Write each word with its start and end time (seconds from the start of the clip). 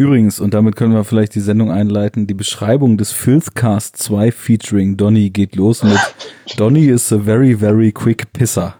Übrigens, 0.00 0.40
und 0.40 0.54
damit 0.54 0.76
können 0.76 0.94
wir 0.94 1.04
vielleicht 1.04 1.34
die 1.34 1.40
Sendung 1.40 1.70
einleiten, 1.70 2.26
die 2.26 2.32
Beschreibung 2.32 2.96
des 2.96 3.12
Filthcast 3.12 3.98
2 3.98 4.32
featuring 4.32 4.96
Donny 4.96 5.28
geht 5.28 5.56
los 5.56 5.82
mit 5.82 5.98
Donny 6.56 6.86
is 6.86 7.12
a 7.12 7.18
very, 7.18 7.54
very 7.54 7.92
quick 7.92 8.32
pisser. 8.32 8.76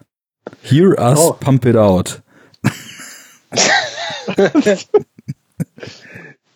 Hear 0.62 0.98
us 0.98 1.19
oh. 1.19 1.37
pump 1.38 1.67
it 1.67 1.77
out. 1.77 2.22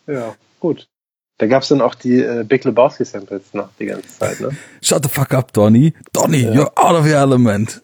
ja, 0.06 0.34
gut. 0.60 0.88
Da 1.36 1.46
gab's 1.46 1.68
dann 1.68 1.82
auch 1.82 1.94
die 1.94 2.20
äh, 2.20 2.42
Big 2.48 2.64
Lebowski 2.64 3.04
Samples 3.04 3.52
noch 3.52 3.68
die 3.78 3.84
ganze 3.84 4.08
Zeit, 4.18 4.40
ne? 4.40 4.56
Shut 4.80 5.02
the 5.04 5.10
fuck 5.10 5.34
up, 5.34 5.52
Donny. 5.52 5.92
Donny, 6.14 6.44
ja. 6.44 6.52
you're 6.52 6.72
out 6.76 6.98
of 6.98 7.04
your 7.04 7.18
element. 7.18 7.82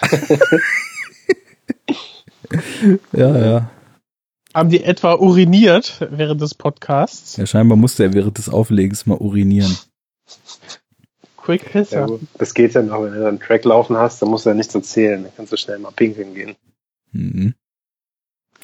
ja, 3.12 3.36
ja. 3.36 3.70
Haben 4.54 4.70
die 4.70 4.84
etwa 4.84 5.14
uriniert 5.14 6.06
während 6.10 6.40
des 6.40 6.54
Podcasts? 6.54 7.36
Ja, 7.36 7.46
scheinbar 7.46 7.76
musste 7.76 8.04
er 8.04 8.14
während 8.14 8.38
des 8.38 8.48
Auflegens 8.48 9.04
mal 9.04 9.18
urinieren. 9.18 9.76
Quick 11.36 11.72
Pisser. 11.72 12.08
Ja, 12.08 12.18
das 12.38 12.54
geht 12.54 12.74
ja 12.74 12.82
noch, 12.82 13.02
wenn 13.02 13.12
du 13.14 13.26
einen 13.26 13.40
Track 13.40 13.64
laufen 13.64 13.96
hast, 13.96 14.22
dann 14.22 14.30
musst 14.30 14.46
du 14.46 14.50
ja 14.50 14.54
nichts 14.54 14.74
erzählen. 14.74 15.24
Dann 15.24 15.32
kannst 15.36 15.52
du 15.52 15.56
schnell 15.56 15.78
mal 15.78 15.90
pinkeln 15.90 16.34
gehen. 16.34 16.54
Mhm. 17.12 17.54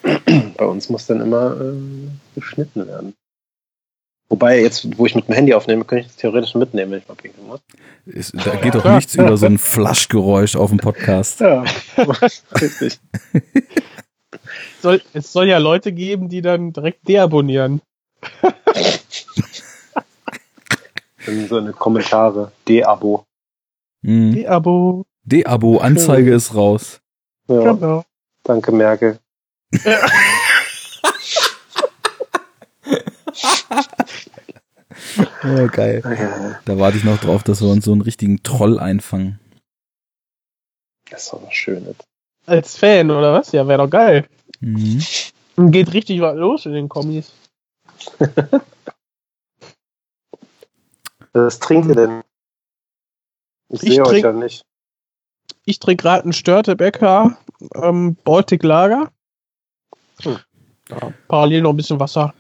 Bei 0.57 0.65
uns 0.65 0.89
muss 0.89 1.07
dann 1.07 1.21
immer 1.21 1.61
äh, 1.61 1.75
geschnitten 2.37 2.87
werden. 2.87 3.15
Wobei, 4.31 4.61
jetzt, 4.61 4.97
wo 4.97 5.07
ich 5.07 5.17
mit 5.17 5.27
dem 5.27 5.35
Handy 5.35 5.55
aufnehme, 5.55 5.85
könnte 5.85 6.03
ich 6.03 6.07
das 6.07 6.17
theoretisch 6.17 6.55
mitnehmen, 6.55 6.93
wenn 6.93 7.01
ich 7.01 7.09
mal 7.09 7.17
pinkeln 7.17 7.49
muss. 7.49 7.61
Ist, 8.07 8.33
da 8.47 8.55
geht 8.55 8.77
doch 8.77 8.85
nichts 8.85 9.17
über 9.17 9.37
so 9.37 9.47
ein 9.47 9.59
Flaschgeräusch 9.59 10.55
auf 10.55 10.71
dem 10.71 10.79
Podcast. 10.79 11.41
Ja, 11.41 11.65
richtig. 12.61 13.01
soll, 14.81 15.03
es 15.13 15.33
soll 15.33 15.49
ja 15.49 15.59
Leute 15.59 15.93
geben, 15.93 16.29
die 16.29 16.43
dann 16.43 16.73
direkt 16.73 17.09
deabonnieren. 17.09 17.83
so 21.49 21.59
eine 21.59 21.73
Kommentare. 21.73 22.53
De-Abo. 22.69 23.25
Mhm. 24.03 24.35
De-Abo. 24.35 25.05
De-Abo, 25.25 25.79
Anzeige 25.79 26.35
ist 26.35 26.55
raus. 26.55 27.01
Ja. 27.49 27.73
Genau. 27.73 28.05
Danke, 28.45 28.73
Merkel. 28.73 29.19
Ja. 29.85 29.99
oh, 35.45 35.67
geil. 35.69 36.59
Da 36.65 36.79
warte 36.79 36.97
ich 36.97 37.05
noch 37.05 37.19
drauf, 37.19 37.43
dass 37.43 37.61
wir 37.61 37.69
uns 37.69 37.85
so 37.85 37.93
einen 37.93 38.01
richtigen 38.01 38.43
Troll 38.43 38.79
einfangen. 38.79 39.39
Das 41.11 41.25
ist 41.25 41.33
doch 41.33 41.43
was 41.43 41.55
Schönes. 41.55 41.97
Als 42.47 42.77
Fan, 42.77 43.11
oder 43.11 43.33
was? 43.33 43.53
Ja, 43.53 43.67
wäre 43.69 43.83
doch 43.85 43.91
geil. 43.91 44.27
Mhm. 44.61 45.03
Geht 45.57 45.93
richtig 45.93 46.21
was 46.21 46.37
los 46.37 46.67
in 46.67 46.73
den 46.73 46.89
Kommis. 46.89 47.33
was 51.33 51.59
trinkt 51.59 51.89
ihr 51.89 51.95
denn? 51.95 52.23
Ich, 53.69 53.83
ich 53.83 53.91
sehe 53.95 54.05
euch 54.05 54.23
ja 54.23 54.33
nicht. 54.33 54.65
Ich 55.65 55.79
trinke 55.79 56.03
gerade 56.03 56.25
einen 56.25 56.33
Störtebecker 56.33 57.39
ähm, 57.75 58.17
Baltic 58.25 58.63
Lager. 58.63 59.13
Hm. 60.23 60.39
Ja, 60.89 61.13
parallel 61.29 61.63
noch 61.63 61.71
ein 61.71 61.77
bisschen 61.77 62.01
Wasser. 62.01 62.35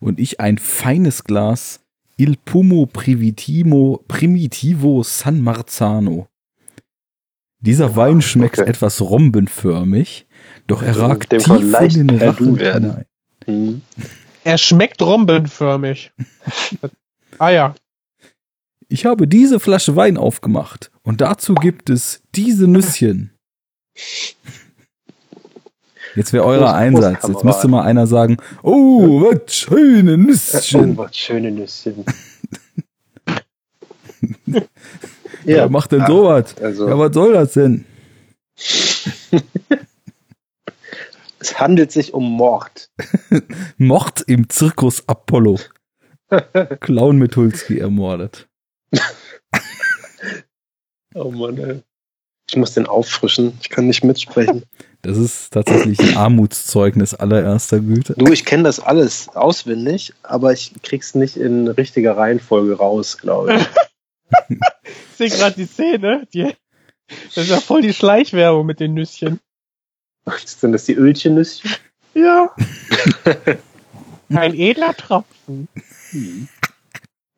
Und 0.00 0.20
ich 0.20 0.40
ein 0.40 0.58
feines 0.58 1.24
Glas 1.24 1.80
Il 2.18 2.36
Pumo 2.36 2.86
Primitivo, 2.86 4.04
Primitivo 4.08 5.02
San 5.02 5.40
Marzano. 5.42 6.28
Dieser 7.66 7.96
Wein 7.96 8.22
schmeckt 8.22 8.60
okay. 8.60 8.70
etwas 8.70 9.00
rombenförmig, 9.00 10.26
doch 10.68 10.82
er 10.82 10.96
ragt 10.98 11.30
tief 11.30 11.42
von 11.42 11.68
den 11.68 12.10
Rachen 12.10 12.56
hinein. 12.56 13.04
Mhm. 13.44 13.82
Er 14.44 14.56
schmeckt 14.56 15.02
rombenförmig. 15.02 16.12
ah 17.38 17.50
ja. 17.50 17.74
Ich 18.88 19.04
habe 19.04 19.26
diese 19.26 19.58
Flasche 19.58 19.96
Wein 19.96 20.16
aufgemacht 20.16 20.92
und 21.02 21.20
dazu 21.20 21.54
gibt 21.54 21.90
es 21.90 22.22
diese 22.36 22.68
Nüsschen. 22.68 23.32
Jetzt 26.14 26.32
wäre 26.32 26.44
euer 26.44 26.72
Einsatz. 26.72 27.26
Jetzt 27.26 27.42
müsste 27.42 27.66
mal 27.66 27.82
einer 27.82 28.06
sagen, 28.06 28.36
oh, 28.62 29.22
was 29.22 29.52
schöne 29.52 30.16
Nüsschen. 30.16 30.92
Oh, 30.92 30.98
was 30.98 31.16
schöne 31.16 31.50
Nüsschen. 31.50 32.04
Ja, 35.44 35.56
Wer 35.56 35.68
macht 35.68 35.92
denn 35.92 36.06
sowas? 36.06 36.54
Also. 36.60 36.88
Ja, 36.88 36.98
was 36.98 37.14
soll 37.14 37.32
das 37.32 37.52
denn? 37.52 37.84
es 41.38 41.60
handelt 41.60 41.92
sich 41.92 42.14
um 42.14 42.24
Mord. 42.32 42.90
Mord 43.76 44.22
im 44.26 44.48
Zirkus 44.48 45.04
Apollo. 45.06 45.58
Clown 46.80 47.18
Mitulski 47.18 47.78
ermordet. 47.78 48.48
oh 51.14 51.30
Mann, 51.30 51.58
ey. 51.58 51.82
Ich 52.48 52.56
muss 52.56 52.74
den 52.74 52.86
auffrischen. 52.86 53.58
Ich 53.60 53.70
kann 53.70 53.86
nicht 53.86 54.04
mitsprechen. 54.04 54.62
Das 55.02 55.18
ist 55.18 55.52
tatsächlich 55.52 55.98
ein 56.00 56.16
Armutszeugnis 56.16 57.12
allererster 57.14 57.80
Güte. 57.80 58.14
Du, 58.16 58.32
ich 58.32 58.44
kenne 58.44 58.62
das 58.64 58.78
alles 58.78 59.28
auswendig, 59.34 60.14
aber 60.22 60.52
ich 60.52 60.72
krieg's 60.82 61.14
nicht 61.14 61.36
in 61.36 61.66
richtiger 61.68 62.16
Reihenfolge 62.16 62.74
raus, 62.74 63.18
glaube 63.18 63.56
ich. 63.56 63.66
Ich 64.48 64.58
sehe 65.16 65.30
gerade 65.30 65.56
die 65.56 65.66
Szene. 65.66 66.26
Die, 66.32 66.54
das 67.26 67.36
ist 67.36 67.50
ja 67.50 67.60
voll 67.60 67.82
die 67.82 67.94
Schleichwerbung 67.94 68.66
mit 68.66 68.80
den 68.80 68.94
Nüsschen. 68.94 69.40
Sind 70.44 70.72
das 70.72 70.86
die 70.86 70.94
Ölchennüsschen? 70.94 71.70
Ja. 72.14 72.52
Ein 74.28 74.54
edler 74.54 74.94
Tropfen. 74.94 75.68
Hm. 76.10 76.48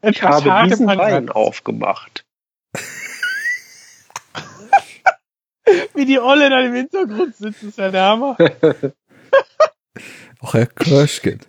Ich 0.03 0.23
habe 0.23 0.69
diesen 0.69 0.87
Wein 0.87 1.29
aufgemacht. 1.29 2.25
Wie 5.95 6.07
die 6.07 6.19
Olle 6.19 6.49
da 6.49 6.61
im 6.61 6.75
Hintergrund 6.75 7.37
sitzt, 7.37 7.63
ist 7.63 7.79
ja 7.79 7.91
der 7.91 8.05
Hammer. 8.05 8.37
Ach, 10.41 10.55
Herr 10.55 10.67
Kirschken, 10.67 11.41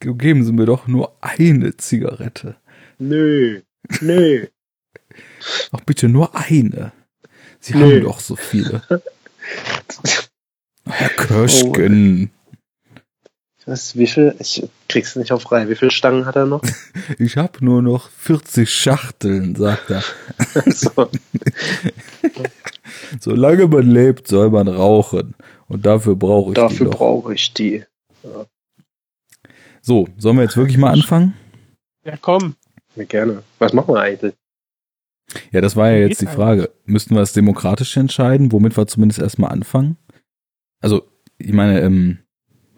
geben 0.00 0.44
Sie 0.44 0.52
mir 0.52 0.66
doch 0.66 0.86
nur 0.86 1.16
eine 1.20 1.76
Zigarette. 1.76 2.56
Nö, 2.98 3.60
nö. 4.00 4.46
Ach, 5.72 5.80
bitte 5.80 6.08
nur 6.08 6.34
eine. 6.34 6.92
Sie 7.60 7.74
nö. 7.74 7.84
haben 7.84 8.04
doch 8.04 8.20
so 8.20 8.36
viele. 8.36 8.82
Herr 10.88 11.08
Kirschken. 11.10 12.30
Was, 13.66 13.96
wie 13.96 14.06
viel? 14.06 14.36
Ich 14.38 14.62
krieg's 14.88 15.16
nicht 15.16 15.32
auf 15.32 15.50
Reihe. 15.50 15.68
Wie 15.68 15.74
viele 15.74 15.90
Stangen 15.90 16.24
hat 16.24 16.36
er 16.36 16.46
noch? 16.46 16.62
Ich 17.18 17.36
habe 17.36 17.64
nur 17.64 17.82
noch 17.82 18.10
40 18.10 18.68
Schachteln, 18.72 19.56
sagt 19.56 19.90
er. 19.90 20.02
so. 20.72 21.10
Solange 23.20 23.66
man 23.66 23.90
lebt, 23.90 24.28
soll 24.28 24.50
man 24.50 24.68
rauchen. 24.68 25.34
Und 25.68 25.84
dafür 25.84 26.14
brauche 26.14 26.50
ich 26.50 26.54
dafür 26.54 26.68
die. 26.68 26.84
Dafür 26.84 26.90
brauche 26.90 27.34
ich 27.34 27.54
die. 27.54 27.84
Ja. 28.22 28.46
So, 29.82 30.08
sollen 30.16 30.36
wir 30.36 30.44
jetzt 30.44 30.56
wirklich 30.56 30.78
mal 30.78 30.92
anfangen? 30.92 31.34
Ja, 32.04 32.16
komm. 32.20 32.54
Ja, 32.94 33.04
gerne. 33.04 33.42
Was 33.58 33.72
machen 33.72 33.94
wir 33.94 34.00
eigentlich? 34.00 34.34
Ja, 35.50 35.60
das 35.60 35.76
war 35.76 35.90
ja 35.90 36.06
jetzt 36.06 36.20
die 36.20 36.26
Frage. 36.26 36.70
Müssten 36.84 37.14
wir 37.14 37.22
es 37.22 37.32
demokratisch 37.32 37.96
entscheiden, 37.96 38.52
womit 38.52 38.76
wir 38.76 38.86
zumindest 38.86 39.20
erstmal 39.20 39.50
anfangen? 39.50 39.96
Also, 40.80 41.02
ich 41.38 41.52
meine, 41.52 41.80
ähm, 41.80 42.18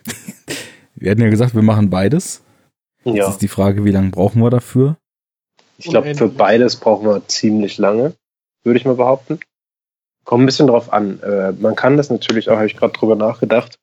wir 0.95 1.11
hatten 1.11 1.23
ja 1.23 1.29
gesagt, 1.29 1.55
wir 1.55 1.63
machen 1.63 1.91
beides. 1.91 2.43
Ja. 3.05 3.15
Jetzt 3.15 3.29
ist 3.31 3.43
die 3.43 3.49
Frage, 3.49 3.85
wie 3.85 3.91
lange 3.91 4.11
brauchen 4.11 4.43
wir 4.43 4.51
dafür? 4.51 4.97
Ich 5.79 5.87
glaube, 5.87 6.15
für 6.15 6.29
beides 6.29 6.77
brauchen 6.77 7.07
wir 7.07 7.27
ziemlich 7.29 7.79
lange, 7.79 8.15
würde 8.65 8.79
ich 8.79 8.85
mal 8.85 8.97
behaupten. 8.97 9.39
Kommt 10.25 10.43
ein 10.43 10.47
bisschen 10.47 10.67
drauf 10.67 10.93
an. 10.93 11.23
Äh, 11.23 11.53
man 11.53 11.77
kann 11.77 11.97
das 11.97 12.11
natürlich 12.11 12.51
auch, 12.51 12.57
habe 12.57 12.67
ich 12.67 12.77
gerade 12.77 12.93
drüber 12.93 13.15
nachgedacht, 13.15 13.79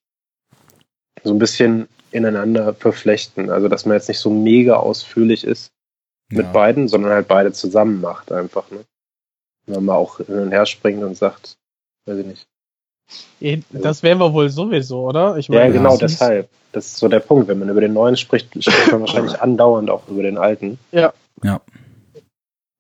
so 1.24 1.32
ein 1.32 1.40
bisschen 1.40 1.88
ineinander 2.12 2.74
verflechten. 2.74 3.50
Also, 3.50 3.68
dass 3.70 3.86
man 3.86 3.96
jetzt 3.96 4.10
nicht 4.10 4.20
so 4.20 4.30
mega 4.30 4.76
ausführlich 4.76 5.44
ist 5.44 5.72
mit 6.30 6.46
ja. 6.46 6.52
beiden, 6.52 6.88
sondern 6.88 7.12
halt 7.12 7.28
beide 7.28 7.52
zusammen 7.52 8.02
macht 8.02 8.32
einfach. 8.32 8.70
Ne? 8.72 8.86
Wenn 9.68 9.86
man 9.86 9.96
auch 9.96 10.18
hin 10.18 10.40
und 10.40 10.52
her 10.52 10.66
springt 10.66 11.04
und 11.04 11.16
sagt, 11.16 11.58
weiß 12.06 12.18
ich 12.18 12.26
nicht, 12.26 12.48
das 13.72 14.04
wären 14.04 14.20
wir 14.20 14.34
wohl 14.34 14.50
sowieso, 14.50 15.08
oder? 15.08 15.38
Ich 15.38 15.50
meine, 15.50 15.66
ja, 15.66 15.72
genau, 15.72 15.98
deshalb. 15.98 16.50
Das 16.72 16.88
ist 16.88 16.98
so 16.98 17.08
der 17.08 17.20
Punkt. 17.20 17.48
Wenn 17.48 17.60
man 17.60 17.70
über 17.70 17.82
den 17.82 17.94
neuen 17.94 18.18
spricht, 18.18 18.52
spricht 18.62 18.92
man 18.92 19.02
wahrscheinlich 19.02 19.40
andauernd 19.40 19.90
auch 19.90 20.08
über 20.08 20.24
den 20.24 20.38
alten. 20.38 20.80
Ja. 20.92 21.14
Ja. 21.44 21.62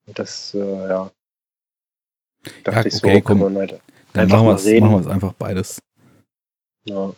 Das, 0.08 0.54
äh, 0.54 0.60
ja. 0.60 1.12
Dachte 2.64 2.80
ja, 2.80 2.86
ich 2.86 2.94
so, 2.94 3.08
okay, 3.08 3.22
komm, 3.22 3.40
man 3.40 3.58
halt 3.58 3.80
dann 4.14 4.30
machen 4.30 4.48
wir 4.48 5.00
es 5.00 5.08
einfach 5.08 5.34
beides. 5.34 5.82
Ja. 6.86 7.12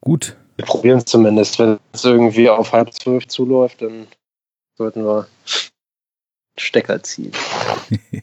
Gut. 0.00 0.36
Wir 0.56 0.64
probieren 0.64 0.98
es 0.98 1.06
zumindest. 1.06 1.58
Wenn 1.58 1.78
es 1.92 2.04
irgendwie 2.04 2.48
auf 2.48 2.72
halb 2.72 2.92
zwölf 2.92 3.26
zuläuft, 3.26 3.82
dann 3.82 4.06
sollten 4.74 5.04
wir 5.04 5.26
Stecker 6.56 7.02
ziehen. 7.02 7.32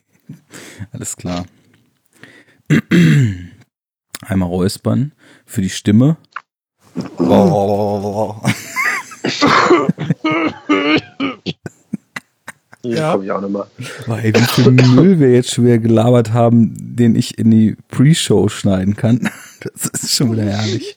Alles 0.92 1.16
klar. 1.16 1.46
Einmal 4.22 4.48
räuspern 4.48 5.12
für 5.46 5.62
die 5.62 5.70
Stimme. 5.70 6.16
Ja, 12.82 13.14
ja. 13.14 13.22
ich 13.22 13.30
auch 13.30 13.40
nochmal. 13.40 13.66
Weil 14.06 14.34
wie 14.34 14.40
viel 14.40 14.70
Müll 14.70 15.20
wir 15.20 15.32
jetzt 15.32 15.50
schon 15.50 15.64
wieder 15.66 15.78
gelabert 15.78 16.32
haben, 16.32 16.74
den 16.78 17.14
ich 17.14 17.38
in 17.38 17.50
die 17.50 17.76
Pre-Show 17.88 18.48
schneiden 18.48 18.96
kann. 18.96 19.28
Das 19.62 19.84
ist 19.88 20.14
schon 20.14 20.32
wieder 20.32 20.44
herrlich. 20.44 20.96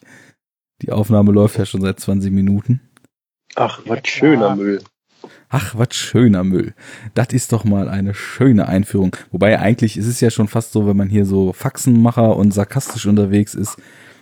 Die 0.81 0.93
Aufnahme 0.93 1.33
läuft 1.33 1.57
ja 1.57 1.65
schon 1.65 1.81
seit 1.81 1.99
20 1.99 2.31
Minuten. 2.31 2.79
Ach, 3.55 3.81
was 3.85 3.99
schöner 4.05 4.55
Müll. 4.55 4.81
Ach, 5.55 5.75
was 5.75 5.93
schöner 5.93 6.43
Müll. 6.43 6.73
Das 7.13 7.27
ist 7.27 7.53
doch 7.53 7.63
mal 7.63 7.87
eine 7.87 8.15
schöne 8.15 8.67
Einführung. 8.67 9.15
Wobei 9.29 9.59
eigentlich 9.59 9.97
ist 9.97 10.07
es 10.07 10.19
ja 10.19 10.31
schon 10.31 10.47
fast 10.47 10.71
so, 10.71 10.87
wenn 10.87 10.97
man 10.97 11.09
hier 11.09 11.27
so 11.27 11.53
Faxenmacher 11.53 12.35
und 12.35 12.51
sarkastisch 12.51 13.05
unterwegs 13.05 13.53
ist, 13.53 13.77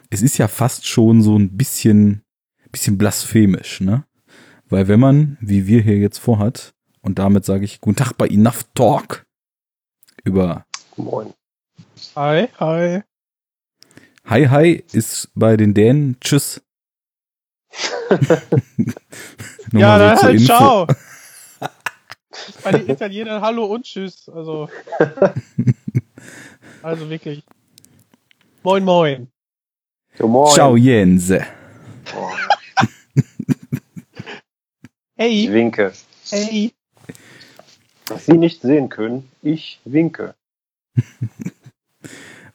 es 0.10 0.22
ist 0.22 0.38
ja 0.38 0.50
fast 0.50 0.86
schon 0.86 1.22
so 1.22 1.40
ein 1.40 1.56
bisschen, 1.56 2.24
bisschen 2.74 2.98
blasphemisch, 2.98 3.80
ne? 3.80 4.04
Weil 4.68 4.90
wenn 4.90 5.00
man, 5.00 5.38
wie 5.40 5.68
wir 5.68 5.82
hier 5.82 5.98
jetzt 6.00 6.18
vorhat, 6.18 6.74
und 7.00 7.18
damit 7.18 7.46
sage 7.46 7.64
ich 7.64 7.80
Guten 7.80 7.96
Tag 7.96 8.18
bei 8.18 8.28
Enough 8.28 8.66
Talk 8.74 9.26
über 10.26 10.66
Moin. 10.98 11.34
Hi, 12.18 12.50
hi. 12.60 13.04
Hi, 14.26 14.48
hi 14.50 14.84
ist 14.92 15.32
bei 15.34 15.56
den 15.56 15.74
Dänen 15.74 16.18
Tschüss. 16.20 16.62
ja, 19.72 19.98
dann 19.98 20.18
so 20.18 20.24
halt 20.24 20.42
ciao. 20.42 20.88
bei 22.64 22.72
den 22.72 22.90
Italienern 22.90 23.42
Hallo 23.42 23.66
und 23.66 23.84
Tschüss. 23.84 24.30
Also, 24.30 24.70
also 26.82 27.10
wirklich. 27.10 27.44
Moin, 28.64 28.84
moin. 28.84 29.28
So, 30.18 30.28
moin. 30.28 30.54
Ciao, 30.54 30.76
Jense. 30.76 31.46
Oh. 32.16 32.30
hey. 35.16 35.46
Ich 35.46 35.52
winke. 35.52 35.94
Hey. 36.30 36.72
Was 38.08 38.26
Sie 38.26 38.38
nicht 38.38 38.62
sehen 38.62 38.90
können, 38.90 39.30
ich 39.42 39.80
winke. 39.86 40.36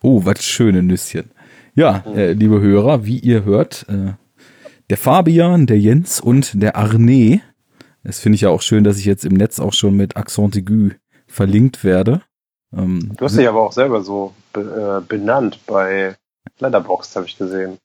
oh, 0.02 0.24
was 0.24 0.44
schöne 0.44 0.82
Nüsschen. 0.82 1.30
Ja, 1.74 2.04
äh, 2.14 2.32
liebe 2.32 2.60
Hörer, 2.60 3.04
wie 3.04 3.18
ihr 3.18 3.44
hört, 3.44 3.86
äh, 3.88 4.12
der 4.88 4.96
Fabian, 4.96 5.66
der 5.66 5.78
Jens 5.78 6.20
und 6.20 6.62
der 6.62 6.76
Arne. 6.76 7.40
Das 8.06 8.20
finde 8.20 8.36
ich 8.36 8.42
ja 8.42 8.50
auch 8.50 8.62
schön, 8.62 8.84
dass 8.84 8.98
ich 8.98 9.04
jetzt 9.04 9.24
im 9.24 9.34
Netz 9.34 9.58
auch 9.58 9.72
schon 9.72 9.96
mit 9.96 10.16
Accent 10.16 10.54
aigu 10.54 10.90
verlinkt 11.26 11.82
werde. 11.82 12.22
Ähm, 12.72 13.12
du 13.16 13.24
hast 13.24 13.36
dich 13.36 13.48
aber 13.48 13.62
auch 13.62 13.72
selber 13.72 14.02
so 14.02 14.32
be 14.52 15.02
äh, 15.02 15.06
benannt 15.06 15.58
bei 15.66 16.14
Letterboxd, 16.60 17.16
habe 17.16 17.26
ich 17.26 17.36
gesehen. 17.36 17.78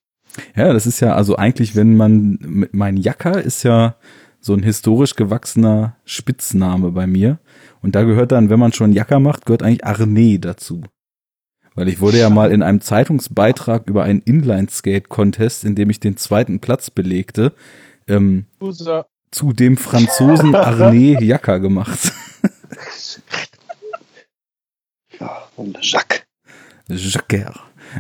Ja, 0.56 0.74
das 0.74 0.86
ist 0.86 1.00
ja, 1.00 1.16
also 1.16 1.38
eigentlich, 1.38 1.76
wenn 1.76 1.98
man, 1.98 2.68
mein 2.72 2.98
Jacker 2.98 3.42
ist 3.42 3.64
ja 3.64 3.96
so 4.40 4.54
ein 4.54 4.62
historisch 4.62 5.16
gewachsener 5.16 5.98
Spitzname 6.06 6.92
bei 6.92 7.08
mir. 7.08 7.40
Und 7.82 7.96
da 7.96 8.04
gehört 8.04 8.32
dann, 8.32 8.52
wenn 8.52 8.60
man 8.60 8.74
schon 8.74 8.94
Jacker 8.94 9.20
macht, 9.20 9.48
gehört 9.48 9.64
eigentlich 9.64 9.86
Arne 9.86 10.40
dazu. 10.40 10.84
Weil 11.74 11.88
ich 11.88 12.00
wurde 12.00 12.20
ja 12.20 12.30
mal 12.30 12.52
in 12.52 12.62
einem 12.62 12.82
Zeitungsbeitrag 12.82 13.88
über 13.88 14.04
einen 14.04 14.22
Inline-Skate-Contest, 14.22 15.66
in 15.66 15.74
dem 15.74 15.90
ich 15.90 16.00
den 16.00 16.16
zweiten 16.16 16.60
Platz 16.60 16.92
belegte, 16.92 17.54
ähm, 18.08 18.46
zu 19.32 19.54
dem 19.54 19.78
Franzosen 19.78 20.56
Arne 20.56 21.24
Jacker 21.24 21.60
gemacht. 21.60 22.12
ja, 25.20 25.44
und 25.56 25.78
Jacques. 25.82 26.26
Jacquer. 26.90 27.54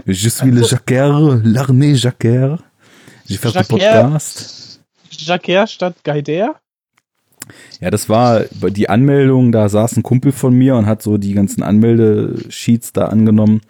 Je 0.05 0.29
suis 0.29 0.51
le 0.51 0.63
Jacquer, 0.63 1.41
l'Arne 1.43 1.95
Jacquer. 1.95 2.57
J'ai 3.27 3.37
fait 3.37 3.53
le 3.53 3.63
Podcast. 3.63 4.81
Jacquer 5.09 5.67
statt 5.67 6.03
Gaider? 6.03 6.55
Ja, 7.79 7.89
das 7.89 8.07
war 8.09 8.45
die 8.69 8.89
Anmeldung, 8.89 9.51
da 9.51 9.67
saß 9.67 9.97
ein 9.97 10.03
Kumpel 10.03 10.31
von 10.31 10.53
mir 10.53 10.75
und 10.75 10.85
hat 10.85 11.01
so 11.01 11.17
die 11.17 11.33
ganzen 11.33 11.63
Anmeldesheets 11.63 12.93
da 12.93 13.07
angenommen 13.07 13.61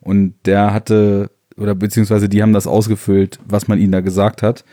und 0.00 0.34
der 0.44 0.72
hatte, 0.72 1.30
oder 1.56 1.74
beziehungsweise 1.74 2.28
die 2.28 2.42
haben 2.42 2.52
das 2.52 2.66
ausgefüllt, 2.66 3.38
was 3.46 3.68
man 3.68 3.78
ihnen 3.78 3.92
da 3.92 4.00
gesagt 4.00 4.42
hat. 4.42 4.64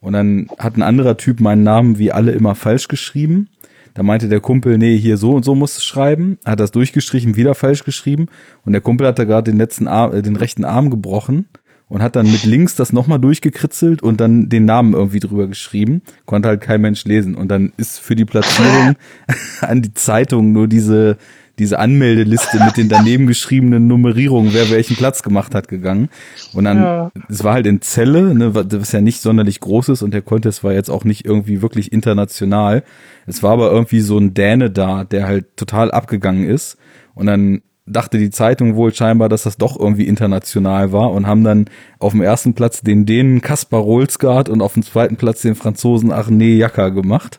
Und 0.00 0.12
dann 0.12 0.48
hat 0.58 0.76
ein 0.76 0.82
anderer 0.82 1.16
Typ 1.16 1.40
meinen 1.40 1.62
Namen 1.62 1.98
wie 1.98 2.12
alle 2.12 2.32
immer 2.32 2.54
falsch 2.54 2.88
geschrieben. 2.88 3.48
Da 3.94 4.02
meinte 4.02 4.28
der 4.28 4.40
Kumpel, 4.40 4.78
nee, 4.78 4.96
hier 4.96 5.16
so 5.16 5.32
und 5.32 5.44
so 5.44 5.54
musst 5.54 5.78
du 5.78 5.82
schreiben. 5.82 6.38
Hat 6.44 6.60
das 6.60 6.70
durchgestrichen, 6.70 7.36
wieder 7.36 7.54
falsch 7.54 7.84
geschrieben. 7.84 8.26
Und 8.64 8.72
der 8.72 8.80
Kumpel 8.80 9.06
hat 9.06 9.18
da 9.18 9.24
gerade 9.24 9.50
den 9.50 9.58
letzten 9.58 9.88
Arm, 9.88 10.14
äh, 10.14 10.22
den 10.22 10.36
rechten 10.36 10.64
Arm 10.64 10.90
gebrochen 10.90 11.46
und 11.88 12.02
hat 12.02 12.16
dann 12.16 12.30
mit 12.30 12.44
links 12.44 12.76
das 12.76 12.92
nochmal 12.92 13.18
durchgekritzelt 13.18 14.02
und 14.02 14.20
dann 14.20 14.48
den 14.48 14.66
Namen 14.66 14.92
irgendwie 14.92 15.20
drüber 15.20 15.48
geschrieben. 15.48 16.02
Konnte 16.26 16.48
halt 16.48 16.60
kein 16.60 16.80
Mensch 16.80 17.04
lesen. 17.04 17.34
Und 17.34 17.48
dann 17.48 17.72
ist 17.76 17.98
für 17.98 18.14
die 18.14 18.24
Platzierung 18.24 18.94
an 19.62 19.82
die 19.82 19.94
Zeitung 19.94 20.52
nur 20.52 20.68
diese, 20.68 21.16
diese 21.58 21.78
Anmeldeliste 21.78 22.62
mit 22.64 22.76
den 22.76 22.88
daneben 22.88 23.26
geschriebenen 23.26 23.86
Nummerierungen, 23.86 24.52
wer 24.54 24.70
welchen 24.70 24.96
Platz 24.96 25.22
gemacht 25.22 25.54
hat, 25.54 25.68
gegangen. 25.68 26.08
Und 26.54 26.64
dann, 26.64 26.78
ja. 26.82 27.10
es 27.28 27.44
war 27.44 27.54
halt 27.54 27.66
in 27.66 27.80
Celle, 27.80 28.34
ne, 28.34 28.54
was 28.54 28.92
ja 28.92 29.00
nicht 29.00 29.20
sonderlich 29.20 29.60
groß 29.60 29.90
ist 29.90 30.02
und 30.02 30.12
der 30.12 30.22
Contest 30.22 30.64
war 30.64 30.72
jetzt 30.72 30.90
auch 30.90 31.04
nicht 31.04 31.24
irgendwie 31.24 31.62
wirklich 31.62 31.92
international. 31.92 32.82
Es 33.26 33.42
war 33.42 33.52
aber 33.52 33.70
irgendwie 33.70 34.00
so 34.00 34.18
ein 34.18 34.34
Däne 34.34 34.70
da, 34.70 35.04
der 35.04 35.26
halt 35.26 35.56
total 35.56 35.90
abgegangen 35.90 36.48
ist. 36.48 36.78
Und 37.14 37.26
dann 37.26 37.62
dachte 37.90 38.18
die 38.18 38.30
Zeitung 38.30 38.76
wohl 38.76 38.94
scheinbar, 38.94 39.28
dass 39.28 39.42
das 39.42 39.56
doch 39.56 39.78
irgendwie 39.78 40.06
international 40.06 40.92
war 40.92 41.10
und 41.10 41.26
haben 41.26 41.44
dann 41.44 41.66
auf 41.98 42.12
dem 42.12 42.22
ersten 42.22 42.54
Platz 42.54 42.82
den 42.82 43.06
Dänen 43.06 43.40
Kaspar 43.40 43.80
Rolsgaard 43.80 44.48
und 44.48 44.62
auf 44.62 44.74
dem 44.74 44.82
zweiten 44.82 45.16
Platz 45.16 45.42
den 45.42 45.54
Franzosen 45.54 46.12
Arne 46.12 46.44
Jacker 46.44 46.90
gemacht. 46.90 47.38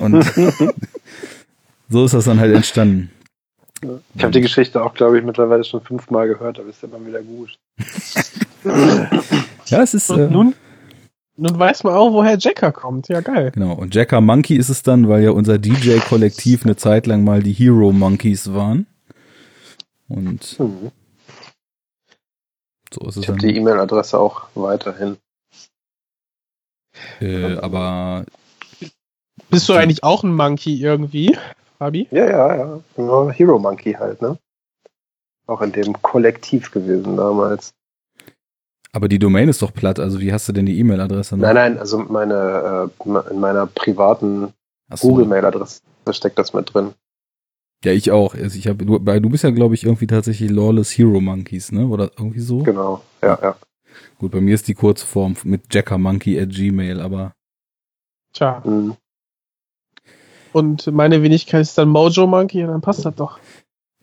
Und 0.00 0.24
so 1.88 2.04
ist 2.04 2.14
das 2.14 2.24
dann 2.24 2.40
halt 2.40 2.54
entstanden. 2.54 3.10
Ich 4.14 4.22
habe 4.22 4.32
die 4.32 4.40
Geschichte 4.40 4.82
auch, 4.82 4.94
glaube 4.94 5.18
ich, 5.18 5.24
mittlerweile 5.24 5.64
schon 5.64 5.80
fünfmal 5.80 6.28
gehört, 6.28 6.58
aber 6.58 6.68
ist 6.68 6.84
immer 6.84 7.04
wieder 7.04 7.22
gut. 7.22 7.58
ja, 9.66 9.82
es 9.82 9.94
ist. 9.94 10.10
Äh, 10.10 10.28
nun, 10.28 10.54
nun 11.36 11.58
weiß 11.58 11.84
man 11.84 11.94
auch, 11.94 12.12
woher 12.12 12.38
Jacker 12.38 12.72
kommt. 12.72 13.08
Ja, 13.08 13.20
geil. 13.20 13.50
Genau. 13.52 13.74
Und 13.74 13.94
Jacker 13.94 14.20
Monkey 14.20 14.56
ist 14.56 14.68
es 14.68 14.82
dann, 14.82 15.08
weil 15.08 15.24
ja 15.24 15.30
unser 15.30 15.58
DJ-Kollektiv 15.58 16.64
eine 16.64 16.76
Zeit 16.76 17.06
lang 17.06 17.24
mal 17.24 17.42
die 17.42 17.52
Hero 17.52 17.92
Monkeys 17.92 18.52
waren. 18.52 18.86
Und 20.08 20.58
mhm. 20.60 20.92
so 22.92 23.08
ist 23.08 23.16
es. 23.16 23.22
Ich 23.24 23.28
habe 23.28 23.38
die 23.38 23.56
E-Mail-Adresse 23.56 24.18
auch 24.18 24.42
weiterhin. 24.54 25.16
Äh, 27.20 27.56
aber 27.56 28.26
bist 29.50 29.68
du 29.68 29.74
eigentlich 29.74 30.04
auch 30.04 30.22
ein 30.24 30.34
Monkey 30.34 30.80
irgendwie, 30.80 31.36
Fabi? 31.82 32.06
Ja, 32.12 32.30
ja, 32.30 32.56
ja. 32.56 32.80
Nur 32.96 33.32
Hero 33.32 33.58
Monkey 33.58 33.94
halt, 33.94 34.22
ne? 34.22 34.38
Auch 35.48 35.62
in 35.62 35.72
dem 35.72 36.00
Kollektiv 36.00 36.70
gewesen 36.70 37.16
damals. 37.16 37.74
Aber 38.92 39.08
die 39.08 39.18
Domain 39.18 39.48
ist 39.48 39.62
doch 39.62 39.74
platt, 39.74 39.98
also 39.98 40.20
wie 40.20 40.32
hast 40.32 40.48
du 40.48 40.52
denn 40.52 40.66
die 40.66 40.78
E-Mail-Adresse? 40.78 41.36
Nein, 41.36 41.54
nein, 41.56 41.78
also 41.78 41.98
meine, 41.98 42.90
äh, 43.04 43.30
in 43.30 43.40
meiner 43.40 43.66
privaten 43.66 44.52
so. 44.94 45.08
Google-Mail-Adresse 45.08 45.80
steckt 46.10 46.38
das 46.38 46.54
mit 46.54 46.72
drin. 46.72 46.92
Ja, 47.84 47.90
ich 47.90 48.12
auch. 48.12 48.36
Also 48.36 48.56
ich 48.56 48.68
habe, 48.68 48.84
du, 48.84 48.98
du 49.00 49.28
bist 49.28 49.42
ja, 49.42 49.50
glaube 49.50 49.74
ich, 49.74 49.82
irgendwie 49.82 50.06
tatsächlich 50.06 50.52
Lawless 50.52 50.96
Hero 50.96 51.20
Monkeys, 51.20 51.72
ne? 51.72 51.88
Oder 51.88 52.12
irgendwie 52.16 52.40
so? 52.40 52.58
Genau, 52.58 53.02
ja, 53.22 53.36
ja. 53.42 53.56
Gut, 54.18 54.30
bei 54.30 54.40
mir 54.40 54.54
ist 54.54 54.68
die 54.68 54.74
Kurzform 54.74 55.34
mit 55.42 55.74
Jackermonkey 55.74 56.38
at 56.38 56.50
Gmail, 56.50 57.00
aber. 57.00 57.32
Tja. 58.32 58.62
Mhm. 58.64 58.96
Und 60.52 60.86
meine 60.92 61.22
Wenigkeit 61.22 61.62
ist 61.62 61.78
dann 61.78 61.88
Mojo 61.88 62.26
Monkey, 62.26 62.62
dann 62.62 62.80
passt 62.80 63.04
das 63.04 63.14
doch. 63.14 63.38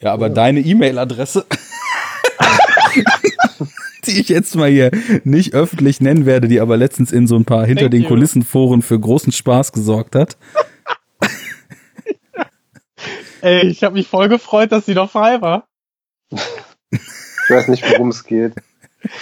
Ja, 0.01 0.13
aber 0.13 0.27
ja. 0.27 0.34
deine 0.34 0.62
E-Mail-Adresse, 0.62 1.46
die 4.06 4.20
ich 4.20 4.29
jetzt 4.29 4.56
mal 4.56 4.70
hier 4.70 4.91
nicht 5.24 5.53
öffentlich 5.53 6.01
nennen 6.01 6.25
werde, 6.25 6.48
die 6.48 6.60
aber 6.60 6.77
letztens 6.77 7.12
in 7.12 7.27
so 7.27 7.36
ein 7.36 7.46
paar 7.46 7.65
hinter 7.65 7.89
Thank 7.89 7.91
den 7.91 8.06
Kulissen 8.06 8.44
Foren 8.44 8.82
für 8.82 9.00
großen 9.00 9.32
Spaß 9.32 9.74
gesorgt 9.74 10.15
hat. 10.15 10.38
Ey, 13.41 13.68
ich 13.68 13.84
habe 13.84 13.96
mich 13.96 14.08
voll 14.08 14.29
gefreut, 14.29 14.72
dass 14.72 14.86
sie 14.86 14.94
doch 14.94 15.12
frei 15.12 15.41
war. 15.41 15.68
Ich 16.32 17.50
weiß 17.50 17.68
nicht, 17.68 17.84
worum 17.91 18.10
es 18.10 18.24
geht. 18.24 18.53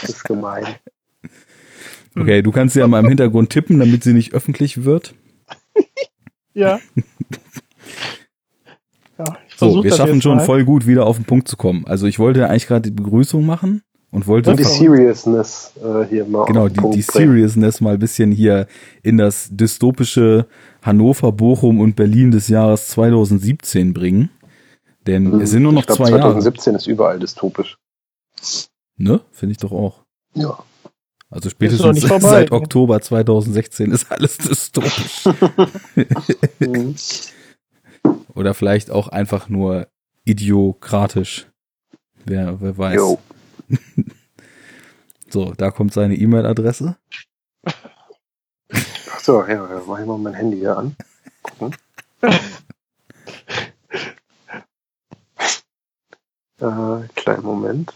Das 0.01 0.10
ist 0.10 0.24
gemein. 0.24 0.65
Okay, 2.15 2.41
du 2.41 2.51
kannst 2.51 2.74
sie 2.74 2.79
ja 2.79 2.88
mal 2.88 3.00
im 3.00 3.10
Hintergrund 3.10 3.51
tippen, 3.51 3.79
damit 3.79 4.03
sie 4.03 4.13
nicht 4.13 4.34
öffentlich 4.34 4.86
wird. 4.86 5.13
ja. 6.57 6.79
ja 9.17 9.37
so, 9.55 9.83
wir 9.83 9.93
schaffen 9.93 10.21
schon 10.21 10.37
mal. 10.37 10.43
voll 10.43 10.65
gut, 10.65 10.87
wieder 10.87 11.05
auf 11.05 11.17
den 11.17 11.25
Punkt 11.25 11.47
zu 11.47 11.55
kommen. 11.55 11.85
Also 11.85 12.07
ich 12.07 12.19
wollte 12.19 12.49
eigentlich 12.49 12.67
gerade 12.67 12.89
die 12.89 12.95
Begrüßung 12.95 13.45
machen 13.45 13.83
und 14.11 14.27
wollte 14.27 14.49
und 14.49 14.59
die 14.59 14.63
Seriousness 14.63 15.73
äh, 15.83 16.05
hier 16.05 16.25
mal 16.25 16.45
genau 16.45 16.67
die, 16.67 16.81
die 16.91 17.01
Seriousness 17.01 17.79
mal 17.79 17.93
ein 17.93 17.99
bisschen 17.99 18.31
hier 18.31 18.67
in 19.03 19.17
das 19.17 19.49
dystopische 19.51 20.47
Hannover, 20.81 21.31
Bochum 21.31 21.79
und 21.79 21.95
Berlin 21.95 22.31
des 22.31 22.47
Jahres 22.47 22.87
2017 22.89 23.93
bringen. 23.93 24.29
Denn 25.05 25.31
hm, 25.31 25.41
es 25.41 25.51
sind 25.51 25.63
nur 25.63 25.73
noch 25.73 25.85
glaub, 25.85 25.97
zwei 25.97 26.09
2017 26.09 26.19
Jahre. 26.19 26.41
2017 26.41 26.75
ist 26.75 26.87
überall 26.87 27.19
dystopisch. 27.19 27.77
Ne? 28.97 29.21
Finde 29.31 29.51
ich 29.51 29.57
doch 29.57 29.71
auch. 29.71 30.03
Ja. 30.33 30.57
Also 31.29 31.50
spätestens 31.50 32.01
seit 32.01 32.51
Oktober 32.51 33.01
2016 33.01 33.91
ist 33.91 34.10
alles 34.12 34.38
dystopisch. 34.38 35.25
Oder 38.34 38.53
vielleicht 38.53 38.91
auch 38.91 39.10
einfach 39.10 39.50
nur 39.50 39.88
idiokratisch. 40.24 41.48
Wer, 42.25 42.62
wer 42.62 42.77
weiß. 42.77 42.96
Jo. 42.96 43.19
so, 45.29 45.53
da 45.53 45.72
kommt 45.72 45.93
seine 45.93 46.15
E-Mail-Adresse. 46.15 46.98
Ach 47.65 49.19
so, 49.22 49.41
ja, 49.41 49.53
ja, 49.53 49.81
mach 49.86 50.00
ich 50.00 50.05
mal 50.05 50.17
mein 50.17 50.34
Handy 50.34 50.57
hier 50.57 50.77
an. 50.77 50.96
Gucken. 51.41 51.75
äh, 56.62 57.07
kleinen 57.15 57.43
Moment. 57.43 57.93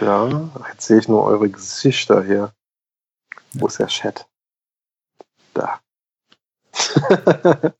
Da, 0.00 0.50
jetzt 0.70 0.86
sehe 0.86 0.98
ich 0.98 1.08
nur 1.08 1.24
eure 1.24 1.48
Gesichter 1.48 2.22
hier. 2.24 2.52
Wo 3.52 3.66
ist 3.66 3.78
der 3.78 3.86
Chat? 3.86 4.26
Da. 5.52 5.80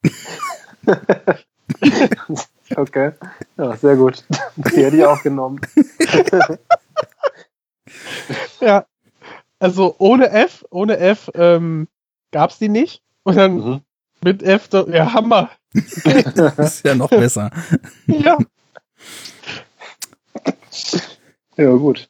okay. 2.76 3.12
Ja, 3.57 3.76
sehr 3.76 3.97
gut. 3.97 4.25
Die 4.57 4.85
hätte 4.85 4.97
ich 4.97 5.04
auch 5.04 5.23
genommen. 5.23 5.61
ja. 8.61 8.87
Also 9.59 9.97
ohne 9.99 10.31
F, 10.31 10.64
ohne 10.71 10.99
F 10.99 11.31
ähm, 11.35 11.88
gab's 12.31 12.59
die 12.59 12.69
nicht. 12.69 13.02
Und 13.25 13.37
dann 13.37 13.54
mhm. 13.54 13.81
mit 14.23 14.43
F, 14.43 14.69
ja, 14.88 15.12
Hammer. 15.12 15.50
ist 15.73 16.85
ja 16.85 16.95
noch 16.95 17.11
besser. 17.11 17.50
ja. 18.07 18.38
Ja, 21.56 21.73
gut. 21.75 22.08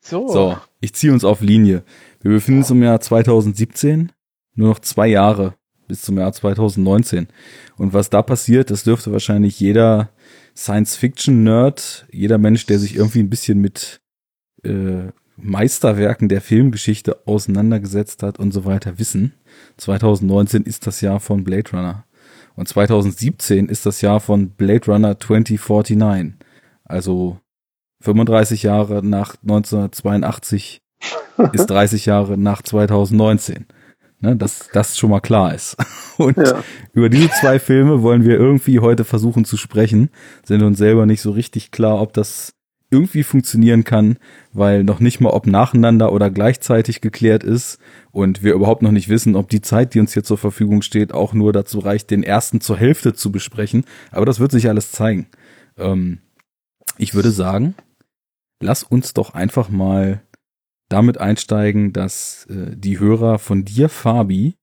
So. 0.00 0.28
so, 0.28 0.56
ich 0.80 0.94
ziehe 0.94 1.12
uns 1.12 1.24
auf 1.24 1.40
Linie. 1.40 1.84
Wir 2.20 2.32
befinden 2.32 2.60
uns 2.60 2.70
im 2.70 2.82
Jahr 2.82 3.00
2017, 3.00 4.12
nur 4.54 4.68
noch 4.68 4.78
zwei 4.80 5.08
Jahre 5.08 5.54
bis 5.86 6.02
zum 6.02 6.18
Jahr 6.18 6.32
2019. 6.32 7.28
Und 7.76 7.92
was 7.92 8.10
da 8.10 8.22
passiert, 8.22 8.70
das 8.70 8.84
dürfte 8.84 9.12
wahrscheinlich 9.12 9.58
jeder 9.60 10.10
Science-Fiction-Nerd, 10.56 12.06
jeder 12.10 12.38
Mensch, 12.38 12.66
der 12.66 12.78
sich 12.78 12.96
irgendwie 12.96 13.20
ein 13.20 13.30
bisschen 13.30 13.60
mit 13.60 14.00
äh, 14.62 15.08
Meisterwerken 15.36 16.28
der 16.28 16.40
Filmgeschichte 16.40 17.26
auseinandergesetzt 17.26 18.22
hat 18.22 18.38
und 18.38 18.52
so 18.52 18.64
weiter 18.64 18.98
wissen. 18.98 19.34
2019 19.78 20.62
ist 20.62 20.86
das 20.86 21.00
Jahr 21.00 21.20
von 21.20 21.44
Blade 21.44 21.70
Runner. 21.72 22.04
Und 22.56 22.68
2017 22.68 23.68
ist 23.68 23.86
das 23.86 24.00
Jahr 24.00 24.20
von 24.20 24.50
Blade 24.50 24.86
Runner 24.86 25.18
2049. 25.18 26.34
Also 26.90 27.38
35 28.02 28.64
Jahre 28.64 29.04
nach 29.04 29.36
1982 29.42 30.82
ist 31.52 31.66
30 31.70 32.06
Jahre 32.06 32.36
nach 32.36 32.62
2019. 32.62 33.66
Ne, 34.22 34.36
dass 34.36 34.68
das 34.74 34.98
schon 34.98 35.08
mal 35.08 35.20
klar 35.20 35.54
ist. 35.54 35.78
Und 36.18 36.36
ja. 36.36 36.62
über 36.92 37.08
diese 37.08 37.30
zwei 37.30 37.58
Filme 37.58 38.02
wollen 38.02 38.22
wir 38.22 38.36
irgendwie 38.36 38.78
heute 38.80 39.04
versuchen 39.04 39.46
zu 39.46 39.56
sprechen, 39.56 40.10
sind 40.44 40.62
uns 40.62 40.76
selber 40.76 41.06
nicht 41.06 41.22
so 41.22 41.30
richtig 41.30 41.70
klar, 41.70 42.02
ob 42.02 42.12
das 42.12 42.52
irgendwie 42.90 43.22
funktionieren 43.22 43.84
kann, 43.84 44.18
weil 44.52 44.84
noch 44.84 45.00
nicht 45.00 45.20
mal 45.20 45.30
ob 45.30 45.46
nacheinander 45.46 46.12
oder 46.12 46.28
gleichzeitig 46.28 47.00
geklärt 47.00 47.44
ist 47.44 47.78
und 48.10 48.42
wir 48.42 48.52
überhaupt 48.52 48.82
noch 48.82 48.90
nicht 48.90 49.08
wissen, 49.08 49.36
ob 49.36 49.48
die 49.48 49.62
Zeit, 49.62 49.94
die 49.94 50.00
uns 50.00 50.12
hier 50.12 50.24
zur 50.24 50.36
Verfügung 50.36 50.82
steht, 50.82 51.14
auch 51.14 51.32
nur 51.32 51.54
dazu 51.54 51.78
reicht, 51.78 52.10
den 52.10 52.22
ersten 52.22 52.60
zur 52.60 52.76
Hälfte 52.76 53.14
zu 53.14 53.32
besprechen. 53.32 53.84
Aber 54.10 54.26
das 54.26 54.38
wird 54.40 54.50
sich 54.50 54.68
alles 54.68 54.92
zeigen. 54.92 55.28
Ähm, 55.78 56.18
ich 57.00 57.14
würde 57.14 57.30
sagen, 57.30 57.74
lass 58.60 58.82
uns 58.82 59.14
doch 59.14 59.32
einfach 59.34 59.70
mal 59.70 60.22
damit 60.88 61.18
einsteigen, 61.18 61.92
dass 61.92 62.46
äh, 62.50 62.76
die 62.76 62.98
Hörer 62.98 63.38
von 63.38 63.64
dir, 63.64 63.88
Fabi, 63.88 64.56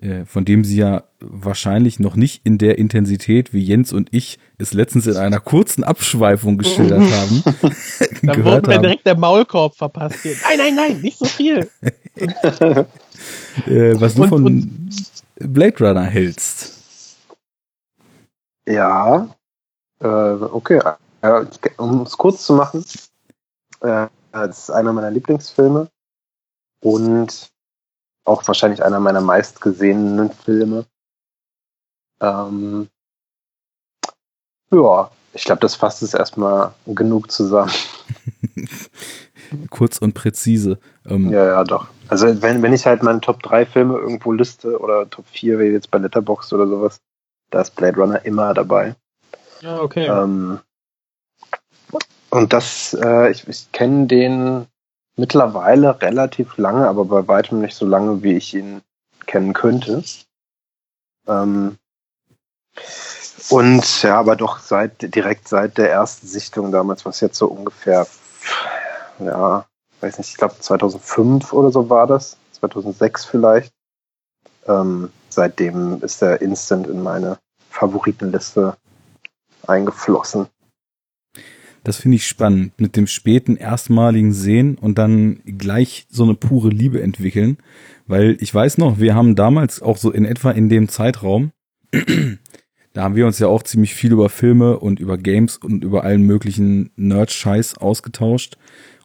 äh, 0.00 0.24
von 0.26 0.44
dem 0.44 0.64
sie 0.64 0.76
ja 0.76 1.04
wahrscheinlich 1.20 1.98
noch 1.98 2.14
nicht 2.16 2.44
in 2.44 2.58
der 2.58 2.78
Intensität 2.78 3.54
wie 3.54 3.62
Jens 3.62 3.92
und 3.92 4.08
ich 4.12 4.38
es 4.58 4.74
letztens 4.74 5.06
in 5.06 5.16
einer 5.16 5.40
kurzen 5.40 5.82
Abschweifung 5.84 6.58
geschildert 6.58 7.00
haben. 7.12 7.42
da 8.22 8.44
wurde 8.44 8.68
mir 8.68 8.80
direkt 8.80 9.06
der 9.06 9.16
Maulkorb 9.16 9.76
verpasst. 9.76 10.18
Hier. 10.22 10.34
Nein, 10.42 10.58
nein, 10.58 10.74
nein, 10.74 11.00
nicht 11.00 11.18
so 11.18 11.24
viel. 11.24 11.70
äh, 12.16 12.84
was 14.00 14.16
du 14.16 14.24
und, 14.24 14.28
von 14.28 14.44
und, 14.44 14.90
Blade 15.36 15.78
Runner 15.78 16.04
hältst. 16.04 17.16
Ja, 18.66 19.34
äh, 20.00 20.06
okay. 20.06 20.80
Um 21.76 22.02
es 22.02 22.18
kurz 22.18 22.44
zu 22.44 22.54
machen, 22.54 22.84
äh, 23.80 24.08
das 24.32 24.58
ist 24.58 24.70
einer 24.70 24.92
meiner 24.92 25.10
Lieblingsfilme 25.10 25.88
und 26.82 27.50
auch 28.24 28.46
wahrscheinlich 28.46 28.82
einer 28.82 29.00
meiner 29.00 29.20
meistgesehenen 29.20 30.30
Filme. 30.30 30.86
Ähm, 32.20 32.88
ja, 34.70 35.10
ich 35.32 35.44
glaube, 35.44 35.60
das 35.60 35.74
fasst 35.74 36.02
es 36.02 36.14
erstmal 36.14 36.74
genug 36.86 37.30
zusammen. 37.30 37.72
Kurz 39.70 39.98
und 39.98 40.14
präzise. 40.14 40.78
Ähm, 41.06 41.30
ja, 41.30 41.44
ja, 41.44 41.64
doch. 41.64 41.88
Also 42.08 42.42
wenn, 42.42 42.62
wenn 42.62 42.72
ich 42.72 42.86
halt 42.86 43.02
meine 43.02 43.20
Top 43.20 43.42
3 43.42 43.66
Filme 43.66 43.98
irgendwo 43.98 44.32
liste 44.32 44.78
oder 44.78 45.08
Top 45.10 45.26
4, 45.28 45.58
wie 45.58 45.64
jetzt 45.64 45.90
bei 45.90 45.98
Letterboxd 45.98 46.52
oder 46.54 46.66
sowas, 46.66 47.00
da 47.50 47.60
ist 47.60 47.76
Blade 47.76 47.96
Runner 47.96 48.24
immer 48.24 48.54
dabei. 48.54 48.94
Ja, 49.60 49.80
okay. 49.80 50.06
Ähm, 50.06 50.60
und 52.32 52.54
das, 52.54 52.96
äh, 52.98 53.30
ich, 53.30 53.46
ich 53.46 53.70
kenne 53.72 54.06
den 54.06 54.66
mittlerweile 55.16 56.00
relativ 56.00 56.56
lange, 56.56 56.88
aber 56.88 57.04
bei 57.04 57.28
weitem 57.28 57.60
nicht 57.60 57.76
so 57.76 57.84
lange, 57.84 58.22
wie 58.22 58.32
ich 58.32 58.54
ihn 58.54 58.80
kennen 59.26 59.52
könnte. 59.52 60.02
Ähm, 61.26 61.76
und 63.50 64.02
ja, 64.02 64.18
aber 64.18 64.36
doch 64.36 64.60
seit 64.60 65.14
direkt 65.14 65.46
seit 65.46 65.76
der 65.76 65.90
ersten 65.90 66.26
Sichtung 66.26 66.72
damals, 66.72 67.04
was 67.04 67.20
jetzt 67.20 67.36
so 67.36 67.48
ungefähr, 67.48 68.06
ja, 69.18 69.66
weiß 70.00 70.16
nicht, 70.16 70.30
ich 70.30 70.38
glaube 70.38 70.58
2005 70.58 71.52
oder 71.52 71.70
so 71.70 71.90
war 71.90 72.06
das, 72.06 72.38
2006 72.52 73.26
vielleicht. 73.26 73.74
Ähm, 74.66 75.12
seitdem 75.28 76.02
ist 76.02 76.22
er 76.22 76.40
instant 76.40 76.86
in 76.86 77.02
meine 77.02 77.36
Favoritenliste 77.68 78.78
eingeflossen. 79.66 80.48
Das 81.84 81.96
finde 81.96 82.16
ich 82.16 82.26
spannend, 82.26 82.72
mit 82.80 82.96
dem 82.96 83.06
späten 83.06 83.56
erstmaligen 83.56 84.32
Sehen 84.32 84.76
und 84.76 84.98
dann 84.98 85.40
gleich 85.44 86.06
so 86.08 86.22
eine 86.22 86.34
pure 86.34 86.68
Liebe 86.68 87.02
entwickeln. 87.02 87.58
Weil 88.06 88.36
ich 88.40 88.54
weiß 88.54 88.78
noch, 88.78 89.00
wir 89.00 89.14
haben 89.14 89.34
damals 89.34 89.82
auch 89.82 89.96
so 89.96 90.10
in 90.10 90.24
etwa 90.24 90.50
in 90.50 90.68
dem 90.68 90.88
Zeitraum, 90.88 91.50
da 92.92 93.02
haben 93.02 93.16
wir 93.16 93.26
uns 93.26 93.38
ja 93.38 93.48
auch 93.48 93.62
ziemlich 93.62 93.94
viel 93.94 94.12
über 94.12 94.28
Filme 94.28 94.78
und 94.78 95.00
über 95.00 95.18
Games 95.18 95.56
und 95.56 95.82
über 95.82 96.04
allen 96.04 96.22
möglichen 96.22 96.90
Nerd-Scheiß 96.96 97.78
ausgetauscht. 97.78 98.58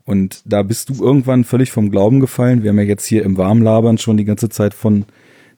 Und 0.03 0.41
da 0.45 0.63
bist 0.63 0.89
du 0.89 1.03
irgendwann 1.03 1.43
völlig 1.43 1.71
vom 1.71 1.91
Glauben 1.91 2.19
gefallen. 2.19 2.63
Wir 2.63 2.69
haben 2.69 2.77
ja 2.77 2.85
jetzt 2.85 3.05
hier 3.05 3.23
im 3.23 3.37
Warmlabern 3.37 3.97
schon 3.97 4.17
die 4.17 4.25
ganze 4.25 4.49
Zeit 4.49 4.73
von 4.73 5.05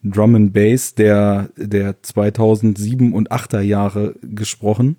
Drum 0.04 0.36
and 0.36 0.54
Bass 0.54 0.96
der, 0.96 1.50
der 1.58 2.02
2007 2.02 3.14
und 3.14 3.32
8er 3.32 3.62
Jahre 3.62 4.16
gesprochen. 4.22 4.96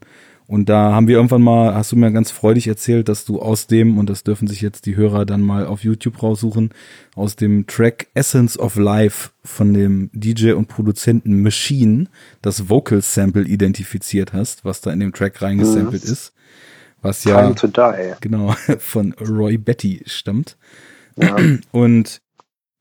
Und 0.50 0.68
da 0.68 0.90
haben 0.90 1.06
wir 1.06 1.14
irgendwann 1.14 1.42
mal, 1.42 1.76
hast 1.76 1.92
du 1.92 1.96
mir 1.96 2.10
ganz 2.10 2.32
freudig 2.32 2.66
erzählt, 2.66 3.08
dass 3.08 3.24
du 3.24 3.40
aus 3.40 3.68
dem, 3.68 3.98
und 3.98 4.10
das 4.10 4.24
dürfen 4.24 4.48
sich 4.48 4.60
jetzt 4.60 4.84
die 4.84 4.96
Hörer 4.96 5.24
dann 5.24 5.42
mal 5.42 5.64
auf 5.64 5.84
YouTube 5.84 6.20
raussuchen, 6.24 6.70
aus 7.14 7.36
dem 7.36 7.68
Track 7.68 8.08
Essence 8.14 8.58
of 8.58 8.74
Life 8.74 9.30
von 9.44 9.72
dem 9.72 10.10
DJ 10.12 10.54
und 10.54 10.66
Produzenten 10.66 11.40
Machine 11.40 12.08
das 12.42 12.68
Vocal 12.68 13.00
Sample 13.00 13.44
identifiziert 13.44 14.32
hast, 14.32 14.64
was 14.64 14.80
da 14.80 14.90
in 14.90 14.98
dem 14.98 15.12
Track 15.12 15.40
reingesampelt 15.40 16.04
mhm. 16.04 16.12
ist. 16.12 16.32
Was 17.00 17.22
ja, 17.22 17.42
Time 17.42 17.54
to 17.54 17.68
die. 17.68 18.14
genau, 18.20 18.52
von 18.80 19.12
Roy 19.20 19.56
Betty 19.56 20.02
stammt. 20.06 20.56
Ja. 21.14 21.36
Und 21.70 22.22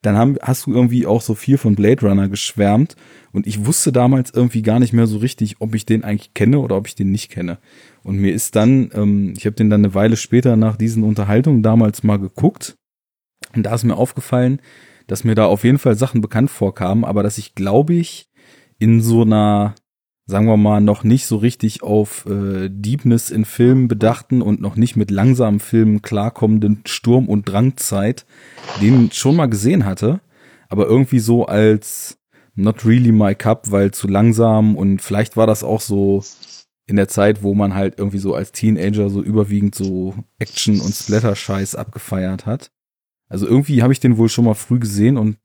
dann 0.02 0.16
haben, 0.16 0.38
hast 0.42 0.66
du 0.66 0.74
irgendwie 0.74 1.06
auch 1.06 1.22
so 1.22 1.36
viel 1.36 1.58
von 1.58 1.76
Blade 1.76 2.08
Runner 2.08 2.30
geschwärmt 2.30 2.96
und 3.32 3.48
ich 3.48 3.66
wusste 3.66 3.92
damals 3.92 4.32
irgendwie 4.34 4.62
gar 4.62 4.80
nicht 4.80 4.94
mehr 4.94 5.08
so 5.08 5.18
richtig, 5.18 5.58
ob 5.60 5.76
ich 5.76 5.86
den 5.86 6.04
eigentlich 6.04 6.34
kenne 6.34 6.60
oder 6.60 6.78
ob 6.78 6.88
ich 6.88 6.96
den 6.96 7.12
nicht 7.12 7.30
kenne. 7.30 7.60
Und 8.04 8.18
mir 8.18 8.34
ist 8.34 8.56
dann, 8.56 8.92
ähm, 8.94 9.34
ich 9.38 9.46
habe 9.46 9.56
den 9.56 9.70
dann 9.70 9.84
eine 9.84 9.94
Weile 9.94 10.16
später 10.16 10.56
nach 10.56 10.78
diesen 10.78 11.04
Unterhaltungen 11.04 11.64
damals 11.64 12.04
mal 12.04 12.18
geguckt 12.18 12.76
und 13.56 13.64
da 13.64 13.76
ist 13.76 13.84
mir 13.84 13.98
aufgefallen, 13.98 14.62
dass 15.08 15.24
mir 15.24 15.36
da 15.36 15.46
auf 15.46 15.64
jeden 15.64 15.80
Fall 15.80 15.96
Sachen 15.96 16.22
bekannt 16.22 16.52
vorkamen, 16.52 17.04
aber 17.04 17.24
dass 17.24 17.38
ich 17.38 17.56
glaube 17.56 17.94
ich 17.94 18.30
in 18.78 19.02
so 19.02 19.24
einer 19.24 19.76
sagen 20.30 20.46
wir 20.46 20.58
mal, 20.58 20.80
noch 20.80 21.04
nicht 21.04 21.26
so 21.26 21.38
richtig 21.38 21.82
auf 21.82 22.28
äh, 22.28 22.70
Deepness 22.70 23.32
in 23.32 23.46
Filmen 23.46 23.88
bedachten 23.88 24.44
und 24.44 24.62
noch 24.62 24.76
nicht 24.76 24.96
mit 24.96 25.10
langsamen 25.10 25.60
Filmen 25.60 26.04
klarkommenden 26.04 26.82
Sturm- 26.86 27.28
und 27.28 27.50
Drangzeit, 27.50 28.28
den 28.80 29.12
schon 29.12 29.36
mal 29.36 29.48
gesehen 29.48 29.86
hatte, 29.86 30.22
aber 30.70 30.86
irgendwie 30.86 31.18
so 31.18 31.48
als 31.48 32.20
not 32.54 32.86
really 32.86 33.12
my 33.12 33.34
cup, 33.34 33.72
weil 33.72 33.90
zu 33.90 34.08
langsam 34.08 34.76
und 34.76 35.02
vielleicht 35.02 35.36
war 35.36 35.48
das 35.48 35.64
auch 35.64 35.82
so 35.82 36.24
in 36.86 36.96
der 36.96 37.08
Zeit, 37.08 37.42
wo 37.42 37.56
man 37.56 37.74
halt 37.74 37.98
irgendwie 37.98 38.20
so 38.20 38.36
als 38.36 38.52
Teenager 38.52 39.10
so 39.10 39.24
überwiegend 39.24 39.74
so 39.74 40.14
Action- 40.38 40.80
und 40.80 40.94
Splatter-Scheiß 40.94 41.74
abgefeiert 41.74 42.46
hat. 42.46 42.72
Also 43.30 43.48
irgendwie 43.48 43.82
habe 43.82 43.94
ich 43.94 44.00
den 44.00 44.18
wohl 44.18 44.30
schon 44.30 44.46
mal 44.46 44.54
früh 44.54 44.78
gesehen 44.78 45.18
und 45.18 45.38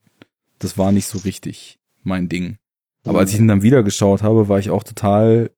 das 0.58 0.76
war 0.76 0.92
nicht 0.92 1.06
so 1.06 1.20
richtig 1.20 1.78
mein 2.02 2.28
Ding. 2.28 2.58
Aber 3.04 3.18
als 3.20 3.32
ich 3.32 3.38
ihn 3.38 3.48
dann 3.48 3.62
wieder 3.62 3.82
geschaut 3.82 4.22
habe, 4.22 4.48
war 4.48 4.58
ich 4.58 4.70
auch 4.70 4.82
total 4.82 5.50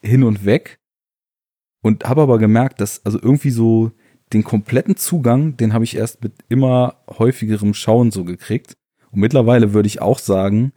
hin 0.00 0.22
und 0.22 0.44
weg 0.44 0.78
und 1.82 2.04
habe 2.04 2.22
aber 2.22 2.38
gemerkt, 2.38 2.80
dass 2.80 3.04
also 3.04 3.18
irgendwie 3.20 3.50
so 3.50 3.92
den 4.32 4.44
kompletten 4.44 4.96
Zugang, 4.96 5.56
den 5.56 5.72
habe 5.72 5.84
ich 5.84 5.96
erst 5.96 6.22
mit 6.22 6.32
immer 6.48 6.96
häufigerem 7.08 7.74
Schauen 7.74 8.10
so 8.10 8.24
gekriegt. 8.24 8.76
Und 9.10 9.20
mittlerweile 9.20 9.74
würde 9.74 9.86
ich 9.86 10.00
auch 10.00 10.18
sagen, 10.18 10.72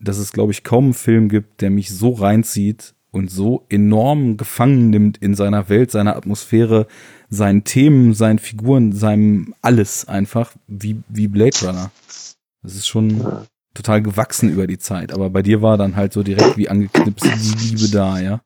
dass 0.00 0.18
es, 0.18 0.32
glaube 0.32 0.52
ich, 0.52 0.64
kaum 0.64 0.84
einen 0.84 0.94
Film 0.94 1.28
gibt, 1.28 1.60
der 1.60 1.70
mich 1.70 1.90
so 1.90 2.10
reinzieht 2.10 2.94
und 3.10 3.30
so 3.30 3.64
enorm 3.68 4.36
gefangen 4.36 4.90
nimmt 4.90 5.18
in 5.18 5.34
seiner 5.34 5.68
Welt, 5.68 5.90
seiner 5.90 6.16
Atmosphäre, 6.16 6.86
seinen 7.30 7.64
Themen, 7.64 8.12
seinen 8.12 8.38
Figuren, 8.38 8.92
seinem 8.92 9.54
alles 9.62 10.06
einfach, 10.06 10.52
wie, 10.66 11.00
wie 11.08 11.28
Blade 11.28 11.56
Runner. 11.62 11.90
Das 12.62 12.74
ist 12.74 12.86
schon 12.86 13.46
total 13.74 14.02
gewachsen 14.02 14.48
über 14.50 14.66
die 14.66 14.78
Zeit. 14.78 15.12
Aber 15.12 15.30
bei 15.30 15.42
dir 15.42 15.60
war 15.62 15.76
dann 15.76 15.96
halt 15.96 16.12
so 16.12 16.22
direkt 16.22 16.56
wie 16.56 16.68
angeknipst 16.68 17.24
die 17.24 17.66
Liebe 17.66 17.90
da, 17.90 18.18
ja? 18.18 18.40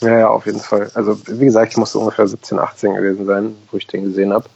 Ja, 0.00 0.18
ja, 0.18 0.28
auf 0.28 0.46
jeden 0.46 0.60
Fall. 0.60 0.90
Also, 0.94 1.18
wie 1.26 1.44
gesagt, 1.44 1.72
ich 1.72 1.76
musste 1.76 1.98
ungefähr 1.98 2.26
17, 2.26 2.58
18 2.58 2.94
gewesen 2.94 3.26
sein, 3.26 3.56
wo 3.70 3.76
ich 3.76 3.86
den 3.86 4.04
gesehen 4.04 4.32
habe. 4.32 4.48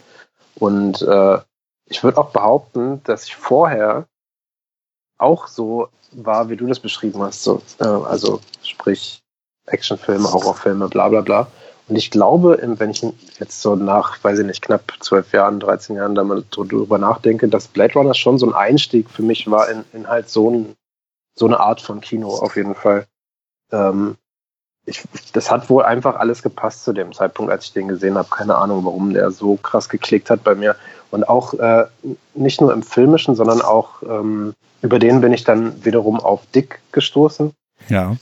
Und 0.56 1.02
äh, 1.02 1.38
ich 1.86 2.02
würde 2.02 2.18
auch 2.18 2.30
behaupten, 2.30 3.02
dass 3.04 3.24
ich 3.24 3.36
vorher 3.36 4.06
auch 5.18 5.46
so 5.46 5.88
war, 6.12 6.48
wie 6.48 6.56
du 6.56 6.66
das 6.66 6.80
beschrieben 6.80 7.22
hast. 7.22 7.42
So, 7.42 7.62
äh, 7.78 7.84
also 7.84 8.40
sprich 8.62 9.22
Actionfilme, 9.66 10.30
Horrorfilme, 10.30 10.88
bla 10.88 11.08
bla 11.08 11.20
bla. 11.20 11.48
Und 11.90 11.96
ich 11.96 12.12
glaube, 12.12 12.56
wenn 12.62 12.90
ich 12.90 13.04
jetzt 13.40 13.60
so 13.60 13.74
nach, 13.74 14.22
weiß 14.22 14.38
ich 14.38 14.46
nicht, 14.46 14.62
knapp 14.62 14.92
zwölf 15.00 15.32
Jahren, 15.32 15.58
13 15.58 15.96
Jahren 15.96 16.14
da 16.14 16.22
mal 16.22 16.44
drüber 16.48 16.98
nachdenke, 16.98 17.48
dass 17.48 17.66
Blade 17.66 17.94
Runner 17.94 18.14
schon 18.14 18.38
so 18.38 18.46
ein 18.46 18.54
Einstieg 18.54 19.10
für 19.10 19.24
mich 19.24 19.50
war 19.50 19.68
in, 19.68 19.84
in 19.92 20.06
halt 20.06 20.28
so, 20.28 20.50
ein, 20.50 20.76
so 21.34 21.46
eine 21.46 21.58
Art 21.58 21.80
von 21.80 22.00
Kino 22.00 22.28
auf 22.28 22.54
jeden 22.54 22.76
Fall. 22.76 23.06
Ähm, 23.72 24.16
ich, 24.86 25.02
das 25.32 25.50
hat 25.50 25.68
wohl 25.68 25.82
einfach 25.82 26.14
alles 26.14 26.42
gepasst 26.44 26.84
zu 26.84 26.92
dem 26.92 27.12
Zeitpunkt, 27.12 27.50
als 27.50 27.66
ich 27.66 27.72
den 27.72 27.88
gesehen 27.88 28.16
habe. 28.16 28.28
Keine 28.30 28.54
Ahnung, 28.54 28.84
warum 28.84 29.12
der 29.12 29.32
so 29.32 29.56
krass 29.56 29.88
geklickt 29.88 30.30
hat 30.30 30.44
bei 30.44 30.54
mir. 30.54 30.76
Und 31.10 31.28
auch 31.28 31.54
äh, 31.54 31.86
nicht 32.34 32.60
nur 32.60 32.72
im 32.72 32.84
Filmischen, 32.84 33.34
sondern 33.34 33.62
auch 33.62 34.02
ähm, 34.04 34.54
über 34.80 35.00
den 35.00 35.20
bin 35.20 35.32
ich 35.32 35.42
dann 35.42 35.84
wiederum 35.84 36.20
auf 36.20 36.46
Dick 36.54 36.80
gestoßen. 36.92 37.52
Ja. 37.88 38.14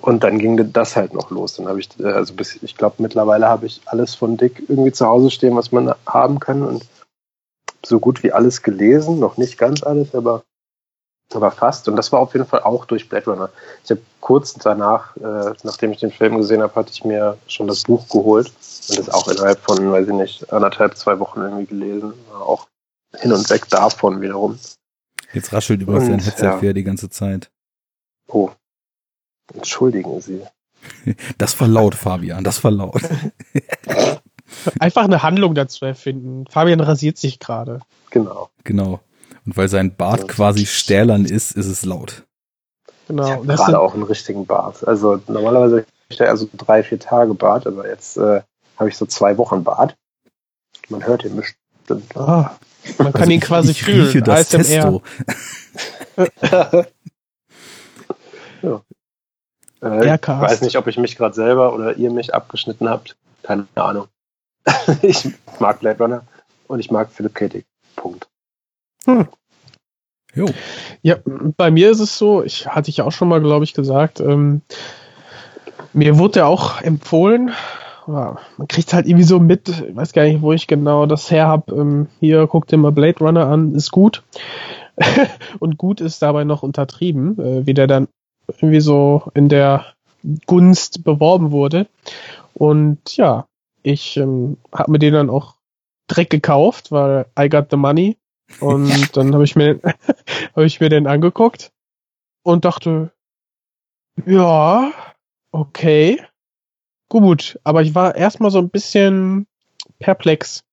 Und 0.00 0.24
dann 0.24 0.38
ging 0.38 0.72
das 0.72 0.96
halt 0.96 1.14
noch 1.14 1.30
los. 1.30 1.54
Dann 1.54 1.68
habe 1.68 1.80
ich, 1.80 1.88
äh, 2.00 2.06
also 2.06 2.34
bis, 2.34 2.62
ich 2.62 2.76
glaube, 2.76 2.96
mittlerweile 2.98 3.48
habe 3.48 3.66
ich 3.66 3.80
alles 3.86 4.14
von 4.14 4.36
Dick 4.36 4.62
irgendwie 4.68 4.92
zu 4.92 5.06
Hause 5.06 5.30
stehen, 5.30 5.56
was 5.56 5.72
man 5.72 5.94
haben 6.06 6.40
kann. 6.40 6.62
Und 6.62 6.86
so 7.84 8.00
gut 8.00 8.22
wie 8.22 8.32
alles 8.32 8.62
gelesen. 8.62 9.18
Noch 9.18 9.36
nicht 9.36 9.58
ganz 9.58 9.82
alles, 9.82 10.14
aber, 10.14 10.42
aber 11.32 11.50
fast. 11.50 11.88
Und 11.88 11.96
das 11.96 12.12
war 12.12 12.20
auf 12.20 12.34
jeden 12.34 12.46
Fall 12.46 12.62
auch 12.62 12.84
durch 12.84 13.08
Blade 13.08 13.30
Runner. 13.30 13.50
Ich 13.84 13.90
habe 13.90 14.00
kurz 14.20 14.54
danach, 14.54 15.16
äh, 15.16 15.52
nachdem 15.62 15.92
ich 15.92 16.00
den 16.00 16.12
Film 16.12 16.36
gesehen 16.36 16.62
habe, 16.62 16.74
hatte 16.74 16.90
ich 16.92 17.04
mir 17.04 17.38
schon 17.46 17.68
das 17.68 17.84
Buch 17.84 18.08
geholt. 18.08 18.52
Und 18.88 18.98
das 18.98 19.08
auch 19.08 19.28
innerhalb 19.28 19.60
von, 19.60 19.90
weiß 19.90 20.08
ich 20.08 20.14
nicht, 20.14 20.52
anderthalb, 20.52 20.96
zwei 20.96 21.18
Wochen 21.18 21.40
irgendwie 21.40 21.66
gelesen. 21.66 22.14
War 22.30 22.42
auch 22.42 22.66
hin 23.16 23.32
und 23.32 23.48
weg 23.50 23.68
davon 23.68 24.20
wiederum. 24.20 24.58
Jetzt 25.32 25.52
raschelt 25.52 25.80
über 25.82 26.00
sein 26.00 26.18
Headset 26.18 26.58
ja. 26.60 26.72
die 26.72 26.84
ganze 26.84 27.08
Zeit. 27.08 27.50
Oh. 28.28 28.50
Entschuldigen 29.54 30.20
Sie. 30.20 30.42
Das 31.38 31.58
war 31.60 31.68
laut, 31.68 31.94
Fabian, 31.94 32.44
das 32.44 32.62
war 32.64 32.70
laut. 32.70 33.02
Einfach 34.78 35.04
eine 35.04 35.22
Handlung 35.22 35.54
dazu 35.54 35.84
erfinden. 35.84 36.46
Fabian 36.48 36.80
rasiert 36.80 37.18
sich 37.18 37.38
gerade. 37.38 37.80
Genau. 38.10 38.50
Genau. 38.64 39.00
Und 39.46 39.56
weil 39.56 39.68
sein 39.68 39.94
Bart 39.96 40.28
quasi 40.28 40.66
stählern 40.66 41.24
ist, 41.24 41.52
ist 41.52 41.66
es 41.66 41.84
laut. 41.84 42.24
Genau. 43.08 43.24
Ich 43.24 43.30
habe 43.32 43.46
gerade 43.46 43.80
auch 43.80 43.94
einen 43.94 44.04
richtigen 44.04 44.46
Bart. 44.46 44.86
Also 44.86 45.20
normalerweise 45.26 45.76
habe 45.78 45.86
ich 46.10 46.16
da 46.16 46.26
also 46.26 46.48
drei, 46.56 46.82
vier 46.82 46.98
Tage 46.98 47.34
Bart, 47.34 47.66
aber 47.66 47.88
jetzt 47.88 48.16
äh, 48.16 48.42
habe 48.76 48.88
ich 48.88 48.96
so 48.96 49.06
zwei 49.06 49.36
Wochen 49.38 49.64
Bart. 49.64 49.96
Man 50.88 51.04
hört 51.04 51.24
ihn 51.24 51.36
bestimmt. 51.36 52.16
Ah, 52.16 52.56
man 52.98 53.12
kann 53.12 53.22
also 53.22 53.32
ihn 53.32 53.40
quasi 53.40 53.70
ich, 53.72 53.78
ich 53.78 53.84
fühlen. 53.84 54.06
Rieche 54.06 54.22
das 54.22 54.54
ASMR. 54.54 55.02
Testo. 56.16 56.32
ja. 58.62 58.82
Äh, 59.82 60.14
ich 60.14 60.28
weiß 60.28 60.62
nicht, 60.62 60.76
ob 60.76 60.86
ich 60.86 60.96
mich 60.98 61.16
gerade 61.16 61.34
selber 61.34 61.74
oder 61.74 61.96
ihr 61.96 62.10
mich 62.10 62.34
abgeschnitten 62.34 62.88
habt. 62.88 63.16
Keine 63.42 63.66
Ahnung. 63.74 64.06
ich 65.02 65.28
mag 65.58 65.80
Blade 65.80 66.02
Runner 66.02 66.22
und 66.68 66.80
ich 66.80 66.90
mag 66.90 67.10
Philip 67.10 67.34
K. 67.34 67.48
Dick. 67.48 67.66
Punkt. 67.96 68.28
Hm. 69.04 69.26
Jo. 70.34 70.46
Ja, 71.02 71.16
bei 71.56 71.70
mir 71.70 71.90
ist 71.90 72.00
es 72.00 72.16
so, 72.16 72.42
ich 72.42 72.66
hatte 72.66 72.90
ich 72.90 73.02
auch 73.02 73.12
schon 73.12 73.28
mal, 73.28 73.40
glaube 73.40 73.64
ich, 73.64 73.74
gesagt, 73.74 74.20
ähm, 74.20 74.62
mir 75.92 76.18
wurde 76.18 76.40
ja 76.40 76.46
auch 76.46 76.80
empfohlen, 76.80 77.52
man 78.06 78.38
kriegt 78.68 78.92
halt 78.92 79.06
irgendwie 79.06 79.24
so 79.24 79.38
mit, 79.38 79.68
ich 79.68 79.94
weiß 79.94 80.12
gar 80.12 80.24
nicht, 80.24 80.42
wo 80.42 80.52
ich 80.52 80.66
genau 80.66 81.06
das 81.06 81.30
her 81.30 81.46
habe. 81.46 81.74
Ähm, 81.74 82.08
hier, 82.20 82.46
guck 82.46 82.66
dir 82.66 82.76
mal 82.76 82.92
Blade 82.92 83.18
Runner 83.20 83.46
an, 83.46 83.74
ist 83.74 83.90
gut. 83.90 84.22
und 85.58 85.78
gut 85.78 86.00
ist 86.00 86.22
dabei 86.22 86.44
noch 86.44 86.62
untertrieben, 86.62 87.38
äh, 87.38 87.66
wie 87.66 87.74
der 87.74 87.86
dann 87.86 88.08
irgendwie 88.58 88.80
so 88.80 89.30
in 89.34 89.48
der 89.48 89.86
Gunst 90.46 91.04
beworben 91.04 91.50
wurde. 91.50 91.88
Und 92.54 93.16
ja, 93.16 93.46
ich 93.82 94.16
ähm, 94.16 94.56
habe 94.72 94.92
mir 94.92 94.98
den 94.98 95.14
dann 95.14 95.30
auch 95.30 95.56
direkt 96.10 96.30
gekauft, 96.30 96.92
weil 96.92 97.26
I 97.38 97.48
got 97.48 97.66
the 97.70 97.76
money. 97.76 98.16
Und 98.60 99.16
dann 99.16 99.32
habe 99.34 99.44
ich 99.44 99.56
mir 99.56 99.80
habe 100.54 100.66
ich 100.66 100.80
mir 100.80 100.88
den 100.88 101.06
angeguckt 101.06 101.72
und 102.42 102.64
dachte, 102.64 103.12
ja, 104.26 104.92
okay, 105.52 106.22
gut. 107.08 107.58
Aber 107.64 107.82
ich 107.82 107.94
war 107.94 108.14
erstmal 108.14 108.50
so 108.50 108.58
ein 108.58 108.70
bisschen 108.70 109.46
perplex, 109.98 110.64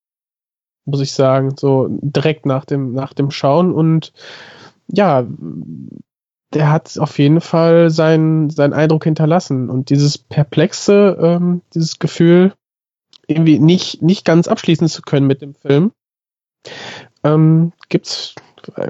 muss 0.86 1.02
ich 1.02 1.14
sagen, 1.14 1.56
so 1.58 1.88
direkt 1.90 2.46
nach 2.46 2.66
dem 2.66 2.94
nach 2.94 3.14
dem 3.14 3.32
Schauen 3.32 3.74
und 3.74 4.14
ja, 4.88 5.26
der 6.54 6.72
hat 6.72 6.98
auf 6.98 7.20
jeden 7.20 7.42
Fall 7.42 7.90
seinen, 7.90 8.50
seinen 8.50 8.74
Eindruck 8.74 9.04
hinterlassen. 9.04 9.70
Und 9.70 9.90
dieses 9.90 10.18
Perplexe, 10.18 11.18
ähm, 11.22 11.62
dieses 11.74 12.00
Gefühl, 12.00 12.54
irgendwie 13.28 13.60
nicht, 13.60 14.02
nicht 14.02 14.26
ganz 14.26 14.48
abschließen 14.48 14.88
zu 14.88 15.02
können 15.04 15.28
mit 15.28 15.42
dem 15.42 15.54
Film, 15.54 15.92
ähm, 17.24 17.74
gibt's 17.90 18.36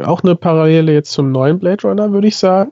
auch 0.04 0.24
eine 0.24 0.36
Parallele 0.36 0.94
jetzt 0.94 1.12
zum 1.12 1.32
neuen 1.32 1.60
Blade 1.60 1.88
Runner, 1.88 2.12
würde 2.12 2.28
ich 2.28 2.38
sagen. 2.38 2.72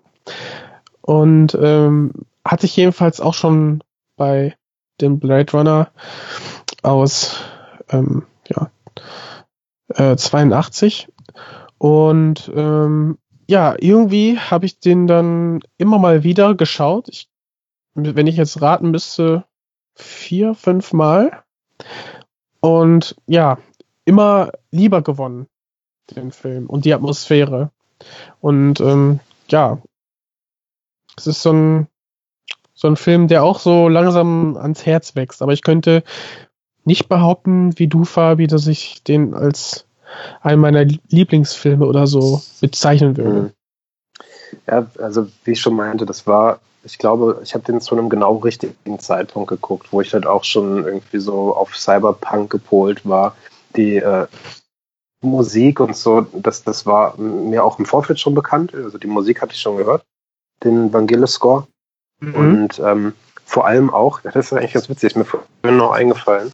Und 1.01 1.57
ähm, 1.61 2.11
hatte 2.45 2.65
ich 2.65 2.75
jedenfalls 2.75 3.21
auch 3.21 3.33
schon 3.33 3.83
bei 4.15 4.55
dem 5.01 5.19
Blade 5.19 5.51
Runner 5.51 5.91
aus 6.81 7.41
ähm, 7.89 8.23
ja, 8.47 8.71
äh, 9.89 10.15
82. 10.15 11.07
Und 11.77 12.51
ähm, 12.55 13.17
ja, 13.47 13.75
irgendwie 13.79 14.37
habe 14.37 14.65
ich 14.65 14.79
den 14.79 15.07
dann 15.07 15.61
immer 15.77 15.99
mal 15.99 16.23
wieder 16.23 16.53
geschaut. 16.55 17.07
Ich, 17.09 17.29
wenn 17.95 18.27
ich 18.27 18.37
jetzt 18.37 18.61
raten 18.61 18.91
müsste, 18.91 19.45
vier, 19.95 20.53
fünf 20.53 20.93
Mal. 20.93 21.43
Und 22.59 23.15
ja, 23.25 23.57
immer 24.05 24.51
lieber 24.71 25.01
gewonnen, 25.01 25.47
den 26.15 26.31
Film 26.31 26.67
und 26.67 26.85
die 26.85 26.93
Atmosphäre. 26.93 27.71
Und 28.41 28.79
ähm, 28.81 29.19
ja, 29.49 29.81
es 31.15 31.27
ist 31.27 31.41
so 31.41 31.51
ein, 31.51 31.87
so 32.73 32.87
ein 32.87 32.95
Film, 32.95 33.27
der 33.27 33.43
auch 33.43 33.59
so 33.59 33.87
langsam 33.87 34.57
ans 34.57 34.85
Herz 34.85 35.15
wächst. 35.15 35.41
Aber 35.41 35.53
ich 35.53 35.61
könnte 35.61 36.03
nicht 36.83 37.09
behaupten, 37.09 37.77
wie 37.79 37.87
du, 37.87 38.05
Fabi, 38.05 38.47
dass 38.47 38.67
ich 38.67 39.03
den 39.03 39.33
als 39.33 39.86
einen 40.41 40.61
meiner 40.61 40.85
Lieblingsfilme 41.09 41.85
oder 41.85 42.07
so 42.07 42.41
bezeichnen 42.61 43.17
würde. 43.17 43.29
Hm. 43.29 43.51
Ja, 44.67 44.87
also 44.99 45.27
wie 45.43 45.51
ich 45.51 45.61
schon 45.61 45.75
meinte, 45.75 46.05
das 46.05 46.25
war, 46.25 46.59
ich 46.83 46.97
glaube, 46.97 47.41
ich 47.43 47.53
habe 47.53 47.65
den 47.65 47.81
zu 47.81 47.95
einem 47.95 48.09
genau 48.09 48.37
richtigen 48.37 48.99
Zeitpunkt 48.99 49.49
geguckt, 49.49 49.87
wo 49.91 50.01
ich 50.01 50.13
halt 50.13 50.25
auch 50.25 50.43
schon 50.43 50.85
irgendwie 50.85 51.19
so 51.19 51.55
auf 51.55 51.75
Cyberpunk 51.75 52.49
gepolt 52.49 53.05
war. 53.05 53.35
Die 53.75 53.97
äh, 53.97 54.27
Musik 55.21 55.79
und 55.79 55.95
so, 55.95 56.21
das, 56.33 56.63
das 56.63 56.85
war 56.85 57.17
mir 57.17 57.63
auch 57.63 57.79
im 57.79 57.85
Vorfeld 57.85 58.19
schon 58.19 58.35
bekannt. 58.35 58.73
Also 58.73 58.97
die 58.97 59.07
Musik 59.07 59.41
hatte 59.41 59.53
ich 59.53 59.61
schon 59.61 59.77
gehört, 59.77 60.03
den 60.63 60.93
Vangelis-Score. 60.93 61.67
Mhm. 62.19 62.35
Und 62.35 62.79
ähm, 62.79 63.13
vor 63.45 63.65
allem 63.65 63.89
auch, 63.89 64.21
das 64.21 64.35
ist 64.35 64.53
eigentlich 64.53 64.73
ganz 64.73 64.89
witzig, 64.89 65.11
ist 65.11 65.15
mir 65.15 65.25
vorhin 65.25 65.77
noch 65.77 65.91
eingefallen, 65.91 66.51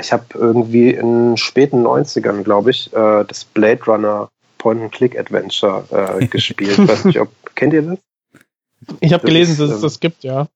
ich 0.00 0.12
habe 0.12 0.24
irgendwie 0.34 0.90
in 0.90 1.36
späten 1.36 1.86
90ern, 1.86 2.42
glaube 2.42 2.70
ich, 2.70 2.92
äh, 2.92 3.24
das 3.24 3.44
Blade 3.44 3.84
Runner 3.86 4.28
Point-and-Click-Adventure 4.58 6.18
äh, 6.20 6.26
gespielt. 6.30 6.78
weiß 6.78 7.06
nicht, 7.06 7.18
ob, 7.20 7.30
kennt 7.54 7.72
ihr 7.72 7.82
das? 7.82 7.98
Ich 9.00 9.12
habe 9.12 9.26
gelesen, 9.26 9.56
dass 9.58 9.70
es 9.70 9.76
ähm, 9.76 9.82
das 9.82 10.00
gibt, 10.00 10.24
ja. 10.24 10.46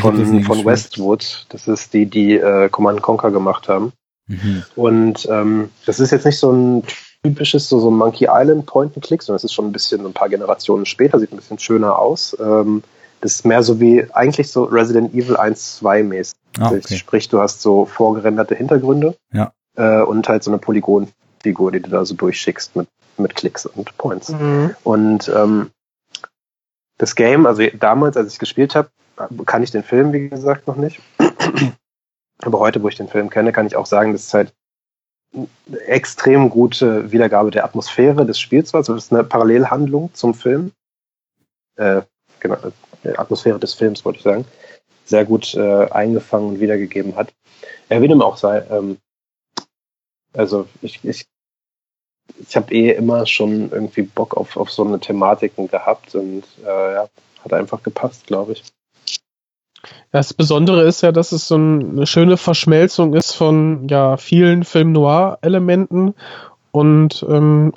von, 0.00 0.44
von 0.44 0.64
Westwood. 0.64 1.46
Das 1.50 1.68
ist 1.68 1.92
die, 1.92 2.06
die 2.06 2.36
äh, 2.36 2.68
Command 2.68 3.02
Conquer 3.02 3.30
gemacht 3.30 3.68
haben. 3.68 3.92
Mhm. 4.26 4.62
Und 4.76 5.28
ähm, 5.30 5.70
das 5.86 6.00
ist 6.00 6.10
jetzt 6.10 6.26
nicht 6.26 6.38
so 6.38 6.52
ein 6.52 6.82
typisches 7.22 7.68
so, 7.68 7.80
so 7.80 7.90
Monkey 7.90 8.28
Island 8.30 8.66
Point-and-Click, 8.66 9.22
sondern 9.22 9.36
es 9.36 9.44
ist 9.44 9.54
schon 9.54 9.66
ein 9.66 9.72
bisschen 9.72 10.04
ein 10.06 10.12
paar 10.12 10.28
Generationen 10.28 10.86
später, 10.86 11.18
sieht 11.18 11.32
ein 11.32 11.36
bisschen 11.36 11.58
schöner 11.58 11.98
aus. 11.98 12.36
Ähm, 12.40 12.82
das 13.20 13.36
ist 13.36 13.46
mehr 13.46 13.62
so 13.62 13.80
wie 13.80 14.06
eigentlich 14.12 14.50
so 14.50 14.64
Resident 14.64 15.12
Evil 15.12 15.36
1, 15.36 15.78
2 15.78 16.02
mäßig. 16.04 16.37
Ah, 16.58 16.70
okay. 16.70 16.96
Sprich, 16.96 17.28
du 17.28 17.40
hast 17.40 17.62
so 17.62 17.84
vorgerenderte 17.84 18.54
Hintergründe 18.54 19.16
ja. 19.32 19.52
äh, 19.76 20.02
und 20.02 20.28
halt 20.28 20.42
so 20.42 20.50
eine 20.50 20.58
Polygonfigur, 20.58 21.72
die 21.72 21.80
du 21.80 21.90
da 21.90 22.04
so 22.04 22.14
durchschickst 22.14 22.76
mit, 22.76 22.88
mit 23.16 23.34
Klicks 23.34 23.66
und 23.66 23.96
Points. 23.98 24.30
Mhm. 24.30 24.74
Und 24.82 25.30
ähm, 25.34 25.70
das 26.98 27.14
Game, 27.14 27.46
also 27.46 27.62
damals, 27.78 28.16
als 28.16 28.32
ich 28.32 28.38
gespielt 28.38 28.74
habe, 28.74 28.90
kann 29.46 29.62
ich 29.62 29.70
den 29.70 29.82
Film, 29.82 30.12
wie 30.12 30.28
gesagt, 30.28 30.66
noch 30.66 30.76
nicht. 30.76 31.00
Aber 32.42 32.60
heute, 32.60 32.82
wo 32.82 32.88
ich 32.88 32.96
den 32.96 33.08
Film 33.08 33.30
kenne, 33.30 33.52
kann 33.52 33.66
ich 33.66 33.76
auch 33.76 33.86
sagen, 33.86 34.12
das 34.12 34.24
ist 34.24 34.34
halt 34.34 34.52
eine 35.34 35.80
extrem 35.86 36.50
gute 36.50 37.10
Wiedergabe 37.12 37.50
der 37.50 37.64
Atmosphäre 37.64 38.24
des 38.24 38.38
Spiels 38.38 38.72
war. 38.72 38.78
Also 38.78 38.94
das 38.94 39.06
ist 39.06 39.12
eine 39.12 39.24
Parallelhandlung 39.24 40.10
zum 40.14 40.34
Film. 40.34 40.72
Äh, 41.76 42.02
genau, 42.40 42.56
Atmosphäre 43.16 43.58
des 43.58 43.74
Films, 43.74 44.04
wollte 44.04 44.18
ich 44.18 44.24
sagen. 44.24 44.44
Sehr 45.08 45.24
gut 45.24 45.54
äh, 45.54 45.88
eingefangen 45.90 46.48
und 46.50 46.60
wiedergegeben 46.60 47.16
hat. 47.16 47.32
Er 47.88 48.02
will 48.02 48.10
ihm 48.10 48.20
auch 48.20 48.36
sein. 48.36 48.62
Ähm, 48.70 48.98
also 50.34 50.68
ich, 50.82 51.02
ich, 51.02 51.24
ich 52.38 52.56
habe 52.56 52.74
eh 52.74 52.90
immer 52.92 53.24
schon 53.24 53.70
irgendwie 53.72 54.02
Bock 54.02 54.36
auf, 54.36 54.58
auf 54.58 54.70
so 54.70 54.84
eine 54.84 55.00
Thematiken 55.00 55.68
gehabt 55.68 56.14
und 56.14 56.44
äh, 56.62 56.94
ja, 56.94 57.08
hat 57.42 57.52
einfach 57.54 57.82
gepasst, 57.82 58.26
glaube 58.26 58.52
ich. 58.52 58.64
Das 60.10 60.34
Besondere 60.34 60.82
ist 60.82 61.00
ja, 61.00 61.10
dass 61.10 61.32
es 61.32 61.48
so 61.48 61.54
eine 61.54 62.06
schöne 62.06 62.36
Verschmelzung 62.36 63.14
ist 63.14 63.32
von 63.32 63.88
ja, 63.88 64.18
vielen 64.18 64.64
Film-Noir-Elementen 64.64 66.14
und 66.70 67.24
ähm, 67.26 67.72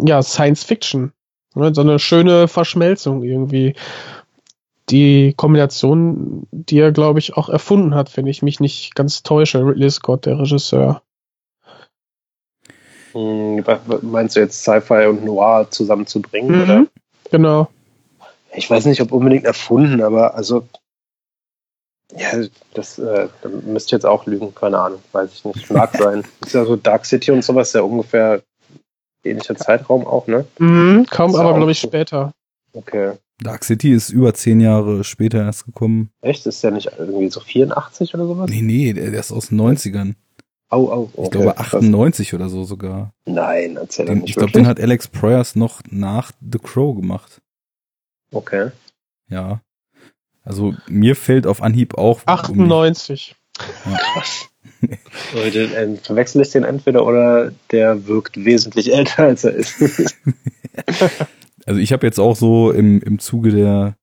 ja, 0.00 0.22
Science-Fiction. 0.22 1.12
Ne? 1.54 1.74
So 1.74 1.80
eine 1.80 1.98
schöne 1.98 2.48
Verschmelzung 2.48 3.22
irgendwie. 3.22 3.74
Die 4.90 5.32
Kombination, 5.34 6.46
die 6.50 6.78
er, 6.78 6.92
glaube 6.92 7.18
ich, 7.18 7.36
auch 7.36 7.48
erfunden 7.48 7.94
hat, 7.94 8.16
wenn 8.16 8.26
ich 8.26 8.42
mich 8.42 8.60
nicht 8.60 8.94
ganz 8.94 9.22
täusche, 9.22 9.66
Ridley 9.66 9.90
Scott, 9.90 10.26
der 10.26 10.38
Regisseur. 10.38 11.02
Hm, 13.12 13.64
meinst 14.02 14.36
du 14.36 14.40
jetzt 14.40 14.62
Sci-Fi 14.62 15.06
und 15.06 15.24
Noir 15.24 15.70
zusammenzubringen, 15.70 16.56
mhm, 16.56 16.62
oder? 16.62 16.86
Genau. 17.30 17.68
Ich 18.52 18.68
weiß 18.68 18.84
nicht, 18.86 19.00
ob 19.00 19.12
unbedingt 19.12 19.44
erfunden, 19.44 20.02
aber 20.02 20.34
also 20.34 20.66
ja, 22.16 22.28
das 22.74 22.98
äh, 22.98 23.28
da 23.42 23.48
müsste 23.48 23.96
jetzt 23.96 24.04
auch 24.04 24.26
lügen, 24.26 24.54
keine 24.54 24.78
Ahnung, 24.78 25.00
weiß 25.12 25.32
ich 25.32 25.44
nicht. 25.44 25.70
Mag 25.70 25.96
sein. 25.98 26.24
Ist 26.44 26.54
ja 26.54 26.64
so 26.64 26.76
Dark 26.76 27.06
City 27.06 27.30
und 27.32 27.42
sowas, 27.42 27.72
ja 27.72 27.82
ungefähr 27.82 28.42
ähnlicher 29.24 29.56
Zeitraum 29.56 30.06
auch, 30.06 30.26
ne? 30.26 30.44
Mhm, 30.58 31.06
kaum, 31.10 31.34
aber 31.34 31.54
glaube 31.54 31.72
ich 31.72 31.80
später. 31.80 32.32
Okay. 32.72 33.12
Dark 33.40 33.64
City 33.64 33.92
ist 33.92 34.10
über 34.10 34.32
zehn 34.34 34.60
Jahre 34.60 35.04
später 35.04 35.38
erst 35.38 35.66
gekommen. 35.66 36.10
Echt? 36.20 36.46
Ist 36.46 36.62
der 36.62 36.70
nicht 36.70 36.90
irgendwie 36.98 37.28
so 37.30 37.40
84 37.40 38.14
oder 38.14 38.26
sowas? 38.26 38.50
Nee, 38.50 38.62
nee, 38.62 38.92
der, 38.92 39.10
der 39.10 39.20
ist 39.20 39.32
aus 39.32 39.48
den 39.48 39.60
90ern. 39.60 40.14
Au, 40.68 40.90
au, 40.90 41.10
okay. 41.14 41.22
Ich 41.24 41.30
glaube 41.30 41.58
98 41.58 42.28
krass. 42.28 42.40
oder 42.40 42.48
so 42.48 42.64
sogar. 42.64 43.12
Nein, 43.26 43.76
erzähl 43.76 44.06
den, 44.06 44.18
nicht 44.18 44.30
Ich 44.30 44.36
glaube, 44.36 44.52
den 44.52 44.66
hat 44.66 44.80
Alex 44.80 45.08
Proyas 45.08 45.56
noch 45.56 45.80
nach 45.90 46.32
The 46.40 46.58
Crow 46.58 46.96
gemacht. 46.96 47.40
Okay. 48.30 48.70
Ja. 49.28 49.60
Also 50.42 50.74
mir 50.88 51.16
fällt 51.16 51.46
auf 51.46 51.62
Anhieb 51.62 51.96
auch. 51.96 52.20
98. 52.26 53.36
Um 53.84 53.92
ja. 53.92 53.98
Leute, 55.34 55.64
äh, 55.76 55.96
verwechsel 55.96 56.42
ich 56.42 56.50
den 56.50 56.64
entweder 56.64 57.06
oder 57.06 57.52
der 57.70 58.06
wirkt 58.06 58.44
wesentlich 58.44 58.92
älter 58.92 59.24
als 59.24 59.44
er 59.44 59.52
ist. 59.52 59.76
also 61.66 61.80
ich 61.80 61.92
habe 61.92 62.06
jetzt 62.06 62.20
auch 62.20 62.36
so 62.36 62.70
im, 62.70 63.00
im 63.00 63.18
Zuge 63.18 63.50
der. 63.50 63.96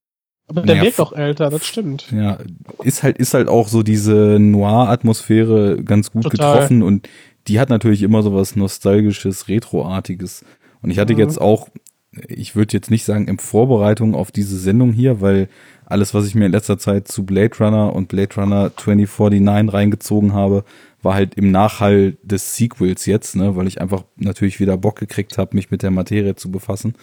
Aber 0.47 0.63
der 0.63 0.81
wirkt 0.81 0.99
doch 0.99 1.13
älter, 1.13 1.49
das 1.49 1.65
stimmt. 1.65 2.11
Ja, 2.11 2.37
ist 2.83 3.03
halt, 3.03 3.17
ist 3.17 3.33
halt 3.33 3.47
auch 3.47 3.69
so 3.69 3.83
diese 3.83 4.37
Noir-Atmosphäre 4.39 5.81
ganz 5.83 6.11
gut 6.11 6.23
Total. 6.23 6.53
getroffen 6.53 6.83
und 6.83 7.07
die 7.47 7.59
hat 7.59 7.69
natürlich 7.69 8.03
immer 8.03 8.21
so 8.21 8.33
was 8.33 8.55
Nostalgisches, 8.55 9.47
Retroartiges. 9.47 10.43
Und 10.81 10.91
ich 10.91 10.99
hatte 10.99 11.13
mhm. 11.13 11.19
jetzt 11.19 11.39
auch, 11.39 11.69
ich 12.27 12.55
würde 12.55 12.73
jetzt 12.73 12.91
nicht 12.91 13.05
sagen, 13.05 13.27
in 13.27 13.39
Vorbereitung 13.39 14.13
auf 14.13 14.31
diese 14.31 14.57
Sendung 14.57 14.91
hier, 14.91 15.21
weil 15.21 15.47
alles, 15.85 16.13
was 16.13 16.27
ich 16.27 16.35
mir 16.35 16.45
in 16.45 16.51
letzter 16.51 16.77
Zeit 16.77 17.07
zu 17.07 17.25
Blade 17.25 17.57
Runner 17.59 17.93
und 17.93 18.07
Blade 18.07 18.35
Runner 18.35 18.71
2049 18.75 19.73
reingezogen 19.73 20.33
habe, 20.33 20.63
war 21.01 21.15
halt 21.15 21.35
im 21.35 21.51
Nachhall 21.51 22.17
des 22.23 22.55
Sequels 22.55 23.05
jetzt, 23.05 23.35
ne, 23.35 23.55
weil 23.55 23.67
ich 23.67 23.81
einfach 23.81 24.03
natürlich 24.15 24.59
wieder 24.59 24.77
Bock 24.77 24.99
gekriegt 24.99 25.37
habe, 25.37 25.55
mich 25.55 25.71
mit 25.71 25.83
der 25.83 25.91
Materie 25.91 26.35
zu 26.35 26.51
befassen. 26.51 26.93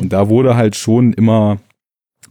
Und 0.00 0.12
da 0.12 0.28
wurde 0.28 0.56
halt 0.56 0.76
schon 0.76 1.12
immer 1.12 1.58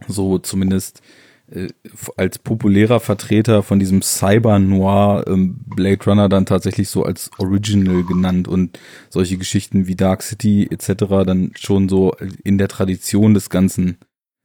so 0.06 0.38
zumindest 0.38 1.02
äh, 1.50 1.68
als 2.16 2.38
populärer 2.38 3.00
Vertreter 3.00 3.62
von 3.62 3.78
diesem 3.78 4.02
Cyber 4.02 4.58
Noir 4.58 5.24
ähm, 5.26 5.60
Blade 5.66 6.04
Runner 6.06 6.28
dann 6.28 6.46
tatsächlich 6.46 6.88
so 6.88 7.04
als 7.04 7.30
Original 7.38 8.04
genannt 8.04 8.48
und 8.48 8.78
solche 9.08 9.38
Geschichten 9.38 9.86
wie 9.86 9.96
Dark 9.96 10.22
City 10.22 10.68
etc. 10.70 11.04
dann 11.24 11.52
schon 11.56 11.88
so 11.88 12.14
in 12.44 12.58
der 12.58 12.68
Tradition 12.68 13.34
des 13.34 13.48
Ganzen 13.50 13.98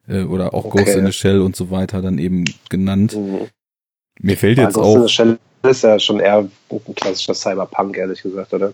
äh, 0.07 0.23
oder 0.23 0.53
auch 0.53 0.65
okay. 0.65 0.85
Ghost 0.85 0.97
in 0.97 1.05
the 1.05 1.11
Shell 1.11 1.41
und 1.41 1.55
so 1.55 1.71
weiter 1.71 2.01
dann 2.01 2.17
eben 2.17 2.45
genannt. 2.69 3.15
Mhm. 3.15 3.47
Mir 4.21 4.37
fällt 4.37 4.57
jetzt 4.57 4.75
Ghost 4.75 4.85
auch. 4.85 4.95
In 4.95 5.01
the 5.01 5.09
Shell 5.09 5.39
ist 5.63 5.83
ja 5.83 5.99
schon 5.99 6.19
eher 6.19 6.39
ein 6.69 6.95
klassischer 6.95 7.33
Cyberpunk, 7.33 7.97
ehrlich 7.97 8.21
gesagt, 8.21 8.53
oder? 8.53 8.73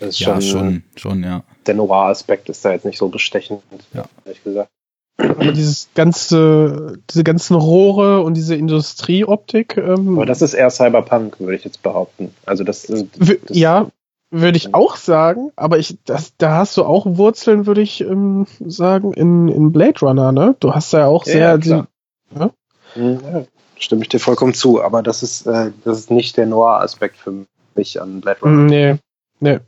Das 0.00 0.10
ist 0.10 0.20
ja, 0.20 0.40
schon, 0.40 0.42
schon, 0.42 0.82
schon, 0.96 1.24
ja. 1.24 1.44
Der 1.66 1.74
Noir-Aspekt 1.74 2.48
ist 2.48 2.64
da 2.64 2.72
jetzt 2.72 2.84
nicht 2.84 2.98
so 2.98 3.08
bestechend, 3.08 3.62
ja. 3.92 4.04
ehrlich 4.24 4.42
gesagt. 4.42 4.70
Aber 5.18 5.52
dieses 5.52 5.88
ganze, 5.94 6.98
diese 7.10 7.24
ganzen 7.24 7.54
Rohre 7.54 8.22
und 8.22 8.34
diese 8.34 8.54
Industrieoptik. 8.54 9.76
Ähm, 9.76 10.16
Aber 10.16 10.26
das 10.26 10.40
ist 10.40 10.54
eher 10.54 10.70
Cyberpunk, 10.70 11.38
würde 11.40 11.56
ich 11.56 11.64
jetzt 11.64 11.82
behaupten. 11.82 12.34
Also 12.46 12.64
das, 12.64 12.84
das 12.84 13.04
ja, 13.50 13.90
würde 14.30 14.56
ich 14.56 14.74
auch 14.74 14.96
sagen, 14.96 15.50
aber 15.56 15.78
ich, 15.78 15.98
das, 16.04 16.34
da 16.38 16.56
hast 16.56 16.76
du 16.76 16.84
auch 16.84 17.04
Wurzeln, 17.04 17.66
würde 17.66 17.82
ich 17.82 18.00
ähm, 18.00 18.46
sagen, 18.60 19.12
in, 19.12 19.48
in 19.48 19.72
Blade 19.72 20.00
Runner, 20.00 20.32
ne? 20.32 20.56
Du 20.60 20.72
hast 20.72 20.92
da 20.94 21.00
ja 21.00 21.06
auch 21.06 21.24
sehr. 21.24 21.40
Ja, 21.40 21.56
die, 21.58 21.68
ja? 21.68 22.50
ja, 22.94 23.44
stimme 23.76 24.02
ich 24.02 24.08
dir 24.08 24.20
vollkommen 24.20 24.54
zu, 24.54 24.82
aber 24.82 25.02
das 25.02 25.22
ist, 25.22 25.46
äh, 25.46 25.72
das 25.84 25.98
ist 25.98 26.10
nicht 26.10 26.36
der 26.36 26.46
Noir-Aspekt 26.46 27.16
für 27.16 27.46
mich 27.74 28.00
an 28.00 28.20
Blade 28.20 28.40
Runner. 28.40 28.62
Nee, 28.62 28.96
nee. 29.40 29.58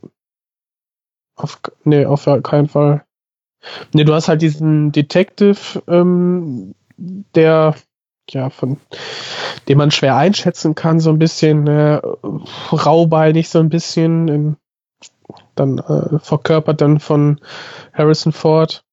Auf, 1.35 1.59
nee, 1.83 2.05
auf 2.05 2.27
keinen 2.43 2.69
Fall. 2.69 3.03
Nee, 3.93 4.03
du 4.03 4.13
hast 4.13 4.27
halt 4.27 4.41
diesen 4.41 4.91
Detective, 4.91 5.81
ähm, 5.87 6.75
der 6.97 7.75
ja, 8.29 8.49
von 8.49 8.77
dem 9.67 9.77
man 9.77 9.91
schwer 9.91 10.15
einschätzen 10.15 10.75
kann, 10.75 10.99
so 10.99 11.09
ein 11.09 11.19
bisschen 11.19 11.67
äh, 11.67 12.01
raubeinig, 12.71 13.49
so 13.49 13.59
ein 13.59 13.69
bisschen, 13.69 14.27
in, 14.27 14.55
dann 15.55 15.79
äh, 15.79 16.19
verkörpert 16.19 16.81
dann 16.81 16.99
von 16.99 17.39
Harrison 17.93 18.31
Ford, 18.31 18.83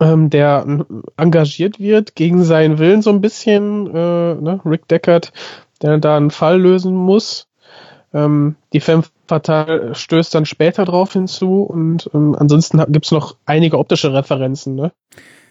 ähm, 0.00 0.30
der 0.30 0.84
engagiert 1.16 1.80
wird 1.80 2.14
gegen 2.14 2.44
seinen 2.44 2.78
Willen 2.78 3.02
so 3.02 3.10
ein 3.10 3.20
bisschen, 3.20 3.88
äh, 3.88 4.34
ne? 4.34 4.60
Rick 4.64 4.86
Deckard, 4.88 5.32
der 5.82 5.98
da 5.98 6.16
einen 6.16 6.30
Fall 6.30 6.60
lösen 6.60 6.94
muss. 6.94 7.48
Ähm, 8.14 8.56
die 8.72 8.80
Femme 8.80 9.02
Fatale 9.26 9.94
stößt 9.94 10.34
dann 10.34 10.46
später 10.46 10.84
drauf 10.84 11.12
hinzu 11.12 11.62
und 11.62 12.10
ähm, 12.14 12.34
ansonsten 12.38 12.82
gibt's 12.92 13.10
noch 13.10 13.36
einige 13.44 13.78
optische 13.78 14.12
Referenzen, 14.12 14.74
ne? 14.74 14.92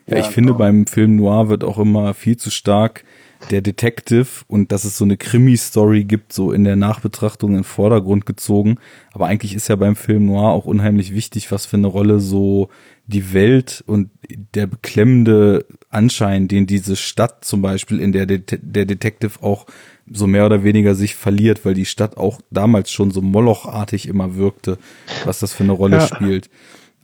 Ja, 0.07 0.17
ich 0.17 0.25
ja, 0.25 0.31
finde, 0.31 0.49
genau. 0.49 0.59
beim 0.59 0.85
Film 0.85 1.15
Noir 1.15 1.49
wird 1.49 1.63
auch 1.63 1.79
immer 1.79 2.13
viel 2.13 2.37
zu 2.37 2.51
stark 2.51 3.03
der 3.51 3.61
Detective 3.61 4.27
und 4.47 4.71
dass 4.71 4.85
es 4.85 4.97
so 4.97 5.05
eine 5.05 5.17
Krimi-Story 5.17 6.03
gibt, 6.03 6.33
so 6.33 6.51
in 6.51 6.63
der 6.63 6.75
Nachbetrachtung 6.75 7.51
in 7.51 7.57
den 7.57 7.63
Vordergrund 7.63 8.25
gezogen. 8.25 8.77
Aber 9.13 9.27
eigentlich 9.27 9.55
ist 9.55 9.67
ja 9.67 9.75
beim 9.75 9.95
Film 9.95 10.27
Noir 10.27 10.49
auch 10.49 10.65
unheimlich 10.65 11.13
wichtig, 11.13 11.51
was 11.51 11.65
für 11.65 11.77
eine 11.77 11.87
Rolle 11.87 12.19
so 12.19 12.69
die 13.07 13.33
Welt 13.33 13.83
und 13.85 14.09
der 14.55 14.67
beklemmende 14.67 15.65
Anschein, 15.89 16.47
den 16.47 16.65
diese 16.65 16.95
Stadt 16.95 17.45
zum 17.45 17.61
Beispiel, 17.61 17.99
in 17.99 18.11
der 18.11 18.25
Det 18.25 18.59
der 18.61 18.85
Detective 18.85 19.43
auch 19.43 19.65
so 20.11 20.27
mehr 20.27 20.45
oder 20.45 20.63
weniger 20.63 20.95
sich 20.95 21.15
verliert, 21.15 21.65
weil 21.65 21.73
die 21.73 21.85
Stadt 21.85 22.17
auch 22.17 22.39
damals 22.51 22.91
schon 22.91 23.11
so 23.11 23.21
molochartig 23.21 24.07
immer 24.07 24.35
wirkte, 24.35 24.77
was 25.25 25.39
das 25.39 25.53
für 25.53 25.63
eine 25.63 25.71
Rolle 25.71 25.97
ja. 25.97 26.07
spielt. 26.07 26.49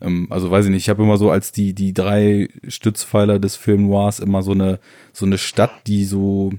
Ähm, 0.01 0.27
also 0.29 0.51
weiß 0.51 0.65
ich 0.65 0.71
nicht, 0.71 0.83
ich 0.83 0.89
habe 0.89 1.03
immer 1.03 1.17
so 1.17 1.31
als 1.31 1.51
die, 1.51 1.73
die 1.73 1.93
drei 1.93 2.49
Stützpfeiler 2.67 3.39
des 3.39 3.55
Film 3.55 3.87
Noirs 3.87 4.19
immer 4.19 4.43
so 4.43 4.51
eine, 4.51 4.79
so 5.13 5.25
eine 5.25 5.37
Stadt, 5.37 5.71
die 5.87 6.05
so 6.05 6.51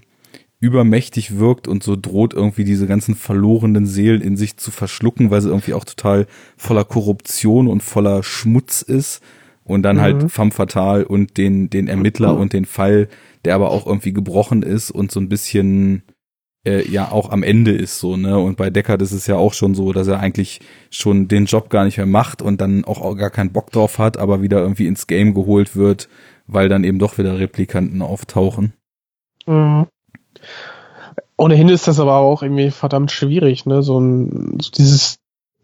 übermächtig 0.59 1.39
wirkt 1.39 1.67
und 1.67 1.83
so 1.83 1.97
droht 1.97 2.35
irgendwie 2.35 2.63
diese 2.63 2.87
ganzen 2.87 3.17
verlorenen 3.17 3.85
Seelen 3.85 4.23
in 4.23 4.37
sich 4.37 4.57
zu 4.57 4.71
verschlucken, 4.71 5.31
weil 5.31 5.41
sie 5.41 5.49
irgendwie 5.49 5.75
auch 5.75 5.85
total 5.85 6.29
voller 6.57 6.85
Korruption 6.85 7.67
und 7.67 7.83
voller 7.83 8.23
Schmutz 8.23 8.83
ist. 8.83 9.23
und 9.65 9.83
dann 9.83 10.01
halt 10.01 10.17
mhm. 10.17 10.21
halt 10.23 10.33
femme 10.33 10.51
fatale 10.51 11.07
und 11.07 11.37
den, 11.37 11.71
den 11.71 11.89
Ermittler 11.89 12.37
und 12.37 12.53
den 12.53 12.65
Fall, 12.65 13.09
der 13.45 13.55
aber 13.55 13.71
auch 13.71 13.87
irgendwie 13.87 14.13
gebrochen 14.13 14.63
ist 14.63 14.91
und 14.91 15.11
so 15.13 15.21
ein 15.21 15.29
bisschen 15.29 16.03
äh, 16.65 16.89
ja 16.89 17.11
auch 17.11 17.31
am 17.31 17.43
Ende 17.43 17.73
ist 17.73 17.99
so, 17.99 18.17
ne? 18.17 18.39
Und 18.39 18.57
bei 18.57 18.71
Deckard 18.71 19.03
ist 19.03 19.13
es 19.13 19.27
ja 19.27 19.37
auch 19.37 19.55
schon 19.55 19.75
so, 19.75 19.93
dass 19.93 20.07
er 20.07 20.21
eigentlich 20.21 20.61
schon 20.91 21.29
den 21.29 21.47
Job 21.47 21.71
gar 21.71 21.85
nicht 21.85 21.97
mehr 21.97 22.07
macht 22.07 22.43
und 22.43 22.61
dann 22.61 22.85
auch 22.85 23.17
gar 23.17 23.31
keinen 23.31 23.53
Bock 23.53 23.71
drauf 23.71 23.99
hat, 23.99 24.17
aber 24.17 24.43
wieder 24.43 24.61
irgendwie 24.61 24.87
ins 24.87 25.07
Game 25.07 25.35
geholt 25.35 25.77
wird, 25.77 26.09
weil 26.47 26.69
dann 26.69 26.85
eben 26.85 26.99
doch 26.99 27.19
wieder 27.19 27.39
Replikanten 27.39 28.03
auftauchen. 28.03 28.73
Mhm. 29.47 29.87
Ohnehin 31.37 31.69
ist 31.69 31.89
das 31.89 31.99
aber 31.99 32.17
auch 32.17 32.43
irgendwie 32.43 32.71
verdammt 32.71 33.11
schwierig, 33.11 33.67
ne? 33.67 33.83
So 33.83 33.99
ein 33.99 34.59
so 34.61 34.71
dieses 34.71 35.17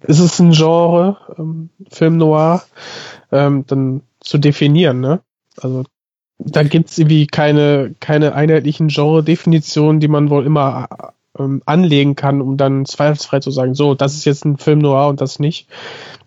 ist 0.02 0.20
es 0.20 0.38
ein 0.38 0.52
Genre, 0.52 1.16
ähm, 1.38 1.70
Film 1.90 2.16
Noir, 2.16 2.62
ähm, 3.32 3.64
dann 3.66 4.02
zu 4.20 4.38
definieren, 4.38 5.00
ne? 5.00 5.20
Also 5.56 5.84
da 6.38 6.62
gibt's 6.62 6.98
irgendwie 6.98 7.26
keine, 7.26 7.94
keine 8.00 8.34
einheitlichen 8.34 8.88
Genre-Definitionen, 8.88 10.00
die 10.00 10.08
man 10.08 10.30
wohl 10.30 10.46
immer 10.46 10.88
ähm, 11.38 11.62
anlegen 11.66 12.16
kann, 12.16 12.40
um 12.40 12.56
dann 12.56 12.86
zweifelsfrei 12.86 13.40
zu 13.40 13.50
sagen, 13.50 13.74
so, 13.74 13.94
das 13.94 14.14
ist 14.14 14.24
jetzt 14.24 14.44
ein 14.44 14.56
Film 14.56 14.78
noir 14.78 15.08
und 15.08 15.20
das 15.20 15.38
nicht. 15.38 15.68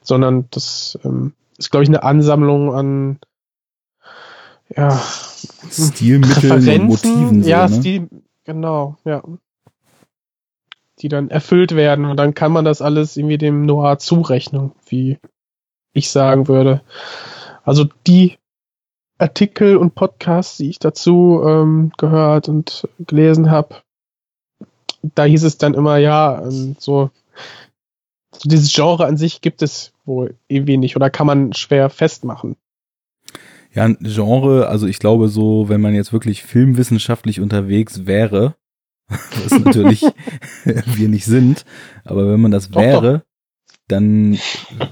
Sondern 0.02 0.46
das 0.52 1.00
ähm, 1.04 1.34
ist, 1.58 1.72
glaube 1.72 1.84
ich, 1.84 1.90
eine 1.90 2.04
Ansammlung 2.04 2.74
an 2.74 3.20
ja, 4.76 5.02
Stilmitteln 5.70 6.82
und 6.82 6.88
Motiven. 6.88 7.44
So, 7.44 7.50
ja, 7.50 7.68
ne? 7.68 7.76
Stil, 7.76 8.10
genau, 8.46 8.98
ja. 9.06 9.24
Die 11.00 11.10
dann 11.10 11.30
erfüllt 11.30 11.76
werden 11.76 12.06
und 12.06 12.18
dann 12.18 12.34
kann 12.34 12.52
man 12.52 12.64
das 12.64 12.82
alles 12.82 13.18
irgendwie 13.18 13.38
dem 13.38 13.66
Noir 13.66 13.98
zurechnen, 13.98 14.72
wie 14.88 15.18
ich 15.94 16.10
sagen 16.10 16.48
würde. 16.48 16.82
Also 17.64 17.86
die 18.08 18.38
Artikel 19.22 19.78
und 19.78 19.94
Podcasts, 19.94 20.58
die 20.58 20.70
ich 20.70 20.80
dazu 20.80 21.44
ähm, 21.46 21.92
gehört 21.98 22.50
und 22.50 22.88
gelesen 23.00 23.52
habe, 23.52 23.76
da 25.02 25.26
hieß 25.26 25.44
es 25.44 25.58
dann 25.58 25.76
immer, 25.76 25.98
ja, 25.98 26.42
ähm, 26.42 26.76
so, 26.80 27.12
so 28.34 28.50
dieses 28.50 28.74
Genre 28.74 29.06
an 29.06 29.18
sich 29.18 29.42
gibt 29.42 29.62
es 29.62 29.94
wohl 30.06 30.36
irgendwie 30.48 30.78
nicht 30.78 30.96
oder 30.96 31.10
kann 31.10 31.28
man 31.28 31.54
schwer 31.54 31.90
festmachen. 31.90 32.56
Ja, 33.74 33.86
ein 33.86 33.98
Genre, 34.02 34.68
also 34.68 34.88
ich 34.88 35.00
glaube 35.00 35.30
so, 35.30 35.70
wenn 35.70 35.82
man 35.82 35.94
jetzt 35.94 36.12
wirklich 36.12 36.44
filmwissenschaftlich 36.44 37.40
unterwegs 37.40 38.08
wäre, 38.08 38.56
was 39.08 39.52
natürlich 39.60 40.02
wir 40.66 41.10
nicht 41.10 41.26
sind, 41.26 41.66
aber 42.04 42.28
wenn 42.28 42.42
man 42.42 42.52
das 42.52 42.70
doch, 42.70 42.82
wäre, 42.82 43.20
doch. 43.20 43.26
dann 43.88 44.40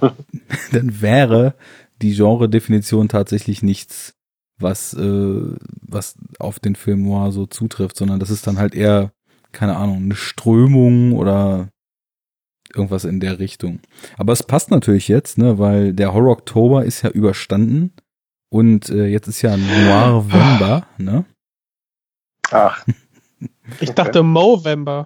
dann 0.72 1.02
wäre 1.02 1.56
die 2.02 2.16
Genre-Definition 2.16 3.10
tatsächlich 3.10 3.64
nichts 3.64 4.16
was, 4.60 4.94
äh, 4.94 5.56
was 5.82 6.18
auf 6.40 6.60
den 6.60 6.76
Film 6.76 7.04
Noir 7.04 7.32
so 7.32 7.46
zutrifft, 7.46 7.98
sondern 7.98 8.20
das 8.20 8.30
ist 8.30 8.46
dann 8.48 8.58
halt 8.58 8.76
eher, 8.76 9.12
keine 9.52 9.78
Ahnung, 9.78 10.04
eine 10.04 10.16
Strömung 10.16 11.14
oder 11.14 11.70
irgendwas 12.74 13.06
in 13.06 13.20
der 13.20 13.40
Richtung. 13.40 13.80
Aber 14.18 14.34
es 14.34 14.44
passt 14.44 14.72
natürlich 14.72 15.08
jetzt, 15.08 15.38
ne, 15.38 15.58
weil 15.58 15.94
der 15.94 16.14
Horror 16.14 16.34
Oktober 16.34 16.86
ist 16.86 17.02
ja 17.02 17.10
überstanden 17.10 17.94
und 18.50 18.90
äh, 18.90 19.08
jetzt 19.08 19.28
ist 19.28 19.42
ja 19.42 19.58
Noir 19.58 20.10
November, 20.10 20.88
ne? 20.98 21.26
Ach. 22.52 22.86
Ich 23.80 23.92
dachte 23.92 24.24
Movember. 24.24 25.06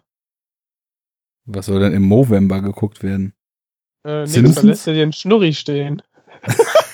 Was 1.45 1.65
soll 1.65 1.81
denn 1.81 1.91
im 1.91 2.03
Movember 2.03 2.61
geguckt 2.61 3.03
werden? 3.03 3.33
Äh, 4.03 4.25
da 4.25 4.61
lässt 4.61 4.87
er 4.87 4.93
den 4.93 5.11
Schnurri 5.11 5.53
stehen. 5.53 6.01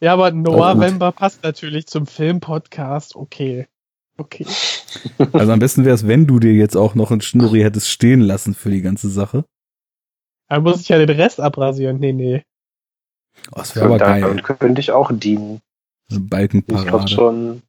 ja, 0.00 0.12
aber 0.12 0.30
November 0.32 1.12
passt 1.12 1.42
natürlich 1.42 1.86
zum 1.86 2.06
Filmpodcast. 2.06 3.16
Okay. 3.16 3.66
Okay. 4.18 4.46
Also 5.32 5.52
am 5.52 5.58
besten 5.58 5.84
wäre 5.84 5.94
es, 5.94 6.06
wenn 6.06 6.26
du 6.26 6.38
dir 6.38 6.52
jetzt 6.52 6.76
auch 6.76 6.94
noch 6.94 7.10
ein 7.10 7.20
Schnurri 7.22 7.60
hättest 7.60 7.88
stehen 7.88 8.20
lassen 8.20 8.54
für 8.54 8.70
die 8.70 8.82
ganze 8.82 9.08
Sache. 9.08 9.44
Dann 10.48 10.62
muss 10.62 10.80
ich 10.80 10.88
ja 10.88 10.98
den 10.98 11.08
Rest 11.08 11.40
abrasieren. 11.40 11.98
Nee, 11.98 12.12
nee. 12.12 12.44
Oh, 13.50 13.56
das 13.56 13.74
wäre 13.74 13.86
aber 13.86 13.98
geil. 13.98 14.42
könnte 14.42 14.80
ich 14.80 14.92
auch 14.92 15.10
dienen. 15.12 15.60
Eine 16.10 16.20
Balkenparade. 16.20 16.84
Ich 16.84 16.88
glaube 16.88 17.08
schon. 17.08 17.62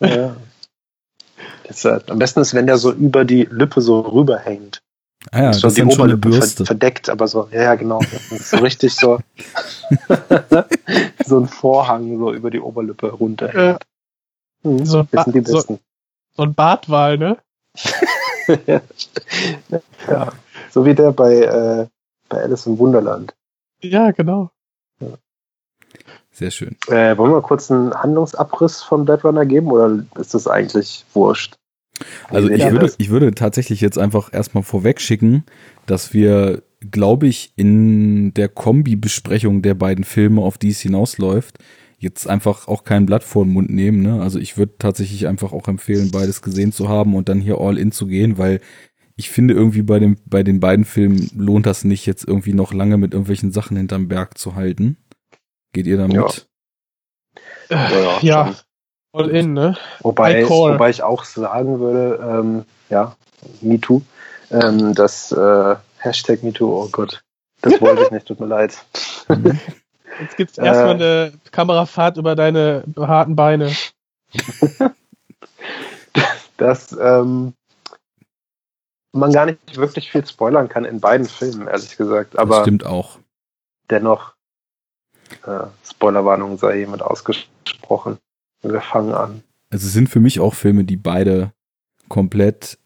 Ja. 0.00 0.36
Das, 1.64 1.84
äh, 1.84 2.00
am 2.08 2.18
besten 2.18 2.40
ist, 2.40 2.54
wenn 2.54 2.66
der 2.66 2.78
so 2.78 2.90
über 2.92 3.26
die 3.26 3.44
Lippe 3.44 3.82
so 3.82 4.00
rüberhängt. 4.00 4.82
Ah 5.32 5.42
ja, 5.42 5.52
so 5.52 5.62
das 5.62 5.74
die 5.74 5.82
ist 5.82 6.20
Bürste. 6.20 6.64
verdeckt, 6.64 7.08
aber 7.10 7.26
so, 7.26 7.48
ja, 7.52 7.74
genau. 7.74 8.00
so 8.30 8.58
richtig 8.58 8.94
so, 8.94 9.18
so 11.26 11.40
ein 11.40 11.48
Vorhang 11.48 12.18
so 12.18 12.32
über 12.32 12.50
die 12.50 12.60
Oberlippe 12.60 13.10
runter. 13.10 13.54
Ja. 13.54 13.78
Mhm, 14.62 14.86
so, 14.86 15.00
ein 15.00 15.24
sind 15.24 15.34
die 15.34 15.40
besten. 15.40 15.74
So, 15.74 15.80
so 16.36 16.42
ein 16.44 16.54
Bartwal, 16.54 17.18
ne? 17.18 17.36
ja. 20.08 20.32
So 20.70 20.84
wie 20.84 20.94
der 20.94 21.12
bei, 21.12 21.34
äh, 21.34 21.86
bei 22.28 22.42
Alice 22.42 22.66
im 22.66 22.78
Wunderland. 22.78 23.34
Ja, 23.80 24.12
genau. 24.12 24.50
Ja. 25.00 25.08
Sehr 26.30 26.50
schön. 26.52 26.76
Äh, 26.86 27.18
wollen 27.18 27.32
wir 27.32 27.42
kurz 27.42 27.70
einen 27.70 27.92
Handlungsabriss 27.92 28.82
von 28.82 29.04
Dead 29.04 29.22
Runner 29.24 29.44
geben 29.44 29.70
oder 29.72 30.04
ist 30.16 30.34
das 30.34 30.46
eigentlich 30.46 31.04
wurscht? 31.12 31.56
Also 32.28 32.48
ich 32.48 32.70
würde, 32.70 32.92
ich 32.98 33.10
würde 33.10 33.34
tatsächlich 33.34 33.80
jetzt 33.80 33.98
einfach 33.98 34.32
erstmal 34.32 34.62
vorweg 34.62 35.00
schicken, 35.00 35.44
dass 35.86 36.12
wir, 36.12 36.62
glaube 36.90 37.26
ich, 37.26 37.52
in 37.56 38.34
der 38.34 38.48
Kombi-Besprechung 38.48 39.62
der 39.62 39.74
beiden 39.74 40.04
Filme, 40.04 40.42
auf 40.42 40.58
die 40.58 40.70
es 40.70 40.80
hinausläuft, 40.80 41.58
jetzt 41.98 42.28
einfach 42.28 42.68
auch 42.68 42.84
kein 42.84 43.06
Blatt 43.06 43.24
vor 43.24 43.44
den 43.44 43.52
Mund 43.52 43.70
nehmen. 43.70 44.02
Ne? 44.02 44.22
Also 44.22 44.38
ich 44.38 44.56
würde 44.56 44.74
tatsächlich 44.78 45.26
einfach 45.26 45.52
auch 45.52 45.66
empfehlen, 45.66 46.10
beides 46.10 46.42
gesehen 46.42 46.72
zu 46.72 46.88
haben 46.88 47.14
und 47.14 47.28
dann 47.28 47.40
hier 47.40 47.58
all 47.58 47.78
in 47.78 47.90
zu 47.90 48.06
gehen, 48.06 48.38
weil 48.38 48.60
ich 49.16 49.30
finde 49.30 49.54
irgendwie 49.54 49.82
bei 49.82 49.98
dem, 49.98 50.16
bei 50.26 50.44
den 50.44 50.60
beiden 50.60 50.84
Filmen 50.84 51.28
lohnt 51.34 51.66
das 51.66 51.82
nicht, 51.82 52.06
jetzt 52.06 52.26
irgendwie 52.26 52.52
noch 52.52 52.72
lange 52.72 52.98
mit 52.98 53.14
irgendwelchen 53.14 53.50
Sachen 53.50 53.76
hinterm 53.76 54.06
Berg 54.06 54.38
zu 54.38 54.54
halten. 54.54 54.96
Geht 55.72 55.88
ihr 55.88 55.96
damit? 55.96 56.48
Ja, 57.68 57.90
ja, 57.90 58.18
ja 58.22 58.56
All 59.12 59.30
in, 59.30 59.54
ne? 59.54 59.76
Wobei, 60.00 60.48
wobei 60.48 60.90
ich 60.90 61.02
auch 61.02 61.24
sagen 61.24 61.80
würde, 61.80 62.18
ähm, 62.22 62.64
ja, 62.90 63.16
MeToo, 63.60 64.02
ähm, 64.50 64.94
das 64.94 65.32
äh, 65.32 65.76
Hashtag 65.98 66.42
MeToo, 66.42 66.82
oh 66.82 66.88
Gott, 66.90 67.22
das 67.62 67.80
wollte 67.80 68.02
ich 68.04 68.10
nicht, 68.10 68.26
tut 68.26 68.40
mir 68.40 68.46
leid. 68.46 68.76
Jetzt 70.20 70.36
gibt's 70.36 70.58
erstmal 70.58 71.00
äh, 71.00 71.04
eine 71.04 71.32
Kamerafahrt 71.52 72.16
über 72.16 72.34
deine 72.34 72.84
harten 72.96 73.36
Beine. 73.36 73.72
dass 76.58 76.92
ähm, 76.92 77.54
man 79.12 79.32
gar 79.32 79.46
nicht 79.46 79.76
wirklich 79.76 80.10
viel 80.10 80.26
spoilern 80.26 80.68
kann 80.68 80.84
in 80.84 81.00
beiden 81.00 81.26
Filmen, 81.26 81.66
ehrlich 81.66 81.96
gesagt. 81.96 82.38
Aber 82.38 82.56
das 82.56 82.64
stimmt 82.64 82.84
auch. 82.84 83.18
Dennoch, 83.90 84.34
äh, 85.46 85.66
Spoilerwarnung 85.84 86.58
sei 86.58 86.80
jemand 86.80 87.02
ausgesprochen. 87.02 88.18
Wir 88.62 88.80
fangen 88.80 89.12
an. 89.12 89.42
Also 89.70 89.86
es 89.86 89.92
sind 89.92 90.08
für 90.08 90.20
mich 90.20 90.40
auch 90.40 90.54
Filme, 90.54 90.84
die 90.84 90.96
beide 90.96 91.52
komplett 92.08 92.78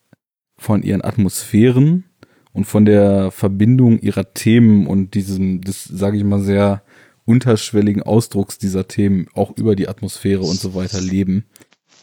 von 0.57 0.83
ihren 0.83 1.05
Atmosphären 1.05 2.05
und 2.53 2.65
von 2.65 2.85
der 2.85 3.31
Verbindung 3.31 3.99
ihrer 4.01 4.35
Themen 4.35 4.87
und 4.87 5.15
diesem, 5.15 5.61
das 5.63 5.85
sage 5.85 6.17
ich 6.17 6.25
mal 6.25 6.41
sehr 6.41 6.83
unterschwelligen 7.25 8.03
Ausdrucks 8.03 8.59
dieser 8.59 8.89
Themen 8.89 9.27
auch 9.35 9.57
über 9.57 9.77
die 9.77 9.89
Atmosphäre 9.89 10.43
und 10.43 10.59
so 10.59 10.75
weiter 10.75 11.01
leben. 11.01 11.45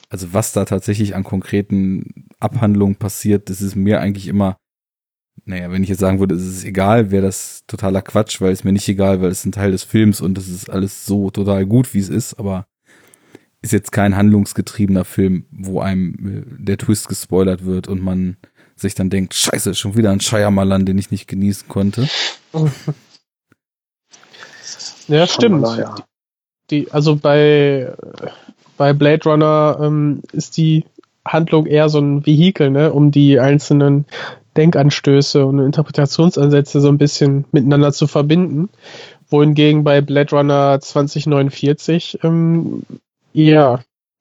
Also 0.09 0.33
was 0.33 0.53
da 0.53 0.65
tatsächlich 0.65 1.15
an 1.15 1.23
konkreten 1.23 2.27
Abhandlungen 2.39 2.95
passiert, 2.95 3.49
das 3.49 3.61
ist 3.61 3.75
mir 3.75 3.99
eigentlich 3.99 4.27
immer, 4.27 4.57
naja, 5.45 5.71
wenn 5.71 5.83
ich 5.83 5.89
jetzt 5.89 5.99
sagen 5.99 6.19
würde, 6.19 6.35
es 6.35 6.45
ist 6.45 6.65
egal, 6.65 7.11
wäre 7.11 7.25
das 7.25 7.63
totaler 7.67 8.01
Quatsch, 8.01 8.41
weil 8.41 8.51
es 8.51 8.63
mir 8.63 8.71
nicht 8.71 8.87
egal, 8.87 9.21
weil 9.21 9.29
es 9.29 9.45
ein 9.45 9.51
Teil 9.51 9.71
des 9.71 9.83
Films 9.83 10.19
und 10.19 10.37
es 10.37 10.47
ist 10.47 10.69
alles 10.69 11.05
so 11.05 11.29
total 11.29 11.65
gut, 11.65 11.93
wie 11.93 11.99
es 11.99 12.09
ist, 12.09 12.39
aber 12.39 12.65
ist 13.61 13.73
jetzt 13.73 13.91
kein 13.91 14.15
handlungsgetriebener 14.15 15.05
Film, 15.05 15.45
wo 15.51 15.81
einem 15.81 16.13
äh, 16.59 16.63
der 16.63 16.77
Twist 16.77 17.07
gespoilert 17.07 17.65
wird 17.65 17.87
und 17.87 18.01
man 18.01 18.37
sich 18.75 18.95
dann 18.95 19.09
denkt, 19.09 19.33
scheiße, 19.33 19.75
schon 19.75 19.97
wieder 19.97 20.11
ein 20.11 20.21
Shyamalan, 20.21 20.85
den 20.85 20.97
ich 20.97 21.11
nicht 21.11 21.27
genießen 21.27 21.67
konnte. 21.67 22.07
ja, 25.07 25.27
stimmt. 25.27 25.67
Ja. 25.77 25.95
Die, 26.69 26.89
also 26.91 27.15
bei, 27.15 27.93
bei 28.77 28.93
Blade 28.93 29.23
Runner 29.29 29.79
ähm, 29.81 30.21
ist 30.31 30.55
die 30.57 30.85
Handlung 31.25 31.65
eher 31.65 31.89
so 31.89 31.99
ein 31.99 32.25
Vehikel, 32.25 32.69
ne, 32.69 32.93
um 32.93 33.11
die 33.11 33.39
einzelnen 33.39 34.05
Denkanstöße 34.55 35.45
und 35.45 35.59
Interpretationsansätze 35.59 36.81
so 36.81 36.87
ein 36.87 36.97
bisschen 36.97 37.45
miteinander 37.51 37.91
zu 37.91 38.07
verbinden. 38.07 38.69
Wohingegen 39.29 39.83
bei 39.83 40.01
Blade 40.01 40.35
Runner 40.35 40.79
2049 40.81 42.19
ähm, 42.23 42.83
ja, 43.33 43.79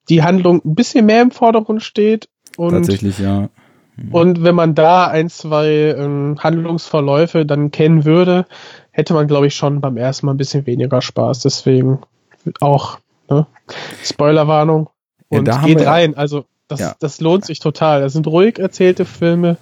die 0.09 0.23
Handlung 0.23 0.61
ein 0.65 0.75
bisschen 0.75 1.05
mehr 1.05 1.21
im 1.21 1.31
Vordergrund 1.31 1.83
steht. 1.83 2.29
Und 2.57 2.71
Tatsächlich, 2.71 3.19
ja. 3.19 3.49
Mhm. 3.95 4.13
Und 4.13 4.43
wenn 4.43 4.55
man 4.55 4.75
da 4.75 5.07
ein, 5.07 5.29
zwei 5.29 5.95
ähm, 5.97 6.37
Handlungsverläufe 6.39 7.45
dann 7.45 7.71
kennen 7.71 8.05
würde, 8.05 8.45
hätte 8.91 9.13
man, 9.13 9.27
glaube 9.27 9.47
ich, 9.47 9.55
schon 9.55 9.81
beim 9.81 9.97
ersten 9.97 10.25
Mal 10.25 10.33
ein 10.33 10.37
bisschen 10.37 10.65
weniger 10.65 11.01
Spaß. 11.01 11.41
Deswegen 11.41 11.99
auch 12.59 12.99
ne? 13.29 13.45
Spoilerwarnung. 14.03 14.89
Und 15.29 15.47
ja, 15.47 15.63
geht 15.63 15.85
rein. 15.85 16.17
Also 16.17 16.45
das, 16.67 16.79
ja. 16.79 16.95
das 16.99 17.21
lohnt 17.21 17.45
sich 17.45 17.59
total. 17.59 18.01
Das 18.01 18.13
sind 18.13 18.27
ruhig 18.27 18.59
erzählte 18.59 19.05
Filme. 19.05 19.57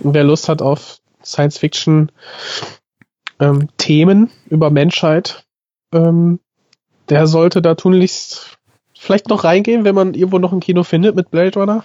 Und 0.00 0.14
wer 0.14 0.24
Lust 0.24 0.48
hat 0.48 0.62
auf 0.62 0.98
Science-Fiction 1.24 2.10
ähm, 3.40 3.68
Themen 3.76 4.30
über 4.48 4.70
Menschheit, 4.70 5.44
ähm, 5.92 6.40
der 7.08 7.26
sollte 7.26 7.60
da 7.60 7.74
tunlichst 7.74 8.58
vielleicht 9.00 9.28
noch 9.28 9.44
reingehen, 9.44 9.84
wenn 9.84 9.94
man 9.94 10.14
irgendwo 10.14 10.38
noch 10.38 10.52
ein 10.52 10.60
Kino 10.60 10.84
findet 10.84 11.16
mit 11.16 11.30
Blade 11.30 11.58
Runner. 11.58 11.84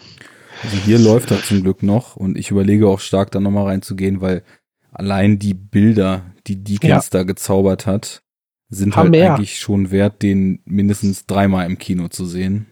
Also 0.63 0.77
hier 0.77 0.99
läuft 0.99 1.31
er 1.31 1.41
zum 1.41 1.63
Glück 1.63 1.81
noch 1.81 2.15
und 2.15 2.37
ich 2.37 2.51
überlege 2.51 2.87
auch 2.87 2.99
stark 2.99 3.31
da 3.31 3.39
nochmal 3.39 3.65
reinzugehen, 3.65 4.19
weil 4.19 4.43
allein 4.91 5.39
die 5.39 5.53
Bilder, 5.53 6.25
die 6.47 6.61
Deakins 6.61 7.05
ja. 7.05 7.19
da 7.19 7.23
gezaubert 7.23 7.85
hat, 7.85 8.21
sind 8.69 8.95
Haben 8.95 9.03
halt 9.03 9.11
mehr. 9.11 9.35
eigentlich 9.35 9.59
schon 9.59 9.91
wert, 9.91 10.21
den 10.21 10.61
mindestens 10.65 11.25
dreimal 11.25 11.65
im 11.65 11.77
Kino 11.77 12.09
zu 12.09 12.25
sehen. 12.25 12.67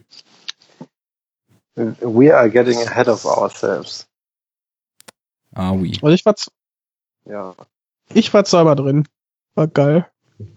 We 1.74 2.34
are 2.36 2.50
getting 2.50 2.78
ahead 2.86 3.08
of 3.08 3.24
ourselves. 3.24 4.06
Ah, 5.52 5.72
oui. 5.72 5.98
Also 6.02 6.14
ich 6.14 6.26
war, 6.26 6.34
ja. 7.24 7.54
ich 8.12 8.32
war 8.34 8.44
zweimal 8.44 8.76
drin. 8.76 9.08
War 9.54 9.68
geil. 9.68 10.06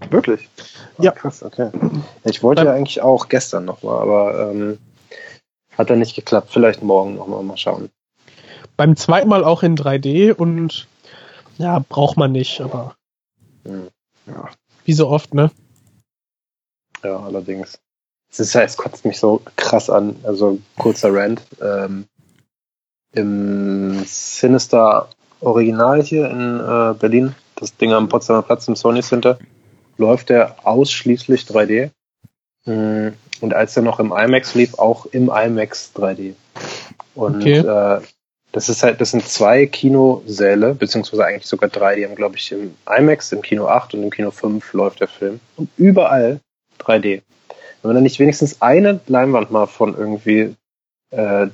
Wirklich? 0.09 0.49
Oh, 0.97 1.03
ja. 1.03 1.11
Krass, 1.11 1.43
okay. 1.43 1.71
Ich 2.23 2.43
wollte 2.43 2.63
ja 2.63 2.73
eigentlich 2.73 3.01
auch 3.01 3.29
gestern 3.29 3.65
nochmal, 3.65 3.99
aber 4.01 4.51
ähm, 4.51 4.79
hat 5.77 5.89
dann 5.89 5.99
nicht 5.99 6.15
geklappt. 6.15 6.49
Vielleicht 6.51 6.81
morgen 6.83 7.15
nochmal 7.15 7.43
mal 7.43 7.57
schauen. 7.57 7.89
Beim 8.75 8.95
zweiten 8.95 9.29
Mal 9.29 9.43
auch 9.43 9.63
in 9.63 9.75
3D 9.75 10.33
und 10.33 10.87
ja, 11.57 11.83
braucht 11.89 12.17
man 12.17 12.31
nicht, 12.31 12.61
aber 12.61 12.95
hm. 13.63 13.87
ja, 14.27 14.49
wie 14.85 14.93
so 14.93 15.07
oft, 15.09 15.33
ne? 15.33 15.51
Ja, 17.03 17.19
allerdings. 17.19 17.79
Es 18.29 18.39
ist 18.39 18.53
ja, 18.53 18.61
es 18.61 18.77
kotzt 18.77 19.05
mich 19.05 19.19
so 19.19 19.41
krass 19.55 19.89
an. 19.89 20.15
Also 20.23 20.59
kurzer 20.77 21.13
Rant. 21.13 21.41
Ähm, 21.61 22.05
Im 23.13 24.03
Sinister 24.05 25.09
Original 25.39 26.03
hier 26.03 26.29
in 26.29 26.59
äh, 26.59 26.93
Berlin, 26.99 27.35
das 27.55 27.75
Ding 27.77 27.93
am 27.93 28.09
Potsdamer 28.09 28.41
Platz 28.41 28.67
im 28.67 28.75
Sony 28.75 29.01
Center, 29.01 29.37
läuft 29.97 30.29
der 30.29 30.55
ausschließlich 30.65 31.41
3D. 31.41 31.91
Mm, 32.65 33.09
und 33.41 33.53
als 33.53 33.75
er 33.77 33.83
noch 33.83 33.99
im 33.99 34.11
IMAX 34.11 34.55
lief, 34.55 34.79
auch 34.79 35.05
im 35.07 35.29
IMAX 35.29 35.91
3D. 35.95 36.33
Und 37.15 37.37
okay. 37.37 37.57
äh, 37.57 38.01
das 38.51 38.69
ist 38.69 38.83
halt, 38.83 39.01
das 39.01 39.11
sind 39.11 39.27
zwei 39.27 39.65
Kinosäle, 39.65 40.73
beziehungsweise 40.73 41.25
eigentlich 41.25 41.45
sogar 41.45 41.69
drei, 41.69 41.95
die 41.95 42.05
haben, 42.05 42.15
glaube 42.15 42.37
ich, 42.37 42.51
im 42.51 42.75
IMAX, 42.87 43.31
im 43.31 43.41
Kino 43.41 43.67
8 43.67 43.93
und 43.93 44.03
im 44.03 44.09
Kino 44.09 44.31
5 44.31 44.73
läuft 44.73 45.01
der 45.01 45.07
Film. 45.07 45.39
Und 45.57 45.69
überall 45.77 46.39
3D. 46.79 47.21
Wenn 47.81 47.89
man 47.89 47.95
dann 47.95 48.03
nicht 48.03 48.19
wenigstens 48.19 48.61
eine 48.61 48.99
Leinwand 49.07 49.51
mal 49.51 49.67
von 49.67 49.95
irgendwie 49.95 50.55
äh, 51.11 51.47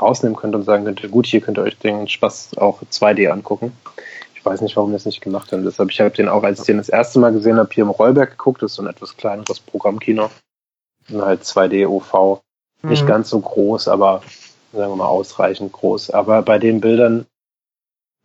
rausnehmen 0.00 0.36
könnte 0.36 0.58
und 0.58 0.64
sagen 0.64 0.84
könnte, 0.84 1.08
gut, 1.08 1.26
hier 1.26 1.40
könnt 1.40 1.58
ihr 1.58 1.62
euch 1.62 1.78
den 1.78 2.08
Spaß 2.08 2.56
auch 2.56 2.82
2D 2.82 3.28
angucken. 3.28 3.72
Ich 4.42 4.46
weiß 4.46 4.60
nicht, 4.60 4.74
warum 4.74 4.90
wir 4.90 4.96
das 4.96 5.06
nicht 5.06 5.20
gemacht 5.20 5.52
haben. 5.52 5.62
Deshalb, 5.62 5.92
ich 5.92 6.00
habe 6.00 6.10
den 6.10 6.28
auch, 6.28 6.42
als 6.42 6.58
ich 6.58 6.66
den 6.66 6.78
das 6.78 6.88
erste 6.88 7.20
Mal 7.20 7.32
gesehen 7.32 7.58
habe, 7.58 7.72
hier 7.72 7.84
im 7.84 7.90
Rollberg 7.90 8.32
geguckt. 8.32 8.60
Das 8.60 8.72
ist 8.72 8.74
so 8.74 8.82
ein 8.82 8.88
etwas 8.88 9.16
kleineres 9.16 9.60
Programmkino. 9.60 10.30
Und 11.08 11.22
halt 11.22 11.44
2D 11.44 11.86
OV. 11.86 12.42
Mhm. 12.82 12.90
Nicht 12.90 13.06
ganz 13.06 13.30
so 13.30 13.38
groß, 13.38 13.86
aber 13.86 14.20
sagen 14.72 14.90
wir 14.90 14.96
mal 14.96 15.06
ausreichend 15.06 15.70
groß. 15.72 16.10
Aber 16.10 16.42
bei 16.42 16.58
den 16.58 16.80
Bildern, 16.80 17.26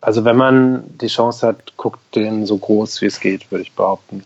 also 0.01 0.25
wenn 0.25 0.37
man 0.37 0.97
die 0.97 1.05
Chance 1.05 1.45
hat, 1.45 1.77
guckt 1.77 1.99
den 2.15 2.47
so 2.47 2.57
groß 2.57 2.99
wie 3.01 3.05
es 3.05 3.19
geht, 3.19 3.51
würde 3.51 3.61
ich 3.61 3.73
behaupten. 3.73 4.23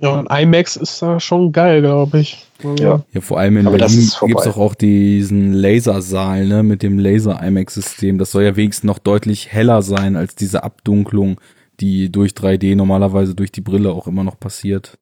Ja, 0.00 0.18
und 0.18 0.30
IMAX 0.30 0.76
ist 0.76 1.02
da 1.02 1.20
schon 1.20 1.52
geil, 1.52 1.82
glaube 1.82 2.20
ich. 2.20 2.46
Ja. 2.78 3.02
ja, 3.12 3.20
vor 3.20 3.38
allem 3.38 3.58
in 3.58 3.66
Aber 3.66 3.76
Berlin 3.76 4.10
gibt 4.26 4.38
es 4.38 4.44
doch 4.44 4.56
auch 4.56 4.74
diesen 4.74 5.52
Lasersaal, 5.52 6.46
ne, 6.46 6.62
mit 6.62 6.82
dem 6.82 6.98
Laser-IMAX-System. 6.98 8.18
Das 8.18 8.30
soll 8.30 8.44
ja 8.44 8.56
wenigstens 8.56 8.84
noch 8.84 8.98
deutlich 8.98 9.52
heller 9.52 9.82
sein 9.82 10.16
als 10.16 10.34
diese 10.34 10.62
Abdunklung, 10.62 11.40
die 11.80 12.10
durch 12.10 12.32
3D 12.32 12.76
normalerweise 12.76 13.34
durch 13.34 13.52
die 13.52 13.60
Brille 13.60 13.92
auch 13.92 14.06
immer 14.06 14.24
noch 14.24 14.38
passiert. 14.38 14.98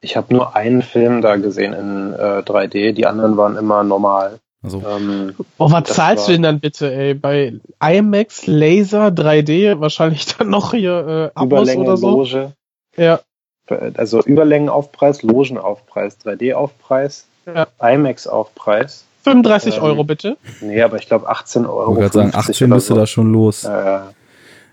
Ich 0.00 0.16
habe 0.16 0.34
nur 0.34 0.54
einen 0.54 0.82
Film 0.82 1.22
da 1.22 1.36
gesehen 1.36 1.72
in 1.72 2.12
äh, 2.12 2.42
3D, 2.42 2.92
die 2.92 3.06
anderen 3.06 3.36
waren 3.36 3.56
immer 3.56 3.84
normal. 3.84 4.40
Also, 4.62 4.82
ähm, 4.86 5.34
oh, 5.58 5.70
was 5.70 5.84
zahlst 5.84 6.26
du 6.26 6.32
denn 6.32 6.42
dann 6.42 6.60
bitte, 6.60 6.92
ey? 6.92 7.14
Bei 7.14 7.52
IMAX, 7.82 8.46
Laser, 8.46 9.08
3D, 9.08 9.78
wahrscheinlich 9.78 10.26
dann 10.38 10.48
noch 10.48 10.72
hier 10.72 11.32
äh, 11.34 11.38
Abos 11.38 11.76
oder 11.76 11.96
so? 11.96 12.10
Loge. 12.10 12.52
Ja. 12.96 13.20
Also 13.66 14.22
Überlängenaufpreis, 14.22 15.22
Logenaufpreis, 15.22 16.18
3D-Aufpreis, 16.20 17.26
ja. 17.46 17.66
IMAX-Aufpreis. 17.80 19.04
35 19.22 19.76
ähm, 19.76 19.82
Euro 19.82 20.04
bitte? 20.04 20.36
Nee, 20.60 20.82
aber 20.82 20.98
ich 20.98 21.06
glaube 21.06 21.28
18 21.28 21.64
Euro. 21.64 21.92
Ich 21.92 21.98
würde 21.98 22.12
sagen, 22.12 22.32
18 22.34 22.68
müsste 22.68 22.94
so. 22.94 23.00
da 23.00 23.06
schon 23.06 23.32
los. 23.32 23.64
Äh, 23.64 24.00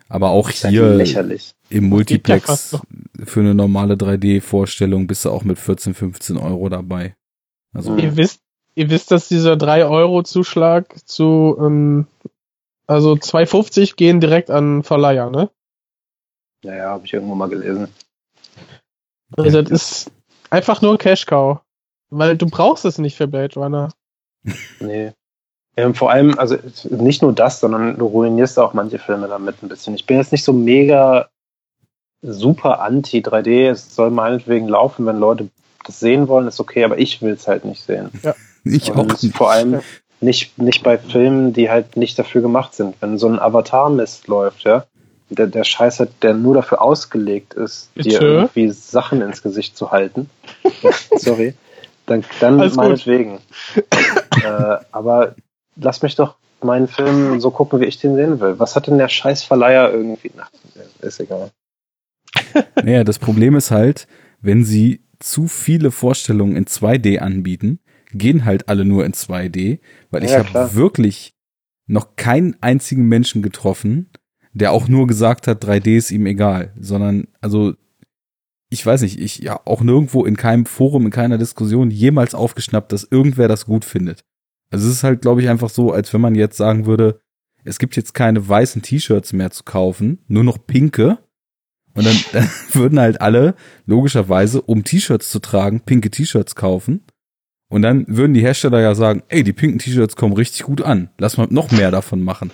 aber 0.09 0.31
auch 0.31 0.49
hier 0.49 0.95
lächerlich. 0.95 1.55
im 1.69 1.85
Multiplex 1.85 2.77
für 3.23 3.39
eine 3.39 3.55
normale 3.55 3.93
3D-Vorstellung 3.93 5.07
bist 5.07 5.23
du 5.23 5.29
auch 5.29 5.45
mit 5.45 5.57
14, 5.57 5.93
15 5.93 6.37
Euro 6.37 6.67
dabei. 6.67 7.15
Also, 7.73 7.95
ihr 7.95 8.17
wisst, 8.17 8.41
ihr 8.75 8.89
wisst, 8.89 9.11
dass 9.11 9.29
dieser 9.29 9.53
3-Euro-Zuschlag 9.53 10.93
zu, 11.07 11.55
ähm, 11.61 12.07
also 12.87 13.13
2,50 13.13 13.95
gehen 13.95 14.19
direkt 14.19 14.49
an 14.49 14.83
Verleiher, 14.83 15.29
ne? 15.29 15.49
Ja, 16.65 16.75
ja, 16.75 16.89
habe 16.89 17.05
ich 17.05 17.13
irgendwo 17.13 17.35
mal 17.35 17.47
gelesen. 17.47 17.87
Also 19.37 19.61
das 19.61 19.71
ist 19.71 20.11
einfach 20.49 20.81
nur 20.81 20.97
Cash-Cow. 20.97 21.59
Weil 22.11 22.37
du 22.37 22.45
brauchst 22.45 22.85
es 22.85 22.97
nicht 22.97 23.15
für 23.15 23.27
Blade 23.27 23.55
Runner. 23.55 23.89
Nee. 24.79 25.13
Ähm, 25.77 25.95
vor 25.95 26.11
allem, 26.11 26.37
also 26.37 26.57
nicht 26.89 27.21
nur 27.21 27.31
das, 27.31 27.61
sondern 27.61 27.97
du 27.97 28.05
ruinierst 28.05 28.59
auch 28.59 28.73
manche 28.73 28.99
Filme 28.99 29.29
damit 29.29 29.63
ein 29.63 29.69
bisschen. 29.69 29.95
Ich 29.95 30.05
bin 30.05 30.17
jetzt 30.17 30.33
nicht 30.33 30.43
so 30.43 30.51
mega 30.51 31.29
super 32.21 32.81
anti 32.81 33.19
3D. 33.19 33.69
Es 33.69 33.95
soll 33.95 34.11
meinetwegen 34.11 34.67
laufen, 34.67 35.05
wenn 35.05 35.19
Leute 35.19 35.47
das 35.85 35.99
sehen 35.99 36.27
wollen, 36.27 36.47
ist 36.47 36.59
okay, 36.59 36.83
aber 36.83 36.99
ich 36.99 37.21
will 37.21 37.33
es 37.33 37.47
halt 37.47 37.63
nicht 37.63 37.81
sehen. 37.81 38.09
Ja. 38.21 38.35
Ich 38.65 38.91
auch 38.91 39.05
nicht. 39.05 39.35
Vor 39.35 39.51
allem 39.51 39.81
nicht, 40.19 40.57
nicht 40.59 40.83
bei 40.83 40.97
Filmen, 40.97 41.53
die 41.53 41.69
halt 41.69 41.97
nicht 41.97 42.19
dafür 42.19 42.41
gemacht 42.41 42.73
sind. 42.73 42.95
Wenn 42.99 43.17
so 43.17 43.27
ein 43.27 43.39
Avatar-Mist 43.39 44.27
läuft, 44.27 44.63
ja, 44.63 44.85
der, 45.31 45.47
der 45.47 45.63
Scheiß 45.63 45.99
hat, 45.99 46.09
der 46.21 46.33
nur 46.33 46.55
dafür 46.55 46.81
ausgelegt 46.81 47.53
ist, 47.53 47.93
Bitte? 47.95 48.09
dir 48.09 48.21
irgendwie 48.21 48.69
Sachen 48.69 49.21
ins 49.21 49.41
Gesicht 49.41 49.77
zu 49.77 49.91
halten. 49.91 50.29
Sorry. 51.15 51.53
Dann, 52.05 52.23
dann 52.39 52.57
meinetwegen. 52.75 53.39
äh, 54.43 54.77
aber 54.91 55.35
lass 55.75 56.01
mich 56.01 56.15
doch 56.15 56.35
meinen 56.61 56.87
Film 56.87 57.39
so 57.39 57.51
gucken, 57.51 57.79
wie 57.79 57.85
ich 57.85 57.97
den 57.97 58.15
sehen 58.15 58.39
will. 58.39 58.59
Was 58.59 58.75
hat 58.75 58.87
denn 58.87 58.97
der 58.97 59.07
Scheißverleiher 59.07 59.91
irgendwie? 59.91 60.31
Ach, 60.37 60.51
ist 61.01 61.19
egal. 61.19 61.51
Naja, 62.83 63.03
das 63.03 63.19
Problem 63.19 63.55
ist 63.55 63.71
halt, 63.71 64.07
wenn 64.41 64.63
sie 64.65 65.01
zu 65.19 65.47
viele 65.47 65.91
Vorstellungen 65.91 66.55
in 66.55 66.65
2D 66.65 67.19
anbieten, 67.19 67.79
gehen 68.13 68.43
halt 68.45 68.67
alle 68.67 68.83
nur 68.83 69.05
in 69.05 69.13
2D, 69.13 69.79
weil 70.09 70.23
ich 70.23 70.31
ja, 70.31 70.39
habe 70.39 70.75
wirklich 70.75 71.33
noch 71.87 72.15
keinen 72.15 72.57
einzigen 72.61 73.07
Menschen 73.07 73.41
getroffen, 73.41 74.09
der 74.53 74.71
auch 74.71 74.87
nur 74.87 75.07
gesagt 75.07 75.47
hat, 75.47 75.63
3D 75.63 75.97
ist 75.97 76.11
ihm 76.11 76.25
egal, 76.25 76.73
sondern 76.79 77.27
also 77.39 77.73
ich 78.69 78.85
weiß 78.85 79.01
nicht, 79.01 79.19
ich 79.19 79.39
ja 79.39 79.59
auch 79.65 79.81
nirgendwo 79.81 80.25
in 80.25 80.37
keinem 80.37 80.65
Forum, 80.65 81.05
in 81.05 81.11
keiner 81.11 81.37
Diskussion 81.37 81.91
jemals 81.91 82.33
aufgeschnappt, 82.33 82.93
dass 82.93 83.03
irgendwer 83.03 83.49
das 83.49 83.65
gut 83.65 83.83
findet. 83.83 84.23
Also 84.69 84.87
es 84.87 84.95
ist 84.95 85.03
halt, 85.03 85.21
glaube 85.21 85.41
ich, 85.41 85.49
einfach 85.49 85.69
so, 85.69 85.91
als 85.91 86.13
wenn 86.13 86.21
man 86.21 86.35
jetzt 86.35 86.55
sagen 86.55 86.85
würde, 86.85 87.19
es 87.65 87.79
gibt 87.79 87.97
jetzt 87.97 88.13
keine 88.13 88.47
weißen 88.47 88.81
T-Shirts 88.81 89.33
mehr 89.33 89.51
zu 89.51 89.63
kaufen, 89.63 90.19
nur 90.27 90.45
noch 90.45 90.65
pinke. 90.65 91.17
Und 91.93 92.05
dann, 92.05 92.15
dann 92.31 92.49
würden 92.71 92.99
halt 92.99 93.19
alle 93.19 93.55
logischerweise, 93.85 94.61
um 94.61 94.85
T-Shirts 94.85 95.29
zu 95.29 95.39
tragen, 95.39 95.81
pinke 95.81 96.09
T-Shirts 96.09 96.55
kaufen. 96.55 97.03
Und 97.69 97.81
dann 97.83 98.05
würden 98.07 98.33
die 98.33 98.41
Hersteller 98.41 98.79
ja 98.79 98.95
sagen, 98.95 99.23
ey, 99.27 99.43
die 99.43 99.53
pinken 99.53 99.79
T-Shirts 99.79 100.15
kommen 100.15 100.33
richtig 100.33 100.63
gut 100.63 100.81
an. 100.81 101.09
Lass 101.17 101.37
mal 101.37 101.47
noch 101.49 101.71
mehr 101.71 101.91
davon 101.91 102.21
machen. 102.21 102.51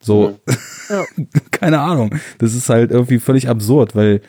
So, 0.00 0.38
ja. 0.88 1.04
keine 1.50 1.80
Ahnung. 1.80 2.14
Das 2.38 2.54
ist 2.54 2.68
halt 2.68 2.90
irgendwie 2.90 3.18
völlig 3.18 3.48
absurd, 3.48 3.94
weil 3.94 4.22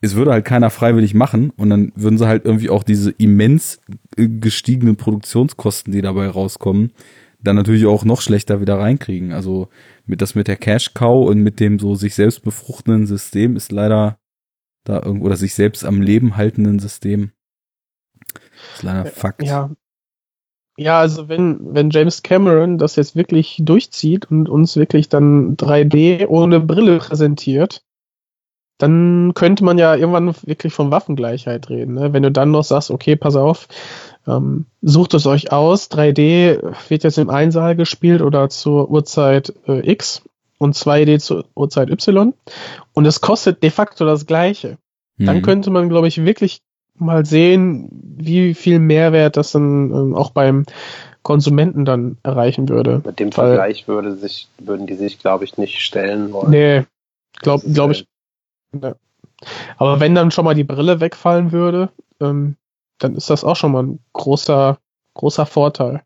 es 0.00 0.16
würde 0.16 0.32
halt 0.32 0.44
keiner 0.44 0.70
freiwillig 0.70 1.14
machen 1.14 1.50
und 1.50 1.70
dann 1.70 1.92
würden 1.94 2.18
sie 2.18 2.26
halt 2.26 2.44
irgendwie 2.44 2.70
auch 2.70 2.82
diese 2.82 3.12
immens 3.12 3.80
äh, 4.16 4.28
gestiegenen 4.28 4.96
Produktionskosten, 4.96 5.92
die 5.92 6.02
dabei 6.02 6.28
rauskommen, 6.28 6.92
dann 7.40 7.56
natürlich 7.56 7.86
auch 7.86 8.04
noch 8.04 8.20
schlechter 8.20 8.60
wieder 8.60 8.78
reinkriegen. 8.78 9.32
Also 9.32 9.68
mit 10.04 10.20
das 10.20 10.34
mit 10.34 10.48
der 10.48 10.56
Cash 10.56 10.94
Cow 10.94 11.28
und 11.28 11.40
mit 11.42 11.60
dem 11.60 11.78
so 11.78 11.94
sich 11.94 12.16
selbst 12.16 12.42
befruchtenden 12.42 13.06
System 13.06 13.54
ist 13.56 13.70
leider 13.70 14.18
da 14.84 15.00
irgendwo 15.00 15.26
oder 15.26 15.36
sich 15.36 15.54
selbst 15.54 15.84
am 15.84 16.02
Leben 16.02 16.36
haltenden 16.36 16.80
System 16.80 17.30
ist 18.74 18.82
leider 18.82 19.06
Fakt. 19.06 19.42
Ja. 19.42 19.70
Ja, 20.78 21.00
also 21.00 21.28
wenn, 21.28 21.74
wenn 21.74 21.90
James 21.90 22.22
Cameron 22.22 22.78
das 22.78 22.96
jetzt 22.96 23.14
wirklich 23.14 23.58
durchzieht 23.60 24.30
und 24.30 24.48
uns 24.48 24.76
wirklich 24.76 25.08
dann 25.08 25.56
3D 25.56 26.26
ohne 26.28 26.60
Brille 26.60 26.98
präsentiert, 26.98 27.82
dann 28.78 29.32
könnte 29.34 29.64
man 29.64 29.78
ja 29.78 29.94
irgendwann 29.94 30.34
wirklich 30.44 30.72
von 30.72 30.90
Waffengleichheit 30.90 31.68
reden. 31.68 31.94
Ne? 31.94 32.12
Wenn 32.12 32.24
du 32.24 32.32
dann 32.32 32.50
noch 32.50 32.64
sagst, 32.64 32.90
okay, 32.90 33.16
pass 33.16 33.36
auf, 33.36 33.68
ähm, 34.26 34.66
sucht 34.80 35.14
es 35.14 35.26
euch 35.26 35.52
aus, 35.52 35.90
3D 35.90 36.74
wird 36.88 37.04
jetzt 37.04 37.18
im 37.18 37.30
Einsaal 37.30 37.76
gespielt 37.76 38.22
oder 38.22 38.48
zur 38.48 38.90
Uhrzeit 38.90 39.52
äh, 39.68 39.88
X 39.88 40.22
und 40.58 40.74
2D 40.74 41.18
zur 41.18 41.44
Uhrzeit 41.54 41.90
Y 41.90 42.32
und 42.92 43.06
es 43.06 43.20
kostet 43.20 43.62
de 43.62 43.70
facto 43.70 44.04
das 44.04 44.26
gleiche. 44.26 44.78
Mhm. 45.16 45.26
Dann 45.26 45.42
könnte 45.42 45.70
man, 45.70 45.88
glaube 45.88 46.08
ich, 46.08 46.24
wirklich 46.24 46.62
mal 46.94 47.24
sehen, 47.24 47.88
wie 48.16 48.54
viel 48.54 48.78
Mehrwert 48.78 49.36
das 49.36 49.52
dann 49.52 49.90
ähm, 49.90 50.14
auch 50.14 50.30
beim 50.30 50.64
Konsumenten 51.22 51.84
dann 51.84 52.18
erreichen 52.22 52.68
würde. 52.68 53.02
Mit 53.04 53.20
dem 53.20 53.36
Weil, 53.36 53.56
Vergleich 53.56 53.88
würde 53.88 54.16
sich, 54.16 54.48
würden 54.58 54.86
die 54.86 54.94
sich, 54.94 55.18
glaube 55.18 55.44
ich, 55.44 55.56
nicht 55.56 55.80
stellen 55.80 56.32
wollen. 56.32 56.50
Nee, 56.50 56.82
glaube 57.40 57.64
glaub 57.72 57.92
ich. 57.92 58.06
Ne. 58.72 58.96
Aber 59.76 60.00
wenn 60.00 60.14
dann 60.14 60.30
schon 60.30 60.44
mal 60.44 60.54
die 60.54 60.64
Brille 60.64 61.00
wegfallen 61.00 61.52
würde, 61.52 61.90
ähm, 62.20 62.56
dann 62.98 63.14
ist 63.14 63.30
das 63.30 63.44
auch 63.44 63.56
schon 63.56 63.72
mal 63.72 63.82
ein 63.82 63.98
großer, 64.12 64.78
großer 65.14 65.46
Vorteil. 65.46 66.02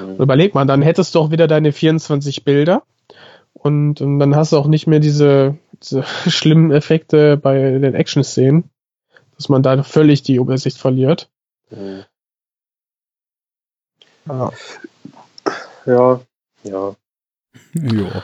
Mhm. 0.00 0.16
Überleg 0.16 0.54
mal, 0.54 0.64
dann 0.66 0.82
hättest 0.82 1.14
du 1.14 1.20
auch 1.20 1.30
wieder 1.30 1.46
deine 1.46 1.72
24 1.72 2.44
Bilder 2.44 2.82
und, 3.52 4.00
und 4.00 4.18
dann 4.18 4.36
hast 4.36 4.52
du 4.52 4.58
auch 4.58 4.66
nicht 4.66 4.86
mehr 4.86 5.00
diese, 5.00 5.56
diese 5.82 6.04
schlimmen 6.28 6.70
Effekte 6.70 7.36
bei 7.36 7.58
den 7.78 7.94
Action-Szenen 7.94 8.70
dass 9.36 9.48
man 9.48 9.62
da 9.62 9.82
völlig 9.82 10.22
die 10.22 10.36
Übersicht 10.36 10.78
verliert. 10.78 11.30
Mhm. 11.70 12.04
Ja. 14.26 14.52
Ja, 15.86 16.20
ja. 16.62 16.96
Ja. 17.74 18.22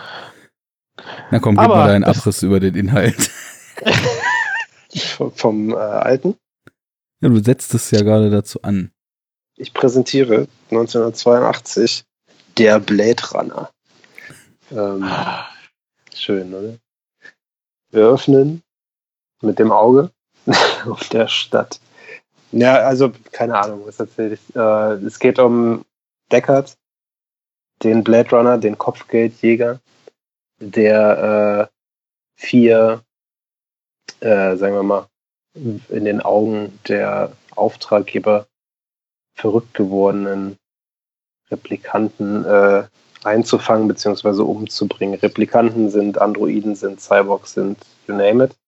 Na 1.31 1.39
komm, 1.39 1.57
gib 1.57 1.65
Aber 1.65 1.77
mal 1.77 1.89
deinen 1.89 2.05
Abriss 2.05 2.43
über 2.43 2.61
den 2.61 2.75
Inhalt. 2.75 3.31
vom 5.35 5.71
äh, 5.71 5.77
alten? 5.77 6.37
Ja, 7.21 7.29
du 7.29 7.43
setzt 7.43 7.75
es 7.75 7.91
ja 7.91 8.03
gerade 8.03 8.31
dazu 8.31 8.63
an. 8.63 8.91
Ich 9.57 9.75
präsentiere 9.75 10.49
1982 10.71 12.05
der 12.57 12.81
Blade 12.81 13.23
Runner. 13.33 13.71
Ähm, 14.71 15.09
schön, 16.15 16.55
oder? 16.55 16.77
Wir 17.91 18.03
öffnen 18.07 18.63
mit 19.43 19.59
dem 19.59 19.73
Auge 19.73 20.11
auf 20.87 21.09
der 21.09 21.29
Stadt. 21.29 21.81
Ja, 22.53 22.75
also 22.81 23.13
keine 23.33 23.59
Ahnung, 23.59 23.83
was 23.87 24.01
erzähle 24.01 24.35
ich. 24.35 24.57
Äh, 24.57 24.95
es 25.07 25.19
geht 25.19 25.39
um 25.39 25.85
Deckard, 26.33 26.77
den 27.83 28.03
Blade 28.03 28.31
Runner, 28.31 28.59
den 28.59 28.77
Kopfgeldjäger, 28.77 29.81
der 30.59 31.71
äh, 31.71 31.75
vier, 32.37 33.03
äh, 34.21 34.57
sagen 34.57 34.75
wir 34.75 34.83
mal, 34.83 35.07
in 35.55 36.05
den 36.05 36.21
Augen 36.21 36.79
der 36.89 37.33
Auftraggeber 37.57 38.47
verrückt 39.35 39.75
gewordenen 39.75 40.57
Replikanten 41.51 42.45
äh, 42.45 42.85
einzufangen 43.25 43.89
bzw. 43.89 44.43
umzubringen. 44.43 45.19
Replikanten 45.19 45.91
sind 45.91 46.19
Androiden, 46.19 46.75
sind 46.75 47.01
Cyborgs, 47.01 47.55
sind 47.55 47.79
you 48.07 48.15
name 48.15 48.45
it 48.45 48.60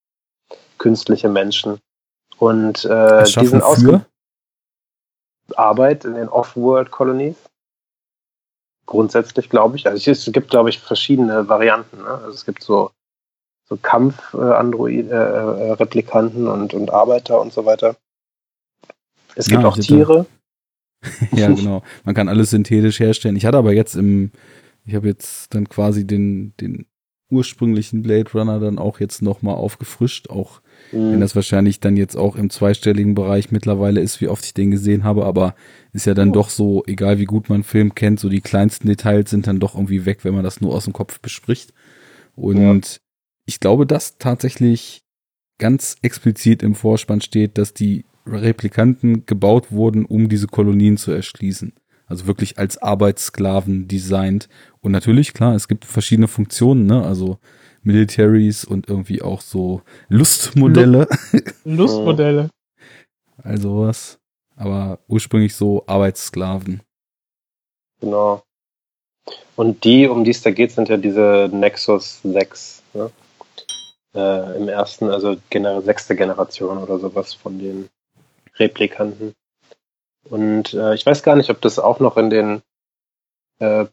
künstliche 0.82 1.28
Menschen. 1.28 1.78
Und 2.38 2.84
äh, 2.84 3.22
die 3.22 3.46
sind 3.46 3.62
ausge 3.62 4.04
Arbeit 5.54 6.04
in 6.04 6.14
den 6.14 6.28
Off-World-Colonies. 6.28 7.36
Grundsätzlich 8.86 9.48
glaube 9.48 9.76
ich. 9.76 9.86
Also 9.86 10.10
es 10.10 10.28
gibt, 10.32 10.50
glaube 10.50 10.70
ich, 10.70 10.80
verschiedene 10.80 11.48
Varianten. 11.48 11.98
Ne? 11.98 12.08
Also 12.08 12.30
es 12.30 12.44
gibt 12.44 12.64
so, 12.64 12.90
so 13.68 13.76
Kampf-Android-Replikanten 13.76 16.46
äh, 16.46 16.48
äh, 16.48 16.52
und, 16.52 16.74
und 16.74 16.92
Arbeiter 16.92 17.40
und 17.40 17.52
so 17.52 17.64
weiter. 17.64 17.94
Es 19.36 19.46
gibt 19.46 19.62
ja, 19.62 19.68
auch 19.68 19.78
Tiere. 19.78 20.26
ja, 21.30 21.46
genau. 21.46 21.84
Man 22.04 22.16
kann 22.16 22.28
alles 22.28 22.50
synthetisch 22.50 22.98
herstellen. 22.98 23.36
Ich 23.36 23.46
hatte 23.46 23.58
aber 23.58 23.72
jetzt 23.72 23.94
im, 23.94 24.32
ich 24.84 24.96
habe 24.96 25.06
jetzt 25.06 25.54
dann 25.54 25.68
quasi 25.68 26.04
den, 26.04 26.56
den 26.56 26.86
ursprünglichen 27.30 28.02
Blade 28.02 28.32
Runner 28.32 28.58
dann 28.58 28.78
auch 28.78 28.98
jetzt 28.98 29.22
nochmal 29.22 29.54
aufgefrischt, 29.54 30.28
auch 30.28 30.60
Mhm. 30.90 31.12
Wenn 31.12 31.20
das 31.20 31.36
wahrscheinlich 31.36 31.80
dann 31.80 31.96
jetzt 31.96 32.16
auch 32.16 32.36
im 32.36 32.50
zweistelligen 32.50 33.14
Bereich 33.14 33.50
mittlerweile 33.50 34.00
ist, 34.00 34.20
wie 34.20 34.28
oft 34.28 34.44
ich 34.44 34.54
den 34.54 34.70
gesehen 34.70 35.04
habe, 35.04 35.24
aber 35.24 35.54
ist 35.92 36.06
ja 36.06 36.14
dann 36.14 36.30
oh. 36.30 36.32
doch 36.32 36.50
so, 36.50 36.82
egal 36.86 37.18
wie 37.18 37.24
gut 37.24 37.48
man 37.48 37.56
einen 37.56 37.64
Film 37.64 37.94
kennt, 37.94 38.20
so 38.20 38.28
die 38.28 38.40
kleinsten 38.40 38.88
Details 38.88 39.30
sind 39.30 39.46
dann 39.46 39.60
doch 39.60 39.74
irgendwie 39.74 40.04
weg, 40.04 40.24
wenn 40.24 40.34
man 40.34 40.44
das 40.44 40.60
nur 40.60 40.74
aus 40.74 40.84
dem 40.84 40.92
Kopf 40.92 41.20
bespricht. 41.20 41.72
Und 42.34 42.86
ja. 42.86 42.98
ich 43.46 43.60
glaube, 43.60 43.86
dass 43.86 44.18
tatsächlich 44.18 45.02
ganz 45.58 45.96
explizit 46.02 46.62
im 46.62 46.74
Vorspann 46.74 47.20
steht, 47.20 47.58
dass 47.58 47.74
die 47.74 48.04
Replikanten 48.26 49.26
gebaut 49.26 49.70
wurden, 49.70 50.04
um 50.04 50.28
diese 50.28 50.46
Kolonien 50.46 50.96
zu 50.96 51.12
erschließen. 51.12 51.72
Also 52.06 52.26
wirklich 52.26 52.58
als 52.58 52.78
Arbeitssklaven 52.78 53.88
designt. 53.88 54.48
Und 54.80 54.92
natürlich, 54.92 55.32
klar, 55.32 55.54
es 55.54 55.68
gibt 55.68 55.84
verschiedene 55.84 56.28
Funktionen, 56.28 56.86
ne? 56.86 57.02
Also 57.04 57.38
Militaries 57.82 58.64
und 58.64 58.88
irgendwie 58.88 59.22
auch 59.22 59.40
so 59.40 59.82
Lustmodelle. 60.08 61.08
Lustmodelle. 61.64 62.50
also 63.42 63.80
was. 63.80 64.18
Aber 64.56 64.98
ursprünglich 65.08 65.54
so 65.54 65.84
Arbeitssklaven. 65.86 66.82
Genau. 68.00 68.42
Und 69.56 69.84
die, 69.84 70.08
um 70.08 70.24
die 70.24 70.30
es 70.30 70.42
da 70.42 70.50
geht, 70.50 70.72
sind 70.72 70.88
ja 70.88 70.96
diese 70.96 71.48
Nexus 71.52 72.20
6. 72.22 72.82
Ne? 72.94 73.10
Äh, 74.14 74.56
Im 74.56 74.68
ersten, 74.68 75.08
also 75.08 75.36
gener 75.50 75.82
sechste 75.82 76.16
Generation 76.16 76.78
oder 76.78 76.98
sowas 76.98 77.34
von 77.34 77.58
den 77.58 77.88
Replikanten. 78.56 79.34
Und 80.28 80.74
äh, 80.74 80.94
ich 80.94 81.06
weiß 81.06 81.22
gar 81.22 81.36
nicht, 81.36 81.50
ob 81.50 81.60
das 81.60 81.78
auch 81.78 81.98
noch 82.00 82.16
in 82.16 82.30
den 82.30 82.62
äh, 83.58 83.86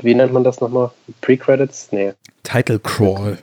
wie 0.00 0.14
nennt 0.14 0.32
man 0.32 0.44
das 0.44 0.60
nochmal? 0.60 0.90
Pre-Credits? 1.20 1.92
Nee. 1.92 2.14
Title 2.46 2.78
Crawl. 2.78 3.38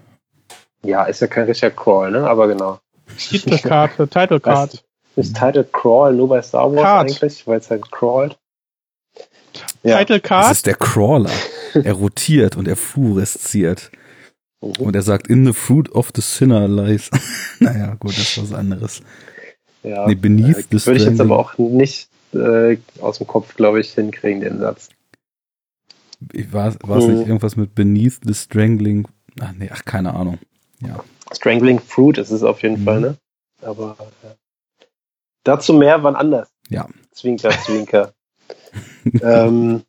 Ja, 0.83 1.03
ist 1.03 1.21
ja 1.21 1.27
kein 1.27 1.45
richtiger 1.45 1.71
Crawl, 1.71 2.11
ne? 2.11 2.27
Aber 2.27 2.47
genau. 2.47 2.79
Titelkarte, 3.17 4.07
Title 4.07 4.39
Card. 4.39 4.83
Ist 5.15 5.35
Title 5.35 5.65
Crawl 5.65 6.13
nur 6.13 6.29
bei 6.29 6.41
Star 6.41 6.71
Wars 6.73 6.81
Card. 6.81 7.09
eigentlich, 7.09 7.45
weil 7.45 7.59
es 7.59 7.69
halt 7.69 7.91
crawlt? 7.91 8.37
Ja. 9.83 9.99
Title 9.99 10.21
Card? 10.21 10.45
Das 10.45 10.51
ist 10.57 10.65
der 10.65 10.75
Crawler. 10.75 11.29
er 11.73 11.93
rotiert 11.93 12.55
und 12.55 12.67
er 12.67 12.75
fluoresziert. 12.75 13.91
Mhm. 14.61 14.71
Und 14.79 14.95
er 14.95 15.01
sagt, 15.01 15.27
in 15.27 15.45
the 15.45 15.53
fruit 15.53 15.91
of 15.91 16.11
the 16.15 16.21
sinner 16.21 16.67
lies. 16.67 17.11
naja, 17.59 17.95
gut, 17.99 18.11
das 18.11 18.37
ist 18.37 18.41
was 18.41 18.53
anderes. 18.53 19.01
Ja, 19.83 20.07
nee, 20.07 20.15
beneath 20.15 20.57
äh, 20.57 20.79
the 20.79 20.85
Würde 20.85 20.99
ich 20.99 21.05
jetzt 21.05 21.19
aber 21.19 21.37
auch 21.37 21.57
nicht 21.57 22.07
äh, 22.33 22.77
aus 23.01 23.17
dem 23.17 23.27
Kopf, 23.27 23.55
glaube 23.55 23.81
ich, 23.81 23.91
hinkriegen, 23.91 24.39
den 24.39 24.59
Satz 24.59 24.89
war, 26.51 26.73
war 26.81 26.97
es 26.97 27.07
nicht 27.07 27.21
hm. 27.21 27.27
irgendwas 27.27 27.55
mit 27.55 27.75
Beneath 27.75 28.19
the 28.23 28.33
Strangling? 28.33 29.07
Ach 29.39 29.51
nee, 29.53 29.69
ach, 29.71 29.85
keine 29.85 30.13
Ahnung. 30.13 30.37
Ja. 30.81 31.03
Strangling 31.31 31.79
Fruit 31.79 32.17
ist 32.17 32.31
es 32.31 32.43
auf 32.43 32.61
jeden 32.61 32.81
mhm. 32.81 32.85
Fall, 32.85 33.01
ne? 33.01 33.17
Aber 33.61 33.95
ja. 34.23 34.35
dazu 35.43 35.73
mehr 35.73 36.03
wann 36.03 36.15
anders. 36.15 36.49
Ja. 36.69 36.87
Zwinker, 37.11 37.51
Zwinker. 37.51 38.13
ähm, 39.21 39.83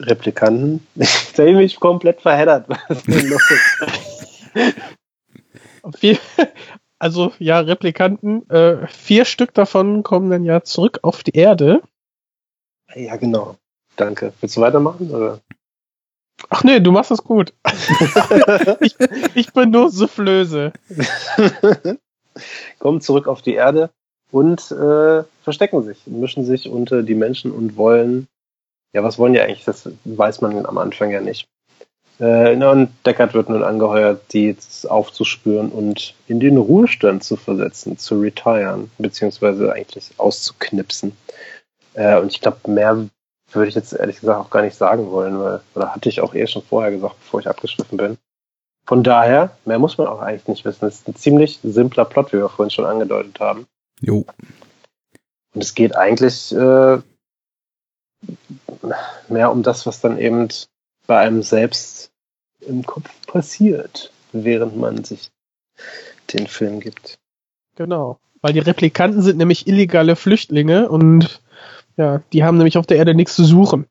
Replikanten. 0.00 0.86
Ich 0.96 1.08
sehe 1.08 1.54
mich 1.54 1.78
komplett 1.80 2.20
verheddert. 2.20 2.68
Was 2.88 2.98
ist 2.98 3.08
denn 3.08 3.28
los? 3.28 3.42
also 6.98 7.32
ja, 7.38 7.60
Replikanten, 7.60 8.48
äh, 8.50 8.86
vier 8.88 9.24
Stück 9.24 9.54
davon 9.54 10.02
kommen 10.02 10.30
dann 10.30 10.44
ja 10.44 10.62
zurück 10.62 11.00
auf 11.02 11.22
die 11.22 11.36
Erde. 11.36 11.82
Ja, 12.94 13.16
genau. 13.16 13.56
Danke. 13.96 14.32
Willst 14.40 14.56
du 14.56 14.60
weitermachen? 14.60 15.10
Oder? 15.10 15.40
Ach 16.50 16.62
nee, 16.64 16.80
du 16.80 16.92
machst 16.92 17.10
das 17.10 17.24
gut. 17.24 17.52
ich, 18.80 18.96
ich, 19.34 19.52
bin 19.52 19.70
nur 19.70 19.90
Soufflöse. 19.90 20.72
Kommen 22.78 23.00
zurück 23.00 23.26
auf 23.26 23.42
die 23.42 23.54
Erde 23.54 23.90
und 24.30 24.70
äh, 24.70 25.24
verstecken 25.42 25.82
sich, 25.82 26.06
mischen 26.06 26.44
sich 26.44 26.68
unter 26.68 27.02
die 27.02 27.14
Menschen 27.14 27.50
und 27.52 27.76
wollen, 27.76 28.28
ja, 28.92 29.02
was 29.02 29.18
wollen 29.18 29.32
die 29.32 29.40
eigentlich? 29.40 29.64
Das 29.64 29.88
weiß 30.04 30.42
man 30.42 30.66
am 30.66 30.76
Anfang 30.76 31.10
ja 31.10 31.20
nicht. 31.20 31.48
Äh, 32.18 32.56
und 32.56 32.90
Deckard 33.04 33.34
wird 33.34 33.48
nun 33.48 33.62
angeheuert, 33.62 34.32
die 34.32 34.56
aufzuspüren 34.88 35.70
und 35.70 36.14
in 36.28 36.40
den 36.40 36.58
Ruhestand 36.58 37.24
zu 37.24 37.36
versetzen, 37.36 37.98
zu 37.98 38.20
retiren, 38.20 38.90
beziehungsweise 38.98 39.72
eigentlich 39.72 40.10
auszuknipsen. 40.18 41.16
Äh, 41.94 42.18
und 42.18 42.32
ich 42.32 42.40
glaube, 42.40 42.70
mehr 42.70 43.08
würde 43.52 43.68
ich 43.68 43.74
jetzt 43.74 43.92
ehrlich 43.92 44.20
gesagt 44.20 44.38
auch 44.38 44.50
gar 44.50 44.62
nicht 44.62 44.76
sagen 44.76 45.10
wollen, 45.10 45.38
weil, 45.38 45.60
oder 45.74 45.94
hatte 45.94 46.08
ich 46.08 46.20
auch 46.20 46.34
eh 46.34 46.46
schon 46.46 46.62
vorher 46.62 46.90
gesagt, 46.90 47.16
bevor 47.20 47.40
ich 47.40 47.48
abgeschliffen 47.48 47.96
bin. 47.96 48.18
Von 48.86 49.02
daher, 49.02 49.56
mehr 49.64 49.78
muss 49.78 49.98
man 49.98 50.06
auch 50.06 50.20
eigentlich 50.20 50.46
nicht 50.48 50.64
wissen. 50.64 50.86
Es 50.86 50.96
ist 50.96 51.08
ein 51.08 51.16
ziemlich 51.16 51.58
simpler 51.62 52.04
Plot, 52.04 52.32
wie 52.32 52.38
wir 52.38 52.48
vorhin 52.48 52.70
schon 52.70 52.86
angedeutet 52.86 53.40
haben. 53.40 53.66
Jo. 54.00 54.24
Und 55.54 55.62
es 55.62 55.74
geht 55.74 55.96
eigentlich 55.96 56.52
äh, 56.52 56.98
mehr 59.28 59.50
um 59.50 59.62
das, 59.62 59.86
was 59.86 60.00
dann 60.00 60.18
eben 60.18 60.48
bei 61.06 61.18
einem 61.18 61.42
selbst 61.42 62.10
im 62.60 62.84
Kopf 62.84 63.10
passiert, 63.26 64.12
während 64.32 64.76
man 64.76 65.04
sich 65.04 65.30
den 66.32 66.46
Film 66.46 66.80
gibt. 66.80 67.18
Genau, 67.76 68.18
weil 68.40 68.52
die 68.52 68.60
Replikanten 68.60 69.22
sind 69.22 69.38
nämlich 69.38 69.66
illegale 69.66 70.16
Flüchtlinge 70.16 70.88
und 70.88 71.40
ja, 71.96 72.22
die 72.32 72.44
haben 72.44 72.58
nämlich 72.58 72.78
auf 72.78 72.86
der 72.86 72.98
Erde 72.98 73.14
nichts 73.14 73.34
zu 73.34 73.44
suchen. 73.44 73.86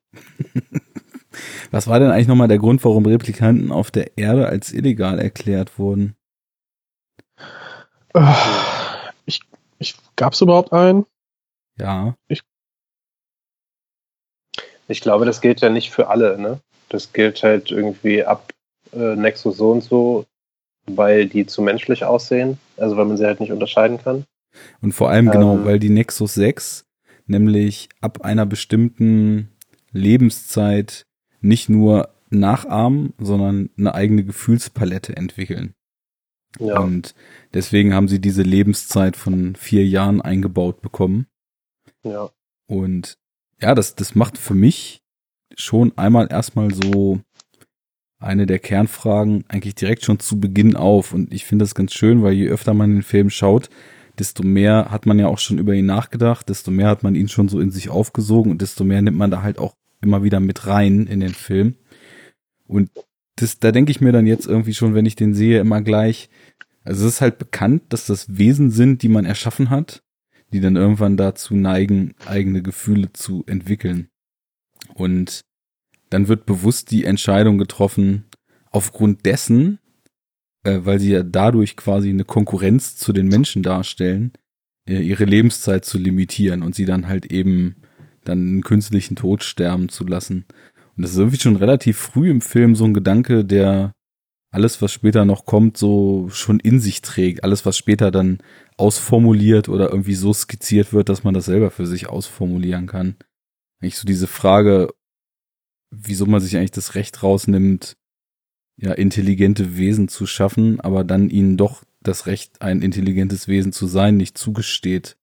Was 1.70 1.86
war 1.86 1.98
denn 1.98 2.10
eigentlich 2.10 2.28
nochmal 2.28 2.48
der 2.48 2.58
Grund, 2.58 2.84
warum 2.84 3.04
Replikanten 3.06 3.72
auf 3.72 3.90
der 3.90 4.16
Erde 4.16 4.48
als 4.48 4.72
illegal 4.72 5.18
erklärt 5.18 5.78
wurden? 5.78 6.16
Ich, 9.26 9.40
ich 9.78 9.96
gab's 10.14 10.40
überhaupt 10.40 10.72
einen? 10.72 11.04
Ja. 11.78 12.14
Ich, 12.28 12.42
ich 14.88 15.00
glaube, 15.00 15.26
das 15.26 15.40
gilt 15.40 15.60
ja 15.60 15.68
nicht 15.68 15.90
für 15.90 16.08
alle, 16.08 16.38
ne? 16.38 16.60
Das 16.88 17.12
gilt 17.12 17.42
halt 17.42 17.70
irgendwie 17.70 18.24
ab 18.24 18.52
äh, 18.92 19.16
Nexus 19.16 19.58
so 19.58 19.72
und 19.72 19.82
so, 19.82 20.24
weil 20.86 21.26
die 21.26 21.46
zu 21.46 21.60
menschlich 21.60 22.04
aussehen, 22.04 22.58
also 22.76 22.96
weil 22.96 23.04
man 23.04 23.16
sie 23.16 23.26
halt 23.26 23.40
nicht 23.40 23.52
unterscheiden 23.52 23.98
kann. 23.98 24.24
Und 24.80 24.92
vor 24.92 25.10
allem 25.10 25.30
genau, 25.30 25.52
ähm, 25.52 25.56
genau, 25.58 25.68
weil 25.68 25.78
die 25.78 25.90
Nexus 25.90 26.34
6 26.34 26.85
nämlich 27.26 27.88
ab 28.00 28.22
einer 28.22 28.46
bestimmten 28.46 29.50
Lebenszeit 29.92 31.06
nicht 31.40 31.68
nur 31.68 32.10
nachahmen, 32.30 33.12
sondern 33.18 33.70
eine 33.78 33.94
eigene 33.94 34.24
Gefühlspalette 34.24 35.16
entwickeln. 35.16 35.74
Ja. 36.58 36.80
Und 36.80 37.14
deswegen 37.54 37.94
haben 37.94 38.08
sie 38.08 38.20
diese 38.20 38.42
Lebenszeit 38.42 39.16
von 39.16 39.56
vier 39.56 39.86
Jahren 39.86 40.20
eingebaut 40.20 40.80
bekommen. 40.80 41.26
Ja. 42.02 42.30
Und 42.66 43.18
ja, 43.60 43.74
das, 43.74 43.94
das 43.94 44.14
macht 44.14 44.38
für 44.38 44.54
mich 44.54 45.02
schon 45.56 45.96
einmal 45.96 46.28
erstmal 46.30 46.72
so 46.72 47.20
eine 48.18 48.46
der 48.46 48.58
Kernfragen 48.58 49.44
eigentlich 49.48 49.74
direkt 49.74 50.04
schon 50.04 50.18
zu 50.18 50.40
Beginn 50.40 50.76
auf. 50.76 51.12
Und 51.12 51.32
ich 51.32 51.44
finde 51.44 51.64
das 51.64 51.74
ganz 51.74 51.92
schön, 51.92 52.22
weil 52.22 52.32
je 52.32 52.48
öfter 52.48 52.74
man 52.74 52.94
den 52.94 53.02
Film 53.02 53.30
schaut, 53.30 53.68
desto 54.18 54.42
mehr 54.42 54.90
hat 54.90 55.06
man 55.06 55.18
ja 55.18 55.26
auch 55.26 55.38
schon 55.38 55.58
über 55.58 55.74
ihn 55.74 55.86
nachgedacht, 55.86 56.48
desto 56.48 56.70
mehr 56.70 56.88
hat 56.88 57.02
man 57.02 57.14
ihn 57.14 57.28
schon 57.28 57.48
so 57.48 57.60
in 57.60 57.70
sich 57.70 57.88
aufgesogen 57.88 58.50
und 58.50 58.62
desto 58.62 58.84
mehr 58.84 59.02
nimmt 59.02 59.16
man 59.16 59.30
da 59.30 59.42
halt 59.42 59.58
auch 59.58 59.76
immer 60.00 60.22
wieder 60.22 60.40
mit 60.40 60.66
rein 60.66 61.06
in 61.06 61.20
den 61.20 61.34
Film. 61.34 61.76
Und 62.66 62.90
das, 63.36 63.58
da 63.58 63.72
denke 63.72 63.90
ich 63.90 64.00
mir 64.00 64.12
dann 64.12 64.26
jetzt 64.26 64.46
irgendwie 64.46 64.74
schon, 64.74 64.94
wenn 64.94 65.06
ich 65.06 65.16
den 65.16 65.34
sehe, 65.34 65.60
immer 65.60 65.82
gleich, 65.82 66.30
also 66.84 67.06
es 67.06 67.14
ist 67.14 67.20
halt 67.20 67.38
bekannt, 67.38 67.82
dass 67.90 68.06
das 68.06 68.38
Wesen 68.38 68.70
sind, 68.70 69.02
die 69.02 69.08
man 69.08 69.24
erschaffen 69.24 69.70
hat, 69.70 70.02
die 70.52 70.60
dann 70.60 70.76
irgendwann 70.76 71.16
dazu 71.16 71.54
neigen, 71.54 72.14
eigene 72.26 72.62
Gefühle 72.62 73.12
zu 73.12 73.44
entwickeln. 73.46 74.08
Und 74.94 75.40
dann 76.10 76.28
wird 76.28 76.46
bewusst 76.46 76.92
die 76.92 77.04
Entscheidung 77.04 77.58
getroffen, 77.58 78.24
aufgrund 78.70 79.26
dessen, 79.26 79.80
äh, 80.66 80.84
weil 80.84 80.98
sie 80.98 81.12
ja 81.12 81.22
dadurch 81.22 81.76
quasi 81.76 82.10
eine 82.10 82.24
Konkurrenz 82.24 82.96
zu 82.96 83.12
den 83.12 83.28
Menschen 83.28 83.62
darstellen, 83.62 84.32
äh, 84.88 85.00
ihre 85.00 85.24
Lebenszeit 85.24 85.84
zu 85.84 85.96
limitieren 85.96 86.62
und 86.62 86.74
sie 86.74 86.84
dann 86.84 87.06
halt 87.06 87.26
eben 87.26 87.76
dann 88.24 88.40
einen 88.40 88.62
künstlichen 88.62 89.14
Tod 89.14 89.44
sterben 89.44 89.88
zu 89.88 90.04
lassen. 90.04 90.44
Und 90.96 91.02
das 91.02 91.12
ist 91.12 91.18
irgendwie 91.18 91.38
schon 91.38 91.56
relativ 91.56 91.98
früh 91.98 92.30
im 92.30 92.40
Film 92.40 92.74
so 92.74 92.84
ein 92.84 92.94
Gedanke, 92.94 93.44
der 93.44 93.92
alles, 94.50 94.82
was 94.82 94.92
später 94.92 95.24
noch 95.24 95.44
kommt, 95.44 95.76
so 95.76 96.28
schon 96.30 96.58
in 96.58 96.80
sich 96.80 97.02
trägt. 97.02 97.44
Alles, 97.44 97.64
was 97.66 97.76
später 97.76 98.10
dann 98.10 98.38
ausformuliert 98.76 99.68
oder 99.68 99.90
irgendwie 99.90 100.14
so 100.14 100.32
skizziert 100.32 100.92
wird, 100.92 101.08
dass 101.08 101.24
man 101.24 101.34
das 101.34 101.44
selber 101.44 101.70
für 101.70 101.86
sich 101.86 102.08
ausformulieren 102.08 102.86
kann. 102.86 103.16
Eigentlich 103.80 103.98
so 103.98 104.06
diese 104.06 104.26
Frage, 104.26 104.88
wieso 105.90 106.26
man 106.26 106.40
sich 106.40 106.56
eigentlich 106.56 106.70
das 106.70 106.94
Recht 106.94 107.22
rausnimmt, 107.22 107.96
ja, 108.76 108.92
intelligente 108.92 109.76
Wesen 109.76 110.08
zu 110.08 110.26
schaffen, 110.26 110.80
aber 110.80 111.04
dann 111.04 111.30
ihnen 111.30 111.56
doch 111.56 111.82
das 112.02 112.26
Recht, 112.26 112.62
ein 112.62 112.82
intelligentes 112.82 113.48
Wesen 113.48 113.72
zu 113.72 113.86
sein, 113.86 114.16
nicht 114.16 114.38
zugesteht. 114.38 115.16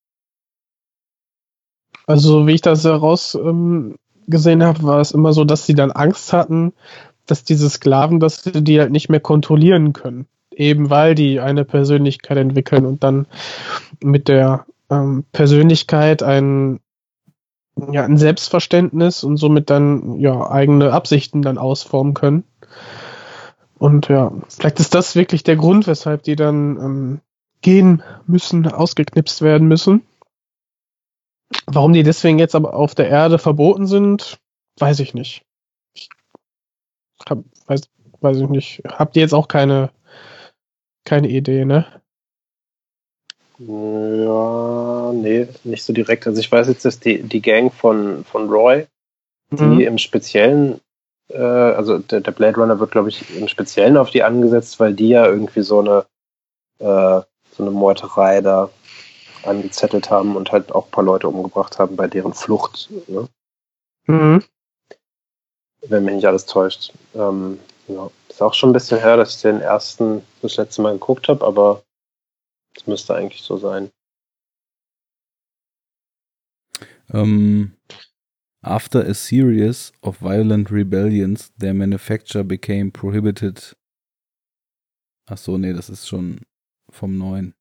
Also, 2.06 2.48
wie 2.48 2.54
ich 2.54 2.62
das 2.62 2.84
herausgesehen 2.84 3.98
ähm, 4.26 4.64
habe, 4.64 4.84
war 4.84 5.00
es 5.00 5.12
immer 5.12 5.34
so, 5.34 5.46
dass 5.46 5.66
sie 5.66 5.76
dann 5.76 5.92
Angst 5.92 6.34
hatten, 6.34 6.74
dass 7.26 7.44
diese 7.44 7.70
Sklaven, 7.70 8.20
dass 8.20 8.44
sie 8.44 8.64
die 8.64 8.80
halt 8.80 8.92
nicht 8.92 9.10
mehr 9.10 9.22
kontrollieren 9.22 9.94
können. 9.94 10.28
Eben 10.52 10.90
weil 10.90 11.16
die 11.16 11.40
eine 11.40 11.66
Persönlichkeit 11.66 12.38
entwickeln 12.38 12.86
und 12.86 13.04
dann 13.04 13.26
mit 14.04 14.28
der 14.28 14.66
ähm, 14.90 15.24
Persönlichkeit 15.32 16.22
ein, 16.22 16.80
ja, 17.92 18.04
ein 18.04 18.18
Selbstverständnis 18.18 19.24
und 19.24 19.38
somit 19.38 19.70
dann 19.70 20.20
ja 20.20 20.52
eigene 20.52 20.92
Absichten 20.92 21.42
dann 21.42 21.58
ausformen 21.58 22.14
können. 22.14 22.44
Und 23.84 24.08
ja, 24.08 24.32
vielleicht 24.48 24.80
ist 24.80 24.96
das 24.96 25.14
wirklich 25.14 25.44
der 25.44 25.58
Grund, 25.58 25.88
weshalb 25.88 26.24
die 26.24 26.38
dann 26.38 26.78
ähm, 26.78 27.22
gehen 27.60 28.02
müssen, 28.26 28.66
ausgeknipst 28.66 29.42
werden 29.42 29.68
müssen. 29.68 30.04
Warum 31.66 31.92
die 31.92 32.04
deswegen 32.04 32.40
jetzt 32.40 32.56
aber 32.56 32.76
auf 32.76 32.96
der 32.96 33.10
Erde 33.10 33.40
verboten 33.40 33.86
sind, 33.86 34.40
weiß 34.80 35.02
ich 35.02 35.14
nicht. 35.14 35.44
Ich 35.94 36.08
hab, 37.30 37.40
weiß, 37.66 37.82
weiß 38.22 38.38
ich 38.38 38.48
nicht. 38.48 38.84
Habt 38.88 39.18
ihr 39.18 39.22
jetzt 39.22 39.34
auch 39.34 39.50
keine, 39.50 39.92
keine 41.04 41.28
Idee, 41.28 41.66
ne? 41.66 41.86
Ja, 43.58 45.12
nee, 45.14 45.50
nicht 45.66 45.84
so 45.84 45.92
direkt. 45.92 46.26
Also 46.26 46.40
ich 46.40 46.50
weiß 46.50 46.70
jetzt, 46.70 46.86
dass 46.86 47.02
die, 47.02 47.22
die 47.22 47.42
Gang 47.42 47.74
von, 47.74 48.24
von 48.24 48.48
Roy, 48.48 48.88
die 49.52 49.62
mhm. 49.62 49.80
im 49.82 49.98
Speziellen, 49.98 50.80
äh, 51.34 51.38
also 51.38 51.98
der, 51.98 52.22
der 52.22 52.32
Blade 52.32 52.60
Runner 52.60 52.80
wird, 52.80 52.92
glaube 52.92 53.10
ich, 53.10 53.36
im 53.36 53.48
Speziellen 53.48 53.98
auf 53.98 54.12
die 54.12 54.24
angesetzt, 54.24 54.80
weil 54.80 54.94
die 54.94 55.10
ja 55.10 55.26
irgendwie 55.26 55.62
so 55.62 55.80
eine, 55.80 56.06
äh, 56.80 57.22
so 57.52 57.64
eine 57.64 57.72
Meuterei 57.72 58.42
da 58.42 58.70
angezettelt 59.44 60.10
haben 60.10 60.36
und 60.36 60.52
halt 60.52 60.72
auch 60.72 60.86
ein 60.86 60.92
paar 60.92 61.04
Leute 61.04 61.28
umgebracht 61.28 61.80
haben 61.80 61.96
bei 61.96 62.08
deren 62.08 62.34
Flucht. 62.34 62.90
Ne? 63.08 63.28
Mhm. 64.06 64.44
Wenn 65.82 66.06
mich 66.06 66.16
nicht 66.16 66.28
alles 66.28 66.46
täuscht. 66.46 66.94
Ähm, 67.14 67.60
ja. 67.88 68.10
Ist 68.30 68.42
auch 68.42 68.54
schon 68.54 68.70
ein 68.70 68.74
bisschen 68.74 69.00
her, 69.00 69.18
dass 69.18 69.36
ich 69.36 69.42
den 69.42 69.60
ersten 69.60 70.26
das 70.42 70.56
letzte 70.56 70.82
Mal 70.82 70.94
geguckt 70.94 71.28
habe, 71.28 71.46
aber 71.46 71.84
es 72.76 72.88
müsste 72.88 73.16
eigentlich 73.16 73.42
so 73.42 73.58
sein. 73.58 73.92
Ähm, 77.12 77.76
after 78.64 79.02
a 79.02 79.14
series 79.14 79.92
of 80.02 80.18
violent 80.18 80.72
rebellions, 80.72 81.52
their 81.58 81.74
manufacture 81.74 82.44
became 82.44 82.92
prohibited. 82.92 83.76
Ach 85.30 85.38
so, 85.38 85.58
nee, 85.58 85.74
das 85.74 85.90
ist 85.90 86.08
schon 86.08 86.42
vom 86.90 87.18
neuen. 87.18 87.54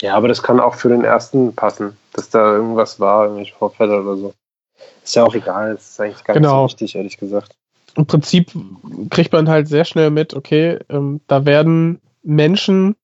Ja, 0.00 0.16
aber 0.16 0.28
das 0.28 0.42
kann 0.42 0.58
auch 0.58 0.74
für 0.74 0.88
den 0.88 1.04
ersten 1.04 1.54
passen, 1.54 1.96
dass 2.12 2.28
da 2.30 2.54
irgendwas 2.54 2.98
war, 2.98 3.24
irgendwelche 3.24 3.54
Vorfälle 3.54 4.02
oder 4.02 4.16
so. 4.16 4.34
Ist 5.04 5.14
ja 5.14 5.24
auch 5.24 5.34
egal, 5.34 5.74
das 5.74 5.90
ist 5.90 6.00
eigentlich 6.00 6.24
gar 6.24 6.34
genau. 6.34 6.64
nicht 6.64 6.72
so 6.72 6.74
wichtig, 6.74 6.96
ehrlich 6.96 7.18
gesagt. 7.18 7.54
Im 7.94 8.06
Prinzip 8.06 8.50
kriegt 9.10 9.32
man 9.32 9.48
halt 9.48 9.68
sehr 9.68 9.84
schnell 9.84 10.10
mit, 10.10 10.34
okay, 10.34 10.78
ähm, 10.88 11.20
da 11.26 11.44
werden 11.44 12.00
Menschen 12.22 12.96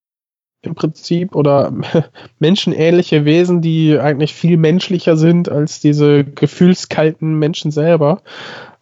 im 0.62 0.74
Prinzip 0.74 1.34
oder 1.34 1.72
menschenähnliche 2.38 3.24
Wesen, 3.24 3.60
die 3.60 3.98
eigentlich 3.98 4.34
viel 4.34 4.56
menschlicher 4.56 5.16
sind 5.16 5.48
als 5.48 5.80
diese 5.80 6.24
gefühlskalten 6.24 7.38
Menschen 7.38 7.70
selber, 7.70 8.22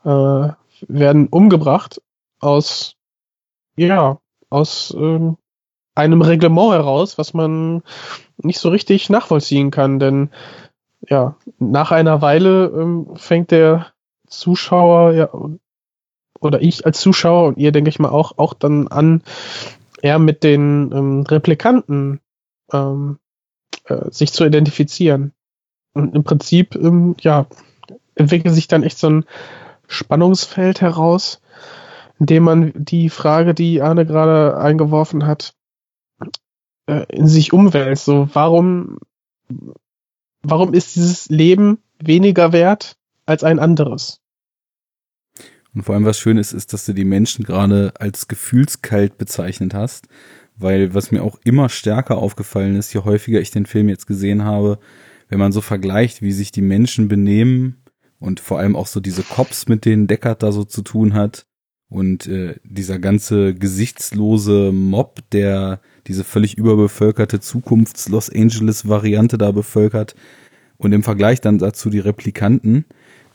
äh, 0.05 0.49
werden 0.89 1.29
umgebracht 1.29 2.01
aus, 2.41 2.97
ja, 3.77 4.19
aus 4.51 4.95
ähm, 4.97 5.37
einem 5.95 6.23
Reglement 6.23 6.73
heraus, 6.73 7.19
was 7.19 7.35
man 7.35 7.83
nicht 8.37 8.59
so 8.59 8.69
richtig 8.69 9.09
nachvollziehen 9.11 9.71
kann, 9.71 9.99
denn 9.99 10.31
ja, 11.09 11.37
nach 11.59 11.91
einer 11.91 12.21
Weile 12.23 12.67
ähm, 12.67 13.17
fängt 13.17 13.51
der 13.51 13.93
Zuschauer 14.27 15.13
ja 15.13 15.29
oder 16.41 16.61
ich 16.61 16.85
als 16.85 17.01
Zuschauer 17.01 17.49
und 17.49 17.59
ihr 17.59 17.73
denke 17.73 17.89
ich 17.89 17.99
mal 17.99 18.11
auch 18.11 18.39
auch 18.39 18.55
dann 18.55 18.89
an 18.89 19.23
eher 20.03 20.19
mit 20.19 20.43
den 20.43 20.93
ähm, 20.93 21.21
Replikanten 21.23 22.21
ähm, 22.73 23.19
äh, 23.85 24.11
sich 24.11 24.33
zu 24.33 24.45
identifizieren 24.45 25.33
und 25.93 26.15
im 26.15 26.25
Prinzip 26.25 26.75
ähm, 26.75 27.17
ja 27.21 27.47
entwickelt 28.15 28.55
sich 28.55 28.69
dann 28.69 28.83
echt 28.83 28.99
so 28.99 29.09
ein 29.09 29.25
Spannungsfeld 29.89 30.81
heraus, 30.81 31.41
in 32.19 32.27
dem 32.27 32.43
man 32.43 32.73
die 32.75 33.11
Frage, 33.11 33.55
die 33.55 33.83
Arne 33.83 34.05
gerade 34.07 34.57
eingeworfen 34.57 35.27
hat, 35.27 35.55
äh, 36.87 37.05
in 37.09 37.29
sich 37.29 37.53
umwälzt. 37.53 38.07
So, 38.07 38.29
warum, 38.33 38.99
warum 40.43 40.75
ist 40.75 40.97
dieses 40.97 41.29
Leben 41.29 41.79
weniger 41.99 42.53
wert 42.53 42.97
als 43.27 43.45
ein 43.45 43.59
anderes? 43.59 44.21
Und 45.77 45.83
vor 45.83 45.95
allem 45.95 46.07
was 46.07 46.19
schön 46.19 46.39
ist, 46.39 46.55
ist, 46.55 46.73
dass 46.73 46.87
du 46.87 46.95
die 46.95 47.05
Menschen 47.05 47.45
gerade 47.45 47.93
als 47.99 48.29
gefühlskalt 48.29 49.19
bezeichnet 49.19 49.75
hast, 49.75 50.09
weil 50.57 50.95
was 50.95 51.11
mir 51.13 51.23
auch 51.23 51.39
immer 51.45 51.69
stärker 51.69 52.17
aufgefallen 52.17 52.77
ist, 52.77 52.95
je 52.95 53.01
häufiger 53.01 53.43
ich 53.43 53.51
den 53.51 53.67
Film 53.67 53.91
jetzt 53.91 54.07
gesehen 54.07 54.43
habe, 54.43 54.79
wenn 55.29 55.39
man 55.39 55.53
so 55.53 55.61
vergleicht, 55.61 56.23
wie 56.23 56.33
sich 56.33 56.51
die 56.51 56.63
Menschen 56.63 57.09
benehmen 57.09 57.77
und 58.19 58.41
vor 58.41 58.59
allem 58.59 58.75
auch 58.75 58.87
so 58.87 59.01
diese 59.01 59.23
Cops, 59.23 59.69
mit 59.69 59.85
denen 59.85 60.07
Deckard 60.07 60.43
da 60.43 60.51
so 60.51 60.65
zu 60.65 60.81
tun 60.81 61.13
hat 61.13 61.47
und 61.91 62.27
äh, 62.27 62.55
dieser 62.65 62.99
ganze 62.99 63.53
gesichtslose 63.53 64.73
Mob, 64.73 65.29
der 65.33 65.83
diese 66.07 66.25
völlig 66.25 66.57
überbevölkerte 66.57 67.39
Zukunfts-Los 67.39 68.31
Angeles-Variante 68.31 69.37
da 69.37 69.51
bevölkert. 69.51 70.15
Und 70.79 70.93
im 70.93 71.03
Vergleich 71.03 71.43
dann 71.43 71.59
dazu 71.59 71.91
die 71.91 71.99
Replikanten, 71.99 72.87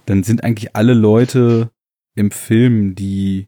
dann 0.08 0.24
sind 0.24 0.44
eigentlich 0.44 0.76
alle 0.76 0.96
Leute 0.96 1.70
im 2.16 2.32
Film, 2.32 2.96
die 2.96 3.48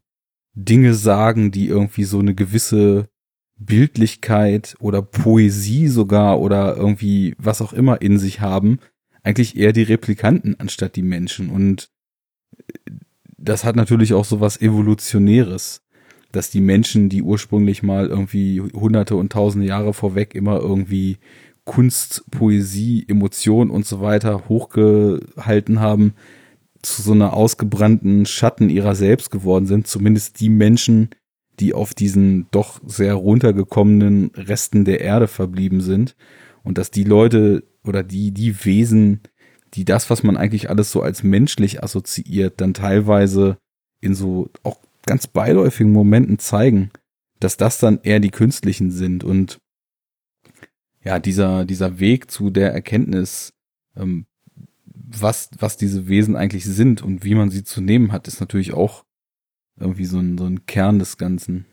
Dinge 0.53 0.93
sagen, 0.93 1.51
die 1.51 1.67
irgendwie 1.67 2.03
so 2.03 2.19
eine 2.19 2.35
gewisse 2.35 3.09
Bildlichkeit 3.57 4.75
oder 4.79 5.01
Poesie 5.01 5.87
sogar 5.87 6.39
oder 6.39 6.75
irgendwie 6.75 7.35
was 7.37 7.61
auch 7.61 7.73
immer 7.73 8.01
in 8.01 8.17
sich 8.17 8.41
haben, 8.41 8.79
eigentlich 9.23 9.55
eher 9.57 9.73
die 9.73 9.83
Replikanten 9.83 10.59
anstatt 10.59 10.95
die 10.95 11.03
Menschen. 11.03 11.49
Und 11.49 11.89
das 13.37 13.63
hat 13.63 13.75
natürlich 13.75 14.13
auch 14.13 14.25
so 14.25 14.39
was 14.39 14.61
Evolutionäres, 14.61 15.81
dass 16.31 16.49
die 16.49 16.61
Menschen, 16.61 17.09
die 17.09 17.21
ursprünglich 17.21 17.83
mal 17.83 18.07
irgendwie 18.07 18.61
hunderte 18.61 19.15
und 19.15 19.31
tausende 19.31 19.67
Jahre 19.67 19.93
vorweg 19.93 20.35
immer 20.35 20.59
irgendwie 20.59 21.17
Kunst, 21.63 22.25
Poesie, 22.31 23.05
Emotion 23.07 23.69
und 23.69 23.85
so 23.85 24.01
weiter 24.01 24.49
hochgehalten 24.49 25.79
haben, 25.79 26.13
zu 26.83 27.01
so 27.01 27.13
einer 27.13 27.33
ausgebrannten 27.33 28.25
Schatten 28.25 28.69
ihrer 28.69 28.93
selbst 28.93 29.31
geworden 29.31 29.65
sind, 29.65 29.87
zumindest 29.87 30.39
die 30.39 30.49
Menschen, 30.49 31.09
die 31.59 31.73
auf 31.73 31.93
diesen 31.93 32.47
doch 32.51 32.81
sehr 32.85 33.15
runtergekommenen 33.15 34.31
Resten 34.35 34.85
der 34.85 35.01
Erde 35.01 35.27
verblieben 35.27 35.81
sind. 35.81 36.15
Und 36.63 36.77
dass 36.77 36.91
die 36.91 37.03
Leute 37.03 37.63
oder 37.83 38.03
die 38.03 38.31
die 38.31 38.65
Wesen, 38.65 39.21
die 39.73 39.85
das, 39.85 40.09
was 40.09 40.23
man 40.23 40.37
eigentlich 40.37 40.69
alles 40.69 40.91
so 40.91 41.01
als 41.01 41.23
menschlich 41.23 41.83
assoziiert, 41.83 42.61
dann 42.61 42.73
teilweise 42.73 43.57
in 44.01 44.13
so 44.13 44.49
auch 44.63 44.77
ganz 45.05 45.27
beiläufigen 45.27 45.91
Momenten 45.91 46.39
zeigen, 46.39 46.91
dass 47.39 47.57
das 47.57 47.77
dann 47.79 47.99
eher 48.03 48.19
die 48.19 48.31
künstlichen 48.31 48.91
sind. 48.91 49.23
Und 49.23 49.59
ja, 51.03 51.19
dieser, 51.19 51.65
dieser 51.65 51.99
Weg 51.99 52.31
zu 52.31 52.49
der 52.49 52.73
Erkenntnis, 52.73 53.53
ähm, 53.95 54.25
was, 55.21 55.49
was 55.57 55.77
diese 55.77 56.07
Wesen 56.07 56.35
eigentlich 56.35 56.65
sind 56.65 57.01
und 57.01 57.23
wie 57.23 57.35
man 57.35 57.49
sie 57.49 57.63
zu 57.63 57.81
nehmen 57.81 58.11
hat, 58.11 58.27
ist 58.27 58.39
natürlich 58.39 58.73
auch 58.73 59.05
irgendwie 59.79 60.05
so 60.05 60.19
ein, 60.19 60.37
so 60.37 60.45
ein 60.45 60.65
Kern 60.65 60.99
des 60.99 61.17
Ganzen. 61.17 61.65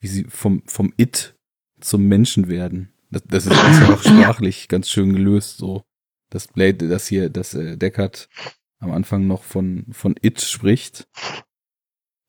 Wie 0.00 0.08
sie 0.08 0.24
vom, 0.24 0.62
vom 0.66 0.92
It 0.96 1.36
zum 1.80 2.06
Menschen 2.06 2.48
werden. 2.48 2.92
Das, 3.10 3.22
das 3.24 3.46
ist 3.46 3.58
einfach 3.58 4.02
sprachlich 4.02 4.68
ganz 4.68 4.88
schön 4.88 5.12
gelöst, 5.12 5.58
so. 5.58 5.82
Das 6.30 6.46
Blade, 6.46 6.88
das 6.88 7.08
hier, 7.08 7.28
das 7.28 7.54
äh, 7.54 7.76
Deckard 7.76 8.28
am 8.78 8.92
Anfang 8.92 9.26
noch 9.26 9.42
von, 9.42 9.86
von 9.90 10.14
It 10.22 10.40
spricht 10.40 11.08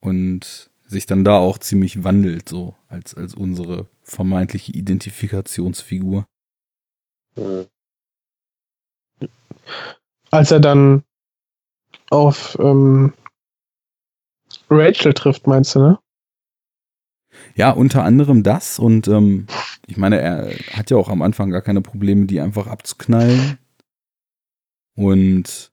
und 0.02 0.72
sich 0.86 1.06
dann 1.06 1.24
da 1.24 1.38
auch 1.38 1.58
ziemlich 1.60 2.04
wandelt, 2.04 2.50
so, 2.50 2.76
als, 2.88 3.14
als 3.14 3.34
unsere 3.36 3.88
vermeintliche 4.02 4.74
Identifikationsfigur. 4.74 6.26
Als 10.32 10.52
er 10.52 10.60
dann 10.60 11.04
auf 12.10 12.58
ähm, 12.60 13.14
Rachel 14.70 15.14
trifft, 15.14 15.48
meinst 15.48 15.76
du, 15.76 15.80
ne? 15.80 16.00
Ja, 17.56 17.72
unter 17.72 18.04
anderem 18.04 18.44
das 18.44 18.80
und 18.80 19.08
ähm, 19.08 19.48
ich 19.88 19.98
meine, 19.98 20.20
er 20.20 20.52
hat 20.74 20.90
ja 20.90 20.98
auch 20.98 21.10
am 21.10 21.22
Anfang 21.22 21.50
gar 21.52 21.62
keine 21.62 21.82
Probleme, 21.82 22.26
die 22.26 22.40
einfach 22.40 22.68
abzuknallen. 22.68 23.58
Und 24.96 25.72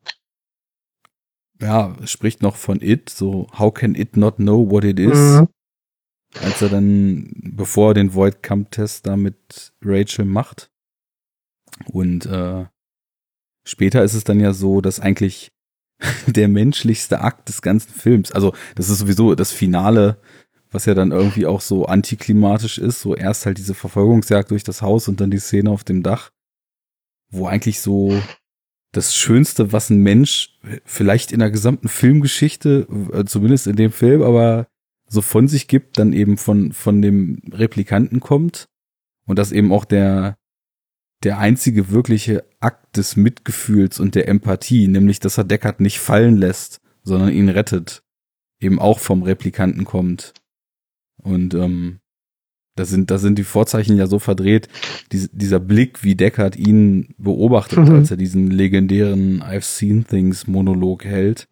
ja, 1.61 1.96
spricht 2.04 2.42
noch 2.42 2.56
von 2.56 2.80
it, 2.80 3.11
so 3.11 3.46
how 3.59 3.72
can 3.72 3.94
it 3.94 4.16
not 4.16 4.36
know 4.36 4.68
what 4.70 4.84
it 4.84 4.98
is? 4.98 5.18
Mhm. 5.18 5.48
Als 6.40 6.62
er 6.62 6.68
dann, 6.68 7.32
bevor 7.34 7.90
er 7.90 7.94
den 7.94 8.14
Void 8.14 8.42
Camp 8.42 8.70
Test 8.70 9.06
da 9.06 9.16
mit 9.16 9.72
Rachel 9.82 10.24
macht. 10.24 10.70
Und 11.86 12.26
äh, 12.26 12.66
später 13.68 14.02
ist 14.02 14.14
es 14.14 14.24
dann 14.24 14.40
ja 14.40 14.52
so, 14.52 14.80
dass 14.80 15.00
eigentlich 15.00 15.50
der 16.26 16.48
menschlichste 16.48 17.20
Akt 17.20 17.48
des 17.48 17.62
ganzen 17.62 17.90
Films. 17.90 18.32
Also, 18.32 18.54
das 18.74 18.88
ist 18.88 18.98
sowieso 18.98 19.34
das 19.34 19.52
Finale, 19.52 20.20
was 20.70 20.86
ja 20.86 20.94
dann 20.94 21.12
irgendwie 21.12 21.46
auch 21.46 21.60
so 21.60 21.86
antiklimatisch 21.86 22.78
ist. 22.78 23.00
So 23.00 23.14
erst 23.14 23.46
halt 23.46 23.58
diese 23.58 23.74
Verfolgungsjagd 23.74 24.50
durch 24.50 24.64
das 24.64 24.82
Haus 24.82 25.08
und 25.08 25.20
dann 25.20 25.30
die 25.30 25.38
Szene 25.38 25.70
auf 25.70 25.84
dem 25.84 26.02
Dach, 26.02 26.30
wo 27.30 27.46
eigentlich 27.46 27.80
so 27.80 28.20
das 28.92 29.14
Schönste, 29.14 29.72
was 29.72 29.90
ein 29.90 30.02
Mensch 30.02 30.58
vielleicht 30.84 31.32
in 31.32 31.40
der 31.40 31.50
gesamten 31.50 31.88
Filmgeschichte, 31.88 32.86
äh, 33.12 33.24
zumindest 33.24 33.66
in 33.66 33.76
dem 33.76 33.92
Film, 33.92 34.22
aber 34.22 34.66
so 35.08 35.22
von 35.22 35.48
sich 35.48 35.68
gibt, 35.68 35.98
dann 35.98 36.12
eben 36.12 36.36
von, 36.36 36.72
von 36.72 37.02
dem 37.02 37.40
Replikanten 37.52 38.20
kommt. 38.20 38.68
Und 39.26 39.38
dass 39.38 39.52
eben 39.52 39.72
auch 39.72 39.84
der, 39.84 40.38
der 41.24 41.38
einzige 41.38 41.90
wirkliche 41.90 42.44
Akt 42.60 42.96
des 42.96 43.16
Mitgefühls 43.16 43.98
und 43.98 44.14
der 44.14 44.28
Empathie, 44.28 44.86
nämlich 44.88 45.20
dass 45.20 45.38
er 45.38 45.44
Deckard 45.44 45.80
nicht 45.80 45.98
fallen 45.98 46.36
lässt, 46.36 46.80
sondern 47.02 47.32
ihn 47.32 47.48
rettet, 47.48 48.02
eben 48.60 48.78
auch 48.78 48.98
vom 48.98 49.22
Replikanten 49.22 49.84
kommt. 49.84 50.34
Und 51.16 51.54
ähm, 51.54 51.98
da 52.76 52.84
sind, 52.84 53.10
da 53.10 53.18
sind 53.18 53.38
die 53.38 53.44
Vorzeichen 53.44 53.96
ja 53.96 54.06
so 54.06 54.20
verdreht. 54.20 54.68
Dies, 55.10 55.28
dieser 55.32 55.58
Blick, 55.58 56.04
wie 56.04 56.14
Deckard 56.14 56.54
ihn 56.54 57.14
beobachtet, 57.18 57.80
mhm. 57.80 57.96
als 57.96 58.12
er 58.12 58.16
diesen 58.16 58.52
legendären 58.52 59.42
I've 59.42 59.62
seen 59.62 60.06
things 60.06 60.46
Monolog 60.46 61.04
hält. 61.04 61.48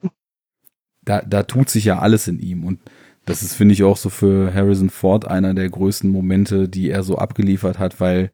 Da, 1.05 1.23
da 1.23 1.43
tut 1.43 1.69
sich 1.69 1.85
ja 1.85 1.99
alles 1.99 2.29
in 2.29 2.39
ihm. 2.39 2.65
Und 2.65 2.79
das 3.25 3.43
ist, 3.43 3.55
finde 3.55 3.73
ich, 3.73 3.83
auch 3.83 3.97
so 3.97 4.09
für 4.09 4.55
Harrison 4.55 4.89
Ford 4.89 5.27
einer 5.27 5.53
der 5.53 5.69
größten 5.69 6.09
Momente, 6.09 6.69
die 6.69 6.91
er 6.91 7.03
so 7.03 7.19
abgeliefert 7.19 7.81
hat, 7.81 7.99
weil 7.99 8.31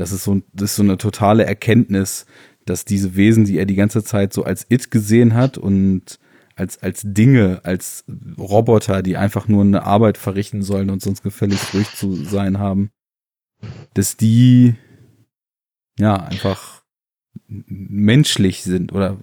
das 0.00 0.12
ist 0.12 0.24
so, 0.24 0.40
das 0.52 0.70
ist 0.70 0.76
so 0.76 0.82
eine 0.82 0.96
totale 0.96 1.44
Erkenntnis, 1.44 2.24
dass 2.64 2.86
diese 2.86 3.16
Wesen, 3.16 3.44
die 3.44 3.58
er 3.58 3.66
die 3.66 3.74
ganze 3.74 4.02
Zeit 4.02 4.32
so 4.32 4.44
als 4.44 4.66
It 4.70 4.90
gesehen 4.90 5.34
hat 5.34 5.58
und 5.58 6.18
als, 6.56 6.82
als 6.82 7.02
Dinge, 7.04 7.60
als 7.64 8.04
Roboter, 8.38 9.02
die 9.02 9.16
einfach 9.16 9.46
nur 9.46 9.62
eine 9.62 9.84
Arbeit 9.84 10.16
verrichten 10.18 10.62
sollen 10.62 10.90
und 10.90 11.02
sonst 11.02 11.22
gefälligst 11.22 11.74
ruhig 11.74 11.90
zu 11.94 12.14
sein 12.14 12.58
haben, 12.58 12.90
dass 13.94 14.16
die 14.16 14.74
ja 15.98 16.16
einfach 16.16 16.82
menschlich 17.46 18.62
sind 18.62 18.92
oder 18.92 19.18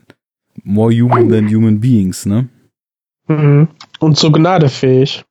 more 0.64 0.94
human 0.94 1.30
than 1.30 1.48
human 1.48 1.80
beings, 1.80 2.26
ne? 2.26 2.50
Mhm. 3.28 3.68
Und 4.00 4.18
zur 4.18 4.32
Gnade 4.32 4.70
fähig. 4.70 5.26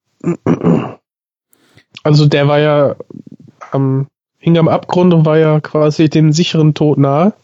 Also 2.02 2.26
der 2.26 2.48
war 2.48 2.58
ja 2.58 2.96
am 3.70 4.08
hing 4.46 4.56
am 4.58 4.68
Abgrund 4.68 5.12
und 5.12 5.26
war 5.26 5.38
ja 5.38 5.60
quasi 5.60 6.08
dem 6.08 6.30
sicheren 6.30 6.72
Tod 6.72 6.98
nahe. 6.98 7.34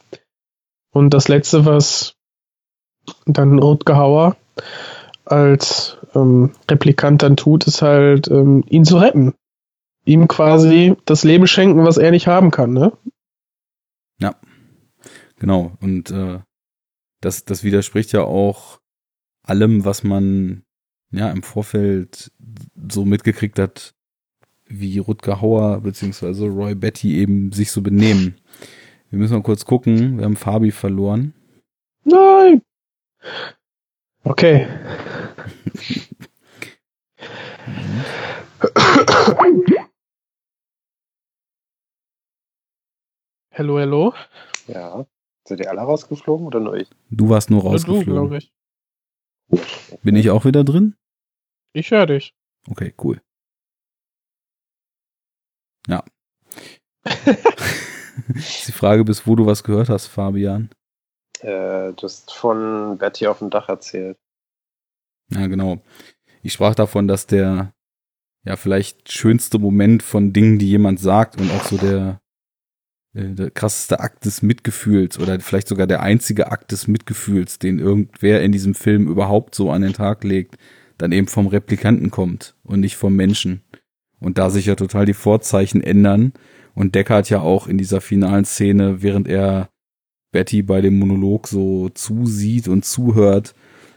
Und 0.92 1.10
das 1.10 1.26
letzte, 1.26 1.66
was 1.66 2.14
dann 3.26 3.58
Rutger 3.58 3.96
Hauer 3.96 4.36
als 5.24 5.98
ähm, 6.14 6.52
Replikant 6.70 7.24
dann 7.24 7.36
tut, 7.36 7.66
ist 7.66 7.82
halt, 7.82 8.28
ähm, 8.28 8.62
ihn 8.68 8.84
zu 8.84 8.98
retten. 8.98 9.34
Ihm 10.04 10.28
quasi 10.28 10.94
das 11.04 11.24
Leben 11.24 11.48
schenken, 11.48 11.84
was 11.84 11.96
er 11.96 12.12
nicht 12.12 12.28
haben 12.28 12.52
kann, 12.52 12.72
ne? 12.72 12.92
Ja, 14.20 14.36
genau. 15.40 15.72
Und 15.80 16.12
äh, 16.12 16.38
das, 17.20 17.44
das 17.44 17.64
widerspricht 17.64 18.12
ja 18.12 18.22
auch 18.22 18.78
allem, 19.42 19.84
was 19.84 20.04
man 20.04 20.62
ja 21.10 21.30
im 21.32 21.42
Vorfeld 21.42 22.30
so 22.90 23.04
mitgekriegt 23.04 23.58
hat, 23.58 23.92
wie 24.72 24.98
Rutger 24.98 25.40
Hauer 25.40 25.80
bzw. 25.80 26.46
Roy 26.46 26.74
Betty 26.74 27.18
eben 27.18 27.52
sich 27.52 27.70
so 27.70 27.82
benehmen. 27.82 28.36
Wir 29.10 29.18
müssen 29.18 29.34
mal 29.34 29.42
kurz 29.42 29.64
gucken. 29.64 30.18
Wir 30.18 30.24
haben 30.24 30.36
Fabi 30.36 30.70
verloren. 30.70 31.34
Nein! 32.04 32.62
Okay. 34.24 34.66
Hallo, 43.52 43.78
hallo. 43.78 44.14
Ja. 44.66 45.06
Seid 45.46 45.60
ihr 45.60 45.70
alle 45.70 45.82
rausgeflogen 45.82 46.46
oder 46.46 46.60
nur 46.60 46.76
ich? 46.76 46.88
Du 47.10 47.28
warst 47.28 47.50
nur 47.50 47.62
rausgeflogen. 47.62 48.30
Du, 48.30 48.36
ich. 48.36 48.52
Bin 50.02 50.16
ich 50.16 50.30
auch 50.30 50.44
wieder 50.44 50.64
drin? 50.64 50.94
Ich 51.74 51.90
höre 51.90 52.06
dich. 52.06 52.34
Okay, 52.70 52.94
cool. 53.02 53.20
Ja. 55.88 56.04
die 57.06 58.72
Frage 58.72 59.04
bis, 59.04 59.26
wo 59.26 59.36
du 59.36 59.46
was 59.46 59.64
gehört 59.64 59.88
hast, 59.88 60.06
Fabian. 60.06 60.70
Äh, 61.40 61.92
du 61.92 62.02
hast 62.02 62.32
von 62.32 62.98
Betty 62.98 63.26
auf 63.26 63.40
dem 63.40 63.50
Dach 63.50 63.68
erzählt. 63.68 64.16
Ja, 65.30 65.46
genau. 65.46 65.82
Ich 66.42 66.52
sprach 66.52 66.74
davon, 66.74 67.08
dass 67.08 67.26
der, 67.26 67.72
ja, 68.44 68.56
vielleicht 68.56 69.12
schönste 69.12 69.58
Moment 69.58 70.02
von 70.02 70.32
Dingen, 70.32 70.58
die 70.58 70.68
jemand 70.68 71.00
sagt 71.00 71.40
und 71.40 71.50
auch 71.50 71.64
so 71.64 71.78
der, 71.78 72.20
der 73.14 73.50
krasseste 73.50 74.00
Akt 74.00 74.24
des 74.24 74.42
Mitgefühls 74.42 75.18
oder 75.18 75.38
vielleicht 75.40 75.68
sogar 75.68 75.86
der 75.86 76.00
einzige 76.00 76.50
Akt 76.50 76.72
des 76.72 76.88
Mitgefühls, 76.88 77.58
den 77.58 77.78
irgendwer 77.78 78.42
in 78.42 78.52
diesem 78.52 78.74
Film 78.74 79.08
überhaupt 79.08 79.54
so 79.54 79.70
an 79.70 79.82
den 79.82 79.92
Tag 79.92 80.24
legt, 80.24 80.56
dann 80.98 81.12
eben 81.12 81.26
vom 81.26 81.46
Replikanten 81.46 82.10
kommt 82.10 82.54
und 82.62 82.80
nicht 82.80 82.96
vom 82.96 83.14
Menschen. 83.14 83.62
Und 84.22 84.38
da 84.38 84.50
sich 84.50 84.66
ja 84.66 84.74
total 84.74 85.04
die 85.04 85.14
Vorzeichen 85.14 85.82
ändern 85.82 86.32
und 86.74 86.94
Deckard 86.94 87.28
ja 87.28 87.40
auch 87.40 87.66
in 87.66 87.76
dieser 87.76 88.00
finalen 88.00 88.44
Szene, 88.44 89.02
während 89.02 89.28
er 89.28 89.68
Betty 90.30 90.62
bei 90.62 90.80
dem 90.80 90.98
Monolog 90.98 91.48
so 91.48 91.88
zusieht 91.90 92.68
und 92.68 92.84
zuhört, 92.84 93.54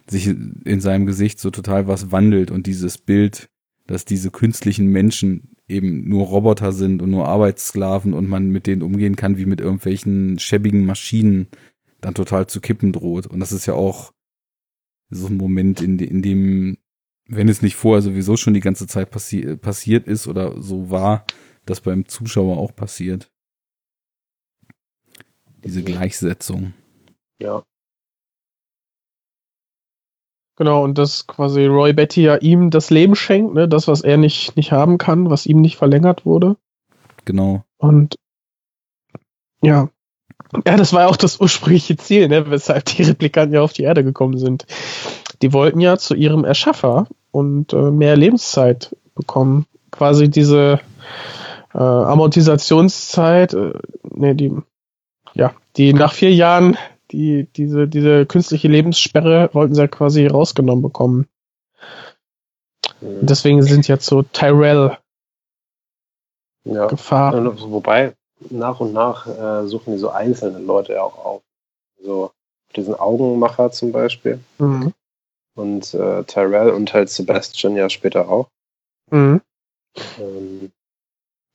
sich 0.07 0.27
in 0.27 0.81
seinem 0.81 1.05
Gesicht 1.05 1.39
so 1.39 1.49
total 1.49 1.87
was 1.87 2.11
wandelt 2.11 2.51
und 2.51 2.67
dieses 2.67 2.97
Bild, 2.97 3.49
dass 3.87 4.05
diese 4.05 4.31
künstlichen 4.31 4.87
Menschen 4.87 5.55
eben 5.67 6.07
nur 6.07 6.25
Roboter 6.27 6.71
sind 6.71 7.01
und 7.01 7.09
nur 7.09 7.27
Arbeitssklaven 7.27 8.13
und 8.13 8.27
man 8.27 8.49
mit 8.49 8.67
denen 8.67 8.83
umgehen 8.83 9.15
kann 9.15 9.37
wie 9.37 9.45
mit 9.45 9.61
irgendwelchen 9.61 10.37
schäbigen 10.37 10.85
Maschinen, 10.85 11.47
dann 12.01 12.13
total 12.13 12.47
zu 12.47 12.61
kippen 12.61 12.91
droht. 12.91 13.25
Und 13.25 13.39
das 13.39 13.51
ist 13.51 13.65
ja 13.65 13.73
auch 13.73 14.11
so 15.09 15.27
ein 15.27 15.37
Moment, 15.37 15.81
in, 15.81 15.97
in 15.97 16.21
dem, 16.21 16.77
wenn 17.27 17.49
es 17.49 17.61
nicht 17.61 17.75
vorher 17.75 18.01
sowieso 18.01 18.37
schon 18.37 18.53
die 18.53 18.59
ganze 18.59 18.87
Zeit 18.87 19.09
passi 19.09 19.55
passiert 19.57 20.07
ist 20.07 20.27
oder 20.27 20.61
so 20.61 20.89
war, 20.89 21.25
das 21.65 21.81
beim 21.81 22.07
Zuschauer 22.07 22.57
auch 22.57 22.75
passiert. 22.75 23.31
Diese 25.63 25.83
Gleichsetzung. 25.83 26.73
Ja. 27.41 27.63
Genau, 30.57 30.83
und 30.83 30.97
dass 30.97 31.27
quasi 31.27 31.65
Roy 31.65 31.91
Betty 31.91 32.21
ja 32.21 32.35
ihm 32.37 32.69
das 32.69 32.89
Leben 32.89 33.15
schenkt, 33.15 33.55
ne? 33.55 33.67
das, 33.67 33.87
was 33.87 34.01
er 34.01 34.17
nicht, 34.17 34.55
nicht 34.55 34.71
haben 34.71 34.97
kann, 34.97 35.29
was 35.29 35.45
ihm 35.45 35.59
nicht 35.59 35.75
verlängert 35.75 36.25
wurde. 36.25 36.55
Genau. 37.25 37.65
Und 37.77 38.15
ja. 39.61 39.89
Ja, 40.65 40.77
das 40.77 40.93
war 40.93 41.01
ja 41.01 41.07
auch 41.07 41.17
das 41.17 41.41
ursprüngliche 41.41 41.97
Ziel, 41.97 42.29
ne? 42.29 42.49
weshalb 42.49 42.85
die 42.85 43.03
Replikanten 43.03 43.55
ja 43.55 43.61
auf 43.61 43.73
die 43.73 43.83
Erde 43.83 44.03
gekommen 44.03 44.37
sind. 44.37 44.65
Die 45.41 45.53
wollten 45.53 45.79
ja 45.79 45.97
zu 45.97 46.15
ihrem 46.15 46.45
Erschaffer 46.45 47.07
und 47.31 47.73
äh, 47.73 47.91
mehr 47.91 48.15
Lebenszeit 48.15 48.95
bekommen. 49.15 49.65
Quasi 49.91 50.29
diese 50.29 50.79
äh, 51.73 51.77
Amortisationszeit, 51.77 53.53
äh, 53.53 53.73
ne, 54.03 54.35
die, 54.35 54.53
ja, 55.33 55.53
die 55.77 55.93
nach 55.93 56.13
vier 56.13 56.33
Jahren 56.33 56.77
die, 57.11 57.47
diese, 57.55 57.87
diese 57.87 58.25
künstliche 58.25 58.67
Lebenssperre 58.67 59.49
wollten 59.53 59.75
sie 59.75 59.81
ja 59.81 59.87
quasi 59.87 60.27
rausgenommen 60.27 60.81
bekommen. 60.81 61.27
Mhm. 63.01 63.25
Deswegen 63.25 63.61
sind 63.63 63.87
jetzt 63.87 64.05
so 64.05 64.23
Tyrell 64.23 64.97
ja. 66.63 66.87
gefahren. 66.87 67.57
Wobei, 67.71 68.15
nach 68.49 68.79
und 68.79 68.93
nach 68.93 69.27
äh, 69.27 69.67
suchen 69.67 69.93
die 69.93 69.99
so 69.99 70.09
einzelne 70.09 70.59
Leute 70.59 71.01
auch 71.01 71.23
auf. 71.23 71.41
So 72.01 72.31
diesen 72.75 72.95
Augenmacher 72.95 73.71
zum 73.71 73.91
Beispiel. 73.91 74.39
Mhm. 74.57 74.93
Und 75.55 75.93
äh, 75.93 76.23
Tyrell 76.25 76.69
und 76.71 76.93
halt 76.93 77.09
Sebastian 77.09 77.75
ja 77.75 77.89
später 77.89 78.29
auch. 78.29 78.49
Mhm. 79.09 79.41
Ähm, 80.19 80.71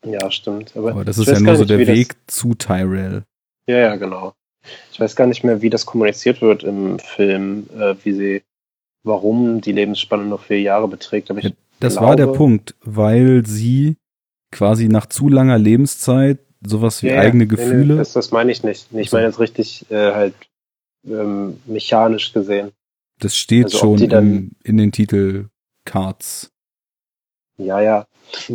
ja, 0.05 0.31
stimmt. 0.31 0.77
Aber, 0.77 0.93
Aber 0.93 1.05
das 1.05 1.19
ist 1.19 1.29
ja 1.29 1.39
nur 1.39 1.57
so 1.57 1.65
der 1.65 1.79
Weg 1.79 2.17
zu 2.27 2.55
Tyrell. 2.55 3.25
Ja, 3.67 3.77
ja, 3.77 3.97
genau. 3.97 4.35
Ich 4.93 5.01
weiß 5.01 5.17
gar 5.17 5.27
nicht 5.27 5.45
mehr, 5.45 5.63
wie 5.63 5.71
das 5.71 5.87
kommuniziert 5.87 6.41
wird 6.41 6.63
im 6.63 6.99
Film, 6.99 7.69
äh, 7.79 7.95
wie 8.03 8.13
sie, 8.13 8.43
warum 9.03 9.61
die 9.61 9.73
Lebensspanne 9.73 10.25
nur 10.25 10.39
vier 10.39 10.61
Jahre 10.61 10.89
beträgt. 10.89 11.31
Aber 11.31 11.41
ja, 11.41 11.51
das 11.81 11.95
glaube, 11.95 12.09
war 12.09 12.17
der 12.17 12.27
Punkt, 12.29 12.75
weil 12.83 13.45
sie 13.47 13.97
quasi 14.51 14.89
nach 14.89 15.07
zu 15.07 15.29
langer 15.29 15.59
Lebenszeit 15.59 16.39
sowas 16.63 17.03
wie 17.03 17.09
ja, 17.09 17.21
eigene 17.21 17.47
Gefühle. 17.47 17.95
Nee, 17.95 17.99
das, 17.99 18.13
das 18.13 18.31
meine 18.31 18.53
ich 18.53 18.63
nicht. 18.63 18.89
Ich 18.93 19.13
meine 19.13 19.27
jetzt 19.27 19.41
richtig 19.41 19.91
äh, 19.91 20.13
halt 20.13 20.35
ähm, 21.07 21.61
mechanisch 21.67 22.33
gesehen. 22.33 22.73
Das 23.21 23.37
steht 23.37 23.67
also, 23.67 23.79
schon 23.79 23.99
in, 23.99 24.51
in 24.65 24.77
den 24.77 24.93
Titelcards. 24.93 26.51
Ja, 27.59 27.81
ja. 27.81 28.07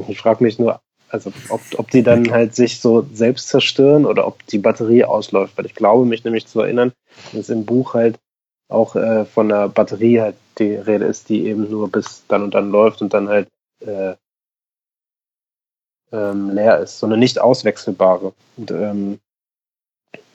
Ich 0.07 0.20
frage 0.20 0.43
mich 0.43 0.57
nur, 0.57 0.82
also 1.09 1.32
ob, 1.49 1.61
ob 1.78 1.91
die 1.91 2.03
dann 2.03 2.32
halt 2.32 2.55
sich 2.55 2.80
so 2.80 3.07
selbst 3.13 3.49
zerstören 3.49 4.05
oder 4.05 4.28
ob 4.28 4.45
die 4.47 4.57
Batterie 4.57 5.03
ausläuft. 5.03 5.57
Weil 5.57 5.66
ich 5.66 5.76
glaube, 5.76 6.05
mich 6.05 6.24
nämlich 6.24 6.47
zu 6.47 6.61
erinnern, 6.61 6.91
dass 7.32 7.49
im 7.49 7.66
Buch 7.66 7.93
halt 7.93 8.20
auch 8.68 8.95
äh, 8.95 9.26
von 9.26 9.49
der 9.49 9.70
Batterie 9.70 10.22
halt 10.22 10.36
die 10.57 10.76
Rede 10.76 11.05
ist, 11.05 11.30
die 11.30 11.45
eben 11.45 11.70
nur 11.70 11.91
bis 11.91 12.24
dann 12.28 12.43
und 12.43 12.53
dann 12.53 12.72
läuft 12.72 13.01
und 13.01 13.13
dann 13.13 13.28
halt 13.30 13.49
äh, 13.82 14.16
ähm, 16.11 16.49
leer 16.51 16.80
ist, 16.80 16.99
sondern 16.99 17.20
nicht 17.20 17.39
auswechselbare. 17.39 18.34
Und, 18.57 18.72
ähm, 18.72 19.20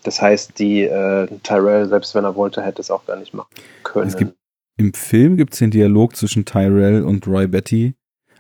das 0.02 0.20
heißt, 0.20 0.58
die 0.58 0.82
äh, 0.82 1.28
Tyrell, 1.42 1.88
selbst 1.88 2.14
wenn 2.14 2.24
er 2.24 2.34
wollte, 2.36 2.62
hätte 2.62 2.80
es 2.80 2.90
auch 2.90 3.06
gar 3.06 3.16
nicht 3.16 3.34
machen 3.34 3.50
können. 3.82 4.14
Gibt, 4.16 4.34
Im 4.76 4.94
Film 4.94 5.36
gibt 5.36 5.52
es 5.52 5.58
den 5.58 5.70
Dialog 5.70 6.16
zwischen 6.16 6.44
Tyrell 6.44 7.02
und 7.02 7.26
Roy 7.26 7.46
Betty, 7.46 7.94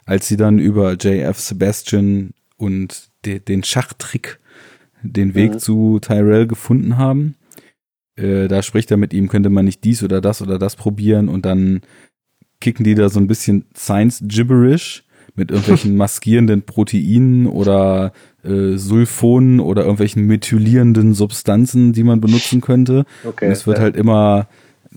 als 0.06 0.28
sie 0.28 0.36
dann 0.36 0.58
über 0.58 0.94
JF 0.94 1.38
Sebastian 1.38 2.30
und 2.56 3.10
de, 3.24 3.38
den 3.38 3.62
Schachtrick 3.62 4.38
den 5.02 5.34
Weg 5.34 5.54
mhm. 5.54 5.58
zu 5.58 5.98
Tyrell 6.00 6.46
gefunden 6.46 6.98
haben. 6.98 7.36
Äh, 8.16 8.48
da 8.48 8.62
spricht 8.62 8.90
er 8.90 8.96
mit 8.96 9.12
ihm, 9.12 9.28
könnte 9.28 9.50
man 9.50 9.64
nicht 9.64 9.84
dies 9.84 10.02
oder 10.02 10.20
das 10.20 10.42
oder 10.42 10.58
das 10.58 10.76
probieren 10.76 11.28
und 11.28 11.46
dann 11.46 11.80
kicken 12.60 12.84
die 12.84 12.94
da 12.94 13.08
so 13.08 13.18
ein 13.18 13.26
bisschen 13.26 13.64
Science 13.74 14.22
Gibberish 14.26 15.04
mit 15.34 15.50
irgendwelchen 15.50 15.96
maskierenden 15.96 16.62
Proteinen 16.62 17.46
oder 17.46 18.12
äh, 18.44 18.76
Sulfonen 18.76 19.60
oder 19.60 19.82
irgendwelchen 19.82 20.26
methylierenden 20.26 21.14
Substanzen, 21.14 21.92
die 21.92 22.04
man 22.04 22.20
benutzen 22.20 22.60
könnte. 22.60 23.04
Okay, 23.24 23.46
und 23.46 23.52
es 23.52 23.66
wird 23.66 23.78
ja. 23.78 23.84
halt 23.84 23.96
immer 23.96 24.48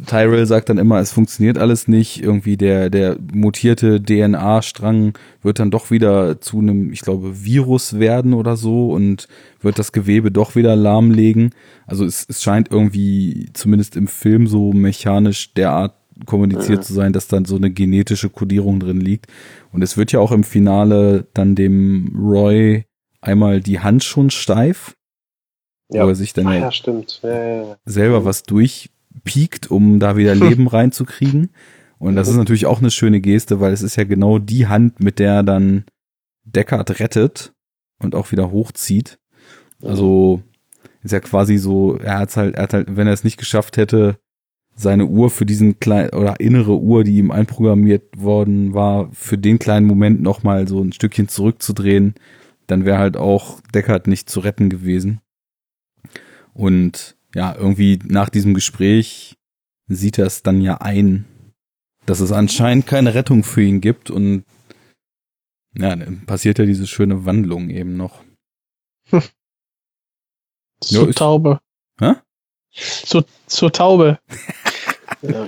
Tyrell 0.08 0.48
sagt 0.48 0.70
dann 0.70 0.80
immer, 0.80 1.00
es 1.00 1.12
funktioniert 1.12 1.60
alles 1.60 1.88
nicht. 1.88 2.24
Irgendwie 2.24 2.58
der, 2.58 2.90
der 2.90 3.16
mutierte 3.32 4.02
DNA-Strang 4.02 5.14
wird 5.44 5.60
dann 5.60 5.70
doch 5.70 5.92
wieder 5.92 6.42
zu 6.42 6.60
einem, 6.60 6.92
ich 6.92 7.02
glaube, 7.02 7.46
Virus 7.46 8.00
werden 8.00 8.34
oder 8.34 8.58
so 8.58 8.92
und 8.92 9.28
wird 9.62 9.78
das 9.78 9.92
Gewebe 9.92 10.32
doch 10.32 10.56
wieder 10.56 10.76
lahmlegen. 10.76 11.52
Also 11.86 12.06
es, 12.06 12.26
es 12.28 12.42
scheint 12.42 12.72
irgendwie, 12.72 13.50
zumindest 13.54 13.96
im 13.96 14.08
Film, 14.08 14.48
so 14.48 14.74
mechanisch 14.74 15.54
derart 15.54 15.94
kommuniziert 16.26 16.80
mhm. 16.80 16.84
zu 16.84 16.94
sein, 16.94 17.14
dass 17.14 17.28
dann 17.28 17.46
so 17.46 17.56
eine 17.56 17.72
genetische 17.72 18.30
Kodierung 18.30 18.80
drin 18.80 19.00
liegt. 19.00 19.28
Und 19.72 19.82
es 19.82 19.98
wird 19.98 20.12
ja 20.12 20.20
auch 20.20 20.32
im 20.32 20.44
Finale 20.44 21.28
dann 21.34 21.56
dem 21.56 22.14
Roy 22.18 22.86
einmal 23.22 23.62
die 23.62 23.80
Hand 23.80 24.04
schon 24.04 24.30
steif, 24.30 24.96
ja. 25.90 26.04
wo 26.04 26.10
er 26.10 26.16
sich 26.16 26.34
dann 26.34 26.48
ah, 26.48 26.56
ja, 26.56 26.70
ja, 27.24 27.78
selber 27.86 28.26
was 28.26 28.44
durch 28.44 28.90
piekt, 29.24 29.72
um 29.72 30.00
da 30.00 30.18
wieder 30.18 30.36
Leben 30.36 30.68
reinzukriegen. 30.68 31.50
Und 32.00 32.16
das 32.16 32.28
ist 32.28 32.36
natürlich 32.36 32.66
auch 32.66 32.80
eine 32.80 32.92
schöne 32.92 33.22
Geste, 33.22 33.62
weil 33.62 33.72
es 33.72 33.82
ist 33.82 33.96
ja 33.96 34.04
genau 34.04 34.38
die 34.38 34.68
Hand, 34.68 35.00
mit 35.00 35.20
der 35.20 35.36
er 35.36 35.44
dann 35.44 35.86
Deckard 36.44 37.00
rettet 37.00 37.54
und 38.00 38.14
auch 38.14 38.32
wieder 38.34 38.52
hochzieht. 38.52 39.20
Also 39.82 40.42
ist 41.02 41.12
ja 41.12 41.20
quasi 41.20 41.58
so, 41.58 41.98
er 41.98 42.20
hat 42.20 42.36
halt, 42.36 42.56
er 42.56 42.64
hat 42.64 42.74
halt, 42.74 42.96
wenn 42.96 43.08
er 43.08 43.14
es 43.14 43.24
nicht 43.24 43.38
geschafft 43.38 43.78
hätte, 43.78 44.18
seine 44.76 45.06
Uhr 45.06 45.30
für 45.30 45.46
diesen 45.46 45.80
kleinen 45.80 46.10
oder 46.10 46.40
innere 46.40 46.78
Uhr, 46.80 47.04
die 47.04 47.18
ihm 47.18 47.32
einprogrammiert 47.32 48.22
worden 48.22 48.74
war, 48.74 49.10
für 49.12 49.38
den 49.38 49.60
kleinen 49.60 49.86
Moment 49.86 50.22
nochmal 50.22 50.68
so 50.68 50.82
ein 50.82 50.94
Stückchen 50.94 51.28
zurückzudrehen, 51.28 52.16
dann 52.68 52.86
wäre 52.86 52.98
halt 52.98 53.18
auch 53.18 53.62
Deckard 53.74 54.08
nicht 54.08 54.30
zu 54.30 54.40
retten 54.40 54.70
gewesen. 54.70 55.22
Und 56.54 57.16
ja, 57.36 57.56
irgendwie 57.56 58.00
nach 58.06 58.30
diesem 58.30 58.54
Gespräch 58.54 59.38
sieht 59.88 60.18
er 60.18 60.26
es 60.26 60.44
dann 60.44 60.62
ja 60.62 60.78
ein, 60.78 61.26
dass 62.06 62.20
es 62.20 62.32
anscheinend 62.32 62.88
keine 62.88 63.14
Rettung 63.14 63.44
für 63.44 63.62
ihn 63.62 63.82
gibt 63.82 64.10
und 64.10 64.44
ja, 65.76 65.96
dann 65.96 66.26
passiert 66.26 66.60
ja 66.60 66.66
diese 66.66 66.86
schöne 66.86 67.26
Wandlung 67.26 67.70
eben 67.70 67.98
noch. 67.98 68.24
Hm. 69.10 69.22
Zur 70.82 71.08
ja, 71.08 71.14
Taube. 71.14 71.60
Hä? 72.00 72.14
Zur, 72.72 73.26
zur 73.48 73.72
Taube. 73.72 74.20
ja. 75.24 75.48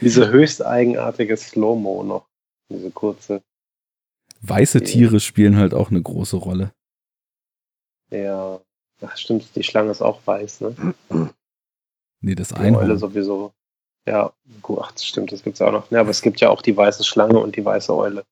Diese 0.00 0.28
höchst 0.30 0.64
eigenartige 0.64 1.36
Slow-Mo 1.36 2.02
noch. 2.02 2.26
Diese 2.70 2.90
kurze. 2.90 3.42
Weiße 4.40 4.82
Tiere 4.82 5.20
spielen 5.20 5.56
halt 5.56 5.74
auch 5.74 5.90
eine 5.90 6.00
große 6.00 6.36
Rolle. 6.36 6.72
Ja. 8.10 8.60
Ach, 9.00 9.16
stimmt, 9.16 9.54
die 9.54 9.62
Schlange 9.62 9.90
ist 9.90 10.02
auch 10.02 10.20
weiß, 10.24 10.60
ne? 10.60 10.94
Nee, 12.20 12.34
das 12.34 12.52
eine. 12.52 12.78
Eule 12.78 12.96
sowieso. 12.96 13.52
Ja, 14.06 14.32
gut, 14.62 14.78
ach, 14.82 14.92
stimmt, 14.98 15.30
das 15.32 15.42
gibt's 15.42 15.60
auch 15.60 15.70
noch. 15.70 15.90
Ja, 15.90 16.00
aber 16.00 16.10
es 16.10 16.22
gibt 16.22 16.40
ja 16.40 16.50
auch 16.50 16.62
die 16.62 16.76
weiße 16.76 17.04
Schlange 17.04 17.38
und 17.38 17.56
die 17.56 17.64
weiße 17.64 17.94
Eule. 17.94 18.24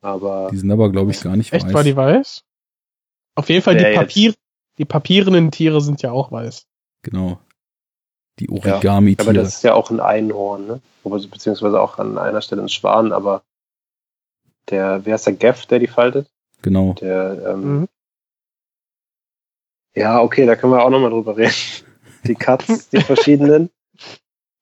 Aber. 0.00 0.48
Die 0.50 0.56
sind 0.58 0.70
aber, 0.70 0.90
glaube 0.90 1.10
ich, 1.10 1.20
gar 1.20 1.36
nicht 1.36 1.52
echt 1.52 1.64
weiß. 1.64 1.68
Echt, 1.70 1.74
war 1.74 1.84
die 1.84 1.96
weiß? 1.96 2.44
Auf 3.34 3.48
jeden 3.48 3.62
Fall, 3.62 3.76
die, 3.76 3.94
Papier, 3.94 4.34
die 4.78 4.84
papierenden 4.84 5.50
Tiere 5.50 5.80
sind 5.80 6.02
ja 6.02 6.12
auch 6.12 6.32
weiß. 6.32 6.66
Genau. 7.02 7.40
Die 8.46 8.50
Origami-Tiere. 8.50 9.24
Ja, 9.24 9.30
aber 9.30 9.44
das 9.44 9.56
ist 9.56 9.64
ja 9.64 9.74
auch 9.74 9.90
ein 9.90 10.00
Einhorn, 10.00 10.66
ne? 10.66 10.80
Beziehungsweise 11.04 11.80
auch 11.80 11.98
an 11.98 12.18
einer 12.18 12.42
Stelle 12.42 12.62
ein 12.62 12.68
Schwan, 12.68 13.12
aber 13.12 13.42
der, 14.68 15.04
wer 15.04 15.16
ist 15.16 15.26
der 15.26 15.34
Gaff, 15.34 15.66
der 15.66 15.78
die 15.78 15.86
faltet? 15.86 16.28
Genau. 16.62 16.94
Der, 16.94 17.52
ähm, 17.52 17.80
mhm. 17.80 17.88
Ja, 19.94 20.20
okay, 20.20 20.46
da 20.46 20.56
können 20.56 20.72
wir 20.72 20.84
auch 20.84 20.90
nochmal 20.90 21.10
drüber 21.10 21.36
reden. 21.36 21.52
Die 22.24 22.36
Cuts, 22.36 22.88
die 22.90 23.00
verschiedenen. 23.00 23.68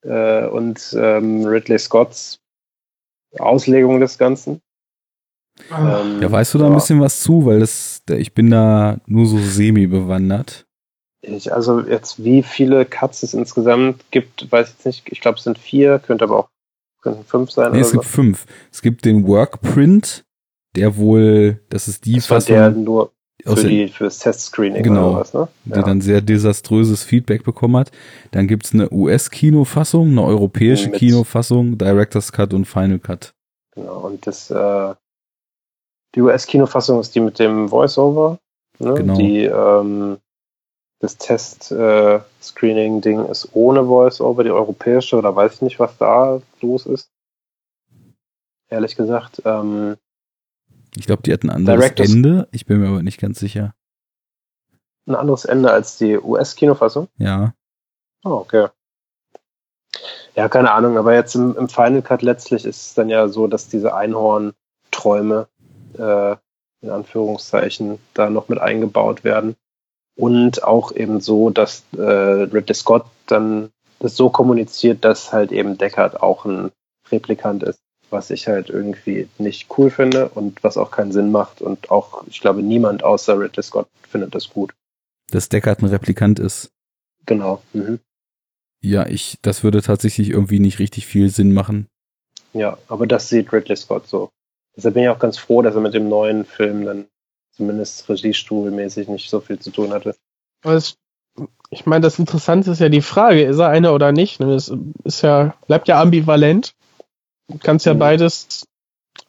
Äh, 0.02 0.46
und 0.46 0.96
ähm, 0.98 1.44
Ridley 1.44 1.78
Scotts 1.78 2.40
Auslegung 3.38 4.00
des 4.00 4.16
Ganzen. 4.16 4.62
Ähm, 5.70 6.22
ja, 6.22 6.32
weißt 6.32 6.54
du 6.54 6.58
da 6.58 6.66
ein 6.66 6.74
bisschen 6.74 7.00
was 7.00 7.20
zu? 7.20 7.44
Weil 7.44 7.60
das, 7.60 8.02
ich 8.08 8.32
bin 8.32 8.50
da 8.50 8.98
nur 9.06 9.26
so 9.26 9.38
semi 9.38 9.86
bewandert. 9.86 10.66
Ich, 11.22 11.52
also 11.52 11.80
jetzt, 11.80 12.24
wie 12.24 12.42
viele 12.42 12.86
Cuts 12.86 13.22
es 13.22 13.34
insgesamt 13.34 14.10
gibt, 14.10 14.50
weiß 14.50 14.68
ich 14.68 14.74
jetzt 14.74 14.86
nicht. 14.86 15.02
Ich 15.10 15.20
glaube, 15.20 15.38
es 15.38 15.44
sind 15.44 15.58
vier, 15.58 15.98
könnte 15.98 16.24
aber 16.24 16.38
auch 16.38 16.48
könnten 17.02 17.24
fünf 17.24 17.50
sein. 17.50 17.72
Nee, 17.72 17.80
es 17.80 17.92
gibt 17.92 18.04
fünf. 18.04 18.46
Es 18.72 18.82
gibt 18.82 19.04
den 19.04 19.26
Workprint, 19.26 20.24
der 20.76 20.96
wohl, 20.96 21.60
das 21.68 21.88
ist 21.88 22.04
die 22.06 22.16
das 22.16 22.26
Fassung. 22.26 22.56
Der 22.56 22.70
nur 22.70 23.12
für, 23.44 23.68
die, 23.68 23.88
fürs 23.88 24.18
Testscreening 24.18 24.82
genau, 24.82 25.10
oder 25.10 25.20
was, 25.20 25.34
ne? 25.34 25.48
Ja. 25.64 25.76
Die 25.76 25.82
dann 25.82 26.00
sehr 26.00 26.20
desaströses 26.20 27.04
Feedback 27.04 27.44
bekommen 27.44 27.76
hat. 27.76 27.90
Dann 28.32 28.46
gibt's 28.46 28.74
eine 28.74 28.90
US-Kinofassung, 28.90 30.08
eine 30.08 30.22
europäische 30.22 30.90
Mit, 30.90 30.98
Kinofassung, 30.98 31.78
Director's 31.78 32.32
Cut 32.32 32.52
und 32.52 32.66
Final 32.66 32.98
Cut. 32.98 33.32
Genau, 33.74 34.00
und 34.00 34.26
das, 34.26 34.50
äh, 34.50 34.94
die 36.14 36.20
US-Kinofassung 36.20 37.00
ist 37.00 37.14
die 37.14 37.20
mit 37.20 37.38
dem 37.38 37.68
Voice-Over. 37.68 38.38
Ne? 38.78 38.94
Genau. 38.94 39.16
Die, 39.16 39.44
ähm, 39.44 40.18
das 41.00 41.16
Test-Screening-Ding 41.16 43.26
äh, 43.26 43.30
ist 43.30 43.48
ohne 43.54 43.86
Voice-Over, 43.86 44.44
die 44.44 44.50
europäische, 44.50 45.16
oder 45.16 45.34
weiß 45.34 45.54
ich 45.54 45.62
nicht, 45.62 45.80
was 45.80 45.96
da 45.96 46.42
los 46.60 46.84
ist. 46.86 47.10
Ehrlich 48.68 48.96
gesagt. 48.96 49.40
Ähm, 49.44 49.96
ich 50.94 51.06
glaube, 51.06 51.22
die 51.22 51.32
hatten 51.32 51.50
ein 51.50 51.56
anderes 51.56 51.80
Directors 51.80 52.12
Ende. 52.12 52.46
Ich 52.52 52.66
bin 52.66 52.80
mir 52.80 52.88
aber 52.88 53.02
nicht 53.02 53.18
ganz 53.18 53.40
sicher. 53.40 53.74
Ein 55.06 55.14
anderes 55.14 55.46
Ende 55.46 55.72
als 55.72 55.96
die 55.96 56.18
US-Kinofassung? 56.18 57.08
Ja. 57.16 57.54
Oh, 58.22 58.32
okay. 58.32 58.68
Ja, 60.36 60.48
keine 60.48 60.70
Ahnung, 60.72 60.98
aber 60.98 61.14
jetzt 61.14 61.34
im, 61.34 61.56
im, 61.56 61.68
Final 61.68 62.02
Cut 62.02 62.22
letztlich 62.22 62.64
ist 62.64 62.86
es 62.86 62.94
dann 62.94 63.08
ja 63.08 63.26
so, 63.28 63.46
dass 63.46 63.68
diese 63.68 63.94
Einhorn-Träume 63.94 65.46
äh, 65.98 66.36
in 66.82 66.90
Anführungszeichen 66.90 67.98
da 68.14 68.30
noch 68.30 68.48
mit 68.48 68.60
eingebaut 68.60 69.24
werden. 69.24 69.56
Und 70.20 70.62
auch 70.62 70.92
eben 70.92 71.20
so, 71.20 71.50
dass 71.50 71.84
äh, 71.96 72.02
Ridley 72.02 72.74
Scott 72.74 73.06
dann 73.26 73.70
das 73.98 74.16
so 74.16 74.30
kommuniziert, 74.30 75.04
dass 75.04 75.32
halt 75.32 75.52
eben 75.52 75.78
Deckard 75.78 76.22
auch 76.22 76.44
ein 76.44 76.70
Replikant 77.10 77.62
ist 77.62 77.80
was 78.10 78.30
ich 78.30 78.48
halt 78.48 78.68
irgendwie 78.70 79.28
nicht 79.38 79.68
cool 79.78 79.90
finde 79.90 80.28
und 80.28 80.62
was 80.62 80.76
auch 80.76 80.90
keinen 80.90 81.12
Sinn 81.12 81.30
macht 81.30 81.62
und 81.62 81.90
auch, 81.90 82.24
ich 82.26 82.40
glaube, 82.40 82.62
niemand 82.62 83.04
außer 83.04 83.38
Ridley 83.38 83.62
Scott 83.62 83.88
findet 84.08 84.34
das 84.34 84.50
gut. 84.50 84.74
Dass 85.30 85.48
Deckard 85.48 85.82
ein 85.82 85.88
Replikant 85.88 86.38
ist. 86.38 86.70
Genau. 87.26 87.62
Mhm. 87.72 88.00
Ja, 88.82 89.06
ich, 89.06 89.38
das 89.42 89.62
würde 89.62 89.82
tatsächlich 89.82 90.30
irgendwie 90.30 90.58
nicht 90.58 90.78
richtig 90.78 91.06
viel 91.06 91.28
Sinn 91.30 91.52
machen. 91.52 91.86
Ja, 92.52 92.78
aber 92.88 93.06
das 93.06 93.28
sieht 93.28 93.52
Ridley 93.52 93.76
Scott 93.76 94.08
so. 94.08 94.30
Deshalb 94.76 94.94
bin 94.94 95.04
ich 95.04 95.08
auch 95.08 95.18
ganz 95.18 95.38
froh, 95.38 95.62
dass 95.62 95.74
er 95.74 95.80
mit 95.80 95.94
dem 95.94 96.08
neuen 96.08 96.44
Film 96.44 96.84
dann 96.84 97.06
zumindest 97.52 98.08
regiestuhlmäßig 98.08 99.08
nicht 99.08 99.30
so 99.30 99.40
viel 99.40 99.58
zu 99.58 99.70
tun 99.70 99.92
hatte. 99.92 100.14
Es, 100.62 100.96
ich 101.70 101.86
meine, 101.86 102.02
das 102.02 102.18
Interessante 102.18 102.70
ist 102.70 102.80
ja 102.80 102.88
die 102.88 103.02
Frage, 103.02 103.42
ist 103.42 103.58
er 103.58 103.68
einer 103.68 103.94
oder 103.94 104.12
nicht? 104.12 104.40
Das 104.40 104.72
ist 105.04 105.22
ja, 105.22 105.54
bleibt 105.66 105.88
ja 105.88 106.00
ambivalent. 106.00 106.74
Du 107.48 107.58
kannst 107.58 107.86
ja 107.86 107.94
mhm. 107.94 107.98
beides 107.98 108.66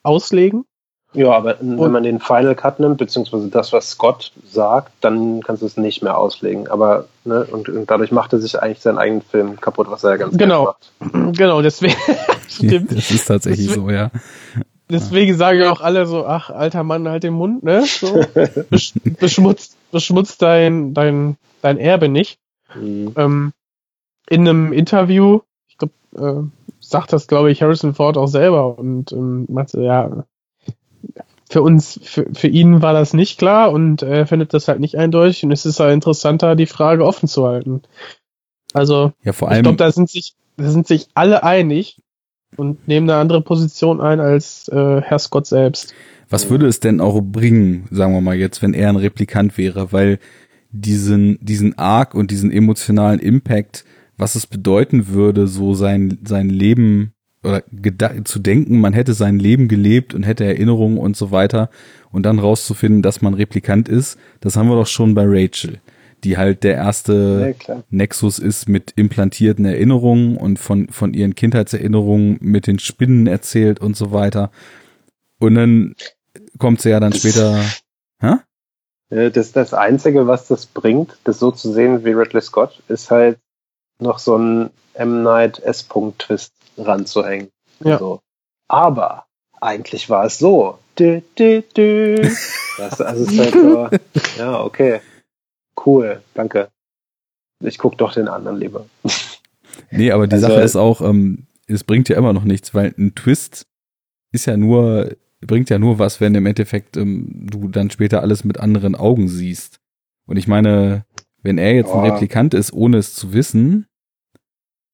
auslegen. 0.03 0.65
Ja, 1.13 1.31
aber 1.31 1.59
und 1.59 1.77
wenn 1.77 1.91
man 1.91 2.03
den 2.03 2.21
Final 2.21 2.55
Cut 2.55 2.79
nimmt, 2.79 2.97
beziehungsweise 2.97 3.49
das, 3.49 3.73
was 3.73 3.89
Scott 3.89 4.31
sagt, 4.45 4.93
dann 5.01 5.41
kannst 5.43 5.61
du 5.61 5.65
es 5.65 5.75
nicht 5.75 6.01
mehr 6.01 6.17
auslegen. 6.17 6.69
Aber, 6.69 7.05
ne, 7.25 7.45
und, 7.51 7.67
und 7.67 7.91
dadurch 7.91 8.13
macht 8.13 8.31
er 8.31 8.39
sich 8.39 8.61
eigentlich 8.61 8.79
seinen 8.79 8.97
eigenen 8.97 9.21
Film 9.21 9.59
kaputt, 9.59 9.91
was 9.91 10.05
er 10.05 10.11
ja 10.11 10.17
ganz 10.17 10.37
genau. 10.37 10.65
macht. 10.65 10.91
Genau, 11.37 11.61
deswegen. 11.61 11.95
stimmt. 12.47 12.91
Das 12.95 13.11
ist 13.11 13.25
tatsächlich 13.25 13.67
deswegen, 13.67 13.87
so, 13.87 13.93
ja. 13.93 14.11
Deswegen 14.91 15.35
sagen 15.37 15.63
auch 15.63 15.81
alle 15.81 16.05
so, 16.05 16.25
ach, 16.25 16.49
alter 16.49 16.83
Mann, 16.83 17.07
halt 17.07 17.23
den 17.23 17.33
Mund, 17.33 17.63
ne? 17.63 17.83
So, 17.85 18.23
besch 18.69 18.93
beschmutzt, 19.19 19.77
beschmutzt 19.91 20.41
dein, 20.41 20.93
dein, 20.93 21.37
dein 21.61 21.77
Erbe 21.77 22.09
nicht. 22.09 22.39
Mhm. 22.75 23.13
Ähm, 23.15 23.53
in 24.29 24.47
einem 24.47 24.73
Interview, 24.73 25.41
ich 25.67 25.77
glaube, 25.77 25.93
äh, 26.17 26.71
sagt 26.79 27.13
das, 27.13 27.27
glaube 27.27 27.51
ich, 27.51 27.61
Harrison 27.61 27.93
Ford 27.93 28.17
auch 28.17 28.27
selber 28.27 28.77
und 28.77 29.11
ähm, 29.11 29.45
meinte, 29.49 29.81
ja, 29.81 30.25
für 31.49 31.61
uns, 31.61 31.99
für, 32.03 32.27
für 32.33 32.47
ihn 32.47 32.81
war 32.81 32.93
das 32.93 33.13
nicht 33.13 33.37
klar 33.37 33.71
und 33.71 34.01
er 34.01 34.25
findet 34.25 34.53
das 34.53 34.67
halt 34.67 34.79
nicht 34.79 34.97
eindeutig 34.97 35.43
und 35.43 35.51
es 35.51 35.65
ist 35.65 35.79
halt 35.79 35.93
interessanter, 35.93 36.55
die 36.55 36.65
Frage 36.65 37.05
offen 37.05 37.27
zu 37.27 37.45
halten. 37.45 37.81
Also, 38.73 39.11
ja, 39.23 39.33
vor 39.33 39.49
allem, 39.49 39.57
ich 39.57 39.63
glaube, 39.63 39.77
da 39.77 39.91
sind 39.91 40.09
sich, 40.09 40.33
da 40.57 40.69
sind 40.69 40.87
sich 40.87 41.07
alle 41.13 41.43
einig 41.43 42.01
und 42.61 42.87
nehmen 42.87 43.09
eine 43.09 43.19
andere 43.19 43.41
Position 43.41 43.99
ein 43.99 44.19
als 44.19 44.69
äh, 44.69 45.01
Herr 45.01 45.19
Scott 45.19 45.47
selbst. 45.47 45.93
Was 46.29 46.49
würde 46.49 46.67
es 46.67 46.79
denn 46.79 47.01
auch 47.01 47.19
bringen, 47.21 47.87
sagen 47.91 48.13
wir 48.13 48.21
mal 48.21 48.37
jetzt, 48.37 48.61
wenn 48.61 48.73
er 48.73 48.87
ein 48.87 48.95
Replikant 48.95 49.57
wäre, 49.57 49.91
weil 49.91 50.19
diesen, 50.71 51.37
diesen 51.41 51.77
Arc 51.77 52.15
und 52.15 52.31
diesen 52.31 52.51
emotionalen 52.51 53.19
Impact 53.19 53.83
was 54.21 54.35
es 54.35 54.45
bedeuten 54.45 55.07
würde, 55.07 55.47
so 55.47 55.73
sein, 55.73 56.19
sein 56.23 56.47
Leben 56.47 57.13
oder 57.43 57.63
zu 58.23 58.37
denken, 58.37 58.79
man 58.79 58.93
hätte 58.93 59.15
sein 59.15 59.39
Leben 59.39 59.67
gelebt 59.67 60.13
und 60.13 60.23
hätte 60.23 60.45
Erinnerungen 60.45 60.99
und 60.99 61.17
so 61.17 61.31
weiter 61.31 61.71
und 62.11 62.23
dann 62.23 62.37
rauszufinden, 62.37 63.01
dass 63.01 63.23
man 63.23 63.33
Replikant 63.33 63.89
ist, 63.89 64.19
das 64.39 64.55
haben 64.55 64.69
wir 64.69 64.75
doch 64.75 64.85
schon 64.85 65.15
bei 65.15 65.23
Rachel, 65.25 65.79
die 66.23 66.37
halt 66.37 66.63
der 66.63 66.75
erste 66.75 67.55
ja, 67.67 67.83
Nexus 67.89 68.39
ist 68.39 68.69
mit 68.69 68.93
implantierten 68.95 69.65
Erinnerungen 69.65 70.37
und 70.37 70.59
von, 70.59 70.87
von 70.89 71.13
ihren 71.13 71.35
Kindheitserinnerungen 71.35 72.37
mit 72.41 72.67
den 72.67 72.79
Spinnen 72.79 73.27
erzählt 73.27 73.79
und 73.79 73.95
so 73.95 74.11
weiter. 74.11 74.51
Und 75.39 75.55
dann 75.55 75.95
kommt 76.59 76.81
sie 76.81 76.89
ja 76.89 76.99
dann 76.99 77.11
das, 77.11 77.21
später. 77.21 77.63
Hä? 78.19 79.29
Das, 79.29 79.51
das 79.51 79.73
Einzige, 79.73 80.27
was 80.27 80.47
das 80.47 80.65
bringt, 80.65 81.17
das 81.25 81.39
so 81.39 81.51
zu 81.51 81.73
sehen 81.73 82.05
wie 82.05 82.11
Ridley 82.11 82.41
Scott, 82.41 82.81
ist 82.87 83.11
halt, 83.11 83.37
noch 84.01 84.19
so 84.19 84.35
einen 84.35 84.71
M. 84.93 85.23
Night 85.23 85.59
S-Punkt-Twist 85.59 86.53
ranzuhängen. 86.77 87.49
Ja. 87.79 87.97
So. 87.99 88.19
Aber 88.67 89.25
eigentlich 89.59 90.09
war 90.09 90.25
es 90.25 90.39
so. 90.39 90.79
Du, 90.95 91.21
du, 91.35 91.63
du. 91.73 92.21
Das, 92.77 92.99
also 92.99 93.23
ist 93.25 93.39
halt 93.39 93.53
so, 93.53 93.89
ja, 94.37 94.61
okay. 94.61 95.01
Cool, 95.85 96.21
danke. 96.33 96.69
Ich 97.59 97.77
guck 97.77 97.97
doch 97.97 98.13
den 98.13 98.27
anderen 98.27 98.57
lieber. 98.57 98.85
Nee, 99.89 100.11
aber 100.11 100.27
die 100.27 100.35
also, 100.35 100.47
Sache 100.47 100.61
ist 100.61 100.75
auch, 100.75 101.01
ähm, 101.01 101.47
es 101.67 101.83
bringt 101.83 102.09
ja 102.09 102.17
immer 102.17 102.33
noch 102.33 102.43
nichts, 102.43 102.73
weil 102.73 102.93
ein 102.97 103.15
Twist 103.15 103.67
ist 104.31 104.45
ja 104.45 104.57
nur, 104.57 105.15
bringt 105.41 105.69
ja 105.69 105.79
nur 105.79 105.99
was, 105.99 106.21
wenn 106.21 106.35
im 106.35 106.45
Endeffekt 106.45 106.97
ähm, 106.97 107.47
du 107.49 107.67
dann 107.67 107.89
später 107.89 108.21
alles 108.21 108.43
mit 108.43 108.59
anderen 108.59 108.95
Augen 108.95 109.27
siehst. 109.27 109.79
Und 110.25 110.37
ich 110.37 110.47
meine, 110.47 111.05
wenn 111.41 111.57
er 111.57 111.73
jetzt 111.73 111.89
oh. 111.89 111.99
ein 111.99 112.11
Replikant 112.11 112.53
ist, 112.53 112.73
ohne 112.73 112.97
es 112.97 113.13
zu 113.13 113.33
wissen, 113.33 113.87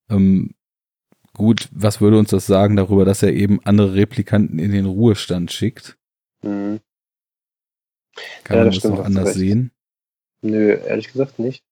ähm, 0.10 0.56
gut, 1.34 1.70
was 1.72 2.02
würde 2.02 2.18
uns 2.18 2.30
das 2.30 2.48
sagen 2.48 2.76
darüber, 2.76 3.06
dass 3.06 3.24
er 3.24 3.34
eben 3.34 3.60
andere 3.66 3.94
Replikanten 3.94 4.60
in 4.60 4.72
den 4.72 4.86
Ruhestand 4.86 5.52
schickt? 5.52 5.98
Mhm. 6.44 6.80
Kann 8.44 8.58
ja, 8.58 8.64
man 8.64 8.74
das, 8.74 8.82
das 8.82 8.92
noch 8.92 9.06
anders 9.06 9.34
sehen? 9.36 9.72
Nö, 10.42 10.74
ehrlich 10.74 11.12
gesagt 11.12 11.40
nicht. 11.40 11.64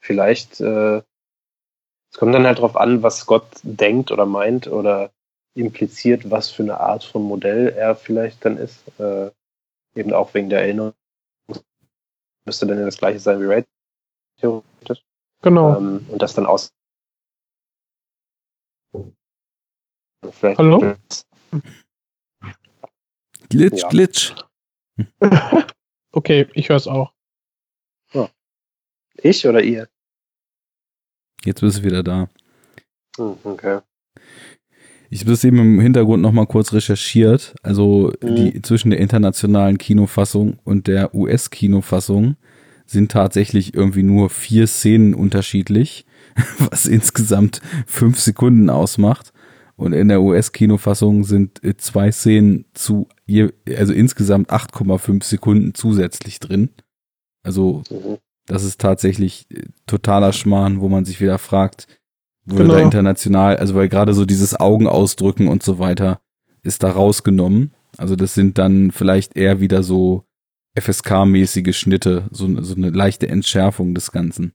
Vielleicht, 0.00 0.60
äh, 0.60 1.02
es 2.10 2.18
kommt 2.18 2.34
dann 2.34 2.46
halt 2.46 2.58
drauf 2.58 2.76
an, 2.76 3.02
was 3.02 3.26
Gott 3.26 3.46
denkt 3.62 4.10
oder 4.10 4.26
meint 4.26 4.66
oder 4.66 5.10
impliziert, 5.54 6.30
was 6.30 6.50
für 6.50 6.62
eine 6.62 6.80
Art 6.80 7.04
von 7.04 7.22
Modell 7.22 7.68
er 7.68 7.96
vielleicht 7.96 8.44
dann 8.44 8.56
ist. 8.56 8.82
Äh, 8.98 9.30
eben 9.94 10.12
auch 10.12 10.34
wegen 10.34 10.50
der 10.50 10.62
Erinnerung. 10.62 10.94
Müsste 12.44 12.66
dann 12.66 12.78
ja 12.78 12.84
das 12.84 12.98
gleiche 12.98 13.20
sein 13.20 13.40
wie 13.40 13.46
Raid, 13.46 13.66
theoretisch. 14.38 15.02
Genau. 15.42 15.76
Ähm, 15.76 16.06
und 16.08 16.20
das 16.20 16.34
dann 16.34 16.46
aus 16.46 16.70
Vielleicht 20.32 20.58
Hallo? 20.58 20.96
Glitch, 23.48 23.82
ja. 23.82 23.88
Glitch. 23.88 24.34
okay, 26.12 26.48
ich 26.54 26.68
höre 26.68 26.76
es 26.76 26.86
auch. 26.86 27.12
Ja. 28.14 28.30
Ich 29.22 29.46
oder 29.46 29.62
ihr? 29.62 29.88
Jetzt 31.44 31.60
bist 31.60 31.78
du 31.78 31.84
wieder 31.84 32.02
da. 32.02 32.28
Hm, 33.16 33.36
okay. 33.44 33.80
Ich 35.10 35.20
habe 35.20 35.30
das 35.30 35.44
eben 35.44 35.58
im 35.58 35.80
Hintergrund 35.80 36.22
nochmal 36.22 36.46
kurz 36.46 36.72
recherchiert. 36.72 37.54
Also 37.62 38.12
mhm. 38.20 38.34
die 38.34 38.62
zwischen 38.62 38.90
der 38.90 38.98
internationalen 38.98 39.78
Kinofassung 39.78 40.58
und 40.64 40.86
der 40.86 41.14
US-Kinofassung 41.14 42.36
sind 42.86 43.12
tatsächlich 43.12 43.74
irgendwie 43.74 44.02
nur 44.02 44.30
vier 44.30 44.66
Szenen 44.66 45.14
unterschiedlich, 45.14 46.06
was 46.58 46.86
insgesamt 46.86 47.60
fünf 47.86 48.18
Sekunden 48.18 48.70
ausmacht. 48.70 49.32
Und 49.76 49.92
in 49.92 50.08
der 50.08 50.22
US-Kinofassung 50.22 51.24
sind 51.24 51.62
äh, 51.64 51.76
zwei 51.76 52.12
Szenen 52.12 52.64
zu 52.74 53.08
je, 53.26 53.50
also 53.76 53.92
insgesamt 53.92 54.50
8,5 54.50 55.24
Sekunden 55.24 55.74
zusätzlich 55.74 56.38
drin. 56.38 56.70
Also 57.44 57.82
mhm. 57.90 58.18
das 58.46 58.64
ist 58.64 58.80
tatsächlich 58.80 59.46
äh, 59.50 59.66
totaler 59.86 60.32
Schmarrn, 60.32 60.80
wo 60.80 60.88
man 60.88 61.04
sich 61.04 61.20
wieder 61.20 61.38
fragt, 61.38 61.86
wurde 62.44 62.64
genau. 62.64 62.74
da 62.74 62.80
international, 62.80 63.56
also 63.56 63.74
weil 63.74 63.88
gerade 63.88 64.14
so 64.14 64.24
dieses 64.24 64.58
Augenausdrücken 64.58 65.46
und 65.46 65.62
so 65.62 65.78
weiter 65.78 66.20
ist 66.62 66.82
da 66.82 66.90
rausgenommen. 66.90 67.72
Also 67.96 68.16
das 68.16 68.34
sind 68.34 68.58
dann 68.58 68.90
vielleicht 68.90 69.36
eher 69.36 69.60
wieder 69.60 69.82
so 69.82 70.24
FSK-mäßige 70.76 71.72
Schnitte, 71.72 72.24
so, 72.32 72.62
so 72.62 72.74
eine 72.74 72.90
leichte 72.90 73.28
Entschärfung 73.28 73.94
des 73.94 74.10
Ganzen. 74.10 74.52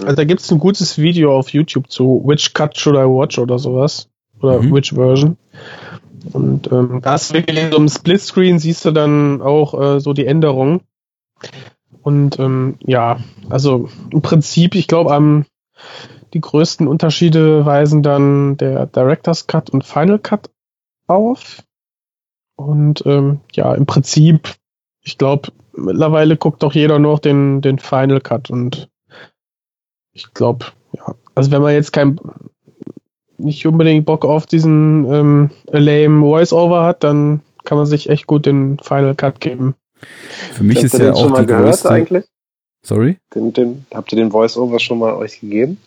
Also 0.00 0.14
da 0.14 0.24
gibt's 0.24 0.50
ein 0.52 0.58
gutes 0.58 0.98
Video 0.98 1.36
auf 1.36 1.50
YouTube 1.50 1.90
zu 1.90 2.22
Which 2.24 2.52
Cut 2.54 2.78
Should 2.78 2.96
I 2.96 3.06
Watch 3.06 3.38
oder 3.38 3.58
sowas. 3.58 4.08
Oder 4.40 4.60
mhm. 4.60 4.74
Which 4.74 4.92
Version. 4.92 5.36
Und 6.32 6.70
ähm, 6.70 7.00
da 7.02 7.14
ist 7.14 7.32
wirklich 7.32 7.58
in 7.58 7.70
so 7.72 7.78
einem 7.78 7.88
Splitscreen 7.88 8.58
siehst 8.58 8.84
du 8.84 8.92
dann 8.92 9.40
auch 9.40 9.80
äh, 9.80 10.00
so 10.00 10.12
die 10.12 10.26
Änderungen. 10.26 10.80
Und 12.02 12.38
ähm, 12.38 12.76
ja, 12.80 13.18
also 13.48 13.88
im 14.10 14.22
Prinzip, 14.22 14.74
ich 14.74 14.88
glaube, 14.88 15.12
am 15.14 15.46
die 16.32 16.40
größten 16.40 16.88
Unterschiede 16.88 17.66
weisen 17.66 18.02
dann 18.02 18.56
der 18.56 18.86
Director's 18.86 19.46
Cut 19.46 19.70
und 19.70 19.84
Final 19.84 20.18
Cut 20.18 20.50
auf. 21.06 21.62
Und 22.56 23.04
ähm, 23.06 23.40
ja, 23.52 23.74
im 23.74 23.86
Prinzip, 23.86 24.54
ich 25.00 25.18
glaube, 25.18 25.52
mittlerweile 25.74 26.36
guckt 26.36 26.62
doch 26.62 26.74
jeder 26.74 26.98
noch 26.98 27.18
den, 27.18 27.60
den 27.60 27.78
Final 27.78 28.20
Cut 28.20 28.50
und 28.50 28.88
ich 30.12 30.32
glaube, 30.34 30.66
ja. 30.92 31.14
Also 31.34 31.50
wenn 31.50 31.62
man 31.62 31.72
jetzt 31.72 31.92
kein 31.92 32.18
nicht 33.38 33.66
unbedingt 33.66 34.06
Bock 34.06 34.24
auf 34.24 34.46
diesen 34.46 35.10
ähm, 35.10 35.50
lame 35.66 36.20
Voice-Over 36.20 36.84
hat, 36.84 37.02
dann 37.02 37.40
kann 37.64 37.78
man 37.78 37.86
sich 37.86 38.08
echt 38.08 38.26
gut 38.26 38.46
den 38.46 38.78
Final 38.78 39.14
Cut 39.14 39.40
geben. 39.40 39.74
Für 40.52 40.64
mich 40.64 40.78
habt 40.78 40.86
ist 40.86 40.98
ja 40.98 41.12
auch 41.12 41.38
die 41.38 41.46
größte... 41.46 41.90
Eigentlich? 41.90 42.24
Sorry? 42.84 43.18
Den, 43.34 43.52
den, 43.52 43.86
habt 43.94 44.12
ihr 44.12 44.16
den 44.16 44.32
Voice-Over 44.32 44.80
schon 44.80 44.98
mal 44.98 45.14
euch 45.14 45.40
gegeben? 45.40 45.78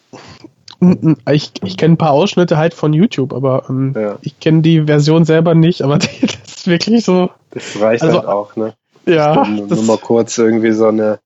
Ich, 1.30 1.52
ich 1.64 1.78
kenne 1.78 1.96
ein 1.96 1.98
paar 1.98 2.12
Ausschnitte 2.12 2.58
halt 2.58 2.74
von 2.74 2.94
YouTube, 2.94 3.34
aber 3.34 3.66
ähm, 3.70 3.94
ja. 3.96 4.18
ich 4.22 4.40
kenne 4.40 4.62
die 4.62 4.84
Version 4.84 5.26
selber 5.26 5.56
nicht, 5.56 5.82
aber 5.82 5.98
das 6.22 6.38
ist 6.48 6.68
wirklich 6.68 7.04
so. 7.04 7.32
Das 7.52 7.80
reicht 7.80 8.04
also, 8.04 8.20
halt 8.20 8.28
auch, 8.28 8.56
ne? 8.56 8.76
Ja. 9.06 9.46
Nur, 9.46 9.68
nur 9.68 9.84
mal 9.84 9.98
kurz 9.98 10.38
irgendwie 10.38 10.72
so 10.72 10.88
eine 10.88 11.20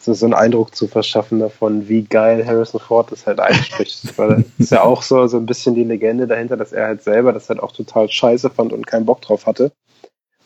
so, 0.00 0.14
so 0.14 0.24
einen 0.24 0.34
Eindruck 0.34 0.74
zu 0.74 0.88
verschaffen 0.88 1.40
davon, 1.40 1.88
wie 1.88 2.02
geil 2.02 2.46
Harrison 2.46 2.80
Ford 2.80 3.12
das 3.12 3.26
halt 3.26 3.38
einspricht. 3.38 4.02
Weil 4.18 4.36
das 4.36 4.46
ist 4.58 4.72
ja 4.72 4.82
auch 4.82 5.02
so, 5.02 5.26
so 5.26 5.36
ein 5.36 5.46
bisschen 5.46 5.74
die 5.74 5.84
Legende 5.84 6.26
dahinter, 6.26 6.56
dass 6.56 6.72
er 6.72 6.86
halt 6.86 7.02
selber 7.02 7.32
das 7.32 7.48
halt 7.48 7.60
auch 7.60 7.72
total 7.72 8.08
scheiße 8.08 8.50
fand 8.50 8.72
und 8.72 8.86
keinen 8.86 9.04
Bock 9.04 9.20
drauf 9.20 9.46
hatte 9.46 9.72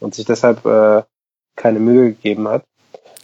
und 0.00 0.14
sich 0.14 0.26
deshalb 0.26 0.66
äh, 0.66 1.02
keine 1.56 1.78
Mühe 1.78 2.10
gegeben 2.10 2.48
hat. 2.48 2.64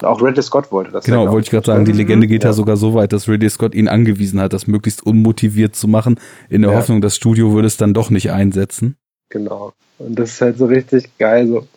Auch 0.02 0.22
Ridley 0.22 0.42
Scott 0.42 0.72
wollte 0.72 0.92
das. 0.92 1.04
Genau, 1.04 1.30
wollte 1.30 1.46
ich 1.46 1.50
gerade 1.50 1.66
sagen, 1.66 1.84
die 1.84 1.92
Legende 1.92 2.26
geht 2.26 2.42
ja. 2.42 2.50
ja 2.50 2.54
sogar 2.54 2.76
so 2.76 2.94
weit, 2.94 3.12
dass 3.12 3.28
Ridley 3.28 3.50
Scott 3.50 3.74
ihn 3.74 3.88
angewiesen 3.88 4.40
hat, 4.40 4.52
das 4.52 4.66
möglichst 4.66 5.04
unmotiviert 5.04 5.76
zu 5.76 5.88
machen, 5.88 6.18
in 6.48 6.62
der 6.62 6.70
ja. 6.72 6.78
Hoffnung, 6.78 7.00
das 7.02 7.16
Studio 7.16 7.52
würde 7.52 7.66
es 7.66 7.76
dann 7.76 7.92
doch 7.92 8.08
nicht 8.08 8.30
einsetzen. 8.30 8.96
Genau. 9.28 9.74
Und 9.98 10.18
das 10.18 10.30
ist 10.30 10.40
halt 10.40 10.58
so 10.58 10.66
richtig 10.66 11.10
geil, 11.18 11.46
so, 11.46 11.68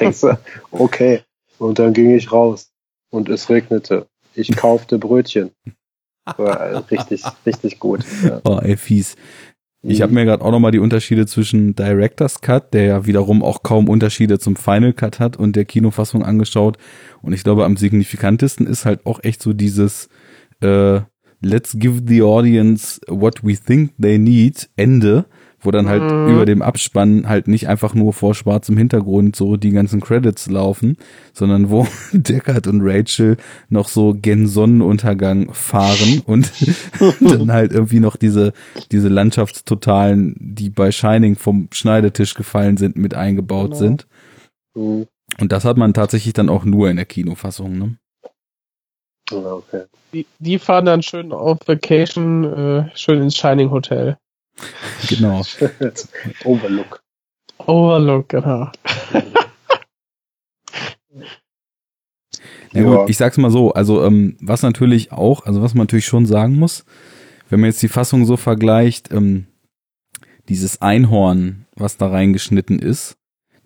denkst 0.00 0.20
du, 0.20 0.38
okay. 0.70 1.22
Und 1.58 1.78
dann 1.78 1.92
ging 1.92 2.14
ich 2.14 2.32
raus 2.32 2.70
und 3.10 3.28
es 3.28 3.48
regnete. 3.48 4.06
Ich 4.34 4.54
kaufte 4.56 4.98
Brötchen. 4.98 5.50
War 6.36 6.84
richtig, 6.90 7.22
richtig 7.46 7.78
gut. 7.78 8.04
Ja. 8.22 8.40
Oh, 8.44 8.58
ey, 8.60 8.76
fies. 8.76 9.16
Ich 9.86 10.00
habe 10.00 10.10
mhm. 10.10 10.14
mir 10.14 10.24
gerade 10.24 10.44
auch 10.44 10.50
nochmal 10.50 10.72
die 10.72 10.78
Unterschiede 10.78 11.26
zwischen 11.26 11.74
Director's 11.74 12.40
Cut, 12.40 12.72
der 12.72 12.84
ja 12.84 13.06
wiederum 13.06 13.42
auch 13.42 13.62
kaum 13.62 13.88
Unterschiede 13.88 14.38
zum 14.38 14.56
Final 14.56 14.94
Cut 14.94 15.20
hat, 15.20 15.36
und 15.36 15.56
der 15.56 15.66
Kinofassung 15.66 16.24
angeschaut. 16.24 16.78
Und 17.20 17.32
ich 17.34 17.44
glaube, 17.44 17.64
am 17.64 17.76
signifikantesten 17.76 18.66
ist 18.66 18.86
halt 18.86 19.04
auch 19.04 19.22
echt 19.22 19.42
so 19.42 19.52
dieses 19.52 20.08
äh, 20.60 21.00
Let's 21.42 21.78
give 21.78 22.02
the 22.06 22.22
audience 22.22 22.98
what 23.06 23.44
we 23.44 23.54
think 23.54 23.92
they 24.00 24.18
need 24.18 24.70
Ende, 24.76 25.26
wo 25.64 25.70
dann 25.70 25.88
halt 25.88 26.02
mhm. 26.02 26.28
über 26.28 26.46
dem 26.46 26.62
Abspann 26.62 27.28
halt 27.28 27.48
nicht 27.48 27.68
einfach 27.68 27.94
nur 27.94 28.12
vor 28.12 28.34
schwarzem 28.34 28.76
Hintergrund 28.76 29.36
so 29.36 29.56
die 29.56 29.70
ganzen 29.70 30.00
Credits 30.00 30.48
laufen, 30.48 30.96
sondern 31.32 31.70
wo 31.70 31.86
Deckard 32.12 32.66
und 32.66 32.82
Rachel 32.82 33.36
noch 33.68 33.88
so 33.88 34.14
gen 34.14 34.46
Sonnenuntergang 34.46 35.52
fahren 35.52 36.22
und 36.26 36.50
dann 37.20 37.52
halt 37.52 37.72
irgendwie 37.72 38.00
noch 38.00 38.16
diese, 38.16 38.52
diese 38.92 39.08
Landschaftstotalen, 39.08 40.36
die 40.38 40.70
bei 40.70 40.92
Shining 40.92 41.36
vom 41.36 41.68
Schneidetisch 41.72 42.34
gefallen 42.34 42.76
sind, 42.76 42.96
mit 42.96 43.14
eingebaut 43.14 43.70
genau. 43.70 43.76
sind. 43.76 44.06
Mhm. 44.74 45.06
Und 45.40 45.52
das 45.52 45.64
hat 45.64 45.76
man 45.76 45.94
tatsächlich 45.94 46.34
dann 46.34 46.48
auch 46.48 46.64
nur 46.64 46.90
in 46.90 46.96
der 46.96 47.06
Kinofassung, 47.06 47.78
ne? 47.78 47.96
Okay. 49.32 49.84
Die, 50.12 50.26
die 50.38 50.58
fahren 50.58 50.84
dann 50.84 51.02
schön 51.02 51.32
auf 51.32 51.58
Vacation, 51.66 52.44
äh, 52.44 52.96
schön 52.96 53.22
ins 53.22 53.36
Shining 53.36 53.70
Hotel. 53.70 54.18
Genau. 55.08 55.42
Overlook. 56.44 57.02
Overlook, 57.58 58.28
genau. 58.28 58.70
Ja 62.72 62.82
gut, 62.82 63.10
ich 63.10 63.16
sag's 63.16 63.36
mal 63.36 63.50
so, 63.50 63.72
also 63.72 64.04
ähm, 64.04 64.36
was 64.40 64.62
natürlich 64.62 65.12
auch, 65.12 65.46
also 65.46 65.62
was 65.62 65.74
man 65.74 65.82
natürlich 65.82 66.06
schon 66.06 66.26
sagen 66.26 66.56
muss, 66.56 66.84
wenn 67.48 67.60
man 67.60 67.70
jetzt 67.70 67.82
die 67.82 67.88
Fassung 67.88 68.26
so 68.26 68.36
vergleicht, 68.36 69.12
ähm, 69.12 69.46
dieses 70.48 70.82
Einhorn, 70.82 71.66
was 71.76 71.96
da 71.96 72.08
reingeschnitten 72.08 72.78
ist, 72.78 73.16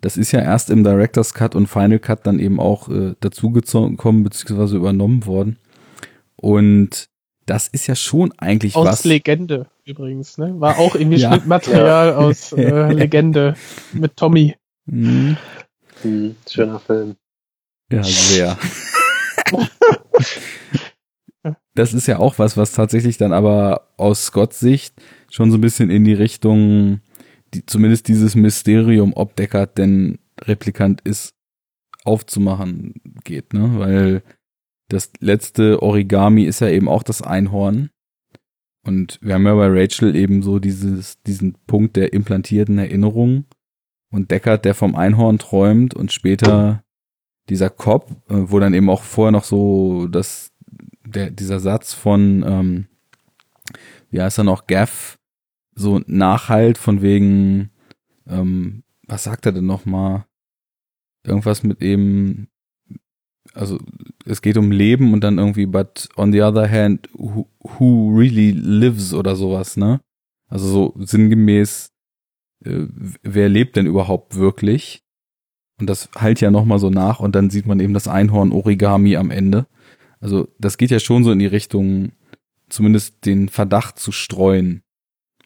das 0.01 0.15
ist 0.15 0.31
ja 0.31 0.39
erst 0.41 0.69
im 0.69 0.83
Director's 0.83 1.33
Cut 1.33 1.55
und 1.55 1.67
Final 1.67 1.99
Cut 1.99 2.25
dann 2.25 2.39
eben 2.39 2.59
auch 2.59 2.87
äh, 2.89 3.15
dazugekommen 3.19 4.23
bzw. 4.23 4.75
übernommen 4.75 5.25
worden. 5.25 5.57
Und 6.35 7.09
das 7.45 7.67
ist 7.67 7.87
ja 7.87 7.95
schon 7.95 8.31
eigentlich 8.37 8.75
aus 8.75 8.85
was. 8.85 9.03
Legende 9.05 9.67
übrigens, 9.89 10.37
ne? 10.37 10.59
War 10.59 10.77
auch 10.77 10.95
irgendwie 10.95 11.19
ja. 11.19 11.41
Material 11.45 12.09
ja. 12.09 12.15
aus 12.15 12.51
äh, 12.57 12.93
Legende 12.93 13.55
mit 13.91 14.15
Tommy. 14.15 14.55
Mhm. 14.85 15.37
Mhm, 16.03 16.35
schöner 16.49 16.79
Film. 16.79 17.15
Ja, 17.91 18.03
sehr. 18.03 18.57
das 21.73 21.93
ist 21.93 22.07
ja 22.07 22.19
auch 22.19 22.37
was, 22.37 22.55
was 22.55 22.73
tatsächlich 22.73 23.17
dann 23.17 23.33
aber 23.33 23.89
aus 23.97 24.25
Scotts 24.25 24.59
Sicht 24.59 24.93
schon 25.31 25.51
so 25.51 25.57
ein 25.57 25.61
bisschen 25.61 25.89
in 25.89 26.05
die 26.05 26.13
Richtung, 26.13 27.01
die, 27.53 27.65
zumindest 27.65 28.07
dieses 28.07 28.35
Mysterium, 28.35 29.13
ob 29.15 29.35
Deckard 29.35 29.77
denn 29.77 30.19
Replikant 30.41 31.01
ist, 31.01 31.33
aufzumachen 32.05 32.93
geht, 33.23 33.53
ne? 33.53 33.79
Weil 33.79 34.23
das 34.87 35.11
letzte 35.19 35.81
Origami 35.81 36.43
ist 36.43 36.61
ja 36.61 36.69
eben 36.69 36.87
auch 36.87 37.03
das 37.03 37.21
Einhorn. 37.21 37.89
Und 38.83 39.19
wir 39.21 39.33
haben 39.33 39.45
ja 39.45 39.55
bei 39.55 39.67
Rachel 39.67 40.15
eben 40.15 40.41
so 40.41 40.59
dieses, 40.59 41.21
diesen 41.23 41.55
Punkt 41.67 41.95
der 41.95 42.13
implantierten 42.13 42.77
Erinnerung. 42.77 43.45
Und 44.11 44.31
Deckard, 44.31 44.65
der 44.65 44.73
vom 44.73 44.95
Einhorn 44.95 45.37
träumt 45.37 45.93
und 45.93 46.11
später 46.11 46.83
dieser 47.49 47.69
Cop, 47.69 48.11
äh, 48.29 48.35
wo 48.35 48.59
dann 48.59 48.73
eben 48.73 48.89
auch 48.89 49.03
vorher 49.03 49.31
noch 49.31 49.43
so 49.43 50.07
das, 50.07 50.51
der, 51.05 51.31
dieser 51.31 51.59
Satz 51.59 51.93
von, 51.93 52.43
ähm, 52.47 52.87
wie 54.09 54.21
heißt 54.21 54.39
er 54.39 54.43
noch, 54.43 54.67
Gaff, 54.67 55.19
so 55.75 56.01
nachhalt 56.07 56.77
von 56.77 57.01
wegen, 57.01 57.71
ähm, 58.27 58.83
was 59.07 59.23
sagt 59.23 59.45
er 59.45 59.51
denn 59.51 59.65
nochmal? 59.65 60.25
Irgendwas 61.23 61.63
mit 61.63 61.81
eben, 61.81 62.48
also 63.53 63.79
es 64.25 64.41
geht 64.41 64.57
um 64.57 64.71
Leben 64.71 65.13
und 65.13 65.23
dann 65.23 65.37
irgendwie, 65.37 65.65
but 65.65 66.09
on 66.15 66.31
the 66.31 66.41
other 66.41 66.69
hand, 66.69 67.09
who, 67.13 67.47
who 67.59 68.15
really 68.15 68.51
lives 68.51 69.13
oder 69.13 69.35
sowas, 69.35 69.77
ne? 69.77 70.01
Also 70.47 70.67
so 70.67 70.93
sinngemäß, 70.97 71.91
äh, 72.65 72.85
wer 73.23 73.49
lebt 73.49 73.75
denn 73.75 73.85
überhaupt 73.85 74.35
wirklich? 74.35 75.03
Und 75.79 75.87
das 75.87 76.09
halt 76.15 76.41
ja 76.41 76.51
nochmal 76.51 76.79
so 76.79 76.89
nach 76.89 77.19
und 77.19 77.35
dann 77.35 77.49
sieht 77.49 77.65
man 77.65 77.79
eben 77.79 77.93
das 77.93 78.07
Einhorn-Origami 78.07 79.15
am 79.15 79.31
Ende. 79.31 79.67
Also 80.19 80.49
das 80.59 80.77
geht 80.77 80.91
ja 80.91 80.99
schon 80.99 81.23
so 81.23 81.31
in 81.31 81.39
die 81.39 81.45
Richtung, 81.45 82.11
zumindest 82.67 83.25
den 83.25 83.49
Verdacht 83.49 83.97
zu 83.97 84.11
streuen, 84.11 84.83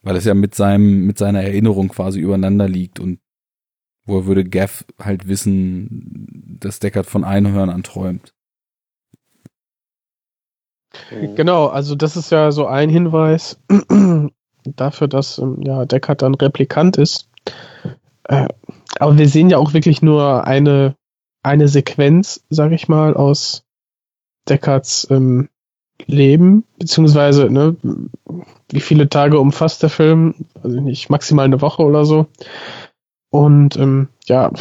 weil 0.01 0.15
es 0.15 0.25
ja 0.25 0.33
mit 0.33 0.55
seinem, 0.55 1.05
mit 1.05 1.17
seiner 1.17 1.43
Erinnerung 1.43 1.89
quasi 1.89 2.19
übereinander 2.19 2.67
liegt 2.67 2.99
und 2.99 3.19
Woher 4.05 4.25
würde 4.25 4.43
Gav 4.43 4.85
halt 4.99 5.27
wissen, 5.27 6.57
dass 6.59 6.79
Deckard 6.79 7.05
von 7.05 7.23
Einhörnern 7.23 7.83
träumt? 7.83 8.33
Genau, 11.09 11.67
also 11.67 11.95
das 11.95 12.15
ist 12.15 12.31
ja 12.31 12.51
so 12.51 12.67
ein 12.67 12.89
Hinweis 12.89 13.59
dafür, 14.63 15.07
dass 15.07 15.39
ähm, 15.39 15.61
ja, 15.63 15.85
Deckard 15.85 16.21
dann 16.21 16.35
Replikant 16.35 16.97
ist. 16.97 17.29
Äh, 18.25 18.47
aber 18.99 19.17
wir 19.17 19.27
sehen 19.27 19.49
ja 19.49 19.57
auch 19.57 19.73
wirklich 19.73 20.01
nur 20.01 20.45
eine, 20.45 20.95
eine 21.41 21.67
Sequenz, 21.67 22.43
sag 22.49 22.71
ich 22.71 22.87
mal, 22.87 23.15
aus 23.15 23.63
Deckards 24.47 25.07
ähm, 25.09 25.49
leben, 26.05 26.63
beziehungsweise, 26.77 27.49
ne, 27.49 27.75
wie 28.69 28.81
viele 28.81 29.09
Tage 29.09 29.39
umfasst 29.39 29.83
der 29.83 29.89
Film? 29.89 30.35
Also 30.61 30.79
nicht, 30.79 31.09
maximal 31.09 31.45
eine 31.45 31.61
Woche 31.61 31.83
oder 31.83 32.05
so. 32.05 32.27
Und 33.33 33.77
ähm, 33.77 34.09
ja, 34.25 34.51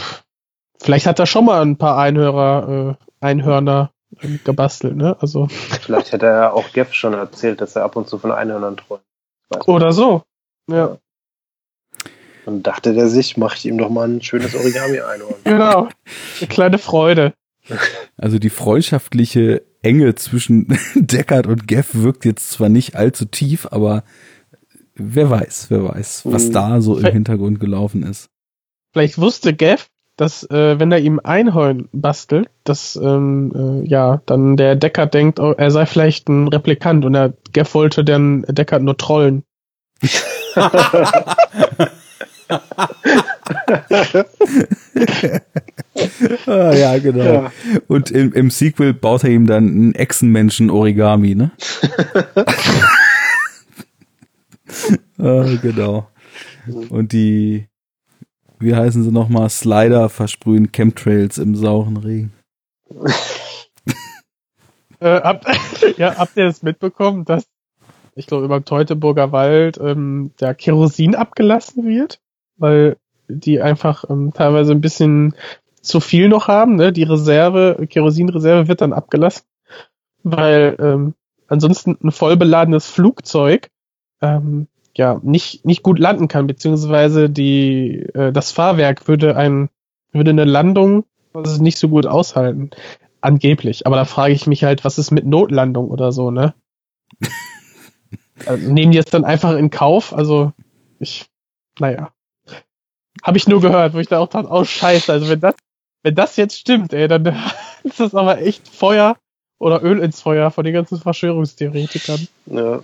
vielleicht 0.80 1.04
hat 1.04 1.18
er 1.18 1.26
schon 1.26 1.44
mal 1.44 1.60
ein 1.60 1.76
paar 1.76 1.98
Einhörer, 1.98 2.96
äh, 2.96 3.04
Einhörner 3.20 3.90
ähm, 4.22 4.40
gebastelt, 4.44 4.96
ne? 4.96 5.14
Also. 5.20 5.48
Vielleicht 5.48 6.14
hat 6.14 6.22
er 6.22 6.32
ja 6.32 6.52
auch 6.52 6.72
Geff 6.72 6.94
schon 6.94 7.12
erzählt, 7.12 7.60
dass 7.60 7.76
er 7.76 7.84
ab 7.84 7.96
und 7.96 8.08
zu 8.08 8.16
von 8.16 8.32
Einhörnern 8.32 8.78
träumt. 8.78 9.02
Oder 9.66 9.92
so. 9.92 10.22
Ja. 10.70 10.96
Dann 12.46 12.62
dachte 12.62 12.94
der 12.94 13.08
sich, 13.08 13.36
mach 13.36 13.56
ich 13.56 13.66
ihm 13.66 13.76
doch 13.76 13.90
mal 13.90 14.08
ein 14.08 14.22
schönes 14.22 14.54
Origami-Einhorn. 14.54 15.34
Genau. 15.44 15.88
Eine 16.38 16.48
kleine 16.48 16.78
Freude. 16.78 17.34
Also 18.16 18.38
die 18.38 18.48
freundschaftliche 18.48 19.66
Enge 19.82 20.14
zwischen 20.14 20.78
Deckard 20.94 21.46
und 21.46 21.68
Geff 21.68 21.90
wirkt 21.92 22.24
jetzt 22.24 22.52
zwar 22.52 22.70
nicht 22.70 22.96
allzu 22.96 23.26
tief, 23.26 23.68
aber 23.70 24.02
wer 24.94 25.28
weiß, 25.28 25.66
wer 25.68 25.84
weiß, 25.84 26.22
was 26.24 26.46
mhm. 26.46 26.52
da 26.52 26.80
so 26.80 26.96
im 26.96 27.04
Hintergrund 27.04 27.60
gelaufen 27.60 28.02
ist. 28.02 28.31
Vielleicht 28.92 29.18
wusste 29.18 29.54
Geff, 29.54 29.88
dass 30.16 30.44
äh, 30.50 30.78
wenn 30.78 30.92
er 30.92 31.00
ihm 31.00 31.20
Einhorn 31.22 31.88
bastelt, 31.92 32.48
dass 32.64 32.96
ähm, 32.96 33.82
äh, 33.84 33.88
ja 33.88 34.20
dann 34.26 34.56
der 34.56 34.76
Deckard 34.76 35.14
denkt, 35.14 35.40
oh, 35.40 35.52
er 35.52 35.70
sei 35.70 35.86
vielleicht 35.86 36.28
ein 36.28 36.48
Replikant 36.48 37.04
und 37.04 37.14
er 37.14 37.32
Geff 37.52 37.74
wollte 37.74 38.04
dann 38.04 38.44
Deckard 38.48 38.82
nur 38.82 38.96
trollen. 38.96 39.44
ah, 46.46 46.74
ja, 46.74 46.98
genau. 46.98 47.24
Ja. 47.24 47.52
Und 47.86 48.10
im, 48.10 48.32
im, 48.32 48.50
Sequel 48.50 48.92
baut 48.92 49.24
er 49.24 49.30
ihm 49.30 49.46
dann 49.46 49.68
einen 49.68 49.94
Echsenmenschen-Origami, 49.94 51.34
ne? 51.34 51.52
ah, 55.18 55.46
genau. 55.62 56.08
Und 56.90 57.12
die, 57.12 57.68
wie 58.62 58.74
heißen 58.74 59.02
sie 59.02 59.12
nochmal, 59.12 59.48
Slider 59.50 60.08
versprühen 60.08 60.72
Chemtrails 60.72 61.38
im 61.38 61.54
sauren 61.54 61.96
Regen. 61.96 62.32
äh, 65.00 65.20
habt, 65.20 65.46
ja, 65.98 66.16
habt 66.16 66.36
ihr 66.36 66.44
das 66.44 66.62
mitbekommen, 66.62 67.24
dass 67.24 67.44
ich 68.14 68.26
glaube, 68.26 68.44
über 68.44 68.64
Teutoburger 68.64 69.32
Wald 69.32 69.78
ähm, 69.82 70.32
der 70.38 70.54
Kerosin 70.54 71.14
abgelassen 71.14 71.86
wird? 71.86 72.20
Weil 72.56 72.96
die 73.28 73.60
einfach 73.60 74.04
ähm, 74.10 74.32
teilweise 74.34 74.72
ein 74.72 74.80
bisschen 74.80 75.34
zu 75.80 76.00
viel 76.00 76.28
noch 76.28 76.48
haben. 76.48 76.76
Ne? 76.76 76.92
Die 76.92 77.02
Reserve, 77.02 77.86
Kerosinreserve 77.88 78.68
wird 78.68 78.80
dann 78.80 78.92
abgelassen, 78.92 79.44
weil 80.22 80.76
ähm, 80.78 81.14
ansonsten 81.48 81.98
ein 82.02 82.12
vollbeladenes 82.12 82.86
Flugzeug 82.86 83.70
ähm, 84.20 84.68
ja 84.98 85.20
nicht 85.22 85.64
nicht 85.64 85.82
gut 85.82 85.98
landen 85.98 86.28
kann, 86.28 86.46
beziehungsweise 86.46 87.30
die 87.30 88.06
äh, 88.14 88.32
das 88.32 88.52
Fahrwerk 88.52 89.08
würde 89.08 89.36
ein 89.36 89.68
würde 90.12 90.30
eine 90.30 90.44
Landung 90.44 91.04
also 91.34 91.62
nicht 91.62 91.78
so 91.78 91.88
gut 91.88 92.06
aushalten, 92.06 92.70
angeblich. 93.20 93.86
Aber 93.86 93.96
da 93.96 94.04
frage 94.04 94.34
ich 94.34 94.46
mich 94.46 94.64
halt, 94.64 94.84
was 94.84 94.98
ist 94.98 95.10
mit 95.10 95.26
Notlandung 95.26 95.90
oder 95.90 96.12
so, 96.12 96.30
ne? 96.30 96.54
also, 98.46 98.70
nehmen 98.70 98.92
die 98.92 98.98
jetzt 98.98 99.14
dann 99.14 99.24
einfach 99.24 99.56
in 99.56 99.70
Kauf? 99.70 100.12
Also 100.12 100.52
ich, 100.98 101.26
naja. 101.78 102.12
Habe 103.22 103.38
ich 103.38 103.46
nur 103.46 103.60
gehört, 103.60 103.94
wo 103.94 103.98
ich 103.98 104.08
da 104.08 104.18
auch 104.18 104.28
dachte, 104.28 104.48
oh 104.50 104.64
scheiße, 104.64 105.12
also 105.12 105.28
wenn 105.28 105.40
das, 105.40 105.54
wenn 106.02 106.14
das 106.14 106.36
jetzt 106.36 106.58
stimmt, 106.58 106.92
ey, 106.92 107.08
dann 107.08 107.26
ist 107.82 108.00
das 108.00 108.14
aber 108.14 108.40
echt 108.40 108.68
Feuer 108.68 109.16
oder 109.58 109.82
Öl 109.82 110.00
ins 110.00 110.20
Feuer 110.20 110.50
von 110.50 110.64
den 110.64 110.74
ganzen 110.74 110.98
Verschwörungstheoretikern. 110.98 112.26
Ja. 112.46 112.80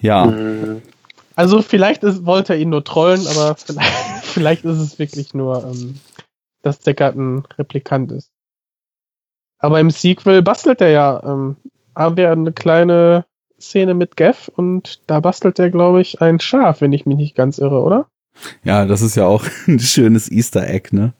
Ja. 0.00 0.26
Mhm. 0.26 0.82
Also 1.36 1.62
vielleicht 1.62 2.02
ist, 2.02 2.26
wollte 2.26 2.54
er 2.54 2.58
ihn 2.58 2.70
nur 2.70 2.84
trollen, 2.84 3.26
aber 3.26 3.54
vielleicht, 3.56 3.92
vielleicht 4.24 4.64
ist 4.64 4.78
es 4.78 4.98
wirklich 4.98 5.34
nur, 5.34 5.64
ähm, 5.64 6.00
dass 6.62 6.80
Deckard 6.80 7.16
ein 7.16 7.44
Replikant 7.58 8.12
ist. 8.12 8.30
Aber 9.58 9.78
im 9.78 9.90
Sequel 9.90 10.42
bastelt 10.42 10.80
er 10.80 10.90
ja 10.90 11.22
ähm, 11.22 11.56
haben 11.94 12.16
wir 12.16 12.30
eine 12.30 12.52
kleine 12.52 13.24
Szene 13.60 13.94
mit 13.94 14.16
Gav 14.16 14.50
und 14.54 15.02
da 15.06 15.20
bastelt 15.20 15.58
er, 15.58 15.70
glaube 15.70 16.00
ich, 16.00 16.22
ein 16.22 16.40
Schaf, 16.40 16.80
wenn 16.80 16.92
ich 16.92 17.04
mich 17.04 17.16
nicht 17.16 17.36
ganz 17.36 17.58
irre, 17.58 17.82
oder? 17.82 18.06
Ja, 18.64 18.86
das 18.86 19.02
ist 19.02 19.16
ja 19.16 19.26
auch 19.26 19.44
ein 19.66 19.78
schönes 19.78 20.30
Easter 20.30 20.66
Egg, 20.66 20.90
ne? 20.92 21.12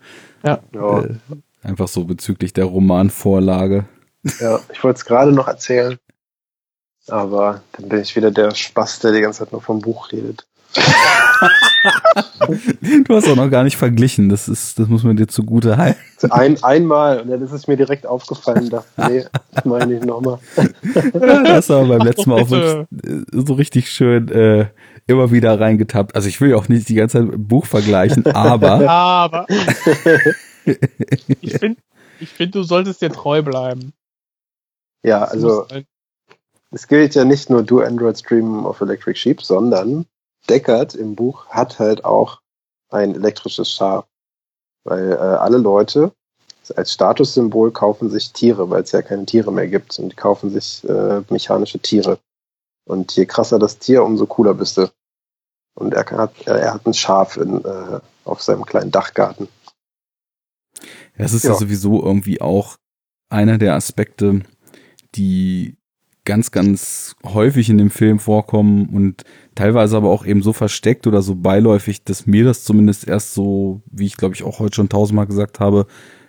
Ja. 0.42 0.60
ja. 0.74 1.04
Äh, 1.04 1.14
einfach 1.62 1.88
so 1.88 2.04
bezüglich 2.04 2.52
der 2.52 2.66
Romanvorlage. 2.66 3.86
Ja, 4.38 4.60
ich 4.72 4.82
wollte 4.84 4.98
es 4.98 5.04
gerade 5.04 5.32
noch 5.32 5.48
erzählen. 5.48 5.98
Aber 7.08 7.62
dann 7.72 7.88
bin 7.88 8.00
ich 8.00 8.14
wieder 8.14 8.30
der 8.30 8.54
Spaß, 8.54 9.00
der 9.00 9.12
die 9.12 9.20
ganze 9.20 9.40
Zeit 9.40 9.52
nur 9.52 9.62
vom 9.62 9.80
Buch 9.80 10.12
redet. 10.12 10.46
du 13.04 13.16
hast 13.16 13.28
auch 13.28 13.36
noch 13.36 13.50
gar 13.50 13.64
nicht 13.64 13.76
verglichen, 13.76 14.28
das 14.28 14.48
ist, 14.48 14.78
das 14.78 14.86
muss 14.86 15.02
man 15.02 15.16
dir 15.16 15.26
zugute 15.26 15.76
halten. 15.76 15.98
Ein, 16.30 16.62
einmal, 16.62 17.20
und 17.20 17.30
dann 17.30 17.42
ist 17.42 17.50
es 17.50 17.66
mir 17.66 17.76
direkt 17.76 18.06
aufgefallen, 18.06 18.70
dachte, 18.70 18.86
nee, 19.08 19.24
das 19.52 19.64
meine 19.64 19.96
ich 19.96 20.04
nochmal. 20.04 20.38
das 21.12 21.68
war 21.70 21.84
beim 21.86 22.02
letzten 22.02 22.30
Mal 22.30 22.42
auch 22.42 22.50
wirklich 22.50 22.86
so 23.32 23.54
richtig 23.54 23.90
schön 23.90 24.28
äh, 24.28 24.66
immer 25.10 25.30
wieder 25.30 25.60
reingetappt. 25.60 26.14
Also 26.14 26.28
ich 26.28 26.40
will 26.40 26.50
ja 26.50 26.56
auch 26.56 26.68
nicht 26.68 26.88
die 26.88 26.94
ganze 26.94 27.18
Zeit 27.18 27.34
ein 27.34 27.46
Buch 27.48 27.66
vergleichen, 27.66 28.26
aber. 28.26 28.88
aber. 28.88 29.46
ich 31.40 31.58
finde, 31.58 31.80
ich 32.20 32.28
find, 32.30 32.54
du 32.54 32.62
solltest 32.62 33.02
dir 33.02 33.10
treu 33.10 33.42
bleiben. 33.42 33.92
Ja, 35.02 35.24
also. 35.24 35.66
Es 36.72 36.86
gilt 36.86 37.16
ja 37.16 37.24
nicht 37.24 37.50
nur 37.50 37.64
Do 37.64 37.80
Android 37.80 38.16
Stream 38.16 38.64
of 38.64 38.80
Electric 38.80 39.18
Sheep, 39.18 39.42
sondern 39.42 40.06
Deckard 40.48 40.94
im 40.94 41.16
Buch 41.16 41.46
hat 41.46 41.80
halt 41.80 42.04
auch 42.04 42.40
ein 42.90 43.14
elektrisches 43.14 43.72
Schaf. 43.72 44.06
Weil 44.84 45.12
äh, 45.12 45.16
alle 45.16 45.58
Leute 45.58 46.12
als 46.76 46.92
Statussymbol 46.92 47.72
kaufen 47.72 48.10
sich 48.10 48.32
Tiere, 48.32 48.70
weil 48.70 48.82
es 48.82 48.92
ja 48.92 49.02
keine 49.02 49.26
Tiere 49.26 49.52
mehr 49.52 49.66
gibt 49.66 49.98
und 49.98 50.10
die 50.10 50.16
kaufen 50.16 50.50
sich 50.50 50.88
äh, 50.88 51.22
mechanische 51.28 51.80
Tiere. 51.80 52.18
Und 52.84 53.14
je 53.16 53.26
krasser 53.26 53.58
das 53.58 53.78
Tier, 53.78 54.02
umso 54.02 54.26
cooler 54.26 54.54
bist 54.54 54.78
du. 54.78 54.88
Und 55.74 55.94
er 55.94 56.04
hat, 56.06 56.46
er 56.46 56.74
hat 56.74 56.86
ein 56.86 56.94
Schaf 56.94 57.36
in, 57.36 57.64
äh, 57.64 58.00
auf 58.24 58.42
seinem 58.42 58.64
kleinen 58.64 58.90
Dachgarten. 58.90 59.48
Das 61.16 61.32
ist 61.32 61.44
ja. 61.44 61.50
ja 61.50 61.56
sowieso 61.56 62.02
irgendwie 62.02 62.40
auch 62.40 62.76
einer 63.28 63.58
der 63.58 63.74
Aspekte, 63.74 64.40
die 65.14 65.76
ganz, 66.24 66.50
ganz 66.50 67.16
häufig 67.24 67.70
in 67.70 67.78
dem 67.78 67.90
Film 67.90 68.18
vorkommen 68.18 68.88
und 68.90 69.24
teilweise 69.54 69.96
aber 69.96 70.10
auch 70.10 70.24
eben 70.24 70.42
so 70.42 70.52
versteckt 70.52 71.06
oder 71.06 71.22
so 71.22 71.34
beiläufig, 71.34 72.04
dass 72.04 72.26
mir 72.26 72.44
das 72.44 72.64
zumindest 72.64 73.08
erst 73.08 73.34
so, 73.34 73.82
wie 73.86 74.06
ich 74.06 74.16
glaube 74.16 74.34
ich 74.34 74.42
auch 74.42 74.58
heute 74.58 74.76
schon 74.76 74.88
tausendmal 74.88 75.26
gesagt 75.26 75.60
habe, 75.60 75.86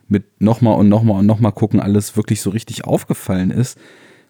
mit 0.08 0.42
nochmal 0.42 0.78
und 0.80 0.89
nochmal 0.89 1.20
und 1.20 1.26
nochmal 1.26 1.52
gucken 1.52 1.80
alles 1.80 2.16
wirklich 2.18 2.42
so 2.42 2.50
richtig 2.50 2.86
aufgefallen 2.86 3.52
ist, 3.52 3.78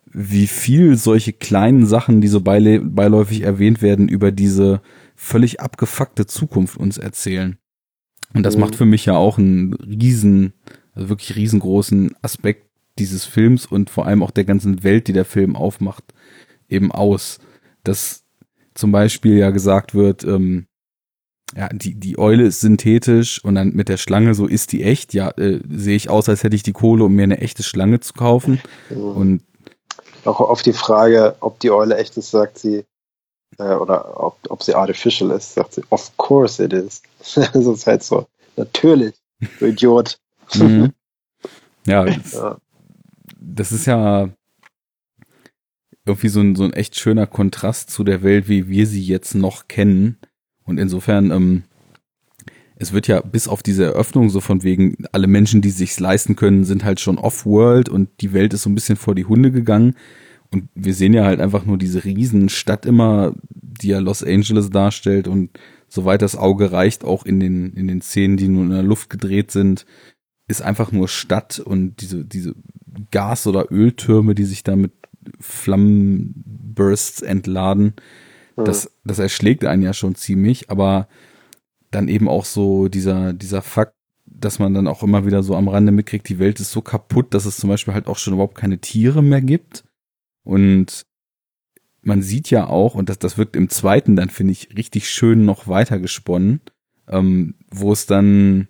wie 0.05 0.47
viel 0.47 0.95
solche 0.97 1.33
kleinen 1.33 1.85
Sachen, 1.85 2.21
die 2.21 2.27
so 2.27 2.41
beiläufig 2.41 3.41
erwähnt 3.41 3.81
werden, 3.81 4.07
über 4.07 4.31
diese 4.31 4.81
völlig 5.21 5.59
abgefuckte 5.59 6.25
Zukunft 6.25 6.77
uns 6.77 6.97
erzählen. 6.97 7.57
Und 8.33 8.43
das 8.43 8.55
mhm. 8.55 8.61
macht 8.61 8.75
für 8.75 8.85
mich 8.85 9.05
ja 9.05 9.15
auch 9.15 9.37
einen 9.37 9.75
riesen, 9.75 10.53
also 10.93 11.09
wirklich 11.09 11.35
riesengroßen 11.35 12.15
Aspekt 12.23 12.67
dieses 12.97 13.25
Films 13.25 13.67
und 13.67 13.91
vor 13.91 14.07
allem 14.07 14.23
auch 14.23 14.31
der 14.31 14.45
ganzen 14.45 14.83
Welt, 14.83 15.07
die 15.07 15.13
der 15.13 15.25
Film 15.25 15.55
aufmacht, 15.55 16.03
eben 16.67 16.91
aus. 16.91 17.37
Dass 17.83 18.23
zum 18.73 18.91
Beispiel 18.91 19.37
ja 19.37 19.51
gesagt 19.51 19.93
wird, 19.93 20.23
ähm, 20.23 20.65
ja, 21.55 21.69
die, 21.69 21.93
die 21.93 22.17
Eule 22.17 22.43
ist 22.43 22.61
synthetisch 22.61 23.43
und 23.43 23.55
dann 23.55 23.73
mit 23.73 23.89
der 23.89 23.97
Schlange 23.97 24.33
so 24.33 24.47
ist 24.47 24.71
die 24.71 24.83
echt. 24.83 25.13
Ja, 25.13 25.29
äh, 25.37 25.59
sehe 25.69 25.95
ich 25.95 26.09
aus, 26.09 26.29
als 26.29 26.43
hätte 26.43 26.55
ich 26.55 26.63
die 26.63 26.73
Kohle, 26.73 27.03
um 27.03 27.13
mir 27.13 27.23
eine 27.23 27.39
echte 27.39 27.61
Schlange 27.61 27.99
zu 27.99 28.13
kaufen. 28.13 28.59
Mhm. 28.89 28.97
Und 28.97 29.43
auch 30.25 30.39
auf 30.39 30.63
die 30.63 30.73
Frage, 30.73 31.35
ob 31.41 31.59
die 31.59 31.71
Eule 31.71 31.97
echt 31.97 32.17
ist, 32.17 32.31
sagt 32.31 32.57
sie, 32.57 32.85
äh, 33.57 33.75
oder 33.75 34.23
ob, 34.23 34.37
ob 34.49 34.63
sie 34.63 34.75
artificial 34.75 35.31
ist, 35.31 35.53
sagt 35.53 35.73
sie, 35.73 35.83
of 35.89 36.15
course 36.17 36.63
it 36.63 36.73
is. 36.73 37.01
das 37.35 37.55
ist 37.55 37.87
halt 37.87 38.03
so, 38.03 38.27
natürlich, 38.55 39.15
du 39.59 39.67
Idiot. 39.67 40.17
Mhm. 40.55 40.93
Ja, 41.87 42.05
ja, 42.05 42.59
das 43.39 43.71
ist 43.71 43.87
ja 43.87 44.29
irgendwie 46.05 46.29
so 46.29 46.39
ein, 46.39 46.55
so 46.55 46.63
ein 46.63 46.73
echt 46.73 46.95
schöner 46.95 47.27
Kontrast 47.27 47.89
zu 47.89 48.03
der 48.03 48.23
Welt, 48.23 48.47
wie 48.47 48.67
wir 48.67 48.87
sie 48.87 49.03
jetzt 49.03 49.35
noch 49.35 49.67
kennen. 49.67 50.17
Und 50.63 50.77
insofern, 50.77 51.31
ähm, 51.31 51.63
es 52.75 52.93
wird 52.93 53.07
ja 53.07 53.21
bis 53.21 53.47
auf 53.47 53.61
diese 53.63 53.85
Eröffnung 53.85 54.29
so 54.29 54.41
von 54.41 54.63
wegen, 54.63 54.95
alle 55.11 55.27
Menschen, 55.27 55.61
die 55.61 55.69
sich's 55.69 55.99
leisten 55.99 56.35
können, 56.35 56.65
sind 56.65 56.83
halt 56.83 56.99
schon 56.99 57.17
off-world 57.17 57.89
und 57.89 58.09
die 58.21 58.33
Welt 58.33 58.53
ist 58.53 58.63
so 58.63 58.69
ein 58.69 58.75
bisschen 58.75 58.95
vor 58.95 59.15
die 59.15 59.25
Hunde 59.25 59.51
gegangen. 59.51 59.95
Und 60.53 60.69
wir 60.75 60.93
sehen 60.93 61.13
ja 61.13 61.23
halt 61.23 61.39
einfach 61.39 61.65
nur 61.65 61.77
diese 61.77 62.03
riesen 62.03 62.49
Stadt 62.49 62.85
immer, 62.85 63.33
die 63.49 63.89
ja 63.89 63.99
Los 63.99 64.23
Angeles 64.23 64.69
darstellt 64.69 65.27
und 65.27 65.51
soweit 65.87 66.21
das 66.21 66.35
Auge 66.35 66.71
reicht, 66.71 67.03
auch 67.03 67.25
in 67.25 67.39
den, 67.39 67.73
in 67.73 67.87
den 67.87 68.01
Szenen, 68.01 68.37
die 68.37 68.47
nur 68.47 68.63
in 68.63 68.69
der 68.69 68.83
Luft 68.83 69.09
gedreht 69.09 69.51
sind, 69.51 69.85
ist 70.47 70.61
einfach 70.61 70.91
nur 70.91 71.07
Stadt 71.07 71.59
und 71.59 72.01
diese, 72.01 72.25
diese 72.25 72.55
Gas- 73.11 73.47
oder 73.47 73.71
Öltürme, 73.71 74.35
die 74.35 74.43
sich 74.43 74.63
da 74.63 74.75
mit 74.75 74.91
Flammenbursts 75.39 77.21
entladen. 77.21 77.93
Mhm. 78.57 78.65
Das, 78.65 78.91
das 79.03 79.19
erschlägt 79.19 79.65
einen 79.65 79.83
ja 79.83 79.93
schon 79.93 80.15
ziemlich, 80.15 80.69
aber 80.69 81.07
dann 81.91 82.07
eben 82.07 82.27
auch 82.27 82.45
so 82.45 82.87
dieser, 82.87 83.33
dieser 83.33 83.61
Fakt, 83.61 83.95
dass 84.25 84.59
man 84.59 84.73
dann 84.73 84.87
auch 84.87 85.03
immer 85.03 85.25
wieder 85.25 85.43
so 85.43 85.55
am 85.55 85.67
Rande 85.67 85.91
mitkriegt, 85.91 86.27
die 86.29 86.39
Welt 86.39 86.59
ist 86.59 86.71
so 86.71 86.81
kaputt, 86.81 87.33
dass 87.33 87.45
es 87.45 87.57
zum 87.57 87.69
Beispiel 87.69 87.93
halt 87.93 88.07
auch 88.07 88.17
schon 88.17 88.33
überhaupt 88.33 88.55
keine 88.55 88.79
Tiere 88.79 89.21
mehr 89.21 89.41
gibt. 89.41 89.83
Und 90.43 91.05
man 92.01 92.21
sieht 92.21 92.49
ja 92.49 92.67
auch, 92.67 92.95
und 92.95 93.09
das, 93.09 93.19
das 93.19 93.37
wirkt 93.37 93.55
im 93.55 93.69
zweiten 93.69 94.15
dann, 94.15 94.29
finde 94.29 94.53
ich, 94.53 94.75
richtig 94.75 95.09
schön 95.09 95.45
noch 95.45 95.67
weiter 95.67 95.99
gesponnen, 95.99 96.61
ähm, 97.07 97.55
wo 97.69 97.91
es 97.91 98.05
dann, 98.05 98.67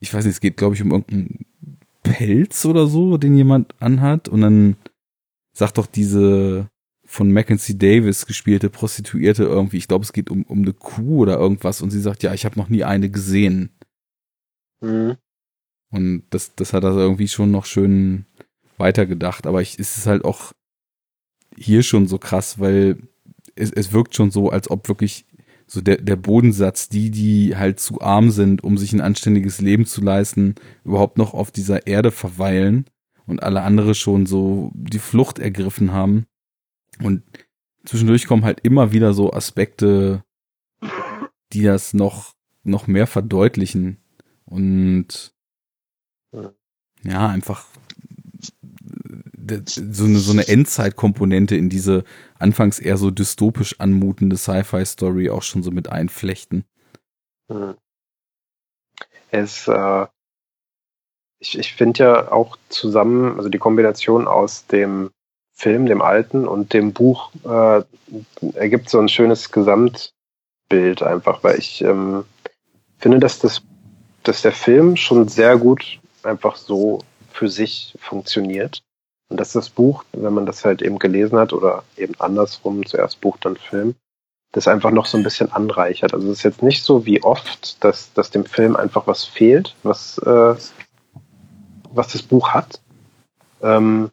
ich 0.00 0.12
weiß 0.12 0.24
nicht, 0.24 0.34
es 0.34 0.40
geht, 0.40 0.56
glaube 0.56 0.74
ich, 0.74 0.82
um 0.82 0.90
irgendeinen 0.90 1.46
Pelz 2.02 2.64
oder 2.64 2.86
so, 2.86 3.18
den 3.18 3.36
jemand 3.36 3.80
anhat. 3.80 4.28
Und 4.28 4.40
dann 4.40 4.76
sagt 5.52 5.78
doch 5.78 5.86
diese 5.86 6.70
von 7.04 7.32
Mackenzie 7.32 7.78
Davis 7.78 8.26
gespielte 8.26 8.68
Prostituierte 8.68 9.44
irgendwie, 9.44 9.76
ich 9.76 9.88
glaube, 9.88 10.04
es 10.04 10.12
geht 10.12 10.28
um, 10.30 10.42
um 10.42 10.62
eine 10.62 10.72
Kuh 10.72 11.18
oder 11.18 11.38
irgendwas. 11.38 11.82
Und 11.82 11.90
sie 11.90 12.00
sagt, 12.00 12.22
ja, 12.22 12.34
ich 12.34 12.44
habe 12.44 12.58
noch 12.58 12.68
nie 12.68 12.84
eine 12.84 13.10
gesehen. 13.10 13.70
Mhm. 14.80 15.16
Und 15.90 16.24
das, 16.30 16.54
das 16.54 16.72
hat 16.72 16.84
er 16.84 16.96
irgendwie 16.96 17.28
schon 17.28 17.50
noch 17.50 17.64
schön 17.64 18.26
weitergedacht. 18.76 19.46
Aber 19.46 19.62
ich, 19.62 19.78
es 19.78 19.96
ist 19.96 20.06
halt 20.06 20.24
auch 20.24 20.52
hier 21.56 21.82
schon 21.82 22.06
so 22.06 22.18
krass, 22.18 22.58
weil 22.58 22.98
es, 23.54 23.70
es 23.72 23.92
wirkt 23.92 24.14
schon 24.14 24.30
so, 24.30 24.50
als 24.50 24.70
ob 24.70 24.88
wirklich 24.88 25.26
so 25.66 25.80
der, 25.80 25.96
der 25.96 26.16
Bodensatz, 26.16 26.88
die, 26.88 27.10
die 27.10 27.56
halt 27.56 27.80
zu 27.80 28.00
arm 28.00 28.30
sind, 28.30 28.62
um 28.62 28.78
sich 28.78 28.92
ein 28.92 29.00
anständiges 29.00 29.60
Leben 29.60 29.84
zu 29.84 30.00
leisten, 30.00 30.54
überhaupt 30.84 31.18
noch 31.18 31.34
auf 31.34 31.50
dieser 31.50 31.86
Erde 31.86 32.12
verweilen 32.12 32.86
und 33.26 33.42
alle 33.42 33.62
andere 33.62 33.94
schon 33.94 34.26
so 34.26 34.70
die 34.74 35.00
Flucht 35.00 35.38
ergriffen 35.38 35.92
haben. 35.92 36.26
Und 37.02 37.22
zwischendurch 37.84 38.26
kommen 38.26 38.44
halt 38.44 38.60
immer 38.60 38.92
wieder 38.92 39.12
so 39.12 39.32
Aspekte, 39.32 40.22
die 41.52 41.62
das 41.62 41.94
noch, 41.94 42.34
noch 42.62 42.86
mehr 42.86 43.06
verdeutlichen 43.06 43.98
und 44.44 45.34
ja, 47.02 47.28
einfach 47.28 47.66
so 49.48 50.04
eine, 50.04 50.18
so 50.18 50.32
eine 50.32 50.48
Endzeitkomponente 50.48 51.56
in 51.56 51.68
diese 51.68 52.04
anfangs 52.38 52.78
eher 52.78 52.96
so 52.96 53.10
dystopisch 53.10 53.80
anmutende 53.80 54.36
Sci-Fi-Story 54.36 55.30
auch 55.30 55.42
schon 55.42 55.62
so 55.62 55.70
mit 55.70 55.88
einflechten. 55.88 56.64
Hm. 57.50 57.74
Es, 59.30 59.68
äh, 59.68 60.06
ich, 61.38 61.58
ich 61.58 61.74
finde 61.74 62.04
ja 62.04 62.32
auch 62.32 62.56
zusammen, 62.68 63.36
also 63.36 63.48
die 63.48 63.58
Kombination 63.58 64.26
aus 64.26 64.66
dem 64.66 65.10
Film, 65.52 65.86
dem 65.86 66.02
alten 66.02 66.46
und 66.46 66.72
dem 66.72 66.92
Buch 66.92 67.30
äh, 67.44 67.82
ergibt 68.54 68.90
so 68.90 68.98
ein 68.98 69.08
schönes 69.08 69.50
Gesamtbild 69.50 71.02
einfach, 71.02 71.42
weil 71.42 71.58
ich 71.58 71.82
ähm, 71.82 72.24
finde, 72.98 73.18
dass 73.18 73.38
das, 73.38 73.62
dass 74.22 74.42
der 74.42 74.52
Film 74.52 74.96
schon 74.96 75.28
sehr 75.28 75.56
gut 75.56 75.98
einfach 76.22 76.56
so 76.56 77.00
für 77.32 77.48
sich 77.48 77.94
funktioniert. 78.00 78.82
Und 79.28 79.40
dass 79.40 79.52
das 79.52 79.70
Buch, 79.70 80.04
wenn 80.12 80.34
man 80.34 80.46
das 80.46 80.64
halt 80.64 80.82
eben 80.82 80.98
gelesen 80.98 81.38
hat 81.38 81.52
oder 81.52 81.82
eben 81.96 82.14
andersrum, 82.18 82.86
zuerst 82.86 83.20
Buch, 83.20 83.36
dann 83.40 83.56
Film, 83.56 83.94
das 84.52 84.68
einfach 84.68 84.90
noch 84.90 85.06
so 85.06 85.18
ein 85.18 85.24
bisschen 85.24 85.52
anreichert. 85.52 86.14
Also 86.14 86.30
es 86.30 86.38
ist 86.38 86.44
jetzt 86.44 86.62
nicht 86.62 86.82
so 86.84 87.04
wie 87.04 87.22
oft, 87.22 87.82
dass, 87.84 88.12
dass 88.14 88.30
dem 88.30 88.44
Film 88.44 88.76
einfach 88.76 89.06
was 89.06 89.24
fehlt, 89.24 89.74
was, 89.82 90.18
äh, 90.18 90.54
was 91.92 92.12
das 92.12 92.22
Buch 92.22 92.50
hat. 92.50 92.80
Ähm, 93.62 94.10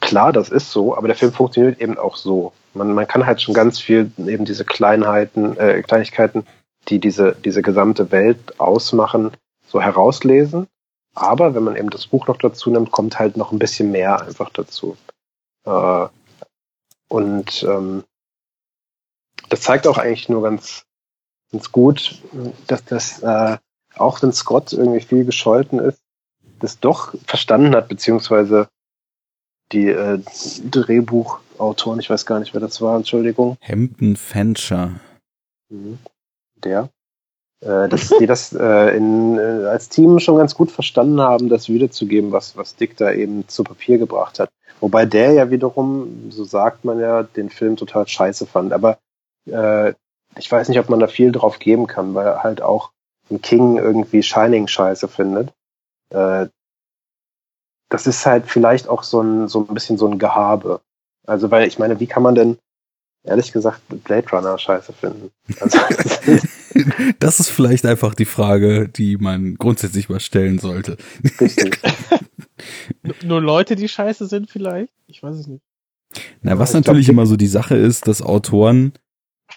klar, 0.00 0.32
das 0.32 0.50
ist 0.50 0.70
so, 0.70 0.96
aber 0.96 1.08
der 1.08 1.16
Film 1.16 1.32
funktioniert 1.32 1.80
eben 1.80 1.98
auch 1.98 2.16
so. 2.16 2.52
Man, 2.74 2.92
man 2.92 3.08
kann 3.08 3.26
halt 3.26 3.40
schon 3.40 3.54
ganz 3.54 3.80
viel 3.80 4.12
eben 4.26 4.44
diese 4.44 4.64
Kleinheiten, 4.64 5.56
äh, 5.56 5.82
Kleinigkeiten, 5.82 6.46
die 6.88 6.98
diese, 6.98 7.34
diese 7.44 7.62
gesamte 7.62 8.12
Welt 8.12 8.60
ausmachen, 8.60 9.32
so 9.66 9.80
herauslesen. 9.80 10.68
Aber 11.16 11.54
wenn 11.54 11.64
man 11.64 11.76
eben 11.76 11.88
das 11.88 12.06
Buch 12.06 12.26
noch 12.26 12.36
dazu 12.36 12.70
nimmt, 12.70 12.92
kommt 12.92 13.18
halt 13.18 13.38
noch 13.38 13.50
ein 13.50 13.58
bisschen 13.58 13.90
mehr 13.90 14.20
einfach 14.20 14.50
dazu. 14.50 14.98
Äh, 15.64 16.06
und 17.08 17.62
ähm, 17.62 18.04
das 19.48 19.62
zeigt 19.62 19.86
auch 19.86 19.96
eigentlich 19.96 20.28
nur 20.28 20.42
ganz, 20.42 20.84
ganz 21.50 21.72
gut, 21.72 22.22
dass 22.66 22.84
das, 22.84 23.22
äh, 23.22 23.56
auch 23.94 24.22
wenn 24.22 24.32
Scott 24.32 24.74
irgendwie 24.74 25.00
viel 25.00 25.24
gescholten 25.24 25.78
ist, 25.78 26.02
das 26.60 26.80
doch 26.80 27.14
verstanden 27.26 27.74
hat, 27.74 27.88
beziehungsweise 27.88 28.68
die 29.72 29.88
äh, 29.88 30.20
Drehbuchautoren, 30.70 31.98
ich 31.98 32.10
weiß 32.10 32.26
gar 32.26 32.40
nicht, 32.40 32.52
wer 32.52 32.60
das 32.60 32.82
war, 32.82 32.94
Entschuldigung. 32.96 33.56
Hampton 33.62 34.16
Fancher. 34.16 35.00
Mhm. 35.70 35.98
Der 36.56 36.90
dass 37.60 38.12
die 38.18 38.26
das 38.26 38.52
äh, 38.58 38.96
in, 38.96 39.38
äh, 39.38 39.66
als 39.66 39.88
Team 39.88 40.18
schon 40.18 40.36
ganz 40.36 40.54
gut 40.54 40.70
verstanden 40.70 41.20
haben, 41.20 41.48
das 41.48 41.68
wiederzugeben, 41.68 42.32
was, 42.32 42.56
was 42.56 42.76
Dick 42.76 42.96
da 42.96 43.12
eben 43.12 43.48
zu 43.48 43.64
Papier 43.64 43.98
gebracht 43.98 44.38
hat. 44.38 44.50
Wobei 44.80 45.06
der 45.06 45.32
ja 45.32 45.50
wiederum, 45.50 46.30
so 46.30 46.44
sagt 46.44 46.84
man 46.84 47.00
ja, 47.00 47.22
den 47.22 47.48
Film 47.48 47.76
total 47.76 48.06
scheiße 48.06 48.46
fand. 48.46 48.72
Aber 48.72 48.98
äh, 49.46 49.94
ich 50.36 50.52
weiß 50.52 50.68
nicht, 50.68 50.78
ob 50.78 50.90
man 50.90 51.00
da 51.00 51.06
viel 51.06 51.32
drauf 51.32 51.58
geben 51.58 51.86
kann, 51.86 52.14
weil 52.14 52.26
er 52.26 52.42
halt 52.42 52.60
auch 52.60 52.90
ein 53.30 53.40
King 53.40 53.78
irgendwie 53.78 54.22
Shining 54.22 54.68
scheiße 54.68 55.08
findet. 55.08 55.52
Äh, 56.10 56.46
das 57.88 58.06
ist 58.06 58.26
halt 58.26 58.46
vielleicht 58.46 58.88
auch 58.88 59.02
so 59.02 59.20
ein, 59.20 59.48
so 59.48 59.60
ein 59.60 59.72
bisschen 59.72 59.96
so 59.96 60.06
ein 60.06 60.18
Gehabe. 60.18 60.80
Also, 61.26 61.50
weil 61.50 61.66
ich 61.66 61.78
meine, 61.78 61.98
wie 62.00 62.06
kann 62.06 62.22
man 62.22 62.34
denn 62.34 62.58
ehrlich 63.24 63.52
gesagt 63.52 63.80
Blade 63.88 64.28
Runner 64.30 64.58
scheiße 64.58 64.92
finden. 64.92 65.30
Also, 65.60 65.78
das 67.18 67.40
ist 67.40 67.48
vielleicht 67.48 67.86
einfach 67.86 68.14
die 68.14 68.24
Frage, 68.24 68.88
die 68.88 69.16
man 69.16 69.56
grundsätzlich 69.56 70.08
mal 70.08 70.20
stellen 70.20 70.58
sollte. 70.58 70.96
Richtig. 71.40 71.80
Nur 73.24 73.40
Leute, 73.40 73.76
die 73.76 73.88
scheiße 73.88 74.26
sind 74.26 74.50
vielleicht? 74.50 74.92
Ich 75.06 75.22
weiß 75.22 75.36
es 75.36 75.46
nicht. 75.46 75.62
Na, 76.42 76.58
was 76.58 76.72
natürlich 76.72 77.08
immer 77.08 77.26
so 77.26 77.36
die 77.36 77.46
Sache 77.46 77.76
ist, 77.76 78.08
dass 78.08 78.22
Autoren 78.22 78.92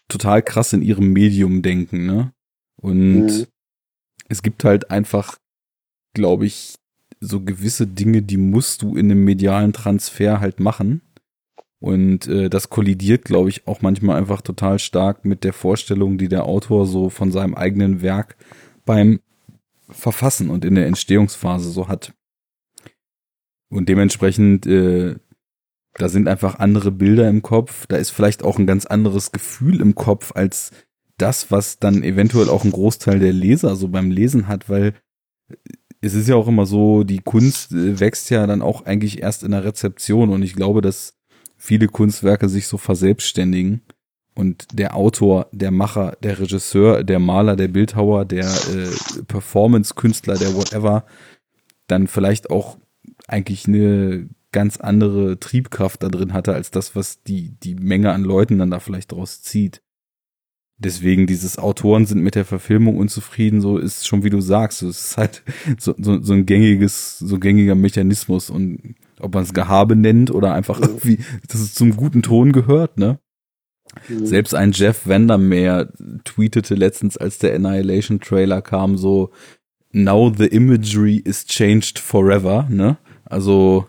total 0.07 0.41
krass 0.41 0.73
in 0.73 0.81
ihrem 0.81 1.11
Medium 1.13 1.61
denken, 1.61 2.05
ne? 2.05 2.33
Und 2.75 3.25
mhm. 3.25 3.45
es 4.27 4.41
gibt 4.41 4.63
halt 4.63 4.91
einfach, 4.91 5.37
glaube 6.13 6.45
ich, 6.45 6.75
so 7.19 7.41
gewisse 7.41 7.85
Dinge, 7.85 8.21
die 8.21 8.37
musst 8.37 8.81
du 8.81 8.95
in 8.95 9.11
einem 9.11 9.23
medialen 9.23 9.73
Transfer 9.73 10.39
halt 10.39 10.59
machen. 10.59 11.01
Und 11.79 12.27
äh, 12.27 12.49
das 12.49 12.69
kollidiert, 12.69 13.23
glaube 13.23 13.49
ich, 13.49 13.65
auch 13.67 13.81
manchmal 13.81 14.17
einfach 14.17 14.41
total 14.41 14.79
stark 14.79 15.23
mit 15.23 15.43
der 15.43 15.53
Vorstellung, 15.53 16.17
die 16.17 16.27
der 16.27 16.45
Autor 16.45 16.85
so 16.85 17.09
von 17.09 17.31
seinem 17.31 17.55
eigenen 17.55 18.01
Werk 18.01 18.35
beim 18.85 19.21
Verfassen 19.89 20.49
und 20.49 20.65
in 20.65 20.75
der 20.75 20.87
Entstehungsphase 20.87 21.71
so 21.71 21.87
hat. 21.87 22.13
Und 23.69 23.87
dementsprechend, 23.87 24.65
äh, 24.67 25.15
da 25.93 26.09
sind 26.09 26.27
einfach 26.27 26.59
andere 26.59 26.91
Bilder 26.91 27.29
im 27.29 27.41
Kopf, 27.41 27.87
da 27.87 27.97
ist 27.97 28.09
vielleicht 28.09 28.43
auch 28.43 28.59
ein 28.59 28.67
ganz 28.67 28.85
anderes 28.85 29.31
Gefühl 29.31 29.79
im 29.81 29.95
Kopf 29.95 30.31
als 30.35 30.71
das, 31.17 31.51
was 31.51 31.79
dann 31.79 32.03
eventuell 32.03 32.49
auch 32.49 32.63
ein 32.63 32.71
Großteil 32.71 33.19
der 33.19 33.33
Leser 33.33 33.75
so 33.75 33.87
beim 33.87 34.11
Lesen 34.11 34.47
hat, 34.47 34.69
weil 34.69 34.93
es 36.01 36.13
ist 36.13 36.27
ja 36.29 36.35
auch 36.35 36.47
immer 36.47 36.65
so, 36.65 37.03
die 37.03 37.19
Kunst 37.19 37.71
äh, 37.71 37.99
wächst 37.99 38.29
ja 38.29 38.47
dann 38.47 38.61
auch 38.61 38.85
eigentlich 38.85 39.21
erst 39.21 39.43
in 39.43 39.51
der 39.51 39.63
Rezeption 39.63 40.29
und 40.29 40.43
ich 40.43 40.55
glaube, 40.55 40.81
dass 40.81 41.18
viele 41.59 41.87
Kunstwerke 41.87 42.49
sich 42.49 42.67
so 42.67 42.77
verselbstständigen 42.77 43.81
und 44.33 44.65
der 44.73 44.95
Autor, 44.95 45.47
der 45.51 45.69
Macher, 45.69 46.17
der 46.23 46.39
Regisseur, 46.39 47.03
der 47.03 47.19
Maler, 47.19 47.55
der 47.57 47.67
Bildhauer, 47.67 48.25
der 48.25 48.45
äh, 48.45 49.23
Performance-Künstler, 49.27 50.35
der 50.35 50.55
whatever, 50.55 51.05
dann 51.87 52.07
vielleicht 52.07 52.49
auch 52.49 52.77
eigentlich 53.27 53.67
eine 53.67 54.29
ganz 54.51 54.77
andere 54.77 55.39
Triebkraft 55.39 56.01
da 56.01 56.07
drin 56.07 56.33
hatte, 56.33 56.53
als 56.53 56.71
das, 56.71 56.95
was 56.95 57.21
die, 57.23 57.51
die 57.59 57.75
Menge 57.75 58.13
an 58.13 58.23
Leuten 58.23 58.57
dann 58.57 58.71
da 58.71 58.79
vielleicht 58.79 59.11
draus 59.11 59.41
zieht. 59.41 59.81
Deswegen 60.81 61.27
dieses 61.27 61.59
Autoren 61.59 62.05
sind 62.05 62.21
mit 62.21 62.35
der 62.35 62.45
Verfilmung 62.45 62.97
unzufrieden, 62.97 63.59
so 63.59 63.77
ist 63.77 64.07
schon 64.07 64.23
wie 64.23 64.29
du 64.29 64.39
sagst, 64.39 64.81
es 64.81 65.09
ist 65.09 65.17
halt 65.17 65.43
so, 65.77 65.93
so, 65.97 66.21
so 66.21 66.33
ein 66.33 66.45
gängiges, 66.45 67.19
so 67.19 67.37
gängiger 67.37 67.75
Mechanismus 67.75 68.49
und 68.49 68.95
ob 69.19 69.33
man 69.33 69.43
es 69.43 69.53
Gehabe 69.53 69.97
nennt 69.97 70.31
oder 70.31 70.53
einfach 70.53 70.79
irgendwie, 70.79 71.19
dass 71.47 71.59
es 71.59 71.73
zum 71.73 71.97
guten 71.97 72.21
Ton 72.21 72.53
gehört, 72.53 72.97
ne? 72.97 73.19
Mhm. 74.07 74.25
Selbst 74.25 74.55
ein 74.55 74.71
Jeff 74.71 75.05
Vandermeer 75.05 75.91
tweetete 76.23 76.75
letztens, 76.75 77.17
als 77.17 77.39
der 77.39 77.55
Annihilation 77.55 78.21
Trailer 78.21 78.61
kam, 78.61 78.97
so 78.97 79.31
Now 79.91 80.31
the 80.35 80.45
imagery 80.45 81.17
is 81.17 81.45
changed 81.45 81.99
forever, 81.99 82.67
ne? 82.69 82.97
Also. 83.25 83.87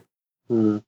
Mhm. 0.49 0.81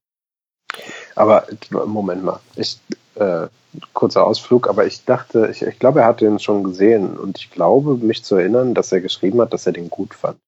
Aber 1.14 1.46
Moment 1.70 2.24
mal, 2.24 2.40
ich, 2.56 2.78
äh, 3.16 3.46
kurzer 3.92 4.26
Ausflug, 4.26 4.68
aber 4.68 4.86
ich 4.86 5.04
dachte, 5.04 5.48
ich, 5.50 5.62
ich 5.62 5.78
glaube, 5.78 6.00
er 6.00 6.06
hat 6.06 6.20
den 6.20 6.38
schon 6.38 6.64
gesehen 6.64 7.16
und 7.16 7.38
ich 7.38 7.50
glaube, 7.50 7.96
mich 7.96 8.22
zu 8.22 8.36
erinnern, 8.36 8.74
dass 8.74 8.92
er 8.92 9.00
geschrieben 9.00 9.40
hat, 9.40 9.52
dass 9.52 9.66
er 9.66 9.72
den 9.72 9.90
gut 9.90 10.14
fand. 10.14 10.38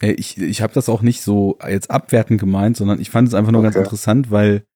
Ich, 0.00 0.36
ich 0.36 0.60
habe 0.60 0.74
das 0.74 0.90
auch 0.90 1.00
nicht 1.00 1.22
so 1.22 1.58
jetzt 1.66 1.90
abwertend 1.90 2.38
gemeint, 2.38 2.76
sondern 2.76 3.00
ich 3.00 3.10
fand 3.10 3.28
es 3.28 3.34
einfach 3.34 3.52
nur 3.52 3.60
okay. 3.60 3.72
ganz 3.72 3.76
interessant, 3.76 4.30
weil 4.30 4.66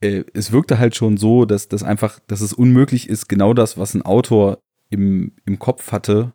äh, 0.00 0.24
es 0.32 0.52
wirkte 0.52 0.78
halt 0.78 0.94
schon 0.94 1.16
so, 1.16 1.44
dass 1.44 1.68
das 1.68 1.82
einfach, 1.82 2.20
dass 2.28 2.40
es 2.40 2.52
unmöglich 2.52 3.08
ist, 3.08 3.28
genau 3.28 3.52
das, 3.52 3.78
was 3.78 3.94
ein 3.94 4.02
Autor 4.02 4.58
im, 4.90 5.32
im 5.44 5.58
Kopf 5.58 5.90
hatte, 5.90 6.34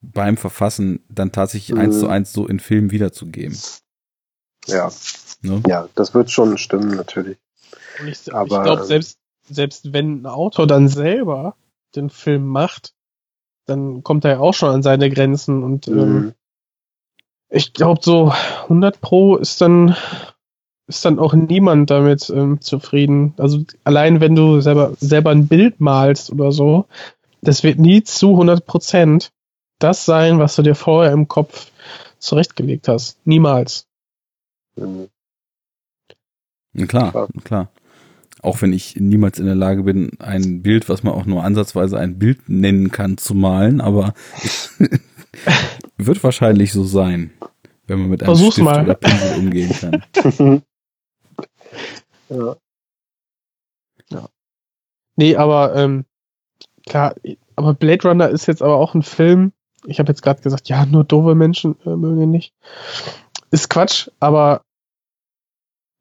beim 0.00 0.36
Verfassen 0.36 1.04
dann 1.08 1.32
tatsächlich 1.32 1.74
mhm. 1.74 1.82
eins 1.82 2.00
zu 2.00 2.08
eins 2.08 2.32
so 2.32 2.46
in 2.46 2.60
Filmen 2.60 2.90
wiederzugeben. 2.90 3.58
Ja. 4.66 4.90
Ne? 5.42 5.62
Ja, 5.66 5.88
das 5.94 6.14
wird 6.14 6.30
schon 6.30 6.56
stimmen, 6.56 6.96
natürlich. 6.96 7.36
Ich, 8.06 8.26
ich 8.26 8.32
glaube, 8.32 8.84
selbst, 8.84 9.18
selbst 9.48 9.92
wenn 9.92 10.22
ein 10.22 10.26
Autor 10.26 10.66
dann 10.66 10.88
selber 10.88 11.54
den 11.94 12.10
Film 12.10 12.46
macht, 12.46 12.94
dann 13.66 14.02
kommt 14.02 14.24
er 14.24 14.32
ja 14.32 14.38
auch 14.40 14.54
schon 14.54 14.70
an 14.70 14.82
seine 14.82 15.10
Grenzen 15.10 15.62
und 15.62 15.86
mhm. 15.86 15.98
ähm, 15.98 16.34
ich 17.50 17.72
glaube, 17.72 18.00
so 18.02 18.32
100 18.64 19.00
Pro 19.00 19.36
ist 19.36 19.60
dann 19.60 19.96
ist 20.86 21.04
dann 21.04 21.18
auch 21.18 21.34
niemand 21.34 21.90
damit 21.90 22.30
ähm, 22.30 22.60
zufrieden. 22.60 23.34
Also 23.36 23.62
allein 23.84 24.20
wenn 24.20 24.34
du 24.34 24.60
selber 24.60 24.94
selber 24.98 25.30
ein 25.30 25.46
Bild 25.46 25.80
malst 25.80 26.32
oder 26.32 26.50
so, 26.50 26.86
das 27.42 27.62
wird 27.62 27.78
nie 27.78 28.02
zu 28.02 28.30
100 28.30 28.64
Prozent 28.64 29.32
das 29.78 30.04
sein, 30.04 30.38
was 30.38 30.56
du 30.56 30.62
dir 30.62 30.74
vorher 30.74 31.12
im 31.12 31.28
Kopf 31.28 31.70
zurechtgelegt 32.18 32.88
hast. 32.88 33.18
Niemals. 33.26 33.86
Mhm. 34.76 35.08
Klar, 36.86 37.28
klar. 37.44 37.68
Auch 38.42 38.62
wenn 38.62 38.72
ich 38.72 38.96
niemals 38.96 39.38
in 39.38 39.46
der 39.46 39.54
Lage 39.54 39.82
bin, 39.82 40.10
ein 40.20 40.62
Bild, 40.62 40.88
was 40.88 41.02
man 41.02 41.14
auch 41.14 41.26
nur 41.26 41.44
ansatzweise 41.44 41.98
ein 41.98 42.18
Bild 42.18 42.48
nennen 42.48 42.90
kann, 42.90 43.18
zu 43.18 43.34
malen, 43.34 43.80
aber 43.80 44.14
wird 45.96 46.22
wahrscheinlich 46.22 46.72
so 46.72 46.84
sein, 46.84 47.32
wenn 47.86 48.00
man 48.00 48.10
mit 48.10 48.22
einem 48.22 48.34
Versuch's 48.34 48.54
Stift 48.54 48.64
mal. 48.64 48.84
oder 48.84 48.94
Pinsel 48.94 49.38
umgehen 49.38 49.72
kann. 49.80 50.02
ja. 52.28 52.56
ja. 54.10 54.28
Nee, 55.16 55.36
aber 55.36 55.74
ähm, 55.74 56.04
klar, 56.86 57.14
aber 57.56 57.74
Blade 57.74 58.08
Runner 58.08 58.28
ist 58.28 58.46
jetzt 58.46 58.62
aber 58.62 58.76
auch 58.76 58.94
ein 58.94 59.02
Film. 59.02 59.52
Ich 59.84 59.98
habe 59.98 60.10
jetzt 60.10 60.22
gerade 60.22 60.42
gesagt, 60.42 60.68
ja, 60.68 60.86
nur 60.86 61.04
doofe 61.04 61.34
Menschen 61.34 61.76
äh, 61.84 61.96
mögen 61.96 62.22
ihn 62.22 62.30
nicht. 62.30 62.54
Ist 63.50 63.68
Quatsch, 63.68 64.08
aber 64.20 64.62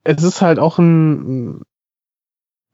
es 0.03 0.23
ist 0.23 0.41
halt 0.41 0.59
auch 0.59 0.77
ein, 0.77 1.61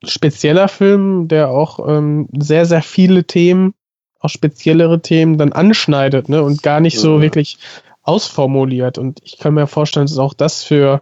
spezieller 0.05 0.67
Film, 0.67 1.27
der 1.27 1.49
auch 1.49 1.87
ähm, 1.87 2.27
sehr, 2.37 2.65
sehr 2.65 2.81
viele 2.81 3.25
Themen, 3.25 3.73
auch 4.19 4.29
speziellere 4.29 5.01
Themen 5.01 5.37
dann 5.37 5.53
anschneidet, 5.53 6.29
ne, 6.29 6.43
und 6.43 6.63
gar 6.63 6.79
nicht 6.79 6.99
so 6.99 7.21
wirklich 7.21 7.57
ausformuliert. 8.03 8.97
Und 8.97 9.21
ich 9.23 9.37
kann 9.37 9.53
mir 9.53 9.67
vorstellen, 9.67 10.05
dass 10.05 10.17
auch 10.17 10.33
das 10.33 10.63
für 10.63 11.01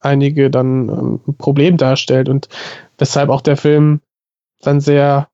einige 0.00 0.50
dann 0.50 0.88
ähm, 0.88 1.20
ein 1.26 1.36
Problem 1.36 1.76
darstellt 1.76 2.28
und 2.28 2.48
weshalb 2.98 3.30
auch 3.30 3.40
der 3.40 3.56
Film 3.56 4.00
dann 4.60 4.80
sehr 4.80 5.28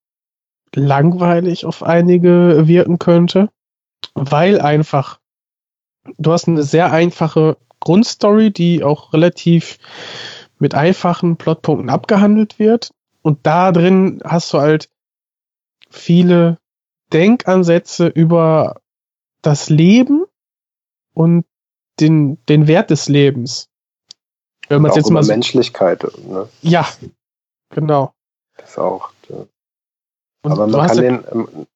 langweilig 0.75 1.65
auf 1.65 1.83
einige 1.83 2.69
wirken 2.69 2.99
könnte, 2.99 3.51
weil 4.15 4.61
einfach 4.61 5.19
du 6.19 6.33
hast 6.33 6.49
eine 6.49 6.63
sehr 6.63 6.93
einfache 6.93 7.57
Grundstory, 7.81 8.51
die 8.51 8.85
auch 8.85 9.13
relativ 9.13 9.79
mit 10.61 10.75
einfachen 10.75 11.37
Plotpunkten 11.37 11.91
abgehandelt 11.91 12.59
wird. 12.59 12.93
Und 13.23 13.47
da 13.47 13.73
drin 13.73 14.23
hast 14.25 14.53
du 14.53 14.59
halt 14.59 14.89
viele 15.89 16.59
Denkansätze 17.13 18.07
über 18.07 18.81
das 19.43 19.69
Leben 19.69 20.25
und 21.15 21.45
den, 21.99 22.45
den 22.47 22.69
Wert 22.69 22.91
des 22.91 23.09
Lebens. 23.09 23.69
Wenn 24.69 24.83
man 24.83 24.93
jetzt 24.93 25.11
mal 25.11 25.23
so, 25.23 25.33
Menschlichkeit, 25.33 26.07
ne? 26.27 26.49
Ja, 26.63 26.87
genau. 27.71 28.13
Das 28.57 28.79
auch. 28.79 29.11
Ja. 29.29 29.47
Aber 30.43 30.67
man 30.69 30.87
kann 30.87 30.97
den, 30.99 31.67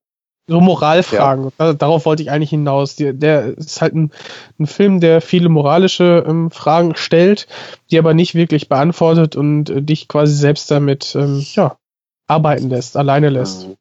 so 0.46 0.60
Moralfragen. 0.60 1.52
Ja. 1.58 1.72
Darauf 1.72 2.04
wollte 2.04 2.22
ich 2.22 2.30
eigentlich 2.30 2.50
hinaus. 2.50 2.96
Der, 2.96 3.12
der 3.12 3.56
ist 3.56 3.80
halt 3.80 3.94
ein, 3.94 4.12
ein, 4.58 4.66
Film, 4.66 5.00
der 5.00 5.20
viele 5.20 5.48
moralische 5.48 6.24
ähm, 6.26 6.50
Fragen 6.50 6.96
stellt, 6.96 7.46
die 7.90 7.98
aber 7.98 8.14
nicht 8.14 8.34
wirklich 8.34 8.68
beantwortet 8.68 9.36
und 9.36 9.70
äh, 9.70 9.82
dich 9.82 10.08
quasi 10.08 10.34
selbst 10.34 10.70
damit 10.70 11.14
ähm, 11.14 11.44
ja, 11.54 11.76
arbeiten 12.26 12.68
lässt, 12.68 12.96
alleine 12.96 13.30
lässt. 13.30 13.68
Mhm. 13.68 13.76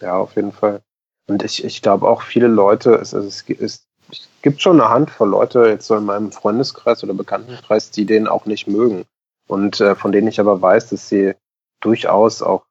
Ja, 0.00 0.16
auf 0.16 0.36
jeden 0.36 0.52
Fall. 0.52 0.82
Und 1.26 1.42
ich, 1.42 1.64
ich 1.64 1.82
glaube 1.82 2.08
auch 2.08 2.22
viele 2.22 2.48
Leute, 2.48 2.94
es, 2.94 3.14
also 3.14 3.28
es, 3.28 3.44
es, 3.48 3.86
es 4.10 4.28
gibt 4.42 4.60
schon 4.60 4.80
eine 4.80 4.90
Handvoll 4.90 5.28
Leute 5.28 5.66
jetzt 5.66 5.86
so 5.86 5.96
in 5.96 6.04
meinem 6.04 6.32
Freundeskreis 6.32 7.04
oder 7.04 7.14
Bekanntenkreis, 7.14 7.90
die 7.90 8.06
den 8.06 8.26
auch 8.26 8.46
nicht 8.46 8.66
mögen. 8.66 9.04
Und 9.46 9.80
äh, 9.80 9.94
von 9.94 10.12
denen 10.12 10.28
ich 10.28 10.40
aber 10.40 10.60
weiß, 10.60 10.90
dass 10.90 11.08
sie 11.08 11.34
durchaus 11.80 12.42
auch 12.42 12.64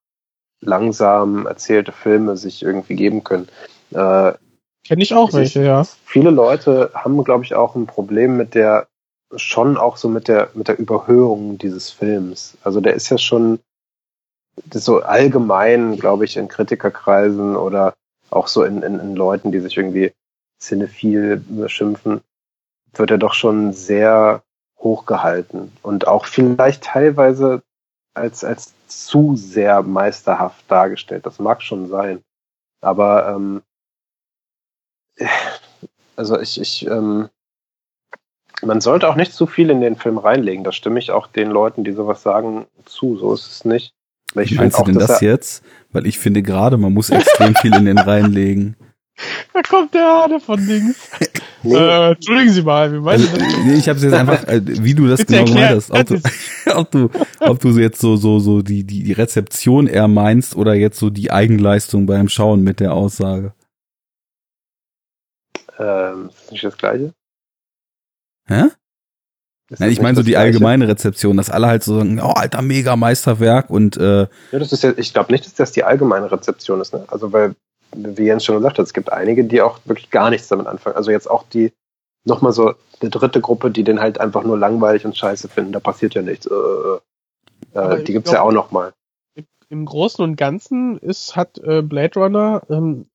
langsam 0.62 1.46
erzählte 1.46 1.92
Filme 1.92 2.38
sich 2.38 2.64
irgendwie 2.64 2.96
geben 2.96 3.24
können. 3.24 3.48
Äh, 3.92 4.34
Kenne 4.86 5.04
ich 5.04 5.14
auch 5.14 5.34
welche, 5.34 5.64
ja. 5.64 5.84
Viele 6.06 6.32
Leute 6.32 6.92
haben, 6.94 7.24
glaube 7.24 7.44
ich, 7.44 7.54
auch 7.54 7.76
ein 7.76 7.86
Problem 7.86 8.38
mit 8.38 8.56
der, 8.56 8.88
schon 9.36 9.78
auch 9.78 9.98
so 9.98 10.10
mit 10.10 10.28
der, 10.28 10.50
mit 10.54 10.68
der 10.68 10.80
Überhöhung 10.80 11.58
dieses 11.58 11.92
Films. 11.92 12.58
Also 12.64 12.82
der 12.82 12.94
ist 12.94 13.10
ja 13.10 13.18
schon 13.18 13.60
so 14.74 15.02
allgemein, 15.02 15.98
glaube 15.98 16.26
ich, 16.26 16.38
in 16.38 16.48
Kritikerkreisen 16.48 17.56
oder 17.56 17.94
auch 18.30 18.48
so 18.48 18.64
in, 18.64 18.82
in, 18.82 19.00
in 19.00 19.16
Leuten, 19.16 19.52
die 19.52 19.60
sich 19.60 19.78
irgendwie 19.78 20.12
cinephil 20.60 21.42
beschimpfen, 21.48 22.22
wird 22.94 23.12
er 23.12 23.18
doch 23.18 23.34
schon 23.34 23.74
sehr 23.74 24.44
hochgehalten 24.78 25.72
und 25.84 26.08
auch 26.08 26.26
vielleicht 26.26 26.84
teilweise 26.84 27.62
als, 28.20 28.44
als 28.44 28.74
zu 28.88 29.36
sehr 29.36 29.82
meisterhaft 29.82 30.64
dargestellt. 30.68 31.26
Das 31.26 31.40
mag 31.40 31.62
schon 31.62 31.90
sein. 31.90 32.22
Aber 32.82 33.30
ähm, 33.30 33.62
also 36.16 36.40
ich, 36.40 36.60
ich 36.60 36.86
ähm, 36.88 37.30
man 38.62 38.82
sollte 38.82 39.08
auch 39.08 39.16
nicht 39.16 39.34
zu 39.34 39.48
viel 39.48 39.70
in 39.70 39.82
den 39.82 39.96
Film 39.96 40.18
reinlegen. 40.18 40.64
Da 40.64 40.72
stimme 40.72 41.00
ich 41.00 41.12
auch 41.12 41.28
den 41.28 41.50
Leuten, 41.50 41.84
die 41.84 41.92
sowas 41.92 42.22
sagen, 42.22 42.66
zu. 42.86 43.18
So 43.18 43.34
ist 43.34 43.48
es 43.48 43.66
nicht. 43.66 43.94
Wie 44.34 44.56
meinst 44.56 44.80
du 44.80 44.84
denn 44.84 45.00
das 45.00 45.22
jetzt? 45.22 45.64
Weil 45.92 46.06
ich 46.06 46.20
finde 46.20 46.44
gerade, 46.44 46.78
man 46.78 46.94
muss 46.94 47.10
extrem 47.10 47.56
viel 47.56 47.76
in 47.76 47.86
den 47.86 47.98
reinlegen. 47.98 48.76
Da 49.54 49.62
kommt 49.62 49.94
der 49.94 50.06
Hade 50.06 50.40
von 50.40 50.66
links. 50.66 51.10
Nee. 51.62 51.76
Äh, 51.76 52.12
entschuldigen 52.12 52.54
Sie 52.54 52.62
mal, 52.62 52.90
wie 52.94 53.00
meinst 53.00 53.34
also, 53.34 53.38
du 53.38 53.44
das? 53.44 53.66
Nee, 53.66 53.74
ich 53.74 53.90
habe 53.90 54.00
jetzt 54.00 54.14
einfach, 54.14 54.44
äh, 54.48 54.62
wie 54.64 54.94
du 54.94 55.08
das 55.08 55.20
Bitte 55.20 55.44
genau 55.44 55.46
gemeint 55.46 55.72
hast. 55.72 55.92
Ob 55.92 56.08
du, 56.08 56.22
ob 56.74 56.92
du, 56.92 57.10
ob 57.42 57.60
du 57.60 57.78
jetzt 57.78 58.00
so, 58.00 58.16
so, 58.16 58.40
so 58.40 58.62
die, 58.62 58.86
die, 58.86 59.04
die 59.04 59.12
Rezeption 59.12 59.86
eher 59.86 60.08
meinst 60.08 60.56
oder 60.56 60.74
jetzt 60.74 61.00
so 61.00 61.10
die 61.10 61.32
Eigenleistung 61.32 62.06
beim 62.06 62.30
Schauen 62.30 62.64
mit 62.64 62.80
der 62.80 62.94
Aussage. 62.94 63.52
Ähm, 65.78 66.30
ist 66.30 66.44
das 66.44 66.52
nicht 66.52 66.64
das 66.64 66.78
Gleiche? 66.78 67.14
Hä? 68.48 68.68
Nein, 69.78 69.92
ich 69.92 70.02
meine 70.02 70.16
so 70.16 70.24
die 70.24 70.32
Gleiche? 70.32 70.46
allgemeine 70.46 70.88
Rezeption, 70.88 71.36
dass 71.36 71.50
alle 71.50 71.68
halt 71.68 71.84
so 71.84 71.98
sagen, 71.98 72.22
oh, 72.22 72.32
alter 72.32 72.62
Mega-Meisterwerk 72.62 73.70
und 73.70 73.98
äh, 73.98 74.22
ja, 74.22 74.28
das 74.52 74.72
ist 74.72 74.82
ja, 74.82 74.94
ich 74.96 75.14
glaube 75.14 75.34
nicht, 75.34 75.46
dass 75.46 75.56
das 75.56 75.74
die 75.74 75.84
allgemeine 75.84 76.32
Rezeption 76.32 76.80
ist, 76.80 76.94
ne? 76.94 77.04
Also 77.08 77.34
weil 77.34 77.56
wie 77.96 78.26
Jens 78.26 78.46
schon 78.46 78.56
gesagt 78.58 78.78
hat, 78.78 78.86
es 78.86 78.94
gibt 78.94 79.12
einige, 79.12 79.44
die 79.44 79.62
auch 79.62 79.80
wirklich 79.86 80.10
gar 80.10 80.30
nichts 80.30 80.48
damit 80.48 80.68
anfangen. 80.68 80.96
Also 80.96 81.12
jetzt 81.12 81.30
auch 81.30 81.44
die, 81.52 81.72
nochmal 82.26 82.52
so 82.52 82.74
eine 83.02 83.10
dritte 83.10 83.42
Gruppe, 83.42 83.72
die 83.72 83.84
den 83.84 84.00
halt 84.00 84.20
einfach 84.20 84.44
nur 84.44 84.58
langweilig 84.58 85.06
und 85.06 85.18
scheiße 85.18 85.48
finden, 85.48 85.72
da 85.72 85.80
passiert 85.80 86.14
ja 86.16 86.22
nichts. 86.22 86.48
Äh, 86.48 87.78
äh, 87.80 88.04
die 88.04 88.14
gibt's 88.14 88.32
glaub, 88.32 88.42
ja 88.44 88.48
auch 88.48 88.52
nochmal. 88.52 88.94
Im 89.70 89.86
Großen 89.86 90.24
und 90.24 90.36
Ganzen 90.36 90.98
ist, 90.98 91.36
hat 91.36 91.60
äh, 91.60 91.82
Blade 91.82 92.20
Runner, 92.20 92.62
ähm, 92.70 93.06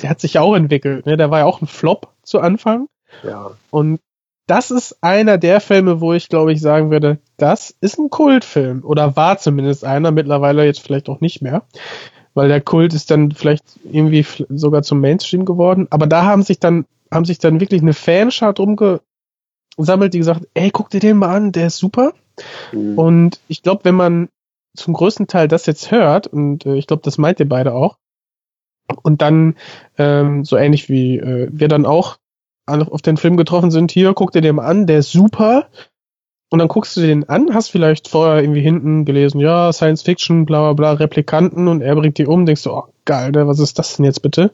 der 0.00 0.10
hat 0.10 0.20
sich 0.20 0.34
ja 0.34 0.42
auch 0.42 0.54
entwickelt, 0.54 1.06
ne? 1.06 1.16
Der 1.16 1.30
war 1.30 1.40
ja 1.40 1.44
auch 1.46 1.60
ein 1.62 1.66
Flop 1.66 2.12
zu 2.22 2.40
Anfang. 2.40 2.88
Ja. 3.22 3.52
Und 3.70 4.00
das 4.46 4.70
ist 4.70 5.02
einer 5.02 5.38
der 5.38 5.60
Filme, 5.60 6.00
wo 6.00 6.12
ich 6.12 6.28
glaube 6.28 6.52
ich 6.52 6.60
sagen 6.60 6.90
würde, 6.90 7.18
das 7.36 7.74
ist 7.80 7.98
ein 7.98 8.10
Kultfilm. 8.10 8.84
Oder 8.84 9.16
war 9.16 9.38
zumindest 9.38 9.84
einer, 9.84 10.12
mittlerweile 10.12 10.64
jetzt 10.64 10.80
vielleicht 10.80 11.08
auch 11.08 11.20
nicht 11.20 11.42
mehr 11.42 11.62
weil 12.36 12.48
der 12.48 12.60
Kult 12.60 12.92
ist 12.92 13.10
dann 13.10 13.32
vielleicht 13.32 13.64
irgendwie 13.82 14.24
sogar 14.50 14.82
zum 14.82 15.00
Mainstream 15.00 15.46
geworden. 15.46 15.86
Aber 15.90 16.06
da 16.06 16.26
haben 16.26 16.42
sich 16.42 16.60
dann, 16.60 16.84
haben 17.10 17.24
sich 17.24 17.38
dann 17.38 17.60
wirklich 17.60 17.80
eine 17.80 17.94
Fanschar 17.94 18.52
drum 18.52 18.76
gesammelt, 19.76 20.12
die 20.12 20.18
gesagt, 20.18 20.46
ey, 20.52 20.70
guck 20.70 20.90
dir 20.90 21.00
den 21.00 21.16
mal 21.16 21.34
an, 21.34 21.52
der 21.52 21.68
ist 21.68 21.78
super. 21.78 22.12
Mhm. 22.72 22.98
Und 22.98 23.40
ich 23.48 23.62
glaube, 23.62 23.84
wenn 23.84 23.94
man 23.94 24.28
zum 24.76 24.92
größten 24.92 25.26
Teil 25.26 25.48
das 25.48 25.64
jetzt 25.64 25.90
hört, 25.90 26.26
und 26.26 26.66
äh, 26.66 26.76
ich 26.76 26.86
glaube, 26.86 27.02
das 27.02 27.16
meint 27.16 27.40
ihr 27.40 27.48
beide 27.48 27.72
auch, 27.72 27.96
und 29.02 29.22
dann 29.22 29.56
ähm, 29.96 30.44
so 30.44 30.58
ähnlich 30.58 30.90
wie 30.90 31.18
äh, 31.18 31.48
wir 31.50 31.68
dann 31.68 31.86
auch 31.86 32.18
auf 32.66 33.00
den 33.00 33.16
Film 33.16 33.38
getroffen 33.38 33.70
sind, 33.70 33.92
hier, 33.92 34.12
guck 34.12 34.32
dir 34.32 34.42
den 34.42 34.56
mal 34.56 34.66
an, 34.66 34.86
der 34.86 34.98
ist 34.98 35.10
super, 35.10 35.68
und 36.50 36.58
dann 36.60 36.68
guckst 36.68 36.96
du 36.96 37.00
den 37.00 37.28
an, 37.28 37.52
hast 37.54 37.70
vielleicht 37.70 38.08
vorher 38.08 38.42
irgendwie 38.42 38.60
hinten 38.60 39.04
gelesen, 39.04 39.40
ja, 39.40 39.72
Science 39.72 40.02
Fiction, 40.02 40.46
bla 40.46 40.60
bla 40.60 40.72
bla, 40.72 40.92
Replikanten 40.92 41.68
und 41.68 41.80
er 41.80 41.94
bringt 41.96 42.18
die 42.18 42.26
um, 42.26 42.46
denkst 42.46 42.62
du, 42.62 42.72
oh 42.72 42.84
geil, 43.04 43.32
ne, 43.32 43.46
was 43.46 43.58
ist 43.58 43.78
das 43.78 43.96
denn 43.96 44.04
jetzt 44.04 44.22
bitte? 44.22 44.52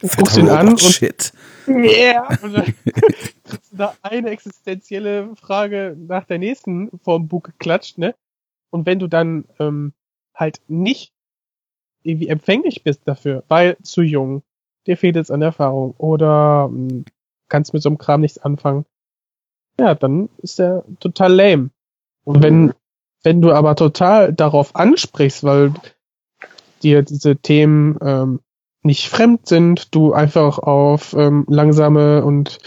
Du 0.00 0.08
guckst 0.08 0.36
ihn 0.36 0.48
an 0.48 0.68
und 0.68 0.80
Shit. 0.80 1.32
Yeah! 1.68 2.28
Und 2.42 2.52
dann 2.52 2.64
kriegst 2.64 3.72
du 3.72 3.76
da 3.76 3.94
eine 4.02 4.30
existenzielle 4.30 5.34
Frage 5.36 5.96
nach 5.98 6.24
der 6.24 6.38
nächsten 6.38 6.90
vorm 7.02 7.26
Bug 7.26 7.44
geklatscht, 7.44 7.98
ne? 7.98 8.14
Und 8.70 8.86
wenn 8.86 8.98
du 8.98 9.08
dann 9.08 9.46
ähm, 9.58 9.92
halt 10.34 10.60
nicht 10.68 11.12
irgendwie 12.02 12.28
empfänglich 12.28 12.84
bist 12.84 13.02
dafür, 13.06 13.42
weil 13.48 13.76
zu 13.82 14.02
jung, 14.02 14.42
dir 14.86 14.96
fehlt 14.96 15.16
es 15.16 15.30
an 15.30 15.42
Erfahrung 15.42 15.94
oder 15.98 16.68
mh, 16.68 16.90
hm, 16.90 17.04
kannst 17.48 17.72
mit 17.72 17.82
so 17.82 17.88
einem 17.88 17.98
Kram 17.98 18.20
nichts 18.20 18.38
anfangen, 18.38 18.84
ja, 19.78 19.94
dann 19.94 20.28
ist 20.38 20.58
der 20.58 20.84
total 21.00 21.32
lame. 21.32 21.70
Und 22.24 22.42
wenn, 22.42 22.72
wenn 23.22 23.40
du 23.40 23.52
aber 23.52 23.76
total 23.76 24.32
darauf 24.32 24.74
ansprichst, 24.74 25.44
weil 25.44 25.74
dir 26.82 27.02
diese 27.02 27.36
Themen 27.36 27.98
ähm, 28.02 28.40
nicht 28.82 29.08
fremd 29.08 29.46
sind, 29.46 29.94
du 29.94 30.12
einfach 30.12 30.58
auf 30.58 31.14
ähm, 31.14 31.44
langsame 31.48 32.24
und 32.24 32.58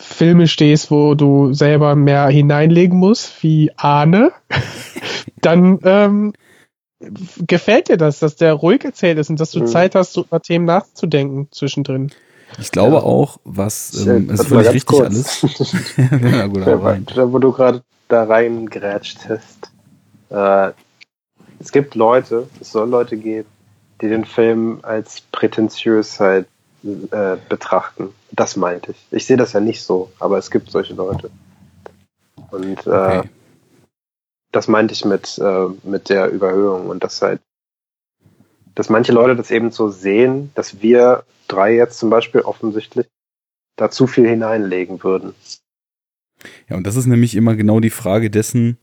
Filme 0.00 0.46
stehst, 0.46 0.90
wo 0.90 1.14
du 1.14 1.52
selber 1.52 1.96
mehr 1.96 2.28
hineinlegen 2.28 2.98
musst, 2.98 3.42
wie 3.42 3.72
Ahne, 3.76 4.32
dann 5.40 5.80
ähm, 5.82 6.32
gefällt 7.46 7.88
dir 7.88 7.96
das, 7.96 8.20
dass 8.20 8.36
der 8.36 8.54
ruhig 8.54 8.84
erzählt 8.84 9.18
ist 9.18 9.30
und 9.30 9.40
dass 9.40 9.50
du 9.50 9.60
mhm. 9.60 9.66
Zeit 9.66 9.94
hast, 9.94 10.16
über 10.16 10.40
Themen 10.40 10.64
nachzudenken 10.64 11.48
zwischendrin. 11.50 12.12
Ich 12.58 12.70
glaube 12.70 12.96
ja. 12.96 13.02
auch, 13.02 13.38
was 13.44 14.06
ähm, 14.06 14.30
ist 14.30 14.46
völlig 14.46 14.68
richtig 14.68 14.86
kurz. 14.86 15.42
alles. 15.42 15.42
ja, 16.22 16.46
gut. 16.46 16.66
Da, 17.16 17.32
wo 17.32 17.38
du 17.38 17.52
gerade 17.52 17.82
da 18.08 18.24
reingrätscht 18.24 19.28
hast. 19.28 19.70
Äh, 20.30 20.72
es 21.60 21.72
gibt 21.72 21.94
Leute, 21.94 22.48
es 22.60 22.72
soll 22.72 22.88
Leute 22.88 23.16
geben, 23.16 23.48
die 24.00 24.08
den 24.08 24.24
Film 24.24 24.78
als 24.82 25.20
prätentiös 25.32 26.20
halt 26.20 26.46
äh, 26.84 27.36
betrachten. 27.48 28.14
Das 28.32 28.56
meinte 28.56 28.92
ich. 28.92 29.06
Ich 29.10 29.26
sehe 29.26 29.36
das 29.36 29.52
ja 29.52 29.60
nicht 29.60 29.82
so, 29.82 30.10
aber 30.18 30.38
es 30.38 30.50
gibt 30.50 30.70
solche 30.70 30.94
Leute. 30.94 31.30
Und 32.50 32.86
äh, 32.86 32.90
okay. 32.90 33.28
das 34.52 34.68
meinte 34.68 34.94
ich 34.94 35.04
mit, 35.04 35.38
äh, 35.38 35.66
mit 35.82 36.08
der 36.08 36.28
Überhöhung 36.30 36.88
und 36.88 37.02
das 37.04 37.20
halt, 37.20 37.40
dass 38.78 38.88
manche 38.88 39.10
Leute 39.10 39.34
das 39.34 39.50
eben 39.50 39.72
so 39.72 39.90
sehen, 39.90 40.52
dass 40.54 40.80
wir 40.80 41.24
drei 41.48 41.74
jetzt 41.74 41.98
zum 41.98 42.10
Beispiel 42.10 42.42
offensichtlich 42.42 43.08
da 43.74 43.90
zu 43.90 44.06
viel 44.06 44.28
hineinlegen 44.28 45.02
würden. 45.02 45.34
Ja, 46.68 46.76
und 46.76 46.86
das 46.86 46.94
ist 46.94 47.06
nämlich 47.06 47.34
immer 47.34 47.56
genau 47.56 47.80
die 47.80 47.90
Frage 47.90 48.30
dessen, 48.30 48.78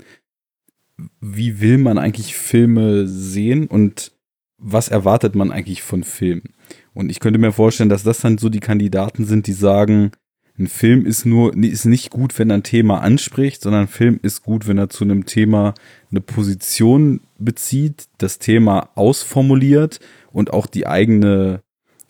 wie 1.22 1.62
will 1.62 1.78
man 1.78 1.98
eigentlich 1.98 2.36
Filme 2.36 3.08
sehen 3.08 3.68
und 3.68 4.12
was 4.58 4.90
erwartet 4.90 5.34
man 5.34 5.54
eigentlich 5.54 5.82
von 5.82 6.04
Filmen? 6.04 6.54
Und 6.94 7.10
ich 7.10 7.22
könnte 7.22 7.40
mir 7.40 7.54
vorstellen, 7.54 7.90
dass 7.90 8.04
das 8.04 8.20
dann 8.20 8.38
so 8.38 8.50
die 8.50 8.60
Kandidaten 8.60 9.24
sind, 9.24 9.48
die 9.48 9.54
sagen, 9.54 10.12
ein 10.60 10.68
Film 10.68 11.06
ist 11.06 11.26
nur, 11.26 11.56
ist 11.56 11.86
nicht 11.86 12.10
gut, 12.10 12.38
wenn 12.38 12.50
er 12.50 12.58
ein 12.58 12.64
Thema 12.64 13.00
anspricht, 13.00 13.62
sondern 13.62 13.84
ein 13.84 13.88
Film 13.88 14.20
ist 14.22 14.44
gut, 14.44 14.68
wenn 14.68 14.78
er 14.78 14.90
zu 14.90 15.06
einem 15.06 15.26
Thema 15.26 15.74
eine 16.12 16.20
Position 16.20 17.22
bezieht, 17.38 18.06
das 18.18 18.40
Thema 18.40 18.90
ausformuliert 18.96 20.00
und 20.32 20.54
auch 20.54 20.68
die 20.68 20.88
eigene 20.88 21.62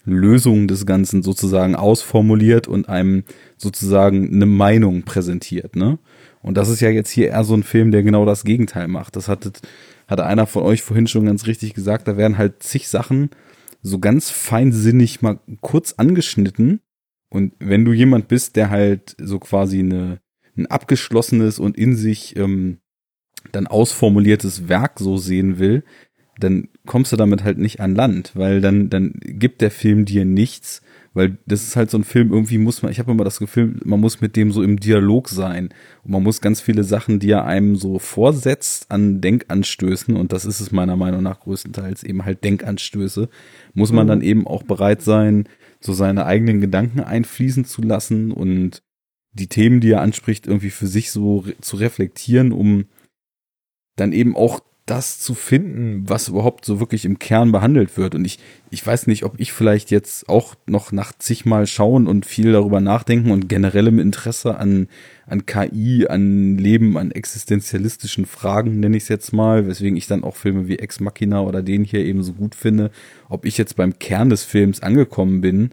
Lösung 0.06 0.68
des 0.68 0.85
Ganzen 0.85 1.23
sozusagen 1.23 1.76
ausformuliert 1.76 2.68
und 2.68 2.89
einem 2.89 3.23
sozusagen 3.57 4.34
eine 4.34 4.45
Meinung 4.45 5.03
präsentiert, 5.03 5.76
ne? 5.76 5.99
Und 6.41 6.57
das 6.57 6.69
ist 6.69 6.80
ja 6.80 6.89
jetzt 6.89 7.10
hier 7.10 7.30
eher 7.30 7.43
so 7.43 7.56
ein 7.56 7.64
Film, 7.64 7.89
der 7.89 8.03
genau 8.03 8.23
das 8.23 8.43
Gegenteil 8.43 8.88
macht. 8.88 9.15
Das 9.15 9.27
hatte, 9.27 9.52
hatte 10.07 10.27
einer 10.27 10.45
von 10.45 10.61
euch 10.61 10.84
vorhin 10.84 11.07
schon 11.07 11.26
ganz 11.26 11.47
richtig 11.47 11.73
gesagt, 11.73 12.07
da 12.07 12.18
werden 12.18 12.38
halt 12.38 12.61
zig 12.61 12.88
Sachen 12.88 13.31
so 13.81 13.97
ganz 13.97 14.30
feinsinnig 14.30 15.23
mal 15.23 15.39
kurz 15.61 15.93
angeschnitten. 15.93 16.81
Und 17.30 17.53
wenn 17.57 17.84
du 17.84 17.93
jemand 17.93 18.27
bist, 18.27 18.56
der 18.57 18.69
halt 18.69 19.15
so 19.19 19.39
quasi 19.39 19.80
eine, 19.80 20.19
ein 20.56 20.68
abgeschlossenes 20.68 21.57
und 21.57 21.77
in 21.77 21.95
sich 21.95 22.35
ähm, 22.38 22.77
dann 23.51 23.67
ausformuliertes 23.67 24.67
Werk 24.67 24.99
so 24.99 25.17
sehen 25.17 25.59
will, 25.59 25.84
dann 26.39 26.67
kommst 26.85 27.11
du 27.11 27.15
damit 27.15 27.43
halt 27.43 27.57
nicht 27.57 27.80
an 27.80 27.95
Land, 27.95 28.31
weil 28.35 28.61
dann, 28.61 28.89
dann 28.89 29.13
gibt 29.22 29.61
der 29.61 29.72
Film 29.72 30.05
dir 30.05 30.26
nichts, 30.26 30.81
weil 31.13 31.38
das 31.45 31.63
ist 31.63 31.77
halt 31.77 31.89
so 31.89 31.97
ein 31.97 32.03
Film, 32.03 32.34
irgendwie 32.34 32.57
muss 32.57 32.81
man, 32.81 32.91
ich 32.91 32.99
habe 32.99 33.11
immer 33.11 33.23
das 33.23 33.39
Gefühl, 33.39 33.80
man 33.85 34.01
muss 34.01 34.19
mit 34.19 34.35
dem 34.35 34.51
so 34.51 34.61
im 34.61 34.77
Dialog 34.77 35.30
sein 35.30 35.69
und 36.03 36.11
man 36.11 36.22
muss 36.22 36.41
ganz 36.41 36.59
viele 36.59 36.84
Sachen, 36.84 37.19
die 37.19 37.31
er 37.31 37.45
einem 37.45 37.77
so 37.77 37.99
vorsetzt, 37.99 38.91
an 38.91 39.22
Denkanstößen 39.22 40.15
und 40.15 40.34
das 40.34 40.43
ist 40.43 40.59
es 40.59 40.73
meiner 40.73 40.97
Meinung 40.97 41.23
nach 41.23 41.39
größtenteils 41.39 42.03
eben 42.03 42.26
halt 42.26 42.43
Denkanstöße, 42.43 43.30
muss 43.73 43.93
man 43.93 44.05
mhm. 44.05 44.09
dann 44.09 44.22
eben 44.22 44.45
auch 44.45 44.63
bereit 44.63 45.01
sein, 45.01 45.47
so 45.80 45.93
seine 45.93 46.26
eigenen 46.26 46.59
Gedanken 46.59 46.99
einfließen 46.99 47.63
zu 47.63 47.81
lassen 47.81 48.31
und 48.31 48.84
die 49.31 49.47
Themen, 49.47 49.80
die 49.80 49.91
er 49.91 50.01
anspricht, 50.01 50.47
irgendwie 50.47 50.69
für 50.69 50.88
sich 50.88 51.11
so 51.11 51.45
zu 51.61 51.77
reflektieren, 51.77 52.51
um 52.51 52.85
dann 53.95 54.11
eben 54.11 54.35
auch 54.35 54.61
das 54.85 55.17
zu 55.17 55.34
finden, 55.34 56.07
was 56.07 56.27
überhaupt 56.27 56.63
so 56.63 56.80
wirklich 56.80 57.05
im 57.05 57.17
Kern 57.17 57.51
behandelt 57.51 57.97
wird. 57.97 58.13
Und 58.13 58.23
ich, 58.23 58.38
ich 58.69 58.85
weiß 58.85 59.07
nicht, 59.07 59.23
ob 59.23 59.39
ich 59.39 59.51
vielleicht 59.51 59.89
jetzt 59.89 60.30
auch 60.30 60.53
noch 60.67 60.91
nach 60.91 61.11
zigmal 61.17 61.65
schauen 61.65 62.05
und 62.05 62.26
viel 62.27 62.51
darüber 62.51 62.81
nachdenken 62.81 63.31
und 63.31 63.49
generellem 63.49 63.97
Interesse 63.97 64.57
an, 64.57 64.88
an 65.26 65.47
KI, 65.47 66.05
an 66.07 66.59
Leben, 66.59 66.97
an 66.97 67.09
existenzialistischen 67.09 68.27
Fragen, 68.27 68.80
nenne 68.80 68.97
ich 68.97 69.03
es 69.03 69.09
jetzt 69.09 69.34
mal, 69.34 69.67
weswegen 69.67 69.97
ich 69.97 70.05
dann 70.05 70.23
auch 70.23 70.35
Filme 70.35 70.67
wie 70.67 70.77
Ex 70.77 70.99
Machina 70.99 71.41
oder 71.41 71.63
den 71.63 71.84
hier 71.84 72.05
eben 72.05 72.22
so 72.22 72.34
gut 72.34 72.53
finde, 72.53 72.91
ob 73.27 73.45
ich 73.45 73.57
jetzt 73.57 73.76
beim 73.76 73.97
Kern 73.97 74.30
des 74.30 74.43
Films 74.43 74.84
angekommen 74.84 75.41
bin 75.41 75.72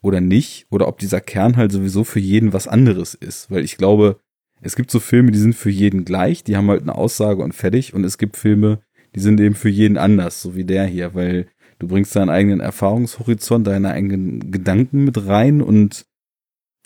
oder 0.00 0.22
nicht, 0.22 0.66
oder 0.70 0.88
ob 0.88 0.98
dieser 0.98 1.20
Kern 1.20 1.56
halt 1.56 1.72
sowieso 1.72 2.04
für 2.04 2.20
jeden 2.20 2.54
was 2.54 2.68
anderes 2.68 3.14
ist. 3.14 3.50
Weil 3.50 3.64
ich 3.64 3.76
glaube, 3.76 4.20
es 4.64 4.76
gibt 4.76 4.90
so 4.90 4.98
Filme, 4.98 5.30
die 5.30 5.38
sind 5.38 5.54
für 5.54 5.68
jeden 5.68 6.06
gleich, 6.06 6.42
die 6.42 6.56
haben 6.56 6.70
halt 6.70 6.82
eine 6.82 6.94
Aussage 6.94 7.42
und 7.42 7.52
fertig. 7.52 7.92
Und 7.92 8.02
es 8.02 8.16
gibt 8.16 8.38
Filme, 8.38 8.80
die 9.14 9.20
sind 9.20 9.38
eben 9.38 9.54
für 9.54 9.68
jeden 9.68 9.98
anders, 9.98 10.40
so 10.40 10.56
wie 10.56 10.64
der 10.64 10.86
hier, 10.86 11.14
weil 11.14 11.48
du 11.78 11.86
bringst 11.86 12.16
deinen 12.16 12.30
eigenen 12.30 12.60
Erfahrungshorizont, 12.60 13.66
deine 13.66 13.90
eigenen 13.90 14.50
Gedanken 14.50 15.04
mit 15.04 15.26
rein 15.26 15.60
und 15.60 16.06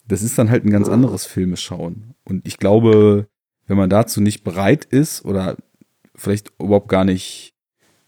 das 0.08 0.22
ist 0.22 0.36
dann 0.38 0.50
halt 0.50 0.64
ein 0.64 0.70
ganz 0.70 0.88
anderes 0.88 1.24
Filme 1.24 1.56
schauen. 1.56 2.14
Und 2.24 2.46
ich 2.48 2.58
glaube, 2.58 3.28
wenn 3.66 3.76
man 3.76 3.90
dazu 3.90 4.20
nicht 4.20 4.42
bereit 4.42 4.84
ist 4.84 5.24
oder 5.24 5.56
vielleicht 6.16 6.50
überhaupt 6.58 6.88
gar 6.88 7.04
nicht, 7.04 7.54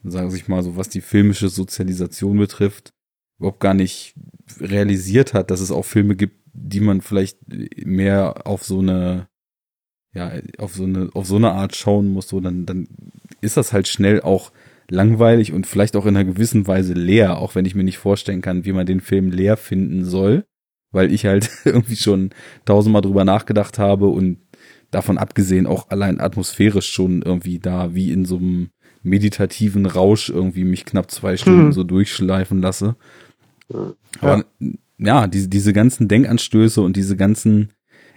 sagen 0.02 0.32
wir 0.32 0.42
mal 0.48 0.64
so, 0.64 0.76
was 0.76 0.88
die 0.88 1.02
filmische 1.02 1.48
Sozialisation 1.48 2.38
betrifft, 2.38 2.92
überhaupt 3.38 3.60
gar 3.60 3.74
nicht 3.74 4.14
realisiert 4.58 5.32
hat, 5.32 5.52
dass 5.52 5.60
es 5.60 5.70
auch 5.70 5.84
Filme 5.84 6.16
gibt, 6.16 6.40
die 6.54 6.80
man 6.80 7.02
vielleicht 7.02 7.38
mehr 7.76 8.46
auf 8.46 8.64
so 8.64 8.80
eine 8.80 9.29
ja, 10.12 10.32
auf 10.58 10.74
so 10.74 10.84
eine, 10.84 11.10
auf 11.14 11.26
so 11.26 11.36
eine 11.36 11.52
Art 11.52 11.76
schauen 11.76 12.08
muss, 12.08 12.28
so, 12.28 12.40
dann, 12.40 12.66
dann 12.66 12.88
ist 13.40 13.56
das 13.56 13.72
halt 13.72 13.88
schnell 13.88 14.20
auch 14.20 14.52
langweilig 14.90 15.52
und 15.52 15.66
vielleicht 15.66 15.96
auch 15.96 16.04
in 16.04 16.16
einer 16.16 16.24
gewissen 16.24 16.66
Weise 16.66 16.94
leer, 16.94 17.38
auch 17.38 17.54
wenn 17.54 17.64
ich 17.64 17.74
mir 17.74 17.84
nicht 17.84 17.98
vorstellen 17.98 18.40
kann, 18.40 18.64
wie 18.64 18.72
man 18.72 18.86
den 18.86 19.00
Film 19.00 19.30
leer 19.30 19.56
finden 19.56 20.04
soll, 20.04 20.44
weil 20.90 21.12
ich 21.12 21.26
halt 21.26 21.48
irgendwie 21.64 21.96
schon 21.96 22.30
tausendmal 22.64 23.02
drüber 23.02 23.24
nachgedacht 23.24 23.78
habe 23.78 24.08
und 24.08 24.38
davon 24.90 25.18
abgesehen 25.18 25.66
auch 25.66 25.90
allein 25.90 26.20
atmosphärisch 26.20 26.90
schon 26.90 27.22
irgendwie 27.22 27.60
da 27.60 27.94
wie 27.94 28.10
in 28.10 28.24
so 28.24 28.36
einem 28.38 28.70
meditativen 29.02 29.86
Rausch 29.86 30.28
irgendwie 30.28 30.64
mich 30.64 30.84
knapp 30.84 31.10
zwei 31.10 31.36
Stunden 31.36 31.66
hm. 31.66 31.72
so 31.72 31.84
durchschleifen 31.84 32.60
lasse. 32.60 32.96
Ja. 33.72 33.94
Aber 34.20 34.44
ja, 34.98 35.26
diese, 35.28 35.48
diese 35.48 35.72
ganzen 35.72 36.08
Denkanstöße 36.08 36.82
und 36.82 36.96
diese 36.96 37.16
ganzen 37.16 37.70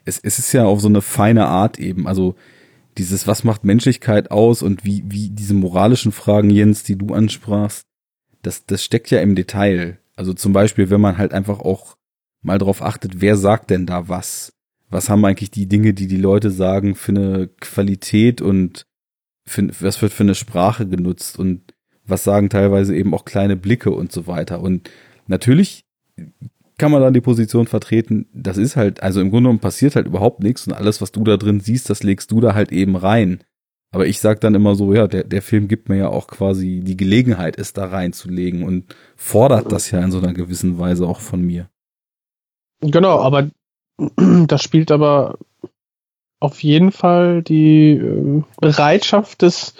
es, 0.05 0.19
es 0.19 0.39
ist 0.39 0.53
ja 0.53 0.65
auf 0.65 0.81
so 0.81 0.87
eine 0.87 1.01
feine 1.01 1.45
Art 1.47 1.79
eben. 1.79 2.07
Also 2.07 2.35
dieses, 2.97 3.27
was 3.27 3.43
macht 3.43 3.63
Menschlichkeit 3.63 4.31
aus 4.31 4.61
und 4.61 4.85
wie, 4.85 5.03
wie 5.07 5.29
diese 5.29 5.53
moralischen 5.53 6.11
Fragen, 6.11 6.49
Jens, 6.49 6.83
die 6.83 6.97
du 6.97 7.13
ansprachst, 7.13 7.87
das, 8.41 8.65
das 8.65 8.83
steckt 8.83 9.09
ja 9.09 9.21
im 9.21 9.35
Detail. 9.35 9.99
Also 10.15 10.33
zum 10.33 10.53
Beispiel, 10.53 10.89
wenn 10.89 11.01
man 11.01 11.17
halt 11.17 11.33
einfach 11.33 11.59
auch 11.59 11.95
mal 12.41 12.57
drauf 12.57 12.81
achtet, 12.81 13.21
wer 13.21 13.37
sagt 13.37 13.69
denn 13.69 13.85
da 13.85 14.09
was? 14.09 14.53
Was 14.89 15.09
haben 15.09 15.25
eigentlich 15.25 15.49
die 15.49 15.67
Dinge, 15.67 15.93
die 15.93 16.07
die 16.07 16.17
Leute 16.17 16.51
sagen, 16.51 16.93
für 16.93 17.13
eine 17.13 17.47
Qualität 17.59 18.41
und 18.41 18.85
für, 19.45 19.69
was 19.79 20.01
wird 20.01 20.13
für 20.13 20.23
eine 20.23 20.35
Sprache 20.35 20.87
genutzt 20.87 21.39
und 21.39 21.73
was 22.05 22.23
sagen 22.23 22.49
teilweise 22.49 22.95
eben 22.95 23.13
auch 23.13 23.25
kleine 23.25 23.55
Blicke 23.55 23.91
und 23.91 24.11
so 24.11 24.27
weiter. 24.27 24.59
Und 24.61 24.89
natürlich 25.25 25.85
kann 26.83 26.91
man 26.91 27.01
dann 27.01 27.13
die 27.13 27.21
Position 27.21 27.65
vertreten, 27.65 28.25
das 28.33 28.57
ist 28.57 28.75
halt, 28.75 29.01
also 29.01 29.21
im 29.21 29.29
Grunde 29.29 29.43
genommen 29.43 29.59
passiert 29.59 29.95
halt 29.95 30.05
überhaupt 30.05 30.43
nichts 30.43 30.67
und 30.67 30.73
alles, 30.73 30.99
was 30.99 31.13
du 31.13 31.23
da 31.23 31.37
drin 31.37 31.61
siehst, 31.61 31.89
das 31.89 32.03
legst 32.03 32.29
du 32.29 32.41
da 32.41 32.55
halt 32.55 32.73
eben 32.73 32.97
rein. 32.97 33.41
Aber 33.95 34.05
ich 34.05 34.19
sag 34.19 34.41
dann 34.41 34.53
immer 34.53 34.75
so, 34.75 34.93
ja, 34.93 35.07
der, 35.07 35.23
der 35.23 35.41
Film 35.41 35.69
gibt 35.69 35.87
mir 35.87 35.95
ja 35.95 36.09
auch 36.09 36.27
quasi 36.27 36.81
die 36.83 36.97
Gelegenheit, 36.97 37.57
es 37.57 37.71
da 37.71 37.85
reinzulegen 37.85 38.63
und 38.63 38.93
fordert 39.15 39.71
das 39.71 39.91
ja 39.91 40.01
in 40.01 40.11
so 40.11 40.17
einer 40.17 40.33
gewissen 40.33 40.77
Weise 40.77 41.07
auch 41.07 41.21
von 41.21 41.41
mir. 41.41 41.69
Genau, 42.81 43.17
aber 43.21 43.49
das 44.47 44.61
spielt 44.61 44.91
aber 44.91 45.37
auf 46.41 46.63
jeden 46.63 46.91
Fall 46.91 47.43
die 47.43 47.91
äh, 47.91 48.43
Bereitschaft 48.59 49.41
des 49.41 49.73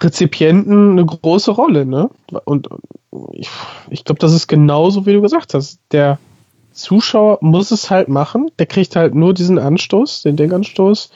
Rezipienten 0.00 0.90
eine 0.98 1.06
große 1.06 1.52
Rolle, 1.52 1.86
ne? 1.86 2.10
Und 2.44 2.68
ich, 3.30 3.48
ich 3.90 4.02
glaube, 4.04 4.18
das 4.18 4.32
ist 4.32 4.48
genauso, 4.48 5.06
wie 5.06 5.12
du 5.12 5.20
gesagt 5.22 5.54
hast. 5.54 5.78
Der 5.92 6.18
Zuschauer 6.72 7.38
muss 7.40 7.70
es 7.70 7.90
halt 7.90 8.08
machen. 8.08 8.50
Der 8.58 8.66
kriegt 8.66 8.96
halt 8.96 9.14
nur 9.14 9.34
diesen 9.34 9.58
Anstoß, 9.58 10.22
den 10.22 10.36
Denkanstoß. 10.36 11.10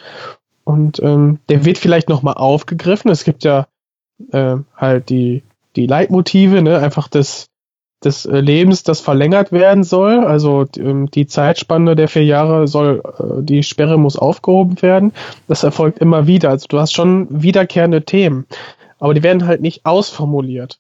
Und 0.64 1.00
ähm, 1.00 1.38
der 1.48 1.64
wird 1.64 1.78
vielleicht 1.78 2.08
nochmal 2.08 2.34
aufgegriffen. 2.34 3.10
Es 3.10 3.24
gibt 3.24 3.44
ja 3.44 3.66
äh, 4.32 4.56
halt 4.76 5.08
die, 5.10 5.42
die 5.76 5.86
Leitmotive, 5.86 6.62
ne? 6.62 6.78
Einfach 6.78 7.08
das, 7.08 7.48
des 8.04 8.26
äh, 8.26 8.40
Lebens, 8.40 8.82
das 8.82 9.00
verlängert 9.00 9.52
werden 9.52 9.84
soll. 9.84 10.20
Also 10.24 10.66
ähm, 10.76 11.10
die 11.10 11.26
Zeitspanne 11.26 11.96
der 11.96 12.08
vier 12.08 12.24
Jahre 12.24 12.68
soll, 12.68 13.02
äh, 13.18 13.42
die 13.42 13.62
Sperre 13.62 13.98
muss 13.98 14.16
aufgehoben 14.16 14.80
werden. 14.82 15.12
Das 15.48 15.62
erfolgt 15.62 15.98
immer 15.98 16.26
wieder. 16.26 16.50
Also 16.50 16.66
du 16.68 16.78
hast 16.78 16.92
schon 16.92 17.26
wiederkehrende 17.30 18.04
Themen, 18.04 18.46
aber 18.98 19.14
die 19.14 19.22
werden 19.22 19.46
halt 19.46 19.60
nicht 19.60 19.86
ausformuliert. 19.86 20.78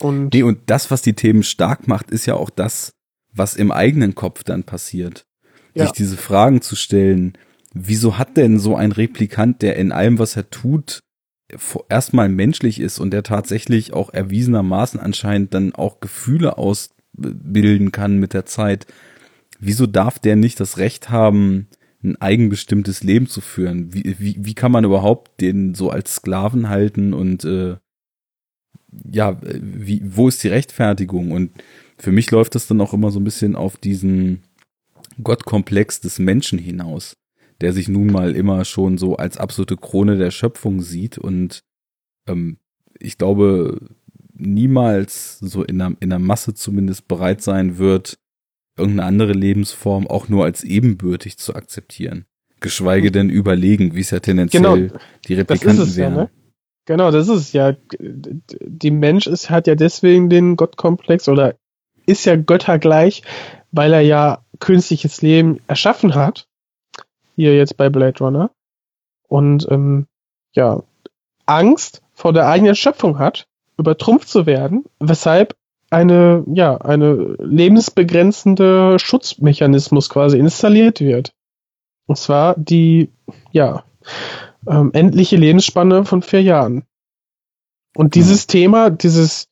Und, 0.00 0.32
nee, 0.32 0.42
und 0.42 0.58
das, 0.66 0.90
was 0.90 1.02
die 1.02 1.12
Themen 1.12 1.42
stark 1.42 1.86
macht, 1.86 2.10
ist 2.10 2.26
ja 2.26 2.34
auch 2.34 2.50
das, 2.50 2.92
was 3.32 3.56
im 3.56 3.70
eigenen 3.70 4.14
Kopf 4.14 4.44
dann 4.44 4.64
passiert. 4.64 5.26
Ja. 5.74 5.84
Sich 5.84 5.92
diese 5.92 6.16
Fragen 6.16 6.62
zu 6.62 6.76
stellen, 6.76 7.34
wieso 7.72 8.18
hat 8.18 8.36
denn 8.36 8.58
so 8.58 8.76
ein 8.76 8.92
Replikant, 8.92 9.62
der 9.62 9.76
in 9.76 9.92
allem, 9.92 10.18
was 10.18 10.36
er 10.36 10.50
tut, 10.50 11.00
erstmal 11.88 12.28
menschlich 12.28 12.80
ist 12.80 12.98
und 12.98 13.10
der 13.10 13.22
tatsächlich 13.22 13.92
auch 13.92 14.12
erwiesenermaßen 14.12 15.00
anscheinend 15.00 15.54
dann 15.54 15.74
auch 15.74 16.00
Gefühle 16.00 16.58
ausbilden 16.58 17.92
kann 17.92 18.18
mit 18.18 18.34
der 18.34 18.46
Zeit, 18.46 18.86
wieso 19.58 19.86
darf 19.86 20.18
der 20.18 20.36
nicht 20.36 20.60
das 20.60 20.78
Recht 20.78 21.10
haben, 21.10 21.68
ein 22.02 22.20
eigenbestimmtes 22.20 23.02
Leben 23.02 23.26
zu 23.26 23.40
führen? 23.40 23.92
Wie, 23.92 24.16
wie, 24.18 24.36
wie 24.38 24.54
kann 24.54 24.72
man 24.72 24.84
überhaupt 24.84 25.40
den 25.40 25.74
so 25.74 25.90
als 25.90 26.16
Sklaven 26.16 26.68
halten 26.68 27.12
und 27.12 27.44
äh, 27.44 27.76
ja, 29.10 29.38
wie, 29.42 30.02
wo 30.04 30.28
ist 30.28 30.42
die 30.42 30.48
Rechtfertigung? 30.48 31.30
Und 31.30 31.50
für 32.00 32.12
mich 32.12 32.30
läuft 32.30 32.54
das 32.54 32.66
dann 32.66 32.80
auch 32.80 32.92
immer 32.92 33.10
so 33.10 33.20
ein 33.20 33.24
bisschen 33.24 33.56
auf 33.56 33.76
diesen 33.76 34.42
Gottkomplex 35.22 36.00
des 36.00 36.18
Menschen 36.18 36.58
hinaus 36.58 37.16
der 37.60 37.72
sich 37.72 37.88
nun 37.88 38.06
mal 38.06 38.34
immer 38.34 38.64
schon 38.64 38.98
so 38.98 39.16
als 39.16 39.36
absolute 39.36 39.76
Krone 39.76 40.16
der 40.16 40.30
Schöpfung 40.30 40.80
sieht 40.80 41.18
und 41.18 41.62
ähm, 42.26 42.58
ich 42.98 43.18
glaube 43.18 43.80
niemals 44.32 45.38
so 45.38 45.62
in 45.62 45.78
der, 45.78 45.92
in 46.00 46.10
der 46.10 46.18
Masse 46.18 46.54
zumindest 46.54 47.08
bereit 47.08 47.42
sein 47.42 47.78
wird, 47.78 48.18
irgendeine 48.76 49.06
andere 49.06 49.32
Lebensform 49.32 50.06
auch 50.06 50.28
nur 50.28 50.44
als 50.44 50.64
ebenbürtig 50.64 51.36
zu 51.36 51.54
akzeptieren. 51.54 52.24
Geschweige 52.60 53.10
denn 53.10 53.30
überlegen, 53.30 53.94
wie 53.94 54.00
es 54.00 54.10
ja 54.10 54.20
tendenziell 54.20 54.62
genau, 54.62 54.98
die 55.26 55.34
Replikanten 55.34 55.96
wären. 55.96 56.14
Ja, 56.14 56.22
ne? 56.22 56.30
Genau, 56.86 57.10
das 57.10 57.28
ist 57.28 57.52
ja, 57.52 57.76
die 57.98 58.90
Mensch 58.90 59.26
ist, 59.26 59.50
hat 59.50 59.66
ja 59.66 59.74
deswegen 59.74 60.30
den 60.30 60.56
Gottkomplex 60.56 61.28
oder 61.28 61.56
ist 62.10 62.24
ja 62.24 62.36
göttergleich, 62.36 63.22
weil 63.72 63.92
er 63.92 64.00
ja 64.00 64.44
künstliches 64.58 65.22
Leben 65.22 65.60
erschaffen 65.66 66.14
hat 66.14 66.46
hier 67.40 67.56
jetzt 67.56 67.76
bei 67.76 67.88
Blade 67.88 68.18
Runner. 68.18 68.50
Und 69.28 69.66
ähm, 69.70 70.06
ja, 70.54 70.82
Angst 71.46 72.02
vor 72.12 72.32
der 72.32 72.48
eigenen 72.48 72.74
Schöpfung 72.74 73.18
hat, 73.18 73.46
übertrumpft 73.78 74.28
zu 74.28 74.46
werden, 74.46 74.84
weshalb 74.98 75.56
eine, 75.88 76.44
ja, 76.52 76.76
eine 76.76 77.36
lebensbegrenzende 77.38 78.98
Schutzmechanismus 78.98 80.10
quasi 80.10 80.38
installiert 80.38 81.00
wird. 81.00 81.32
Und 82.06 82.16
zwar 82.16 82.54
die, 82.58 83.10
ja, 83.52 83.84
ähm, 84.66 84.90
endliche 84.92 85.36
Lebensspanne 85.36 86.04
von 86.04 86.22
vier 86.22 86.42
Jahren. 86.42 86.84
Und 87.94 88.14
dieses 88.14 88.46
mhm. 88.46 88.50
Thema, 88.50 88.90
dieses 88.90 89.48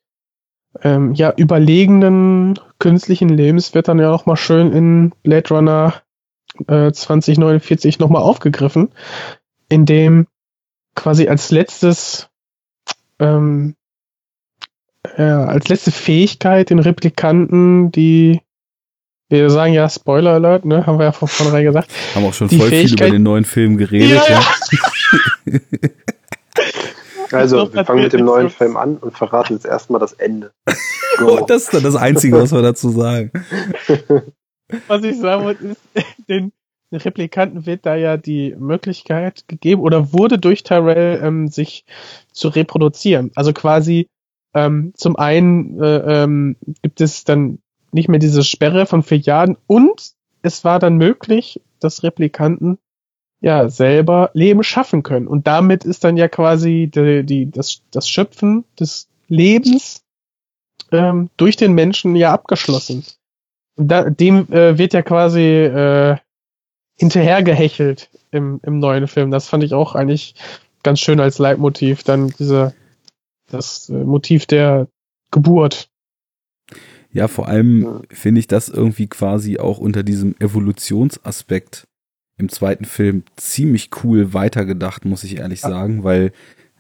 ähm, 0.83 1.15
ja, 1.15 1.33
überlegenen 1.37 2.59
künstlichen 2.79 3.29
Lebens 3.29 3.75
wird 3.75 3.89
dann 3.89 3.99
ja 3.99 4.13
auch 4.13 4.27
mal 4.27 4.37
schön 4.37 4.73
in 4.73 5.13
Blade 5.23 5.49
Runner 5.51 5.95
äh, 6.67 6.93
2049 6.93 7.99
nochmal 7.99 8.23
aufgegriffen, 8.23 8.91
in 9.69 9.87
dem 9.87 10.27
quasi 10.95 11.29
als 11.29 11.51
letztes 11.51 12.29
ähm, 13.19 13.75
äh, 15.17 15.23
als 15.23 15.69
letzte 15.69 15.91
Fähigkeit 15.93 16.71
den 16.71 16.79
Replikanten, 16.79 17.91
die 17.93 18.41
wir 19.29 19.51
sagen 19.51 19.75
ja 19.75 19.89
Spoiler 19.91 20.35
Alert, 20.35 20.65
ne, 20.65 20.87
haben 20.87 20.99
wir 20.99 21.05
ja 21.05 21.13
von 21.13 21.29
vornherein 21.29 21.65
gesagt. 21.65 21.91
Haben 22.15 22.25
auch 22.25 22.33
schon 22.33 22.49
voll 22.49 22.71
viel 22.71 22.93
über 22.93 23.11
den 23.11 23.23
neuen 23.23 23.45
Film 23.45 23.77
geredet, 23.77 24.23
ja. 24.29 24.41
ja. 25.45 25.61
Also, 27.33 27.73
wir 27.73 27.85
fangen 27.85 28.03
mit 28.03 28.13
dem 28.13 28.25
neuen 28.25 28.51
Film 28.51 28.77
an 28.77 28.97
und 28.97 29.17
verraten 29.17 29.55
jetzt 29.55 29.67
erstmal 29.67 30.01
das 30.01 30.13
Ende. 30.15 30.53
Oh, 31.21 31.45
das 31.45 31.65
ist 31.65 31.75
dann 31.75 31.83
das 31.83 31.97
Einzige, 31.97 32.41
was 32.41 32.53
wir 32.53 32.63
dazu 32.63 32.91
sagen. 32.91 33.33
Was 34.87 35.03
ich 35.03 35.19
sagen 35.19 35.45
wollte, 35.45 35.67
ist, 35.69 35.81
den, 36.29 36.53
den 36.93 37.01
Replikanten 37.01 37.67
wird 37.67 37.87
da 37.87 37.97
ja 37.97 38.17
die 38.17 38.55
Möglichkeit 38.57 39.49
gegeben 39.49 39.81
oder 39.81 40.13
wurde 40.13 40.39
durch 40.39 40.63
Tyrell 40.63 41.21
ähm, 41.25 41.49
sich 41.49 41.85
zu 42.31 42.49
reproduzieren. 42.49 43.33
Also 43.35 43.53
quasi 43.53 44.09
ähm, 44.55 44.93
zum 44.95 45.17
einen 45.17 45.83
äh, 45.83 46.23
ähm, 46.23 46.57
gibt 46.83 47.01
es 47.01 47.25
dann 47.25 47.59
nicht 47.93 48.09
mehr 48.09 48.21
diese 48.21 48.45
Sperre 48.45 48.87
von 48.87 49.03
vier 49.03 49.19
Jahren 49.19 49.57
und 49.67 50.13
es 50.43 50.65
war 50.65 50.79
dann 50.79 50.97
möglich, 50.97 51.61
dass 51.81 52.03
Replikanten 52.03 52.79
ja 53.41 53.69
selber 53.69 54.31
Leben 54.35 54.63
schaffen 54.63 55.03
können. 55.03 55.29
Und 55.29 55.47
damit 55.47 55.85
ist 55.85 56.05
dann 56.05 56.17
ja 56.17 56.29
quasi 56.29 56.91
die, 56.93 57.25
die, 57.25 57.51
das, 57.51 57.83
das 57.91 58.09
Schöpfen 58.09 58.65
des 58.79 59.09
Lebens 59.29 60.03
ähm, 60.91 61.31
durch 61.37 61.57
den 61.57 61.73
Menschen 61.75 62.17
ja 62.17 62.33
abgeschlossen 62.33 63.05
da, 63.79 64.11
dem 64.11 64.53
äh, 64.53 64.77
wird 64.77 64.93
ja 64.93 65.03
quasi 65.03 65.43
äh, 65.43 66.17
hinterhergehechelt 66.99 68.11
im, 68.31 68.61
im 68.63 68.79
neuen 68.81 69.07
Film. 69.09 69.31
Das 69.31 69.49
fand 69.49 69.65
ich 69.65 69.73
auch 69.73 69.95
eigentlich 69.95 70.35
ganz 70.83 71.01
schön 71.01 71.21
als 71.21 71.39
Leitmotiv. 71.39 72.03
Dann 72.03 72.33
diese, 72.39 72.75
das 73.51 73.89
äh, 73.89 73.93
Motiv 74.05 74.47
der 74.47 74.89
Geburt. 75.31 75.89
Ja, 77.11 77.29
vor 77.29 77.49
allem 77.49 78.03
finde 78.11 78.41
ich 78.41 78.49
das 78.49 78.69
irgendwie 78.69 79.07
quasi 79.07 79.59
auch 79.59 79.79
unter 79.79 80.03
diesem 80.03 80.35
Evolutionsaspekt 80.41 81.88
im 82.39 82.49
zweiten 82.49 82.85
Film 82.85 83.25
ziemlich 83.37 83.91
cool 84.03 84.33
weitergedacht, 84.33 85.05
muss 85.05 85.25
ich 85.25 85.39
ehrlich 85.39 85.61
sagen, 85.61 86.05
weil 86.05 86.33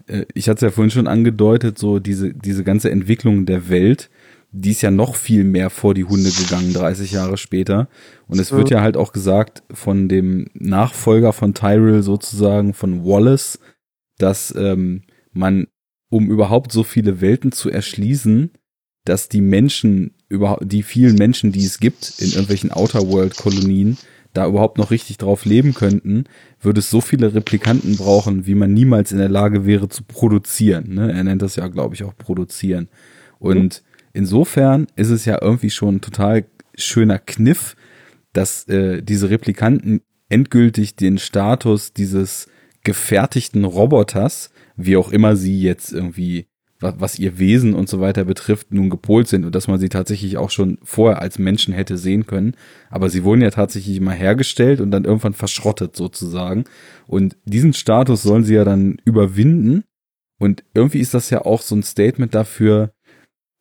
äh, 0.06 0.24
ich 0.34 0.48
hatte 0.48 0.56
es 0.56 0.62
ja 0.62 0.70
vorhin 0.70 0.90
schon 0.90 1.08
angedeutet, 1.08 1.78
so 1.78 1.98
diese, 1.98 2.32
diese 2.32 2.64
ganze 2.64 2.90
Entwicklung 2.90 3.44
der 3.44 3.68
Welt 3.68 4.08
die 4.50 4.70
ist 4.70 4.82
ja 4.82 4.90
noch 4.90 5.14
viel 5.14 5.44
mehr 5.44 5.68
vor 5.68 5.94
die 5.94 6.04
Hunde 6.04 6.30
gegangen, 6.30 6.72
30 6.72 7.12
Jahre 7.12 7.36
später. 7.36 7.88
Und 8.28 8.38
es 8.38 8.50
wird 8.50 8.70
ja 8.70 8.80
halt 8.80 8.96
auch 8.96 9.12
gesagt 9.12 9.62
von 9.70 10.08
dem 10.08 10.46
Nachfolger 10.54 11.32
von 11.32 11.52
Tyrell 11.52 12.02
sozusagen, 12.02 12.72
von 12.72 13.04
Wallace, 13.04 13.58
dass 14.16 14.54
ähm, 14.56 15.02
man, 15.32 15.66
um 16.08 16.30
überhaupt 16.30 16.72
so 16.72 16.82
viele 16.82 17.20
Welten 17.20 17.52
zu 17.52 17.70
erschließen, 17.70 18.50
dass 19.04 19.28
die 19.28 19.42
Menschen, 19.42 20.14
überhaupt, 20.28 20.70
die 20.72 20.82
vielen 20.82 21.16
Menschen, 21.16 21.52
die 21.52 21.64
es 21.64 21.78
gibt 21.78 22.14
in 22.18 22.30
irgendwelchen 22.30 22.72
Outer 22.72 23.06
World 23.06 23.36
Kolonien, 23.36 23.98
da 24.38 24.46
überhaupt 24.46 24.78
noch 24.78 24.90
richtig 24.90 25.18
drauf 25.18 25.44
leben 25.44 25.74
könnten, 25.74 26.24
würde 26.60 26.80
es 26.80 26.90
so 26.90 27.00
viele 27.00 27.34
Replikanten 27.34 27.96
brauchen, 27.96 28.46
wie 28.46 28.54
man 28.54 28.72
niemals 28.72 29.12
in 29.12 29.18
der 29.18 29.28
Lage 29.28 29.66
wäre 29.66 29.88
zu 29.88 30.02
produzieren. 30.04 30.94
Ne? 30.94 31.12
Er 31.12 31.24
nennt 31.24 31.42
das 31.42 31.56
ja, 31.56 31.68
glaube 31.68 31.94
ich, 31.94 32.04
auch 32.04 32.16
produzieren. 32.16 32.88
Und 33.38 33.82
Insofern 34.18 34.88
ist 34.96 35.10
es 35.10 35.26
ja 35.26 35.38
irgendwie 35.40 35.70
schon 35.70 35.96
ein 35.96 36.00
total 36.00 36.44
schöner 36.74 37.20
Kniff, 37.20 37.76
dass 38.32 38.66
äh, 38.68 39.00
diese 39.00 39.30
Replikanten 39.30 40.00
endgültig 40.28 40.96
den 40.96 41.18
Status 41.18 41.92
dieses 41.92 42.48
gefertigten 42.82 43.64
Roboters, 43.64 44.50
wie 44.76 44.96
auch 44.96 45.12
immer 45.12 45.36
sie 45.36 45.62
jetzt 45.62 45.92
irgendwie, 45.92 46.48
was, 46.80 47.18
ihr 47.18 47.38
Wesen 47.38 47.74
und 47.74 47.88
so 47.88 48.00
weiter 48.00 48.24
betrifft, 48.24 48.72
nun 48.72 48.88
gepolt 48.88 49.26
sind 49.26 49.44
und 49.44 49.54
dass 49.54 49.66
man 49.66 49.80
sie 49.80 49.88
tatsächlich 49.88 50.36
auch 50.36 50.50
schon 50.50 50.78
vorher 50.84 51.20
als 51.20 51.38
Menschen 51.38 51.74
hätte 51.74 51.98
sehen 51.98 52.26
können. 52.26 52.54
Aber 52.88 53.10
sie 53.10 53.24
wurden 53.24 53.40
ja 53.40 53.50
tatsächlich 53.50 53.96
immer 53.96 54.12
hergestellt 54.12 54.80
und 54.80 54.92
dann 54.92 55.04
irgendwann 55.04 55.34
verschrottet 55.34 55.96
sozusagen. 55.96 56.64
Und 57.08 57.36
diesen 57.44 57.72
Status 57.72 58.22
sollen 58.22 58.44
sie 58.44 58.54
ja 58.54 58.64
dann 58.64 58.98
überwinden. 59.04 59.84
Und 60.38 60.62
irgendwie 60.72 61.00
ist 61.00 61.14
das 61.14 61.30
ja 61.30 61.44
auch 61.44 61.62
so 61.62 61.74
ein 61.74 61.82
Statement 61.82 62.34
dafür, 62.34 62.92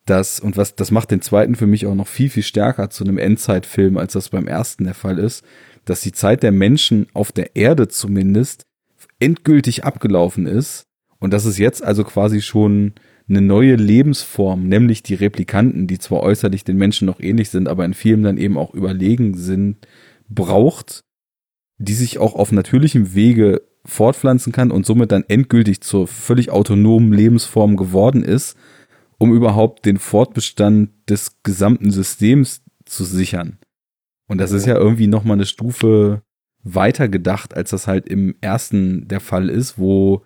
dass, 0.06 0.40
und 0.40 0.56
was, 0.56 0.76
das 0.76 0.92
macht 0.92 1.10
den 1.10 1.22
zweiten 1.22 1.56
für 1.56 1.68
mich 1.68 1.88
auch 1.88 1.96
noch 1.96 2.08
viel, 2.08 2.30
viel 2.30 2.44
stärker 2.44 2.92
zu 2.92 3.04
einem 3.04 3.18
Endzeitfilm, 3.18 3.98
als 3.98 4.14
das 4.14 4.30
beim 4.30 4.48
ersten 4.48 4.84
der 4.84 4.94
Fall 4.94 5.18
ist, 5.18 5.44
dass 5.86 6.02
die 6.02 6.12
Zeit 6.12 6.44
der 6.44 6.52
Menschen 6.52 7.08
auf 7.14 7.32
der 7.32 7.56
Erde 7.56 7.88
zumindest 7.88 8.66
endgültig 9.20 9.86
abgelaufen 9.86 10.46
ist 10.46 10.84
und 11.20 11.32
dass 11.34 11.46
es 11.46 11.58
jetzt 11.58 11.84
also 11.84 12.04
quasi 12.04 12.42
schon 12.42 12.94
eine 13.30 13.42
neue 13.42 13.76
Lebensform, 13.76 14.68
nämlich 14.68 15.04
die 15.04 15.16
Replikanten, 15.16 15.88
die 15.88 16.00
zwar 16.00 16.22
äußerlich 16.22 16.64
den 16.64 16.78
Menschen 16.78 17.06
noch 17.06 17.20
ähnlich 17.20 17.50
sind, 17.50 17.68
aber 17.68 17.84
in 17.86 17.94
vielen 17.94 18.24
dann 18.24 18.38
eben 18.38 18.58
auch 18.58 18.74
überlegen 18.74 19.36
sind, 19.36 19.86
braucht, 20.30 21.04
die 21.78 21.94
sich 21.94 22.20
auch 22.20 22.36
auf 22.36 22.52
natürlichem 22.52 23.14
Wege 23.14 23.62
fortpflanzen 23.86 24.52
kann 24.52 24.72
und 24.72 24.86
somit 24.86 25.12
dann 25.12 25.26
endgültig 25.28 25.82
zur 25.82 26.08
völlig 26.08 26.52
autonomen 26.52 27.14
Lebensform 27.14 27.78
geworden 27.78 28.24
ist, 28.24 28.58
um 29.18 29.34
überhaupt 29.34 29.86
den 29.86 29.98
Fortbestand 29.98 30.92
des 31.10 31.42
gesamten 31.44 31.92
Systems 31.92 32.64
zu 32.86 33.04
sichern. 33.04 33.58
Und 34.28 34.40
das 34.40 34.52
ist 34.52 34.66
ja 34.66 34.76
irgendwie 34.76 35.08
nochmal 35.08 35.38
eine 35.38 35.46
Stufe 35.46 36.22
weiter 36.64 37.08
gedacht, 37.08 37.56
als 37.56 37.70
das 37.70 37.88
halt 37.88 38.08
im 38.08 38.36
ersten 38.42 39.08
der 39.08 39.22
Fall 39.22 39.50
ist, 39.50 39.80
wo, 39.80 40.26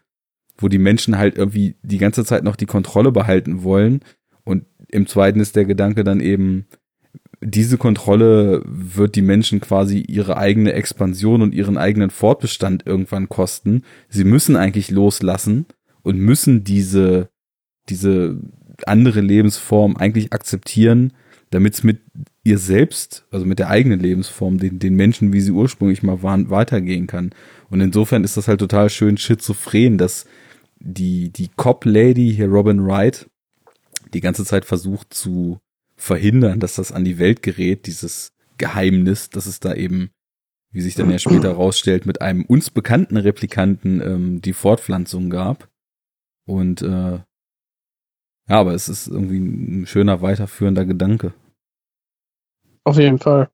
wo 0.62 0.68
die 0.68 0.78
Menschen 0.78 1.18
halt 1.18 1.38
irgendwie 1.38 1.76
die 1.82 1.98
ganze 1.98 2.26
Zeit 2.26 2.44
noch 2.44 2.56
die 2.56 2.66
Kontrolle 2.66 3.12
behalten 3.12 3.64
wollen. 3.64 4.02
Und 4.44 4.66
im 4.90 5.08
zweiten 5.08 5.40
ist 5.40 5.56
der 5.56 5.66
Gedanke 5.66 6.04
dann 6.04 6.20
eben, 6.20 6.66
diese 7.42 7.78
Kontrolle 7.78 8.62
wird 8.66 9.16
die 9.16 9.24
Menschen 9.24 9.60
quasi 9.60 10.00
ihre 10.00 10.38
eigene 10.38 10.74
Expansion 10.74 11.42
und 11.42 11.54
ihren 11.54 11.78
eigenen 11.78 12.12
Fortbestand 12.12 12.86
irgendwann 12.86 13.30
kosten. 13.30 13.84
Sie 14.10 14.24
müssen 14.24 14.56
eigentlich 14.56 14.92
loslassen 14.92 15.66
und 16.04 16.20
müssen 16.20 16.64
diese, 16.64 17.30
diese 17.90 18.40
andere 18.86 19.22
Lebensform 19.22 19.98
eigentlich 19.98 20.34
akzeptieren, 20.34 21.14
damit 21.50 21.74
es 21.74 21.84
mit 21.84 22.02
ihr 22.44 22.58
selbst, 22.58 23.26
also 23.32 23.46
mit 23.46 23.60
der 23.60 23.70
eigenen 23.70 24.00
Lebensform, 24.00 24.58
den, 24.58 24.80
den 24.80 24.96
Menschen, 24.96 25.34
wie 25.34 25.42
sie 25.42 25.52
ursprünglich 25.52 26.04
mal 26.04 26.24
waren, 26.24 26.50
weitergehen 26.50 27.08
kann. 27.08 27.32
Und 27.70 27.82
insofern 27.82 28.24
ist 28.24 28.38
das 28.38 28.48
halt 28.48 28.60
total 28.60 28.90
schön 28.90 29.18
schizophren, 29.18 29.98
dass 29.98 30.26
die, 30.84 31.30
die 31.30 31.50
Cop-Lady 31.50 32.34
hier 32.36 32.48
Robin 32.48 32.86
Wright 32.86 33.30
die 34.14 34.22
ganze 34.22 34.44
Zeit 34.44 34.66
versucht 34.66 35.14
zu 35.14 35.60
verhindern, 35.96 36.60
dass 36.60 36.76
das 36.76 36.92
an 36.92 37.06
die 37.06 37.20
Welt 37.20 37.44
gerät, 37.44 37.86
dieses 37.86 38.34
Geheimnis, 38.58 39.30
dass 39.30 39.46
es 39.46 39.60
da 39.60 39.74
eben, 39.74 40.10
wie 40.72 40.82
sich 40.82 40.96
dann 40.96 41.10
ja 41.10 41.20
später 41.20 41.52
rausstellt, 41.56 42.06
mit 42.06 42.22
einem 42.22 42.44
uns 42.44 42.70
bekannten 42.72 43.18
Replikanten 43.18 44.02
ähm, 44.02 44.42
die 44.42 44.54
Fortpflanzung 44.54 45.30
gab. 45.30 45.70
Und 46.46 46.82
äh, 46.82 47.20
ja, 47.20 47.24
aber 48.48 48.74
es 48.74 48.90
ist 48.90 49.08
irgendwie 49.08 49.40
ein 49.40 49.86
schöner 49.86 50.22
weiterführender 50.22 50.86
Gedanke. 50.86 51.34
Auf 52.84 52.98
jeden 52.98 53.20
Fall. 53.20 53.50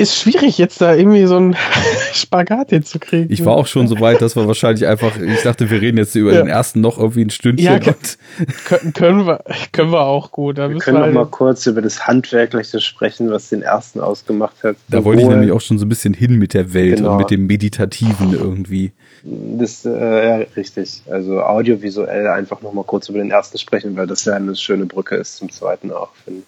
Ist 0.00 0.16
schwierig, 0.16 0.58
jetzt 0.58 0.80
da 0.80 0.94
irgendwie 0.94 1.26
so 1.26 1.36
ein 1.36 1.56
Spagat 2.12 2.70
hinzukriegen. 2.70 3.32
Ich 3.32 3.44
war 3.44 3.56
auch 3.56 3.66
schon 3.66 3.88
so 3.88 3.98
weit, 3.98 4.22
dass 4.22 4.36
wir 4.36 4.46
wahrscheinlich 4.46 4.86
einfach, 4.86 5.18
ich 5.18 5.42
dachte, 5.42 5.70
wir 5.70 5.80
reden 5.80 5.98
jetzt 5.98 6.14
über 6.14 6.32
ja. 6.32 6.40
den 6.40 6.46
ersten 6.46 6.80
noch 6.80 6.98
irgendwie 6.98 7.22
ein 7.22 7.30
Stündchen. 7.30 7.66
Ja, 7.66 7.80
können, 7.80 8.92
können, 8.94 9.26
wir, 9.26 9.42
können 9.72 9.90
wir 9.90 10.02
auch 10.02 10.30
gut. 10.30 10.58
Da 10.58 10.70
wir 10.70 10.78
können 10.78 10.98
wir 10.98 11.02
halt 11.02 11.14
noch 11.14 11.24
mal 11.24 11.30
kurz 11.30 11.66
über 11.66 11.82
das 11.82 12.06
Handwerkliche 12.06 12.80
sprechen, 12.80 13.30
was 13.30 13.48
den 13.48 13.62
ersten 13.62 14.00
ausgemacht 14.00 14.62
hat. 14.62 14.76
Da 14.88 15.04
wollte 15.04 15.22
ich 15.22 15.28
nämlich 15.28 15.50
auch 15.50 15.60
schon 15.60 15.78
so 15.78 15.84
ein 15.84 15.88
bisschen 15.88 16.14
hin 16.14 16.36
mit 16.36 16.54
der 16.54 16.72
Welt 16.74 16.98
genau. 16.98 17.12
und 17.12 17.18
mit 17.18 17.30
dem 17.32 17.48
Meditativen 17.48 18.34
irgendwie. 18.34 18.92
Das, 19.24 19.84
äh, 19.84 19.90
ja, 19.90 20.46
richtig. 20.56 21.02
Also 21.10 21.42
audiovisuell 21.42 22.28
einfach 22.28 22.62
noch 22.62 22.72
mal 22.72 22.84
kurz 22.84 23.08
über 23.08 23.18
den 23.18 23.32
ersten 23.32 23.58
sprechen, 23.58 23.96
weil 23.96 24.06
das 24.06 24.24
ja 24.24 24.34
eine 24.34 24.54
schöne 24.54 24.86
Brücke 24.86 25.16
ist 25.16 25.36
zum 25.36 25.50
zweiten 25.50 25.90
auch, 25.90 26.14
finde 26.24 26.40
ich. 26.40 26.46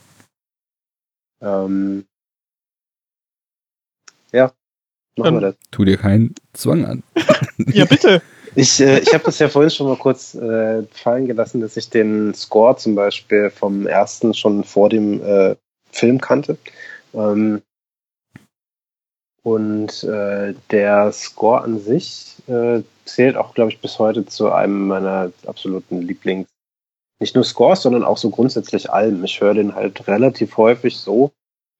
Ähm, 1.42 2.04
ja, 4.32 4.52
machen 5.16 5.36
wir 5.36 5.40
das. 5.40 5.56
Tu 5.70 5.84
dir 5.84 5.96
keinen 5.96 6.34
Zwang 6.52 6.84
an. 6.84 7.02
ja, 7.72 7.84
bitte. 7.84 8.22
Ich, 8.54 8.80
äh, 8.80 8.98
ich 8.98 9.14
habe 9.14 9.24
das 9.24 9.38
ja 9.38 9.48
vorhin 9.48 9.70
schon 9.70 9.86
mal 9.86 9.96
kurz 9.96 10.34
äh, 10.34 10.82
fallen 10.90 11.26
gelassen, 11.26 11.60
dass 11.60 11.76
ich 11.76 11.90
den 11.90 12.34
Score 12.34 12.76
zum 12.76 12.94
Beispiel 12.94 13.50
vom 13.50 13.86
ersten 13.86 14.34
schon 14.34 14.64
vor 14.64 14.88
dem 14.88 15.22
äh, 15.22 15.56
Film 15.92 16.20
kannte. 16.20 16.58
Ähm, 17.14 17.62
und 19.42 20.04
äh, 20.04 20.54
der 20.70 21.12
Score 21.12 21.62
an 21.62 21.80
sich 21.80 22.36
äh, 22.46 22.82
zählt 23.04 23.36
auch, 23.36 23.54
glaube 23.54 23.70
ich, 23.70 23.80
bis 23.80 23.98
heute 23.98 24.26
zu 24.26 24.52
einem 24.52 24.88
meiner 24.88 25.32
absoluten 25.46 26.02
Lieblings. 26.02 26.48
Nicht 27.20 27.34
nur 27.34 27.44
Scores, 27.44 27.82
sondern 27.82 28.04
auch 28.04 28.16
so 28.16 28.30
grundsätzlich 28.30 28.90
Alben. 28.90 29.24
Ich 29.24 29.40
höre 29.40 29.54
den 29.54 29.74
halt 29.74 30.06
relativ 30.08 30.56
häufig 30.56 30.96
so. 30.96 31.32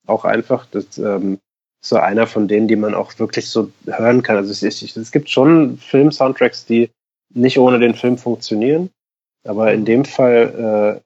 Auch 0.07 0.25
einfach, 0.25 0.67
dass 0.67 0.99
ähm, 0.99 1.39
so 1.81 1.97
einer 1.97 2.27
von 2.27 2.49
denen, 2.49 2.69
die 2.69 2.77
man 2.77 2.95
auch 2.95 3.19
wirklich 3.19 3.49
so 3.49 3.71
hören 3.87 4.23
kann. 4.23 4.37
Also 4.37 4.51
es, 4.51 4.63
es, 4.63 4.97
es 4.97 5.13
gibt 5.13 5.31
schon 5.31 5.79
Film-Soundtracks, 5.79 6.67
die 6.67 6.91
nicht 7.33 7.59
ohne 7.59 7.79
den 7.79 7.95
Film 7.95 8.19
funktionieren, 8.19 8.91
aber 9.45 9.73
in 9.73 9.85
dem 9.85 10.05
Fall 10.05 11.01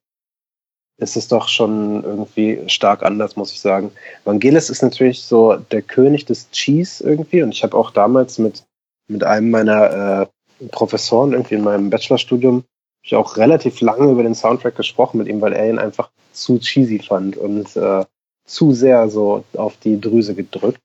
äh, 0.99 1.03
ist 1.03 1.17
es 1.17 1.29
doch 1.29 1.49
schon 1.49 2.03
irgendwie 2.03 2.61
stark 2.69 3.03
anders, 3.03 3.37
muss 3.37 3.53
ich 3.53 3.61
sagen. 3.61 3.93
Vangelis 4.25 4.71
ist 4.71 4.83
natürlich 4.83 5.23
so 5.23 5.57
der 5.57 5.83
König 5.83 6.25
des 6.25 6.51
Cheese 6.51 7.05
irgendwie 7.05 7.43
und 7.43 7.53
ich 7.53 7.63
habe 7.63 7.77
auch 7.77 7.91
damals 7.91 8.39
mit, 8.39 8.65
mit 9.09 9.23
einem 9.23 9.51
meiner 9.51 10.29
äh, 10.61 10.67
Professoren 10.69 11.33
irgendwie 11.33 11.57
in 11.57 11.65
meinem 11.65 11.91
Bachelorstudium 11.91 12.65
ich 13.05 13.15
auch 13.15 13.37
relativ 13.37 13.81
lange 13.81 14.11
über 14.11 14.23
den 14.23 14.35
Soundtrack 14.35 14.77
gesprochen 14.77 15.19
mit 15.19 15.29
ihm, 15.29 15.41
weil 15.41 15.53
er 15.53 15.69
ihn 15.69 15.79
einfach 15.79 16.11
zu 16.33 16.59
cheesy 16.59 16.99
fand 16.99 17.37
und 17.37 17.77
äh, 17.77 18.05
zu 18.45 18.73
sehr 18.73 19.09
so 19.09 19.45
auf 19.57 19.77
die 19.79 20.01
Drüse 20.01 20.35
gedrückt. 20.35 20.81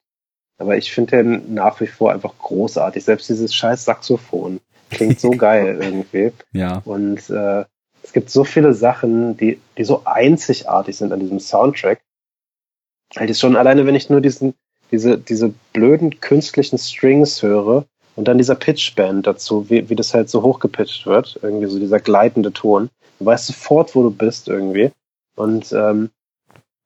Aber 0.57 0.77
ich 0.77 0.91
finde 0.91 1.17
den 1.17 1.53
nach 1.53 1.79
wie 1.79 1.87
vor 1.87 2.11
einfach 2.11 2.37
großartig. 2.37 3.03
Selbst 3.03 3.29
dieses 3.29 3.53
scheiß 3.55 3.85
Saxophon 3.85 4.59
klingt 4.89 5.19
so 5.19 5.29
geil 5.37 5.79
irgendwie. 5.81 6.33
Ja. 6.51 6.81
Und 6.85 7.29
äh, 7.29 7.65
es 8.03 8.13
gibt 8.13 8.29
so 8.29 8.43
viele 8.43 8.73
Sachen, 8.73 9.37
die, 9.37 9.59
die 9.77 9.83
so 9.83 10.03
einzigartig 10.05 10.97
sind 10.97 11.13
an 11.13 11.19
diesem 11.19 11.39
Soundtrack. 11.39 12.01
Halt 13.15 13.29
ist 13.29 13.39
schon 13.39 13.55
alleine, 13.55 13.85
wenn 13.85 13.95
ich 13.95 14.09
nur 14.09 14.21
diesen, 14.21 14.53
diese, 14.91 15.17
diese 15.17 15.53
blöden 15.73 16.19
künstlichen 16.19 16.77
Strings 16.77 17.41
höre 17.41 17.85
und 18.15 18.27
dann 18.27 18.37
dieser 18.37 18.55
Pitchband 18.55 19.25
dazu, 19.27 19.69
wie, 19.69 19.89
wie 19.89 19.95
das 19.95 20.13
halt 20.13 20.29
so 20.29 20.43
hochgepitcht 20.43 21.05
wird, 21.05 21.39
irgendwie 21.41 21.67
so 21.67 21.79
dieser 21.79 21.99
gleitende 21.99 22.51
Ton. 22.51 22.89
Du 23.17 23.25
weißt 23.25 23.47
sofort, 23.47 23.95
wo 23.95 24.03
du 24.03 24.11
bist 24.11 24.47
irgendwie. 24.47 24.91
Und 25.35 25.71
ähm, 25.71 26.09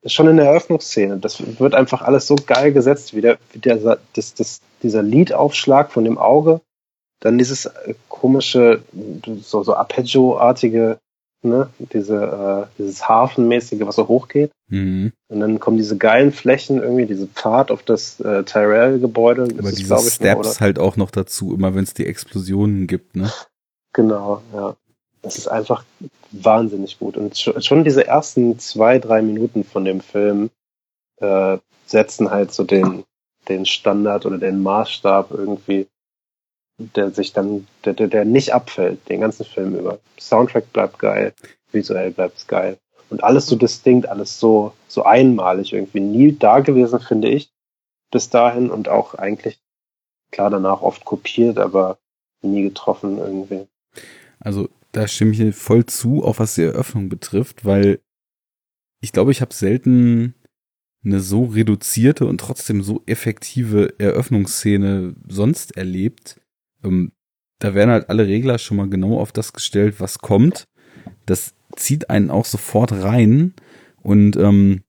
schon 0.06 0.28
in 0.28 0.38
der 0.38 0.48
Eröffnungsszene. 0.48 1.18
Das 1.18 1.42
wird 1.60 1.76
einfach 1.76 2.02
alles 2.02 2.28
so 2.28 2.36
geil 2.36 2.74
gesetzt, 2.74 3.16
wie, 3.16 3.22
der, 3.22 3.38
wie 3.52 3.60
der, 3.60 3.98
das, 4.14 4.34
das, 4.34 4.62
dieser 4.82 5.04
Liedaufschlag 5.04 5.92
von 5.92 6.04
dem 6.04 6.18
Auge, 6.18 6.62
dann 7.20 7.38
dieses 7.38 7.66
äh, 7.66 7.94
komische, 8.10 8.84
so, 9.42 9.64
so 9.64 9.76
Arpeggio-artige, 9.76 11.00
ne, 11.42 11.70
diese, 11.78 12.68
äh, 12.68 12.78
dieses 12.78 13.08
Hafenmäßige, 13.08 13.82
was 13.86 13.96
so 13.96 14.08
hochgeht. 14.08 14.52
Mhm. 14.70 15.14
Und 15.30 15.40
dann 15.40 15.60
kommen 15.60 15.78
diese 15.78 15.98
geilen 15.98 16.32
Flächen 16.32 16.82
irgendwie, 16.82 17.06
diese 17.06 17.28
Pfad 17.28 17.72
auf 17.72 17.84
das 17.84 18.20
äh, 18.20 18.44
Tyrell-Gebäude. 18.44 19.44
Aber 19.58 19.72
diese 19.72 19.98
Steps 20.00 20.60
halt 20.60 20.80
auch 20.80 20.98
noch 20.98 21.12
dazu, 21.12 21.54
immer 21.54 21.76
wenn 21.76 21.84
es 21.84 21.94
die 21.94 22.06
Explosionen 22.06 22.88
gibt, 22.88 23.16
ne? 23.16 23.32
Genau, 23.94 24.42
ja. 24.54 24.76
Das 25.24 25.38
ist 25.38 25.48
einfach 25.48 25.84
wahnsinnig 26.32 27.00
gut. 27.00 27.18
Und 27.18 27.38
schon 27.38 27.84
diese 27.84 28.06
ersten 28.06 28.60
zwei, 28.60 29.00
drei 29.00 29.22
Minuten 29.22 29.64
von 29.64 29.86
dem 29.86 30.02
Film 30.02 30.52
äh, 31.18 31.58
setzen 31.86 32.30
halt 32.30 32.54
so 32.54 32.64
den, 32.64 33.06
den 33.48 33.66
Standard 33.66 34.26
oder 34.26 34.38
den 34.38 34.62
Maßstab 34.62 35.32
irgendwie, 35.32 35.88
der 36.78 37.12
sich 37.12 37.32
dann, 37.34 37.68
der, 37.86 37.94
der, 37.94 38.08
der 38.10 38.26
nicht 38.26 38.54
abfällt, 38.54 39.08
den 39.10 39.22
ganzen 39.22 39.46
Film 39.46 39.76
über. 39.76 40.00
Soundtrack 40.20 40.74
bleibt 40.74 41.00
geil, 41.00 41.34
visuell 41.72 42.12
bleibt 42.12 42.38
es 42.38 42.48
geil. 42.48 42.78
Und 43.10 43.24
alles 43.24 43.46
so 43.46 43.56
distinkt, 43.56 44.10
alles 44.10 44.40
so, 44.40 44.74
so 44.88 45.04
einmalig 45.04 45.72
irgendwie. 45.72 46.02
Nie 46.02 46.38
da 46.38 46.60
gewesen, 46.60 47.00
finde 47.00 47.30
ich, 47.30 47.50
bis 48.12 48.30
dahin 48.30 48.70
und 48.70 48.90
auch 48.90 49.14
eigentlich, 49.14 49.60
klar, 50.32 50.50
danach 50.50 50.82
oft 50.82 51.06
kopiert, 51.06 51.60
aber 51.60 51.98
nie 52.42 52.64
getroffen 52.64 53.20
irgendwie. 53.20 53.68
Also 54.40 54.68
da 54.94 55.08
stimme 55.08 55.32
ich 55.32 55.56
voll 55.56 55.86
zu, 55.86 56.24
auch 56.24 56.40
was 56.40 56.56
die 56.56 56.62
Eröffnung 56.62 57.10
betrifft, 57.10 57.66
weil 57.66 58.00
ich 59.02 59.12
glaube, 59.12 59.32
ich 59.32 59.42
habe 59.42 59.54
selten 59.54 60.36
eine 61.04 61.20
so 61.20 61.46
reduzierte 61.46 62.26
und 62.26 62.38
trotzdem 62.38 62.82
so 62.82 63.04
effektive 63.06 63.96
Eröffnungsszene 64.00 65.16
sonst 65.28 65.76
erlebt. 65.76 66.40
Ähm, 66.84 67.12
da 67.60 67.74
werden 67.74 67.90
halt 67.90 68.10
alle 68.10 68.28
Regler 68.28 68.58
schon 68.60 68.78
mal 68.78 68.90
genau 68.90 69.20
auf 69.20 69.32
das 69.32 69.52
gestellt, 69.52 70.00
was 70.00 70.20
kommt. 70.20 70.68
Das 71.26 71.56
zieht 71.76 72.10
einen 72.10 72.30
auch 72.30 72.46
sofort 72.46 72.92
rein 72.92 73.54
und 74.02 74.38
ähm, 74.38 74.84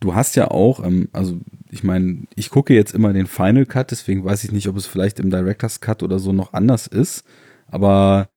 du 0.00 0.14
hast 0.14 0.34
ja 0.34 0.50
auch, 0.50 0.84
ähm, 0.84 1.08
also 1.12 1.38
ich 1.70 1.84
meine, 1.84 2.26
ich 2.34 2.50
gucke 2.50 2.74
jetzt 2.74 2.94
immer 2.94 3.12
den 3.12 3.26
Final 3.26 3.64
Cut, 3.64 3.92
deswegen 3.92 4.24
weiß 4.24 4.44
ich 4.44 4.52
nicht, 4.52 4.68
ob 4.68 4.76
es 4.76 4.86
vielleicht 4.86 5.20
im 5.20 5.30
Director's 5.30 5.80
Cut 5.80 6.02
oder 6.02 6.18
so 6.18 6.32
noch 6.32 6.52
anders 6.52 6.88
ist, 6.88 7.24
aber 7.68 8.28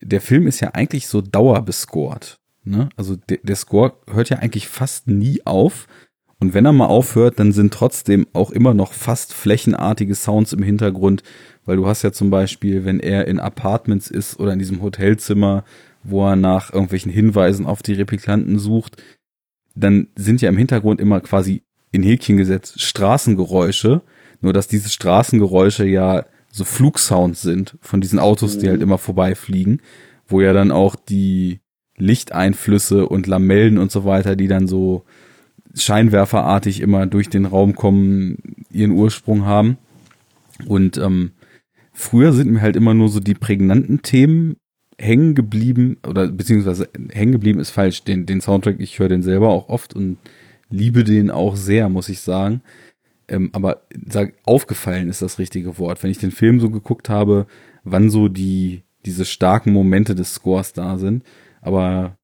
der 0.00 0.20
Film 0.20 0.46
ist 0.46 0.60
ja 0.60 0.70
eigentlich 0.74 1.08
so 1.08 1.20
dauerbescored. 1.20 2.38
Ne? 2.64 2.88
Also 2.96 3.16
der, 3.16 3.38
der 3.42 3.56
Score 3.56 3.94
hört 4.10 4.30
ja 4.30 4.38
eigentlich 4.38 4.68
fast 4.68 5.08
nie 5.08 5.44
auf. 5.44 5.86
Und 6.40 6.54
wenn 6.54 6.66
er 6.66 6.72
mal 6.72 6.86
aufhört, 6.86 7.40
dann 7.40 7.52
sind 7.52 7.74
trotzdem 7.74 8.26
auch 8.32 8.50
immer 8.50 8.74
noch 8.74 8.92
fast 8.92 9.34
flächenartige 9.34 10.14
Sounds 10.14 10.52
im 10.52 10.62
Hintergrund, 10.62 11.24
weil 11.64 11.76
du 11.76 11.86
hast 11.86 12.02
ja 12.02 12.12
zum 12.12 12.30
Beispiel, 12.30 12.84
wenn 12.84 13.00
er 13.00 13.26
in 13.26 13.40
Apartments 13.40 14.08
ist 14.08 14.38
oder 14.38 14.52
in 14.52 14.60
diesem 14.60 14.80
Hotelzimmer, 14.80 15.64
wo 16.04 16.26
er 16.26 16.36
nach 16.36 16.72
irgendwelchen 16.72 17.10
Hinweisen 17.10 17.66
auf 17.66 17.82
die 17.82 17.94
Replikanten 17.94 18.58
sucht, 18.58 19.02
dann 19.74 20.08
sind 20.14 20.40
ja 20.40 20.48
im 20.48 20.56
Hintergrund 20.56 21.00
immer 21.00 21.20
quasi 21.20 21.62
in 21.90 22.02
Häkchen 22.02 22.36
gesetzt 22.36 22.80
Straßengeräusche, 22.80 24.02
nur 24.40 24.52
dass 24.52 24.68
diese 24.68 24.90
Straßengeräusche 24.90 25.86
ja 25.86 26.24
so 26.50 26.64
Flugsounds 26.64 27.42
sind 27.42 27.76
von 27.80 28.00
diesen 28.00 28.18
Autos, 28.18 28.58
die 28.58 28.68
halt 28.68 28.78
mhm. 28.78 28.84
immer 28.84 28.98
vorbeifliegen, 28.98 29.80
wo 30.26 30.40
ja 30.40 30.52
dann 30.52 30.70
auch 30.70 30.96
die 30.96 31.60
Lichteinflüsse 31.96 33.08
und 33.08 33.26
Lamellen 33.26 33.78
und 33.78 33.90
so 33.90 34.04
weiter, 34.04 34.36
die 34.36 34.48
dann 34.48 34.66
so 34.66 35.04
scheinwerferartig 35.74 36.80
immer 36.80 37.06
durch 37.06 37.28
den 37.28 37.44
Raum 37.44 37.74
kommen, 37.74 38.38
ihren 38.70 38.92
Ursprung 38.92 39.44
haben. 39.44 39.78
Und 40.66 40.96
ähm, 40.98 41.32
früher 41.92 42.32
sind 42.32 42.50
mir 42.50 42.60
halt 42.60 42.76
immer 42.76 42.94
nur 42.94 43.08
so 43.08 43.20
die 43.20 43.34
prägnanten 43.34 44.02
Themen 44.02 44.56
hängen 45.00 45.34
geblieben, 45.34 45.98
oder 46.06 46.28
beziehungsweise 46.28 46.88
hängen 47.10 47.32
geblieben 47.32 47.60
ist 47.60 47.70
falsch. 47.70 48.02
Den, 48.02 48.26
den 48.26 48.40
Soundtrack, 48.40 48.76
ich 48.80 48.98
höre 48.98 49.08
den 49.08 49.22
selber 49.22 49.50
auch 49.50 49.68
oft 49.68 49.94
und 49.94 50.18
liebe 50.70 51.04
den 51.04 51.30
auch 51.30 51.56
sehr, 51.56 51.88
muss 51.88 52.08
ich 52.08 52.20
sagen. 52.20 52.62
Ähm, 53.28 53.50
aber 53.52 53.82
sag, 54.08 54.34
aufgefallen 54.44 55.08
ist 55.08 55.22
das 55.22 55.38
richtige 55.38 55.78
Wort. 55.78 56.02
Wenn 56.02 56.10
ich 56.10 56.18
den 56.18 56.30
Film 56.30 56.60
so 56.60 56.70
geguckt 56.70 57.08
habe, 57.08 57.46
wann 57.84 58.10
so 58.10 58.28
die, 58.28 58.82
diese 59.04 59.24
starken 59.24 59.72
Momente 59.72 60.14
des 60.14 60.34
Scores 60.34 60.72
da 60.72 60.96
sind. 60.98 61.24
Aber 61.60 62.16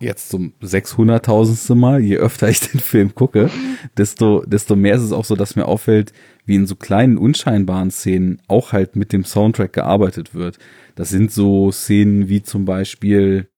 jetzt 0.00 0.30
zum 0.30 0.54
600.000. 0.60 1.74
Mal, 1.74 2.00
je 2.00 2.16
öfter 2.16 2.48
ich 2.48 2.60
den 2.60 2.80
Film 2.80 3.14
gucke, 3.14 3.50
desto, 3.96 4.44
desto 4.44 4.74
mehr 4.74 4.96
ist 4.96 5.02
es 5.02 5.12
auch 5.12 5.24
so, 5.24 5.36
dass 5.36 5.56
mir 5.56 5.66
auffällt, 5.66 6.12
wie 6.46 6.56
in 6.56 6.66
so 6.66 6.74
kleinen, 6.74 7.18
unscheinbaren 7.18 7.90
Szenen 7.90 8.40
auch 8.48 8.72
halt 8.72 8.96
mit 8.96 9.12
dem 9.12 9.24
Soundtrack 9.24 9.72
gearbeitet 9.72 10.34
wird. 10.34 10.58
Das 10.96 11.10
sind 11.10 11.30
so 11.30 11.70
Szenen 11.70 12.28
wie 12.28 12.42
zum 12.42 12.64
Beispiel, 12.64 13.48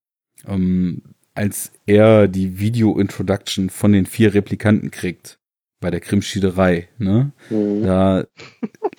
ähm, 0.47 1.03
als 1.35 1.73
er 1.87 2.29
die 2.29 2.59
Video-Introduction 2.59 3.71
von 3.71 3.93
den 3.93 4.05
vier 4.05 4.35
Replikanten 4.35 4.91
kriegt 4.91 5.39
bei 5.83 5.91
der 5.91 6.01
Krimschiederei, 6.01 6.89
ne? 6.97 7.33
Mhm. 7.51 7.83
Da 7.83 8.25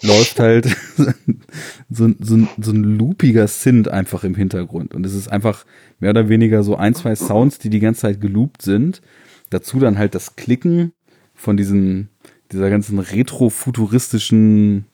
läuft 0.03 0.39
halt 0.39 0.65
so, 1.89 2.09
so, 2.19 2.47
so 2.59 2.71
ein 2.71 2.83
loopiger 2.83 3.47
Synth 3.47 3.87
einfach 3.87 4.23
im 4.23 4.35
Hintergrund. 4.35 4.93
Und 4.93 5.03
es 5.05 5.15
ist 5.15 5.29
einfach 5.29 5.65
mehr 5.99 6.11
oder 6.11 6.29
weniger 6.29 6.61
so 6.61 6.75
ein, 6.75 6.93
zwei 6.93 7.15
Sounds, 7.15 7.57
die 7.57 7.71
die 7.71 7.79
ganze 7.79 8.01
Zeit 8.01 8.21
geloopt 8.21 8.61
sind. 8.61 9.01
Dazu 9.49 9.79
dann 9.79 9.97
halt 9.97 10.13
das 10.13 10.35
Klicken 10.35 10.93
von 11.33 11.57
diesen, 11.57 12.09
dieser 12.51 12.69
ganzen 12.69 12.99
retro-futuristischen 12.99 14.85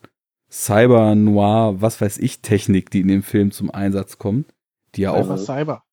Cyber-Noir, 0.50 1.82
was 1.82 2.00
weiß 2.00 2.18
ich, 2.20 2.42
Technik, 2.42 2.90
die 2.92 3.02
in 3.02 3.08
dem 3.10 3.24
Film 3.24 3.52
zum 3.52 3.70
Einsatz 3.70 4.18
kommt. 4.18 4.54
Die 4.96 5.02
ja 5.02 5.12
Cyber, 5.12 5.34
auch. 5.34 5.38
Cyber. 5.38 5.84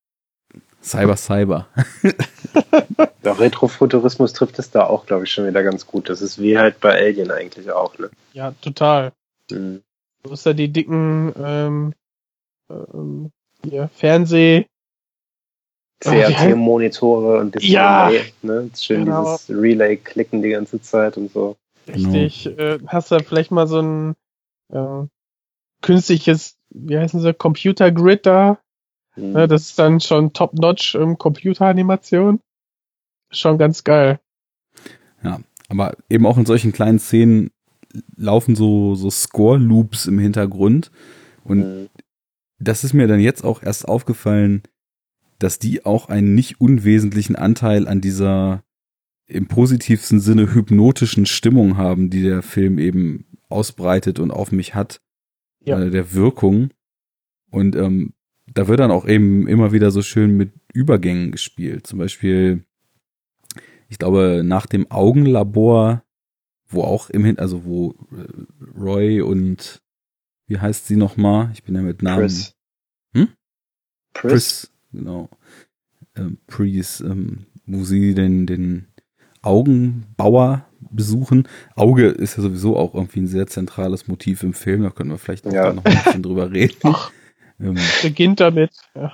Cyber, 0.86 1.16
Cyber. 1.16 1.66
Der 3.24 3.38
Retrofuturismus 3.40 4.32
trifft 4.32 4.60
es 4.60 4.70
da 4.70 4.86
auch, 4.86 5.04
glaube 5.04 5.24
ich, 5.24 5.32
schon 5.32 5.46
wieder 5.46 5.64
ganz 5.64 5.84
gut. 5.84 6.08
Das 6.08 6.22
ist 6.22 6.40
wie 6.40 6.56
halt 6.56 6.78
bei 6.78 6.96
Alien 6.96 7.32
eigentlich 7.32 7.72
auch, 7.72 7.98
ne? 7.98 8.08
Ja, 8.32 8.52
total. 8.60 9.12
Mhm. 9.50 9.82
Du 10.22 10.30
hast 10.30 10.46
ja 10.46 10.52
die 10.52 10.68
dicken 10.68 11.32
ähm, 11.42 11.92
ähm, 12.70 13.32
hier, 13.68 13.90
Fernseh. 13.94 14.66
CRT-Monitore 16.00 17.38
und 17.38 17.54
Display, 17.54 17.72
ja, 17.72 18.10
ne? 18.42 18.70
Schön 18.78 19.06
genau. 19.06 19.24
dieses 19.24 19.50
Relay-Klicken 19.50 20.42
die 20.42 20.50
ganze 20.50 20.80
Zeit 20.80 21.16
und 21.16 21.32
so. 21.32 21.56
Richtig. 21.88 22.44
Genau. 22.44 22.62
Äh, 22.62 22.78
hast 22.86 23.10
du 23.10 23.18
vielleicht 23.20 23.50
mal 23.50 23.66
so 23.66 23.80
ein 23.80 24.14
äh, 24.72 25.06
künstliches, 25.80 26.56
wie 26.70 26.96
heißen 26.96 27.20
sie, 27.20 27.34
Computer-Grid 27.34 28.24
da? 28.26 28.58
Mhm. 29.16 29.32
Ne, 29.32 29.48
das 29.48 29.62
ist 29.62 29.78
dann 29.78 30.00
schon 30.00 30.32
top-notch 30.32 30.94
im 30.94 31.18
Computeranimation. 31.18 32.40
Schon 33.30 33.58
ganz 33.58 33.84
geil. 33.84 34.20
Ja, 35.22 35.40
aber 35.68 35.96
eben 36.08 36.26
auch 36.26 36.38
in 36.38 36.46
solchen 36.46 36.72
kleinen 36.72 36.98
Szenen 36.98 37.50
laufen 38.16 38.54
so, 38.54 38.94
so 38.94 39.10
Score-Loops 39.10 40.06
im 40.06 40.18
Hintergrund. 40.18 40.90
Und 41.44 41.58
mhm. 41.58 41.88
das 42.58 42.84
ist 42.84 42.92
mir 42.92 43.06
dann 43.06 43.20
jetzt 43.20 43.44
auch 43.44 43.62
erst 43.62 43.88
aufgefallen, 43.88 44.62
dass 45.38 45.58
die 45.58 45.84
auch 45.84 46.08
einen 46.08 46.34
nicht 46.34 46.60
unwesentlichen 46.60 47.36
Anteil 47.36 47.88
an 47.88 48.00
dieser 48.00 48.62
im 49.26 49.48
positivsten 49.48 50.20
Sinne 50.20 50.54
hypnotischen 50.54 51.26
Stimmung 51.26 51.76
haben, 51.76 52.10
die 52.10 52.22
der 52.22 52.42
Film 52.42 52.78
eben 52.78 53.26
ausbreitet 53.48 54.18
und 54.20 54.30
auf 54.30 54.52
mich 54.52 54.74
hat. 54.74 55.00
Ja. 55.60 55.80
Äh, 55.80 55.90
der 55.90 56.14
Wirkung. 56.14 56.70
Und 57.50 57.74
ähm, 57.76 58.14
da 58.56 58.68
wird 58.68 58.80
dann 58.80 58.90
auch 58.90 59.06
eben 59.06 59.46
immer 59.46 59.72
wieder 59.72 59.90
so 59.90 60.00
schön 60.00 60.36
mit 60.36 60.50
Übergängen 60.72 61.30
gespielt. 61.30 61.86
Zum 61.86 61.98
Beispiel, 61.98 62.64
ich 63.88 63.98
glaube, 63.98 64.42
nach 64.44 64.64
dem 64.64 64.90
Augenlabor, 64.90 66.02
wo 66.66 66.82
auch 66.82 67.10
im 67.10 67.24
Hin, 67.24 67.38
also 67.38 67.66
wo 67.66 67.94
äh, 68.12 68.80
Roy 68.80 69.20
und 69.20 69.82
wie 70.46 70.58
heißt 70.58 70.86
sie 70.86 70.96
nochmal? 70.96 71.50
Ich 71.52 71.64
bin 71.64 71.74
ja 71.74 71.82
mit 71.82 72.02
Namen. 72.02 72.20
Chris. 72.20 72.54
Hm? 73.14 73.28
Chris. 74.14 74.32
Chris 74.32 74.70
genau. 74.92 75.28
Ähm, 76.16 76.38
Priest, 76.46 77.02
ähm, 77.02 77.44
wo 77.66 77.84
sie 77.84 78.14
den, 78.14 78.46
den 78.46 78.86
Augenbauer 79.42 80.64
besuchen. 80.90 81.46
Auge 81.74 82.06
ist 82.06 82.38
ja 82.38 82.42
sowieso 82.42 82.76
auch 82.76 82.94
irgendwie 82.94 83.20
ein 83.20 83.26
sehr 83.26 83.46
zentrales 83.48 84.08
Motiv 84.08 84.42
im 84.42 84.54
Film, 84.54 84.82
da 84.82 84.90
können 84.90 85.10
wir 85.10 85.18
vielleicht 85.18 85.46
auch 85.46 85.52
ja. 85.52 85.74
noch 85.74 85.84
ein 85.84 86.04
bisschen 86.04 86.22
drüber 86.22 86.50
reden. 86.52 86.78
Ach, 86.84 87.12
ähm, 87.60 87.76
Beginnt 88.02 88.40
damit. 88.40 88.70
Ja. 88.94 89.12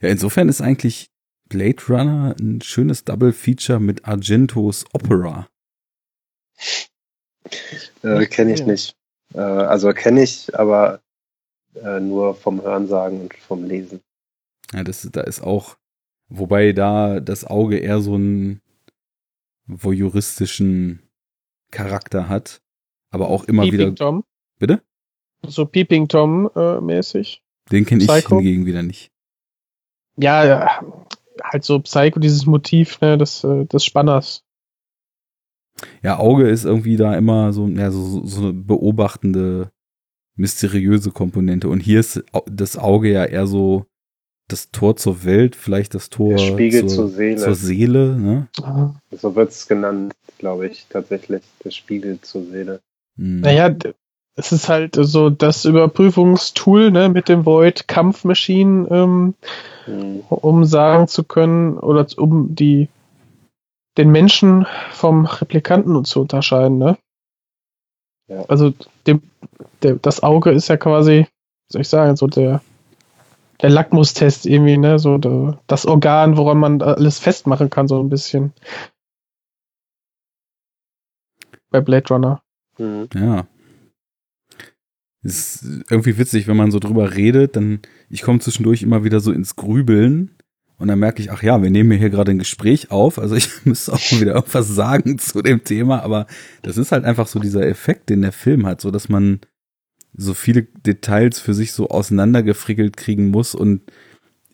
ja, 0.00 0.08
insofern 0.08 0.48
ist 0.48 0.60
eigentlich 0.60 1.10
Blade 1.48 1.82
Runner 1.88 2.34
ein 2.38 2.60
schönes 2.60 3.04
Double 3.04 3.32
Feature 3.32 3.80
mit 3.80 4.04
Argentos 4.04 4.84
Opera. 4.92 5.48
Äh, 8.02 8.26
kenne 8.26 8.54
ich 8.54 8.64
nicht. 8.66 8.96
Äh, 9.34 9.40
also 9.40 9.92
kenne 9.92 10.22
ich, 10.22 10.56
aber 10.58 11.00
äh, 11.74 12.00
nur 12.00 12.34
vom 12.34 12.62
Hörensagen 12.62 13.22
und 13.22 13.34
vom 13.34 13.64
Lesen. 13.64 14.00
Ja, 14.72 14.84
das, 14.84 15.08
da 15.10 15.22
ist 15.22 15.40
auch, 15.40 15.76
wobei 16.28 16.72
da 16.72 17.20
das 17.20 17.44
Auge 17.44 17.78
eher 17.78 18.00
so 18.00 18.14
einen 18.14 18.60
voyeuristischen 19.66 21.02
Charakter 21.70 22.28
hat, 22.28 22.60
aber 23.10 23.28
auch 23.28 23.44
immer 23.44 23.62
Peeping 23.62 23.78
wieder. 23.80 23.94
Tom? 23.94 24.24
Bitte? 24.58 24.82
So 25.46 25.66
Peeping 25.66 26.08
Tom 26.08 26.50
äh, 26.54 26.80
mäßig. 26.80 27.42
Den 27.70 27.84
kenne 27.84 28.04
ich 28.04 28.10
hingegen 28.10 28.66
wieder 28.66 28.82
nicht. 28.82 29.10
Ja, 30.16 30.82
halt 31.42 31.64
so 31.64 31.78
Psycho, 31.80 32.18
dieses 32.18 32.46
Motiv, 32.46 33.00
ne, 33.00 33.18
des, 33.18 33.44
äh, 33.44 33.66
des 33.66 33.84
Spanners. 33.84 34.44
Ja, 36.02 36.18
Auge 36.18 36.48
ist 36.48 36.64
irgendwie 36.64 36.96
da 36.96 37.16
immer 37.16 37.52
so, 37.52 37.68
ja, 37.68 37.90
so, 37.90 38.26
so 38.26 38.42
eine 38.42 38.52
beobachtende, 38.52 39.70
mysteriöse 40.34 41.12
Komponente. 41.12 41.68
Und 41.68 41.80
hier 41.80 42.00
ist 42.00 42.24
das 42.46 42.76
Auge 42.76 43.12
ja 43.12 43.24
eher 43.24 43.46
so 43.46 43.86
das 44.48 44.70
Tor 44.70 44.96
zur 44.96 45.24
Welt, 45.24 45.54
vielleicht 45.54 45.94
das 45.94 46.08
Tor 46.08 46.30
Der 46.30 46.38
Spiegel 46.38 46.86
zur, 46.86 46.88
zur 46.88 47.08
Seele. 47.10 47.36
Zur 47.36 47.54
Seele 47.54 48.16
ne? 48.16 48.48
So 49.12 49.36
wird 49.36 49.50
es 49.50 49.68
genannt, 49.68 50.14
glaube 50.38 50.66
ich, 50.68 50.86
tatsächlich. 50.88 51.42
Der 51.64 51.70
Spiegel 51.70 52.20
zur 52.22 52.44
Seele. 52.46 52.80
Hm. 53.16 53.40
Naja, 53.40 53.76
es 54.38 54.52
ist 54.52 54.68
halt 54.68 54.96
so 54.96 55.30
das 55.30 55.64
Überprüfungstool 55.64 56.92
ne, 56.92 57.08
mit 57.08 57.28
dem 57.28 57.44
Void 57.44 57.88
Kampfmaschinen, 57.88 58.86
ähm, 58.88 59.34
mhm. 59.86 60.20
um 60.28 60.64
sagen 60.64 61.08
zu 61.08 61.24
können 61.24 61.76
oder 61.76 62.06
um 62.16 62.54
die 62.54 62.88
den 63.96 64.10
Menschen 64.10 64.64
vom 64.92 65.26
Replikanten 65.26 66.04
zu 66.04 66.20
unterscheiden. 66.20 66.78
Ne? 66.78 66.96
Ja. 68.28 68.44
Also 68.46 68.72
dem, 69.08 69.22
der, 69.82 69.96
das 69.96 70.22
Auge 70.22 70.52
ist 70.52 70.68
ja 70.68 70.76
quasi, 70.76 71.26
wie 71.26 71.72
soll 71.72 71.80
ich 71.82 71.88
sagen, 71.88 72.16
so 72.16 72.28
der 72.28 72.62
der 73.60 73.70
Lackmustest 73.70 74.46
irgendwie, 74.46 74.78
ne, 74.78 75.00
so 75.00 75.18
der, 75.18 75.58
das 75.66 75.84
Organ, 75.84 76.36
woran 76.36 76.58
man 76.58 76.80
alles 76.80 77.18
festmachen 77.18 77.70
kann, 77.70 77.88
so 77.88 78.00
ein 78.00 78.08
bisschen. 78.08 78.52
Bei 81.70 81.80
Blade 81.80 82.06
Runner. 82.08 82.40
Mhm. 82.78 83.08
Ja, 83.12 83.48
ist 85.22 85.64
irgendwie 85.90 86.18
witzig, 86.18 86.46
wenn 86.46 86.56
man 86.56 86.70
so 86.70 86.78
drüber 86.78 87.14
redet, 87.14 87.56
dann 87.56 87.80
ich 88.08 88.22
komme 88.22 88.38
zwischendurch 88.40 88.82
immer 88.82 89.04
wieder 89.04 89.20
so 89.20 89.32
ins 89.32 89.56
Grübeln 89.56 90.30
und 90.78 90.88
dann 90.88 90.98
merke 90.98 91.20
ich, 91.20 91.32
ach 91.32 91.42
ja, 91.42 91.60
wir 91.60 91.70
nehmen 91.70 91.98
hier 91.98 92.10
gerade 92.10 92.30
ein 92.30 92.38
Gespräch 92.38 92.90
auf, 92.90 93.18
also 93.18 93.34
ich 93.34 93.48
müsste 93.64 93.92
auch 93.92 94.20
wieder 94.20 94.34
irgendwas 94.34 94.68
sagen 94.68 95.18
zu 95.18 95.42
dem 95.42 95.64
Thema, 95.64 96.02
aber 96.02 96.26
das 96.62 96.78
ist 96.78 96.92
halt 96.92 97.04
einfach 97.04 97.26
so 97.26 97.40
dieser 97.40 97.66
Effekt, 97.66 98.10
den 98.10 98.22
der 98.22 98.32
Film 98.32 98.64
hat, 98.66 98.80
so 98.80 98.90
dass 98.90 99.08
man 99.08 99.40
so 100.14 100.34
viele 100.34 100.62
Details 100.62 101.38
für 101.38 101.54
sich 101.54 101.72
so 101.72 101.88
auseinandergefrickelt 101.88 102.96
kriegen 102.96 103.30
muss 103.30 103.54
und 103.54 103.82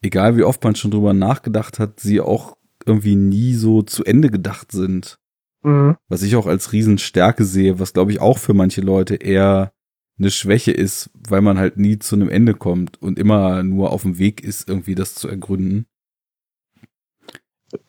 egal 0.03 0.37
wie 0.37 0.45
oft 0.45 0.63
man 0.65 0.75
schon 0.75 0.91
drüber 0.91 1.13
nachgedacht 1.13 1.79
hat, 1.79 2.01
sie 2.01 2.21
auch 2.21 2.57
irgendwie 2.87 3.17
nie 3.17 3.55
so 3.55 3.83
zu 3.83 4.05
Ende 4.05 4.31
gedacht 4.31 4.73
sind. 4.73 5.19
Mhm. 5.63 5.97
Was 6.09 6.23
ich 6.23 6.37
auch 6.37 6.47
als 6.47 6.73
Riesenstärke 6.73 7.45
sehe, 7.45 7.79
was 7.79 7.93
glaube 7.93 8.13
ich 8.13 8.21
auch 8.21 8.39
für 8.39 8.55
manche 8.55 8.83
Leute 8.83 9.17
eher 9.17 9.73
eine 10.19 10.31
Schwäche 10.31 10.73
ist, 10.73 11.11
weil 11.15 11.41
man 11.41 11.59
halt 11.59 11.77
nie 11.77 11.99
zu 11.99 12.15
einem 12.15 12.29
Ende 12.29 12.55
kommt 12.55 13.01
und 13.03 13.19
immer 13.19 13.63
nur 13.63 13.93
auf 13.93 14.03
dem 14.03 14.19
Weg 14.19 14.43
ist, 14.43 14.69
irgendwie 14.69 14.95
das 14.95 15.15
zu 15.15 15.29
ergründen. 15.29 15.87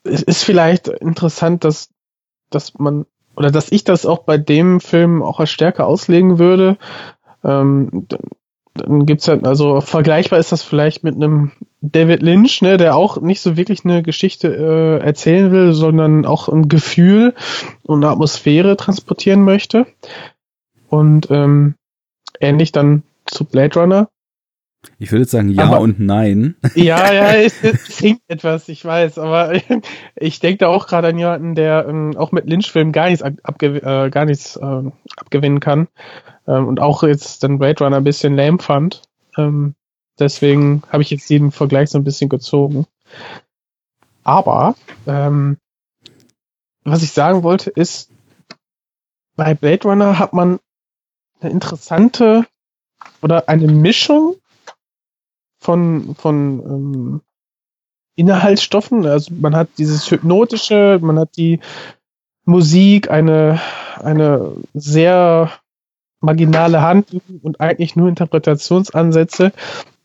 Es 0.04 0.24
ist 0.24 0.44
vielleicht 0.44 0.88
interessant, 0.88 1.64
dass 1.64 1.90
dass 2.50 2.78
man, 2.78 3.06
oder 3.36 3.52
dass 3.52 3.72
ich 3.72 3.84
das 3.84 4.06
auch 4.06 4.20
bei 4.20 4.38
dem 4.38 4.80
Film 4.80 5.22
auch 5.22 5.40
als 5.40 5.52
Stärke 5.52 5.86
auslegen 5.86 6.40
würde. 6.40 6.78
Ähm, 7.44 8.08
dann 8.74 9.06
gibt's 9.06 9.28
halt, 9.28 9.46
also 9.46 9.80
vergleichbar 9.80 10.40
ist 10.40 10.52
das 10.52 10.64
vielleicht 10.64 11.04
mit 11.04 11.16
einem 11.16 11.52
David 11.82 12.22
Lynch, 12.22 12.62
ne, 12.62 12.78
der 12.78 12.96
auch 12.96 13.22
nicht 13.22 13.40
so 13.40 13.56
wirklich 13.56 13.86
eine 13.86 14.04
Geschichte 14.04 14.54
äh, 14.54 15.06
erzählen 15.06 15.52
will, 15.52 15.74
sondern 15.74 16.26
auch 16.26 16.50
ein 16.50 16.68
Gefühl 16.68 17.34
und 17.84 18.04
eine 18.04 18.12
Atmosphäre 18.12 18.76
transportieren 18.76 19.44
möchte. 19.44 19.86
Und 20.90 21.30
ähm, 21.30 21.76
ähnlich 22.46 22.72
dann 22.72 23.04
zu 23.26 23.46
Blade 23.46 23.80
Runner. 23.80 24.10
Ich 25.00 25.12
würde 25.12 25.26
sagen 25.26 25.50
ja 25.50 25.66
aber, 25.66 25.80
und 25.80 26.00
nein. 26.00 26.56
Ja, 26.76 27.12
ja, 27.12 27.34
es, 27.36 27.64
es 27.64 27.84
klingt 27.98 28.22
etwas, 28.28 28.70
ich 28.70 28.84
weiß, 28.84 29.18
aber 29.18 29.54
ich 30.16 30.40
denke 30.40 30.60
da 30.60 30.68
auch 30.68 30.88
gerade 30.88 31.10
an 31.10 31.18
jemanden, 31.18 31.56
der 31.56 31.88
ähm, 31.88 32.16
auch 32.18 32.32
mit 32.32 32.48
Lynch-Filmen 32.48 32.92
gar 32.92 33.10
nichts, 33.10 33.22
abge 33.22 33.78
äh, 33.78 34.10
gar 34.10 34.26
nichts 34.26 34.56
äh, 34.56 34.84
abgewinnen 35.18 35.60
kann 35.60 35.88
ähm, 36.48 36.68
und 36.68 36.80
auch 36.80 37.04
jetzt 37.04 37.44
den 37.44 37.60
Blade 37.60 37.84
Runner 37.84 37.98
ein 37.98 38.04
bisschen 38.04 38.36
lame 38.36 38.60
fand. 38.60 39.02
Ähm, 39.38 39.76
deswegen 40.20 40.84
habe 40.90 41.04
ich 41.04 41.10
jetzt 41.10 41.30
den 41.30 41.52
Vergleich 41.52 41.90
so 41.90 41.98
ein 41.98 42.04
bisschen 42.04 42.30
gezogen. 42.30 42.86
Aber 44.24 44.76
ähm, 45.08 45.58
was 46.84 47.04
ich 47.04 47.12
sagen 47.12 47.44
wollte 47.44 47.70
ist, 47.70 48.12
bei 49.36 49.54
Blade 49.54 49.88
Runner 49.88 50.18
hat 50.20 50.34
man 50.34 50.60
eine 51.46 51.54
interessante 51.54 52.46
oder 53.22 53.48
eine 53.50 53.68
Mischung 53.68 54.36
von, 55.60 56.16
von 56.16 56.60
ähm, 56.60 57.22
Inhaltsstoffen. 58.16 59.06
Also 59.06 59.34
man 59.34 59.56
hat 59.56 59.70
dieses 59.78 60.10
Hypnotische, 60.10 61.00
man 61.02 61.20
hat 61.20 61.38
die 61.38 61.60
Musik, 62.46 63.10
eine, 63.10 63.60
eine 63.96 64.54
sehr 64.74 65.52
marginale 66.22 66.82
Handlung 66.82 67.22
und 67.42 67.60
eigentlich 67.60 67.96
nur 67.96 68.10
Interpretationsansätze. 68.10 69.52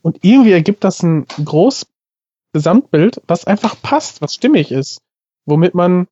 Und 0.02 0.18
irgendwie 0.22 0.52
ergibt 0.52 0.84
das 0.84 1.02
ein 1.02 1.26
großes 1.44 1.86
Gesamtbild, 2.52 3.20
was 3.26 3.46
einfach 3.46 3.80
passt, 3.80 4.22
was 4.22 4.34
stimmig 4.34 4.72
ist. 4.72 5.02
Womit 5.44 5.74
man, 5.74 6.08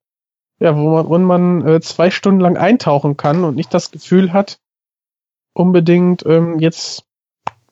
ja, 0.60 0.76
wo 0.76 1.02
man, 1.18 1.66
äh, 1.66 1.80
zwei 1.80 2.10
Stunden 2.10 2.40
lang 2.40 2.56
eintauchen 2.56 3.16
kann 3.16 3.44
und 3.44 3.56
nicht 3.56 3.72
das 3.72 3.90
Gefühl 3.90 4.32
hat, 4.32 4.60
unbedingt 5.58 6.24
ähm, 6.26 6.58
jetzt 6.58 7.04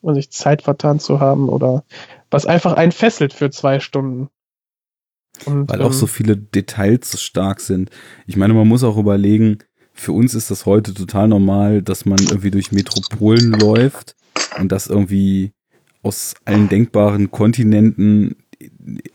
um 0.01 0.13
sich 0.13 0.31
Zeit 0.31 0.61
vertan 0.61 0.99
zu 0.99 1.19
haben 1.19 1.49
oder 1.49 1.83
was 2.29 2.45
einfach 2.45 2.73
einen 2.73 2.91
fesselt 2.91 3.33
für 3.33 3.49
zwei 3.49 3.79
Stunden. 3.79 4.29
Und, 5.45 5.69
Weil 5.69 5.81
auch 5.81 5.87
ähm, 5.87 5.93
so 5.93 6.07
viele 6.07 6.37
Details 6.37 7.11
so 7.11 7.17
stark 7.17 7.59
sind. 7.59 7.89
Ich 8.25 8.37
meine, 8.37 8.53
man 8.53 8.67
muss 8.67 8.83
auch 8.83 8.97
überlegen, 8.97 9.59
für 9.93 10.11
uns 10.11 10.35
ist 10.35 10.51
das 10.51 10.65
heute 10.65 10.93
total 10.93 11.27
normal, 11.27 11.81
dass 11.81 12.05
man 12.05 12.19
irgendwie 12.19 12.51
durch 12.51 12.71
Metropolen 12.71 13.51
läuft 13.53 14.15
und 14.59 14.71
dass 14.71 14.87
irgendwie 14.87 15.53
aus 16.03 16.35
allen 16.45 16.69
denkbaren 16.69 17.31
Kontinenten 17.31 18.35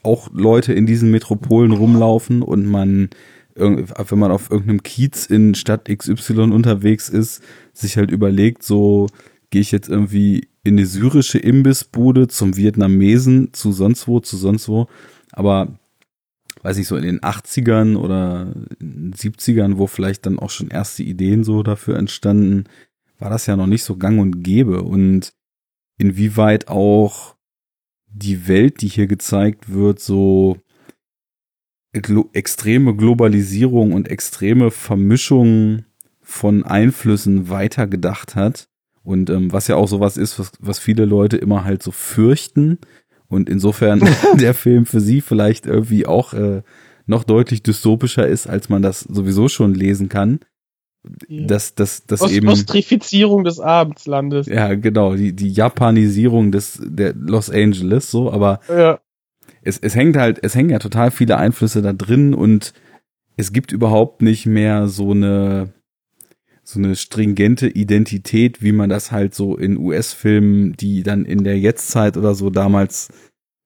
auch 0.02 0.28
Leute 0.32 0.72
in 0.72 0.86
diesen 0.86 1.10
Metropolen 1.10 1.72
rumlaufen 1.72 2.42
und 2.42 2.66
man, 2.66 3.10
wenn 3.54 4.18
man 4.18 4.30
auf 4.30 4.50
irgendeinem 4.50 4.82
Kiez 4.82 5.26
in 5.26 5.54
Stadt 5.54 5.88
XY 5.88 6.52
unterwegs 6.52 7.08
ist, 7.08 7.42
sich 7.72 7.96
halt 7.96 8.10
überlegt, 8.10 8.62
so 8.62 9.08
gehe 9.50 9.60
ich 9.60 9.72
jetzt 9.72 9.88
irgendwie 9.88 10.48
in 10.64 10.74
eine 10.78 10.86
syrische 10.86 11.38
Imbissbude 11.38 12.28
zum 12.28 12.56
Vietnamesen, 12.56 13.52
zu 13.52 13.72
sonst 13.72 14.08
wo, 14.08 14.20
zu 14.20 14.36
sonst 14.36 14.68
wo. 14.68 14.88
Aber 15.32 15.78
weiß 16.62 16.78
ich 16.78 16.86
so 16.86 16.96
in 16.96 17.04
den 17.04 17.20
80ern 17.20 17.96
oder 17.96 18.54
70ern, 18.80 19.78
wo 19.78 19.86
vielleicht 19.86 20.26
dann 20.26 20.38
auch 20.38 20.50
schon 20.50 20.68
erste 20.68 21.02
Ideen 21.02 21.44
so 21.44 21.62
dafür 21.62 21.96
entstanden, 21.96 22.64
war 23.18 23.30
das 23.30 23.46
ja 23.46 23.56
noch 23.56 23.66
nicht 23.66 23.84
so 23.84 23.96
gang 23.96 24.20
und 24.20 24.42
gäbe. 24.42 24.82
Und 24.82 25.32
inwieweit 25.98 26.68
auch 26.68 27.36
die 28.06 28.46
Welt, 28.48 28.80
die 28.82 28.88
hier 28.88 29.06
gezeigt 29.06 29.72
wird, 29.72 30.00
so 30.00 30.58
glo 31.92 32.30
extreme 32.32 32.96
Globalisierung 32.96 33.92
und 33.92 34.08
extreme 34.08 34.70
Vermischung 34.70 35.84
von 36.22 36.64
Einflüssen 36.64 37.50
weitergedacht 37.50 38.34
hat. 38.34 38.68
Und 39.04 39.30
ähm, 39.30 39.52
was 39.52 39.68
ja 39.68 39.76
auch 39.76 39.88
sowas 39.88 40.16
ist, 40.16 40.38
was, 40.38 40.52
was 40.60 40.78
viele 40.78 41.04
Leute 41.04 41.36
immer 41.36 41.64
halt 41.64 41.82
so 41.82 41.90
fürchten. 41.90 42.78
Und 43.28 43.48
insofern 43.48 44.00
der 44.40 44.54
Film 44.54 44.86
für 44.86 45.00
sie 45.00 45.20
vielleicht 45.20 45.66
irgendwie 45.66 46.06
auch 46.06 46.32
äh, 46.32 46.62
noch 47.06 47.24
deutlich 47.24 47.62
dystopischer 47.62 48.26
ist, 48.26 48.46
als 48.46 48.68
man 48.68 48.80
das 48.82 49.00
sowieso 49.00 49.48
schon 49.48 49.74
lesen 49.74 50.08
kann. 50.08 50.40
Ja. 51.28 51.46
Das, 51.46 51.74
das, 51.74 52.06
das 52.06 52.22
Ost 52.22 52.32
eben. 52.32 52.48
Ostrifizierung 52.48 53.42
des 53.42 53.58
Abendslandes. 53.58 54.46
Ja, 54.46 54.74
genau, 54.74 55.16
die, 55.16 55.32
die 55.32 55.50
Japanisierung 55.50 56.52
des, 56.52 56.80
der 56.80 57.12
Los 57.14 57.50
Angeles, 57.50 58.10
so, 58.10 58.30
aber 58.32 58.60
ja. 58.68 59.00
Es, 59.62 59.78
es 59.78 59.94
hängt 59.94 60.16
halt, 60.16 60.40
es 60.42 60.54
hängen 60.54 60.70
ja 60.70 60.78
total 60.78 61.10
viele 61.10 61.38
Einflüsse 61.38 61.82
da 61.82 61.92
drin 61.92 62.34
und 62.34 62.72
es 63.36 63.52
gibt 63.52 63.72
überhaupt 63.72 64.22
nicht 64.22 64.46
mehr 64.46 64.88
so 64.88 65.12
eine, 65.12 65.72
so 66.62 66.78
eine 66.78 66.96
stringente 66.96 67.68
Identität, 67.68 68.62
wie 68.62 68.72
man 68.72 68.90
das 68.90 69.10
halt 69.10 69.34
so 69.34 69.56
in 69.56 69.78
US-Filmen, 69.78 70.74
die 70.74 71.02
dann 71.02 71.24
in 71.24 71.44
der 71.44 71.58
Jetztzeit 71.58 72.16
oder 72.16 72.34
so 72.34 72.50
damals 72.50 73.08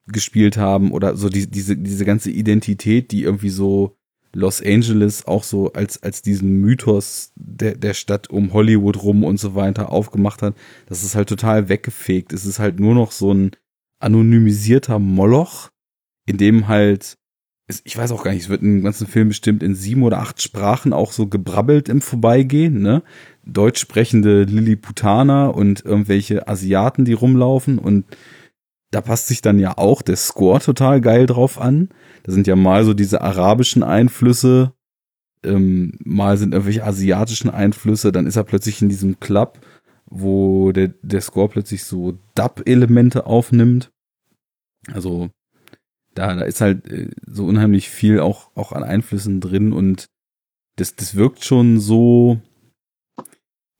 gespielt 0.07 0.57
haben 0.57 0.93
oder 0.93 1.17
so 1.17 1.29
die, 1.29 1.51
diese, 1.51 1.77
diese 1.77 2.05
ganze 2.05 2.31
Identität, 2.31 3.11
die 3.11 3.23
irgendwie 3.23 3.51
so 3.51 3.97
Los 4.33 4.63
Angeles 4.63 5.27
auch 5.27 5.43
so 5.43 5.73
als, 5.73 6.03
als 6.03 6.21
diesen 6.21 6.61
Mythos 6.61 7.33
der, 7.37 7.75
der 7.75 7.95
Stadt 7.95 8.29
um 8.29 8.53
Hollywood 8.53 9.03
rum 9.03 9.25
und 9.25 9.41
so 9.41 9.55
weiter 9.55 9.91
aufgemacht 9.91 10.43
hat, 10.43 10.55
das 10.87 11.03
ist 11.03 11.15
halt 11.15 11.29
total 11.29 11.69
weggefegt. 11.71 12.35
Es 12.35 12.45
ist 12.45 12.59
halt 12.59 12.79
nur 12.79 12.95
noch 12.95 13.13
so 13.13 13.33
ein 13.33 13.53
anonymisierter 13.99 14.99
Moloch, 14.99 15.71
in 16.27 16.37
dem 16.37 16.69
halt 16.69 17.17
ich 17.85 17.97
weiß 17.97 18.13
auch 18.13 18.23
gar 18.23 18.31
nicht, 18.31 18.45
es 18.45 18.49
wird 18.49 18.63
im 18.63 18.85
ganzen 18.85 19.09
Film 19.09 19.29
bestimmt 19.29 19.63
in 19.63 19.75
sieben 19.75 20.05
oder 20.05 20.21
acht 20.21 20.41
Sprachen 20.41 20.93
auch 20.93 21.11
so 21.11 21.27
gebrabbelt 21.27 21.89
im 21.89 22.01
Vorbeigehen, 22.01 22.81
ne? 22.81 23.03
Deutsch 23.45 23.81
sprechende 23.81 24.45
Lilliputaner 24.45 25.53
und 25.55 25.85
irgendwelche 25.85 26.47
Asiaten, 26.47 27.05
die 27.05 27.13
rumlaufen 27.13 27.79
und 27.79 28.05
da 28.93 29.01
passt 29.01 29.27
sich 29.27 29.43
dann 29.43 29.59
ja 29.59 29.77
auch 29.79 30.03
der 30.03 30.17
Score 30.17 30.61
total 30.61 31.01
geil 31.01 31.27
drauf 31.27 31.61
an. 31.61 31.89
Da 32.23 32.33
sind 32.33 32.47
ja 32.47 32.55
mal 32.55 32.85
so 32.85 32.95
diese 32.95 33.21
arabischen 33.21 33.83
Einflüsse, 33.83 34.73
ähm, 35.45 35.99
mal 36.05 36.39
sind 36.39 36.53
irgendwelche 36.53 36.85
asiatischen 36.85 37.51
Einflüsse, 37.51 38.13
dann 38.13 38.27
ist 38.27 38.37
er 38.37 38.45
plötzlich 38.45 38.81
in 38.81 38.89
diesem 38.89 39.19
Club, 39.19 39.59
wo 40.07 40.71
der, 40.71 40.95
der 41.03 41.21
Score 41.21 41.49
plötzlich 41.49 41.83
so 41.83 42.17
Dub-Elemente 42.37 43.27
aufnimmt. 43.27 43.91
Also 44.93 45.31
da, 46.17 46.35
da 46.35 46.43
ist 46.43 46.61
halt 46.61 46.91
äh, 46.91 47.11
so 47.27 47.45
unheimlich 47.45 47.91
viel 47.91 48.21
auch, 48.21 48.51
auch 48.55 48.73
an 48.73 48.83
Einflüssen 48.83 49.41
drin 49.41 49.73
und 49.73 50.07
das, 50.77 50.97
das 50.97 51.15
wirkt 51.15 51.45
schon 51.45 51.81
so, 51.81 52.41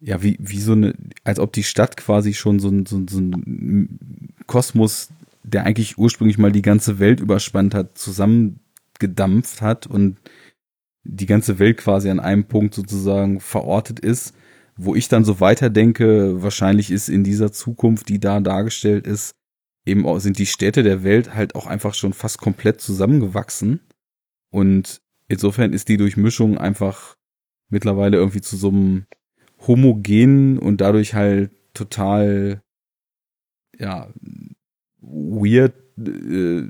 ja, 0.01 0.23
wie, 0.23 0.37
wie 0.41 0.61
so 0.61 0.73
eine, 0.73 0.95
als 1.25 1.39
ob 1.39 1.53
die 1.53 1.65
Stadt 1.65 1.97
quasi 1.97 2.35
schon 2.35 2.59
so 2.59 2.69
ein, 2.69 2.87
so, 2.87 3.03
so 3.09 3.19
ein 3.19 4.35
Kosmos, 4.47 5.09
der 5.43 5.65
eigentlich 5.65 5.99
ursprünglich 5.99 6.39
mal 6.39 6.53
die 6.53 6.63
ganze 6.63 6.99
Welt 6.99 7.21
überspannt 7.21 7.75
hat, 7.75 7.99
zusammengedampft 7.99 9.63
hat 9.63 9.87
und 9.87 10.17
die 11.05 11.27
ganze 11.27 11.59
Welt 11.59 11.79
quasi 11.79 12.11
an 12.11 12.21
einem 12.21 12.45
Punkt 12.45 12.75
sozusagen 12.75 13.41
verortet 13.41 14.01
ist, 14.01 14.35
wo 14.77 14.95
ich 14.95 15.09
dann 15.09 15.25
so 15.25 15.41
weiterdenke, 15.41 16.43
wahrscheinlich 16.43 16.91
ist 16.91 17.09
in 17.09 17.25
dieser 17.25 17.53
Zukunft, 17.53 18.09
die 18.09 18.19
da 18.19 18.41
dargestellt 18.41 19.07
ist, 19.07 19.35
eben 19.87 20.05
auch, 20.05 20.19
sind 20.19 20.39
die 20.39 20.47
Städte 20.47 20.83
der 20.83 21.05
Welt 21.05 21.35
halt 21.35 21.55
auch 21.55 21.67
einfach 21.67 21.95
schon 21.95 22.13
fast 22.13 22.39
komplett 22.39 22.81
zusammengewachsen. 22.81 23.81
Und 24.51 25.01
insofern 25.29 25.73
ist 25.73 25.89
die 25.89 25.97
Durchmischung 25.97 26.59
einfach 26.59 27.17
mittlerweile 27.69 28.17
irgendwie 28.17 28.41
zu 28.41 28.57
so 28.57 28.69
einem 28.69 29.07
homogenen 29.67 30.59
und 30.59 30.81
dadurch 30.81 31.15
halt 31.15 31.51
total, 31.73 32.63
ja, 33.79 34.09
weird 35.01 35.75
äh, 35.99 36.69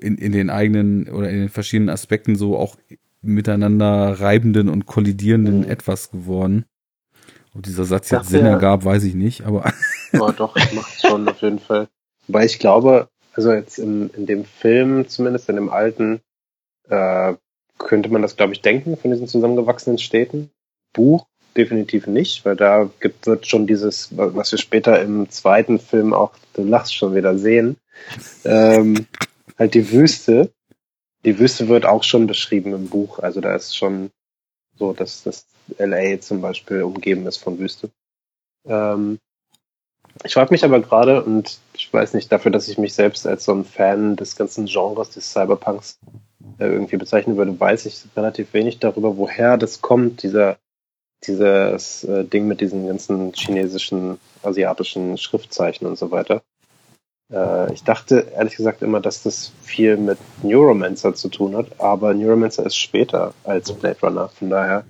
in, 0.00 0.18
in 0.18 0.32
den 0.32 0.50
eigenen 0.50 1.08
oder 1.08 1.30
in 1.30 1.40
den 1.40 1.48
verschiedenen 1.48 1.88
Aspekten 1.88 2.36
so 2.36 2.56
auch 2.56 2.76
miteinander 3.22 4.20
reibenden 4.20 4.68
und 4.68 4.86
kollidierenden 4.86 5.60
mhm. 5.60 5.70
etwas 5.70 6.10
geworden. 6.10 6.66
Ob 7.54 7.62
dieser 7.62 7.84
Satz 7.84 8.10
jetzt 8.10 8.30
Sinn 8.30 8.44
ergab, 8.44 8.84
weiß 8.84 9.04
ich 9.04 9.14
nicht, 9.14 9.42
aber. 9.42 9.72
Ja, 10.12 10.32
doch, 10.32 10.56
macht 10.74 11.00
schon 11.00 11.28
auf 11.28 11.40
jeden 11.40 11.58
Fall. 11.58 11.88
Weil 12.28 12.46
ich 12.46 12.58
glaube, 12.58 13.08
also 13.34 13.52
jetzt 13.52 13.78
in, 13.78 14.10
in 14.10 14.26
dem 14.26 14.44
Film, 14.44 15.08
zumindest 15.08 15.48
in 15.48 15.56
dem 15.56 15.70
alten, 15.70 16.20
äh, 16.88 17.34
könnte 17.78 18.08
man 18.08 18.22
das, 18.22 18.36
glaube 18.36 18.52
ich, 18.52 18.62
denken 18.62 18.96
von 18.96 19.10
diesen 19.10 19.28
zusammengewachsenen 19.28 19.98
Städten. 19.98 20.50
Buch 20.92 21.26
definitiv 21.56 22.06
nicht, 22.06 22.44
weil 22.44 22.56
da 22.56 22.90
gibt 23.00 23.26
wird 23.26 23.46
schon 23.46 23.66
dieses, 23.66 24.16
was 24.16 24.52
wir 24.52 24.58
später 24.58 25.00
im 25.00 25.30
zweiten 25.30 25.78
Film 25.78 26.12
auch, 26.12 26.32
du 26.54 26.64
lachst 26.64 26.94
schon 26.94 27.14
wieder 27.14 27.38
sehen, 27.38 27.76
ähm, 28.44 29.06
halt 29.58 29.74
die 29.74 29.90
Wüste. 29.90 30.52
Die 31.24 31.38
Wüste 31.38 31.68
wird 31.68 31.86
auch 31.86 32.02
schon 32.02 32.26
beschrieben 32.26 32.74
im 32.74 32.88
Buch, 32.88 33.18
also 33.18 33.40
da 33.40 33.54
ist 33.54 33.76
schon 33.76 34.10
So, 34.76 34.92
dass 34.92 35.22
das 35.22 35.46
LA 35.78 36.20
zum 36.20 36.40
Beispiel 36.40 36.82
umgeben 36.82 37.26
ist 37.26 37.38
von 37.38 37.58
Wüste. 37.58 37.90
Ähm, 38.66 39.18
ich 40.22 40.34
frage 40.34 40.52
mich 40.52 40.64
aber 40.64 40.80
gerade, 40.80 41.22
und 41.24 41.58
ich 41.74 41.92
weiß 41.92 42.14
nicht, 42.14 42.30
dafür, 42.30 42.50
dass 42.50 42.68
ich 42.68 42.78
mich 42.78 42.94
selbst 42.94 43.26
als 43.26 43.44
so 43.44 43.52
ein 43.52 43.64
Fan 43.64 44.16
des 44.16 44.36
ganzen 44.36 44.66
Genres 44.66 45.10
des 45.10 45.32
Cyberpunks 45.32 45.98
äh, 46.58 46.66
irgendwie 46.66 46.96
bezeichnen 46.96 47.36
würde, 47.36 47.58
weiß 47.58 47.86
ich 47.86 48.04
relativ 48.16 48.52
wenig 48.52 48.78
darüber, 48.78 49.16
woher 49.16 49.56
das 49.56 49.80
kommt, 49.80 50.22
dieser, 50.22 50.58
dieses 51.26 52.04
äh, 52.04 52.24
Ding 52.24 52.46
mit 52.46 52.60
diesen 52.60 52.86
ganzen 52.86 53.32
chinesischen, 53.32 54.18
asiatischen 54.42 55.18
Schriftzeichen 55.18 55.86
und 55.86 55.98
so 55.98 56.10
weiter. 56.10 56.42
Äh, 57.32 57.72
ich 57.72 57.82
dachte 57.82 58.32
ehrlich 58.36 58.56
gesagt 58.56 58.82
immer, 58.82 59.00
dass 59.00 59.22
das 59.22 59.52
viel 59.62 59.96
mit 59.96 60.18
Neuromancer 60.42 61.14
zu 61.14 61.28
tun 61.28 61.56
hat, 61.56 61.80
aber 61.80 62.14
Neuromancer 62.14 62.64
ist 62.64 62.76
später 62.76 63.34
als 63.42 63.72
Blade 63.72 63.98
Runner, 64.02 64.28
von 64.28 64.50
daher 64.50 64.84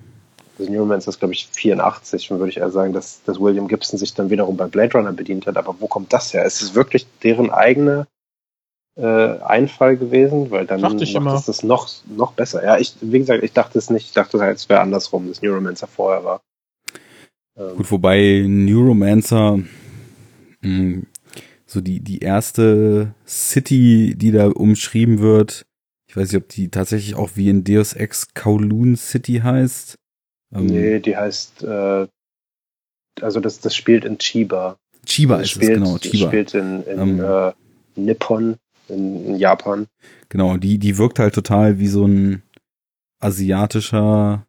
also 0.59 0.71
Neuromancer 0.71 1.09
ist, 1.09 1.19
glaube 1.19 1.33
ich, 1.33 1.47
84. 1.47 2.31
Und 2.31 2.39
würde 2.39 2.49
ich 2.49 2.57
eher 2.57 2.71
sagen, 2.71 2.93
dass, 2.93 3.21
dass 3.23 3.39
William 3.39 3.67
Gibson 3.67 3.99
sich 3.99 4.13
dann 4.13 4.29
wiederum 4.29 4.57
bei 4.57 4.67
Blade 4.67 4.93
Runner 4.97 5.13
bedient 5.13 5.47
hat. 5.47 5.57
Aber 5.57 5.75
wo 5.79 5.87
kommt 5.87 6.13
das 6.13 6.33
her? 6.33 6.45
Ist 6.45 6.61
es 6.61 6.75
wirklich 6.75 7.07
deren 7.23 7.49
eigene 7.51 8.07
äh, 8.95 9.39
Einfall 9.39 9.97
gewesen? 9.97 10.51
Weil 10.51 10.65
dann 10.65 10.81
macht 10.81 11.01
es 11.01 11.45
das 11.45 11.63
noch, 11.63 11.89
noch 12.07 12.33
besser. 12.33 12.63
Ja, 12.63 12.77
ich, 12.77 12.95
wie 13.01 13.19
gesagt, 13.19 13.43
ich 13.43 13.53
dachte 13.53 13.77
es 13.77 13.89
nicht. 13.89 14.07
Ich 14.07 14.13
dachte 14.13 14.39
halt, 14.39 14.57
es 14.57 14.69
wäre 14.69 14.81
andersrum, 14.81 15.27
dass 15.27 15.41
Neuromancer 15.41 15.87
vorher 15.87 16.23
war. 16.23 16.41
Ähm. 17.57 17.77
Gut, 17.77 17.91
wobei 17.91 18.45
Neuromancer 18.47 19.57
mh, 19.57 19.65
hm, 20.61 21.07
so 21.65 21.81
die, 21.81 21.99
die 21.99 22.19
erste 22.19 23.13
City, 23.27 24.15
die 24.15 24.31
da 24.31 24.47
umschrieben 24.47 25.19
wird, 25.19 25.65
ich 26.15 26.21
weiß 26.21 26.31
nicht, 26.31 26.41
ob 26.41 26.47
die 26.47 26.69
tatsächlich 26.69 27.15
auch 27.15 27.31
wie 27.35 27.49
in 27.49 27.65
Deus 27.65 27.91
Ex 27.91 28.33
Kowloon 28.33 28.95
City 28.95 29.41
heißt. 29.43 29.97
Ähm, 30.55 30.65
nee, 30.67 30.99
die 30.99 31.15
heißt, 31.15 31.63
äh, 31.63 32.07
also 33.21 33.39
das, 33.39 33.59
das 33.59 33.75
spielt 33.75 34.05
in 34.05 34.17
Chiba. 34.17 34.77
Chiba 35.05 35.37
das 35.37 35.45
ist 35.45 35.51
spielt, 35.51 35.71
es, 35.71 35.77
genau. 35.77 35.97
Chiba. 35.97 36.27
spielt 36.27 36.53
in, 36.53 36.83
in 36.83 36.99
ähm, 36.99 37.23
äh, 37.23 37.53
Nippon, 37.95 38.57
in, 38.87 39.25
in, 39.25 39.35
Japan. 39.35 39.87
Genau, 40.29 40.57
die, 40.57 40.77
die 40.77 40.97
wirkt 40.97 41.19
halt 41.19 41.35
total 41.35 41.79
wie 41.79 41.87
so 41.87 42.05
ein 42.05 42.41
asiatischer, 43.19 44.45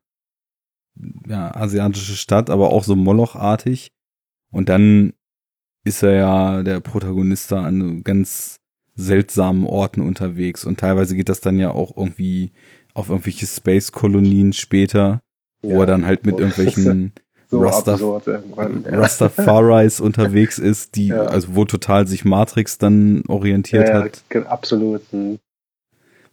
ja, 1.29 1.55
asiatische 1.55 2.17
Stadt, 2.17 2.51
aber 2.51 2.71
auch 2.71 2.85
so 2.85 2.97
Molochartig. 2.97 3.89
Und 4.51 4.69
dann 4.69 5.13
ist 5.85 6.03
er 6.03 6.13
ja 6.13 6.63
der 6.63 6.81
Protagonist 6.81 7.53
da 7.53 7.63
an 7.63 8.03
ganz 8.03 8.57
seltsamen 8.95 9.67
Orten 9.67 10.01
unterwegs. 10.01 10.65
Und 10.65 10.81
teilweise 10.81 11.15
geht 11.15 11.29
das 11.29 11.41
dann 11.41 11.59
ja 11.59 11.71
auch 11.71 11.97
irgendwie 11.97 12.53
auf 12.95 13.11
irgendwelche 13.11 13.47
Space-Kolonien 13.47 14.53
später 14.53 15.21
wo 15.71 15.81
er 15.81 15.87
dann 15.87 16.07
halt 16.07 16.25
mit 16.25 16.39
irgendwelchen 16.39 17.13
so 17.49 17.61
Rastaf 17.61 18.01
ja. 18.01 18.43
Rastafaris 18.87 20.01
unterwegs 20.01 20.59
ist, 20.59 20.97
die, 20.97 21.13
also 21.13 21.55
wo 21.55 21.65
total 21.65 22.07
sich 22.07 22.25
Matrix 22.25 22.79
dann 22.79 23.23
orientiert 23.29 23.89
ja, 23.89 24.05
hat. 24.05 24.23
Absolut. 24.47 25.03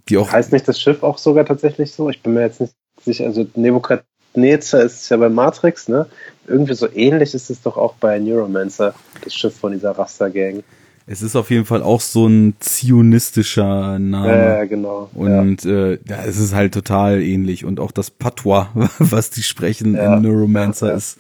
Die 0.10 0.18
auch 0.18 0.32
heißt 0.32 0.52
nicht 0.52 0.68
das 0.68 0.82
Schiff 0.82 1.04
auch 1.04 1.18
sogar 1.18 1.46
tatsächlich 1.46 1.94
so? 1.94 2.10
Ich 2.10 2.22
bin 2.22 2.34
mir 2.34 2.42
jetzt 2.42 2.62
nicht 2.62 2.74
sicher. 3.02 3.26
Also 3.26 3.46
Nebukadnezar 3.56 4.82
ist 4.82 5.02
es 5.04 5.10
ja 5.10 5.18
bei 5.18 5.30
Matrix, 5.30 5.88
ne? 5.88 6.08
Irgendwie 6.48 6.74
so 6.74 6.92
ähnlich 6.92 7.34
ist 7.34 7.50
es 7.50 7.62
doch 7.62 7.78
auch 7.78 7.94
bei 7.96 8.20
Neuromancer, 8.20 8.94
das 9.24 9.34
Schiff 9.34 9.56
von 9.56 9.72
dieser 9.72 9.92
Raster-Gang. 9.92 10.64
Es 11.06 11.22
ist 11.22 11.36
auf 11.36 11.50
jeden 11.50 11.66
Fall 11.66 11.84
auch 11.84 12.00
so 12.00 12.28
ein 12.28 12.56
zionistischer 12.60 14.00
Name. 14.00 14.28
Ja, 14.28 14.66
genau. 14.66 15.10
Und 15.14 15.66
ja. 15.66 15.92
Äh, 15.92 16.00
ja, 16.08 16.24
es 16.24 16.38
ist 16.38 16.54
halt 16.54 16.74
total 16.74 17.22
ähnlich. 17.22 17.66
Und 17.66 17.80
auch 17.80 17.92
das 17.92 18.10
Patois, 18.10 18.68
was 19.00 19.30
die 19.30 19.44
sprechen 19.44 19.96
ja. 19.96 20.16
in 20.16 20.24
Neuromancer, 20.24 20.94
ist 20.94 21.20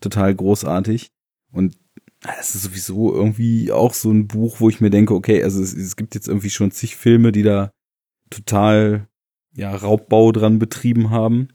total 0.00 0.34
großartig. 0.34 1.08
Und 1.52 1.76
es 2.38 2.54
ist 2.54 2.62
sowieso 2.62 3.14
irgendwie 3.14 3.72
auch 3.72 3.94
so 3.94 4.10
ein 4.10 4.26
Buch, 4.26 4.60
wo 4.60 4.68
ich 4.68 4.80
mir 4.80 4.90
denke, 4.90 5.14
okay, 5.14 5.42
also 5.42 5.62
es, 5.62 5.74
es 5.74 5.96
gibt 5.96 6.14
jetzt 6.14 6.28
irgendwie 6.28 6.50
schon 6.50 6.70
zig 6.70 6.96
Filme, 6.96 7.32
die 7.32 7.42
da 7.42 7.70
total 8.30 9.06
ja, 9.54 9.74
Raubbau 9.74 10.32
dran 10.32 10.58
betrieben 10.58 11.10
haben. 11.10 11.48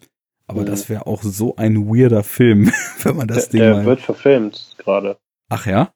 Aber 0.48 0.62
mhm. 0.62 0.68
das 0.68 0.90
wäre 0.90 1.06
auch 1.06 1.22
so 1.22 1.56
ein 1.58 1.88
weirder 1.88 2.24
Film, 2.24 2.72
wenn 3.04 3.16
man 3.16 3.28
das 3.28 3.50
der, 3.50 3.74
Ding 3.74 3.78
Der 3.78 3.86
wird 3.86 4.02
verfilmt 4.02 4.76
gerade. 4.80 5.18
Ach 5.50 5.68
ja? 5.68 5.92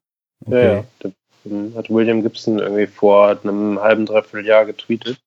Okay. 0.46 0.66
Ja, 0.66 0.86
ja. 1.04 1.12
Hat 1.76 1.90
William 1.90 2.22
Gibson 2.22 2.60
irgendwie 2.60 2.88
vor 2.88 3.40
einem 3.44 3.80
halben, 3.80 4.06
dreiviertel 4.06 4.46
Jahr 4.46 4.66
getweetet. 4.66 5.20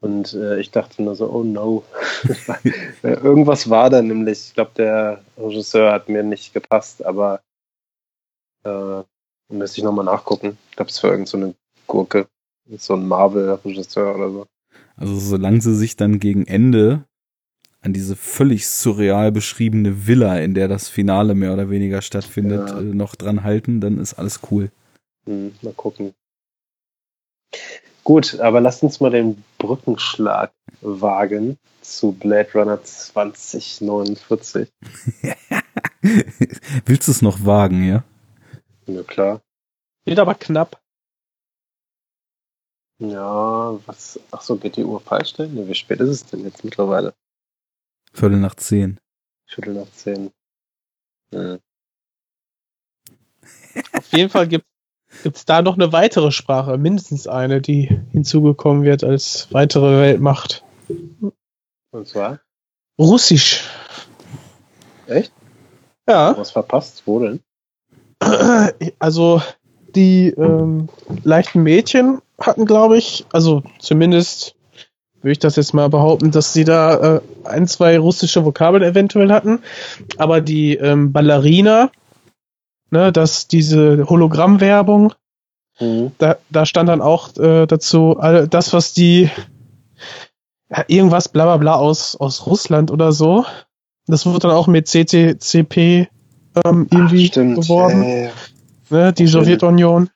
Und 0.00 0.34
äh, 0.34 0.58
ich 0.58 0.70
dachte 0.70 1.02
nur 1.02 1.14
so, 1.14 1.30
oh 1.30 1.44
no. 1.44 1.84
Irgendwas 3.02 3.70
war 3.70 3.88
da 3.88 4.02
nämlich. 4.02 4.48
Ich 4.48 4.54
glaube, 4.54 4.72
der 4.76 5.24
Regisseur 5.38 5.92
hat 5.92 6.08
mir 6.08 6.24
nicht 6.24 6.52
gepasst, 6.52 7.04
aber 7.04 7.40
äh, 8.64 9.02
müsste 9.48 9.78
ich 9.78 9.84
nochmal 9.84 10.04
nachgucken. 10.04 10.58
Ich 10.70 10.76
glaube, 10.76 10.90
es 10.90 11.02
war 11.04 11.12
irgend 11.12 11.28
so 11.28 11.36
eine 11.36 11.54
Gurke. 11.86 12.26
So 12.78 12.94
ein 12.94 13.06
Marvel-Regisseur 13.06 14.14
oder 14.14 14.30
so. 14.30 14.46
Also 14.96 15.18
solange 15.18 15.60
sie 15.60 15.74
sich 15.74 15.96
dann 15.96 16.18
gegen 16.18 16.46
Ende 16.46 17.04
an 17.80 17.92
diese 17.92 18.14
völlig 18.16 18.68
surreal 18.68 19.32
beschriebene 19.32 20.06
Villa, 20.06 20.38
in 20.38 20.54
der 20.54 20.68
das 20.68 20.88
Finale 20.88 21.34
mehr 21.34 21.52
oder 21.52 21.70
weniger 21.70 22.00
stattfindet, 22.02 22.70
ja. 22.70 22.78
äh, 22.78 22.82
noch 22.82 23.16
dran 23.16 23.42
halten, 23.42 23.80
dann 23.80 23.98
ist 23.98 24.14
alles 24.14 24.40
cool. 24.50 24.70
Hm, 25.26 25.54
mal 25.62 25.74
gucken. 25.74 26.14
Gut, 28.04 28.40
aber 28.40 28.60
lasst 28.60 28.82
uns 28.82 29.00
mal 29.00 29.10
den 29.10 29.44
Brückenschlag 29.58 30.52
wagen 30.80 31.58
zu 31.80 32.12
Blade 32.12 32.50
Runner 32.54 32.82
2049. 32.82 34.68
Willst 36.84 37.06
du 37.06 37.12
es 37.12 37.22
noch 37.22 37.44
wagen, 37.44 37.84
ja? 37.84 38.02
Ja, 38.86 39.02
klar. 39.04 39.40
Geht 40.04 40.18
aber 40.18 40.34
knapp. 40.34 40.82
Ja, 42.98 43.78
was. 43.86 44.18
Ach 44.30 44.42
so, 44.42 44.56
geht 44.56 44.76
die 44.76 44.84
Uhr 44.84 45.00
falsch 45.00 45.30
stellen? 45.30 45.56
Ja, 45.56 45.66
wie 45.66 45.74
spät 45.74 46.00
ist 46.00 46.08
es 46.08 46.26
denn 46.26 46.44
jetzt 46.44 46.64
mittlerweile? 46.64 47.14
Viertel 48.12 48.38
nach 48.38 48.56
zehn. 48.56 48.98
Viertel 49.46 49.74
nach 49.74 49.90
zehn. 49.92 50.32
Hm. 51.32 51.60
Auf 53.92 54.12
jeden 54.12 54.30
Fall 54.30 54.46
gibt 54.48 54.66
Gibt 55.22 55.36
es 55.36 55.44
da 55.44 55.62
noch 55.62 55.74
eine 55.74 55.92
weitere 55.92 56.32
Sprache, 56.32 56.78
mindestens 56.78 57.26
eine, 57.26 57.60
die 57.60 58.00
hinzugekommen 58.10 58.82
wird 58.82 59.04
als 59.04 59.48
weitere 59.50 60.00
Weltmacht? 60.00 60.64
Und 61.90 62.08
zwar? 62.08 62.40
Russisch. 62.98 63.64
Echt? 65.06 65.32
Ja. 66.08 66.36
Was 66.36 66.50
verpasst? 66.50 67.02
Wo 67.06 67.20
denn? 67.20 67.40
Also, 68.98 69.42
die 69.94 70.28
ähm, 70.28 70.88
leichten 71.22 71.62
Mädchen 71.62 72.20
hatten, 72.40 72.66
glaube 72.66 72.96
ich, 72.96 73.26
also 73.32 73.62
zumindest 73.78 74.56
würde 75.20 75.32
ich 75.32 75.38
das 75.38 75.56
jetzt 75.56 75.74
mal 75.74 75.88
behaupten, 75.88 76.32
dass 76.32 76.52
sie 76.52 76.64
da 76.64 77.16
äh, 77.16 77.20
ein, 77.44 77.68
zwei 77.68 77.98
russische 77.98 78.44
Vokabeln 78.44 78.82
eventuell 78.82 79.30
hatten. 79.30 79.60
Aber 80.18 80.40
die 80.40 80.74
ähm, 80.76 81.12
Ballerina 81.12 81.90
ne, 82.92 83.10
dass 83.10 83.48
diese 83.48 84.08
Hologrammwerbung, 84.08 85.14
mhm. 85.80 86.12
da, 86.18 86.36
da 86.50 86.66
stand 86.66 86.88
dann 86.88 87.00
auch 87.00 87.36
äh, 87.36 87.66
dazu, 87.66 88.18
all 88.18 88.46
das, 88.46 88.72
was 88.72 88.92
die 88.92 89.30
ja, 90.70 90.84
irgendwas 90.86 91.28
bla 91.28 91.44
bla 91.44 91.56
bla 91.56 91.74
aus, 91.74 92.16
aus 92.16 92.46
Russland 92.46 92.90
oder 92.90 93.12
so. 93.12 93.44
Das 94.06 94.26
wurde 94.26 94.40
dann 94.40 94.50
auch 94.52 94.66
mit 94.66 94.88
CCCP 94.88 96.08
ähm, 96.64 96.86
irgendwie 96.90 97.30
Ach, 97.30 97.34
geworden. 97.34 98.02
Äh, 98.02 98.30
ne, 98.90 99.12
die 99.12 99.26
Sowjetunion. 99.26 100.10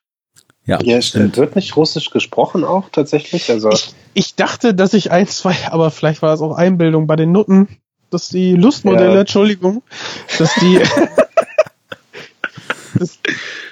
Ja, 0.67 0.81
ja 0.83 1.01
stimmt. 1.01 1.37
Wird 1.37 1.57
nicht 1.57 1.77
Russisch 1.77 2.11
gesprochen 2.11 2.65
auch 2.65 2.91
tatsächlich? 2.91 3.51
Also 3.51 3.71
ich, 3.71 3.95
ich 4.15 4.35
dachte, 4.35 4.75
dass 4.75 4.93
ich 4.93 5.13
ein, 5.13 5.29
zwei, 5.29 5.55
aber 5.71 5.91
vielleicht 5.91 6.23
war 6.23 6.35
es 6.35 6.41
auch 6.41 6.57
Einbildung 6.57 7.07
bei 7.07 7.17
den 7.17 7.33
Nutten, 7.33 7.69
dass 8.11 8.29
die 8.29 8.55
Lustmodelle, 8.55 9.15
ja. 9.15 9.21
Entschuldigung, 9.21 9.83
dass 10.39 10.55
die 10.57 10.81
dass, 12.99 13.19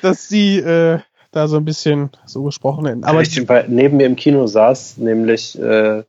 dass 0.02 0.28
sie 0.28 0.58
äh, 0.58 1.00
da 1.32 1.48
so 1.48 1.56
ein 1.56 1.64
bisschen 1.64 2.10
so 2.26 2.44
gesprochen 2.44 2.86
hätten. 2.86 3.04
Aber 3.04 3.22
ich, 3.22 3.40
neben 3.68 3.96
mir 3.96 4.06
im 4.06 4.16
Kino 4.16 4.46
saß 4.46 4.98
nämlich 4.98 5.58
äh, 5.58 6.04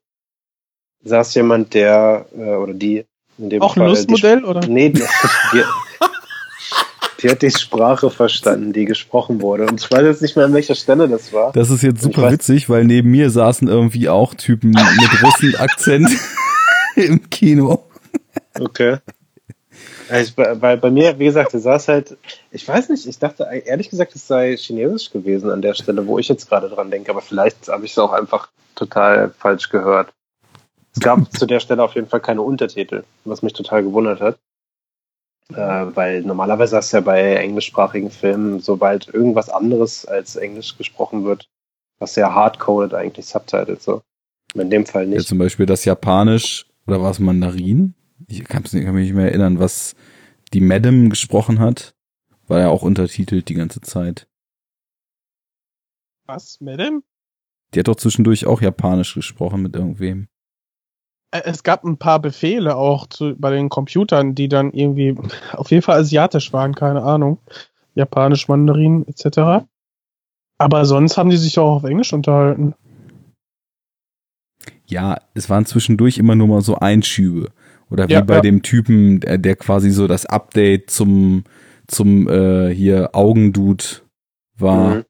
saß 1.03 1.35
jemand, 1.35 1.73
der 1.73 2.25
äh, 2.35 2.55
oder 2.55 2.73
die 2.73 3.05
in 3.37 3.49
dem 3.49 3.61
auch 3.61 3.75
Fall, 3.75 3.83
ein 3.83 3.89
Lustmodell 3.89 4.39
die, 4.39 4.45
oder? 4.45 4.67
Nee, 4.67 4.89
die, 4.89 5.03
die, 5.53 5.63
die, 7.21 7.29
hat 7.29 7.41
die 7.41 7.51
Sprache 7.51 8.09
verstanden, 8.09 8.71
die 8.71 8.85
gesprochen 8.85 9.41
wurde. 9.41 9.65
Und 9.65 9.81
ich 9.81 9.91
weiß 9.91 10.03
jetzt 10.03 10.21
nicht 10.21 10.35
mehr, 10.35 10.45
an 10.45 10.53
welcher 10.53 10.75
Stelle 10.75 11.07
das 11.07 11.33
war. 11.33 11.51
Das 11.51 11.69
ist 11.69 11.83
jetzt 11.83 12.01
super 12.01 12.31
witzig, 12.31 12.69
weil 12.69 12.85
neben 12.85 13.11
mir 13.11 13.29
saßen 13.29 13.67
irgendwie 13.67 14.09
auch 14.09 14.35
Typen 14.35 14.69
mit 14.69 15.23
Russen-Akzent 15.23 16.09
im 16.95 17.29
Kino. 17.29 17.83
Okay. 18.59 18.97
Also, 20.09 20.33
weil 20.37 20.77
bei 20.77 20.91
mir, 20.91 21.17
wie 21.19 21.25
gesagt, 21.25 21.51
saß 21.51 21.87
halt, 21.87 22.17
ich 22.51 22.67
weiß 22.67 22.89
nicht, 22.89 23.05
ich 23.05 23.19
dachte 23.19 23.43
ehrlich 23.65 23.89
gesagt, 23.89 24.15
es 24.15 24.27
sei 24.27 24.55
chinesisch 24.57 25.11
gewesen 25.11 25.49
an 25.49 25.61
der 25.61 25.73
Stelle, 25.73 26.05
wo 26.07 26.19
ich 26.19 26.27
jetzt 26.27 26.47
gerade 26.49 26.69
dran 26.69 26.91
denke, 26.91 27.11
aber 27.11 27.21
vielleicht 27.21 27.67
habe 27.67 27.85
ich 27.85 27.91
es 27.91 27.97
auch 27.97 28.13
einfach 28.13 28.49
total 28.75 29.31
falsch 29.31 29.69
gehört. 29.69 30.13
Es 30.93 30.99
gab 31.01 31.31
zu 31.37 31.45
der 31.45 31.59
Stelle 31.59 31.83
auf 31.83 31.95
jeden 31.95 32.07
Fall 32.07 32.21
keine 32.21 32.41
Untertitel, 32.41 33.03
was 33.23 33.41
mich 33.41 33.53
total 33.53 33.83
gewundert 33.83 34.21
hat. 34.21 34.37
Äh, 35.53 35.95
weil 35.95 36.21
normalerweise 36.23 36.77
hast 36.77 36.91
du 36.91 36.97
ja 36.97 37.01
bei 37.01 37.35
englischsprachigen 37.35 38.09
Filmen, 38.09 38.61
sobald 38.61 39.13
irgendwas 39.13 39.49
anderes 39.49 40.05
als 40.05 40.35
Englisch 40.35 40.75
gesprochen 40.77 41.23
wird, 41.23 41.47
was 41.99 42.15
ja 42.15 42.33
hardcoded 42.33 42.95
eigentlich 42.95 43.27
Subtitles 43.27 43.83
so. 43.83 44.01
In 44.55 44.69
dem 44.69 44.85
Fall 44.85 45.05
nicht. 45.05 45.19
Ja, 45.19 45.25
zum 45.25 45.37
Beispiel 45.37 45.65
das 45.65 45.85
Japanisch 45.85 46.65
oder 46.87 47.01
war 47.01 47.11
es 47.11 47.19
Mandarin? 47.19 47.93
Ich 48.27 48.43
kann, 48.45 48.63
mich 48.63 48.73
nicht 48.73 49.13
mehr 49.13 49.29
erinnern, 49.29 49.59
was 49.59 49.95
die 50.53 50.61
Madam 50.61 51.09
gesprochen 51.09 51.59
hat. 51.59 51.95
War 52.47 52.59
ja 52.59 52.69
auch 52.69 52.83
untertitelt 52.83 53.49
die 53.49 53.55
ganze 53.55 53.81
Zeit. 53.81 54.27
Was, 56.25 56.59
Madam? 56.61 57.03
Die 57.73 57.79
hat 57.79 57.87
doch 57.87 57.95
zwischendurch 57.95 58.45
auch 58.45 58.61
Japanisch 58.61 59.13
gesprochen 59.13 59.61
mit 59.61 59.75
irgendwem. 59.75 60.27
Es 61.31 61.63
gab 61.63 61.83
ein 61.83 61.97
paar 61.97 62.19
Befehle 62.19 62.77
auch 62.77 63.07
zu, 63.07 63.35
bei 63.35 63.51
den 63.51 63.69
Computern, 63.69 64.35
die 64.35 64.47
dann 64.47 64.71
irgendwie 64.71 65.15
auf 65.53 65.71
jeden 65.71 65.83
Fall 65.83 65.99
asiatisch 65.99 66.53
waren, 66.53 66.73
keine 66.73 67.03
Ahnung. 67.03 67.39
Japanisch, 67.95 68.47
Mandarin 68.47 69.05
etc. 69.07 69.65
Aber 70.57 70.85
sonst 70.85 71.17
haben 71.17 71.29
die 71.29 71.37
sich 71.37 71.59
auch 71.59 71.77
auf 71.77 71.83
Englisch 71.83 72.13
unterhalten. 72.13 72.75
Ja, 74.85 75.19
es 75.33 75.49
waren 75.49 75.65
zwischendurch 75.65 76.17
immer 76.17 76.35
nur 76.35 76.47
mal 76.47 76.61
so 76.61 76.75
Einschübe. 76.75 77.51
Oder 77.89 78.07
wie 78.07 78.13
ja, 78.13 78.21
bei 78.21 78.35
ja. 78.35 78.41
dem 78.41 78.61
Typen, 78.61 79.19
der, 79.19 79.37
der, 79.37 79.55
quasi 79.55 79.91
so 79.91 80.07
das 80.07 80.25
Update 80.25 80.89
zum, 80.89 81.43
zum 81.87 82.27
äh, 82.27 82.73
hier 82.73 83.11
Augendude 83.13 83.85
war. 84.57 84.95
Mhm. 84.95 85.05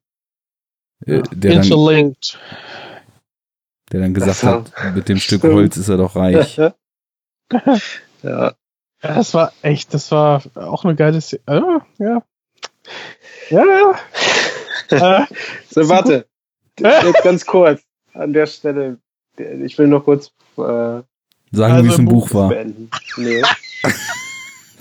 Äh, 1.06 1.24
der 1.32 1.54
Interlinked. 1.54 2.38
Dann, 2.40 3.92
der 3.92 4.02
dann 4.02 4.14
gesagt 4.14 4.44
hat, 4.44 4.96
mit 4.96 5.08
dem 5.08 5.18
Stück 5.18 5.44
Holz 5.44 5.78
ist 5.78 5.90
er 5.90 5.98
doch 5.98 6.16
reich. 6.16 6.58
ja. 8.24 8.54
Das 9.02 9.34
war 9.34 9.54
echt, 9.62 9.94
das 9.94 10.12
war 10.12 10.42
auch 10.56 10.84
eine 10.84 10.96
geile 10.96 11.22
Szene. 11.22 11.42
Äh, 11.46 12.04
ja. 12.04 12.24
Ja. 13.50 14.00
äh, 15.22 15.26
so, 15.70 15.88
warte. 15.90 16.28
Jetzt 16.80 17.14
ganz 17.24 17.46
kurz. 17.46 17.84
An 18.14 18.34
der 18.34 18.48
Stelle. 18.48 19.00
Ich 19.38 19.78
will 19.78 19.88
noch 19.88 20.06
kurz 20.06 20.32
äh, 20.58 21.02
sagen, 21.56 21.74
also 21.74 21.86
wie 21.86 21.94
es 21.94 22.00
im 22.00 22.06
Buch, 22.06 22.30
Buch 22.30 22.36
war. 22.36 22.50
Beenden. 22.50 22.90
Nee. 23.18 23.42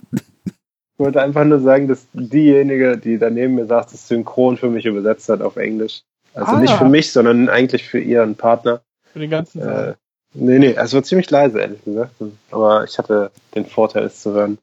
ich 0.03 0.99
wollte 0.99 1.23
einfach 1.23 1.45
nur 1.45 1.61
sagen, 1.61 1.89
dass 1.89 2.07
diejenige, 2.13 2.99
die 2.99 3.19
daneben 3.19 3.55
mir 3.55 3.67
saß, 3.67 3.87
das 3.93 4.09
synchron 4.09 4.57
für 4.57 4.71
mich 4.71 4.85
übersetzt 4.85 5.29
hat 5.29 5.43
auf 5.43 5.57
Englisch. 5.57 6.03
Also 6.35 6.53
ah. 6.53 6.61
nicht 6.61 6.75
für 6.75 6.89
mich, 6.89 7.13
sondern 7.13 7.49
eigentlich 7.49 7.85
für 7.85 8.01
ihren 8.01 8.35
Partner. 8.35 8.83
Für 9.13 9.21
den 9.21 9.31
ganzen 9.31 9.63
Saal. 9.63 9.91
Äh, 9.91 9.95
nee, 10.35 10.59
nee, 10.59 10.75
es 10.77 10.93
war 10.93 11.03
ziemlich 11.03 11.31
leise, 11.31 11.61
ehrlich 11.61 11.85
gesagt. 11.85 12.15
Aber 12.51 12.85
ich 12.85 12.99
hatte 12.99 13.31
den 13.55 13.67
Vorteil, 13.67 14.05
es 14.05 14.21
zu 14.21 14.33
hören. 14.33 14.59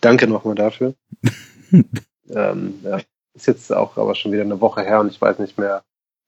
Danke 0.00 0.26
nochmal 0.28 0.54
dafür. 0.54 0.94
ähm, 1.72 2.74
ja. 2.84 2.98
Ist 3.34 3.46
jetzt 3.46 3.72
auch 3.72 3.96
aber 3.96 4.14
schon 4.14 4.30
wieder 4.32 4.42
eine 4.42 4.60
Woche 4.60 4.82
her 4.82 5.00
und 5.00 5.08
ich 5.08 5.20
weiß 5.20 5.38
nicht 5.38 5.58
mehr, 5.58 5.82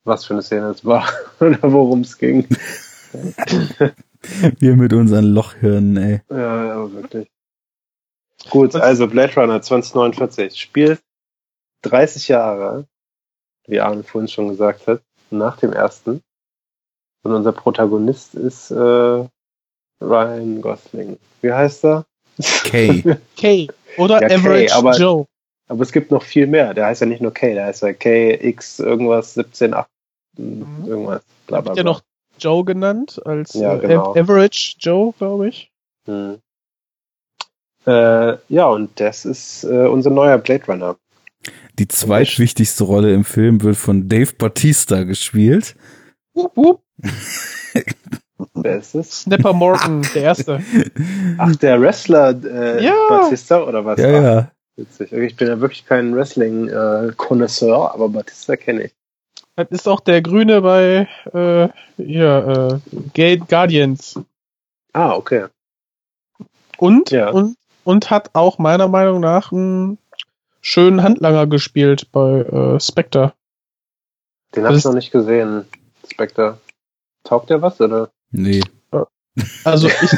was 0.05 0.25
für 0.25 0.33
eine 0.33 0.43
Szene 0.43 0.69
es 0.69 0.85
war 0.85 1.07
oder 1.41 1.59
worum 1.63 2.01
es 2.01 2.19
ging. 2.19 2.49
Wir 4.59 4.77
mit 4.77 4.93
unseren 4.93 5.25
Lochhirnen, 5.25 5.97
ey. 5.97 6.21
Ja, 6.31 6.65
ja, 6.67 6.93
wirklich. 6.93 7.29
Gut, 8.51 8.75
also 8.75 9.07
Blade 9.07 9.35
Runner 9.35 9.61
2049 9.61 10.61
spielt 10.61 11.01
30 11.83 12.29
Jahre, 12.29 12.87
wie 13.67 13.81
Arne 13.81 14.03
vorhin 14.03 14.29
schon 14.29 14.49
gesagt 14.49 14.87
hat, 14.87 15.03
nach 15.31 15.57
dem 15.59 15.73
ersten. 15.73 16.23
Und 17.23 17.33
unser 17.33 17.53
Protagonist 17.53 18.35
ist 18.35 18.71
äh, 18.71 19.25
Ryan 20.01 20.61
Gosling. 20.61 21.19
Wie 21.41 21.53
heißt 21.53 21.85
er? 21.85 22.07
Kay. 22.65 23.17
Kay. 23.37 23.69
Oder 23.97 24.21
ja, 24.21 24.37
Average 24.37 24.67
Kay, 24.67 24.71
aber, 24.73 24.97
Joe. 24.97 25.27
Aber 25.69 25.83
es 25.83 25.93
gibt 25.93 26.11
noch 26.11 26.23
viel 26.23 26.47
mehr. 26.47 26.75
Der 26.75 26.87
heißt 26.87 27.01
ja 27.01 27.07
nicht 27.07 27.23
nur 27.23 27.33
Kay, 27.33 27.55
der 27.55 27.67
heißt 27.67 27.83
ja 27.83 27.93
KX 27.93 28.81
irgendwas 28.81 29.35
17, 29.35 29.73
8, 29.73 29.89
mhm. 30.37 30.85
irgendwas. 30.87 31.23
Bla, 31.47 31.61
bla, 31.61 31.73
bla. 31.73 31.79
ja 31.79 31.85
noch 31.85 32.03
Joe 32.39 32.65
genannt 32.65 33.21
als 33.25 33.55
ja, 33.55 33.77
äh, 33.77 33.81
genau. 33.81 34.15
Average 34.15 34.77
Joe, 34.79 35.13
glaube 35.19 35.49
ich. 35.49 35.71
Hm. 36.07 36.39
Äh, 37.87 38.37
ja, 38.49 38.67
und 38.67 38.99
das 38.99 39.25
ist 39.25 39.65
äh, 39.65 39.87
unser 39.87 40.11
neuer 40.11 40.39
Blade 40.39 40.65
Runner. 40.67 40.97
Die 41.79 41.89
zweitwichtigste 41.89 42.85
Rolle 42.85 43.13
im 43.13 43.25
Film 43.25 43.63
wird 43.63 43.77
von 43.77 44.09
Dave 44.09 44.33
Batista 44.39 45.05
gespielt. 45.05 45.75
Wup, 46.33 46.57
wup. 46.57 46.83
Wer 48.55 48.79
ist 48.79 48.95
es? 48.95 49.23
Snapper 49.23 49.53
Morgan, 49.53 50.07
der 50.15 50.23
erste. 50.23 50.63
Ach, 51.39 51.55
der 51.57 51.81
Wrestler 51.81 52.35
äh, 52.45 52.85
ja. 52.85 52.95
Batista 53.09 53.63
oder 53.63 53.85
was? 53.85 53.99
Ja, 53.99 54.23
ja. 54.23 54.51
Witzig. 54.77 55.13
Ich 55.13 55.37
bin 55.37 55.49
ja 55.49 55.61
wirklich 55.61 55.87
kein 55.87 56.15
Wrestling-Konnoisseur, 56.15 57.91
äh, 57.91 57.95
aber 57.95 58.09
Batista 58.09 58.57
kenne 58.57 58.85
ich. 58.85 58.95
Das 59.57 59.69
ist 59.71 59.89
auch 59.89 60.01
der 60.01 60.21
Grüne 60.21 60.63
bei 60.63 61.09
äh, 61.33 61.69
hier, 61.97 62.81
äh, 63.15 63.37
Guardians. 63.37 64.19
Ah, 64.93 65.13
okay. 65.13 65.47
Und, 66.79 67.11
ja. 67.11 67.31
und, 67.31 67.57
und 67.85 68.11
hat 68.11 68.31
auch 68.35 68.59
meiner 68.59 68.89
Meinung 68.89 69.21
nach 69.21 69.53
einen 69.53 69.99
schönen 70.61 71.03
Handlanger 71.03 71.47
gespielt 71.47 72.11
bei 72.11 72.41
äh, 72.41 72.81
Spectre. 72.81 73.33
Den 74.57 74.65
habe 74.65 74.77
ich 74.77 74.85
noch 74.85 74.95
nicht 74.95 75.13
gesehen, 75.13 75.67
Spectre. 76.11 76.59
Taugt 77.23 77.51
der 77.51 77.63
was, 77.63 77.81
oder? 77.81 78.11
Nee. 78.31 78.63
Also 79.65 79.89
ich, 79.89 80.17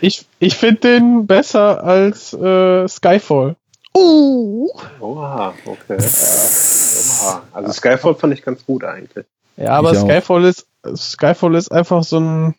ich, 0.00 0.26
ich 0.38 0.56
finde 0.56 0.80
den 0.80 1.26
besser 1.26 1.82
als 1.82 2.32
äh, 2.32 2.88
Skyfall. 2.88 3.56
Uh. 3.96 4.68
Oha, 5.00 5.54
okay. 5.64 5.98
Also 7.52 7.72
Skyfall 7.72 8.14
fand 8.14 8.34
ich 8.34 8.42
ganz 8.42 8.64
gut 8.64 8.84
eigentlich. 8.84 9.26
Ja, 9.56 9.70
aber 9.72 9.94
Skyfall 9.94 10.44
ist, 10.44 10.66
Skyfall 10.94 11.54
ist 11.54 11.72
einfach 11.72 12.04
so 12.04 12.20
ein, 12.20 12.54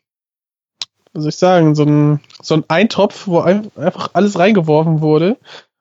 was 1.13 1.23
soll 1.23 1.29
ich 1.29 1.37
sagen, 1.37 1.75
so 1.75 1.83
ein, 1.83 2.19
so 2.41 2.55
ein 2.55 2.65
Eintopf, 2.67 3.27
wo 3.27 3.39
einfach 3.39 4.11
alles 4.13 4.37
reingeworfen 4.37 5.01
wurde. 5.01 5.37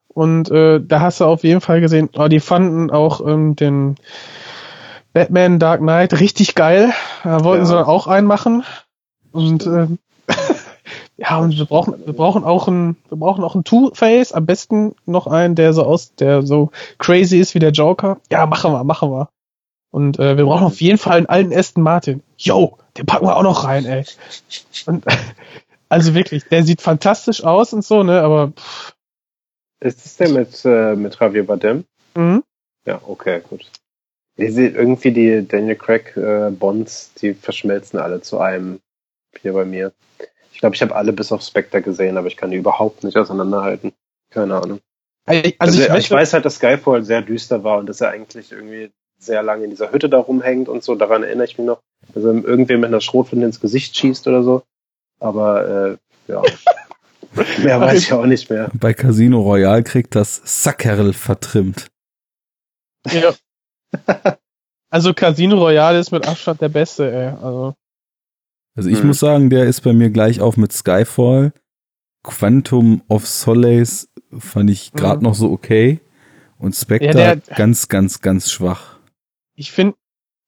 Und 0.08 0.50
äh, 0.50 0.80
da 0.80 1.00
hast 1.00 1.20
du 1.20 1.24
auf 1.24 1.44
jeden 1.44 1.60
Fall 1.60 1.80
gesehen, 1.80 2.08
oh, 2.16 2.28
die 2.28 2.40
fanden 2.40 2.90
auch 2.90 3.24
ähm, 3.26 3.54
den, 3.54 3.96
Batman 5.18 5.58
Dark 5.58 5.80
Knight 5.80 6.20
richtig 6.20 6.54
geil. 6.54 6.92
Da 7.24 7.42
wollten 7.42 7.64
ja. 7.64 7.68
sie 7.68 7.86
auch 7.86 8.06
einen 8.06 8.26
machen. 8.26 8.64
Und 9.32 9.66
ähm, 9.66 9.98
ja, 11.20 11.36
und 11.38 11.58
wir 11.58 11.64
brauchen, 11.64 12.06
wir 12.06 12.12
brauchen 12.12 12.44
auch 12.44 12.68
einen, 12.68 12.96
wir 13.08 13.18
brauchen 13.18 13.42
auch 13.42 13.56
einen 13.56 13.64
Two-Face, 13.64 14.32
am 14.32 14.46
besten 14.46 14.94
noch 15.04 15.26
einen, 15.26 15.56
der 15.56 15.72
so 15.72 15.82
aus, 15.82 16.14
der 16.14 16.42
so 16.42 16.70
crazy 16.98 17.38
ist 17.38 17.56
wie 17.56 17.58
der 17.58 17.72
Joker. 17.72 18.20
Ja, 18.30 18.46
machen 18.46 18.72
wir, 18.72 18.84
machen 18.84 19.10
wir. 19.10 19.28
Und 19.90 20.20
äh, 20.20 20.36
wir 20.36 20.44
brauchen 20.44 20.66
auf 20.66 20.80
jeden 20.80 20.98
Fall 20.98 21.16
einen 21.16 21.26
alten 21.26 21.52
Aston 21.52 21.82
Martin. 21.82 22.22
Yo, 22.36 22.78
den 22.96 23.06
packen 23.06 23.26
wir 23.26 23.36
auch 23.36 23.42
noch 23.42 23.64
rein, 23.64 23.84
ey. 23.84 24.04
Und, 24.86 25.04
also 25.88 26.14
wirklich, 26.14 26.44
der 26.44 26.62
sieht 26.62 26.82
fantastisch 26.82 27.42
aus 27.42 27.72
und 27.72 27.84
so, 27.84 28.04
ne, 28.04 28.20
aber. 28.20 28.52
Pff. 28.52 28.94
Ist 29.80 30.04
das 30.04 30.16
der 30.18 30.28
mit, 30.28 30.64
äh, 30.64 30.94
mit 30.94 31.18
Javier 31.18 31.46
Bardem? 31.46 31.84
Mhm. 32.14 32.44
Ja, 32.86 33.00
okay, 33.04 33.42
gut. 33.48 33.68
Irgendwie 34.36 35.10
die 35.10 35.46
Daniel 35.48 35.74
Craig 35.74 36.16
äh, 36.16 36.50
Bonds, 36.52 37.12
die 37.14 37.34
verschmelzen 37.34 37.98
alle 37.98 38.20
zu 38.20 38.38
einem 38.38 38.78
hier 39.40 39.52
bei 39.52 39.64
mir. 39.64 39.92
Ich 40.58 40.60
glaube, 40.60 40.74
ich 40.74 40.82
habe 40.82 40.96
alle 40.96 41.12
bis 41.12 41.30
auf 41.30 41.42
Spectre 41.42 41.82
gesehen, 41.82 42.16
aber 42.16 42.26
ich 42.26 42.36
kann 42.36 42.50
die 42.50 42.56
überhaupt 42.56 43.04
nicht 43.04 43.16
auseinanderhalten. 43.16 43.92
Keine 44.28 44.56
Ahnung. 44.60 44.80
Also, 45.24 45.52
also 45.56 45.80
ich, 45.80 45.88
ich, 45.88 46.10
weiß 46.10 46.32
halt, 46.32 46.44
dass 46.44 46.56
Skyfall 46.56 47.04
sehr 47.04 47.22
düster 47.22 47.62
war 47.62 47.78
und 47.78 47.86
dass 47.86 48.00
er 48.00 48.10
eigentlich 48.10 48.50
irgendwie 48.50 48.90
sehr 49.20 49.44
lange 49.44 49.62
in 49.62 49.70
dieser 49.70 49.92
Hütte 49.92 50.08
da 50.08 50.18
rumhängt 50.18 50.68
und 50.68 50.82
so. 50.82 50.96
Daran 50.96 51.22
erinnere 51.22 51.44
ich 51.44 51.56
mich 51.58 51.66
noch. 51.68 51.78
Also 52.12 52.32
irgendwer 52.32 52.76
mit 52.76 52.88
einer 52.88 53.00
Schrotflinte 53.00 53.46
ins 53.46 53.60
Gesicht 53.60 53.96
schießt 53.96 54.26
oder 54.26 54.42
so. 54.42 54.64
Aber 55.20 55.96
äh, 56.26 56.32
ja. 56.32 56.42
mehr 57.62 57.80
weiß 57.80 58.02
ich 58.02 58.12
auch 58.12 58.26
nicht 58.26 58.50
mehr. 58.50 58.68
Bei 58.74 58.94
Casino 58.94 59.40
Royale 59.40 59.84
kriegt 59.84 60.16
das 60.16 60.42
Sackerl 60.44 61.12
vertrimmt. 61.12 61.86
Ja. 63.08 63.32
also 64.90 65.14
Casino 65.14 65.58
Royale 65.58 66.00
ist 66.00 66.10
mit 66.10 66.26
Abstand 66.26 66.60
der 66.60 66.68
beste, 66.68 67.12
ey. 67.12 67.28
Also, 67.40 67.74
also 68.78 68.90
ich 68.90 69.00
hm. 69.00 69.08
muss 69.08 69.18
sagen, 69.18 69.50
der 69.50 69.64
ist 69.64 69.80
bei 69.80 69.92
mir 69.92 70.08
gleich 70.08 70.40
auf 70.40 70.56
mit 70.56 70.72
Skyfall. 70.72 71.52
Quantum 72.22 73.02
of 73.08 73.26
Solace 73.26 74.08
fand 74.38 74.70
ich 74.70 74.92
gerade 74.92 75.16
hm. 75.16 75.24
noch 75.24 75.34
so 75.34 75.50
okay. 75.50 75.98
Und 76.60 76.76
Spectre 76.76 77.06
ja, 77.06 77.34
der, 77.34 77.56
ganz, 77.56 77.88
ganz, 77.88 78.20
ganz 78.20 78.52
schwach. 78.52 78.98
Ich 79.56 79.72
finde, 79.72 79.96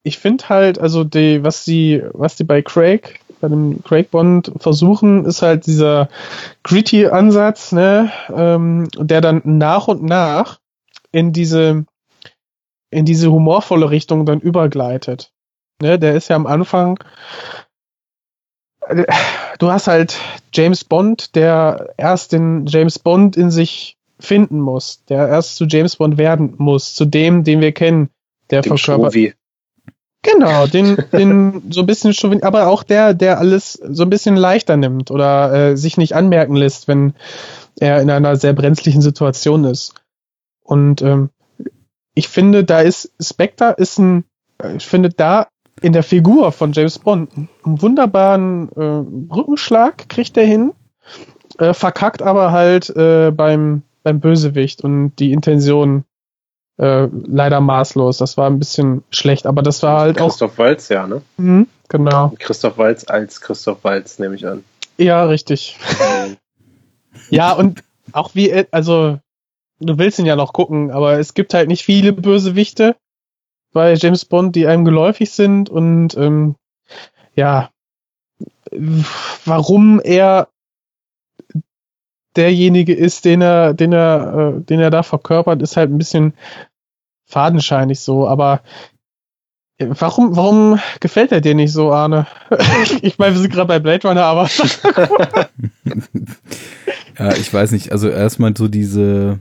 ich 0.05 0.19
finde 0.19 0.49
halt, 0.49 0.79
also 0.79 1.03
die, 1.03 1.43
was 1.43 1.65
die, 1.65 2.05
was 2.13 2.37
die 2.37 2.45
bei 2.45 2.63
Craig, 2.63 3.19
bei 3.41 3.49
dem 3.49 3.83
Craig 3.83 4.13
Bond 4.13 4.53
versuchen, 4.59 5.25
ist 5.25 5.43
halt 5.43 5.67
dieser 5.67 6.09
gritty 6.63 7.09
Ansatz, 7.09 7.73
ne, 7.73 8.13
ähm, 8.33 8.87
der 8.97 9.21
dann 9.21 9.43
nach 9.45 9.89
und 9.89 10.05
nach 10.05 10.61
in 11.11 11.33
diese 11.33 11.85
in 12.93 13.05
diese 13.05 13.33
humorvolle 13.33 13.91
Richtung 13.91 14.25
dann 14.25 14.39
übergleitet. 14.39 15.33
Ne, 15.83 15.99
der 15.99 16.15
ist 16.15 16.29
ja 16.29 16.37
am 16.37 16.47
Anfang 16.47 17.03
du 19.59 19.71
hast 19.71 19.87
halt 19.87 20.19
James 20.53 20.85
Bond, 20.85 21.35
der 21.35 21.95
erst 21.97 22.33
den 22.33 22.67
James 22.67 22.99
Bond 22.99 23.37
in 23.37 23.51
sich 23.51 23.97
finden 24.19 24.61
muss, 24.61 25.05
der 25.09 25.29
erst 25.29 25.57
zu 25.57 25.65
James 25.65 25.97
Bond 25.97 26.19
werden 26.19 26.55
muss, 26.59 26.95
zu 26.95 27.05
dem, 27.05 27.45
den 27.45 27.61
wir 27.61 27.73
kennen, 27.73 28.11
der 28.51 28.63
dem 28.63 28.77
verkörpert. 28.77 29.13
Schrovi. 29.13 29.35
Genau, 30.23 30.67
den, 30.67 30.97
den 31.13 31.71
so 31.71 31.81
ein 31.81 31.87
bisschen 31.87 32.13
schon, 32.13 32.43
aber 32.43 32.69
auch 32.69 32.83
der, 32.83 33.15
der 33.15 33.39
alles 33.39 33.73
so 33.73 34.03
ein 34.03 34.11
bisschen 34.11 34.37
leichter 34.37 34.77
nimmt 34.77 35.11
oder 35.11 35.53
äh, 35.53 35.77
sich 35.77 35.97
nicht 35.97 36.15
anmerken 36.15 36.57
lässt, 36.57 36.89
wenn 36.89 37.15
er 37.79 38.01
in 38.03 38.11
einer 38.11 38.37
sehr 38.37 38.53
brenzlichen 38.53 39.01
Situation 39.01 39.65
ist. 39.65 39.95
Und 40.63 41.03
ähm, 41.03 41.31
ich 42.15 42.29
finde, 42.29 42.65
da 42.65 42.81
ist 42.81 43.13
Spectre 43.21 43.75
ist 43.79 43.99
ein, 43.99 44.25
ich 44.77 44.87
finde 44.87 45.09
da 45.11 45.49
in 45.81 45.93
der 45.93 46.03
Figur 46.03 46.53
von 46.53 46.73
James 46.73 46.99
Bond 46.99 47.31
einen 47.35 47.83
wunderbaren 47.83 48.69
äh, 48.77 49.35
Rückenschlag 49.35 50.09
kriegt 50.09 50.37
er 50.37 50.45
hin, 50.45 50.73
äh, 51.59 51.75
verkackt 51.75 52.23
aber 52.23 52.53
halt 52.53 52.91
äh, 52.91 53.31
beim 53.31 53.83
beim 54.03 54.21
Bösewicht 54.21 54.83
und 54.83 55.17
die 55.17 55.33
Intention 55.33 56.05
äh, 56.79 57.09
leider 57.13 57.61
maßlos. 57.61 58.19
Das 58.19 58.37
war 58.37 58.49
ein 58.49 58.59
bisschen 58.59 59.05
schlecht, 59.11 59.47
aber 59.47 59.63
das 59.63 59.83
war 59.83 60.01
halt 60.01 60.17
Christoph 60.17 60.53
auch. 60.53 60.57
Christoph 60.57 60.59
Walz, 60.59 60.89
ja, 60.89 61.07
ne? 61.07 61.23
Mhm, 61.37 61.67
genau. 61.89 62.33
Christoph 62.39 62.79
Walz 62.79 63.05
als 63.09 63.41
Christoph 63.41 63.85
Walz, 63.85 64.19
nehme 64.19 64.35
ich 64.35 64.47
an. 64.47 64.65
Ja, 64.97 65.25
richtig. 65.25 65.79
ja, 67.31 67.53
und 67.53 67.85
auch 68.13 68.35
wie, 68.35 68.67
also, 68.71 69.19
du 69.79 69.99
willst 69.99 70.19
ihn 70.19 70.27
ja 70.27 70.37
noch 70.37 70.53
gucken, 70.53 70.91
aber 70.91 71.19
es 71.19 71.35
gibt 71.35 71.55
halt 71.55 71.69
nicht 71.69 71.85
viele 71.85 72.13
Bösewichte 72.13 72.97
bei 73.73 73.95
James 73.95 74.25
Bond, 74.25 74.57
die 74.57 74.67
einem 74.67 74.85
geläufig 74.85 75.31
sind 75.31 75.71
und 75.71 76.17
ähm, 76.17 76.57
ja, 77.35 77.71
warum 79.45 80.01
er 80.03 80.49
derjenige 82.37 82.95
ist, 82.95 83.25
den 83.25 83.43
er, 83.43 83.75
den 83.75 83.93
er, 83.93 84.55
äh, 84.57 84.61
den 84.63 84.81
er 84.81 84.91
da 84.91 85.03
verkörpert, 85.03 85.63
ist 85.63 85.77
halt 85.77 85.91
ein 85.91 85.99
bisschen 85.99 86.35
fadenscheinig 87.27 88.01
so, 88.01 88.27
aber 88.29 88.63
äh, 89.79 89.87
warum, 89.89 90.37
warum 90.37 90.79
gefällt 91.01 91.33
er 91.33 91.41
dir 91.41 91.55
nicht 91.55 91.73
so, 91.73 91.93
Arne? 91.93 92.27
ich 93.03 93.19
meine, 93.19 93.35
wir 93.35 93.41
sind 93.41 93.53
gerade 93.53 93.69
bei 93.69 93.79
Blade 93.79 94.07
Runner, 94.07 94.25
aber. 94.25 94.49
ja, 97.19 97.33
ich 97.33 97.53
weiß 97.53 97.73
nicht, 97.73 97.91
also 97.93 98.09
erstmal 98.09 98.57
so 98.57 98.69
diese 98.69 99.41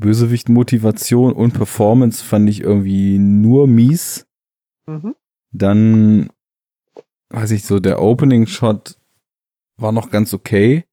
Bösewicht-Motivation 0.00 1.32
und 1.32 1.52
Performance 1.52 2.24
fand 2.24 2.48
ich 2.48 2.60
irgendwie 2.60 3.18
nur 3.18 3.66
mies. 3.66 4.26
Mhm. 4.86 5.14
Dann, 5.52 6.30
weiß 7.30 7.52
ich 7.52 7.64
so, 7.64 7.78
der 7.78 8.02
Opening-Shot 8.02 8.96
war 9.76 9.92
noch 9.92 10.10
ganz 10.10 10.34
okay. 10.34 10.84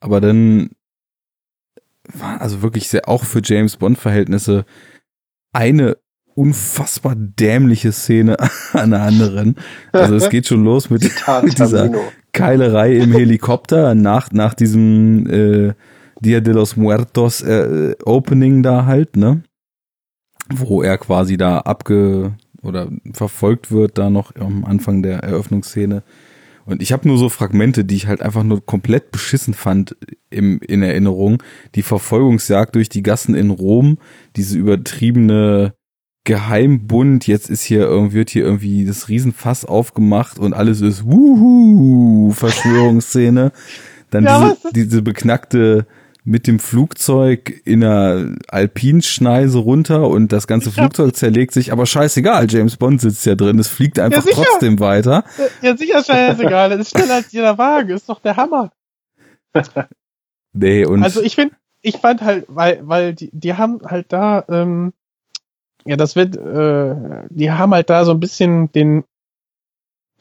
Aber 0.00 0.20
dann 0.20 0.70
war 2.12 2.40
also 2.40 2.62
wirklich 2.62 2.88
sehr, 2.88 3.08
auch 3.08 3.24
für 3.24 3.40
James 3.42 3.76
Bond-Verhältnisse, 3.76 4.64
eine 5.52 5.96
unfassbar 6.34 7.14
dämliche 7.16 7.92
Szene 7.92 8.36
an 8.72 8.90
der 8.90 9.02
anderen. 9.02 9.56
Also 9.92 10.16
es 10.16 10.28
geht 10.28 10.46
schon 10.46 10.64
los 10.64 10.90
mit, 10.90 11.02
mit 11.42 11.58
dieser 11.58 11.90
Keilerei 12.32 12.96
im 12.96 13.12
Helikopter 13.12 13.94
nach, 13.94 14.32
nach 14.32 14.54
diesem 14.54 15.26
äh, 15.28 15.74
Dia 16.20 16.40
de 16.40 16.52
los 16.54 16.76
Muertos 16.76 17.42
äh, 17.42 17.94
Opening 18.04 18.62
da 18.62 18.86
halt, 18.86 19.16
ne? 19.16 19.42
Wo 20.54 20.82
er 20.82 20.98
quasi 20.98 21.36
da 21.36 21.58
abge 21.58 22.34
oder 22.62 22.88
verfolgt 23.12 23.70
wird, 23.70 23.98
da 23.98 24.10
noch 24.10 24.34
am 24.36 24.64
Anfang 24.64 25.02
der 25.02 25.20
Eröffnungsszene. 25.20 26.02
Und 26.66 26.80
ich 26.80 26.92
habe 26.92 27.06
nur 27.06 27.18
so 27.18 27.28
Fragmente, 27.28 27.84
die 27.84 27.96
ich 27.96 28.06
halt 28.06 28.22
einfach 28.22 28.42
nur 28.42 28.64
komplett 28.64 29.10
beschissen 29.12 29.52
fand 29.52 29.96
im, 30.30 30.60
in 30.60 30.82
Erinnerung. 30.82 31.42
Die 31.74 31.82
Verfolgungsjagd 31.82 32.74
durch 32.74 32.88
die 32.88 33.02
Gassen 33.02 33.34
in 33.34 33.50
Rom, 33.50 33.98
diese 34.36 34.58
übertriebene 34.58 35.74
Geheimbund, 36.24 37.26
jetzt 37.26 37.50
ist 37.50 37.62
hier 37.62 37.82
irgendwie, 37.82 38.14
wird 38.14 38.30
hier 38.30 38.44
irgendwie 38.44 38.86
das 38.86 39.10
Riesenfass 39.10 39.66
aufgemacht 39.66 40.38
und 40.38 40.54
alles 40.54 40.80
ist 40.80 41.04
wuhu, 41.04 42.32
Verschwörungsszene. 42.32 43.52
Dann 44.08 44.24
ja, 44.24 44.56
diese, 44.72 44.86
diese 44.86 45.02
beknackte 45.02 45.86
mit 46.24 46.46
dem 46.46 46.58
Flugzeug 46.58 47.60
in 47.66 47.84
einer 47.84 48.36
Alpinschneise 48.48 49.58
runter 49.58 50.08
und 50.08 50.32
das 50.32 50.46
ganze 50.46 50.70
Flugzeug 50.72 51.14
zerlegt 51.14 51.52
sich, 51.52 51.70
aber 51.70 51.84
scheißegal, 51.84 52.46
James 52.48 52.78
Bond 52.78 53.02
sitzt 53.02 53.26
ja 53.26 53.34
drin, 53.34 53.58
es 53.58 53.68
fliegt 53.68 53.98
einfach 53.98 54.24
ja, 54.24 54.32
trotzdem 54.32 54.80
weiter. 54.80 55.24
Ja, 55.60 55.76
sicher 55.76 56.02
scheißegal, 56.02 56.70
das 56.70 56.80
ist 56.80 56.90
schneller 56.90 57.16
als 57.16 57.32
jeder 57.32 57.58
Wagen, 57.58 57.90
ist 57.90 58.08
doch 58.08 58.20
der 58.20 58.36
Hammer. 58.36 58.72
Nee, 60.56 60.86
und 60.86 61.02
also 61.02 61.20
ich 61.20 61.34
finde, 61.34 61.56
ich 61.82 61.96
fand 61.96 62.22
halt, 62.22 62.46
weil, 62.48 62.80
weil 62.86 63.12
die, 63.12 63.28
die 63.32 63.54
haben 63.54 63.80
halt 63.84 64.12
da, 64.12 64.44
ähm, 64.48 64.92
ja, 65.84 65.96
das 65.96 66.14
wird, 66.14 66.36
äh, 66.36 67.26
die 67.28 67.50
haben 67.50 67.74
halt 67.74 67.90
da 67.90 68.04
so 68.04 68.12
ein 68.12 68.20
bisschen 68.20 68.70
den, 68.70 69.02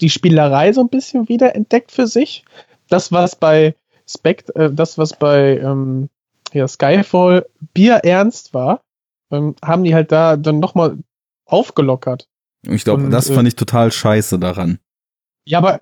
die 0.02 0.10
Spielerei 0.10 0.74
so 0.74 0.82
ein 0.82 0.90
bisschen 0.90 1.30
wieder 1.30 1.56
entdeckt 1.56 1.92
für 1.92 2.08
sich. 2.08 2.44
Das, 2.90 3.12
was 3.12 3.36
bei 3.36 3.76
Spect, 4.14 4.56
äh, 4.56 4.72
das, 4.72 4.98
was 4.98 5.18
bei 5.18 5.58
ähm, 5.58 6.10
ja, 6.54 6.68
Skyfall 6.68 7.46
bierernst 7.74 8.54
war, 8.54 8.82
ähm, 9.32 9.56
haben 9.64 9.84
die 9.84 9.96
halt 9.96 10.12
da 10.12 10.38
dann 10.38 10.60
nochmal 10.60 10.98
aufgelockert. 11.46 12.28
Ich 12.68 12.84
glaube, 12.84 13.10
das 13.10 13.30
fand 13.30 13.46
äh, 13.46 13.50
ich 13.50 13.56
total 13.56 13.92
scheiße 13.92 14.40
daran. 14.40 14.80
Ja, 15.46 15.58
aber 15.58 15.82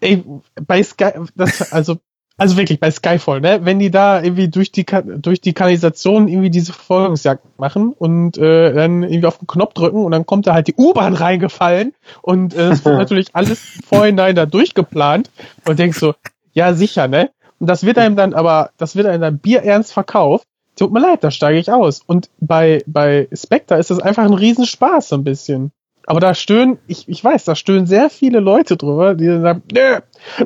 ey, 0.00 0.24
bei 0.66 0.82
Sky, 0.82 1.10
das, 1.36 1.72
also, 1.72 1.98
also 2.36 2.56
wirklich 2.56 2.80
bei 2.80 2.90
Skyfall, 2.90 3.40
ne, 3.40 3.60
wenn 3.62 3.78
die 3.78 3.90
da 3.90 4.22
irgendwie 4.22 4.48
durch 4.48 4.72
die 4.72 4.84
durch 4.84 5.40
die 5.40 5.52
Kanalisation 5.52 6.28
irgendwie 6.28 6.50
diese 6.50 6.72
Verfolgungsjagd 6.72 7.58
machen 7.58 7.92
und 7.92 8.38
äh, 8.38 8.72
dann 8.72 9.02
irgendwie 9.02 9.26
auf 9.26 9.38
den 9.38 9.46
Knopf 9.46 9.74
drücken 9.74 10.04
und 10.04 10.12
dann 10.12 10.26
kommt 10.26 10.46
da 10.46 10.54
halt 10.54 10.66
die 10.66 10.74
U-Bahn 10.76 11.14
reingefallen 11.14 11.94
und 12.22 12.54
äh, 12.54 12.70
es 12.70 12.84
wird 12.84 12.96
natürlich 12.98 13.34
alles 13.34 13.60
vorhinein 13.86 14.34
da 14.34 14.46
durchgeplant 14.46 15.30
und 15.66 15.78
denkst 15.78 15.98
so, 15.98 16.14
ja 16.52 16.74
sicher, 16.74 17.08
ne? 17.08 17.30
Und 17.58 17.68
das 17.68 17.84
wird 17.84 17.98
einem 17.98 18.16
dann 18.16 18.34
aber, 18.34 18.70
das 18.76 18.96
wird 18.96 19.06
einem 19.06 19.20
dann 19.20 19.38
bierernst 19.38 19.92
verkauft. 19.92 20.46
Tut 20.76 20.92
mir 20.92 21.00
leid, 21.00 21.24
da 21.24 21.30
steige 21.30 21.58
ich 21.58 21.72
aus. 21.72 22.02
Und 22.06 22.30
bei, 22.40 22.82
bei 22.86 23.28
Spectre 23.32 23.78
ist 23.78 23.90
das 23.90 23.98
einfach 23.98 24.24
ein 24.24 24.34
Riesenspaß, 24.34 25.08
so 25.08 25.16
ein 25.16 25.24
bisschen. 25.24 25.72
Aber 26.06 26.20
da 26.20 26.34
stöhnen, 26.34 26.78
ich, 26.86 27.06
ich 27.08 27.22
weiß, 27.22 27.44
da 27.44 27.54
stöhnen 27.54 27.86
sehr 27.86 28.08
viele 28.08 28.40
Leute 28.40 28.78
drüber, 28.78 29.14
die 29.14 29.26
dann 29.26 29.42
sagen, 29.42 29.62
nö, 29.72 29.98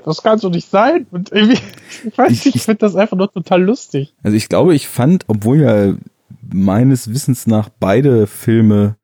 das 0.04 0.22
kann 0.22 0.38
so 0.38 0.48
nicht 0.48 0.68
sein. 0.68 1.06
Und 1.10 1.30
irgendwie, 1.30 1.58
ich 2.04 2.18
weiß 2.18 2.30
nicht, 2.30 2.56
ich 2.56 2.62
finde 2.62 2.80
das 2.80 2.96
einfach 2.96 3.16
nur 3.16 3.30
total 3.30 3.62
lustig. 3.62 4.12
Also 4.24 4.36
ich 4.36 4.48
glaube, 4.48 4.74
ich 4.74 4.88
fand, 4.88 5.24
obwohl 5.28 5.60
ja 5.60 5.94
meines 6.52 7.10
Wissens 7.10 7.46
nach 7.46 7.68
beide 7.78 8.26
Filme 8.26 8.96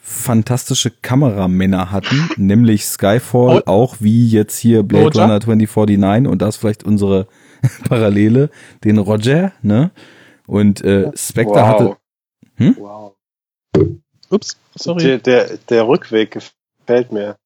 fantastische 0.00 0.90
Kameramänner 0.90 1.90
hatten, 1.90 2.30
nämlich 2.36 2.86
Skyfall, 2.86 3.62
oh. 3.66 3.70
auch 3.70 3.96
wie 4.00 4.28
jetzt 4.28 4.58
hier 4.58 4.82
Blade 4.82 5.06
Roger? 5.06 5.22
Runner 5.22 5.40
2049 5.40 6.30
und 6.30 6.42
das 6.42 6.56
vielleicht 6.56 6.84
unsere 6.84 7.26
Parallele, 7.88 8.50
den 8.84 8.98
Roger, 8.98 9.52
ne? 9.62 9.90
Und 10.46 10.82
äh, 10.82 11.12
Spectre 11.14 11.54
wow. 11.54 11.66
hatte. 11.66 11.96
Hm? 12.56 12.76
Wow. 12.78 13.14
Ups, 14.30 14.56
sorry. 14.74 15.04
Der, 15.04 15.18
der, 15.18 15.58
der 15.68 15.86
Rückweg 15.86 16.30
gefällt 16.32 17.12
mir. 17.12 17.36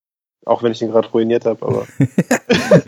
Auch 0.46 0.62
wenn 0.62 0.72
ich 0.72 0.82
ihn 0.82 0.90
gerade 0.90 1.08
ruiniert 1.08 1.46
habe, 1.46 1.66
aber. 1.66 1.86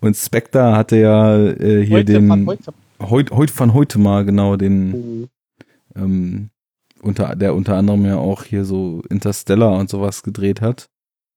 und 0.00 0.16
Spectre 0.16 0.76
hatte 0.76 0.96
ja 0.96 1.36
äh, 1.36 1.84
hier 1.84 1.98
heute 1.98 2.12
den. 2.12 2.28
Von 2.28 2.46
heute. 2.46 2.72
Heut, 3.00 3.30
heut 3.32 3.50
von 3.50 3.74
heute 3.74 3.98
mal, 3.98 4.24
genau, 4.24 4.56
den. 4.56 4.90
Mhm. 4.90 5.28
Ähm, 5.96 6.50
unter, 7.02 7.36
der 7.36 7.54
unter 7.54 7.76
anderem 7.76 8.04
ja 8.06 8.16
auch 8.16 8.44
hier 8.44 8.64
so 8.64 9.02
Interstellar 9.10 9.78
und 9.78 9.90
sowas 9.90 10.22
gedreht 10.22 10.60
hat. 10.60 10.88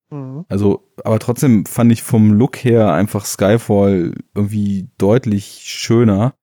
Mhm. 0.09 0.45
Also, 0.47 0.83
aber 1.03 1.19
trotzdem 1.19 1.65
fand 1.65 1.91
ich 1.91 2.03
vom 2.03 2.31
Look 2.31 2.57
her 2.57 2.93
einfach 2.93 3.25
Skyfall 3.25 4.13
irgendwie 4.33 4.89
deutlich 4.97 5.61
schöner. 5.65 6.35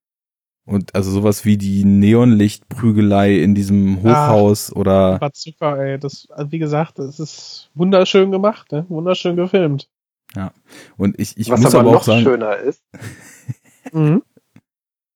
Und 0.65 0.95
also 0.95 1.11
sowas 1.11 1.45
wie 1.45 1.57
die 1.59 1.85
Neonlichtprügelei 1.85 3.41
in 3.41 3.55
diesem 3.57 4.01
Hochhaus 4.03 4.69
ja, 4.69 4.77
oder. 4.77 5.19
Bazooka, 5.19 5.77
ey. 5.77 5.99
Das, 5.99 6.29
also 6.31 6.53
wie 6.53 6.61
gesagt, 6.61 7.01
das 7.01 7.19
ist 7.19 7.71
wunderschön 7.75 8.31
gemacht, 8.31 8.71
ne? 8.71 8.87
Wunderschön 8.89 9.35
gefilmt. 9.35 9.89
Ja. 10.37 10.53
Und 10.97 11.19
ich, 11.19 11.37
ich 11.37 11.51
Was 11.51 11.61
muss 11.61 11.75
aber, 11.75 11.89
aber 11.89 11.99
auch 11.99 12.05
sagen. 12.05 12.23
schöner 12.23 12.57
ist, 12.59 12.85
mhm. 13.93 14.23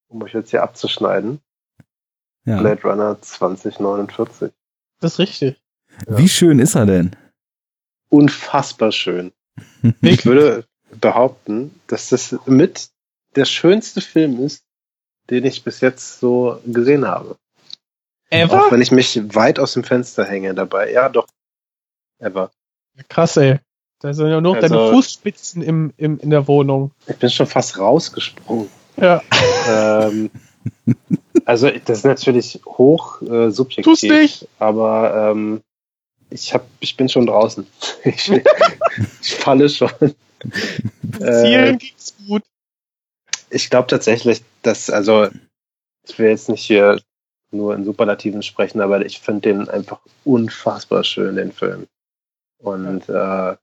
um 0.08 0.22
euch 0.22 0.34
jetzt 0.34 0.50
hier 0.50 0.64
abzuschneiden, 0.64 1.40
ja. 2.46 2.58
Blade 2.58 2.82
Runner 2.82 3.20
2049. 3.20 4.52
Das 5.00 5.12
ist 5.12 5.18
richtig. 5.18 5.60
Ja. 6.08 6.18
Wie 6.18 6.28
schön 6.28 6.58
ist 6.58 6.74
er 6.74 6.86
denn? 6.86 7.14
Unfassbar 8.08 8.92
schön. 8.92 9.32
ich 10.00 10.24
würde 10.24 10.64
behaupten, 11.00 11.78
dass 11.86 12.08
das 12.08 12.36
mit 12.46 12.88
der 13.34 13.44
schönste 13.44 14.00
Film 14.00 14.40
ist, 14.40 14.64
den 15.28 15.44
ich 15.44 15.64
bis 15.64 15.80
jetzt 15.80 16.20
so 16.20 16.60
gesehen 16.64 17.06
habe. 17.06 17.36
Ever? 18.30 18.66
Auch 18.66 18.72
wenn 18.72 18.80
ich 18.80 18.92
mich 18.92 19.20
weit 19.34 19.58
aus 19.58 19.74
dem 19.74 19.84
Fenster 19.84 20.24
hänge 20.24 20.54
dabei. 20.54 20.92
Ja, 20.92 21.08
doch. 21.08 21.26
Ever. 22.18 22.50
Krass, 23.08 23.36
ey. 23.36 23.58
Da 24.00 24.12
sind 24.12 24.28
ja 24.28 24.40
nur 24.40 24.56
also, 24.56 24.68
deine 24.68 24.90
Fußspitzen 24.90 25.62
im, 25.62 25.92
im, 25.96 26.18
in 26.18 26.30
der 26.30 26.46
Wohnung. 26.48 26.92
Ich 27.06 27.16
bin 27.16 27.30
schon 27.30 27.46
fast 27.46 27.78
rausgesprungen. 27.78 28.68
Ja. 28.96 29.22
Ähm, 29.68 30.30
also 31.44 31.70
das 31.70 31.98
ist 31.98 32.04
natürlich 32.04 32.60
hoch 32.66 33.22
äh, 33.22 33.50
subjektiv. 33.50 33.84
Tust 33.84 34.02
nicht. 34.04 34.48
Aber 34.58 35.30
ähm, 35.32 35.62
ich, 36.30 36.54
hab, 36.54 36.66
ich 36.80 36.96
bin 36.96 37.08
schon 37.08 37.26
draußen. 37.26 37.66
ich, 38.04 38.30
ich 39.22 39.34
falle 39.34 39.68
schon. 39.68 39.90
Zielen 41.18 41.74
äh, 41.74 41.76
geht's 41.76 42.14
gut. 42.26 42.42
Ich 43.50 43.70
glaube 43.70 43.86
tatsächlich, 43.86 44.42
dass, 44.62 44.90
also, 44.90 45.28
ich 46.06 46.18
will 46.18 46.28
jetzt 46.28 46.48
nicht 46.48 46.64
hier 46.64 47.00
nur 47.50 47.74
in 47.74 47.84
Superlativen 47.84 48.42
sprechen, 48.42 48.80
aber 48.80 49.04
ich 49.06 49.20
finde 49.20 49.48
den 49.48 49.68
einfach 49.68 50.00
unfassbar 50.24 51.04
schön, 51.04 51.36
den 51.36 51.52
Film. 51.52 51.86
Und 52.58 53.08
äh, 53.08 53.56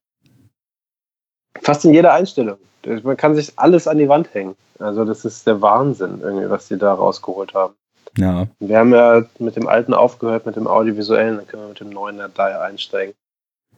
fast 1.62 1.86
in 1.86 1.94
jeder 1.94 2.14
Einstellung. 2.14 2.58
Man 3.04 3.18
kann 3.18 3.36
sich 3.36 3.54
alles 3.58 3.88
an 3.88 3.98
die 3.98 4.10
Wand 4.10 4.34
hängen. 4.34 4.56
Also 4.80 5.06
das 5.06 5.24
ist 5.24 5.48
der 5.48 5.62
Wahnsinn, 5.62 6.20
irgendwie, 6.22 6.50
was 6.50 6.68
die 6.68 6.78
da 6.78 6.94
rausgeholt 6.94 7.54
haben. 7.54 7.76
Ja. 8.18 8.48
Wir 8.60 8.78
haben 8.78 8.94
ja 8.94 9.24
mit 9.40 9.56
dem 9.56 9.68
alten 9.68 9.94
aufgehört, 9.94 10.46
mit 10.46 10.56
dem 10.56 10.68
Audiovisuellen, 10.68 11.38
dann 11.38 11.48
können 11.48 11.64
wir 11.64 11.70
mit 11.70 11.80
dem 11.80 11.90
neuen 11.90 12.22
da 12.34 12.62
einsteigen. 12.62 13.16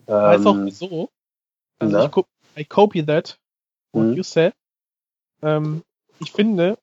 Weiß 0.07 0.41
ähm, 0.41 0.47
auch 0.47 0.57
wieso. 0.57 1.09
Also 1.79 1.97
na? 1.97 2.05
ich 2.05 2.61
I 2.61 2.65
copy 2.65 3.05
that, 3.05 3.37
what 3.91 4.05
hm. 4.05 4.13
you 4.13 4.23
said. 4.23 4.53
Ähm, 5.41 5.83
ich 6.19 6.31
finde, 6.31 6.77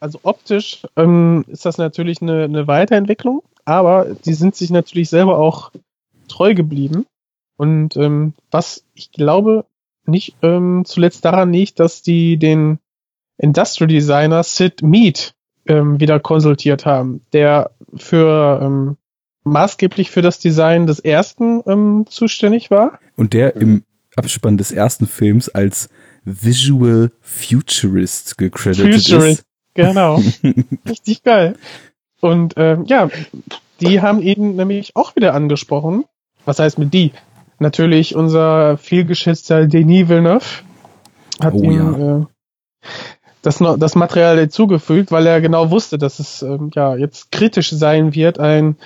also 0.00 0.20
optisch 0.22 0.86
ähm, 0.96 1.44
ist 1.48 1.64
das 1.64 1.78
natürlich 1.78 2.20
eine, 2.20 2.44
eine 2.44 2.66
Weiterentwicklung, 2.66 3.42
aber 3.64 4.14
die 4.24 4.34
sind 4.34 4.54
sich 4.54 4.70
natürlich 4.70 5.08
selber 5.08 5.38
auch 5.38 5.72
treu 6.28 6.54
geblieben. 6.54 7.06
Und 7.56 7.96
ähm, 7.96 8.34
was 8.50 8.84
ich 8.94 9.12
glaube, 9.12 9.64
nicht 10.08 10.36
ähm, 10.42 10.84
zuletzt 10.84 11.24
daran 11.24 11.52
liegt, 11.52 11.80
dass 11.80 12.02
die 12.02 12.36
den 12.36 12.78
Industrial 13.38 13.88
Designer 13.88 14.42
Sid 14.42 14.82
Mead 14.82 15.34
ähm, 15.66 16.00
wieder 16.00 16.20
konsultiert 16.20 16.86
haben, 16.86 17.22
der 17.32 17.70
für 17.94 18.60
ähm, 18.62 18.96
maßgeblich 19.44 20.10
für 20.10 20.22
das 20.22 20.38
Design 20.38 20.86
des 20.86 21.00
ersten 21.00 21.62
ähm, 21.66 22.06
zuständig 22.08 22.70
war. 22.70 22.98
Und 23.16 23.32
der 23.32 23.56
im 23.56 23.84
Abspann 24.16 24.56
des 24.56 24.72
ersten 24.72 25.06
Films 25.06 25.48
als 25.48 25.88
Visual 26.24 27.12
Futurist 27.20 28.38
gecredited 28.38 28.94
Futurist, 29.02 29.40
ist. 29.40 29.46
Genau. 29.74 30.20
Richtig 30.88 31.22
geil. 31.22 31.56
Und 32.20 32.54
ähm, 32.56 32.84
ja, 32.86 33.08
die 33.80 34.00
haben 34.00 34.20
ihn 34.20 34.56
nämlich 34.56 34.96
auch 34.96 35.14
wieder 35.14 35.34
angesprochen. 35.34 36.04
Was 36.44 36.58
heißt 36.58 36.78
mit 36.78 36.94
die? 36.94 37.12
Natürlich 37.58 38.14
unser 38.14 38.76
vielgeschätzter 38.76 39.66
Denis 39.66 40.08
Villeneuve 40.08 40.44
hat 41.40 41.54
oh, 41.54 41.62
ihm 41.62 42.00
ja. 42.00 42.18
äh, 42.18 42.26
das, 43.42 43.58
das 43.58 43.94
Material 43.94 44.38
hinzugefügt, 44.38 45.10
weil 45.12 45.26
er 45.26 45.40
genau 45.40 45.70
wusste, 45.70 45.98
dass 45.98 46.18
es 46.18 46.42
ähm, 46.42 46.70
ja 46.74 46.96
jetzt 46.96 47.30
kritisch 47.30 47.70
sein 47.70 48.14
wird, 48.14 48.38
ein 48.38 48.76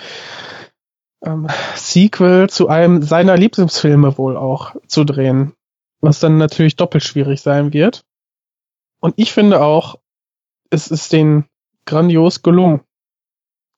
ähm, 1.23 1.47
Sequel 1.75 2.49
zu 2.49 2.67
einem 2.67 3.01
seiner 3.01 3.37
Lieblingsfilme 3.37 4.17
wohl 4.17 4.37
auch 4.37 4.75
zu 4.87 5.03
drehen, 5.03 5.53
was 5.99 6.19
dann 6.19 6.37
natürlich 6.37 6.75
doppelt 6.75 7.03
schwierig 7.03 7.41
sein 7.41 7.73
wird. 7.73 8.03
Und 8.99 9.15
ich 9.17 9.33
finde 9.33 9.61
auch, 9.61 9.95
es 10.69 10.87
ist 10.87 11.11
den 11.11 11.45
grandios 11.85 12.43
gelungen. 12.43 12.81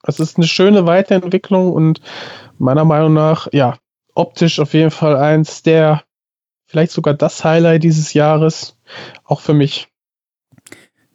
Es 0.06 0.20
ist 0.20 0.38
eine 0.38 0.48
schöne 0.48 0.86
Weiterentwicklung 0.86 1.72
und 1.72 2.02
meiner 2.58 2.84
Meinung 2.84 3.14
nach, 3.14 3.48
ja, 3.54 3.78
optisch 4.16 4.60
auf 4.60 4.74
jeden 4.74 4.92
Fall 4.92 5.16
eins 5.18 5.64
der, 5.64 6.04
vielleicht 6.66 6.92
sogar 6.92 7.14
das 7.14 7.44
Highlight 7.44 7.84
dieses 7.84 8.14
Jahres, 8.14 8.78
auch 9.24 9.42
für 9.42 9.54
mich. 9.54 9.88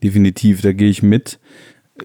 Definitiv, 0.02 0.62
da 0.62 0.72
gehe 0.72 0.90
ich 0.90 1.02
mit. 1.02 1.40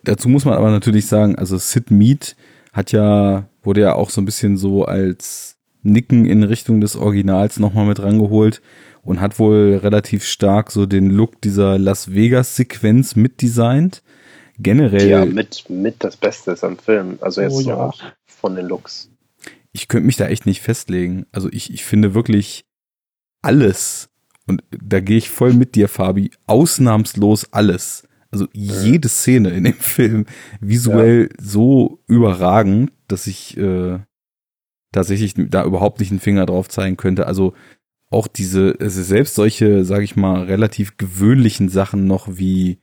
Dazu 0.03 0.27
muss 0.29 0.45
man 0.45 0.55
aber 0.55 0.71
natürlich 0.71 1.05
sagen, 1.05 1.35
also 1.35 1.57
Sid 1.57 1.91
Mead 1.91 2.35
hat 2.71 2.91
ja, 2.91 3.47
wurde 3.61 3.81
ja 3.81 3.93
auch 3.93 4.09
so 4.09 4.21
ein 4.21 4.25
bisschen 4.25 4.57
so 4.57 4.85
als 4.85 5.57
Nicken 5.83 6.25
in 6.25 6.43
Richtung 6.43 6.81
des 6.81 6.95
Originals 6.95 7.59
nochmal 7.59 7.85
mit 7.85 8.01
rangeholt 8.01 8.61
und 9.03 9.21
hat 9.21 9.37
wohl 9.37 9.79
relativ 9.83 10.23
stark 10.23 10.71
so 10.71 10.85
den 10.85 11.09
Look 11.11 11.41
dieser 11.41 11.77
Las 11.77 12.13
Vegas 12.13 12.55
Sequenz 12.55 13.15
mitdesignt. 13.15 14.01
Generell. 14.59 15.09
Ja, 15.09 15.25
mit, 15.25 15.69
mit 15.69 16.03
das 16.03 16.15
Beste 16.15 16.51
ist 16.51 16.63
am 16.63 16.77
Film. 16.77 17.17
Also 17.21 17.41
jetzt 17.41 17.53
oh, 17.53 17.61
ja. 17.61 17.91
von 18.25 18.55
den 18.55 18.67
Looks 18.67 19.12
ich 19.73 19.87
könnte 19.87 20.05
mich 20.05 20.15
da 20.15 20.27
echt 20.27 20.45
nicht 20.45 20.61
festlegen. 20.61 21.25
Also 21.31 21.49
ich, 21.51 21.73
ich 21.73 21.83
finde 21.83 22.13
wirklich 22.13 22.65
alles, 23.41 24.09
und 24.47 24.63
da 24.69 24.99
gehe 24.99 25.17
ich 25.17 25.29
voll 25.29 25.53
mit 25.53 25.75
dir, 25.75 25.89
Fabi, 25.89 26.31
ausnahmslos 26.45 27.51
alles. 27.51 28.07
Also 28.31 28.47
jede 28.53 29.09
Szene 29.09 29.49
in 29.49 29.63
dem 29.65 29.73
Film 29.73 30.25
visuell 30.59 31.29
ja. 31.31 31.43
so 31.43 31.99
überragend, 32.07 32.91
dass 33.07 33.27
ich 33.27 33.57
äh, 33.57 33.99
tatsächlich 34.91 35.33
da 35.35 35.65
überhaupt 35.65 35.99
nicht 35.99 36.11
einen 36.11 36.19
Finger 36.19 36.45
drauf 36.45 36.69
zeigen 36.69 36.97
könnte. 36.97 37.27
Also 37.27 37.53
auch 38.09 38.27
diese, 38.27 38.75
also 38.79 39.01
selbst 39.01 39.35
solche, 39.35 39.85
sage 39.85 40.03
ich 40.03 40.15
mal, 40.15 40.43
relativ 40.43 40.97
gewöhnlichen 40.97 41.69
Sachen 41.69 42.05
noch 42.05 42.27
wie 42.37 42.79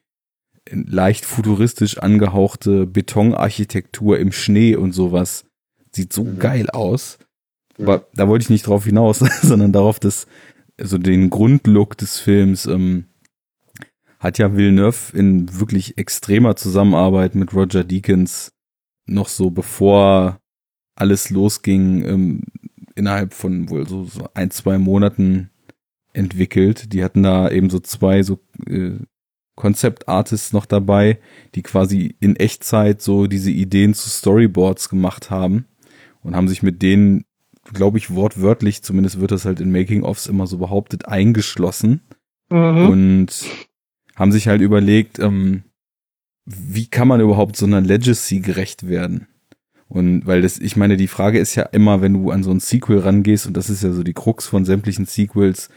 leicht 0.70 1.24
futuristisch 1.24 1.98
angehauchte 1.98 2.86
Betonarchitektur 2.86 4.18
im 4.18 4.32
Schnee 4.32 4.76
und 4.76 4.92
sowas 4.92 5.49
Sieht 5.92 6.12
so 6.12 6.24
mhm. 6.24 6.38
geil 6.38 6.70
aus. 6.70 7.18
Aber 7.78 8.06
da 8.14 8.28
wollte 8.28 8.44
ich 8.44 8.50
nicht 8.50 8.66
drauf 8.66 8.84
hinaus, 8.84 9.18
sondern 9.42 9.72
darauf, 9.72 9.98
dass 9.98 10.26
also 10.78 10.98
den 10.98 11.30
Grundlook 11.30 11.96
des 11.96 12.18
Films 12.18 12.66
ähm, 12.66 13.04
hat 14.18 14.38
ja 14.38 14.56
Villeneuve 14.56 15.16
in 15.16 15.60
wirklich 15.60 15.98
extremer 15.98 16.56
Zusammenarbeit 16.56 17.34
mit 17.34 17.54
Roger 17.54 17.84
Deakins 17.84 18.52
noch 19.06 19.28
so 19.28 19.50
bevor 19.50 20.40
alles 20.94 21.30
losging, 21.30 22.04
ähm, 22.04 22.42
innerhalb 22.94 23.34
von 23.34 23.70
wohl 23.70 23.88
so, 23.88 24.04
so 24.04 24.28
ein, 24.34 24.50
zwei 24.50 24.78
Monaten 24.78 25.50
entwickelt. 26.12 26.92
Die 26.92 27.02
hatten 27.02 27.22
da 27.22 27.50
eben 27.50 27.70
so 27.70 27.80
zwei 27.80 28.22
so 28.22 28.40
äh, 28.66 28.92
Concept 29.56 30.08
Artists 30.08 30.52
noch 30.52 30.66
dabei, 30.66 31.18
die 31.54 31.62
quasi 31.62 32.14
in 32.20 32.36
Echtzeit 32.36 33.00
so 33.02 33.26
diese 33.26 33.50
Ideen 33.50 33.94
zu 33.94 34.08
Storyboards 34.08 34.88
gemacht 34.88 35.30
haben 35.30 35.66
und 36.22 36.36
haben 36.36 36.48
sich 36.48 36.62
mit 36.62 36.82
denen, 36.82 37.24
glaube 37.72 37.98
ich, 37.98 38.14
wortwörtlich, 38.14 38.82
zumindest 38.82 39.20
wird 39.20 39.30
das 39.30 39.44
halt 39.44 39.60
in 39.60 39.72
Making-ofs 39.72 40.26
immer 40.26 40.46
so 40.46 40.58
behauptet, 40.58 41.06
eingeschlossen 41.06 42.00
mhm. 42.50 42.88
und 42.88 43.44
haben 44.16 44.32
sich 44.32 44.48
halt 44.48 44.60
überlegt, 44.60 45.18
ähm, 45.18 45.62
wie 46.44 46.86
kann 46.86 47.08
man 47.08 47.20
überhaupt 47.20 47.56
so 47.56 47.66
einer 47.66 47.80
Legacy 47.80 48.40
gerecht 48.40 48.88
werden? 48.88 49.28
Und 49.88 50.24
weil 50.24 50.42
das, 50.42 50.58
ich 50.58 50.76
meine, 50.76 50.96
die 50.96 51.08
Frage 51.08 51.38
ist 51.38 51.56
ja 51.56 51.64
immer, 51.64 52.00
wenn 52.00 52.14
du 52.14 52.30
an 52.30 52.44
so 52.44 52.50
ein 52.50 52.60
Sequel 52.60 52.98
rangehst, 52.98 53.46
und 53.46 53.56
das 53.56 53.68
ist 53.70 53.82
ja 53.82 53.92
so 53.92 54.02
die 54.02 54.12
Krux 54.12 54.46
von 54.46 54.64
sämtlichen 54.64 55.04
Sequels, 55.04 55.68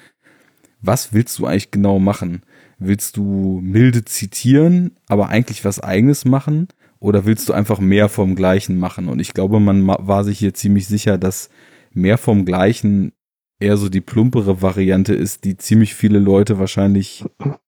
was 0.81 1.13
willst 1.13 1.39
du 1.39 1.47
eigentlich 1.47 1.71
genau 1.71 1.97
machen? 1.99 2.43
Willst 2.77 3.17
du 3.17 3.59
milde 3.63 4.05
zitieren, 4.05 4.91
aber 5.07 5.29
eigentlich 5.29 5.65
was 5.65 5.79
eigenes 5.79 6.25
machen? 6.25 6.67
Oder 7.03 7.25
willst 7.25 7.49
du 7.49 7.53
einfach 7.53 7.81
mehr 7.81 8.07
vom 8.07 8.33
Gleichen 8.33 8.79
machen? 8.79 9.09
Und 9.09 9.19
ich 9.19 9.33
glaube, 9.33 9.59
man 9.59 9.85
war 9.85 10.23
sich 10.23 10.39
hier 10.39 10.53
ziemlich 10.53 10.87
sicher, 10.87 11.17
dass 11.17 11.49
mehr 11.91 12.17
vom 12.17 12.45
Gleichen 12.45 13.11
eher 13.59 13.75
so 13.75 13.89
die 13.89 13.99
plumpere 13.99 14.61
Variante 14.61 15.13
ist, 15.13 15.43
die 15.43 15.57
ziemlich 15.57 15.95
viele 15.95 16.17
Leute 16.17 16.59
wahrscheinlich 16.59 17.25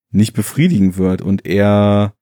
nicht 0.10 0.34
befriedigen 0.34 0.96
wird 0.96 1.22
und 1.22 1.46
eher 1.46 2.14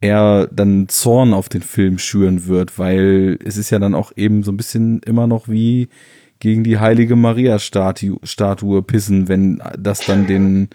eher 0.00 0.48
dann 0.50 0.88
Zorn 0.88 1.34
auf 1.34 1.50
den 1.50 1.60
Film 1.60 1.98
schüren 1.98 2.46
wird, 2.46 2.78
weil 2.78 3.38
es 3.44 3.58
ist 3.58 3.68
ja 3.68 3.78
dann 3.78 3.94
auch 3.94 4.10
eben 4.16 4.42
so 4.42 4.50
ein 4.50 4.56
bisschen 4.56 5.00
immer 5.00 5.26
noch 5.26 5.48
wie 5.48 5.90
gegen 6.38 6.64
die 6.64 6.78
heilige 6.78 7.16
Maria-Statue 7.16 8.18
Statue 8.22 8.82
pissen, 8.82 9.28
wenn 9.28 9.62
das 9.78 10.06
dann 10.06 10.26
den, 10.26 10.70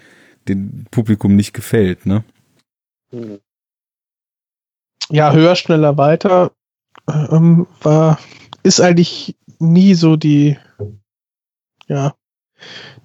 den 0.46 0.86
Publikum 0.92 1.34
nicht 1.34 1.54
gefällt, 1.54 2.06
ne? 2.06 2.22
Mhm 3.10 3.40
ja, 5.10 5.32
höher, 5.32 5.56
schneller, 5.56 5.96
weiter 5.96 6.52
ähm, 7.08 7.66
war, 7.80 8.18
ist 8.62 8.80
eigentlich 8.80 9.36
nie 9.58 9.94
so 9.94 10.16
die, 10.16 10.58
ja, 11.86 12.14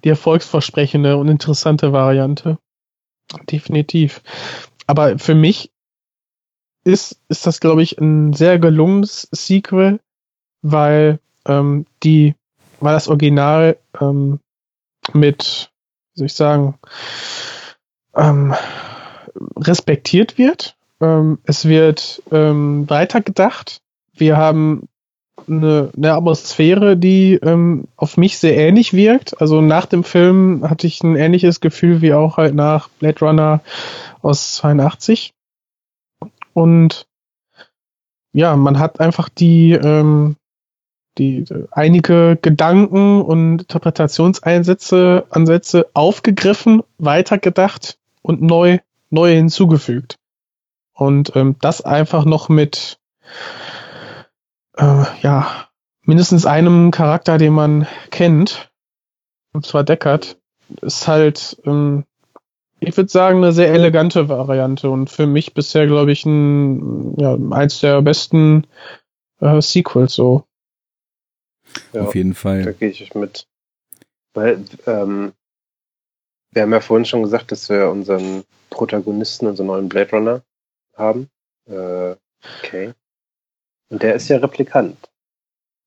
die 0.04 0.10
erfolgsversprechende 0.10 1.16
und 1.16 1.28
interessante 1.28 1.92
Variante. 1.92 2.58
Definitiv. 3.50 4.22
Aber 4.86 5.18
für 5.18 5.34
mich 5.34 5.72
ist, 6.84 7.18
ist 7.28 7.46
das, 7.46 7.60
glaube 7.60 7.82
ich, 7.82 7.98
ein 7.98 8.34
sehr 8.34 8.58
gelungenes 8.58 9.28
Sequel, 9.32 10.00
weil 10.60 11.18
ähm, 11.46 11.86
die, 12.02 12.34
weil 12.80 12.94
das 12.94 13.08
Original 13.08 13.78
ähm, 14.00 14.40
mit, 15.12 15.72
wie 16.12 16.18
soll 16.18 16.26
ich 16.26 16.34
sagen, 16.34 16.78
ähm, 18.14 18.54
respektiert 19.56 20.36
wird 20.36 20.76
ähm, 21.04 21.38
es 21.44 21.66
wird 21.66 22.22
ähm, 22.32 22.88
weitergedacht. 22.88 23.80
Wir 24.14 24.36
haben 24.36 24.88
eine, 25.46 25.90
eine 25.96 26.14
Atmosphäre, 26.14 26.96
die 26.96 27.34
ähm, 27.34 27.88
auf 27.96 28.16
mich 28.16 28.38
sehr 28.38 28.56
ähnlich 28.56 28.92
wirkt. 28.92 29.40
Also 29.40 29.60
nach 29.60 29.86
dem 29.86 30.04
Film 30.04 30.64
hatte 30.68 30.86
ich 30.86 31.02
ein 31.02 31.16
ähnliches 31.16 31.60
Gefühl 31.60 32.00
wie 32.00 32.14
auch 32.14 32.38
halt 32.38 32.54
nach 32.54 32.88
Blade 32.88 33.20
Runner 33.20 33.60
aus 34.22 34.54
82. 34.54 35.32
Und 36.54 37.06
ja, 38.32 38.56
man 38.56 38.78
hat 38.78 39.00
einfach 39.00 39.28
die, 39.28 39.72
ähm, 39.72 40.36
die 41.18 41.44
einige 41.70 42.38
Gedanken 42.40 43.20
und 43.20 43.62
Interpretationseinsätze, 43.62 45.26
Ansätze 45.30 45.86
aufgegriffen, 45.92 46.82
weitergedacht 46.98 47.98
und 48.22 48.40
neu, 48.40 48.78
neu 49.10 49.34
hinzugefügt. 49.34 50.16
Und 50.94 51.34
ähm, 51.34 51.56
das 51.60 51.80
einfach 51.80 52.24
noch 52.24 52.48
mit 52.48 52.98
äh, 54.76 55.04
ja, 55.22 55.68
mindestens 56.02 56.46
einem 56.46 56.90
Charakter, 56.90 57.38
den 57.38 57.52
man 57.52 57.86
kennt, 58.10 58.70
und 59.52 59.66
zwar 59.66 59.84
Deckard, 59.84 60.38
ist 60.80 61.06
halt, 61.06 61.60
ähm, 61.64 62.04
ich 62.80 62.96
würde 62.96 63.10
sagen, 63.10 63.38
eine 63.38 63.52
sehr 63.52 63.72
elegante 63.72 64.28
Variante 64.28 64.90
und 64.90 65.10
für 65.10 65.26
mich 65.26 65.54
bisher, 65.54 65.86
glaube 65.86 66.12
ich, 66.12 66.24
ein, 66.26 67.18
ja, 67.18 67.36
eins 67.50 67.80
der 67.80 68.02
besten 68.02 68.66
äh, 69.40 69.60
Sequels 69.60 70.14
so. 70.14 70.44
Ja, 71.92 72.02
Auf 72.02 72.14
jeden 72.14 72.34
Fall. 72.34 72.62
Da 72.62 72.72
gehe 72.72 72.90
ich 72.90 73.14
mit. 73.14 73.46
Weil, 74.32 74.64
ähm, 74.86 75.32
wir 76.50 76.62
haben 76.62 76.72
ja 76.72 76.80
vorhin 76.80 77.04
schon 77.04 77.22
gesagt, 77.22 77.50
dass 77.52 77.68
wir 77.68 77.90
unseren 77.90 78.44
Protagonisten, 78.70 79.46
unseren 79.46 79.66
neuen 79.66 79.88
Blade 79.88 80.10
Runner 80.10 80.42
haben. 80.96 81.28
Äh, 81.68 82.14
okay. 82.62 82.92
Und 83.90 84.02
der 84.02 84.14
ist 84.14 84.28
ja 84.28 84.38
Replikant. 84.38 84.96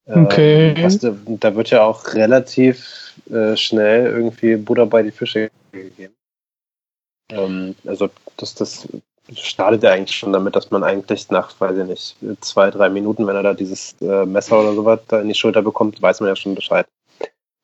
Ähm, 0.08 0.26
okay. 0.26 0.76
Was, 0.82 1.00
da 1.00 1.56
wird 1.56 1.70
ja 1.70 1.84
auch 1.84 2.14
relativ 2.14 3.20
äh, 3.30 3.56
schnell 3.58 4.06
irgendwie 4.06 4.56
Buddha 4.56 4.86
bei 4.86 5.04
die 5.04 5.12
Fische 5.12 5.52
gegeben. 5.72 6.16
Ähm, 7.30 7.76
also 7.86 8.10
das, 8.38 8.56
das 8.56 8.88
startet 9.34 9.84
ja 9.84 9.92
eigentlich 9.92 10.16
schon 10.16 10.32
damit, 10.32 10.56
dass 10.56 10.72
man 10.72 10.84
eigentlich 10.84 11.30
nach, 11.30 11.60
weiß 11.60 11.78
ich 11.78 11.86
nicht, 11.86 12.16
zwei, 12.42 12.72
drei 12.72 12.90
Minuten, 12.90 13.28
wenn 13.28 13.36
er 13.36 13.44
da 13.44 13.54
dieses 13.54 13.96
äh, 14.02 14.26
Messer 14.26 14.62
oder 14.62 14.74
sowas 14.74 15.02
da 15.08 15.20
in 15.20 15.28
die 15.28 15.36
Schulter 15.36 15.62
bekommt, 15.62 16.02
weiß 16.02 16.22
man 16.22 16.30
ja 16.30 16.36
schon 16.38 16.56
Bescheid. 16.56 16.88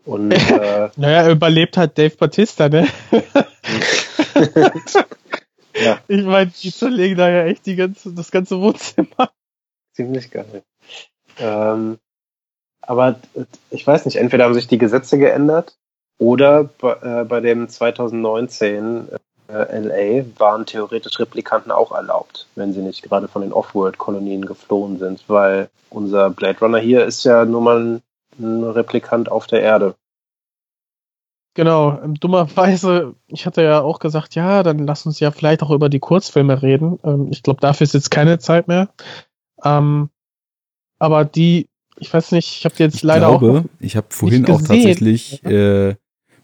Und, 0.06 0.32
äh, 0.34 0.90
naja, 0.98 1.22
er 1.22 1.32
überlebt 1.32 1.78
halt 1.78 1.98
Dave 1.98 2.18
Batista, 2.18 2.68
ne? 2.68 2.88
ja. 5.84 6.00
Ich 6.08 6.24
meine, 6.24 6.52
die 6.52 6.72
zerlegen 6.72 7.18
da 7.18 7.30
ja 7.30 7.46
echt 7.46 7.66
die 7.66 7.76
ganze, 7.76 8.14
das 8.14 8.32
ganze 8.32 8.60
Wohnzimmer 8.60 9.30
ziemlich 9.94 10.32
geil. 10.32 10.64
Ähm, 11.38 11.98
aber 12.82 13.20
ich 13.70 13.86
weiß 13.86 14.06
nicht, 14.06 14.18
entweder 14.18 14.46
haben 14.46 14.54
sich 14.54 14.68
die 14.68 14.78
Gesetze 14.78 15.18
geändert 15.18 15.78
oder 16.18 16.66
bei, 16.66 16.94
äh, 17.02 17.26
bei 17.26 17.40
dem 17.40 17.70
2019 17.70 19.08
äh, 19.48 19.80
LA 19.80 20.26
waren 20.38 20.66
theoretisch 20.66 21.20
Replikanten 21.20 21.72
auch 21.72 21.92
erlaubt, 21.92 22.48
wenn 22.56 22.74
sie 22.74 22.82
nicht 22.82 23.04
gerade 23.04 23.28
von 23.28 23.42
den 23.42 23.54
Off-World-Kolonien 23.54 24.46
geflohen 24.46 25.00
sind, 25.00 25.24
weil 25.28 25.70
unser 25.90 26.30
Blade 26.30 26.60
Runner 26.60 26.80
hier 26.80 27.06
ist 27.06 27.24
ja 27.24 27.46
nur 27.46 27.62
mal 27.62 27.80
ein, 27.80 28.02
ein 28.40 28.64
Replikant 28.64 29.32
auf 29.32 29.48
der 29.48 29.62
Erde. 29.62 29.96
Genau, 31.56 32.02
ähm, 32.02 32.16
dummerweise, 32.16 33.16
ich 33.28 33.46
hatte 33.46 33.62
ja 33.62 33.82
auch 33.82 34.00
gesagt, 34.00 34.34
ja, 34.36 34.64
dann 34.64 34.80
lass 34.80 35.06
uns 35.06 35.20
ja 35.20 35.30
vielleicht 35.32 35.62
auch 35.62 35.70
über 35.70 35.90
die 35.90 36.00
Kurzfilme 36.00 36.62
reden. 36.62 37.00
Ähm, 37.04 37.28
ich 37.32 37.44
glaube, 37.44 37.62
dafür 37.62 37.86
ist 37.86 37.94
jetzt 37.94 38.10
keine 38.10 38.40
Zeit 38.40 38.68
mehr. 38.68 38.90
Ähm, 39.64 40.10
aber 40.98 41.26
die, 41.26 41.70
ich 42.00 42.12
weiß 42.12 42.32
nicht, 42.32 42.58
ich 42.58 42.66
habe 42.66 42.76
jetzt 42.80 42.96
ich 42.96 43.04
leider 43.04 43.28
glaube, 43.28 43.60
auch. 43.60 43.80
Ich 43.80 43.96
habe 43.96 44.08
vorhin 44.10 44.46
auch 44.46 44.62
tatsächlich 44.62 45.44
äh, 45.44 45.96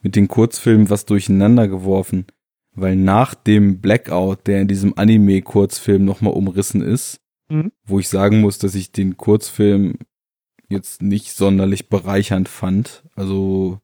mit 0.01 0.15
den 0.15 0.27
Kurzfilmen 0.27 0.89
was 0.89 1.05
durcheinander 1.05 1.67
geworfen, 1.67 2.27
weil 2.75 2.95
nach 2.95 3.33
dem 3.33 3.81
Blackout, 3.81 4.45
der 4.45 4.61
in 4.61 4.67
diesem 4.67 4.95
Anime-Kurzfilm 4.95 6.05
nochmal 6.05 6.33
umrissen 6.33 6.81
ist, 6.81 7.19
mhm. 7.49 7.71
wo 7.83 7.99
ich 7.99 8.09
sagen 8.09 8.41
muss, 8.41 8.59
dass 8.59 8.75
ich 8.75 8.91
den 8.91 9.17
Kurzfilm 9.17 9.95
jetzt 10.69 11.01
nicht 11.01 11.31
sonderlich 11.31 11.89
bereichernd 11.89 12.47
fand. 12.47 13.03
Also 13.15 13.79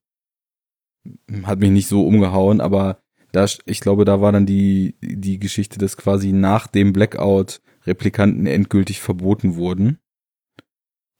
hat 1.44 1.60
mich 1.60 1.72
nicht 1.72 1.88
so 1.88 2.06
umgehauen, 2.06 2.62
aber 2.62 3.00
da, 3.32 3.46
ich 3.66 3.80
glaube, 3.82 4.06
da 4.06 4.22
war 4.22 4.32
dann 4.32 4.46
die, 4.46 4.96
die 5.02 5.40
Geschichte, 5.40 5.78
dass 5.78 5.98
quasi 5.98 6.32
nach 6.32 6.68
dem 6.68 6.94
Blackout 6.94 7.62
Replikanten 7.86 8.46
endgültig 8.48 9.02
verboten 9.02 9.56
wurden. 9.56 10.00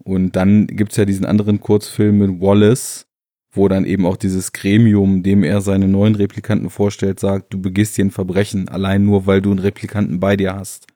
Und 0.04 0.36
dann 0.36 0.68
gibt's 0.68 0.98
ja 0.98 1.06
diesen 1.06 1.26
anderen 1.26 1.60
Kurzfilm 1.60 2.20
mit 2.20 2.42
Wallace, 2.42 3.08
wo 3.52 3.68
dann 3.68 3.86
eben 3.86 4.06
auch 4.06 4.18
dieses 4.18 4.52
Gremium, 4.52 5.24
dem 5.24 5.44
er 5.44 5.62
seine 5.62 5.88
neuen 5.88 6.16
Replikanten 6.16 6.70
vorstellt, 6.70 7.20
sagt, 7.20 7.54
du 7.54 7.62
begehst 7.62 7.96
hier 7.96 8.06
ein 8.06 8.12
Verbrechen, 8.12 8.70
allein 8.70 9.06
nur 9.06 9.26
weil 9.26 9.42
du 9.42 9.52
einen 9.52 9.60
Replikanten 9.60 10.20
bei 10.20 10.36
dir 10.36 10.56
hast. 10.56 10.88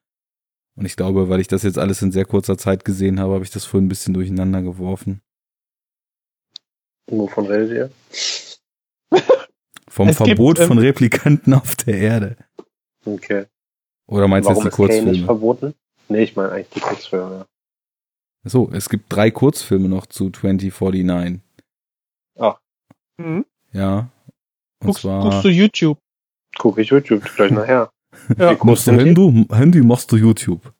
Und 0.75 0.85
ich 0.85 0.95
glaube, 0.95 1.29
weil 1.29 1.41
ich 1.41 1.47
das 1.47 1.63
jetzt 1.63 1.77
alles 1.77 2.01
in 2.01 2.11
sehr 2.11 2.25
kurzer 2.25 2.57
Zeit 2.57 2.85
gesehen 2.85 3.19
habe, 3.19 3.33
habe 3.33 3.43
ich 3.43 3.49
das 3.49 3.65
vorhin 3.65 3.85
ein 3.85 3.89
bisschen 3.89 4.13
durcheinander 4.13 4.61
geworfen. 4.61 5.21
Wovon 7.07 7.47
redet 7.47 7.71
ihr? 7.71 7.91
Vom 9.87 10.07
es 10.09 10.17
Verbot 10.17 10.57
gibt, 10.57 10.59
ähm, 10.59 10.67
von 10.67 10.77
Replikanten 10.79 11.53
auf 11.53 11.75
der 11.75 11.97
Erde. 11.97 12.37
Okay. 13.05 13.45
Oder 14.07 14.27
meinst 14.27 14.49
du 14.49 14.53
jetzt 14.53 14.63
die 14.63 14.69
Kurzfilme? 14.69 15.11
nicht 15.11 15.25
verboten? 15.25 15.73
Nee, 16.07 16.23
ich 16.23 16.35
meine 16.35 16.51
eigentlich 16.51 16.69
die 16.69 16.79
Kurzfilme. 16.79 17.45
So, 18.43 18.69
es 18.71 18.89
gibt 18.89 19.05
drei 19.09 19.31
Kurzfilme 19.31 19.89
noch 19.89 20.05
zu 20.05 20.29
2049. 20.29 21.41
Ach. 22.39 22.59
Mhm. 23.17 23.45
Ja. 23.73 24.09
Und 24.79 24.87
guckst, 24.87 25.01
zwar. 25.01 25.23
Guckst 25.23 25.43
du 25.43 25.49
YouTube? 25.49 25.99
Guck 26.57 26.77
ich 26.77 26.89
YouTube 26.89 27.23
gleich 27.35 27.51
nachher. 27.51 27.91
ja. 28.37 28.57
Machst 28.63 28.87
du 28.87 28.91
Handy, 28.93 29.47
Handy 29.51 29.81
machst 29.81 30.11
du 30.11 30.15
YouTube. 30.15 30.73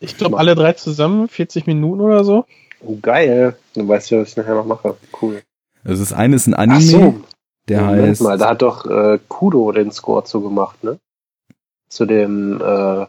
Ich 0.00 0.16
glaube 0.16 0.38
alle 0.38 0.54
drei 0.54 0.72
zusammen, 0.72 1.28
40 1.28 1.66
Minuten 1.66 2.00
oder 2.00 2.24
so. 2.24 2.46
Oh, 2.80 2.98
geil. 3.00 3.56
Du 3.74 3.86
weißt 3.86 4.10
ja, 4.10 4.20
was 4.20 4.30
ich 4.30 4.36
nachher 4.36 4.54
noch 4.54 4.66
mache. 4.66 4.96
Cool. 5.20 5.42
Also 5.84 6.02
das 6.02 6.12
eine 6.12 6.36
ist 6.36 6.46
ein 6.46 6.54
Anime. 6.54 6.76
Ach 6.76 6.80
so. 6.80 7.24
Der 7.68 7.82
Moment 7.82 8.08
heißt. 8.08 8.22
mal, 8.22 8.38
da 8.38 8.50
hat 8.50 8.62
doch 8.62 8.86
äh, 8.86 9.18
Kudo 9.28 9.72
den 9.72 9.90
Score 9.90 10.24
zugemacht, 10.24 10.84
ne? 10.84 10.98
zu 11.88 12.04
dem 12.06 12.60
äh, 12.60 13.06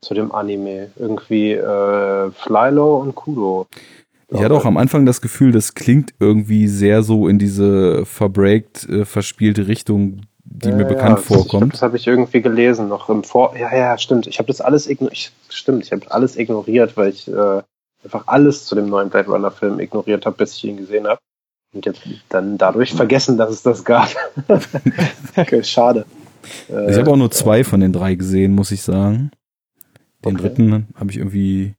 zu 0.00 0.14
dem 0.14 0.32
Anime. 0.32 0.90
Irgendwie 0.96 1.52
äh, 1.52 2.30
Flylo 2.30 2.98
und 2.98 3.14
Kudo. 3.14 3.66
Ich 4.30 4.42
hatte 4.42 4.54
auch 4.54 4.66
am 4.66 4.76
Anfang 4.76 5.06
das 5.06 5.20
Gefühl, 5.22 5.52
das 5.52 5.74
klingt 5.74 6.12
irgendwie 6.20 6.68
sehr 6.68 7.02
so 7.02 7.28
in 7.28 7.38
diese 7.38 8.04
verbreakt, 8.04 8.86
äh, 8.88 9.04
verspielte 9.04 9.68
Richtung, 9.68 10.20
die 10.44 10.68
ja, 10.68 10.76
mir 10.76 10.84
bekannt 10.84 11.18
ja, 11.18 11.36
vorkommt. 11.36 11.66
Ich, 11.66 11.72
das 11.72 11.82
habe 11.82 11.96
ich 11.96 12.06
irgendwie 12.06 12.42
gelesen 12.42 12.88
noch 12.88 13.08
im 13.08 13.24
Vor. 13.24 13.56
Ja, 13.56 13.74
ja, 13.74 13.96
stimmt. 13.96 14.26
Ich 14.26 14.38
habe 14.38 14.46
das 14.46 14.60
alles 14.60 14.86
ignoriert. 14.86 15.32
Stimmt, 15.48 15.84
ich 15.84 15.92
habe 15.92 16.10
alles 16.10 16.36
ignoriert, 16.36 16.96
weil 16.96 17.10
ich 17.10 17.26
äh, 17.26 17.62
einfach 18.04 18.24
alles 18.26 18.66
zu 18.66 18.74
dem 18.74 18.88
neuen 18.88 19.08
Blade 19.08 19.30
Runner 19.30 19.50
Film 19.50 19.80
ignoriert 19.80 20.26
habe, 20.26 20.36
bis 20.36 20.54
ich 20.54 20.64
ihn 20.64 20.76
gesehen 20.76 21.06
habe. 21.06 21.20
Und 21.78 21.86
jetzt 21.86 22.02
dann 22.28 22.58
dadurch 22.58 22.92
vergessen, 22.92 23.38
dass 23.38 23.50
es 23.50 23.62
das 23.62 23.84
gab. 23.84 24.08
okay, 25.36 25.62
schade 25.62 26.04
ich 26.88 26.96
habe 26.96 27.10
auch 27.10 27.16
nur 27.16 27.30
zwei 27.30 27.64
von 27.64 27.80
den 27.80 27.92
drei 27.92 28.14
gesehen, 28.14 28.54
muss 28.54 28.70
ich 28.70 28.82
sagen. 28.82 29.30
Den 30.24 30.34
okay. 30.34 30.48
dritten 30.48 30.88
habe 30.94 31.10
ich 31.10 31.18
irgendwie 31.18 31.74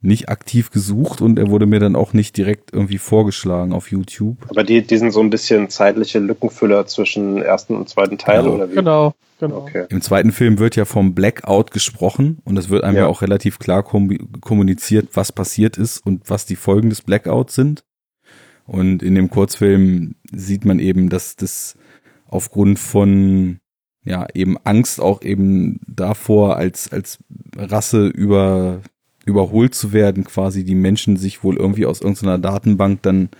nicht 0.00 0.28
aktiv 0.28 0.70
gesucht 0.70 1.20
und 1.20 1.38
er 1.38 1.48
wurde 1.48 1.66
mir 1.66 1.80
dann 1.80 1.96
auch 1.96 2.12
nicht 2.12 2.36
direkt 2.36 2.72
irgendwie 2.72 2.98
vorgeschlagen 2.98 3.72
auf 3.72 3.90
YouTube. 3.90 4.36
Aber 4.48 4.62
die, 4.62 4.82
die 4.82 4.96
sind 4.96 5.10
so 5.10 5.20
ein 5.20 5.30
bisschen 5.30 5.70
zeitliche 5.70 6.20
Lückenfüller 6.20 6.86
zwischen 6.86 7.42
ersten 7.42 7.74
und 7.74 7.88
zweiten 7.88 8.16
Teil 8.16 8.42
genau. 8.42 8.54
oder 8.54 8.70
wie? 8.70 8.74
Genau, 8.76 9.14
genau. 9.40 9.56
Okay. 9.58 9.86
Im 9.90 10.00
zweiten 10.00 10.30
Film 10.30 10.60
wird 10.60 10.76
ja 10.76 10.84
vom 10.84 11.14
Blackout 11.14 11.72
gesprochen 11.72 12.38
und 12.44 12.56
es 12.56 12.68
wird 12.68 12.84
einem 12.84 12.96
ja, 12.96 13.02
ja 13.02 13.08
auch 13.08 13.22
relativ 13.22 13.58
klar 13.58 13.82
kommuniziert, 13.82 15.08
was 15.14 15.32
passiert 15.32 15.76
ist 15.76 15.98
und 16.06 16.30
was 16.30 16.46
die 16.46 16.56
Folgen 16.56 16.90
des 16.90 17.02
Blackouts 17.02 17.56
sind. 17.56 17.82
Und 18.68 19.02
in 19.02 19.14
dem 19.14 19.30
Kurzfilm 19.30 20.16
sieht 20.30 20.66
man 20.66 20.78
eben, 20.78 21.08
dass 21.08 21.36
das 21.36 21.78
aufgrund 22.26 22.78
von 22.78 23.60
ja, 24.04 24.26
eben 24.34 24.58
Angst 24.62 25.00
auch 25.00 25.22
eben 25.22 25.80
davor, 25.86 26.56
als, 26.56 26.92
als 26.92 27.18
Rasse 27.56 28.08
über, 28.08 28.82
überholt 29.24 29.74
zu 29.74 29.94
werden, 29.94 30.24
quasi 30.24 30.64
die 30.64 30.74
Menschen 30.74 31.16
sich 31.16 31.42
wohl 31.42 31.56
irgendwie 31.56 31.86
aus 31.86 32.02
irgendeiner 32.02 32.38
Datenbank 32.38 33.00
dann 33.02 33.30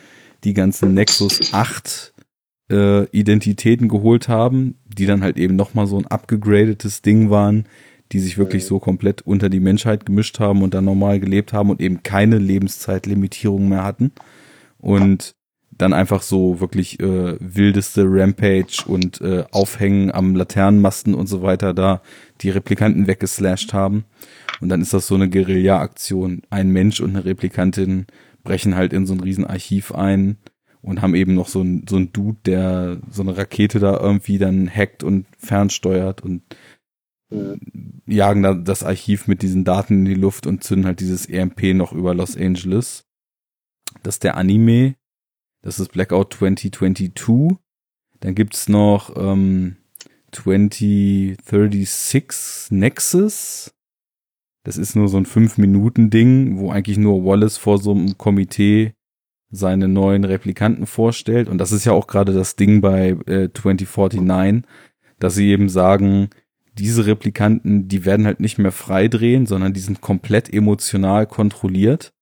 die 0.45 0.55
ganzen 0.55 0.95
Nexus 0.95 1.53
8 1.53 2.15
äh, 2.71 3.05
Identitäten 3.11 3.89
geholt 3.89 4.29
haben, 4.29 4.79
die 4.87 5.05
dann 5.05 5.23
halt 5.23 5.37
eben 5.37 5.57
nochmal 5.57 5.87
so 5.87 5.99
ein 5.99 6.07
abgegradetes 6.07 7.03
Ding 7.03 7.29
waren, 7.29 7.67
die 8.13 8.21
sich 8.21 8.39
wirklich 8.39 8.65
so 8.65 8.79
komplett 8.79 9.21
unter 9.23 9.51
die 9.51 9.61
Menschheit 9.61 10.07
gemischt 10.07 10.41
haben 10.41 10.63
und 10.63 10.73
dann 10.73 10.87
normal 10.87 11.21
gelebt 11.21 11.53
haben 11.53 11.69
und 11.69 11.83
eben 11.83 12.03
keine 12.03 12.39
Lebenszeitlimitierung 12.39 13.69
mehr 13.69 13.85
hatten. 13.85 14.13
Und 14.79 15.35
dann 15.71 15.93
einfach 15.93 16.23
so 16.23 16.61
wirklich 16.61 17.01
äh, 17.01 17.37
wildeste 17.41 18.05
Rampage 18.05 18.85
und 18.87 19.21
äh, 19.21 19.45
Aufhängen 19.53 20.11
am 20.11 20.35
Laternenmasten 20.35 21.15
und 21.15 21.29
so 21.29 21.43
weiter 21.43 21.73
da 21.73 22.03
die 22.41 22.51
Replikanten 22.51 23.07
weggeslasht 23.07 23.73
haben. 23.73 24.05
Und 24.61 24.71
dann 24.71 24.83
ist 24.83 24.93
das 24.93 25.07
so 25.07 25.15
eine 25.15 25.31
Guerilla-Aktion. 25.31 26.43
Ein 26.51 26.71
Mensch 26.71 27.01
und 27.01 27.11
eine 27.11 27.25
Replikantin 27.25 28.07
brechen 28.43 28.75
halt 28.75 28.93
in 28.93 29.07
so 29.07 29.15
ein 29.15 29.21
Riesenarchiv 29.21 29.93
ein 29.93 30.39
und 30.81 31.01
haben 31.01 31.15
eben 31.15 31.35
noch 31.35 31.49
so 31.49 31.63
ein, 31.63 31.85
so 31.89 31.97
ein 31.97 32.13
Dude, 32.13 32.39
der 32.45 32.99
so 33.11 33.23
eine 33.23 33.37
Rakete 33.37 33.79
da 33.79 33.99
irgendwie 33.99 34.39
dann 34.39 34.69
hackt 34.69 35.05
und 35.05 35.27
fernsteuert 35.39 36.23
und 36.23 36.43
mhm. 37.31 37.61
jagen 38.07 38.43
da 38.43 38.55
das 38.55 38.83
Archiv 38.83 39.29
mit 39.29 39.43
diesen 39.43 39.65
Daten 39.65 40.01
in 40.01 40.05
die 40.07 40.15
Luft 40.15 40.47
und 40.47 40.65
zünden 40.65 40.87
halt 40.87 41.01
dieses 41.01 41.27
EMP 41.27 41.75
noch 41.75 41.93
über 41.93 42.15
Los 42.15 42.37
Angeles. 42.37 43.08
Das 44.03 44.17
ist 44.17 44.25
der 44.25 44.37
Anime. 44.37 44.97
Das 45.63 45.81
ist 45.81 45.93
Blackout 45.93 46.35
2022. 46.35 47.57
Dann 48.21 48.35
gibt's 48.35 48.69
noch 48.69 49.17
ähm, 49.17 49.77
2036 50.33 52.71
Nexus. 52.71 53.73
Das 54.65 54.77
ist 54.77 54.97
nur 54.97 55.09
so 55.09 55.17
ein 55.17 55.27
5-Minuten-Ding, 55.27 56.59
wo 56.59 56.71
eigentlich 56.71 56.99
nur 56.99 57.25
Wallace 57.25 57.57
vor 57.57 57.79
so 57.79 57.93
einem 57.93 58.19
Komitee 58.19 58.93
seine 59.51 59.89
neuen 59.89 60.25
Replikanten 60.25 60.87
vorstellt. 60.87 61.49
Und 61.49 61.57
das 61.59 61.73
ist 61.73 61.87
ja 61.87 61.93
auch 61.93 62.07
gerade 62.07 62.35
das 62.35 62.57
Ding 62.57 62.81
bei 62.81 63.11
äh, 63.27 63.49
2049, 63.53 64.65
dass 65.19 65.35
sie 65.35 65.49
eben 65.49 65.69
sagen, 65.69 66.31
diese 66.75 67.07
Replikanten, 67.07 67.89
die 67.89 68.05
werden 68.05 68.27
halt 68.27 68.41
nicht 68.41 68.59
mehr 68.59 68.73
freidrehen, 68.73 69.47
sondern 69.47 69.73
die 69.73 69.81
sind 69.81 70.01
komplett 70.01 70.53
emotional 70.53 71.27
kontrolliert. 71.27 72.13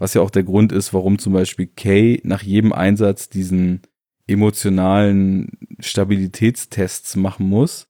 Was 0.00 0.14
ja 0.14 0.22
auch 0.22 0.30
der 0.30 0.42
Grund 0.42 0.72
ist, 0.72 0.92
warum 0.94 1.18
zum 1.18 1.34
Beispiel 1.34 1.66
Kay 1.66 2.20
nach 2.24 2.42
jedem 2.42 2.72
Einsatz 2.72 3.28
diesen 3.28 3.82
emotionalen 4.26 5.58
Stabilitätstests 5.78 7.16
machen 7.16 7.46
muss. 7.48 7.86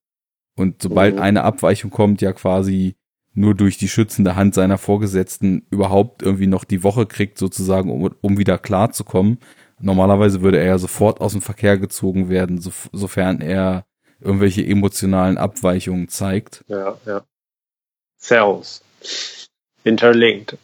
Und 0.57 0.82
sobald 0.82 1.16
mhm. 1.16 1.23
eine 1.23 1.45
Abweichung 1.45 1.91
kommt, 1.91 2.20
ja 2.20 2.32
quasi 2.32 2.97
nur 3.32 3.55
durch 3.55 3.78
die 3.78 3.89
schützende 3.89 4.35
Hand 4.35 4.55
seiner 4.55 4.77
Vorgesetzten 4.77 5.66
überhaupt 5.70 6.23
irgendwie 6.23 6.49
noch 6.49 6.65
die 6.65 6.82
Woche 6.82 7.07
kriegt, 7.07 7.39
sozusagen, 7.39 7.91
um, 7.91 8.11
um 8.20 8.39
wieder 8.39 8.59
klarzukommen. 8.59 9.39
Normalerweise 9.78 10.43
würde 10.43 10.59
er 10.59 10.66
ja 10.66 10.78
sofort 10.78 11.20
aus 11.20 11.32
dem 11.32 11.43
Verkehr 11.43 11.78
gezogen 11.78 12.28
werden, 12.28 12.61
so, 12.61 12.73
sofern 12.93 13.41
er 13.41 13.87
irgendwelche 14.20 14.66
emotionalen 14.66 15.39
Abweichungen 15.39 16.09
zeigt. 16.09 16.65
Ja, 16.66 16.99
ja. 17.07 17.23
Cells. 18.19 18.82
Interlinked. 19.85 20.59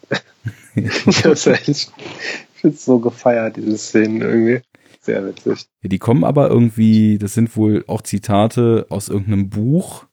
ich 0.75 1.25
hab's 1.25 2.85
so 2.85 2.99
gefeiert, 2.99 3.57
diese 3.57 3.77
Szenen 3.77 4.21
irgendwie. 4.21 4.61
Sehr 5.01 5.25
witzig. 5.25 5.67
Ja, 5.81 5.89
die 5.89 5.99
kommen 5.99 6.23
aber 6.23 6.49
irgendwie, 6.49 7.17
das 7.17 7.33
sind 7.33 7.55
wohl 7.55 7.85
auch 7.87 8.01
Zitate 8.01 8.87
aus 8.89 9.07
irgendeinem 9.07 9.49
Buch. 9.49 10.05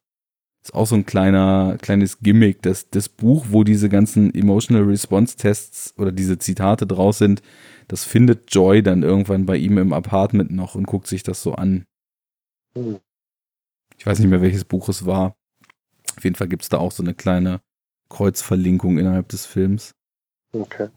Ist 0.63 0.75
auch 0.75 0.87
so 0.87 0.95
ein 0.95 1.05
kleiner, 1.05 1.77
kleines 1.83 2.21
Gimmick, 2.21 2.63
dass 2.63 2.89
das 2.91 3.09
Buch, 3.09 3.47
wo 3.51 3.65
diese 3.65 3.89
ganzen 3.89 4.33
Emotional 4.35 4.85
Response 4.85 5.37
Tests 5.37 5.95
oder 5.99 6.13
diese 6.13 6.39
Zitate 6.39 6.87
draus 6.87 7.19
sind, 7.19 7.43
das 7.89 8.05
findet 8.05 8.55
Joy 8.55 8.83
dann 8.83 9.03
irgendwann 9.03 9.47
bei 9.47 9.57
ihm 9.57 9.79
im 9.79 9.93
Apartment 9.93 10.53
noch 10.53 10.75
und 10.75 10.87
guckt 10.87 11.07
sich 11.07 11.23
das 11.23 11.43
so 11.43 11.55
an. 11.55 11.85
Hm. 12.77 13.01
Ich 13.99 14.07
weiß 14.07 14.19
nicht 14.19 14.31
mehr, 14.31 14.43
welches 14.43 14.65
Buch 14.65 14.89
es 14.89 15.05
war. 15.05 15.35
Auf 16.17 16.25
jeden 16.25 16.37
Fall 16.37 16.49
gibt 16.49 16.63
es 16.63 16.69
da 16.69 16.79
auch 16.79 16.93
so 16.93 17.03
eine 17.03 17.15
kleine 17.15 17.61
Kreuzverlinkung 18.09 18.99
innerhalb 18.99 19.29
des 19.29 19.45
Films. 19.47 19.95
Okay. 20.55 20.89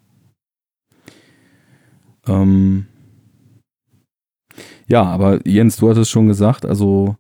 Ähm, 2.27 2.85
ja, 4.87 5.03
aber 5.03 5.45
Jens, 5.47 5.77
du 5.77 5.89
hattest 5.89 6.11
schon 6.11 6.27
gesagt, 6.27 6.65
also 6.65 7.15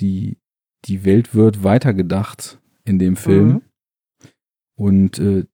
die, 0.00 0.36
die 0.84 1.04
Welt 1.04 1.34
wird 1.34 1.64
weitergedacht 1.64 2.60
in 2.84 2.98
dem 2.98 3.16
Film. 3.16 3.48
Mhm. 3.48 3.62
Und 4.76 5.18
äh, 5.18 5.44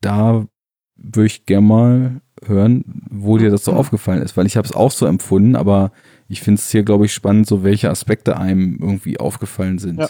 da 0.00 0.46
würde 0.96 1.26
ich 1.26 1.46
gerne 1.46 1.66
mal 1.66 2.20
hören, 2.44 3.06
wo 3.10 3.38
dir 3.38 3.50
das 3.50 3.64
so 3.64 3.72
aufgefallen 3.72 4.22
ist, 4.22 4.36
weil 4.36 4.46
ich 4.46 4.56
habe 4.56 4.66
es 4.66 4.74
auch 4.74 4.90
so 4.90 5.06
empfunden, 5.06 5.56
aber 5.56 5.92
ich 6.28 6.40
finde 6.40 6.58
es 6.58 6.70
hier, 6.70 6.82
glaube 6.82 7.06
ich, 7.06 7.12
spannend, 7.12 7.46
so 7.46 7.62
welche 7.62 7.90
Aspekte 7.90 8.38
einem 8.38 8.78
irgendwie 8.80 9.20
aufgefallen 9.20 9.78
sind. 9.78 10.00
Ja. 10.00 10.08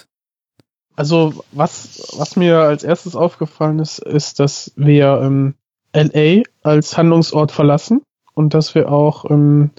Also 1.00 1.44
was, 1.52 2.12
was 2.18 2.36
mir 2.36 2.58
als 2.58 2.84
erstes 2.84 3.16
aufgallen 3.16 3.78
ist, 3.78 4.00
ist, 4.00 4.38
dass 4.38 4.70
wir 4.76 5.22
ähm, 5.22 5.54
LA 5.94 6.42
als 6.62 6.98
Handlungsort 6.98 7.52
verlassen 7.52 8.02
und 8.34 8.52
dass 8.52 8.74
wir 8.74 8.92
auch 8.92 9.24
ähm, 9.30 9.70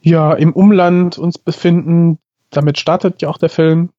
ja 0.00 0.32
im 0.34 0.52
Umland 0.52 1.16
uns 1.16 1.38
befinden. 1.38 2.18
Damit 2.50 2.76
startet 2.76 3.22
ja 3.22 3.28
auch 3.28 3.38
der 3.38 3.50
Film, 3.50 3.90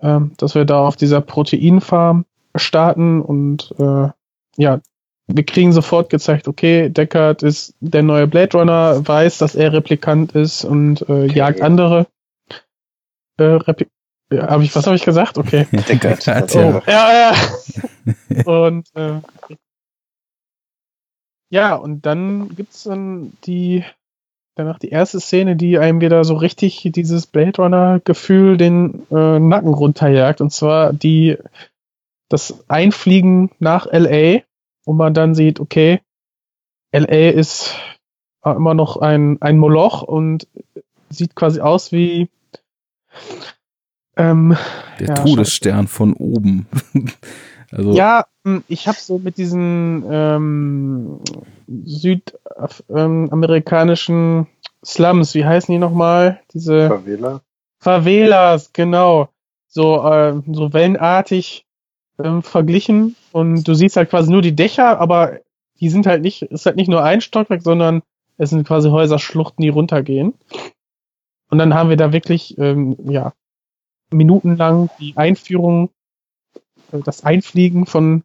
ähm, 0.00 0.32
dass 0.38 0.54
wir 0.54 0.64
da 0.64 0.88
auf 0.88 0.96
dieser 0.96 1.20
Proteinfarm 1.20 2.24
starten 2.56 3.20
und 3.20 3.74
äh, 3.78 4.08
ja 4.56 4.80
wir 5.26 5.44
kriegen 5.44 5.72
sofort 5.74 6.08
gezeigt, 6.08 6.48
okay, 6.48 6.88
Deckard 6.88 7.42
ist 7.42 7.74
der 7.80 8.02
neue 8.02 8.26
Blade 8.26 8.56
Runner, 8.56 9.06
weiß, 9.06 9.36
dass 9.36 9.54
er 9.56 9.74
Replikant 9.74 10.32
ist 10.32 10.64
und 10.64 11.06
äh, 11.10 11.26
jagt 11.26 11.60
andere. 11.60 12.06
Äh, 13.36 13.44
Repli 13.44 13.88
ja, 14.34 14.48
hab 14.48 14.60
ich, 14.60 14.74
was 14.74 14.86
habe 14.86 14.96
ich 14.96 15.04
gesagt? 15.04 15.38
Okay. 15.38 15.66
Deckard. 15.88 16.26
oh, 16.56 16.82
ja, 16.86 17.32
ja. 17.32 18.44
und 18.44 18.88
äh, 18.94 19.20
ja, 21.50 21.74
und 21.74 22.06
dann 22.06 22.54
gibt's 22.56 22.84
dann 22.84 23.32
die 23.44 23.84
danach 24.56 24.78
die 24.78 24.90
erste 24.90 25.20
Szene, 25.20 25.56
die 25.56 25.78
einem 25.78 26.00
wieder 26.00 26.24
so 26.24 26.34
richtig 26.34 26.88
dieses 26.94 27.26
Blade 27.26 27.60
Runner 27.60 28.00
Gefühl 28.04 28.56
den 28.56 29.06
äh, 29.10 29.38
Nacken 29.38 29.74
runterjagt 29.74 30.40
und 30.40 30.50
zwar 30.50 30.92
die 30.92 31.36
das 32.28 32.68
Einfliegen 32.68 33.50
nach 33.58 33.86
LA 33.86 34.42
wo 34.84 34.92
man 34.92 35.14
dann 35.14 35.34
sieht, 35.34 35.60
okay, 35.60 36.00
LA 36.92 37.30
ist 37.30 37.76
immer 38.44 38.74
noch 38.74 38.98
ein, 38.98 39.40
ein 39.40 39.58
Moloch 39.58 40.02
und 40.02 40.46
sieht 41.08 41.34
quasi 41.34 41.60
aus 41.60 41.92
wie 41.92 42.28
ähm, 44.16 44.56
der 45.00 45.08
ja, 45.08 45.14
Todesstern 45.14 45.88
von 45.88 46.12
oben. 46.14 46.66
also 47.70 47.92
ja, 47.92 48.24
hm, 48.44 48.64
ich 48.68 48.88
habe 48.88 48.98
so 48.98 49.18
mit 49.18 49.36
diesen 49.38 50.04
ähm, 50.10 51.20
südamerikanischen 51.66 54.38
ähm, 54.38 54.46
Slums, 54.84 55.34
wie 55.34 55.44
heißen 55.44 55.72
die 55.72 55.78
nochmal? 55.78 56.40
Diese 56.52 56.88
Favela. 56.88 57.40
Favelas, 57.78 58.72
genau. 58.72 59.28
So, 59.68 60.04
äh, 60.04 60.34
so 60.52 60.72
wellenartig 60.72 61.66
ähm, 62.22 62.42
verglichen 62.42 63.16
und 63.32 63.66
du 63.66 63.74
siehst 63.74 63.96
halt 63.96 64.10
quasi 64.10 64.30
nur 64.30 64.42
die 64.42 64.54
Dächer, 64.54 65.00
aber 65.00 65.40
die 65.80 65.88
sind 65.88 66.06
halt 66.06 66.22
nicht, 66.22 66.42
ist 66.42 66.66
halt 66.66 66.76
nicht 66.76 66.88
nur 66.88 67.02
ein 67.02 67.20
Stockwerk, 67.20 67.62
sondern 67.62 68.02
es 68.36 68.50
sind 68.50 68.66
quasi 68.66 68.88
Häuserschluchten, 68.88 69.62
die 69.62 69.68
runtergehen. 69.68 70.34
Und 71.50 71.58
dann 71.58 71.74
haben 71.74 71.88
wir 71.88 71.96
da 71.96 72.12
wirklich, 72.12 72.56
ähm, 72.58 72.96
ja, 73.04 73.32
minutenlang 74.14 74.90
die 74.98 75.16
Einführung, 75.16 75.90
äh, 76.92 77.00
das 77.04 77.24
Einfliegen 77.24 77.86
von 77.86 78.22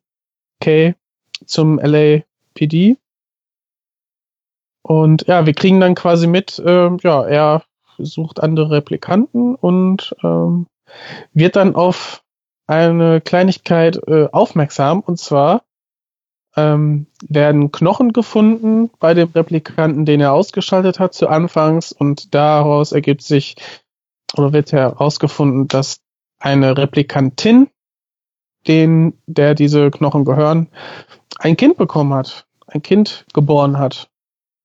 Kay 0.60 0.96
zum 1.46 1.80
LAPD. 1.80 2.98
Und 4.82 5.28
ja, 5.28 5.46
wir 5.46 5.54
kriegen 5.54 5.80
dann 5.80 5.96
quasi 5.96 6.28
mit, 6.28 6.60
äh, 6.60 6.90
ja, 7.02 7.24
er 7.26 7.64
sucht 7.98 8.40
andere 8.42 8.72
Replikanten 8.72 9.56
und 9.56 10.16
ähm, 10.24 10.68
wird 11.34 11.56
dann 11.56 11.76
auf 11.76 12.24
eine 12.66 13.20
Kleinigkeit 13.22 14.00
äh, 14.08 14.30
aufmerksam 14.32 15.02
und 15.02 15.18
zwar 15.18 15.64
ähm, 16.56 17.08
werden 17.28 17.72
Knochen 17.72 18.14
gefunden 18.14 18.90
bei 19.00 19.14
dem 19.14 19.30
Replikanten, 19.34 20.06
den 20.06 20.22
er 20.22 20.34
ausgeschaltet 20.34 21.00
hat 21.00 21.14
zu 21.14 21.28
Anfangs 21.28 21.92
und 21.92 22.34
daraus 22.34 22.92
ergibt 22.92 23.22
sich 23.22 23.56
oder 24.36 24.54
wird 24.54 24.72
herausgefunden, 24.72 25.68
dass 25.68 26.02
eine 26.40 26.78
Replikantin, 26.78 27.70
den 28.68 29.14
der 29.26 29.56
diese 29.56 29.92
Knochen 29.92 30.26
gehören, 30.26 30.68
ein 31.38 31.58
Kind 31.58 31.78
bekommen 31.78 32.14
hat, 32.14 32.46
ein 32.68 32.82
Kind 32.82 33.26
geboren 33.34 33.78
hat. 33.78 34.10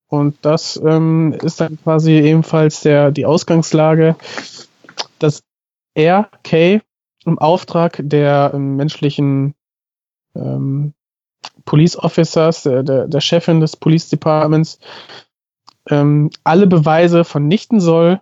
Und 0.09 0.37
das 0.43 0.81
ähm, 0.85 1.33
ist 1.43 1.61
dann 1.61 1.79
quasi 1.83 2.13
ebenfalls 2.13 2.83
der 2.83 3.11
die 3.11 3.27
Ausgangslage, 3.27 4.17
dass 5.19 5.43
er, 5.95 6.29
Kay, 6.43 6.81
im 7.25 7.39
Auftrag 7.39 8.01
der 8.03 8.53
ähm, 8.55 8.77
menschlichen 8.77 9.55
ähm, 10.37 10.93
Police 11.65 11.97
Officers, 11.97 12.65
der, 12.65 12.83
der, 12.83 13.09
der 13.09 13.21
Chefin 13.21 13.61
des 13.61 13.77
Police 13.77 14.09
Departments, 14.09 14.79
ähm, 15.89 16.31
alle 16.45 16.67
Beweise 16.67 17.25
vernichten 17.25 17.81
soll 17.81 18.21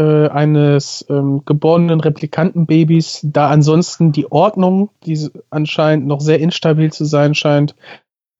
äh, 0.00 0.28
eines 0.28 1.04
ähm, 1.10 1.42
geborenen 1.44 2.00
Replikantenbabys, 2.00 3.20
da 3.22 3.50
ansonsten 3.50 4.12
die 4.12 4.32
Ordnung, 4.32 4.88
die 5.04 5.28
anscheinend 5.50 6.06
noch 6.06 6.20
sehr 6.20 6.40
instabil 6.40 6.90
zu 6.90 7.04
sein 7.04 7.34
scheint, 7.34 7.76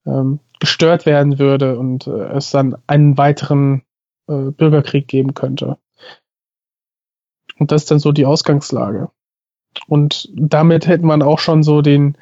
ähm, 0.06 0.40
gestört 0.58 1.04
werden 1.04 1.38
würde 1.38 1.78
und 1.78 2.06
äh, 2.06 2.32
es 2.32 2.50
dann 2.50 2.76
einen 2.86 3.18
weiteren 3.18 3.82
äh, 4.26 4.50
Bürgerkrieg 4.52 5.06
geben 5.06 5.34
könnte. 5.34 5.76
Und 7.58 7.72
das 7.72 7.82
ist 7.82 7.90
dann 7.90 7.98
so 7.98 8.10
die 8.10 8.24
Ausgangslage. 8.24 9.10
Und 9.86 10.30
damit 10.34 10.86
hätte 10.86 11.04
man 11.04 11.20
auch 11.20 11.40
schon 11.40 11.62
so 11.62 11.82
den 11.82 12.16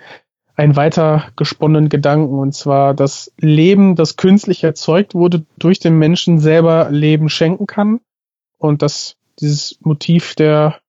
einen 0.57 0.75
weiter 0.75 1.29
gesponnenen 1.37 1.89
Gedanken 1.89 2.41
und 2.41 2.57
zwar 2.57 2.93
das 2.93 3.33
Leben, 3.39 3.95
das 3.95 4.17
künstlich 4.17 4.65
erzeugt 4.65 5.15
wurde, 5.15 5.47
durch 5.59 5.79
den 5.79 5.97
Menschen 5.97 6.41
selber 6.41 6.91
Leben 6.91 7.29
schenken 7.29 7.69
kann 7.69 8.01
und 8.59 8.83
dass 8.83 9.18
dieses 9.41 9.79
Motiv 9.81 10.35
der 10.35 10.81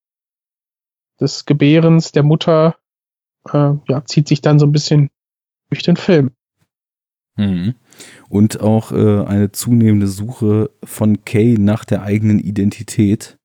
des 1.20 1.46
Gebärens 1.46 2.12
der 2.12 2.24
Mutter 2.24 2.78
äh, 3.52 3.74
ja, 3.88 4.06
zieht 4.06 4.28
sich 4.28 4.42
dann 4.42 4.60
so 4.60 4.66
ein 4.66 4.72
bisschen 4.72 5.10
durch 5.70 5.84
den 5.84 5.98
Film. 5.98 6.32
Mhm. 7.36 7.76
Und 8.30 8.62
auch 8.62 8.92
äh, 8.92 9.24
eine 9.26 9.52
zunehmende 9.52 10.08
Suche 10.08 10.72
von 10.84 11.24
Kay 11.26 11.58
nach 11.58 11.86
der 11.86 12.04
eigenen 12.04 12.40
Identität. 12.40 13.38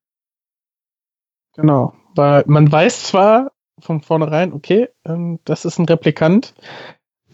Genau, 1.55 1.95
weil 2.15 2.45
man 2.47 2.71
weiß 2.71 3.05
zwar 3.05 3.53
von 3.79 4.01
vornherein, 4.01 4.53
okay, 4.53 4.89
ähm, 5.05 5.39
das 5.45 5.65
ist 5.65 5.79
ein 5.79 5.87
Replikant, 5.87 6.55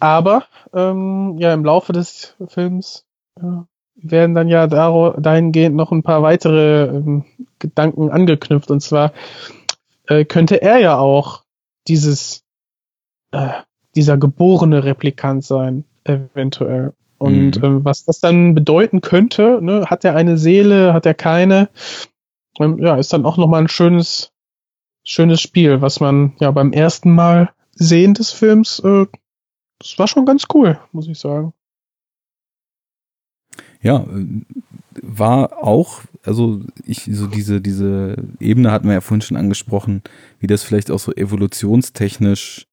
aber 0.01 0.47
ähm, 0.75 1.37
ja, 1.39 1.55
im 1.55 1.65
Laufe 1.65 1.93
des 1.93 2.37
Films 2.49 3.07
äh, 3.37 3.63
werden 4.02 4.35
dann 4.35 4.48
ja 4.48 4.66
dahingehend 4.66 5.77
noch 5.77 5.93
ein 5.93 6.02
paar 6.02 6.22
weitere 6.22 6.85
ähm, 6.85 7.24
Gedanken 7.59 8.10
angeknüpft. 8.10 8.70
Und 8.70 8.81
zwar 8.81 9.12
äh, 10.06 10.24
könnte 10.24 10.62
er 10.62 10.78
ja 10.78 10.98
auch 10.98 11.44
dieses 11.86 12.43
äh, 13.32 13.51
dieser 13.97 14.18
geborene 14.18 14.85
Replikant 14.85 15.44
sein, 15.44 15.85
eventuell. 16.05 16.94
Und 17.18 17.59
mhm. 17.59 17.64
ähm, 17.64 17.85
was 17.85 18.05
das 18.05 18.20
dann 18.20 18.55
bedeuten 18.55 19.01
könnte, 19.01 19.59
ne, 19.60 19.85
hat 19.86 20.05
er 20.05 20.16
eine 20.16 20.39
Seele, 20.39 20.94
hat 20.94 21.06
er 21.06 21.14
keine, 21.14 21.68
ähm, 22.59 22.78
ja, 22.78 22.97
ist 22.97 23.12
dann 23.12 23.27
auch 23.27 23.36
nochmal 23.36 23.62
ein 23.62 23.68
schönes, 23.68 24.32
schönes 25.05 25.40
Spiel, 25.40 25.82
was 25.82 26.01
man 26.01 26.35
ja 26.40 26.51
beim 26.51 26.72
ersten 26.72 27.14
Mal 27.14 27.51
sehen 27.72 28.14
des 28.14 28.31
Films, 28.32 28.81
äh, 28.81 29.06
das 29.78 29.98
war 29.98 30.06
schon 30.06 30.27
ganz 30.27 30.44
cool, 30.55 30.78
muss 30.93 31.09
ich 31.09 31.18
sagen. 31.18 31.52
Ja, 33.82 34.05
äh, 34.05 34.43
war 35.02 35.59
auch, 35.62 36.02
also 36.24 36.62
ich, 36.85 37.09
so 37.12 37.27
diese, 37.27 37.61
diese 37.61 38.16
Ebene 38.39 38.70
hatten 38.70 38.86
wir 38.86 38.94
ja 38.94 39.01
vorhin 39.01 39.23
schon 39.23 39.36
angesprochen, 39.36 40.02
wie 40.39 40.47
das 40.47 40.62
vielleicht 40.62 40.90
auch 40.90 40.98
so 40.98 41.12
evolutionstechnisch 41.12 42.66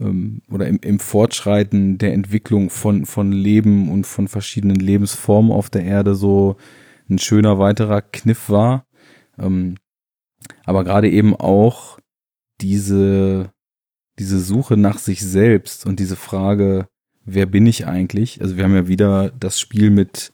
ähm, 0.00 0.42
oder 0.50 0.66
im, 0.66 0.78
im 0.82 0.98
Fortschreiten 0.98 1.98
der 1.98 2.12
Entwicklung 2.12 2.70
von, 2.70 3.06
von 3.06 3.32
Leben 3.32 3.90
und 3.90 4.06
von 4.06 4.28
verschiedenen 4.28 4.76
Lebensformen 4.76 5.50
auf 5.50 5.70
der 5.70 5.84
Erde 5.84 6.14
so 6.14 6.56
ein 7.08 7.18
schöner 7.18 7.58
weiterer 7.58 8.02
Kniff 8.02 8.48
war. 8.50 8.86
Ähm, 9.38 9.76
aber 10.64 10.84
gerade 10.84 11.10
eben 11.10 11.34
auch 11.34 11.98
diese, 12.60 13.50
diese 14.18 14.40
Suche 14.40 14.76
nach 14.76 14.98
sich 14.98 15.20
selbst 15.22 15.86
und 15.86 16.00
diese 16.00 16.16
Frage, 16.16 16.88
wer 17.24 17.46
bin 17.46 17.66
ich 17.66 17.86
eigentlich? 17.86 18.40
Also 18.40 18.56
wir 18.56 18.64
haben 18.64 18.74
ja 18.74 18.88
wieder 18.88 19.30
das 19.30 19.58
Spiel 19.60 19.90
mit 19.90 20.32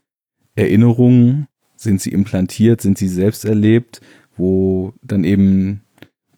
Erinnerungen, 0.55 1.49
sind 1.77 2.01
sie 2.01 2.11
implantiert, 2.13 2.81
sind 2.81 2.97
sie 2.97 3.09
selbst 3.09 3.45
erlebt, 3.45 4.01
wo 4.37 4.95
dann 5.03 5.25
eben 5.25 5.83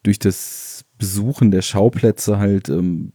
durch 0.03 0.19
das 0.19 0.85
Besuchen 0.99 1.51
der 1.51 1.63
Schauplätze 1.63 2.39
halt 2.39 2.69
ähm, 2.69 3.13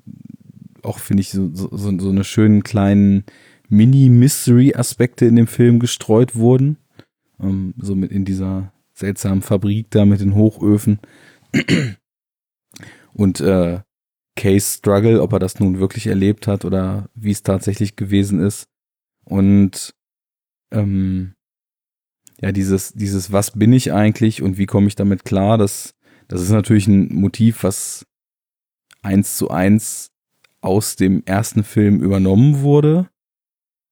auch, 0.84 1.00
finde 1.00 1.22
ich, 1.22 1.32
so, 1.32 1.50
so, 1.54 1.68
so 1.72 2.10
eine 2.10 2.24
schönen 2.24 2.64
kleinen 2.64 3.24
Mini-Mystery-Aspekte 3.70 5.26
in 5.26 5.36
dem 5.36 5.48
Film 5.48 5.80
gestreut 5.80 6.36
wurden. 6.36 6.78
Ähm, 7.40 7.74
so 7.78 7.96
mit 7.96 8.12
in 8.12 8.26
dieser 8.26 8.74
seltsamen 8.94 9.42
Fabrik 9.42 9.88
da 9.92 10.06
mit 10.06 10.22
den 10.22 10.36
Hochöfen. 10.36 11.00
Und 13.14 13.42
äh, 13.42 13.80
Case 14.36 14.78
Struggle, 14.78 15.22
ob 15.22 15.34
er 15.34 15.40
das 15.40 15.60
nun 15.60 15.80
wirklich 15.80 16.08
erlebt 16.08 16.48
hat 16.48 16.64
oder 16.64 17.10
wie 17.14 17.32
es 17.32 17.44
tatsächlich 17.44 17.96
gewesen 17.96 18.40
ist. 18.40 18.68
Und 19.26 19.94
ähm, 20.72 21.34
ja, 22.42 22.52
dieses, 22.52 22.94
dieses, 22.94 23.32
was 23.32 23.52
bin 23.52 23.74
ich 23.74 23.92
eigentlich 23.92 24.42
und 24.42 24.58
wie 24.58 24.66
komme 24.66 24.88
ich 24.88 24.96
damit 24.96 25.26
klar, 25.26 25.58
das 25.58 25.96
das 26.30 26.42
ist 26.42 26.52
natürlich 26.52 26.88
ein 26.88 27.14
Motiv, 27.14 27.64
was 27.64 28.06
eins 29.02 29.36
zu 29.36 29.50
eins 29.50 30.12
aus 30.62 30.96
dem 30.96 31.24
ersten 31.26 31.64
Film 31.64 32.02
übernommen 32.02 32.62
wurde. 32.62 33.10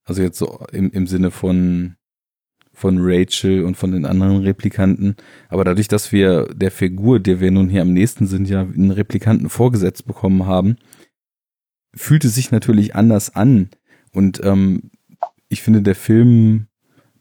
Also 0.05 0.21
jetzt 0.21 0.37
so 0.37 0.65
im, 0.71 0.91
im 0.91 1.07
Sinne 1.07 1.31
von, 1.31 1.95
von 2.71 2.97
Rachel 2.99 3.63
und 3.63 3.75
von 3.75 3.91
den 3.91 4.05
anderen 4.05 4.37
Replikanten. 4.37 5.15
Aber 5.49 5.63
dadurch, 5.63 5.87
dass 5.87 6.11
wir 6.11 6.45
der 6.53 6.69
Figur, 6.69 7.19
der 7.19 7.39
wir 7.39 7.49
nun 7.49 7.69
hier 7.69 7.81
am 7.81 7.93
nächsten 7.93 8.27
sind, 8.27 8.47
ja 8.47 8.61
einen 8.61 8.91
Replikanten 8.91 9.49
vorgesetzt 9.49 10.05
bekommen 10.05 10.45
haben, 10.45 10.77
fühlt 11.95 12.23
es 12.23 12.35
sich 12.35 12.51
natürlich 12.51 12.93
anders 12.95 13.35
an. 13.35 13.69
Und 14.13 14.41
ähm, 14.43 14.91
ich 15.49 15.61
finde, 15.61 15.81
der 15.81 15.95
Film 15.95 16.67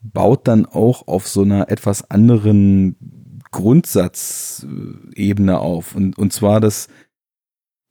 baut 0.00 0.48
dann 0.48 0.66
auch 0.66 1.08
auf 1.08 1.28
so 1.28 1.42
einer 1.42 1.70
etwas 1.70 2.10
anderen 2.10 2.96
Grundsatzebene 3.50 5.58
auf. 5.58 5.94
Und, 5.94 6.18
und 6.18 6.32
zwar, 6.32 6.60
dass 6.60 6.88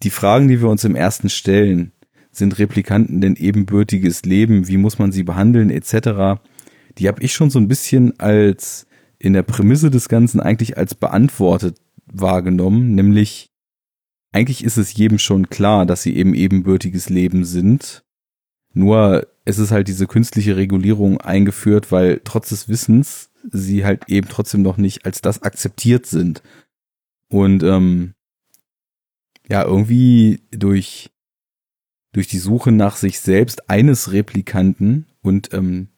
die 0.03 0.09
Fragen, 0.09 0.47
die 0.47 0.61
wir 0.61 0.69
uns 0.69 0.83
im 0.83 0.95
ersten 0.95 1.29
stellen, 1.29 1.91
sind 2.31 2.59
Replikanten 2.59 3.21
denn 3.21 3.35
ebenbürtiges 3.35 4.23
Leben? 4.23 4.67
Wie 4.67 4.77
muss 4.77 4.99
man 4.99 5.11
sie 5.11 5.23
behandeln, 5.23 5.69
etc. 5.69 6.41
Die 6.97 7.07
habe 7.07 7.23
ich 7.23 7.33
schon 7.33 7.49
so 7.49 7.59
ein 7.59 7.67
bisschen 7.67 8.19
als 8.19 8.87
in 9.17 9.33
der 9.33 9.43
Prämisse 9.43 9.89
des 9.89 10.09
Ganzen 10.09 10.41
eigentlich 10.41 10.77
als 10.77 10.95
beantwortet 10.95 11.77
wahrgenommen, 12.05 12.93
nämlich 12.93 13.51
eigentlich 14.31 14.65
ist 14.65 14.77
es 14.77 14.93
jedem 14.93 15.17
schon 15.17 15.49
klar, 15.49 15.85
dass 15.85 16.03
sie 16.03 16.15
eben 16.15 16.33
ebenbürtiges 16.33 17.09
Leben 17.09 17.45
sind. 17.45 18.03
Nur 18.73 19.25
es 19.45 19.59
ist 19.59 19.71
halt 19.71 19.87
diese 19.87 20.07
künstliche 20.07 20.57
Regulierung 20.57 21.21
eingeführt, 21.21 21.91
weil 21.91 22.21
trotz 22.23 22.49
des 22.49 22.67
Wissens 22.67 23.29
sie 23.51 23.85
halt 23.85 24.09
eben 24.09 24.27
trotzdem 24.27 24.63
noch 24.63 24.77
nicht 24.77 25.05
als 25.05 25.21
das 25.21 25.43
akzeptiert 25.43 26.07
sind. 26.07 26.41
Und 27.29 27.61
ähm, 27.63 28.15
ja, 29.47 29.63
irgendwie 29.63 30.41
durch, 30.51 31.11
durch 32.11 32.27
die 32.27 32.39
Suche 32.39 32.71
nach 32.71 32.95
sich 32.95 33.19
selbst 33.19 33.69
eines 33.69 34.11
Replikanten 34.11 35.05
und 35.21 35.53
ähm, 35.53 35.89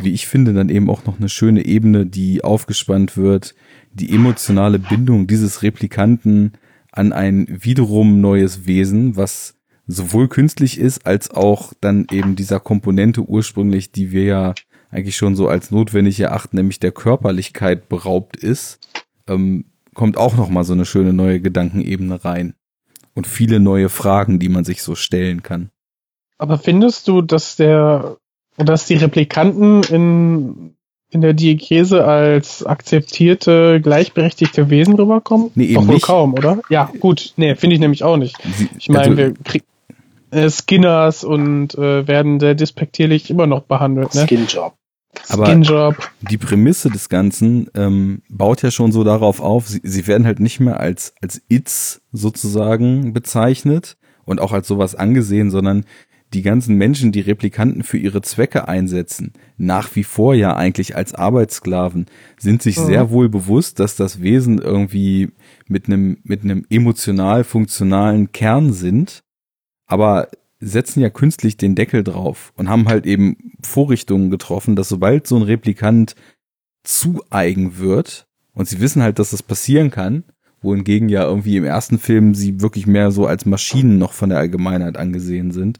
wie 0.00 0.12
ich 0.12 0.26
finde, 0.26 0.54
dann 0.54 0.70
eben 0.70 0.88
auch 0.88 1.04
noch 1.04 1.18
eine 1.18 1.28
schöne 1.28 1.64
Ebene, 1.64 2.06
die 2.06 2.42
aufgespannt 2.42 3.16
wird, 3.16 3.54
die 3.92 4.14
emotionale 4.14 4.78
Bindung 4.78 5.26
dieses 5.26 5.62
Replikanten 5.62 6.52
an 6.90 7.12
ein 7.12 7.46
wiederum 7.48 8.20
neues 8.20 8.66
Wesen, 8.66 9.16
was 9.16 9.53
sowohl 9.86 10.28
künstlich 10.28 10.78
ist, 10.78 11.06
als 11.06 11.30
auch 11.30 11.72
dann 11.80 12.06
eben 12.10 12.36
dieser 12.36 12.60
Komponente 12.60 13.22
ursprünglich, 13.22 13.92
die 13.92 14.12
wir 14.12 14.24
ja 14.24 14.54
eigentlich 14.90 15.16
schon 15.16 15.36
so 15.36 15.48
als 15.48 15.70
notwendig 15.70 16.20
erachten, 16.20 16.56
nämlich 16.56 16.80
der 16.80 16.92
Körperlichkeit 16.92 17.88
beraubt 17.88 18.36
ist, 18.36 18.78
ähm, 19.26 19.66
kommt 19.94 20.16
auch 20.16 20.36
noch 20.36 20.48
mal 20.48 20.64
so 20.64 20.72
eine 20.72 20.84
schöne 20.84 21.12
neue 21.12 21.40
Gedankenebene 21.40 22.24
rein 22.24 22.54
und 23.14 23.26
viele 23.26 23.60
neue 23.60 23.88
Fragen, 23.88 24.38
die 24.38 24.48
man 24.48 24.64
sich 24.64 24.82
so 24.82 24.94
stellen 24.94 25.42
kann. 25.42 25.70
Aber 26.38 26.58
findest 26.58 27.08
du, 27.08 27.22
dass 27.22 27.56
der, 27.56 28.16
dass 28.56 28.86
die 28.86 28.96
Replikanten 28.96 29.82
in 29.84 30.74
in 31.14 31.20
der 31.20 31.32
Diekese 31.32 32.04
als 32.04 32.66
akzeptierte, 32.66 33.80
gleichberechtigte 33.80 34.68
Wesen 34.68 34.94
rüberkommen? 34.94 35.52
Nee, 35.54 35.66
eben 35.66 35.74
Doch 35.74 35.86
wohl 35.86 35.94
nicht. 35.94 36.06
kaum, 36.06 36.34
oder? 36.34 36.60
Ja, 36.68 36.90
gut. 36.98 37.34
Nee, 37.36 37.54
finde 37.54 37.74
ich 37.74 37.80
nämlich 37.80 38.02
auch 38.02 38.16
nicht. 38.16 38.36
Sie, 38.56 38.68
ich 38.76 38.88
meine, 38.88 39.04
also, 39.04 39.16
wir 39.16 39.34
kriegen 39.44 39.64
äh, 40.34 40.50
Skinners 40.50 41.24
und 41.24 41.74
äh, 41.74 42.06
werden 42.06 42.40
sehr 42.40 42.54
despektierlich 42.54 43.30
immer 43.30 43.46
noch 43.46 43.62
behandelt. 43.62 44.14
Ne? 44.14 44.26
Skinjob. 44.26 44.74
Aber 45.28 45.46
Skinjob. 45.46 45.96
die 46.22 46.38
Prämisse 46.38 46.90
des 46.90 47.08
Ganzen 47.08 47.70
ähm, 47.74 48.22
baut 48.28 48.62
ja 48.62 48.70
schon 48.70 48.92
so 48.92 49.04
darauf 49.04 49.40
auf, 49.40 49.68
sie, 49.68 49.80
sie 49.82 50.06
werden 50.06 50.26
halt 50.26 50.40
nicht 50.40 50.60
mehr 50.60 50.80
als, 50.80 51.14
als 51.20 51.40
Its 51.48 52.02
sozusagen 52.12 53.12
bezeichnet 53.12 53.96
und 54.24 54.40
auch 54.40 54.52
als 54.52 54.66
sowas 54.66 54.94
angesehen, 54.94 55.50
sondern 55.50 55.84
die 56.32 56.42
ganzen 56.42 56.76
Menschen, 56.76 57.12
die 57.12 57.20
Replikanten 57.20 57.84
für 57.84 57.96
ihre 57.96 58.20
Zwecke 58.20 58.66
einsetzen, 58.66 59.32
nach 59.56 59.94
wie 59.94 60.02
vor 60.02 60.34
ja 60.34 60.56
eigentlich 60.56 60.96
als 60.96 61.14
Arbeitssklaven, 61.14 62.06
sind 62.38 62.60
sich 62.60 62.76
mhm. 62.78 62.86
sehr 62.86 63.10
wohl 63.10 63.28
bewusst, 63.28 63.78
dass 63.78 63.94
das 63.94 64.20
Wesen 64.20 64.58
irgendwie 64.58 65.30
mit 65.68 65.86
einem, 65.86 66.18
mit 66.24 66.42
einem 66.42 66.66
emotional 66.68 67.44
funktionalen 67.44 68.32
Kern 68.32 68.72
sind, 68.72 69.22
aber 69.86 70.28
setzen 70.60 71.00
ja 71.00 71.10
künstlich 71.10 71.56
den 71.56 71.74
Deckel 71.74 72.04
drauf 72.04 72.52
und 72.56 72.68
haben 72.68 72.88
halt 72.88 73.06
eben 73.06 73.52
Vorrichtungen 73.62 74.30
getroffen, 74.30 74.76
dass 74.76 74.88
sobald 74.88 75.26
so 75.26 75.36
ein 75.36 75.42
Replikant 75.42 76.14
zu 76.82 77.22
eigen 77.30 77.78
wird 77.78 78.26
und 78.54 78.68
sie 78.68 78.80
wissen 78.80 79.02
halt, 79.02 79.18
dass 79.18 79.30
das 79.30 79.42
passieren 79.42 79.90
kann, 79.90 80.24
wohingegen 80.62 81.08
ja 81.08 81.24
irgendwie 81.24 81.56
im 81.56 81.64
ersten 81.64 81.98
Film 81.98 82.34
sie 82.34 82.60
wirklich 82.60 82.86
mehr 82.86 83.10
so 83.10 83.26
als 83.26 83.44
Maschinen 83.44 83.98
noch 83.98 84.12
von 84.12 84.30
der 84.30 84.38
Allgemeinheit 84.38 84.96
angesehen 84.96 85.50
sind, 85.50 85.78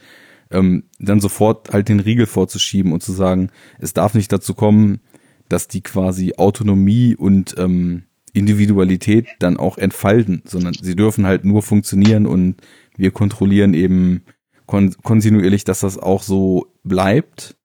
ähm, 0.50 0.84
dann 0.99 1.20
sofort 1.20 1.73
halt 1.73 1.89
den 1.89 2.00
Riegel 2.00 2.26
vorzuschieben 2.26 2.92
und 2.92 3.02
zu 3.02 3.12
sagen, 3.12 3.50
es 3.78 3.94
darf 3.94 4.15
nicht 4.15 4.31
dazu 4.31 4.55
kommen, 4.55 5.00
dass 5.49 5.68
die 5.68 5.81
quasi 5.81 6.34
Autonomie 6.36 7.16
und 7.16 7.55
ähm, 7.58 8.05
Individualität 8.33 9.26
dann 9.39 9.57
auch 9.57 9.78
entfalten, 9.78 10.42
sondern 10.44 10.74
sie 10.74 10.97
dürfen 10.97 11.26
halt 11.26 11.44
nur 11.44 11.62
funktionieren 11.62 12.26
und 12.26 12.57
wir 12.97 13.10
kontrollieren 13.10 13.74
eben 13.74 14.24
kon 14.66 14.94
kontinuierlich, 15.02 15.64
dass 15.64 15.81
das 15.81 15.98
auch 15.98 16.23
so 16.23 16.73
bleibt. 16.82 17.56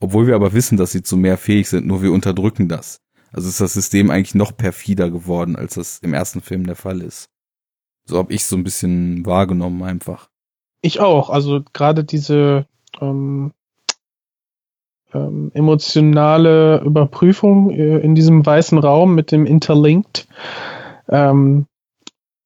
Obwohl 0.00 0.26
wir 0.26 0.34
aber 0.34 0.52
wissen, 0.52 0.76
dass 0.76 0.92
sie 0.92 1.02
zu 1.02 1.16
mehr 1.16 1.36
fähig 1.36 1.68
sind, 1.68 1.86
nur 1.86 2.02
wir 2.02 2.12
unterdrücken 2.12 2.68
das. 2.68 3.00
Also 3.32 3.48
ist 3.48 3.60
das 3.60 3.72
System 3.72 4.10
eigentlich 4.10 4.34
noch 4.34 4.56
perfider 4.56 5.10
geworden, 5.10 5.56
als 5.56 5.74
das 5.74 5.98
im 5.98 6.12
ersten 6.12 6.40
Film 6.40 6.66
der 6.66 6.76
Fall 6.76 7.00
ist. 7.00 7.30
So 8.04 8.18
habe 8.18 8.32
ich 8.32 8.44
so 8.44 8.56
ein 8.56 8.64
bisschen 8.64 9.24
wahrgenommen 9.24 9.82
einfach. 9.82 10.28
Ich 10.80 11.00
auch. 11.00 11.30
Also 11.30 11.62
gerade 11.72 12.04
diese 12.04 12.66
ähm, 13.00 13.52
ähm, 15.14 15.50
emotionale 15.54 16.82
Überprüfung 16.84 17.70
äh, 17.70 17.98
in 17.98 18.14
diesem 18.14 18.44
weißen 18.44 18.78
Raum 18.78 19.14
mit 19.14 19.30
dem 19.30 19.46
Interlinked. 19.46 20.26
Ähm, 21.08 21.66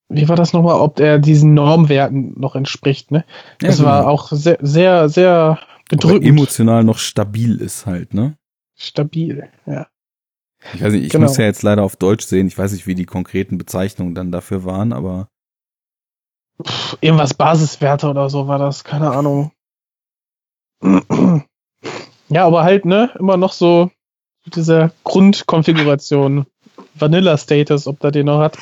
wie 0.09 0.29
war 0.29 0.37
das 0.37 0.53
nochmal, 0.53 0.81
ob 0.81 1.01
er 1.01 1.19
diesen 1.19 1.55
Normwerten 1.55 2.39
noch 2.39 2.55
entspricht, 2.55 3.11
ne? 3.11 3.25
Ja, 3.61 3.69
das 3.69 3.79
genau. 3.79 3.89
war 3.89 4.07
auch 4.09 4.31
sehr, 4.31 4.59
sehr, 4.61 5.09
sehr 5.09 5.59
bedrückend. 5.89 6.27
Emotional 6.27 6.85
noch 6.85 6.99
stabil 6.99 7.61
ist 7.61 7.87
halt, 7.87 8.15
ne? 8.15 8.37
Stabil, 8.77 9.49
ja. 9.67 9.89
Ich 10.75 10.83
weiß 10.83 10.93
nicht, 10.93 11.05
ich 11.05 11.13
genau. 11.13 11.27
muss 11.27 11.37
ja 11.37 11.45
jetzt 11.45 11.63
leider 11.63 11.83
auf 11.83 11.97
Deutsch 11.97 12.27
sehen. 12.27 12.47
Ich 12.47 12.59
weiß 12.59 12.73
nicht, 12.73 12.87
wie 12.87 12.95
die 12.95 13.05
konkreten 13.05 13.59
Bezeichnungen 13.59 14.15
dann 14.15 14.33
dafür 14.33 14.65
waren, 14.65 14.93
aber. 14.93 15.29
Pff, 16.63 16.97
irgendwas 17.01 17.35
Basiswerte 17.35 18.09
oder 18.09 18.31
so 18.31 18.49
war 18.49 18.59
das, 18.59 18.85
keine 18.85 19.11
Ahnung. 19.11 19.53
Ja, 22.29 22.45
aber 22.45 22.65
halt, 22.65 22.85
ne, 22.85 23.15
immer 23.21 23.37
noch 23.37 23.53
so 23.53 23.91
diese 24.47 24.93
Grundkonfiguration. 25.05 26.47
Vanilla 26.95 27.39
Status, 27.39 27.87
ob 27.87 28.01
da 28.01 28.11
den 28.11 28.27
noch 28.27 28.41
hat, 28.41 28.59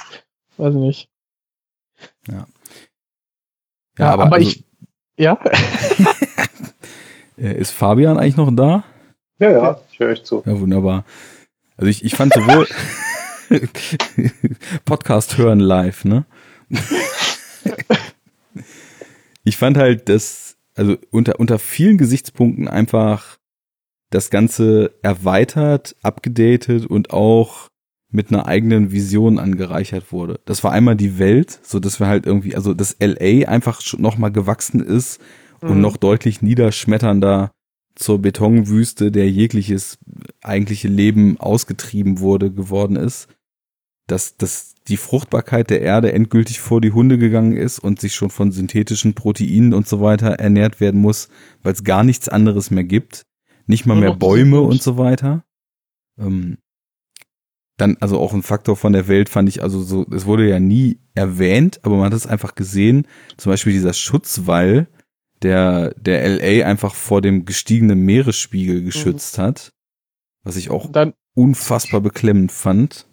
weiß 0.59 0.75
ich 0.75 0.81
nicht. 0.81 1.09
Ja. 2.29 2.35
Ja, 2.35 2.47
ja 3.99 4.11
aber, 4.13 4.25
aber 4.25 4.37
also, 4.37 4.49
ich. 4.49 4.65
Ja. 5.17 5.39
Äh, 7.37 7.59
ist 7.59 7.73
Fabian 7.73 8.17
eigentlich 8.17 8.37
noch 8.37 8.55
da? 8.55 8.85
Ja, 9.41 9.51
ja, 9.51 9.81
ich 9.91 9.99
höre 9.99 10.11
euch 10.11 10.23
zu. 10.23 10.45
Ja, 10.47 10.61
wunderbar. 10.61 11.05
Also 11.77 11.91
ich, 11.91 12.05
ich 12.05 12.15
fand 12.15 12.33
sowohl 12.33 12.69
Podcast 14.85 15.37
hören 15.37 15.59
live, 15.59 16.05
ne? 16.05 16.27
ich 19.45 19.57
fand 19.57 19.77
halt 19.77 20.09
das, 20.09 20.57
also 20.77 20.97
unter, 21.11 21.41
unter 21.41 21.59
vielen 21.59 21.99
Gesichtspunkten 21.99 22.69
einfach 22.69 23.39
das 24.11 24.31
Ganze 24.31 24.93
erweitert, 25.03 25.97
abgedatet 26.03 26.87
und 26.87 27.11
auch 27.11 27.69
mit 28.15 28.31
einer 28.31 28.47
eigenen 28.47 28.93
Vision 28.93 29.39
angereichert 29.39 30.13
wurde. 30.13 30.41
Das 30.45 30.63
war 30.65 30.73
einmal 30.73 30.97
die 30.97 31.19
Welt, 31.19 31.61
so 31.63 31.81
dass 31.81 32.01
wir 32.01 32.07
halt 32.07 32.27
irgendwie, 32.27 32.55
also 32.55 32.75
das 32.75 32.97
LA 33.01 33.49
einfach 33.49 33.81
schon 33.81 34.03
nochmal 34.03 34.33
gewachsen 34.33 34.81
ist 34.81 35.21
mhm. 35.63 35.71
und 35.71 35.81
noch 35.81 35.97
deutlich 35.97 36.41
niederschmetternder 36.41 37.51
zur 37.95 38.21
Betonwüste, 38.21 39.13
der 39.13 39.31
jegliches 39.31 39.99
eigentliche 40.43 40.89
Leben 40.89 41.39
ausgetrieben 41.39 42.21
wurde, 42.21 42.51
geworden 42.51 42.97
ist. 42.97 43.29
Dass, 44.07 44.37
dass 44.37 44.75
die 44.87 44.99
Fruchtbarkeit 44.99 45.71
der 45.71 45.81
Erde 45.81 46.13
endgültig 46.13 46.61
vor 46.61 46.83
die 46.83 46.93
Hunde 46.93 47.17
gegangen 47.17 47.57
ist 47.57 47.79
und 47.79 48.01
sich 48.01 48.15
schon 48.15 48.29
von 48.29 48.53
synthetischen 48.53 49.15
Proteinen 49.15 49.73
und 49.73 49.89
so 49.89 50.03
weiter 50.03 50.33
ernährt 50.33 50.79
werden 50.79 51.01
muss, 51.01 51.31
weil 51.63 51.73
es 51.73 51.85
gar 51.85 52.05
nichts 52.05 52.29
anderes 52.29 52.71
mehr 52.71 52.85
gibt 52.85 53.25
nicht 53.67 53.87
mal 53.87 53.97
mehr 53.97 54.15
Bäume 54.15 54.61
und 54.61 54.83
so 54.83 54.99
weiter. 54.99 55.45
Ähm, 56.19 56.59
dann, 57.77 57.97
also 58.01 58.21
auch 58.21 58.33
ein 58.33 58.43
Faktor 58.43 58.77
von 58.77 58.93
der 58.93 59.09
Welt 59.09 59.29
fand 59.29 59.49
ich, 59.49 59.63
also 59.63 59.83
so, 59.83 60.07
es 60.13 60.27
wurde 60.27 60.49
ja 60.49 60.61
nie 60.61 60.99
erwähnt, 61.15 61.81
aber 61.83 61.97
man 61.97 62.07
hat 62.07 62.13
es 62.13 62.27
einfach 62.27 62.55
gesehen, 62.55 63.07
zum 63.37 63.51
Beispiel 63.51 63.73
dieser 63.73 63.93
Schutzwall, 63.93 64.87
der, 65.43 65.93
der 65.95 66.27
LA 66.29 66.67
einfach 66.67 66.95
vor 66.95 67.21
dem 67.21 67.45
gestiegenen 67.45 68.01
Meeresspiegel 68.01 68.81
mhm. 68.81 68.85
geschützt 68.87 69.39
mhm. 69.39 69.43
hat, 69.43 69.73
was 70.45 70.57
ich 70.57 70.71
auch 70.71 70.91
dann, 70.91 71.15
unfassbar 71.35 72.01
beklemmend 72.01 72.53
fand. 72.53 73.07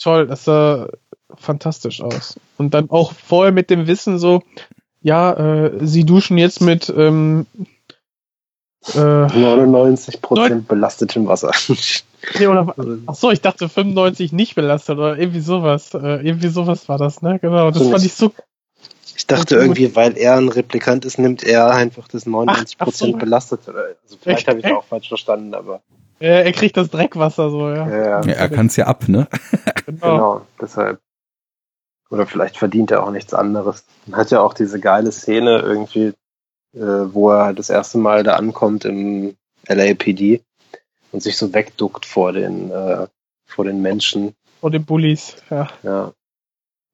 Toll, 0.00 0.26
das 0.26 0.44
sah 0.44 0.88
fantastisch 1.36 2.00
aus. 2.00 2.38
Und 2.56 2.74
dann 2.74 2.90
auch 2.90 3.12
vorher 3.12 3.52
mit 3.52 3.70
dem 3.70 3.86
Wissen 3.86 4.18
so, 4.18 4.42
ja, 5.00 5.32
äh, 5.32 5.86
sie 5.86 6.04
duschen 6.04 6.38
jetzt 6.38 6.60
mit 6.60 6.92
ähm, 6.96 7.46
äh, 8.94 8.98
99 8.98 10.22
Prozent 10.22 10.68
belastetem 10.68 11.26
Wasser. 11.26 11.50
nee, 12.38 12.46
oder, 12.46 12.74
ach 13.06 13.14
so, 13.14 13.30
ich 13.30 13.40
dachte 13.40 13.68
95 13.68 14.32
nicht 14.32 14.54
belastet 14.54 14.98
oder 14.98 15.18
irgendwie 15.18 15.40
sowas. 15.40 15.94
Äh, 15.94 16.26
irgendwie 16.26 16.48
sowas 16.48 16.88
war 16.88 16.98
das, 16.98 17.22
ne? 17.22 17.38
Genau, 17.38 17.70
das 17.70 17.88
fand 17.88 18.04
ich 18.04 18.14
so. 18.14 18.32
Ich 19.16 19.26
dachte 19.26 19.56
irgendwie, 19.56 19.96
weil 19.96 20.16
er 20.16 20.36
ein 20.36 20.48
Replikant 20.48 21.04
ist, 21.04 21.18
nimmt 21.18 21.42
er 21.42 21.70
einfach 21.70 22.06
das 22.06 22.26
99 22.26 22.78
Prozent 22.78 23.12
so. 23.12 23.18
belastet. 23.18 23.60
Also 23.66 24.16
vielleicht 24.20 24.46
habe 24.46 24.60
ich 24.60 24.66
auch 24.66 24.84
falsch 24.84 25.08
verstanden, 25.08 25.54
aber. 25.54 25.80
Er, 26.18 26.44
er 26.44 26.52
kriegt 26.52 26.76
das 26.76 26.90
Dreckwasser 26.90 27.50
so, 27.50 27.68
ja. 27.68 27.88
ja, 27.88 27.96
ja. 27.96 28.20
ja 28.22 28.32
er 28.32 28.48
kann 28.48 28.66
es 28.66 28.76
ja 28.76 28.86
ab, 28.86 29.08
ne? 29.08 29.26
genau. 29.86 30.14
genau, 30.14 30.46
deshalb. 30.60 31.00
Oder 32.08 32.26
vielleicht 32.26 32.56
verdient 32.56 32.90
er 32.92 33.02
auch 33.02 33.10
nichts 33.10 33.34
anderes. 33.34 33.84
Man 34.06 34.20
hat 34.20 34.30
ja 34.30 34.40
auch 34.40 34.54
diese 34.54 34.78
geile 34.78 35.10
Szene 35.10 35.58
irgendwie, 35.58 36.12
äh, 36.74 36.78
wo 36.78 37.30
er 37.30 37.52
das 37.52 37.70
erste 37.70 37.98
Mal 37.98 38.22
da 38.22 38.34
ankommt 38.34 38.84
im 38.84 39.36
LAPD 39.68 40.42
und 41.12 41.22
sich 41.22 41.36
so 41.36 41.52
wegduckt 41.52 42.06
vor 42.06 42.32
den, 42.32 42.70
äh, 42.70 43.06
vor 43.46 43.64
den 43.64 43.82
Menschen. 43.82 44.34
Vor 44.60 44.70
den 44.70 44.84
Bullies, 44.84 45.36
ja. 45.50 45.68
Ja. 45.82 46.12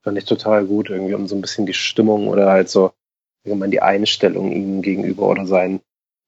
Fand 0.02 0.18
ich 0.18 0.25
total 0.25 0.65
gut, 0.65 0.91
irgendwie, 0.91 1.15
um 1.15 1.28
so 1.28 1.36
ein 1.36 1.41
bisschen 1.41 1.67
die 1.67 1.75
Stimmung 1.75 2.28
oder 2.28 2.51
halt 2.51 2.68
so, 2.68 2.92
man 3.44 3.70
die 3.70 3.83
Einstellung 3.83 4.52
ihm 4.52 4.83
gegenüber 4.83 5.28
oder 5.28 5.47
sein, 5.47 5.81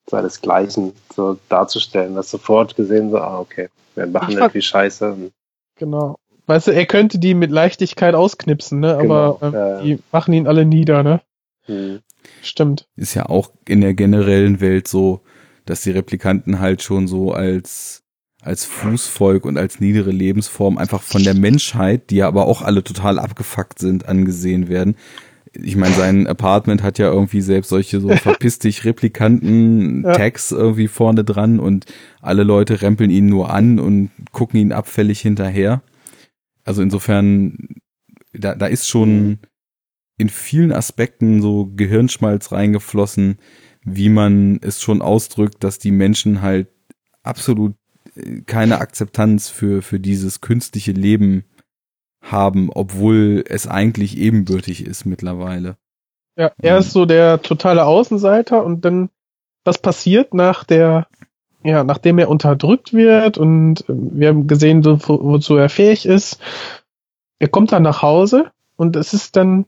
seinesgleichen 0.09 0.93
so 1.15 1.39
darzustellen. 1.49 2.15
Das 2.15 2.31
sofort 2.31 2.77
gesehen, 2.77 3.11
so, 3.11 3.19
ah, 3.19 3.41
okay, 3.41 3.69
wir 3.95 4.07
machen 4.07 4.37
irgendwie 4.37 4.63
Scheiße. 4.63 5.31
Genau. 5.77 6.19
Weißt 6.47 6.67
du, 6.67 6.73
er 6.73 6.87
könnte 6.87 7.19
die 7.19 7.35
mit 7.35 7.51
Leichtigkeit 7.51 8.15
ausknipsen, 8.15 8.81
ne? 8.81 8.97
Aber 8.99 9.39
genau, 9.41 9.57
äh, 9.57 9.57
ja, 9.57 9.83
die 9.83 9.99
machen 10.13 10.35
ihn 10.35 10.47
alle 10.47 10.67
nieder, 10.67 11.03
ne? 11.03 11.21
Hm. 11.67 12.01
Stimmt. 12.43 12.89
Ist 12.97 13.15
ja 13.15 13.27
auch 13.27 13.53
in 13.67 13.81
der 13.81 13.95
generellen 13.95 14.61
Welt 14.61 14.89
so, 14.89 15.23
dass 15.65 15.83
die 15.83 15.91
Replikanten 15.91 16.61
halt 16.61 16.83
schon 16.83 17.09
so 17.09 17.33
als 17.33 18.05
als 18.45 18.67
Fußvolk 18.67 19.47
und 19.47 19.57
als 19.57 19.81
niedere 19.81 20.11
Lebensform 20.11 20.77
einfach 20.77 21.03
von 21.03 21.23
der 21.25 21.33
Menschheit, 21.33 22.11
die 22.11 22.17
ja 22.17 22.29
aber 22.29 22.47
auch 22.47 22.61
alle 22.61 22.85
total 22.85 23.19
abgefuckt 23.19 23.79
sind, 23.79 24.07
angesehen 24.07 24.69
werden. 24.69 24.97
Ich 25.55 25.77
meine, 25.77 25.95
sein 25.95 26.27
Apartment 26.27 26.83
hat 26.83 26.99
ja 26.99 27.11
irgendwie 27.11 27.41
selbst 27.41 27.71
solche 27.71 28.01
so 28.01 28.09
verpiss 28.17 28.59
dich 28.59 28.85
Replikanten-Tags 28.85 30.51
ja. 30.51 30.59
irgendwie 30.59 30.89
vorne 30.89 31.25
dran 31.25 31.59
und 31.59 31.87
alle 32.21 32.43
Leute 32.43 32.83
rempeln 32.83 33.09
ihn 33.09 33.27
nur 33.27 33.51
an 33.51 33.79
und 33.79 34.11
gucken 34.33 34.61
ihn 34.61 34.73
abfällig 34.73 35.21
hinterher. 35.21 35.83
Also 36.65 36.83
insofern, 36.83 37.57
da, 38.35 38.55
da 38.55 38.67
ist 38.67 38.89
schon 38.89 39.39
in 40.17 40.29
vielen 40.29 40.73
Aspekten 40.73 41.43
so 41.43 41.71
Gehirnschmalz 41.75 42.53
reingeflossen, 42.53 43.39
wie 43.85 44.09
man 44.09 44.59
es 44.63 44.83
schon 44.83 45.03
ausdrückt, 45.03 45.63
dass 45.65 45.79
die 45.79 45.91
Menschen 45.91 46.41
halt 46.43 46.69
absolut 47.23 47.75
äh, 48.15 48.43
keine 48.43 48.79
Akzeptanz 48.79 49.49
für, 49.49 49.83
für 49.83 50.01
dieses 50.01 50.41
künstliche 50.41 50.93
Leben 50.93 51.45
haben, 52.23 52.71
obwohl 52.73 53.45
es 53.47 53.67
eigentlich 53.67 54.17
ebenbürtig 54.17 54.87
ist 54.87 55.05
mittlerweile. 55.05 55.77
Ja, 56.37 56.51
er 56.61 56.79
ist 56.79 56.93
so 56.93 57.05
der 57.05 57.43
totale 57.43 57.85
Außenseiter 57.85 58.65
und 58.65 58.85
dann, 58.85 59.11
was 59.65 59.79
passiert 59.79 60.35
nach 60.35 60.65
der, 60.65 61.07
ja, 61.63 61.85
nachdem 61.85 62.19
er 62.19 62.29
unterdrückt 62.29 62.93
wird 62.93 63.37
und 63.37 63.81
äh, 63.89 63.93
wir 63.95 64.29
haben 64.29 64.47
gesehen, 64.47 64.85
wozu 64.85 65.57
er 65.57 65.69
fähig 65.69 66.07
ist, 66.07 66.41
er 67.39 67.49
kommt 67.49 67.73
dann 67.73 67.83
nach 67.83 68.01
Hause 68.01 68.51
und 68.77 68.97
es 68.97 69.13
ist 69.13 69.37
dann 69.37 69.67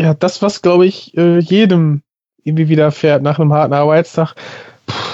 ja, 0.00 0.14
das, 0.14 0.40
was, 0.40 0.62
glaube 0.62 0.86
ich, 0.86 1.16
äh, 1.16 1.38
jedem 1.38 2.02
irgendwie 2.42 2.68
widerfährt 2.70 3.22
nach 3.22 3.38
einem 3.38 3.52
harten 3.52 3.74
Arbeitstag, 3.74 4.34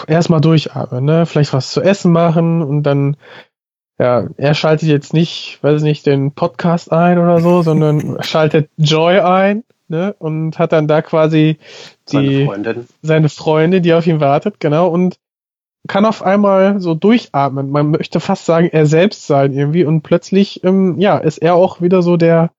erstmal 0.07 0.41
durchatmen, 0.41 1.05
ne? 1.05 1.27
Vielleicht 1.27 1.53
was 1.53 1.73
zu 1.73 1.83
essen 1.83 2.13
machen 2.13 2.63
und 2.63 2.85
dann, 2.85 3.17
ja, 3.99 4.29
er 4.37 4.55
schaltet 4.55 4.89
jetzt 4.89 5.13
nicht, 5.13 5.59
weiß 5.63 5.83
nicht, 5.83 6.07
den 6.07 6.33
Podcast 6.33 6.93
ein 6.93 7.19
oder 7.19 7.41
so, 7.41 7.63
sondern 7.63 8.19
schaltet 8.23 8.71
Joy 8.77 9.19
ein, 9.19 9.65
ne? 9.89 10.15
Und 10.21 10.57
hat 10.59 10.73
dann 10.73 10.87
da 10.87 11.03
quasi 11.03 11.59
die, 12.13 12.13
seine 12.13 12.45
Freundin. 12.47 12.87
seine 13.03 13.29
Freundin, 13.29 13.83
die 13.83 13.93
auf 13.93 14.07
ihn 14.07 14.21
wartet, 14.21 14.61
genau, 14.61 14.89
und 14.89 15.19
kann 15.89 16.05
auf 16.05 16.23
einmal 16.23 16.81
so 16.81 16.95
durchatmen. 16.95 17.71
Man 17.71 17.91
möchte 17.91 18.21
fast 18.21 18.47
sagen, 18.47 18.69
er 18.73 18.87
selbst 18.87 19.27
sein 19.27 19.53
irgendwie 19.53 19.85
und 19.85 20.03
plötzlich, 20.03 20.63
ähm, 20.63 20.99
ja, 21.01 21.19
ist 21.19 21.39
er 21.39 21.57
auch 21.57 21.81
wieder 21.81 22.03
so 22.03 22.17
der, 22.17 22.51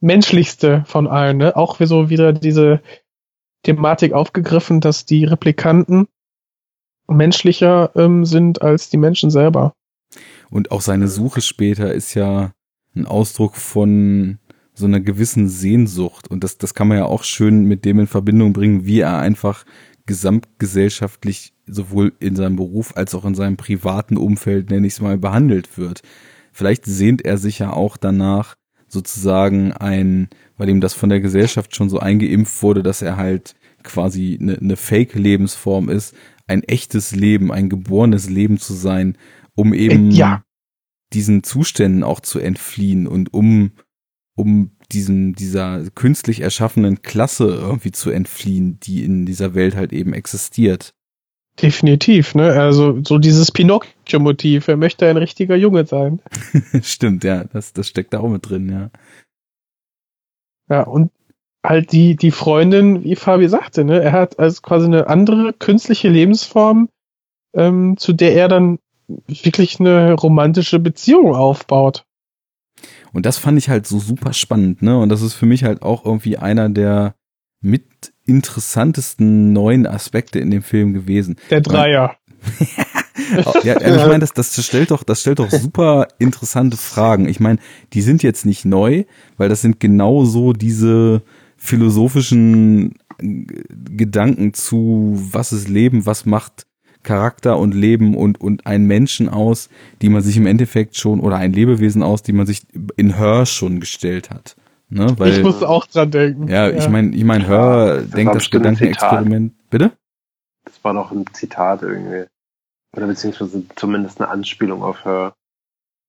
menschlichste 0.00 0.84
von 0.86 1.06
allen, 1.06 1.38
ne? 1.38 1.56
Auch 1.56 1.80
so 1.80 2.10
wieder 2.10 2.32
diese 2.32 2.80
Thematik 3.62 4.12
aufgegriffen, 4.12 4.80
dass 4.80 5.06
die 5.06 5.24
Replikanten 5.24 6.08
menschlicher 7.08 7.90
ähm, 7.94 8.24
sind 8.24 8.62
als 8.62 8.90
die 8.90 8.96
Menschen 8.96 9.30
selber. 9.30 9.72
Und 10.50 10.70
auch 10.70 10.80
seine 10.80 11.08
Suche 11.08 11.40
später 11.40 11.92
ist 11.92 12.14
ja 12.14 12.52
ein 12.94 13.06
Ausdruck 13.06 13.56
von 13.56 14.38
so 14.74 14.86
einer 14.86 15.00
gewissen 15.00 15.48
Sehnsucht. 15.48 16.28
Und 16.28 16.44
das, 16.44 16.58
das 16.58 16.74
kann 16.74 16.88
man 16.88 16.98
ja 16.98 17.04
auch 17.06 17.24
schön 17.24 17.64
mit 17.64 17.84
dem 17.84 18.00
in 18.00 18.06
Verbindung 18.06 18.52
bringen, 18.52 18.86
wie 18.86 19.00
er 19.00 19.18
einfach 19.18 19.64
gesamtgesellschaftlich 20.06 21.54
sowohl 21.66 22.12
in 22.20 22.36
seinem 22.36 22.56
Beruf 22.56 22.96
als 22.96 23.14
auch 23.14 23.24
in 23.24 23.34
seinem 23.34 23.56
privaten 23.56 24.16
Umfeld, 24.16 24.70
nenne 24.70 24.86
ich 24.86 24.94
es 24.94 25.00
mal, 25.00 25.18
behandelt 25.18 25.78
wird. 25.78 26.02
Vielleicht 26.52 26.84
sehnt 26.84 27.24
er 27.24 27.38
sich 27.38 27.58
ja 27.58 27.72
auch 27.72 27.96
danach, 27.96 28.56
sozusagen 28.96 29.72
ein, 29.72 30.28
weil 30.56 30.70
ihm 30.70 30.80
das 30.80 30.94
von 30.94 31.10
der 31.10 31.20
Gesellschaft 31.20 31.76
schon 31.76 31.90
so 31.90 31.98
eingeimpft 31.98 32.62
wurde, 32.62 32.82
dass 32.82 33.02
er 33.02 33.16
halt 33.16 33.54
quasi 33.82 34.38
eine, 34.40 34.56
eine 34.58 34.76
Fake-Lebensform 34.76 35.88
ist, 35.90 36.14
ein 36.46 36.62
echtes 36.62 37.14
Leben, 37.14 37.52
ein 37.52 37.68
geborenes 37.68 38.30
Leben 38.30 38.58
zu 38.58 38.72
sein, 38.72 39.18
um 39.54 39.74
eben 39.74 40.10
ja. 40.10 40.42
diesen 41.12 41.42
Zuständen 41.42 42.02
auch 42.02 42.20
zu 42.20 42.38
entfliehen 42.38 43.06
und 43.06 43.34
um, 43.34 43.72
um 44.34 44.72
diesen, 44.90 45.34
dieser 45.34 45.90
künstlich 45.90 46.40
erschaffenen 46.40 47.02
Klasse 47.02 47.46
irgendwie 47.46 47.92
zu 47.92 48.10
entfliehen, 48.10 48.80
die 48.80 49.04
in 49.04 49.26
dieser 49.26 49.54
Welt 49.54 49.76
halt 49.76 49.92
eben 49.92 50.12
existiert. 50.14 50.94
Definitiv, 51.60 52.34
ne? 52.34 52.52
Also 52.52 53.02
so 53.02 53.18
dieses 53.18 53.50
Pinocchio-Motiv, 53.50 54.68
er 54.68 54.76
möchte 54.76 55.08
ein 55.08 55.16
richtiger 55.16 55.56
Junge 55.56 55.86
sein. 55.86 56.20
Stimmt, 56.82 57.24
ja, 57.24 57.44
das, 57.44 57.72
das 57.72 57.88
steckt 57.88 58.12
da 58.12 58.20
auch 58.20 58.28
mit 58.28 58.48
drin, 58.48 58.68
ja. 58.70 58.90
Ja, 60.68 60.82
und 60.82 61.10
halt 61.64 61.92
die, 61.92 62.16
die 62.16 62.30
Freundin, 62.30 63.04
wie 63.04 63.16
Fabi 63.16 63.48
sagte, 63.48 63.84
ne, 63.84 64.02
er 64.02 64.12
hat 64.12 64.38
also 64.38 64.60
quasi 64.60 64.86
eine 64.86 65.06
andere 65.06 65.52
künstliche 65.52 66.08
Lebensform, 66.08 66.88
ähm, 67.54 67.96
zu 67.96 68.12
der 68.12 68.34
er 68.34 68.48
dann 68.48 68.78
wirklich 69.26 69.80
eine 69.80 70.12
romantische 70.12 70.78
Beziehung 70.78 71.34
aufbaut. 71.34 72.04
Und 73.12 73.24
das 73.24 73.38
fand 73.38 73.56
ich 73.56 73.68
halt 73.68 73.86
so 73.86 73.98
super 73.98 74.32
spannend, 74.32 74.82
ne? 74.82 74.98
Und 74.98 75.08
das 75.08 75.22
ist 75.22 75.34
für 75.34 75.46
mich 75.46 75.64
halt 75.64 75.82
auch 75.82 76.04
irgendwie 76.04 76.36
einer 76.36 76.68
der 76.68 77.14
mit 77.66 78.12
interessantesten 78.24 79.52
neuen 79.52 79.86
Aspekte 79.86 80.38
in 80.38 80.50
dem 80.50 80.62
Film 80.62 80.94
gewesen. 80.94 81.36
Der 81.50 81.60
Dreier. 81.60 82.16
ja, 83.64 83.80
ich 83.80 84.06
meine, 84.06 84.20
das, 84.20 84.32
das 84.32 84.64
stellt 84.64 84.90
doch, 84.90 85.02
das 85.02 85.20
stellt 85.20 85.38
doch 85.38 85.50
super 85.50 86.08
interessante 86.18 86.76
Fragen. 86.76 87.28
Ich 87.28 87.40
meine, 87.40 87.58
die 87.92 88.02
sind 88.02 88.22
jetzt 88.22 88.46
nicht 88.46 88.64
neu, 88.64 89.04
weil 89.36 89.48
das 89.48 89.62
sind 89.62 89.80
genau 89.80 90.24
so 90.24 90.52
diese 90.52 91.22
philosophischen 91.56 92.94
Gedanken 93.18 94.52
zu, 94.54 95.14
was 95.32 95.52
ist 95.52 95.68
Leben, 95.68 96.06
was 96.06 96.26
macht 96.26 96.66
Charakter 97.02 97.58
und 97.58 97.72
Leben 97.72 98.16
und, 98.16 98.40
und 98.40 98.66
einen 98.66 98.86
Menschen 98.86 99.28
aus, 99.28 99.70
die 100.02 100.08
man 100.08 100.22
sich 100.22 100.36
im 100.36 100.46
Endeffekt 100.46 100.96
schon, 100.96 101.20
oder 101.20 101.36
ein 101.36 101.52
Lebewesen 101.52 102.02
aus, 102.02 102.22
die 102.22 102.32
man 102.32 102.46
sich 102.46 102.62
in 102.96 103.16
Her 103.16 103.46
schon 103.46 103.80
gestellt 103.80 104.30
hat. 104.30 104.56
Ne? 104.88 105.18
Weil, 105.18 105.32
ich 105.32 105.42
muss 105.42 105.62
auch 105.62 105.86
dran 105.86 106.10
denken. 106.10 106.48
Ja, 106.48 106.68
ja. 106.68 106.76
ich 106.76 106.88
meine, 106.88 107.14
ich 107.14 107.24
mein, 107.24 107.46
Hör 107.46 107.96
ja, 107.96 108.02
denkt 108.02 108.34
das 108.34 108.50
Gedankenexperiment. 108.50 109.54
Bitte? 109.68 109.92
Das 110.64 110.82
war 110.84 110.92
noch 110.92 111.10
ein 111.10 111.24
Zitat 111.32 111.82
irgendwie. 111.82 112.26
Oder 112.96 113.06
beziehungsweise 113.06 113.64
zumindest 113.74 114.20
eine 114.20 114.30
Anspielung 114.30 114.82
auf 114.82 115.04
Hör. 115.04 115.34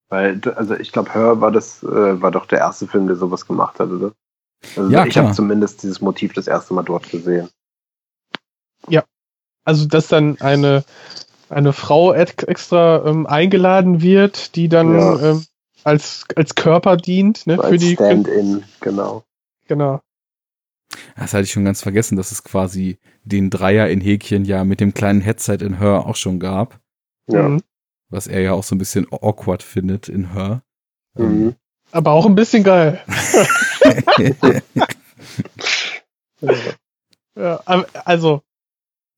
Weil, 0.10 0.40
also 0.56 0.76
ich 0.76 0.92
glaube, 0.92 1.14
Hör 1.14 1.42
war 1.42 1.52
das, 1.52 1.84
äh, 1.84 2.22
war 2.22 2.32
doch 2.32 2.46
der 2.46 2.60
erste 2.60 2.88
Film, 2.88 3.08
der 3.08 3.16
sowas 3.16 3.46
gemacht 3.46 3.80
hat, 3.80 3.90
oder? 3.90 4.14
Also 4.76 4.90
ja, 4.90 5.06
ich 5.06 5.18
habe 5.18 5.34
zumindest 5.34 5.84
dieses 5.84 6.02
Motiv 6.02 6.34
das 6.34 6.48
erste 6.48 6.74
Mal 6.74 6.84
dort 6.84 7.10
gesehen. 7.10 7.50
Ja. 8.88 9.04
Also, 9.66 9.86
dass 9.88 10.08
dann 10.08 10.40
eine, 10.40 10.84
eine 11.50 11.74
Frau 11.74 12.14
extra 12.14 13.06
ähm, 13.06 13.28
eingeladen 13.28 14.02
wird, 14.02 14.56
die 14.56 14.70
dann 14.70 14.96
ja. 14.96 15.32
ähm, 15.32 15.46
als, 15.88 16.26
als 16.36 16.54
Körper 16.54 16.98
dient, 16.98 17.48
ne? 17.48 17.56
So 17.56 17.64
für 17.64 17.78
die 17.78 17.94
Stand-in, 17.94 18.66
genau. 18.82 19.24
Genau. 19.68 20.02
Das 21.16 21.34
hatte 21.34 21.44
ich 21.44 21.52
schon 21.52 21.64
ganz 21.64 21.82
vergessen, 21.82 22.18
dass 22.18 22.32
es 22.32 22.44
quasi 22.44 23.00
den 23.24 23.50
Dreier 23.50 23.88
in 23.88 24.02
Häkchen 24.02 24.44
ja 24.44 24.66
mit 24.66 24.82
dem 24.82 24.94
kleinen 24.94 25.22
Headset 25.22 25.60
in 25.62 25.80
Her 25.80 26.06
auch 26.06 26.18
schon 26.18 26.40
gab. 26.40 26.80
Ja. 27.28 27.48
Mhm. 27.48 27.62
Was 28.10 28.28
er 28.28 28.42
ja 28.42 28.52
auch 28.54 28.64
so 28.64 28.76
ein 28.76 28.80
bisschen 28.80 29.08
awkward 29.12 29.64
findet 29.64 30.10
in 30.10 30.34
Her. 30.34 30.62
Ähm, 31.18 31.46
mhm. 31.46 31.56
Aber 31.92 32.12
auch 32.12 32.26
ein 32.26 32.36
bisschen 32.36 32.64
geil. 32.66 33.02
ja, 37.36 37.62
also, 38.04 38.42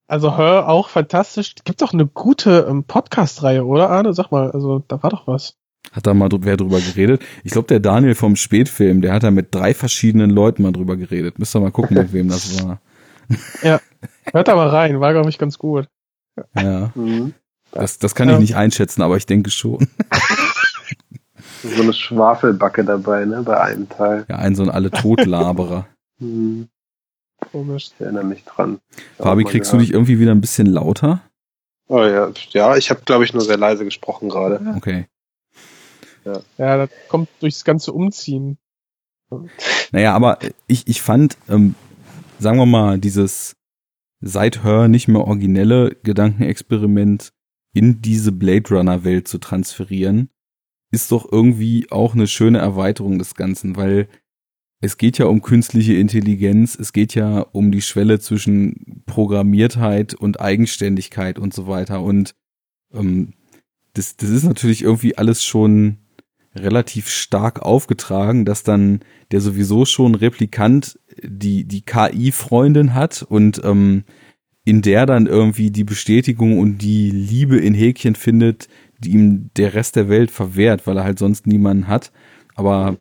also 0.07 0.37
Her 0.37 0.69
auch 0.69 0.89
fantastisch. 0.89 1.55
Gibt 1.63 1.81
doch 1.81 1.93
eine 1.93 2.05
gute 2.05 2.67
ähm, 2.69 2.83
Podcast-Reihe, 2.83 3.65
oder 3.65 3.89
Arne? 3.89 4.13
Sag 4.13 4.31
mal, 4.31 4.51
also 4.51 4.83
da 4.87 5.01
war 5.01 5.09
doch 5.09 5.25
was. 5.25 5.55
Hat 5.91 6.05
da 6.05 6.13
mal 6.13 6.29
wer 6.31 6.57
drüber 6.57 6.79
geredet? 6.79 7.21
Ich 7.43 7.51
glaube, 7.51 7.67
der 7.67 7.79
Daniel 7.79 8.15
vom 8.15 8.35
Spätfilm, 8.35 9.01
der 9.01 9.13
hat 9.13 9.23
da 9.23 9.31
mit 9.31 9.53
drei 9.53 9.73
verschiedenen 9.73 10.29
Leuten 10.29 10.63
mal 10.63 10.71
drüber 10.71 10.97
geredet. 10.97 11.39
Müsst 11.39 11.55
ihr 11.55 11.59
mal 11.59 11.71
gucken, 11.71 11.97
mit 11.97 12.13
wem 12.13 12.29
das 12.29 12.63
war. 12.63 12.79
Ja, 13.61 13.79
hört 14.33 14.47
da 14.47 14.55
mal 14.55 14.69
rein, 14.69 14.99
war, 15.01 15.13
glaube 15.13 15.29
ich, 15.29 15.37
ganz 15.37 15.59
gut. 15.59 15.87
Ja. 16.55 16.91
Mhm. 16.95 17.35
Das, 17.71 17.99
das 17.99 18.15
kann 18.15 18.27
ja. 18.27 18.33
ich 18.33 18.39
nicht 18.39 18.55
einschätzen, 18.55 19.03
aber 19.03 19.17
ich 19.17 19.27
denke 19.27 19.51
schon. 19.51 19.87
so 21.63 21.83
eine 21.83 21.93
Schwafelbacke 21.93 22.83
dabei, 22.83 23.25
ne, 23.25 23.43
bei 23.43 23.59
einem 23.59 23.87
Teil. 23.87 24.25
Ja, 24.27 24.37
ein 24.37 24.55
so 24.55 24.63
ein 24.63 24.71
alle 24.71 24.89
Totlaberer. 24.89 25.85
mhm. 26.19 26.69
Komisch. 27.51 27.91
Ich 27.95 28.01
erinnere 28.01 28.25
mich 28.25 28.43
dran. 28.43 28.79
Fabi, 29.17 29.43
kriegst 29.43 29.71
du 29.71 29.77
dich 29.77 29.93
irgendwie 29.93 30.19
wieder 30.19 30.31
ein 30.31 30.41
bisschen 30.41 30.67
lauter? 30.67 31.21
Oh 31.87 32.03
ja, 32.03 32.31
ja, 32.49 32.75
ich 32.75 32.89
habe, 32.89 33.01
glaube 33.05 33.23
ich, 33.23 33.33
nur 33.33 33.43
sehr 33.43 33.57
leise 33.57 33.85
gesprochen 33.85 34.29
gerade. 34.29 34.59
Okay. 34.75 35.07
Ja. 36.25 36.41
ja, 36.57 36.77
das 36.77 36.89
kommt 37.07 37.29
durchs 37.39 37.63
ganze 37.63 37.93
Umziehen. 37.93 38.57
Naja, 39.91 40.13
aber 40.13 40.39
ich, 40.67 40.87
ich 40.87 41.01
fand, 41.01 41.37
ähm, 41.47 41.75
sagen 42.39 42.57
wir 42.57 42.65
mal, 42.65 42.99
dieses 42.99 43.55
seit 44.21 44.63
Her 44.63 44.87
nicht 44.87 45.07
mehr 45.07 45.25
originelle 45.25 45.95
Gedankenexperiment 46.03 47.31
in 47.73 48.01
diese 48.01 48.31
Blade 48.31 48.69
Runner 48.75 49.03
Welt 49.03 49.27
zu 49.27 49.37
transferieren, 49.37 50.29
ist 50.91 51.11
doch 51.11 51.31
irgendwie 51.31 51.87
auch 51.91 52.15
eine 52.15 52.27
schöne 52.27 52.57
Erweiterung 52.57 53.19
des 53.19 53.35
Ganzen, 53.35 53.75
weil 53.75 54.07
es 54.81 54.97
geht 54.97 55.17
ja 55.17 55.25
um 55.25 55.41
künstliche 55.41 55.93
Intelligenz, 55.93 56.75
es 56.75 56.93
geht 56.93 57.13
ja 57.13 57.41
um 57.41 57.71
die 57.71 57.81
Schwelle 57.81 58.19
zwischen 58.19 59.03
Programmiertheit 59.05 60.13
und 60.13 60.39
Eigenständigkeit 60.39 61.37
und 61.37 61.53
so 61.53 61.67
weiter. 61.67 62.01
Und 62.01 62.33
ähm, 62.93 63.33
das, 63.93 64.15
das 64.15 64.29
ist 64.29 64.43
natürlich 64.43 64.81
irgendwie 64.81 65.17
alles 65.17 65.43
schon 65.43 65.97
relativ 66.61 67.09
stark 67.09 67.61
aufgetragen, 67.61 68.45
dass 68.45 68.63
dann 68.63 69.01
der 69.31 69.41
sowieso 69.41 69.85
schon 69.85 70.15
Replikant 70.15 70.99
die, 71.21 71.63
die 71.65 71.81
KI-Freundin 71.81 72.93
hat 72.93 73.23
und 73.23 73.61
ähm, 73.63 74.03
in 74.65 74.81
der 74.81 75.05
dann 75.05 75.25
irgendwie 75.25 75.71
die 75.71 75.83
Bestätigung 75.83 76.59
und 76.59 76.79
die 76.79 77.09
Liebe 77.09 77.57
in 77.57 77.73
Häkchen 77.73 78.15
findet, 78.15 78.67
die 78.99 79.11
ihm 79.11 79.49
der 79.55 79.73
Rest 79.73 79.95
der 79.95 80.09
Welt 80.09 80.31
verwehrt, 80.31 80.85
weil 80.85 80.97
er 80.97 81.03
halt 81.03 81.19
sonst 81.19 81.47
niemanden 81.47 81.87
hat. 81.87 82.11
Aber 82.55 82.97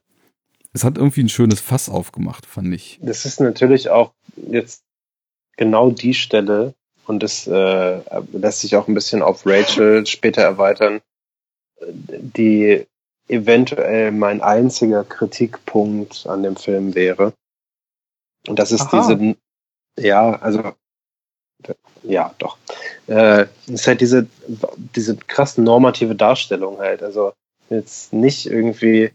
es 0.72 0.84
hat 0.84 0.96
irgendwie 0.96 1.22
ein 1.22 1.28
schönes 1.28 1.60
Fass 1.60 1.88
aufgemacht, 1.88 2.46
fand 2.46 2.72
ich. 2.74 2.98
Das 3.02 3.24
ist 3.24 3.40
natürlich 3.40 3.90
auch 3.90 4.12
jetzt 4.36 4.82
genau 5.56 5.90
die 5.90 6.14
Stelle, 6.14 6.74
und 7.08 7.22
das 7.22 7.46
äh, 7.46 8.00
lässt 8.32 8.60
sich 8.60 8.76
auch 8.76 8.86
ein 8.86 8.94
bisschen 8.94 9.22
auf 9.22 9.46
Rachel 9.46 10.06
später 10.06 10.42
erweitern, 10.42 11.00
die 11.80 12.86
eventuell 13.28 14.12
mein 14.12 14.40
einziger 14.40 15.05
Kritikpunkt 15.05 16.26
an 16.26 16.42
dem 16.42 16.57
Film 16.57 16.94
wäre. 16.94 17.32
Und 18.47 18.58
das 18.58 18.73
ist 18.73 18.92
Aha. 18.92 19.08
diese, 19.08 19.36
ja, 19.98 20.32
also, 20.40 20.73
ja, 22.02 22.34
doch. 22.39 22.57
Äh, 23.07 23.47
ist 23.66 23.86
halt 23.86 24.00
diese, 24.00 24.26
diese 24.97 25.16
krass 25.16 25.58
normative 25.58 26.15
Darstellung 26.15 26.78
halt. 26.78 27.02
Also, 27.02 27.32
jetzt 27.68 28.12
nicht 28.12 28.47
irgendwie 28.47 29.12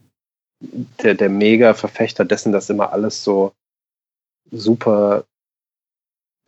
der, 1.02 1.16
der 1.16 1.30
mega 1.30 1.74
Verfechter 1.74 2.26
dessen, 2.26 2.52
dass 2.52 2.70
immer 2.70 2.94
alles 2.94 3.24
so 3.24 3.54
super 4.52 5.26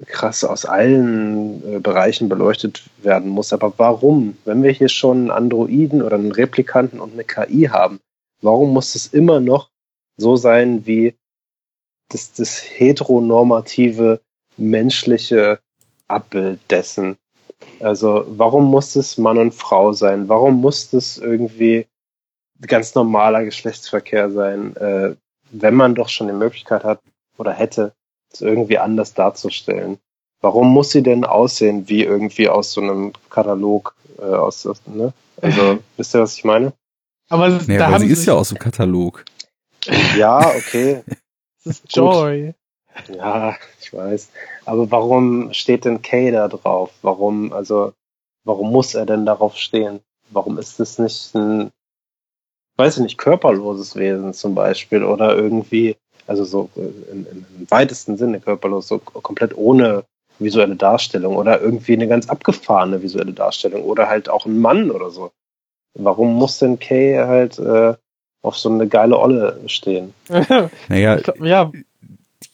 krass 0.06 0.44
aus 0.44 0.66
allen 0.66 1.76
äh, 1.76 1.80
Bereichen 1.80 2.28
beleuchtet 2.28 2.84
werden 3.02 3.30
muss. 3.30 3.54
Aber 3.54 3.74
warum? 3.78 4.38
Wenn 4.44 4.64
wir 4.64 4.72
hier 4.72 4.90
schon 4.90 5.18
einen 5.18 5.32
Androiden 5.32 6.02
oder 6.02 6.16
einen 6.16 6.32
Replikanten 6.32 7.00
und 7.00 7.14
eine 7.14 7.24
KI 7.24 7.70
haben, 7.72 8.00
warum 8.42 8.74
muss 8.74 8.96
es 8.96 9.08
immer 9.08 9.40
noch 9.40 9.70
so 10.18 10.36
sein 10.36 10.86
wie 10.86 11.16
das, 12.10 12.34
das 12.34 12.62
heteronormative 12.62 14.20
menschliche 14.58 15.60
Abbild 16.08 16.60
dessen? 16.70 17.18
Also 17.80 18.26
warum 18.28 18.66
muss 18.66 18.96
es 18.96 19.18
Mann 19.18 19.38
und 19.38 19.54
Frau 19.54 19.94
sein? 19.94 20.28
Warum 20.28 20.60
muss 20.60 20.92
es 20.94 21.18
irgendwie 21.18 21.88
ganz 22.62 22.96
normaler 22.96 23.44
Geschlechtsverkehr 23.44 24.30
sein, 24.32 24.76
äh, 24.76 25.16
wenn 25.52 25.76
man 25.76 25.96
doch 25.96 26.10
schon 26.10 26.28
die 26.28 26.34
Möglichkeit 26.34 26.84
hat 26.84 27.02
oder 27.38 27.52
hätte, 27.52 27.94
irgendwie 28.42 28.78
anders 28.78 29.14
darzustellen. 29.14 30.00
Warum 30.42 30.72
muss 30.72 30.92
sie 30.92 31.04
denn 31.04 31.26
aussehen 31.26 31.90
wie 31.90 32.04
irgendwie 32.04 32.50
aus 32.50 32.72
so 32.72 32.82
einem 32.82 33.14
Katalog? 33.30 33.96
Äh, 34.20 34.24
aus, 34.24 34.68
ne? 34.86 35.14
Also, 35.42 35.80
wisst 35.98 36.16
ihr, 36.16 36.22
was 36.22 36.38
ich 36.38 36.44
meine? 36.44 36.74
Aber 37.30 37.50
naja, 37.50 37.80
da 37.80 37.92
haben 37.92 38.00
sie 38.02 38.12
ist 38.12 38.26
ja 38.26 38.34
aus 38.34 38.50
dem 38.50 38.60
Katalog. 38.60 39.26
Ja, 40.18 40.50
okay. 40.56 41.04
Das 41.64 41.80
ist 41.80 41.96
Joy. 41.96 42.54
Ja, 43.12 43.56
ich 43.82 43.92
weiß. 43.92 44.30
Aber 44.66 44.92
warum 44.92 45.52
steht 45.52 45.86
denn 45.86 46.04
Kay 46.04 46.30
da 46.30 46.48
drauf? 46.48 46.92
Warum, 47.02 47.54
also, 47.54 47.94
warum 48.44 48.72
muss 48.72 48.94
er 48.94 49.08
denn 49.08 49.26
darauf 49.26 49.58
stehen? 49.58 50.00
Warum 50.30 50.60
ist 50.60 50.80
es 50.80 51.00
nicht 51.00 51.34
ein, 51.34 51.72
weiß 52.78 52.98
ich 52.98 53.04
nicht, 53.04 53.18
körperloses 53.18 53.96
Wesen 53.96 54.36
zum 54.36 54.54
Beispiel 54.54 55.04
oder 55.04 55.36
irgendwie, 55.36 55.98
also 56.28 56.44
so 56.44 56.70
im, 56.76 57.28
im 57.32 57.46
weitesten 57.70 58.18
Sinne 58.18 58.40
körperlos, 58.40 58.88
so 58.88 59.00
komplett 59.00 59.56
ohne 59.56 60.04
visuelle 60.40 60.76
Darstellung 60.76 61.36
oder 61.38 61.62
irgendwie 61.62 61.94
eine 61.94 62.08
ganz 62.08 62.28
abgefahrene 62.28 63.02
visuelle 63.02 63.34
Darstellung 63.34 63.84
oder 63.84 64.10
halt 64.10 64.30
auch 64.30 64.46
ein 64.46 64.60
Mann 64.60 64.92
oder 64.92 65.10
so. 65.10 65.32
Warum 65.94 66.34
muss 66.34 66.60
denn 66.60 66.78
Kay 66.78 67.16
halt 67.18 67.58
äh, 67.58 67.94
auf 68.42 68.58
so 68.58 68.70
eine 68.70 68.88
geile 68.88 69.18
Olle 69.18 69.62
stehen? 69.68 70.14
naja, 70.90 71.20
ja, 71.42 71.72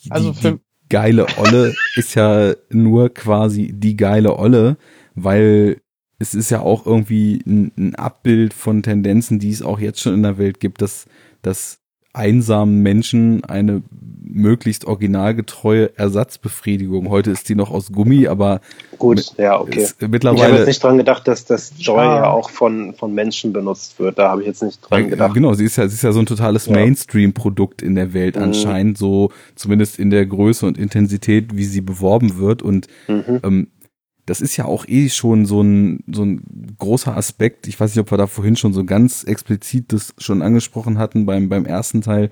also 0.09 0.33
für, 0.33 0.59
geile 0.89 1.25
Olle 1.37 1.73
ist 1.95 2.13
ja 2.13 2.53
nur 2.69 3.09
quasi 3.09 3.71
die 3.73 3.97
geile 3.97 4.37
Olle, 4.37 4.77
weil 5.15 5.81
es 6.19 6.35
ist 6.35 6.51
ja 6.51 6.61
auch 6.61 6.85
irgendwie 6.85 7.41
ein, 7.47 7.71
ein, 7.77 7.95
Abbild 7.95 8.53
von 8.53 8.83
Tendenzen, 8.83 9.39
die 9.39 9.49
es 9.49 9.63
auch 9.63 9.79
jetzt 9.79 10.01
schon 10.01 10.13
in 10.13 10.23
der 10.23 10.37
Welt 10.37 10.59
gibt, 10.59 10.83
dass, 10.83 11.07
dass 11.41 11.80
einsamen 12.13 12.81
Menschen 12.81 13.43
eine 13.45 13.81
möglichst 14.33 14.85
originalgetreue 14.85 15.97
Ersatzbefriedigung. 15.97 17.09
Heute 17.09 17.31
ist 17.31 17.49
die 17.49 17.55
noch 17.55 17.69
aus 17.69 17.91
Gummi, 17.91 18.27
aber 18.27 18.61
gut, 18.97 19.33
ja, 19.37 19.59
okay. 19.59 19.87
Mittlerweile, 19.99 20.37
ich 20.37 20.43
habe 20.43 20.57
jetzt 20.57 20.67
nicht 20.67 20.83
dran 20.83 20.97
gedacht, 20.97 21.27
dass 21.27 21.45
das 21.45 21.73
Joy 21.77 21.99
ah. 21.99 22.15
ja 22.15 22.29
auch 22.29 22.49
von, 22.49 22.93
von 22.93 23.13
Menschen 23.13 23.51
benutzt 23.51 23.99
wird. 23.99 24.17
Da 24.17 24.29
habe 24.29 24.41
ich 24.41 24.47
jetzt 24.47 24.63
nicht 24.63 24.79
dran 24.81 25.09
gedacht. 25.09 25.33
Genau, 25.33 25.53
sie 25.53 25.65
ist 25.65 25.75
ja, 25.75 25.87
sie 25.87 25.95
ist 25.95 26.03
ja 26.03 26.11
so 26.11 26.19
ein 26.19 26.25
totales 26.25 26.67
ja. 26.67 26.73
Mainstream-Produkt 26.73 27.81
in 27.81 27.95
der 27.95 28.13
Welt 28.13 28.35
mhm. 28.35 28.43
anscheinend, 28.43 28.97
so 28.97 29.31
zumindest 29.55 29.99
in 29.99 30.09
der 30.09 30.25
Größe 30.25 30.65
und 30.65 30.77
Intensität, 30.77 31.55
wie 31.55 31.65
sie 31.65 31.81
beworben 31.81 32.37
wird. 32.37 32.61
Und 32.61 32.87
mhm. 33.07 33.39
ähm, 33.43 33.67
das 34.31 34.39
ist 34.39 34.55
ja 34.55 34.63
auch 34.63 34.87
eh 34.87 35.09
schon 35.09 35.45
so 35.45 35.61
ein, 35.61 36.05
so 36.09 36.23
ein 36.23 36.73
großer 36.77 37.17
Aspekt. 37.17 37.67
Ich 37.67 37.77
weiß 37.77 37.93
nicht, 37.93 37.99
ob 37.99 38.11
wir 38.11 38.17
da 38.17 38.27
vorhin 38.27 38.55
schon 38.55 38.71
so 38.71 38.85
ganz 38.85 39.25
explizit 39.25 39.91
das 39.91 40.13
schon 40.19 40.41
angesprochen 40.41 40.97
hatten 40.97 41.25
beim, 41.25 41.49
beim 41.49 41.65
ersten 41.65 41.99
Teil 41.99 42.29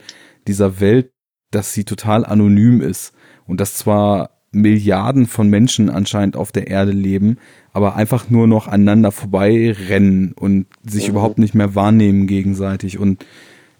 dieser 0.47 0.79
Welt, 0.79 1.11
dass 1.51 1.73
sie 1.73 1.83
total 1.83 2.23
anonym 2.23 2.79
ist 2.79 3.11
und 3.47 3.59
dass 3.59 3.73
zwar 3.75 4.29
Milliarden 4.51 5.27
von 5.27 5.49
Menschen 5.49 5.89
anscheinend 5.89 6.37
auf 6.37 6.53
der 6.53 6.67
Erde 6.67 6.93
leben, 6.93 7.37
aber 7.73 7.97
einfach 7.97 8.29
nur 8.29 8.47
noch 8.47 8.69
aneinander 8.69 9.11
vorbeirennen 9.11 10.31
und 10.31 10.67
sich 10.87 11.03
mhm. 11.03 11.09
überhaupt 11.09 11.37
nicht 11.37 11.53
mehr 11.53 11.75
wahrnehmen 11.75 12.27
gegenseitig 12.27 12.97
und, 12.97 13.25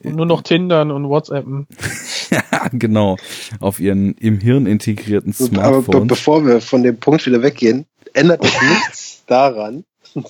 und 0.04 0.16
nur 0.18 0.26
noch 0.26 0.42
Tindern 0.42 0.92
und 0.92 1.08
WhatsAppen. 1.08 1.68
ja, 2.32 2.68
genau. 2.74 3.16
Auf 3.62 3.80
ihren 3.80 4.14
im 4.16 4.42
Hirn 4.42 4.66
integrierten 4.66 5.32
Smartphones. 5.32 5.88
Aber 5.88 6.02
be 6.02 6.06
bevor 6.06 6.46
wir 6.46 6.60
von 6.60 6.84
dem 6.84 6.98
Punkt 6.98 7.26
wieder 7.26 7.42
weggehen, 7.42 7.86
ändert 8.14 8.44
das 8.44 8.62
nichts 8.70 9.24
daran, 9.28 9.84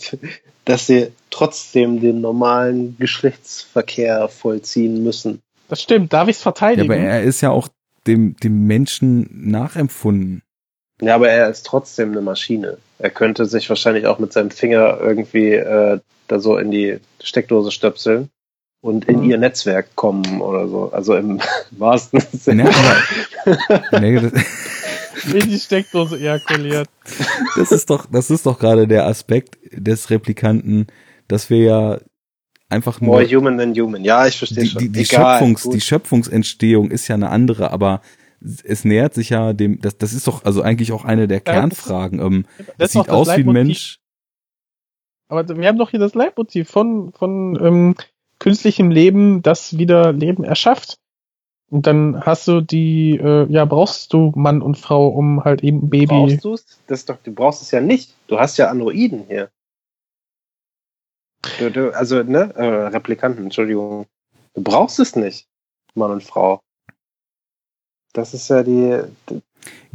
dass 0.65 0.87
sie 0.87 1.11
trotzdem 1.29 2.01
den 2.01 2.21
normalen 2.21 2.97
Geschlechtsverkehr 2.99 4.27
vollziehen 4.29 5.03
müssen. 5.03 5.41
Das 5.67 5.81
stimmt, 5.81 6.13
darf 6.13 6.27
ich 6.27 6.37
es 6.37 6.41
verteidigen? 6.41 6.91
Ja, 6.91 6.97
aber 6.97 7.07
er 7.07 7.23
ist 7.23 7.41
ja 7.41 7.51
auch 7.51 7.69
dem, 8.07 8.35
dem 8.37 8.65
Menschen 8.65 9.29
nachempfunden. 9.49 10.41
Ja, 11.01 11.15
aber 11.15 11.29
er 11.29 11.49
ist 11.49 11.65
trotzdem 11.65 12.11
eine 12.11 12.21
Maschine. 12.21 12.77
Er 12.97 13.09
könnte 13.09 13.45
sich 13.45 13.69
wahrscheinlich 13.69 14.05
auch 14.05 14.19
mit 14.19 14.33
seinem 14.33 14.51
Finger 14.51 14.99
irgendwie 14.99 15.53
äh, 15.53 15.99
da 16.27 16.39
so 16.39 16.57
in 16.57 16.71
die 16.71 16.99
Steckdose 17.21 17.71
stöpseln 17.71 18.29
und 18.81 19.05
in 19.05 19.21
mhm. 19.21 19.29
ihr 19.29 19.37
Netzwerk 19.37 19.95
kommen 19.95 20.41
oder 20.41 20.67
so. 20.67 20.91
Also 20.91 21.15
im 21.15 21.39
wahrsten 21.71 22.21
Sinne. 22.33 22.63
Nee, 22.65 23.57
aber, 23.89 23.99
nee, 23.99 24.31
in 25.33 25.49
die 25.49 25.59
Steckdose 25.59 26.17
ejakuliert. 26.17 26.89
Das 27.55 27.71
ist 27.71 27.89
doch, 27.89 28.05
das 28.05 28.29
ist 28.29 28.45
doch 28.45 28.59
gerade 28.59 28.87
der 28.87 29.07
Aspekt 29.07 29.57
des 29.71 30.09
Replikanten, 30.09 30.87
dass 31.27 31.49
wir 31.49 31.59
ja 31.59 31.99
einfach 32.69 33.01
nur. 33.01 33.15
More 33.15 33.25
human 33.25 33.57
than 33.57 33.73
human. 33.73 34.03
Ja, 34.03 34.27
ich 34.27 34.37
verstehe 34.37 34.63
die, 34.63 34.69
schon. 34.69 34.79
Die, 34.79 34.89
die, 34.89 35.05
Schöpfungs, 35.05 35.69
die 35.69 35.81
Schöpfungsentstehung 35.81 36.91
ist 36.91 37.07
ja 37.07 37.15
eine 37.15 37.29
andere, 37.29 37.71
aber 37.71 38.01
es 38.41 38.85
nähert 38.85 39.13
sich 39.13 39.29
ja 39.29 39.53
dem, 39.53 39.81
das, 39.81 39.97
das 39.97 40.13
ist 40.13 40.27
doch 40.27 40.45
also 40.45 40.61
eigentlich 40.61 40.91
auch 40.91 41.03
eine 41.03 41.27
der 41.27 41.41
Kernfragen. 41.41 42.19
Ähm, 42.19 42.45
das 42.77 42.93
sieht 42.93 43.09
aus 43.09 43.27
wie 43.29 43.41
ein 43.41 43.51
Mensch. 43.51 43.99
Aber 45.27 45.47
wir 45.47 45.67
haben 45.67 45.77
doch 45.77 45.91
hier 45.91 45.99
das 45.99 46.15
Leitmotiv 46.15 46.69
von, 46.69 47.11
von 47.11 47.57
ähm, 47.61 47.95
künstlichem 48.39 48.89
Leben, 48.89 49.41
das 49.41 49.77
wieder 49.77 50.13
Leben 50.13 50.43
erschafft. 50.43 50.97
Und 51.71 51.85
dann 51.85 52.25
hast 52.25 52.47
du 52.47 52.61
die, 52.61 53.17
äh, 53.17 53.45
ja, 53.49 53.65
brauchst 53.65 54.11
du 54.13 54.31
Mann 54.35 54.61
und 54.61 54.77
Frau, 54.77 55.07
um 55.07 55.43
halt 55.43 55.63
eben 55.63 55.83
ein 55.83 55.89
Baby. 55.89 56.07
Brauchst 56.07 56.43
du 56.43 56.53
es? 56.53 56.79
Das 56.87 57.05
doch, 57.05 57.17
du 57.23 57.31
brauchst 57.31 57.61
es 57.61 57.71
ja 57.71 57.79
nicht. 57.79 58.15
Du 58.27 58.39
hast 58.39 58.57
ja 58.57 58.69
Androiden 58.69 59.25
hier. 59.27 59.49
Du, 61.59 61.69
du, 61.69 61.95
also, 61.95 62.23
ne, 62.23 62.53
äh, 62.55 62.87
Replikanten, 62.87 63.45
Entschuldigung. 63.45 64.07
Du 64.55 64.63
brauchst 64.63 64.99
es 64.99 65.15
nicht, 65.15 65.47
Mann 65.93 66.11
und 66.11 66.23
Frau. 66.23 66.59
Das 68.13 68.33
ist 68.33 68.49
ja 68.49 68.63
die. 68.63 69.03
die 69.29 69.41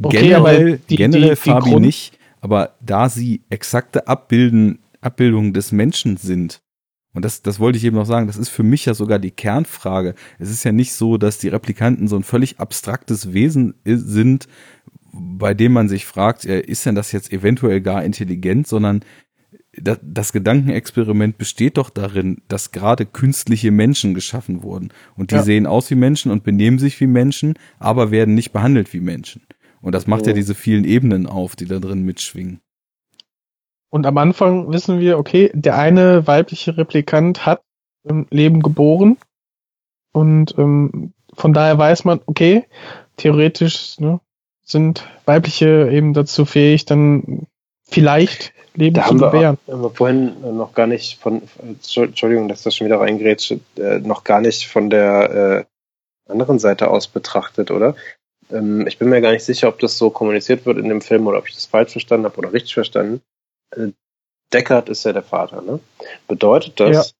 okay, 0.01 0.29
generell, 0.29 0.79
die, 0.89 0.97
generell 0.97 1.31
die, 1.31 1.37
Fabi 1.37 1.81
nicht, 1.81 2.17
aber 2.41 2.75
da 2.81 3.09
sie 3.09 3.43
exakte 3.51 4.07
Abbilden, 4.07 4.79
Abbildungen 5.01 5.53
des 5.53 5.73
Menschen 5.73 6.17
sind, 6.17 6.63
und 7.15 7.25
das, 7.25 7.43
das 7.43 7.61
wollte 7.61 7.79
ich 7.79 7.85
eben 7.85 7.97
noch 7.97 8.07
sagen, 8.07 8.27
das 8.27 8.37
ist 8.37 8.49
für 8.49 8.65
mich 8.65 8.85
ja 8.85 8.95
sogar 8.95 9.21
die 9.21 9.31
Kernfrage. 9.31 10.15
Es 10.39 10.51
ist 10.51 10.65
ja 10.65 10.73
nicht 10.73 10.93
so, 10.93 11.17
dass 11.17 11.39
die 11.39 11.49
Replikanten 11.49 12.09
so 12.09 12.17
ein 12.17 12.25
völlig 12.25 12.59
abstraktes 12.59 13.33
Wesen 13.33 13.75
sind, 13.85 14.49
bei 15.13 15.55
dem 15.55 15.73
man 15.73 15.89
sich 15.89 16.07
fragt, 16.07 16.45
ist 16.45 16.85
denn 16.85 16.97
das 16.97 17.13
jetzt 17.13 17.33
eventuell 17.33 17.81
gar 17.81 18.05
intelligent, 18.05 18.67
sondern 18.67 19.05
das, 19.77 19.99
das 20.03 20.33
Gedankenexperiment 20.33 21.39
besteht 21.39 21.79
doch 21.79 21.91
darin, 21.91 22.43
dass 22.49 22.73
gerade 22.73 23.07
künstliche 23.07 23.71
Menschen 23.71 24.15
geschaffen 24.15 24.63
wurden. 24.63 24.91
Und 25.17 25.31
die 25.31 25.37
ja. 25.37 25.43
sehen 25.43 25.67
aus 25.67 25.91
wie 25.91 25.97
Menschen 25.97 26.33
und 26.33 26.45
benehmen 26.45 26.79
sich 26.79 27.01
wie 27.01 27.07
Menschen, 27.07 27.55
aber 27.79 28.11
werden 28.11 28.35
nicht 28.35 28.53
behandelt 28.53 28.93
wie 28.93 29.01
Menschen. 29.01 29.43
Und 29.81 29.95
das 29.95 30.07
macht 30.07 30.23
oh. 30.25 30.27
ja 30.29 30.33
diese 30.33 30.55
vielen 30.55 30.85
Ebenen 30.85 31.27
auf, 31.27 31.57
die 31.57 31.67
da 31.67 31.79
drin 31.79 32.03
mitschwingen. 32.03 32.61
Und 33.95 34.07
am 34.07 34.19
Anfang 34.19 34.73
wissen 34.73 34.99
wir, 34.99 35.21
okay, 35.21 35.53
der 35.55 35.79
eine 35.79 36.27
weibliche 36.27 36.77
Replikant 36.77 37.47
hat 37.47 37.63
im 38.03 38.27
Leben 38.29 38.61
geboren. 38.61 39.19
Und 40.13 40.59
ähm, 40.59 41.13
von 41.33 41.53
daher 41.53 41.79
weiß 41.79 42.05
man, 42.05 42.21
okay, 42.27 42.65
theoretisch 43.19 44.01
ne, 44.01 44.19
sind 44.65 45.07
weibliche 45.27 45.89
eben 45.93 46.13
dazu 46.13 46.45
fähig, 46.45 46.87
dann 46.87 47.47
vielleicht 47.85 48.53
Leben 48.75 48.97
da 48.97 49.07
zu 49.07 49.15
gebären. 49.15 49.59
Wir, 49.65 49.75
haben 49.75 49.83
wir 49.83 49.91
vorhin 49.91 50.41
noch 50.57 50.75
gar 50.75 50.89
nicht 50.89 51.21
von, 51.21 51.43
Entschuldigung, 51.63 52.49
dass 52.49 52.65
das 52.65 52.75
schon 52.75 52.89
wieder 52.89 52.99
reingrätscht, 52.99 53.53
äh, 53.79 54.01
noch 54.01 54.25
gar 54.25 54.41
nicht 54.41 54.67
von 54.67 54.91
der 54.91 55.67
äh, 56.29 56.33
anderen 56.33 56.59
Seite 56.59 56.91
aus 56.91 57.07
betrachtet, 57.07 57.71
oder? 57.71 57.95
Ähm, 58.51 58.89
ich 58.89 58.99
bin 58.99 59.09
mir 59.09 59.21
gar 59.21 59.31
nicht 59.31 59.45
sicher, 59.45 59.69
ob 59.69 59.79
das 59.79 59.97
so 59.99 60.11
kommuniziert 60.11 60.67
wird 60.67 60.79
in 60.79 60.89
dem 60.89 61.01
Film 61.01 61.29
oder 61.29 61.39
ob 61.39 61.47
ich 61.47 61.55
das 61.55 61.67
falsch 61.67 61.93
verstanden 61.93 62.27
habe 62.27 62.39
oder 62.39 62.53
richtig 62.53 62.75
verstanden. 62.75 63.23
Deckard 64.53 64.89
ist 64.89 65.05
ja 65.05 65.13
der 65.13 65.23
Vater, 65.23 65.63
ne? 65.63 65.81
Bedeutet 66.29 66.79
das, 66.81 67.15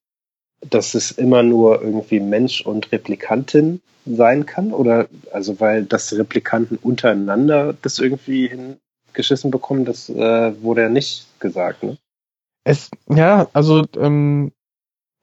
ja. 0.61 0.67
dass 0.69 0.93
es 0.93 1.11
immer 1.11 1.43
nur 1.43 1.81
irgendwie 1.81 2.19
Mensch 2.19 2.65
und 2.65 2.91
Replikantin 2.91 3.81
sein 4.05 4.45
kann? 4.45 4.71
Oder 4.71 5.07
also 5.31 5.59
weil 5.59 5.85
das 5.85 6.13
Replikanten 6.13 6.77
untereinander 6.77 7.73
das 7.81 7.99
irgendwie 7.99 8.47
hingeschissen 8.47 9.51
bekommen, 9.51 9.85
das 9.85 10.09
äh, 10.09 10.61
wurde 10.61 10.83
ja 10.83 10.89
nicht 10.89 11.27
gesagt, 11.39 11.83
ne? 11.83 11.97
Es, 12.63 12.89
ja, 13.09 13.47
also 13.53 13.85
ähm, 13.97 14.51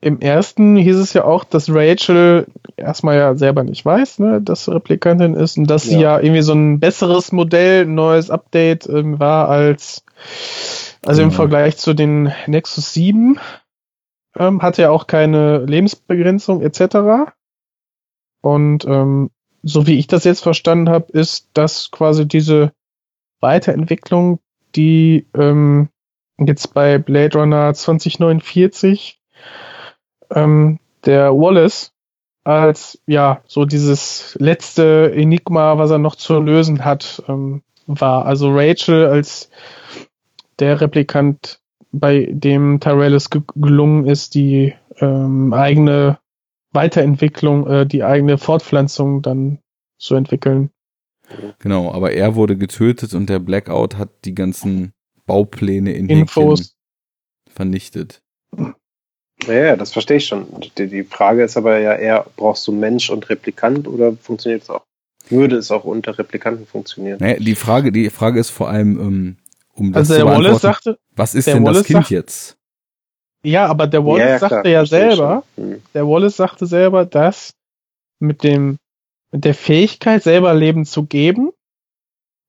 im 0.02 0.20
ersten 0.20 0.76
hieß 0.76 0.96
es 0.96 1.12
ja 1.12 1.24
auch, 1.24 1.44
dass 1.44 1.70
Rachel 1.70 2.48
erstmal 2.76 3.16
ja 3.16 3.36
selber 3.36 3.62
nicht 3.62 3.84
weiß, 3.84 4.18
ne, 4.18 4.42
dass 4.42 4.68
Replikantin 4.68 5.34
ist 5.34 5.56
und 5.56 5.70
dass 5.70 5.84
ja. 5.84 5.90
sie 5.90 6.02
ja 6.02 6.20
irgendwie 6.20 6.42
so 6.42 6.54
ein 6.54 6.80
besseres 6.80 7.30
Modell, 7.30 7.82
ein 7.82 7.94
neues 7.94 8.28
Update 8.28 8.88
ähm, 8.88 9.20
war 9.20 9.48
als 9.48 10.04
also 11.06 11.22
im 11.22 11.28
mhm. 11.28 11.32
Vergleich 11.32 11.76
zu 11.76 11.94
den 11.94 12.32
Nexus 12.48 12.92
7 12.92 13.38
ähm, 14.36 14.60
hat 14.60 14.78
er 14.80 14.90
auch 14.90 15.06
keine 15.06 15.58
Lebensbegrenzung 15.58 16.62
etc. 16.62 17.32
Und 18.40 18.84
ähm, 18.84 19.30
so 19.62 19.86
wie 19.86 19.98
ich 19.98 20.08
das 20.08 20.24
jetzt 20.24 20.42
verstanden 20.42 20.88
habe, 20.88 21.12
ist 21.12 21.48
das 21.54 21.92
quasi 21.92 22.26
diese 22.26 22.72
Weiterentwicklung, 23.38 24.40
die 24.74 25.28
ähm, 25.36 25.90
jetzt 26.38 26.74
bei 26.74 26.98
Blade 26.98 27.38
Runner 27.38 27.72
2049 27.72 29.21
ähm, 30.34 30.78
der 31.04 31.32
Wallace 31.32 31.92
als 32.44 33.00
ja 33.06 33.42
so 33.46 33.64
dieses 33.64 34.36
letzte 34.40 35.12
Enigma, 35.14 35.78
was 35.78 35.90
er 35.90 35.98
noch 35.98 36.16
zu 36.16 36.40
lösen 36.40 36.84
hat, 36.84 37.22
ähm, 37.28 37.62
war. 37.86 38.26
Also 38.26 38.50
Rachel 38.52 39.06
als 39.06 39.50
der 40.58 40.80
Replikant, 40.80 41.60
bei 41.92 42.28
dem 42.30 42.80
Tyrell 42.80 43.14
es 43.14 43.28
gelungen 43.30 44.06
ist, 44.06 44.34
die 44.34 44.74
ähm, 44.98 45.52
eigene 45.52 46.18
Weiterentwicklung, 46.72 47.66
äh, 47.66 47.86
die 47.86 48.02
eigene 48.02 48.38
Fortpflanzung 48.38 49.22
dann 49.22 49.58
zu 49.98 50.14
entwickeln. 50.14 50.70
Genau, 51.58 51.92
aber 51.92 52.12
er 52.12 52.34
wurde 52.34 52.56
getötet 52.56 53.14
und 53.14 53.28
der 53.28 53.38
Blackout 53.38 53.96
hat 53.96 54.10
die 54.24 54.34
ganzen 54.34 54.92
Baupläne 55.26 55.92
in 55.92 56.08
Infos 56.08 56.60
Häkchen 56.60 56.76
vernichtet. 57.48 58.22
Ja, 59.46 59.76
das 59.76 59.92
verstehe 59.92 60.18
ich 60.18 60.26
schon. 60.26 60.46
Die, 60.78 60.86
die 60.86 61.04
Frage 61.04 61.44
ist 61.44 61.56
aber 61.56 61.78
ja 61.78 61.94
eher, 61.94 62.26
brauchst 62.36 62.66
du 62.66 62.72
Mensch 62.72 63.10
und 63.10 63.28
Replikant 63.28 63.88
oder 63.88 64.16
funktioniert 64.16 64.62
es 64.62 64.70
auch? 64.70 64.82
Würde 65.28 65.56
es 65.56 65.70
auch 65.70 65.84
unter 65.84 66.18
Replikanten 66.18 66.66
funktionieren? 66.66 67.18
Naja, 67.20 67.36
die 67.38 67.54
Frage, 67.54 67.92
die 67.92 68.10
Frage 68.10 68.40
ist 68.40 68.50
vor 68.50 68.68
allem, 68.68 69.00
ähm, 69.00 69.36
um 69.74 69.92
das 69.92 70.10
also 70.10 70.14
zu 70.14 70.26
der 70.26 70.34
Wallace 70.34 70.60
sagte, 70.60 70.98
was 71.16 71.34
ist 71.34 71.46
denn 71.46 71.64
Wallace 71.64 71.78
das 71.78 71.86
Kind 71.86 71.98
sagt, 71.98 72.10
jetzt? 72.10 72.56
Ja, 73.44 73.66
aber 73.66 73.86
der 73.86 74.04
Wallace 74.04 74.20
ja, 74.20 74.28
ja, 74.28 74.38
sagte 74.38 74.68
ja 74.68 74.86
selber, 74.86 75.44
hm. 75.56 75.82
der 75.94 76.06
Wallace 76.06 76.36
sagte 76.36 76.66
selber, 76.66 77.06
dass 77.06 77.54
mit 78.18 78.44
dem, 78.44 78.78
mit 79.30 79.44
der 79.44 79.54
Fähigkeit, 79.54 80.22
selber 80.22 80.54
Leben 80.54 80.84
zu 80.84 81.04
geben, 81.04 81.52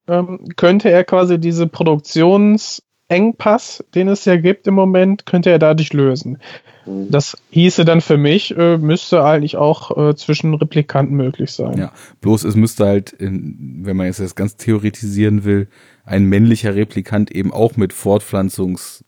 ähm, 0.07 0.47
könnte 0.55 0.91
er 0.91 1.03
quasi 1.03 1.39
diese 1.39 1.67
Produktionsengpass, 1.67 3.83
den 3.95 4.09
es 4.09 4.25
ja 4.25 4.37
gibt 4.37 4.67
im 4.67 4.75
Moment, 4.75 5.25
könnte 5.25 5.49
er 5.49 5.57
dadurch 5.59 5.93
lösen. 5.93 6.37
Das 6.85 7.37
hieße 7.51 7.85
dann 7.85 8.01
für 8.01 8.17
mich, 8.17 8.55
äh, 8.57 8.77
müsste 8.77 9.23
eigentlich 9.23 9.57
auch 9.57 9.97
äh, 9.97 10.15
zwischen 10.15 10.53
Replikanten 10.53 11.15
möglich 11.15 11.51
sein. 11.51 11.77
Ja, 11.77 11.91
bloß 12.21 12.43
es 12.43 12.55
müsste 12.55 12.85
halt, 12.85 13.11
in, 13.11 13.81
wenn 13.83 13.95
man 13.95 14.07
jetzt 14.07 14.19
das 14.19 14.35
ganz 14.35 14.57
theoretisieren 14.57 15.43
will, 15.45 15.67
ein 16.05 16.25
männlicher 16.25 16.75
Replikant 16.75 17.31
eben 17.31 17.53
auch 17.53 17.77
mit 17.77 17.93
Fortpflanzungs 17.93 19.05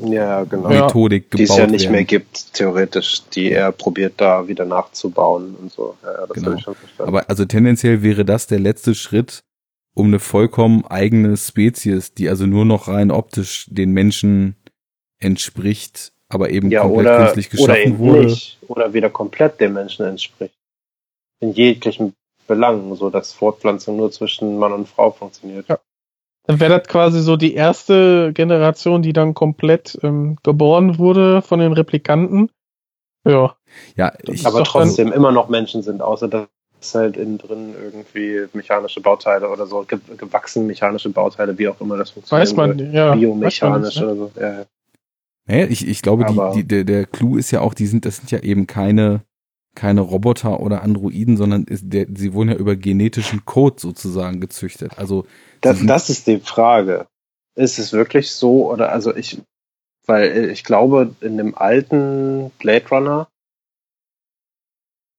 ja, 0.00 0.44
genau. 0.44 0.68
Methodik 0.68 1.24
ja. 1.24 1.28
gebaut 1.30 1.38
Die 1.38 1.42
es 1.42 1.56
ja 1.56 1.66
nicht 1.66 1.82
werden. 1.82 1.92
mehr 1.92 2.04
gibt, 2.04 2.54
theoretisch, 2.54 3.22
die 3.34 3.52
er 3.52 3.72
probiert 3.72 4.14
da 4.16 4.48
wieder 4.48 4.64
nachzubauen 4.64 5.54
und 5.54 5.72
so. 5.72 5.96
Ja, 6.02 6.26
das 6.26 6.30
genau. 6.30 6.52
ich 6.54 6.62
schon 6.62 6.74
verstanden. 6.74 7.08
Aber 7.08 7.28
also 7.28 7.44
tendenziell 7.44 8.02
wäre 8.02 8.24
das 8.24 8.46
der 8.46 8.58
letzte 8.58 8.94
Schritt, 8.94 9.42
um 9.94 10.06
eine 10.06 10.18
vollkommen 10.18 10.84
eigene 10.86 11.36
Spezies, 11.36 12.14
die 12.14 12.28
also 12.28 12.46
nur 12.46 12.64
noch 12.64 12.88
rein 12.88 13.10
optisch 13.10 13.66
den 13.70 13.92
Menschen 13.92 14.56
entspricht, 15.18 16.12
aber 16.30 16.50
eben 16.50 16.70
ja, 16.70 16.82
komplett 16.82 17.06
oder, 17.06 17.18
künstlich 17.18 17.50
geschaffen 17.50 17.70
oder 17.70 17.80
eben 17.80 17.98
wurde. 17.98 18.24
Nicht, 18.24 18.58
oder 18.68 18.94
wieder 18.94 19.10
komplett 19.10 19.60
dem 19.60 19.74
Menschen 19.74 20.06
entspricht. 20.06 20.54
In 21.40 21.52
jeglichen 21.52 22.14
Belangen, 22.46 22.94
so 22.94 23.10
dass 23.10 23.32
Fortpflanzung 23.32 23.96
nur 23.96 24.10
zwischen 24.10 24.58
Mann 24.58 24.72
und 24.72 24.88
Frau 24.88 25.10
funktioniert. 25.10 25.68
Ja. 25.68 25.78
Dann 26.46 26.58
wäre 26.58 26.78
das 26.78 26.88
quasi 26.88 27.20
so 27.20 27.36
die 27.36 27.54
erste 27.54 28.32
Generation, 28.32 29.02
die 29.02 29.12
dann 29.12 29.34
komplett 29.34 29.98
ähm, 30.02 30.36
geboren 30.42 30.98
wurde 30.98 31.42
von 31.42 31.60
den 31.60 31.72
Replikanten. 31.72 32.50
Ja. 33.24 33.56
Ja, 33.94 34.12
ich 34.22 34.46
aber 34.46 34.64
trotzdem 34.64 35.12
immer 35.12 35.32
noch 35.32 35.48
Menschen 35.48 35.82
sind, 35.82 36.00
außer 36.00 36.28
dass 36.28 36.94
halt 36.94 37.16
innen 37.16 37.38
drin 37.38 37.74
irgendwie 37.80 38.46
mechanische 38.52 39.00
Bauteile 39.00 39.48
oder 39.48 39.66
so, 39.66 39.82
ge 39.82 39.98
gewachsen 40.16 40.66
mechanische 40.66 41.10
Bauteile, 41.10 41.56
wie 41.58 41.68
auch 41.68 41.80
immer 41.80 41.98
das 41.98 42.10
funktioniert. 42.10 42.48
Weiß 42.48 42.56
man, 42.56 42.92
ja. 42.92 43.14
Biomechanisch 43.14 44.00
man, 44.00 44.04
oder 44.04 44.16
so. 44.16 44.32
Ja. 44.40 44.64
Naja, 45.50 45.66
ich, 45.68 45.86
ich 45.86 46.00
glaube, 46.00 46.26
die, 46.26 46.40
die, 46.54 46.68
der, 46.68 46.84
der 46.84 47.06
Clou 47.06 47.36
ist 47.36 47.50
ja 47.50 47.60
auch, 47.60 47.74
die 47.74 47.88
sind, 47.88 48.04
das 48.04 48.18
sind 48.18 48.30
ja 48.30 48.38
eben 48.38 48.68
keine, 48.68 49.22
keine 49.74 50.00
Roboter 50.00 50.60
oder 50.60 50.82
Androiden, 50.82 51.36
sondern 51.36 51.64
ist 51.64 51.84
der, 51.86 52.06
sie 52.14 52.32
wurden 52.34 52.50
ja 52.50 52.54
über 52.54 52.76
genetischen 52.76 53.44
Code 53.44 53.80
sozusagen 53.80 54.40
gezüchtet. 54.40 54.96
Also 54.96 55.26
das, 55.60 55.84
das 55.84 56.08
ist 56.08 56.28
die 56.28 56.38
Frage. 56.38 57.08
Ist 57.56 57.80
es 57.80 57.92
wirklich 57.92 58.30
so 58.30 58.70
oder 58.70 58.92
also 58.92 59.14
ich, 59.14 59.42
weil 60.06 60.50
ich 60.50 60.62
glaube, 60.62 61.16
in 61.20 61.36
dem 61.36 61.56
alten 61.56 62.52
Blade 62.60 62.88
Runner 62.88 63.28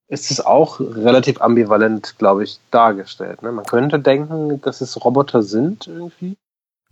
ist 0.08 0.32
es 0.32 0.40
auch 0.40 0.80
relativ 0.80 1.42
ambivalent, 1.42 2.16
glaube 2.18 2.46
ich, 2.46 2.60
dargestellt. 2.72 3.42
Ne? 3.44 3.52
Man 3.52 3.66
könnte 3.66 4.00
denken, 4.00 4.62
dass 4.62 4.80
es 4.80 5.04
Roboter 5.04 5.44
sind 5.44 5.88
irgendwie. 5.88 6.38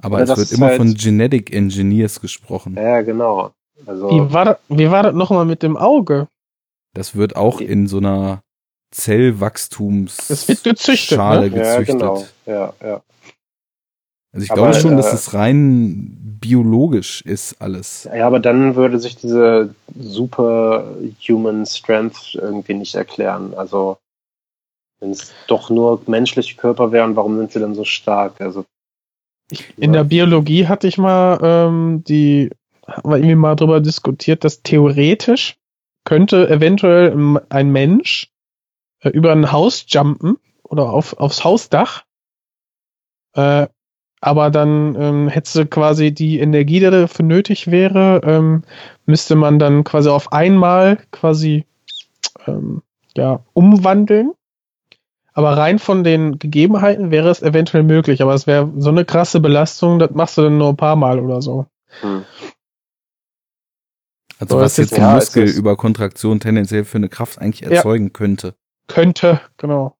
Aber 0.01 0.21
oder 0.21 0.33
es 0.33 0.37
wird 0.37 0.51
immer 0.53 0.67
halt 0.67 0.77
von 0.77 0.93
Genetic 0.93 1.53
Engineers 1.53 2.21
gesprochen. 2.21 2.75
Ja, 2.75 3.01
genau. 3.01 3.51
Also, 3.85 4.09
wie 4.09 4.33
war 4.33 4.45
das, 4.45 4.57
wie 4.69 4.89
war 4.91 5.03
das 5.03 5.13
nochmal 5.13 5.45
mit 5.45 5.63
dem 5.63 5.77
Auge? 5.77 6.27
Das 6.93 7.15
wird 7.15 7.35
auch 7.35 7.61
in 7.61 7.87
so 7.87 7.97
einer 7.97 8.41
Zellwachstumsschale 8.91 10.55
gezüchtet, 10.59 11.17
ne? 11.17 11.49
gezüchtet. 11.49 11.57
Ja, 11.57 11.81
genau. 11.81 12.25
Ja, 12.45 12.73
ja. 12.81 13.01
Also 14.31 14.43
ich 14.43 14.51
aber, 14.51 14.61
glaube 14.61 14.79
schon, 14.79 14.93
äh, 14.93 14.97
dass 14.97 15.13
es 15.13 15.33
rein 15.33 16.37
biologisch 16.39 17.21
ist 17.21 17.61
alles. 17.61 18.07
Ja, 18.13 18.27
aber 18.27 18.39
dann 18.39 18.75
würde 18.75 18.99
sich 18.99 19.15
diese 19.15 19.73
super 19.97 20.95
Human 21.27 21.65
Strength 21.65 22.35
irgendwie 22.35 22.75
nicht 22.75 22.95
erklären. 22.95 23.53
Also 23.55 23.97
wenn 24.99 25.11
es 25.11 25.31
doch 25.47 25.69
nur 25.69 26.01
menschliche 26.07 26.55
Körper 26.57 26.91
wären, 26.91 27.15
warum 27.15 27.37
sind 27.37 27.51
sie 27.51 27.59
dann 27.59 27.75
so 27.75 27.85
stark? 27.85 28.39
Also 28.39 28.65
in 29.77 29.93
der 29.93 30.03
Biologie 30.03 30.67
hatte 30.67 30.87
ich 30.87 30.97
mal 30.97 31.39
ähm, 31.41 32.03
die, 32.07 32.51
haben 32.85 33.09
wir 33.09 33.17
irgendwie 33.17 33.35
mal 33.35 33.55
drüber 33.55 33.79
diskutiert, 33.79 34.43
dass 34.43 34.61
theoretisch 34.61 35.57
könnte 36.03 36.49
eventuell 36.49 37.39
ein 37.49 37.71
Mensch 37.71 38.31
äh, 39.01 39.09
über 39.09 39.31
ein 39.31 39.51
Haus 39.51 39.85
jumpen 39.87 40.37
oder 40.63 40.91
auf, 40.91 41.13
aufs 41.13 41.43
Hausdach 41.43 42.03
äh, 43.33 43.67
aber 44.21 44.49
dann 44.49 44.95
ähm, 44.99 45.27
hättest 45.29 45.55
du 45.55 45.65
quasi 45.65 46.13
die 46.13 46.39
Energie, 46.39 46.79
die 46.79 46.89
dafür 46.89 47.25
nötig 47.25 47.71
wäre, 47.71 48.21
ähm, 48.23 48.63
müsste 49.05 49.35
man 49.35 49.59
dann 49.59 49.83
quasi 49.83 50.09
auf 50.09 50.33
einmal 50.33 50.97
quasi 51.11 51.65
ähm, 52.45 52.81
ja, 53.15 53.43
umwandeln. 53.53 54.33
Aber 55.33 55.57
rein 55.57 55.79
von 55.79 56.03
den 56.03 56.39
Gegebenheiten 56.39 57.11
wäre 57.11 57.29
es 57.29 57.41
eventuell 57.41 57.83
möglich, 57.83 58.21
aber 58.21 58.33
es 58.33 58.47
wäre 58.47 58.71
so 58.77 58.89
eine 58.89 59.05
krasse 59.05 59.39
Belastung, 59.39 59.99
das 59.99 60.11
machst 60.11 60.37
du 60.37 60.41
dann 60.43 60.57
nur 60.57 60.69
ein 60.69 60.77
paar 60.77 60.95
Mal 60.95 61.19
oder 61.19 61.41
so. 61.41 61.65
Hm. 62.01 62.23
Also 64.39 64.55
so, 64.55 64.61
was 64.61 64.77
jetzt 64.77 64.93
ein 64.93 65.15
Muskel 65.15 65.47
über 65.49 65.75
Kontraktion 65.75 66.39
tendenziell 66.39 66.85
für 66.85 66.97
eine 66.97 67.09
Kraft 67.09 67.39
eigentlich 67.39 67.69
erzeugen 67.69 68.05
ja. 68.05 68.11
könnte. 68.11 68.55
Könnte, 68.87 69.41
genau 69.57 69.95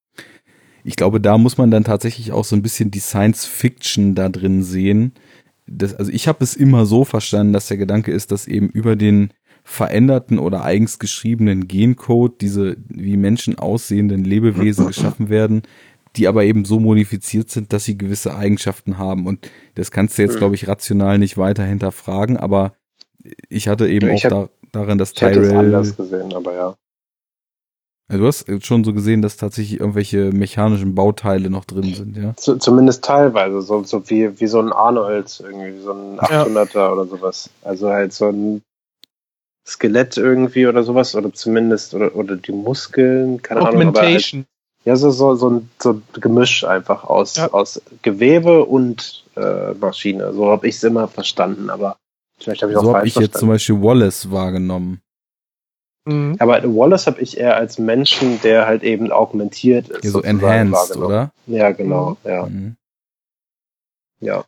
ich 0.83 0.95
glaube, 0.95 1.22
da 1.22 1.38
muss 1.38 1.58
man 1.58 1.72
dann 1.72 1.83
tatsächlich 1.83 2.32
auch 2.32 2.43
so 2.43 2.56
ein 2.56 2.61
bisschen 2.61 2.91
die 2.91 2.99
Science 2.99 3.45
Fiction 3.45 4.16
da 4.16 4.30
drin 4.30 4.64
sehen. 4.64 5.14
Das, 5.67 5.93
also 5.93 6.11
ich 6.11 6.27
habe 6.27 6.43
es 6.43 6.56
immer 6.56 6.85
so 6.85 7.06
verstanden, 7.06 7.53
dass 7.53 7.67
der 7.67 7.77
Gedanke 7.77 8.11
ist, 8.11 8.32
dass 8.32 8.48
eben 8.48 8.69
über 8.69 8.95
den 8.95 9.32
veränderten 9.69 10.39
oder 10.39 10.64
eigens 10.64 10.98
geschriebenen 10.98 11.67
Gencode 11.67 12.41
diese 12.41 12.75
wie 12.88 13.17
Menschen 13.17 13.59
aussehenden 13.59 14.23
Lebewesen 14.23 14.88
geschaffen 14.88 15.30
werden, 15.30 15.61
die 16.15 16.27
aber 16.27 16.43
eben 16.43 16.65
so 16.65 16.80
modifiziert 16.80 17.51
sind, 17.51 17.72
dass 17.72 17.85
sie 17.85 17.98
gewisse 17.98 18.35
Eigenschaften 18.35 18.98
haben. 18.98 19.27
Und 19.27 19.49
das 19.75 19.91
kannst 19.91 20.17
du 20.17 20.23
jetzt, 20.23 20.38
glaube 20.38 20.56
ich, 20.56 20.67
rational 20.67 21.19
nicht 21.19 21.38
weiter 21.38 21.64
hinterfragen, 21.64 22.35
aber 22.35 22.73
ich 23.48 23.67
hatte 23.67 23.88
eben 23.88 24.09
ich 24.09 24.25
auch 24.25 24.31
hab, 24.31 24.49
da, 24.72 24.80
darin, 24.80 24.98
dass 24.98 25.14
Tyrell. 25.14 25.33
Ich 25.33 25.38
hätte 25.38 25.48
es 25.49 25.53
anders 25.53 25.98
gesehen, 25.98 26.33
aber 26.33 26.53
ja. 26.56 26.75
Also 28.07 28.22
du 28.23 28.27
hast 28.27 28.65
schon 28.65 28.83
so 28.83 28.91
gesehen, 28.91 29.22
dass 29.22 29.38
tatsächlich 29.38 29.80
irgendwelche 29.80 30.31
mechanischen 30.31 30.95
Bauteile 30.95 31.51
noch 31.51 31.65
drin 31.65 31.93
sind, 31.93 32.17
ja? 32.17 32.33
zumindest 32.35 33.03
teilweise, 33.03 33.61
so, 33.61 33.83
so 33.83 34.09
wie, 34.09 34.39
wie 34.39 34.48
so 34.48 34.59
ein 34.59 34.73
Arnold, 34.73 35.43
irgendwie, 35.45 35.80
so 35.80 35.91
ein 35.91 36.19
800er 36.19 36.73
ja. 36.73 36.91
oder 36.91 37.06
sowas. 37.06 37.51
Also 37.61 37.89
halt 37.89 38.14
so 38.14 38.30
ein 38.30 38.64
Skelett 39.69 40.17
irgendwie 40.17 40.67
oder 40.67 40.83
sowas, 40.83 41.15
oder 41.15 41.31
zumindest, 41.31 41.93
oder, 41.93 42.15
oder 42.15 42.35
die 42.35 42.51
Muskeln, 42.51 43.41
keine 43.41 43.61
Ahnung. 43.61 43.89
Aber 43.89 44.01
halt, 44.01 44.45
ja, 44.85 44.95
so, 44.95 45.11
so, 45.11 45.35
so, 45.35 45.49
ein, 45.49 45.69
so 45.77 45.93
ein 45.93 46.03
Gemisch 46.14 46.64
einfach 46.64 47.03
aus, 47.03 47.35
ja. 47.35 47.51
aus 47.51 47.81
Gewebe 48.01 48.65
und 48.65 49.25
äh, 49.35 49.73
Maschine. 49.73 50.33
So 50.33 50.49
habe 50.49 50.67
ich 50.67 50.75
es 50.75 50.83
immer 50.83 51.07
verstanden, 51.07 51.69
aber 51.69 51.98
vielleicht 52.39 52.64
habe 52.64 52.72
ich 52.72 52.77
auch 52.77 52.83
so 52.83 52.91
falsch 52.91 53.01
hab 53.01 53.06
ich 53.06 53.14
verstanden. 53.14 53.31
jetzt 53.31 53.39
zum 53.39 53.49
Beispiel 53.49 53.81
Wallace 53.81 54.31
wahrgenommen. 54.31 55.01
Mhm. 56.06 56.38
Aber 56.39 56.64
Wallace 56.64 57.06
habe 57.07 57.22
ich 57.22 57.38
eher 57.38 57.56
als 57.56 57.77
Menschen, 57.77 58.41
der 58.41 58.65
halt 58.65 58.83
eben 58.83 59.11
augmentiert 59.11 59.89
ist. 59.89 60.03
Ja, 60.03 60.09
so 60.09 60.22
enhanced, 60.23 60.98
oder? 60.98 61.31
Ja, 61.45 61.72
genau, 61.72 62.17
mhm. 62.23 62.30
ja. 62.30 62.45
Mhm. 62.45 62.75
Ja. 64.22 64.45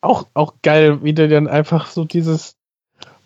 Auch, 0.00 0.26
auch 0.34 0.54
geil, 0.62 1.02
wie 1.02 1.14
der 1.14 1.28
dann 1.28 1.46
einfach 1.46 1.86
so 1.86 2.04
dieses, 2.04 2.56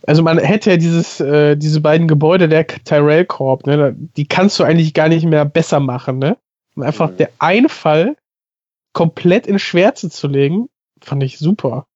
also 0.07 0.23
man 0.23 0.39
hätte 0.39 0.71
ja 0.71 0.77
dieses, 0.77 1.21
äh, 1.21 1.57
diese 1.57 1.81
beiden 1.81 2.09
Gebäude 2.09 2.49
der 2.49 2.67
Tyrell 2.67 3.25
Corp, 3.25 3.67
ne, 3.67 3.95
die 4.17 4.27
kannst 4.27 4.59
du 4.59 4.65
eigentlich 4.65 4.95
gar 4.95 5.09
nicht 5.09 5.25
mehr 5.25 5.45
besser 5.45 5.81
machen, 5.81 6.19
ne? 6.19 6.37
Und 6.75 6.85
einfach 6.85 7.11
mhm. 7.11 7.17
der 7.19 7.31
Einfall 7.39 8.17
komplett 8.93 9.47
in 9.47 9.59
Schwärze 9.59 10.11
zu 10.11 10.29
legen, 10.29 10.69
fand 11.01 11.23
ich 11.23 11.39
super. 11.39 11.87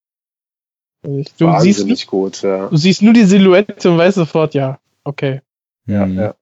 Also 1.05 1.23
du, 1.39 1.60
siehst, 1.60 2.07
gut, 2.07 2.42
ja. 2.42 2.68
du 2.68 2.76
siehst 2.76 3.02
nur 3.02 3.12
die 3.12 3.24
Silhouette 3.24 3.89
und 3.91 3.99
weißt 3.99 4.16
sofort, 4.16 4.55
ja, 4.55 4.78
Okay. 5.05 5.42
Ja, 5.86 6.07
mhm. 6.07 6.18
ja. 6.18 6.34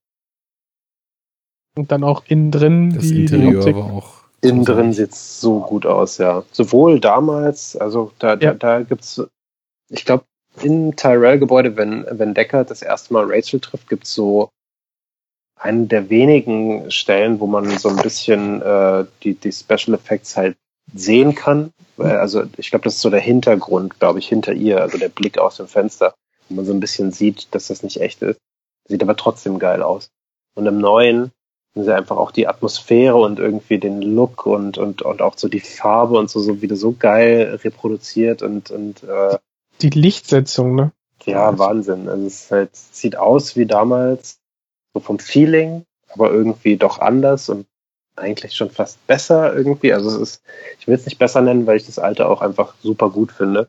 Und 1.75 1.91
dann 1.91 2.05
auch 2.05 2.25
innen 2.27 2.51
drin 2.51 2.95
das 2.95 3.09
die, 3.09 3.23
Interieur 3.23 3.65
die 3.65 3.75
war 3.75 3.93
auch. 3.93 4.23
Innen 4.41 4.65
drin 4.65 4.93
sieht 4.93 5.13
es 5.13 5.41
so 5.41 5.61
gut 5.61 5.87
aus, 5.87 6.19
ja. 6.19 6.45
Sowohl 6.53 7.01
damals, 7.01 7.77
also 7.77 8.13
da, 8.19 8.31
ja. 8.35 8.55
da, 8.55 8.79
da 8.79 8.83
gibt's, 8.83 9.23
ich 9.89 10.05
glaube, 10.05 10.25
im 10.61 10.95
Tyrell-Gebäude, 10.97 11.77
wenn, 11.77 12.07
wenn 12.11 12.35
Decker 12.35 12.65
das 12.65 12.83
erste 12.83 13.13
Mal 13.13 13.25
Rachel 13.27 13.61
trifft, 13.61 13.89
gibt's 13.89 14.15
so 14.15 14.51
eine 15.57 15.87
der 15.87 16.11
wenigen 16.11 16.91
Stellen, 16.91 17.41
wo 17.41 17.47
man 17.47 17.79
so 17.79 17.89
ein 17.89 17.97
bisschen 17.97 18.61
äh, 18.63 19.05
die, 19.23 19.35
die 19.35 19.53
Special 19.53 19.95
Effects 19.95 20.37
halt 20.37 20.57
sehen 20.93 21.35
kann. 21.35 21.73
Also 21.97 22.45
ich 22.57 22.71
glaube, 22.71 22.85
das 22.85 22.97
ist 22.97 23.01
so 23.01 23.11
der 23.11 23.21
Hintergrund, 23.21 24.01
glaube 24.01 24.19
ich, 24.19 24.29
hinter 24.29 24.53
ihr, 24.53 24.81
also 24.81 24.99
der 24.99 25.09
Blick 25.09 25.39
aus 25.39 25.59
dem 25.59 25.69
Fenster, 25.69 26.15
wo 26.49 26.57
man 26.57 26.65
so 26.65 26.73
ein 26.73 26.81
bisschen 26.81 27.13
sieht, 27.13 27.55
dass 27.55 27.69
das 27.69 27.83
nicht 27.83 28.01
echt 28.01 28.23
ist. 28.23 28.41
Sieht 28.89 29.03
aber 29.03 29.17
trotzdem 29.17 29.59
geil 29.59 29.83
aus. 29.83 30.11
Und 30.55 30.67
im 30.67 30.79
Neuen 30.79 31.31
sind 31.75 31.85
sie 31.85 31.95
einfach 31.95 32.17
auch 32.17 32.33
die 32.33 32.49
Atmosphäre 32.49 33.17
und 33.17 33.39
irgendwie 33.39 33.79
den 33.79 34.03
Look 34.03 34.45
und, 34.47 34.79
und, 34.79 35.03
und 35.03 35.23
auch 35.23 35.39
so 35.39 35.49
die 35.49 35.61
Farbe 35.61 36.19
und 36.19 36.29
so, 36.29 36.41
so 36.41 36.61
wieder 36.61 36.77
so 36.77 36.93
geil 36.93 37.61
reproduziert 37.63 38.43
und, 38.43 38.71
und 38.71 39.05
äh, 39.05 39.39
die 39.81 39.91
Lichtsetzung, 39.91 40.75
ne? 40.75 40.93
Ja, 41.25 41.59
Wahnsinn. 41.59 42.09
Also 42.09 42.27
es 42.27 42.51
halt, 42.51 42.71
sieht 42.75 43.17
aus 43.17 43.57
wie 43.57 43.67
damals, 43.67 44.41
so 44.93 45.01
vom 45.01 45.19
Feeling, 45.19 45.85
aber 46.09 46.31
irgendwie 46.31 46.77
doch 46.77 46.99
anders 46.99 47.49
und 47.49 47.67
eigentlich 48.17 48.55
schon 48.55 48.71
fast 48.71 49.05
besser 49.07 49.55
irgendwie. 49.55 49.93
Also 49.93 50.09
es 50.09 50.17
ist, 50.17 50.43
ich 50.79 50.87
will 50.87 50.95
es 50.95 51.07
nicht 51.07 51.19
besser 51.19 51.41
nennen, 51.41 51.67
weil 51.67 51.77
ich 51.77 51.87
das 51.87 51.99
alte 51.99 52.29
auch 52.29 52.43
einfach 52.43 52.75
super 52.83 53.11
gut 53.11 53.33
finde. 53.33 53.69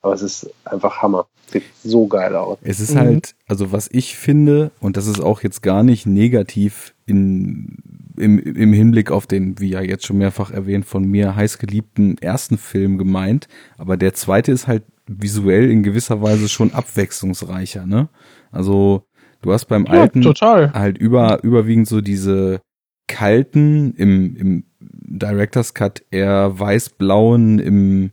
Aber 0.00 0.14
es 0.14 0.22
ist 0.22 0.50
einfach 0.64 1.02
Hammer. 1.02 1.26
Sieht 1.46 1.64
so 1.82 2.06
geil 2.06 2.36
aus. 2.36 2.58
Es 2.62 2.78
ist 2.78 2.94
mhm. 2.94 2.98
halt, 2.98 3.34
also 3.46 3.72
was 3.72 3.88
ich 3.90 4.16
finde, 4.16 4.70
und 4.80 4.96
das 4.96 5.06
ist 5.06 5.20
auch 5.20 5.42
jetzt 5.42 5.62
gar 5.62 5.82
nicht 5.82 6.06
negativ 6.06 6.94
in, 7.06 7.78
im, 8.16 8.38
im 8.38 8.72
Hinblick 8.72 9.10
auf 9.10 9.26
den, 9.26 9.58
wie 9.58 9.70
ja 9.70 9.80
jetzt 9.80 10.06
schon 10.06 10.18
mehrfach 10.18 10.50
erwähnt, 10.50 10.86
von 10.86 11.04
mir 11.04 11.34
heißgeliebten 11.34 12.18
ersten 12.18 12.58
Film 12.58 12.98
gemeint. 12.98 13.48
Aber 13.76 13.96
der 13.96 14.14
zweite 14.14 14.52
ist 14.52 14.68
halt 14.68 14.84
visuell 15.08 15.70
in 15.70 15.82
gewisser 15.82 16.22
Weise 16.22 16.48
schon 16.48 16.72
abwechslungsreicher, 16.72 17.86
ne? 17.86 18.08
Also 18.50 19.06
du 19.42 19.52
hast 19.52 19.66
beim 19.66 19.86
ja, 19.86 20.02
alten 20.02 20.22
total. 20.22 20.72
halt 20.72 20.98
über, 20.98 21.42
überwiegend 21.42 21.88
so 21.88 22.00
diese 22.00 22.60
kalten, 23.06 23.94
im, 23.94 24.36
im 24.36 24.64
Director's 24.80 25.74
Cut 25.74 26.04
eher 26.10 26.58
weiß-blauen, 26.58 27.58
im, 27.58 28.10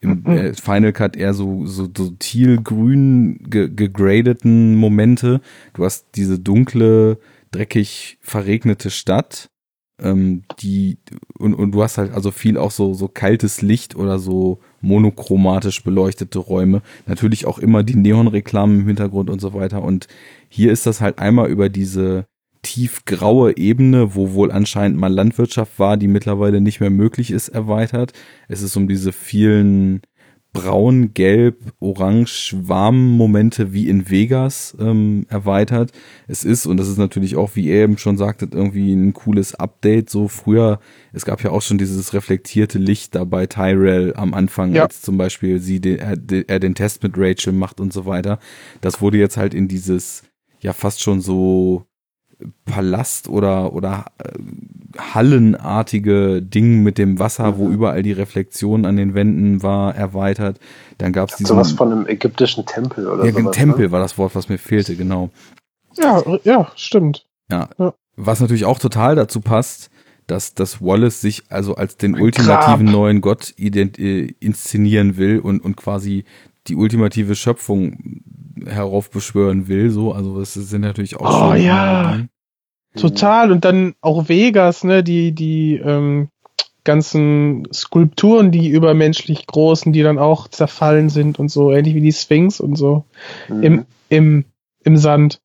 im 0.00 0.22
mhm. 0.24 0.26
äh, 0.26 0.54
Final 0.54 0.92
Cut 0.92 1.16
eher 1.16 1.34
so, 1.34 1.66
so, 1.66 1.88
so 1.94 2.10
tealgrün 2.18 3.38
ge 3.50 3.68
gegradeten 3.68 4.76
Momente. 4.76 5.40
Du 5.74 5.84
hast 5.84 6.08
diese 6.14 6.38
dunkle, 6.38 7.18
dreckig 7.50 8.18
verregnete 8.20 8.90
Stadt 8.90 9.50
ähm, 10.00 10.42
die 10.60 10.98
und, 11.38 11.54
und 11.54 11.72
du 11.72 11.82
hast 11.82 11.98
halt 11.98 12.12
also 12.12 12.30
viel 12.30 12.56
auch 12.56 12.70
so 12.70 12.94
so 12.94 13.08
kaltes 13.08 13.62
Licht 13.62 13.96
oder 13.96 14.18
so 14.18 14.60
monochromatisch 14.80 15.82
beleuchtete 15.82 16.38
Räume. 16.38 16.82
Natürlich 17.06 17.46
auch 17.46 17.58
immer 17.58 17.82
die 17.82 17.96
Neonreklamen 17.96 18.80
im 18.80 18.86
Hintergrund 18.86 19.30
und 19.30 19.40
so 19.40 19.54
weiter. 19.54 19.82
Und 19.82 20.06
hier 20.48 20.72
ist 20.72 20.86
das 20.86 21.00
halt 21.00 21.18
einmal 21.18 21.50
über 21.50 21.68
diese 21.68 22.26
tiefgraue 22.62 23.56
Ebene, 23.56 24.14
wo 24.14 24.32
wohl 24.32 24.50
anscheinend 24.50 24.98
mal 24.98 25.12
Landwirtschaft 25.12 25.78
war, 25.78 25.96
die 25.96 26.08
mittlerweile 26.08 26.60
nicht 26.60 26.80
mehr 26.80 26.90
möglich 26.90 27.30
ist, 27.30 27.48
erweitert. 27.48 28.12
Es 28.48 28.62
ist 28.62 28.76
um 28.76 28.88
diese 28.88 29.12
vielen 29.12 30.02
braun, 30.52 31.12
gelb, 31.14 31.58
orange, 31.78 32.54
warmen 32.62 33.16
Momente 33.16 33.72
wie 33.72 33.88
in 33.88 34.10
Vegas 34.10 34.76
ähm, 34.80 35.26
erweitert. 35.28 35.92
Es 36.26 36.44
ist, 36.44 36.66
und 36.66 36.78
das 36.78 36.88
ist 36.88 36.96
natürlich 36.98 37.36
auch, 37.36 37.54
wie 37.54 37.68
er 37.68 37.84
eben 37.84 37.98
schon 37.98 38.16
sagte, 38.16 38.48
irgendwie 38.50 38.92
ein 38.92 39.12
cooles 39.12 39.54
Update. 39.54 40.10
So 40.10 40.26
früher, 40.26 40.80
es 41.12 41.24
gab 41.24 41.42
ja 41.42 41.50
auch 41.50 41.62
schon 41.62 41.78
dieses 41.78 42.14
reflektierte 42.14 42.78
Licht 42.78 43.14
da 43.14 43.24
bei 43.24 43.46
Tyrell 43.46 44.14
am 44.16 44.34
Anfang, 44.34 44.74
ja. 44.74 44.84
als 44.84 45.02
zum 45.02 45.18
Beispiel 45.18 45.60
sie 45.60 45.80
den, 45.80 45.98
er, 45.98 46.16
er 46.48 46.58
den 46.58 46.74
Test 46.74 47.02
mit 47.02 47.12
Rachel 47.16 47.52
macht 47.52 47.80
und 47.80 47.92
so 47.92 48.06
weiter. 48.06 48.38
Das 48.80 49.00
wurde 49.00 49.18
jetzt 49.18 49.36
halt 49.36 49.54
in 49.54 49.68
dieses, 49.68 50.24
ja 50.60 50.72
fast 50.72 51.02
schon 51.02 51.20
so 51.20 51.84
Palast 52.64 53.28
oder, 53.28 53.72
oder 53.72 54.06
äh, 54.18 54.38
hallenartige 54.96 56.40
Ding 56.40 56.82
mit 56.82 56.98
dem 56.98 57.18
Wasser, 57.18 57.58
wo 57.58 57.66
mhm. 57.66 57.74
überall 57.74 58.02
die 58.02 58.12
Reflexion 58.12 58.86
an 58.86 58.96
den 58.96 59.14
Wänden 59.14 59.62
war, 59.62 59.94
erweitert. 59.94 60.58
Dann 60.96 61.12
gab 61.12 61.28
es 61.28 61.36
diesen... 61.36 61.48
Sowas 61.48 61.72
von 61.72 61.92
einem 61.92 62.06
ägyptischen 62.06 62.64
Tempel 62.64 63.06
oder 63.06 63.24
Ja, 63.24 63.32
sowas, 63.32 63.56
Tempel 63.56 63.86
ne? 63.86 63.92
war 63.92 64.00
das 64.00 64.16
Wort, 64.16 64.34
was 64.34 64.48
mir 64.48 64.58
fehlte, 64.58 64.96
genau. 64.96 65.30
Ja, 65.96 66.22
ja, 66.44 66.70
stimmt. 66.76 67.26
Ja. 67.50 67.68
ja. 67.78 67.94
Was 68.16 68.40
natürlich 68.40 68.64
auch 68.64 68.78
total 68.78 69.14
dazu 69.14 69.40
passt, 69.40 69.90
dass, 70.26 70.54
dass 70.54 70.80
Wallace 70.82 71.20
sich 71.20 71.44
also 71.50 71.74
als 71.74 71.96
den 71.96 72.14
Ein 72.14 72.22
ultimativen 72.22 72.86
Grab. 72.86 72.94
neuen 72.94 73.20
Gott 73.20 73.54
ident 73.56 73.98
äh, 73.98 74.34
inszenieren 74.40 75.16
will 75.16 75.38
und, 75.38 75.64
und 75.64 75.76
quasi 75.76 76.24
die 76.66 76.76
ultimative 76.76 77.34
Schöpfung 77.34 78.22
heraufbeschwören 78.66 79.68
will, 79.68 79.90
so, 79.90 80.12
also 80.12 80.38
das 80.38 80.54
sind 80.54 80.80
natürlich 80.82 81.16
auch 81.16 81.28
oh, 81.28 81.52
schon 81.52 81.62
ja. 81.62 82.20
Total 83.00 83.52
und 83.52 83.64
dann 83.64 83.94
auch 84.00 84.28
Vegas, 84.28 84.84
ne, 84.84 85.02
die 85.02 85.32
die 85.32 85.76
ähm, 85.76 86.28
ganzen 86.84 87.68
Skulpturen, 87.72 88.50
die 88.50 88.68
übermenschlich 88.68 89.46
großen, 89.46 89.92
die 89.92 90.02
dann 90.02 90.18
auch 90.18 90.48
zerfallen 90.48 91.10
sind 91.10 91.38
und 91.38 91.50
so, 91.50 91.72
ähnlich 91.72 91.94
wie 91.94 92.00
die 92.00 92.12
Sphinx 92.12 92.60
und 92.60 92.76
so 92.76 93.04
mhm. 93.48 93.62
im 93.62 93.86
im 94.08 94.44
im 94.84 94.96
Sand. 94.96 95.40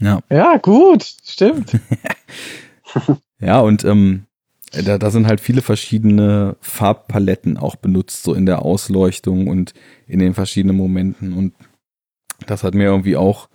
Ja. 0.00 0.20
Ja, 0.30 0.56
gut, 0.58 1.04
stimmt. 1.24 1.78
ja, 3.40 3.60
und 3.60 3.84
ähm, 3.84 4.26
da, 4.72 4.98
da 4.98 5.10
sind 5.10 5.26
halt 5.26 5.40
viele 5.40 5.62
verschiedene 5.62 6.56
Farbpaletten 6.60 7.56
auch 7.56 7.76
benutzt, 7.76 8.22
so 8.22 8.34
in 8.34 8.46
der 8.46 8.62
Ausleuchtung 8.62 9.46
und 9.46 9.72
in 10.06 10.18
den 10.18 10.34
verschiedenen 10.34 10.76
Momenten. 10.76 11.32
Und 11.32 11.54
das 12.46 12.64
hat 12.64 12.74
mir 12.74 12.84
irgendwie 12.84 13.16
auch 13.16 13.48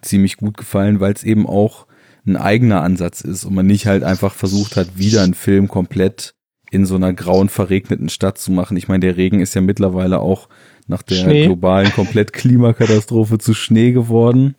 ziemlich 0.00 0.36
gut 0.36 0.56
gefallen, 0.56 1.00
weil 1.00 1.12
es 1.12 1.24
eben 1.24 1.46
auch 1.46 1.86
ein 2.26 2.36
eigener 2.36 2.82
Ansatz 2.82 3.20
ist 3.20 3.44
und 3.44 3.54
man 3.54 3.66
nicht 3.66 3.86
halt 3.86 4.04
einfach 4.04 4.32
versucht 4.32 4.76
hat, 4.76 4.98
wieder 4.98 5.22
einen 5.22 5.34
Film 5.34 5.68
komplett 5.68 6.34
in 6.70 6.86
so 6.86 6.94
einer 6.94 7.12
grauen, 7.12 7.48
verregneten 7.48 8.08
Stadt 8.08 8.38
zu 8.38 8.52
machen. 8.52 8.76
Ich 8.76 8.88
meine, 8.88 9.00
der 9.00 9.16
Regen 9.16 9.40
ist 9.40 9.54
ja 9.54 9.60
mittlerweile 9.60 10.20
auch 10.20 10.48
nach 10.86 11.02
der 11.02 11.16
Schnee. 11.16 11.46
globalen 11.46 11.92
komplett 11.92 12.32
Klimakatastrophe 12.32 13.38
zu 13.38 13.54
Schnee 13.54 13.92
geworden. 13.92 14.54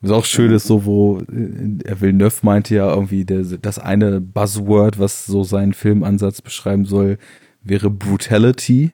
Was 0.00 0.10
auch 0.10 0.24
schön 0.26 0.52
ist, 0.52 0.66
so 0.66 0.84
wo 0.84 1.18
er 1.18 2.00
Villeneuve 2.00 2.36
meinte 2.42 2.74
ja 2.74 2.94
irgendwie, 2.94 3.24
der, 3.24 3.42
das 3.42 3.78
eine 3.78 4.20
Buzzword, 4.20 4.98
was 4.98 5.24
so 5.24 5.44
seinen 5.44 5.72
Filmansatz 5.72 6.42
beschreiben 6.42 6.84
soll, 6.84 7.18
wäre 7.62 7.90
Brutality. 7.90 8.92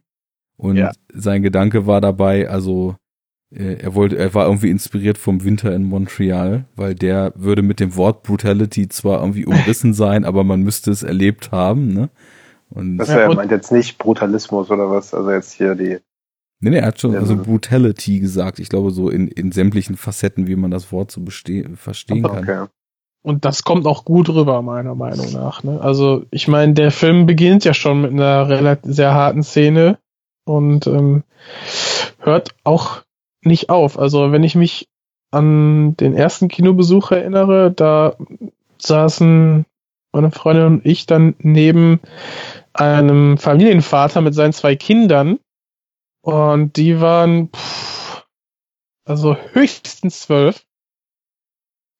Und 0.56 0.76
ja. 0.76 0.92
sein 1.12 1.42
Gedanke 1.42 1.86
war 1.86 2.00
dabei, 2.00 2.48
also 2.48 2.94
äh, 2.94 2.99
er 3.52 3.94
wollte, 3.94 4.16
er 4.16 4.32
war 4.32 4.46
irgendwie 4.46 4.70
inspiriert 4.70 5.18
vom 5.18 5.42
Winter 5.42 5.74
in 5.74 5.82
Montreal, 5.82 6.66
weil 6.76 6.94
der 6.94 7.32
würde 7.34 7.62
mit 7.62 7.80
dem 7.80 7.96
Wort 7.96 8.22
Brutality 8.22 8.88
zwar 8.88 9.20
irgendwie 9.20 9.44
umrissen 9.44 9.92
sein, 9.92 10.24
aber 10.24 10.44
man 10.44 10.62
müsste 10.62 10.90
es 10.92 11.02
erlebt 11.02 11.50
haben, 11.50 11.92
ne? 11.92 12.10
Und 12.70 12.98
das 12.98 13.08
er 13.08 13.34
meint 13.34 13.50
jetzt 13.50 13.72
nicht 13.72 13.98
Brutalismus 13.98 14.70
oder 14.70 14.88
was, 14.90 15.12
also 15.12 15.32
jetzt 15.32 15.52
hier 15.52 15.74
die. 15.74 15.98
Nee, 16.60 16.70
nee, 16.70 16.76
er 16.76 16.86
hat 16.86 17.00
schon 17.00 17.16
also 17.16 17.36
Brutality 17.36 18.20
gesagt. 18.20 18.60
Ich 18.60 18.68
glaube 18.68 18.92
so 18.92 19.08
in, 19.08 19.28
in 19.28 19.50
sämtlichen 19.50 19.96
Facetten, 19.96 20.46
wie 20.46 20.56
man 20.56 20.70
das 20.70 20.92
Wort 20.92 21.10
so 21.10 21.20
verstehen 21.24 22.22
kann. 22.22 22.38
Okay. 22.38 22.66
Und 23.22 23.44
das 23.44 23.64
kommt 23.64 23.86
auch 23.86 24.04
gut 24.04 24.28
rüber, 24.28 24.62
meiner 24.62 24.94
Meinung 24.94 25.32
nach. 25.32 25.62
Ne? 25.64 25.80
Also 25.80 26.24
ich 26.30 26.48
meine, 26.48 26.74
der 26.74 26.90
Film 26.90 27.26
beginnt 27.26 27.64
ja 27.64 27.74
schon 27.74 28.02
mit 28.02 28.12
einer 28.12 28.48
relativ 28.48 28.94
sehr 28.94 29.12
harten 29.12 29.42
Szene 29.42 29.98
und 30.44 30.86
ähm, 30.86 31.24
hört 32.18 32.54
auch 32.62 33.02
nicht 33.42 33.70
auf. 33.70 33.98
Also 33.98 34.32
wenn 34.32 34.44
ich 34.44 34.54
mich 34.54 34.88
an 35.30 35.96
den 35.96 36.14
ersten 36.14 36.48
Kinobesuch 36.48 37.12
erinnere, 37.12 37.70
da 37.70 38.16
saßen 38.78 39.64
meine 40.12 40.30
Freundin 40.30 40.66
und 40.66 40.86
ich 40.86 41.06
dann 41.06 41.34
neben 41.38 42.00
einem 42.72 43.38
Familienvater 43.38 44.20
mit 44.20 44.34
seinen 44.34 44.52
zwei 44.52 44.76
Kindern 44.76 45.38
und 46.22 46.76
die 46.76 47.00
waren 47.00 47.48
pff, 47.50 48.26
also 49.04 49.36
höchstens 49.52 50.22
zwölf. 50.22 50.64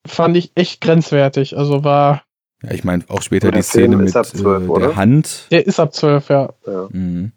Fand 0.07 0.36
ich 0.36 0.52
echt 0.55 0.81
grenzwertig. 0.81 1.57
Also 1.57 1.85
war. 1.85 2.25
Ja, 2.62 2.73
ich 2.73 2.85
meine 2.85 3.05
auch 3.09 3.23
später 3.23 3.51
die 3.51 3.62
Szene 3.62 3.97
mit 3.97 4.10
12, 4.10 4.69
äh, 4.69 4.81
der 4.81 4.97
Hand. 4.97 5.47
Der 5.51 5.67
ist 5.67 5.78
ab 5.78 5.94
zwölf, 5.94 6.28
ja. 6.28 6.52
ja. 6.67 6.89
Mhm 6.91 7.33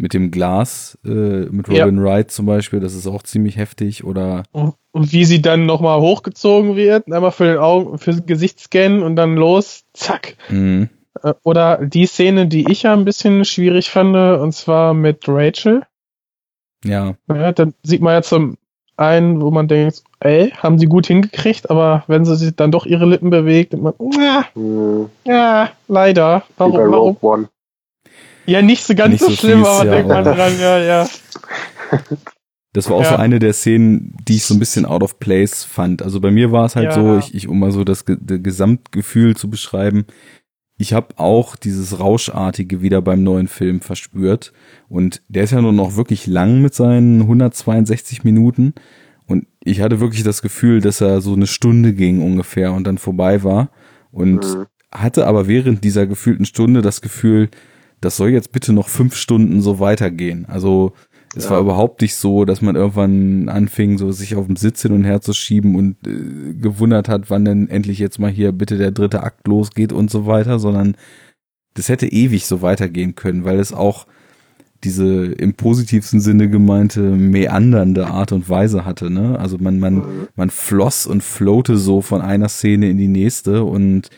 mit 0.00 0.14
dem 0.14 0.30
Glas, 0.30 0.98
äh, 1.04 1.08
mit 1.08 1.68
Robin 1.68 1.98
ja. 1.98 2.02
Wright 2.02 2.30
zum 2.30 2.46
Beispiel, 2.46 2.80
das 2.80 2.94
ist 2.94 3.06
auch 3.06 3.22
ziemlich 3.22 3.56
heftig. 3.56 4.04
Oder 4.04 4.44
und, 4.52 4.74
und 4.92 5.12
wie 5.12 5.24
sie 5.24 5.42
dann 5.42 5.66
nochmal 5.66 6.00
hochgezogen 6.00 6.74
wird, 6.74 7.12
einmal 7.12 7.32
für 7.32 7.44
den 7.44 7.58
Augen, 7.58 7.98
fürs 7.98 8.24
Gesicht 8.24 8.60
scannen 8.60 9.02
und 9.02 9.16
dann 9.16 9.36
los, 9.36 9.84
zack. 9.92 10.36
Mhm. 10.48 10.88
Äh, 11.22 11.34
oder 11.42 11.84
die 11.84 12.06
Szene, 12.06 12.46
die 12.46 12.70
ich 12.70 12.84
ja 12.84 12.92
ein 12.92 13.04
bisschen 13.04 13.44
schwierig 13.44 13.90
fand, 13.90 14.16
und 14.16 14.52
zwar 14.52 14.94
mit 14.94 15.28
Rachel. 15.28 15.82
Ja. 16.84 17.14
ja 17.28 17.52
dann 17.52 17.74
sieht 17.82 18.00
man 18.00 18.14
ja 18.14 18.22
zum 18.22 18.56
einen, 18.96 19.40
wo 19.40 19.50
man 19.50 19.68
denkt, 19.68 20.02
ey, 20.20 20.50
haben 20.50 20.78
sie 20.78 20.86
gut 20.86 21.06
hingekriegt, 21.06 21.70
aber 21.70 22.04
wenn 22.06 22.24
sie 22.24 22.36
sich 22.36 22.56
dann 22.56 22.72
doch 22.72 22.86
ihre 22.86 23.06
Lippen 23.06 23.30
bewegt, 23.30 23.74
man, 23.74 23.94
ja, 24.18 24.44
mhm. 24.54 25.10
ja, 25.24 25.70
leider. 25.88 26.44
Warum? 26.56 27.18
warum? 27.20 27.48
Ja, 28.50 28.62
nicht 28.62 28.82
so 28.82 28.96
ganz 28.96 29.12
nicht 29.12 29.20
so, 29.20 29.30
so 29.30 29.36
schlimm, 29.36 29.60
fies, 29.60 29.68
aber 29.68 29.84
ja, 29.86 29.94
denkt 29.94 30.08
man 30.08 30.24
dran, 30.24 30.52
ja, 30.60 30.78
ja. 30.78 31.08
Das 32.72 32.88
war 32.88 32.96
auch 32.96 33.02
ja. 33.02 33.10
so 33.10 33.16
eine 33.16 33.40
der 33.40 33.52
Szenen, 33.52 34.14
die 34.28 34.36
ich 34.36 34.44
so 34.44 34.54
ein 34.54 34.60
bisschen 34.60 34.86
out 34.86 35.02
of 35.02 35.18
place 35.18 35.64
fand. 35.64 36.02
Also 36.02 36.20
bei 36.20 36.30
mir 36.30 36.52
war 36.52 36.66
es 36.66 36.76
halt 36.76 36.86
ja. 36.86 36.94
so, 36.94 37.18
ich, 37.18 37.34
ich, 37.34 37.48
um 37.48 37.58
mal 37.58 37.72
so 37.72 37.82
das, 37.82 38.04
das 38.06 38.42
Gesamtgefühl 38.42 39.36
zu 39.36 39.50
beschreiben, 39.50 40.04
ich 40.78 40.92
habe 40.92 41.18
auch 41.18 41.56
dieses 41.56 41.98
Rauschartige 41.98 42.80
wieder 42.80 43.02
beim 43.02 43.24
neuen 43.24 43.48
Film 43.48 43.80
verspürt. 43.80 44.52
Und 44.88 45.20
der 45.28 45.44
ist 45.44 45.50
ja 45.50 45.60
nur 45.60 45.72
noch 45.72 45.96
wirklich 45.96 46.28
lang 46.28 46.62
mit 46.62 46.72
seinen 46.72 47.22
162 47.22 48.22
Minuten. 48.22 48.74
Und 49.26 49.46
ich 49.64 49.80
hatte 49.80 49.98
wirklich 49.98 50.22
das 50.22 50.40
Gefühl, 50.40 50.80
dass 50.80 51.00
er 51.00 51.20
so 51.20 51.34
eine 51.34 51.48
Stunde 51.48 51.92
ging 51.92 52.22
ungefähr 52.22 52.72
und 52.72 52.84
dann 52.84 52.98
vorbei 52.98 53.42
war. 53.42 53.70
Und 54.12 54.44
mhm. 54.44 54.66
hatte 54.92 55.26
aber 55.26 55.48
während 55.48 55.82
dieser 55.82 56.06
gefühlten 56.06 56.46
Stunde 56.46 56.82
das 56.82 57.00
Gefühl, 57.00 57.50
das 58.00 58.16
soll 58.16 58.30
jetzt 58.30 58.52
bitte 58.52 58.72
noch 58.72 58.88
fünf 58.88 59.14
Stunden 59.16 59.60
so 59.60 59.78
weitergehen. 59.78 60.46
Also 60.48 60.92
es 61.36 61.44
ja. 61.44 61.50
war 61.50 61.60
überhaupt 61.60 62.00
nicht 62.02 62.16
so, 62.16 62.44
dass 62.44 62.60
man 62.60 62.74
irgendwann 62.74 63.48
anfing, 63.48 63.98
so 63.98 64.10
sich 64.10 64.34
auf 64.34 64.46
dem 64.46 64.56
Sitz 64.56 64.82
hin 64.82 64.92
und 64.92 65.04
her 65.04 65.20
zu 65.20 65.32
schieben 65.32 65.76
und 65.76 65.96
äh, 66.06 66.54
gewundert 66.54 67.08
hat, 67.08 67.30
wann 67.30 67.44
denn 67.44 67.68
endlich 67.68 67.98
jetzt 67.98 68.18
mal 68.18 68.30
hier 68.30 68.52
bitte 68.52 68.78
der 68.78 68.90
dritte 68.90 69.22
Akt 69.22 69.46
losgeht 69.46 69.92
und 69.92 70.10
so 70.10 70.26
weiter, 70.26 70.58
sondern 70.58 70.96
das 71.74 71.88
hätte 71.88 72.08
ewig 72.08 72.46
so 72.46 72.62
weitergehen 72.62 73.14
können, 73.14 73.44
weil 73.44 73.60
es 73.60 73.72
auch 73.72 74.06
diese 74.82 75.26
im 75.26 75.54
positivsten 75.54 76.20
Sinne 76.20 76.48
gemeinte 76.48 77.00
meandernde 77.00 78.06
Art 78.06 78.32
und 78.32 78.48
Weise 78.48 78.84
hatte, 78.84 79.10
ne? 79.10 79.38
Also 79.38 79.58
man, 79.58 79.78
man, 79.78 79.94
mhm. 79.96 80.28
man 80.34 80.50
floss 80.50 81.06
und 81.06 81.22
floate 81.22 81.76
so 81.76 82.00
von 82.00 82.22
einer 82.22 82.48
Szene 82.48 82.88
in 82.88 82.96
die 82.96 83.08
nächste 83.08 83.62
und 83.62 84.08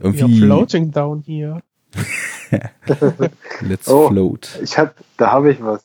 irgendwie. 0.00 0.24
You're 0.24 0.46
floating 0.46 0.90
down 0.90 1.22
here. 1.24 1.60
Let's 3.60 3.88
oh, 3.88 4.08
float. 4.08 4.58
Ich 4.62 4.78
hab, 4.78 4.94
da 5.16 5.32
habe 5.32 5.52
ich 5.52 5.62
was. 5.62 5.84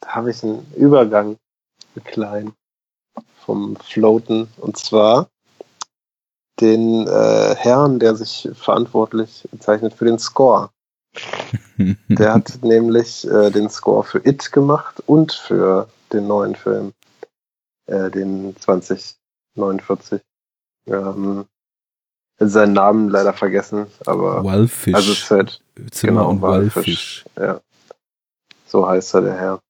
Da 0.00 0.14
habe 0.14 0.30
ich 0.30 0.42
einen 0.42 0.66
Übergang, 0.76 1.36
einen 1.94 2.04
kleinen, 2.04 2.52
vom 3.44 3.76
Floaten. 3.76 4.48
Und 4.58 4.76
zwar 4.76 5.28
den 6.60 7.06
äh, 7.06 7.54
Herrn, 7.56 7.98
der 7.98 8.14
sich 8.16 8.48
verantwortlich 8.54 9.48
zeichnet 9.58 9.94
für 9.94 10.04
den 10.04 10.18
Score. 10.18 10.70
der 12.08 12.34
hat 12.34 12.62
nämlich 12.62 13.26
äh, 13.26 13.50
den 13.50 13.68
Score 13.70 14.04
für 14.04 14.24
It 14.26 14.52
gemacht 14.52 15.02
und 15.06 15.32
für 15.32 15.88
den 16.12 16.26
neuen 16.26 16.54
Film, 16.54 16.92
äh, 17.86 18.10
den 18.10 18.56
2049. 18.56 20.20
Ähm, 20.86 21.46
seinen 22.48 22.72
Namen 22.72 23.10
leider 23.10 23.32
vergessen, 23.32 23.86
aber 24.06 24.42
Wildfish. 24.42 24.94
Also 24.94 25.12
es 25.12 25.30
halt, 25.30 25.60
Zimmer 25.90 26.20
genau, 26.20 26.30
und 26.30 26.42
Wildfish. 26.42 27.26
Ja. 27.38 27.60
So 28.66 28.88
heißt 28.88 29.14
er, 29.14 29.20
der 29.20 29.34
Herr. 29.34 29.60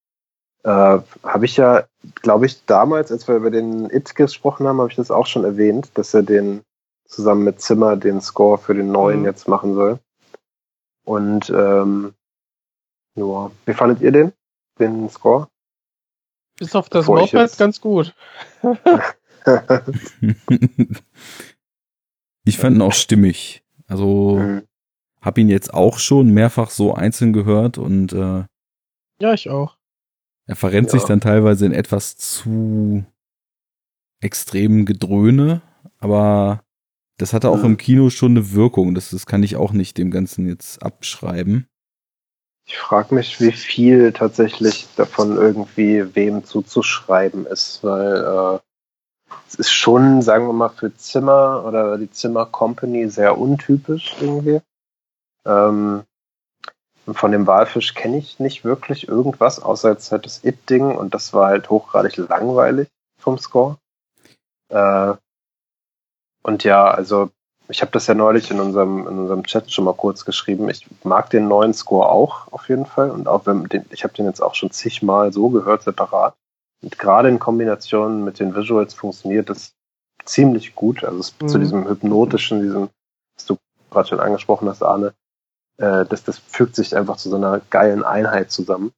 Äh, 0.63 1.03
habe 1.25 1.47
ich 1.47 1.57
ja, 1.57 1.85
glaube 2.23 2.47
ich, 2.47 2.65
damals, 2.67 3.11
als 3.11 3.27
wir 3.27 3.35
über 3.35 3.51
den 3.51 3.91
It 3.91 4.15
gesprochen 4.15 4.69
haben, 4.69 4.79
habe 4.79 4.91
ich 4.91 4.97
das 4.97 5.11
auch 5.11 5.27
schon 5.27 5.45
erwähnt, 5.45 5.91
dass 5.95 6.15
er 6.15 6.23
den 6.23 6.63
zusammen 7.07 7.45
mit 7.45 7.61
Zimmer 7.61 7.97
den 7.97 8.21
Score 8.21 8.59
für 8.59 8.75
den 8.75 8.93
neuen 8.93 9.21
mhm. 9.21 9.25
jetzt 9.25 9.49
machen 9.49 9.75
soll. 9.75 9.99
Und 11.05 11.51
ähm, 11.51 12.15
ja, 13.17 13.51
wie 13.67 13.75
fandet 13.75 14.01
ihr 14.01 14.13
den, 14.13 14.33
den 14.79 15.11
Score? 15.11 15.49
Bis 16.59 16.77
auf 16.77 16.89
das 16.89 17.07
Moped 17.07 17.59
ganz 17.59 17.81
gut. 17.81 18.15
Ich 22.45 22.59
fand 22.59 22.77
ihn 22.77 22.83
auch 22.83 22.93
stimmig. 22.93 23.63
Also 23.87 24.39
mhm. 24.39 24.63
hab 25.21 25.39
ihn 25.39 25.49
jetzt 25.49 25.75
auch 25.75 25.99
schon 25.99 26.31
mehrfach 26.31 26.71
so 26.71 26.95
einzeln 26.95 27.33
gehört 27.33 27.79
und 27.79 28.13
äh, 28.13 28.45
ja, 29.21 29.35
ich 29.35 29.51
auch. 29.51 29.77
Er 30.47 30.57
verrennt 30.57 30.89
ja. 30.89 30.99
sich 30.99 31.05
dann 31.05 31.21
teilweise 31.21 31.67
in 31.67 31.73
etwas 31.73 32.17
zu 32.17 33.05
extremen 34.21 34.87
Gedröhne, 34.87 35.63
aber 35.99 36.65
das 37.19 37.33
hatte 37.33 37.51
auch 37.51 37.59
mhm. 37.59 37.67
im 37.67 37.77
Kino 37.77 38.11
schon 38.11 38.33
eine 38.33 38.53
Wirkung. 38.53 38.95
Das, 38.95 39.11
das 39.11 39.27
kann 39.27 39.43
ich 39.43 39.57
auch 39.57 39.73
nicht 39.73 39.99
dem 39.99 40.11
Ganzen 40.11 40.49
jetzt 40.49 40.83
abschreiben. 40.83 41.67
Ich 42.67 42.79
frage 42.79 43.15
mich, 43.15 43.41
wie 43.41 43.53
viel 43.53 44.13
tatsächlich 44.13 44.87
davon 44.97 45.37
irgendwie 45.37 46.15
wem 46.15 46.45
zuzuschreiben 46.45 47.47
ist, 47.47 47.83
weil 47.83 48.17
äh, 48.17 48.59
es 49.49 49.55
ist 49.55 49.73
schon, 49.73 50.23
sagen 50.23 50.47
wir 50.47 50.53
mal, 50.53 50.69
für 50.69 50.95
Zimmer 50.97 51.65
oder 51.67 51.99
die 51.99 52.11
Zimmer 52.11 52.47
Company 52.47 53.09
sehr 53.09 53.39
untypisch 53.39 54.17
irgendwie. 54.21 54.61
Ähm, 55.45 56.05
von 57.07 57.33
dem 57.33 57.47
Walfisch 57.47 57.95
kenne 57.95 58.19
ich 58.19 58.39
nicht 58.39 58.65
wirklich 58.65 59.09
irgendwas, 59.09 59.61
außer 59.61 59.91
jetzt 59.91 60.13
halt 60.13 60.27
das 60.27 60.45
It-Ding 60.45 60.95
und 60.95 61.15
das 61.15 61.33
war 61.33 61.49
halt 61.49 61.71
hochgradig 61.71 62.17
langweilig 62.17 62.89
vom 63.19 63.39
Score. 63.39 63.79
Äh, 64.69 65.15
und 66.43 66.65
ja, 66.65 66.87
also 66.89 67.31
ich 67.69 67.83
habe 67.83 67.93
das 67.93 68.07
ja 68.07 68.15
neulich 68.15 68.51
in 68.51 68.61
unserem, 68.61 69.07
in 69.07 69.19
unserem 69.19 69.45
Chat 69.45 69.71
schon 69.71 69.85
mal 69.85 69.95
kurz 69.95 70.25
geschrieben. 70.25 70.69
Ich 70.69 70.87
mag 71.05 71.31
den 71.31 71.49
neuen 71.49 71.75
Score 71.75 72.09
auch 72.09 72.51
auf 72.53 72.69
jeden 72.69 72.87
Fall 72.87 73.11
und 73.11 73.29
auch 73.29 73.47
wenn 73.47 73.65
den, 73.65 73.87
ich 73.91 74.05
habe 74.05 74.15
den 74.15 74.27
jetzt 74.27 74.43
auch 74.43 74.55
schon 74.55 74.71
zigmal 74.71 75.33
so 75.33 75.51
gehört 75.51 75.83
separat. 75.83 76.35
Und 76.83 76.99
gerade 76.99 77.29
in 77.29 77.39
Kombination 77.39 78.25
mit 78.25 78.41
den 78.41 78.55
Visuals 78.55 78.95
funktioniert 78.95 79.51
das 79.51 79.75
ziemlich 80.25 80.75
gut. 80.75 81.05
Also 81.05 81.33
mhm. 81.41 81.49
zu 81.49 81.59
diesem 81.59 81.89
hypnotischen, 81.89 82.63
diesem, 82.63 82.89
was 83.37 83.47
du 83.47 83.59
gerade 83.91 84.09
schon 84.09 84.21
angesprochen 84.21 84.69
hast, 84.69 84.83
Arne, 84.83 85.15
äh, 85.79 86.05
das, 86.07 86.25
das 86.25 86.39
fügt 86.39 86.75
sich 86.75 86.97
einfach 86.97 87.17
zu 87.17 87.29
so 87.31 87.37
einer 87.37 87.61
geilen 87.71 88.05
Einheit 88.05 88.51
zusammen 88.51 88.93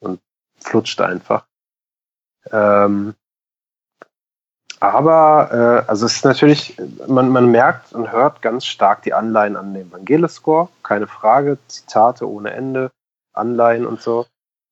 und 0.00 0.20
flutscht 0.58 1.00
einfach. 1.00 1.46
Ähm, 2.50 3.14
aber 4.80 5.84
äh, 5.86 5.88
also 5.88 6.06
es 6.06 6.16
ist 6.16 6.24
natürlich, 6.24 6.76
man, 7.06 7.28
man 7.28 7.50
merkt 7.50 7.92
und 7.92 8.10
hört 8.10 8.42
ganz 8.42 8.66
stark 8.66 9.02
die 9.02 9.14
Anleihen 9.14 9.56
an 9.56 9.74
den 9.74 9.92
Vangelis-Score, 9.92 10.70
keine 10.82 11.06
Frage, 11.06 11.58
Zitate 11.68 12.28
ohne 12.28 12.52
Ende, 12.52 12.90
Anleihen 13.32 13.86
und 13.86 14.02
so. 14.02 14.26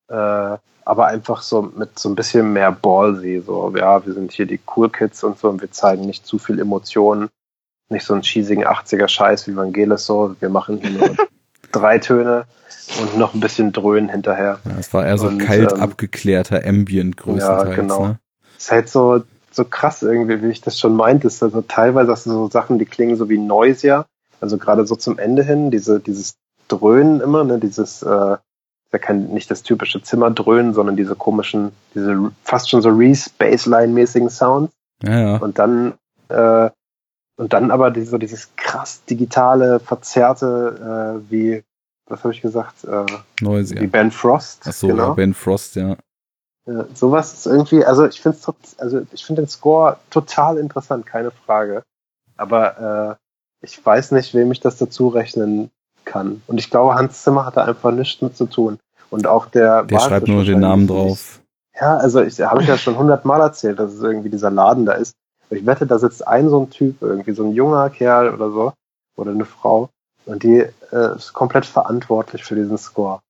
Äh, 0.08 0.56
aber 0.90 1.06
einfach 1.06 1.42
so 1.42 1.62
mit 1.62 2.00
so 2.00 2.08
ein 2.08 2.16
bisschen 2.16 2.52
mehr 2.52 2.72
Ballsy, 2.72 3.40
so, 3.46 3.72
ja, 3.76 4.04
wir 4.04 4.12
sind 4.12 4.32
hier 4.32 4.46
die 4.46 4.58
Cool 4.74 4.90
Kids 4.90 5.22
und 5.22 5.38
so 5.38 5.48
und 5.48 5.60
wir 5.60 5.70
zeigen 5.70 6.04
nicht 6.04 6.26
zu 6.26 6.40
viel 6.40 6.58
Emotionen, 6.58 7.28
nicht 7.90 8.04
so 8.04 8.12
einen 8.12 8.24
cheesigen 8.24 8.66
80er 8.66 9.06
Scheiß 9.06 9.46
wie 9.46 9.54
Vangelis 9.54 10.04
so, 10.04 10.34
wir 10.40 10.48
machen 10.48 10.78
hier 10.78 10.90
nur 10.90 11.16
drei 11.70 12.00
Töne 12.00 12.44
und 13.00 13.16
noch 13.16 13.34
ein 13.34 13.40
bisschen 13.40 13.70
Dröhnen 13.70 14.08
hinterher. 14.08 14.58
Ja, 14.64 14.72
es 14.80 14.92
war 14.92 15.06
eher 15.06 15.16
so 15.16 15.28
und, 15.28 15.38
kalt 15.38 15.70
ähm, 15.70 15.80
abgeklärter 15.80 16.66
Ambient 16.66 17.16
größtenteils. 17.16 17.68
Ja, 17.68 17.74
genau. 17.76 18.06
Ne? 18.08 18.18
Es 18.58 18.64
ist 18.64 18.70
halt 18.72 18.88
so, 18.88 19.22
so 19.52 19.64
krass 19.64 20.02
irgendwie, 20.02 20.42
wie 20.42 20.50
ich 20.50 20.60
das 20.60 20.76
schon 20.76 20.96
meinte. 20.96 21.28
Ist 21.28 21.40
also 21.40 21.62
teilweise 21.62 22.10
hast 22.10 22.26
du 22.26 22.30
so 22.32 22.50
Sachen, 22.50 22.80
die 22.80 22.84
klingen 22.84 23.14
so 23.14 23.28
wie 23.28 23.38
Noisia. 23.38 24.06
Also 24.40 24.58
gerade 24.58 24.84
so 24.88 24.96
zum 24.96 25.20
Ende 25.20 25.44
hin, 25.44 25.70
diese, 25.70 26.00
dieses 26.00 26.34
Dröhnen 26.66 27.20
immer, 27.20 27.44
ne, 27.44 27.60
dieses, 27.60 28.02
äh, 28.02 28.38
ja 28.92 28.98
kein, 28.98 29.28
nicht 29.28 29.50
das 29.50 29.62
typische 29.62 30.02
Zimmerdröhnen, 30.02 30.74
sondern 30.74 30.96
diese 30.96 31.14
komischen, 31.14 31.72
diese 31.94 32.32
fast 32.42 32.70
schon 32.70 32.82
so 32.82 32.90
Reese-Baseline-mäßigen 32.90 34.30
Sounds. 34.30 34.72
Ja, 35.02 35.18
ja. 35.18 35.36
Und 35.36 35.58
dann, 35.58 35.94
äh, 36.28 36.70
und 37.36 37.52
dann 37.52 37.70
aber 37.70 37.92
so 38.04 38.18
dieses 38.18 38.50
krass 38.56 39.04
digitale, 39.04 39.80
verzerrte, 39.80 41.20
äh, 41.26 41.30
wie, 41.30 41.64
was 42.06 42.22
habe 42.24 42.34
ich 42.34 42.42
gesagt? 42.42 42.84
Äh, 42.84 43.06
ja. 43.40 43.80
Wie 43.80 43.86
Ben 43.86 44.10
Frost. 44.10 44.62
Ach 44.66 44.72
so, 44.72 44.88
genau. 44.88 45.08
ja, 45.08 45.14
Ben 45.14 45.34
Frost, 45.34 45.76
ja. 45.76 45.96
ja 46.66 46.84
sowas 46.94 47.32
ist 47.32 47.46
irgendwie, 47.46 47.84
also 47.84 48.06
ich 48.06 48.20
finde 48.20 48.38
also 48.78 49.02
ich 49.12 49.24
finde 49.24 49.42
den 49.42 49.48
Score 49.48 49.98
total 50.10 50.58
interessant, 50.58 51.06
keine 51.06 51.30
Frage. 51.30 51.82
Aber 52.36 53.18
äh, 53.18 53.64
ich 53.64 53.84
weiß 53.84 54.12
nicht, 54.12 54.34
wem 54.34 54.50
ich 54.52 54.60
das 54.60 54.78
dazu 54.78 55.08
rechnen 55.08 55.70
kann. 56.10 56.42
Und 56.46 56.58
ich 56.58 56.70
glaube, 56.70 56.94
Hans 56.94 57.22
Zimmer 57.22 57.46
hatte 57.46 57.64
einfach 57.64 57.92
nichts 57.92 58.20
mit 58.20 58.36
zu 58.36 58.46
tun. 58.46 58.78
Und 59.10 59.26
auch 59.26 59.46
der. 59.46 59.84
Der 59.84 60.00
schreibt 60.00 60.28
nur 60.28 60.44
den 60.44 60.60
Namen 60.60 60.86
drauf. 60.86 61.40
Ja, 61.80 61.96
also 61.96 62.20
ich 62.20 62.40
habe 62.40 62.62
ich 62.62 62.68
ja 62.68 62.76
schon 62.76 62.98
hundertmal 62.98 63.40
erzählt, 63.40 63.78
dass 63.78 63.92
es 63.92 64.02
irgendwie 64.02 64.28
dieser 64.28 64.50
Laden 64.50 64.86
da 64.86 64.92
ist. 64.92 65.14
Ich 65.50 65.64
wette, 65.66 65.86
da 65.86 65.98
sitzt 65.98 66.26
ein 66.26 66.48
so 66.48 66.60
ein 66.60 66.70
Typ, 66.70 67.00
irgendwie 67.00 67.32
so 67.32 67.44
ein 67.44 67.52
junger 67.52 67.90
Kerl 67.90 68.32
oder 68.32 68.50
so, 68.50 68.72
oder 69.16 69.32
eine 69.32 69.44
Frau, 69.44 69.88
und 70.26 70.42
die 70.42 70.64
äh, 70.92 71.16
ist 71.16 71.32
komplett 71.32 71.66
verantwortlich 71.66 72.44
für 72.44 72.54
diesen 72.54 72.78
Score. 72.78 73.20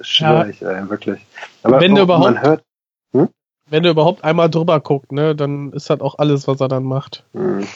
Schwöre 0.00 0.44
ja. 0.44 0.46
ich, 0.48 0.62
ey, 0.62 0.90
wirklich. 0.90 1.24
Aber 1.62 1.80
wenn 1.80 1.94
du 1.94 2.02
überhaupt, 2.02 2.24
man 2.24 2.42
hört, 2.42 2.62
hm? 3.12 3.28
wenn 3.68 3.82
du 3.82 3.90
überhaupt 3.90 4.24
einmal 4.24 4.50
drüber 4.50 4.80
guckt, 4.80 5.12
ne, 5.12 5.36
dann 5.36 5.72
ist 5.72 5.88
das 5.88 6.00
auch 6.00 6.18
alles, 6.18 6.48
was 6.48 6.60
er 6.60 6.68
dann 6.68 6.84
macht. 6.84 7.24
Hm. 7.32 7.66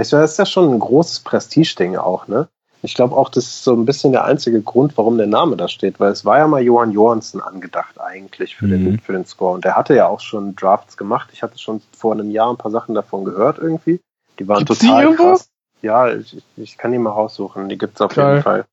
Ich, 0.00 0.10
das 0.10 0.32
ist 0.32 0.38
ja 0.38 0.46
schon 0.46 0.72
ein 0.72 0.78
großes 0.78 1.20
Prestige-Ding 1.20 1.96
auch, 1.96 2.28
ne? 2.28 2.48
Ich 2.82 2.94
glaube 2.94 3.16
auch, 3.16 3.28
das 3.28 3.44
ist 3.44 3.64
so 3.64 3.74
ein 3.74 3.84
bisschen 3.84 4.12
der 4.12 4.24
einzige 4.24 4.62
Grund, 4.62 4.96
warum 4.96 5.18
der 5.18 5.26
Name 5.26 5.56
da 5.56 5.66
steht, 5.66 5.98
weil 5.98 6.12
es 6.12 6.24
war 6.24 6.38
ja 6.38 6.46
mal 6.46 6.62
Johann 6.62 6.92
Johansson 6.92 7.40
angedacht 7.40 8.00
eigentlich 8.00 8.56
für, 8.56 8.66
mhm. 8.66 8.84
den, 8.84 9.00
für 9.00 9.12
den 9.12 9.26
Score. 9.26 9.54
Und 9.54 9.64
der 9.64 9.74
hatte 9.74 9.94
ja 9.96 10.06
auch 10.06 10.20
schon 10.20 10.54
Drafts 10.54 10.96
gemacht. 10.96 11.30
Ich 11.32 11.42
hatte 11.42 11.58
schon 11.58 11.82
vor 11.96 12.12
einem 12.12 12.30
Jahr 12.30 12.50
ein 12.50 12.56
paar 12.56 12.70
Sachen 12.70 12.94
davon 12.94 13.24
gehört 13.24 13.58
irgendwie. 13.58 14.00
Die 14.38 14.46
waren 14.46 14.64
Gibt's 14.64 14.80
total 14.80 15.14
krass. 15.14 15.50
Ja, 15.82 16.12
ich, 16.12 16.40
ich 16.56 16.78
kann 16.78 16.92
die 16.92 16.98
mal 16.98 17.10
raussuchen. 17.10 17.68
Die 17.68 17.78
gibt's 17.78 18.00
auf 18.00 18.14
Geil. 18.14 18.30
jeden 18.30 18.42
Fall. 18.42 18.64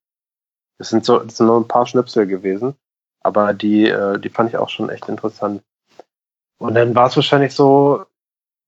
Es 0.78 0.90
sind 0.90 1.06
so, 1.06 1.22
es 1.22 1.38
sind 1.38 1.48
nur 1.48 1.60
ein 1.60 1.68
paar 1.68 1.88
Schnipsel 1.88 2.28
gewesen, 2.28 2.76
aber 3.22 3.54
die, 3.54 3.88
äh, 3.88 4.20
die 4.20 4.30
fand 4.30 4.50
ich 4.50 4.58
auch 4.58 4.70
schon 4.70 4.90
echt 4.90 5.08
interessant. 5.08 5.62
Und 6.58 6.76
dann 6.76 6.96
war 6.96 7.08
es 7.08 7.16
wahrscheinlich 7.16 7.54
so, 7.54 8.06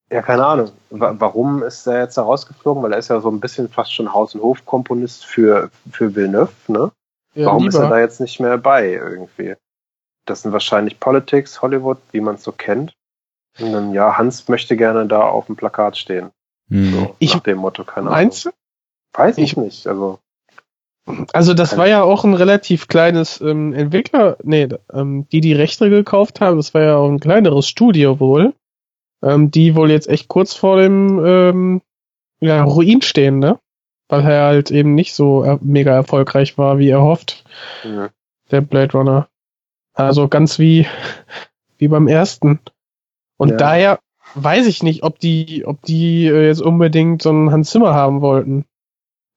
ja, 0.09 0.21
keine 0.21 0.45
Ahnung. 0.45 0.71
Warum 0.89 1.63
ist 1.63 1.85
er 1.85 1.99
jetzt 1.99 2.17
da 2.17 2.23
rausgeflogen? 2.23 2.81
Weil 2.81 2.93
er 2.93 2.99
ist 2.99 3.09
ja 3.09 3.19
so 3.19 3.29
ein 3.29 3.39
bisschen 3.39 3.67
fast 3.69 3.93
schon 3.93 4.13
Haus- 4.13 4.35
und 4.35 4.41
Hofkomponist 4.41 5.25
für, 5.25 5.69
für 5.91 6.15
Villeneuve, 6.15 6.51
ne? 6.67 6.91
Ja, 7.33 7.47
Warum 7.47 7.63
lieber. 7.63 7.77
ist 7.77 7.83
er 7.83 7.89
da 7.89 7.99
jetzt 7.99 8.21
nicht 8.21 8.39
mehr 8.39 8.57
bei 8.57 8.93
irgendwie? 8.93 9.55
Das 10.25 10.41
sind 10.41 10.53
wahrscheinlich 10.53 10.99
Politics, 10.99 11.61
Hollywood, 11.61 11.97
wie 12.11 12.21
man 12.21 12.35
es 12.35 12.43
so 12.43 12.51
kennt. 12.51 12.93
Und 13.59 13.73
dann, 13.73 13.93
ja, 13.93 14.17
Hans 14.17 14.47
möchte 14.47 14.77
gerne 14.77 15.07
da 15.07 15.21
auf 15.21 15.47
dem 15.47 15.55
Plakat 15.55 15.97
stehen. 15.97 16.31
Hm. 16.69 16.93
So, 16.93 17.15
ich, 17.19 17.33
nach 17.33 17.41
dem 17.41 17.57
Motto, 17.59 17.83
keine 17.83 18.07
Ahnung. 18.07 18.13
Meinst 18.13 18.45
du? 18.45 18.49
Weiß 19.13 19.37
ich, 19.37 19.51
ich 19.51 19.57
nicht, 19.57 19.87
also. 19.87 20.19
Also 21.31 21.53
das 21.53 21.77
war 21.77 21.87
ja 21.87 22.03
auch 22.03 22.25
ein 22.25 22.33
relativ 22.33 22.89
kleines 22.89 23.39
ähm, 23.39 23.73
Entwickler, 23.73 24.37
nee, 24.43 24.67
ähm, 24.91 25.25
die 25.31 25.39
die 25.39 25.53
Rechte 25.53 25.89
gekauft 25.89 26.41
haben, 26.41 26.57
das 26.57 26.73
war 26.73 26.81
ja 26.81 26.97
auch 26.97 27.07
ein 27.07 27.21
kleineres 27.21 27.67
Studio 27.67 28.19
wohl, 28.19 28.53
ähm, 29.21 29.51
die 29.51 29.75
wohl 29.75 29.91
jetzt 29.91 30.07
echt 30.07 30.27
kurz 30.27 30.53
vor 30.53 30.77
dem 30.77 31.23
ähm, 31.25 31.81
ja, 32.39 32.63
Ruin 32.63 33.01
stehen, 33.01 33.39
ne? 33.39 33.59
Weil 34.09 34.21
er 34.21 34.43
halt 34.43 34.71
eben 34.71 34.95
nicht 34.95 35.13
so 35.13 35.43
er 35.43 35.59
mega 35.61 35.93
erfolgreich 35.93 36.57
war, 36.57 36.77
wie 36.77 36.89
er 36.89 37.01
hofft, 37.01 37.43
mhm. 37.83 38.09
der 38.51 38.61
Blade 38.61 38.93
Runner. 38.93 39.27
Also 39.93 40.27
ganz 40.27 40.59
wie, 40.59 40.87
wie 41.77 41.87
beim 41.87 42.07
ersten. 42.07 42.59
Und 43.37 43.49
ja. 43.49 43.57
daher 43.57 43.99
weiß 44.35 44.67
ich 44.67 44.83
nicht, 44.83 45.03
ob 45.03 45.19
die, 45.19 45.65
ob 45.65 45.81
die 45.83 46.27
äh, 46.27 46.47
jetzt 46.47 46.61
unbedingt 46.61 47.21
so 47.21 47.29
einen 47.29 47.51
Hans 47.51 47.69
Zimmer 47.71 47.93
haben 47.93 48.21
wollten. 48.21 48.65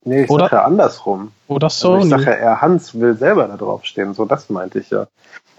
Nee, 0.03 0.23
ich 0.23 0.29
Oder? 0.29 0.45
sag 0.45 0.51
ja 0.53 0.65
andersrum. 0.65 1.31
Oder 1.47 1.69
so. 1.69 1.93
Also 1.93 2.05
ich 2.05 2.09
sag 2.09 2.25
ja 2.25 2.39
eher, 2.39 2.61
Hans 2.61 2.99
will 2.99 3.15
selber 3.15 3.47
da 3.47 3.57
drauf 3.57 3.85
stehen. 3.85 4.13
So, 4.13 4.25
das 4.25 4.49
meinte 4.49 4.79
ich 4.79 4.89
ja. 4.89 5.07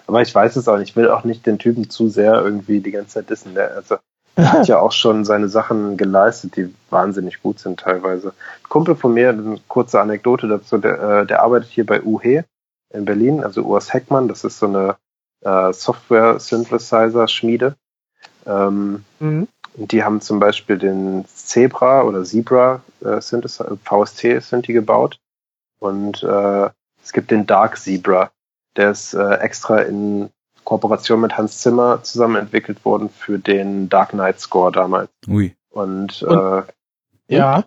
Aber 0.07 0.21
ich 0.21 0.35
weiß 0.35 0.57
es 0.57 0.67
auch 0.67 0.79
nicht. 0.79 0.91
Ich 0.91 0.97
will 0.97 1.09
auch 1.09 1.25
nicht 1.25 1.47
den 1.47 1.59
Typen 1.59 1.91
zu 1.91 2.09
sehr 2.09 2.35
irgendwie 2.35 2.81
die 2.81 2.91
ganze 2.91 3.15
Zeit 3.15 3.31
dissen. 3.31 3.55
Der, 3.55 3.77
also, 3.77 3.97
hat 4.37 4.37
ja 4.69 4.79
auch 4.79 4.93
schon 4.93 5.25
seine 5.25 5.49
Sachen 5.49 5.97
geleistet, 5.97 6.57
die 6.57 6.75
wahnsinnig 6.91 7.43
gut 7.43 7.59
sind 7.59 7.81
teilweise. 7.81 8.29
Ein 8.29 8.69
Kumpel 8.69 8.97
von 8.97 9.15
mir, 9.15 9.31
eine 9.31 9.59
kurze 9.69 10.01
Anekdote 10.01 10.49
dazu, 10.49 10.79
der, 10.79 11.01
äh, 11.01 11.27
der 11.27 11.43
arbeitet 11.43 11.71
hier 11.71 11.87
bei 11.87 12.03
UHE 12.03 12.45
in 12.91 13.05
Berlin, 13.05 13.45
also 13.45 13.63
Urs 13.63 13.93
Heckmann. 13.93 14.29
Das 14.29 14.45
ist 14.45 14.59
so 14.59 14.67
eine 14.67 14.97
äh, 15.43 15.73
Software-Synthesizer-Schmiede. 15.73 17.77
Ähm, 18.47 19.05
mhm. 19.21 19.49
Die 19.77 20.05
haben 20.05 20.21
zum 20.21 20.39
Beispiel 20.39 20.79
den 20.79 21.25
Zebra 21.27 22.03
oder 22.03 22.25
Zebra 22.25 22.83
äh, 23.01 23.21
VST 23.21 24.43
sind 24.43 24.69
die 24.69 24.73
gebaut. 24.73 25.19
Und 25.79 26.23
äh, 26.23 26.71
es 27.03 27.13
gibt 27.13 27.31
den 27.31 27.47
Dark 27.47 27.79
Zebra. 27.79 28.31
Der 28.77 28.91
ist 28.91 29.15
äh, 29.15 29.35
extra 29.37 29.81
in 29.81 30.31
Kooperation 30.65 31.21
mit 31.21 31.37
Hans 31.37 31.61
Zimmer 31.61 32.03
zusammen 32.03 32.37
entwickelt 32.37 32.85
worden 32.85 33.09
für 33.11 33.39
den 33.39 33.89
Dark 33.89 34.11
Knight 34.11 34.41
Score 34.41 34.73
damals. 34.73 35.11
Ui. 35.29 35.55
Und, 35.71 36.23
und 36.23 36.65
äh, 37.29 37.37
ja. 37.37 37.65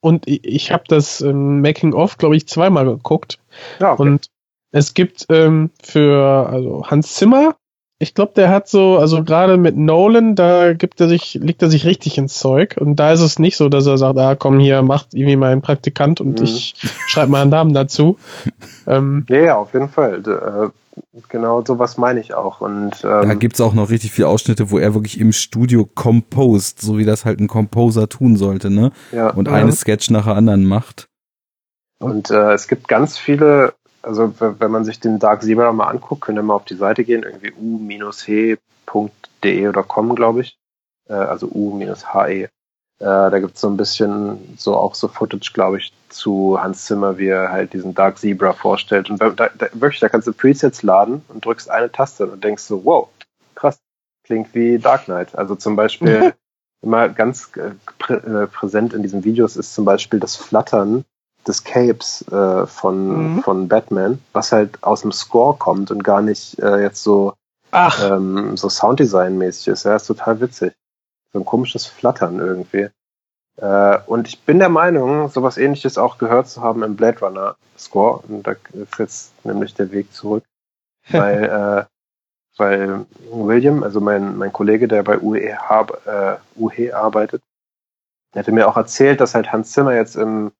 Und 0.00 0.24
ich 0.26 0.70
habe 0.70 0.84
das 0.86 1.22
ähm, 1.22 1.62
Making 1.62 1.94
of, 1.94 2.18
glaube 2.18 2.36
ich, 2.36 2.46
zweimal 2.46 2.84
geguckt. 2.84 3.38
Ja, 3.78 3.92
okay. 3.92 4.02
Und 4.02 4.30
es 4.70 4.92
gibt 4.92 5.26
ähm, 5.30 5.70
für 5.82 6.48
also 6.50 6.84
Hans 6.86 7.14
Zimmer 7.14 7.56
ich 7.98 8.14
glaube, 8.14 8.32
der 8.34 8.50
hat 8.50 8.68
so, 8.68 8.98
also 8.98 9.22
gerade 9.22 9.56
mit 9.56 9.76
Nolan, 9.76 10.34
da 10.34 10.72
gibt 10.72 11.00
er 11.00 11.08
sich, 11.08 11.34
legt 11.34 11.62
er 11.62 11.70
sich 11.70 11.86
richtig 11.86 12.18
ins 12.18 12.38
Zeug. 12.38 12.76
Und 12.78 12.96
da 12.96 13.12
ist 13.12 13.20
es 13.20 13.38
nicht 13.38 13.56
so, 13.56 13.68
dass 13.68 13.86
er 13.86 13.98
sagt, 13.98 14.18
ah, 14.18 14.34
komm 14.34 14.58
hier, 14.58 14.82
macht 14.82 15.14
irgendwie 15.14 15.36
mein 15.36 15.62
Praktikant 15.62 16.20
und 16.20 16.40
mhm. 16.40 16.44
ich 16.44 16.74
schreibe 17.06 17.30
meinen 17.30 17.50
Namen 17.50 17.72
dazu. 17.72 18.18
ähm, 18.86 19.24
ja, 19.28 19.38
ja, 19.38 19.56
auf 19.56 19.72
jeden 19.74 19.88
Fall. 19.88 20.22
Äh, 20.26 21.20
genau 21.28 21.64
sowas 21.64 21.96
meine 21.96 22.20
ich 22.20 22.34
auch. 22.34 22.60
Und 22.60 23.04
ähm, 23.04 23.28
da 23.28 23.34
gibt's 23.34 23.60
auch 23.60 23.74
noch 23.74 23.90
richtig 23.90 24.10
viele 24.10 24.28
Ausschnitte, 24.28 24.70
wo 24.70 24.78
er 24.78 24.94
wirklich 24.94 25.20
im 25.20 25.32
Studio 25.32 25.88
composed, 25.94 26.80
so 26.80 26.98
wie 26.98 27.04
das 27.04 27.24
halt 27.24 27.38
ein 27.38 27.48
Composer 27.48 28.08
tun 28.08 28.36
sollte, 28.36 28.70
ne? 28.70 28.90
Ja. 29.12 29.30
Und 29.30 29.46
ja. 29.46 29.54
eine 29.54 29.72
Sketch 29.72 30.10
nach 30.10 30.24
der 30.24 30.34
anderen 30.34 30.64
macht. 30.64 31.08
Und 32.00 32.30
äh, 32.30 32.52
es 32.52 32.66
gibt 32.66 32.88
ganz 32.88 33.16
viele 33.16 33.72
also 34.04 34.34
wenn 34.38 34.70
man 34.70 34.84
sich 34.84 35.00
den 35.00 35.18
Dark 35.18 35.42
Zebra 35.42 35.72
mal 35.72 35.88
anguckt, 35.88 36.22
könnt 36.22 36.38
ihr 36.38 36.42
mal 36.42 36.54
auf 36.54 36.64
die 36.64 36.76
Seite 36.76 37.04
gehen, 37.04 37.22
irgendwie 37.22 37.52
u-he.de 37.52 38.58
oder 39.68 39.82
com, 39.82 40.14
glaube 40.14 40.42
ich. 40.42 40.58
Äh, 41.08 41.14
also 41.14 41.48
u-he. 41.52 42.42
Äh, 42.42 42.50
da 43.00 43.38
gibt's 43.40 43.60
so 43.60 43.68
ein 43.68 43.76
bisschen 43.76 44.54
so 44.56 44.76
auch 44.76 44.94
so 44.94 45.08
Footage, 45.08 45.50
glaube 45.52 45.78
ich, 45.78 45.92
zu 46.08 46.58
Hans 46.60 46.84
Zimmer, 46.84 47.18
wie 47.18 47.26
er 47.26 47.50
halt 47.50 47.72
diesen 47.72 47.94
Dark 47.94 48.18
Zebra 48.18 48.52
vorstellt. 48.52 49.10
Und 49.10 49.20
da, 49.20 49.30
da, 49.30 49.48
wirklich, 49.72 50.00
da 50.00 50.08
kannst 50.08 50.28
du 50.28 50.32
Presets 50.32 50.82
laden 50.82 51.22
und 51.28 51.44
drückst 51.44 51.70
eine 51.70 51.90
Taste 51.90 52.26
und 52.26 52.44
denkst 52.44 52.62
so, 52.62 52.84
wow, 52.84 53.08
krass, 53.54 53.80
klingt 54.22 54.54
wie 54.54 54.78
Dark 54.78 55.04
Knight. 55.04 55.34
Also 55.36 55.56
zum 55.56 55.74
Beispiel 55.76 56.34
immer 56.82 57.08
ganz 57.08 57.50
äh, 57.56 57.72
prä 57.98 58.14
äh, 58.14 58.46
präsent 58.46 58.94
in 58.94 59.02
diesen 59.02 59.24
Videos 59.24 59.56
ist 59.56 59.74
zum 59.74 59.84
Beispiel 59.84 60.20
das 60.20 60.36
Flattern 60.36 61.04
des 61.46 61.64
Capes 61.64 62.26
äh, 62.28 62.66
von, 62.66 63.34
mhm. 63.36 63.42
von 63.42 63.68
Batman, 63.68 64.20
was 64.32 64.52
halt 64.52 64.82
aus 64.82 65.02
dem 65.02 65.12
Score 65.12 65.56
kommt 65.56 65.90
und 65.90 66.04
gar 66.04 66.22
nicht 66.22 66.58
äh, 66.58 66.82
jetzt 66.82 67.02
so, 67.02 67.34
ähm, 67.72 68.56
so 68.56 68.68
Sounddesign-mäßig 68.68 69.68
ist. 69.68 69.84
Ja, 69.84 69.96
ist 69.96 70.06
total 70.06 70.40
witzig. 70.40 70.74
So 71.32 71.40
ein 71.40 71.44
komisches 71.44 71.86
Flattern 71.86 72.38
irgendwie. 72.38 72.88
Äh, 73.56 73.98
und 74.06 74.28
ich 74.28 74.40
bin 74.42 74.58
der 74.58 74.68
Meinung, 74.68 75.28
sowas 75.28 75.58
ähnliches 75.58 75.98
auch 75.98 76.18
gehört 76.18 76.48
zu 76.48 76.62
haben 76.62 76.82
im 76.82 76.96
Blade 76.96 77.20
Runner 77.20 77.56
Score. 77.78 78.22
Und 78.28 78.46
da 78.46 78.52
ist 78.72 78.98
jetzt 78.98 79.44
nämlich 79.44 79.74
der 79.74 79.90
Weg 79.92 80.12
zurück. 80.12 80.44
weil, 81.10 81.44
äh, 81.44 81.84
weil 82.56 83.06
William, 83.30 83.82
also 83.82 84.00
mein, 84.00 84.38
mein 84.38 84.52
Kollege, 84.52 84.88
der 84.88 85.02
bei 85.02 85.20
UE, 85.20 85.50
äh, 85.50 86.36
UE 86.56 86.94
arbeitet, 86.94 87.42
der 88.32 88.40
hatte 88.40 88.52
mir 88.52 88.68
auch 88.68 88.76
erzählt, 88.76 89.20
dass 89.20 89.34
halt 89.34 89.52
Hans 89.52 89.72
Zimmer 89.72 89.94
jetzt 89.94 90.16
im 90.16 90.52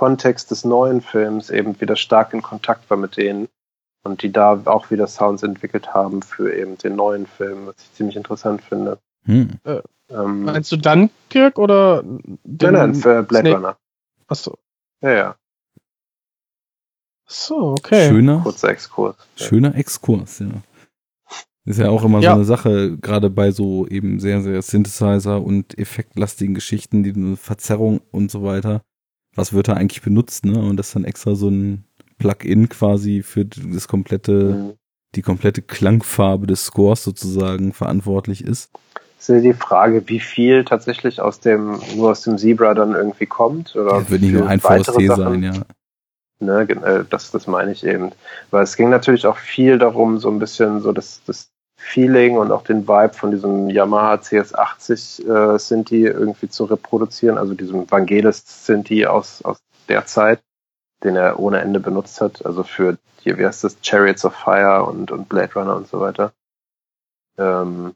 Kontext 0.00 0.50
des 0.50 0.64
neuen 0.64 1.02
Films 1.02 1.50
eben 1.50 1.78
wieder 1.78 1.94
stark 1.94 2.32
in 2.32 2.40
Kontakt 2.40 2.88
war 2.88 2.96
mit 2.96 3.18
denen 3.18 3.48
und 4.02 4.22
die 4.22 4.32
da 4.32 4.62
auch 4.64 4.90
wieder 4.90 5.06
Sounds 5.06 5.42
entwickelt 5.42 5.92
haben 5.92 6.22
für 6.22 6.54
eben 6.54 6.78
den 6.78 6.96
neuen 6.96 7.26
Film, 7.26 7.66
was 7.66 7.74
ich 7.82 7.92
ziemlich 7.92 8.16
interessant 8.16 8.62
finde. 8.62 8.98
Hm. 9.26 9.50
Äh, 9.64 9.82
ähm, 10.08 10.44
meinst 10.44 10.72
du 10.72 10.78
Dunkirk 10.78 11.58
oder 11.58 12.02
den 12.02 12.32
nein, 12.44 12.72
nein, 12.72 12.94
für 12.94 13.22
Blade 13.22 13.50
Snake? 13.50 13.56
Runner. 13.56 13.76
Achso. 14.26 14.56
Ja, 15.02 15.10
ja. 15.10 15.36
So, 17.26 17.72
okay. 17.72 18.08
Schöner, 18.08 18.40
Kurzer 18.42 18.70
Exkurs. 18.70 19.16
Schöner 19.36 19.74
Exkurs, 19.74 20.38
ja. 20.38 20.46
Ist 21.66 21.78
ja 21.78 21.90
auch 21.90 22.04
immer 22.04 22.20
ja. 22.20 22.30
so 22.30 22.36
eine 22.36 22.44
Sache, 22.46 22.96
gerade 22.96 23.28
bei 23.28 23.50
so 23.50 23.86
eben 23.86 24.18
sehr, 24.18 24.40
sehr 24.40 24.62
Synthesizer 24.62 25.42
und 25.42 25.76
effektlastigen 25.76 26.54
Geschichten, 26.54 27.02
die 27.02 27.36
Verzerrung 27.36 28.00
und 28.12 28.30
so 28.30 28.42
weiter 28.42 28.80
was 29.34 29.52
wird 29.52 29.68
da 29.68 29.74
eigentlich 29.74 30.02
benutzt, 30.02 30.44
ne? 30.44 30.58
Und 30.58 30.76
das 30.76 30.92
dann 30.92 31.04
extra 31.04 31.34
so 31.34 31.48
ein 31.48 31.84
Plugin 32.18 32.68
quasi 32.68 33.22
für 33.22 33.44
das 33.44 33.88
komplette, 33.88 34.76
die 35.14 35.22
komplette 35.22 35.62
Klangfarbe 35.62 36.46
des 36.46 36.64
Scores 36.64 37.02
sozusagen 37.02 37.72
verantwortlich 37.72 38.44
ist. 38.44 38.70
Ist 39.18 39.28
ja 39.28 39.40
die 39.40 39.52
Frage, 39.52 40.02
wie 40.06 40.20
viel 40.20 40.64
tatsächlich 40.64 41.20
aus 41.20 41.40
dem, 41.40 41.78
nur 41.94 42.10
aus 42.10 42.22
dem 42.22 42.38
Zebra 42.38 42.74
dann 42.74 42.94
irgendwie 42.94 43.26
kommt? 43.26 43.76
Oder 43.76 44.00
das 44.00 44.10
wird 44.10 44.22
nicht 44.22 44.32
nur 44.32 44.48
ein 44.48 44.60
VST 44.60 44.94
sein, 45.08 45.42
ja. 45.42 45.52
Ne, 46.42 46.62
äh, 46.62 47.04
das, 47.08 47.30
das 47.30 47.46
meine 47.46 47.72
ich 47.72 47.84
eben. 47.84 48.12
Weil 48.50 48.62
es 48.62 48.76
ging 48.76 48.88
natürlich 48.88 49.26
auch 49.26 49.36
viel 49.36 49.78
darum, 49.78 50.18
so 50.18 50.30
ein 50.30 50.38
bisschen 50.38 50.80
so 50.80 50.92
das, 50.92 51.20
das 51.26 51.49
Feeling 51.80 52.36
und 52.36 52.52
auch 52.52 52.62
den 52.62 52.86
Vibe 52.86 53.14
von 53.14 53.30
diesem 53.30 53.70
Yamaha 53.70 54.14
CS80 54.16 55.54
äh, 55.54 55.58
Sinti 55.58 56.04
irgendwie 56.04 56.48
zu 56.48 56.64
reproduzieren, 56.64 57.38
also 57.38 57.54
diesem 57.54 57.90
Vangelis 57.90 58.44
Sinti 58.46 59.06
aus, 59.06 59.42
aus 59.42 59.58
der 59.88 60.06
Zeit, 60.06 60.40
den 61.02 61.16
er 61.16 61.40
ohne 61.40 61.60
Ende 61.60 61.80
benutzt 61.80 62.20
hat, 62.20 62.44
also 62.44 62.62
für 62.62 62.98
hier, 63.22 63.38
wie 63.38 63.46
heißt 63.46 63.64
das, 63.64 63.78
Chariots 63.82 64.24
of 64.24 64.34
Fire 64.34 64.84
und, 64.84 65.10
und 65.10 65.28
Blade 65.28 65.52
Runner 65.54 65.74
und 65.74 65.88
so 65.88 66.00
weiter. 66.00 66.32
Ähm, 67.38 67.94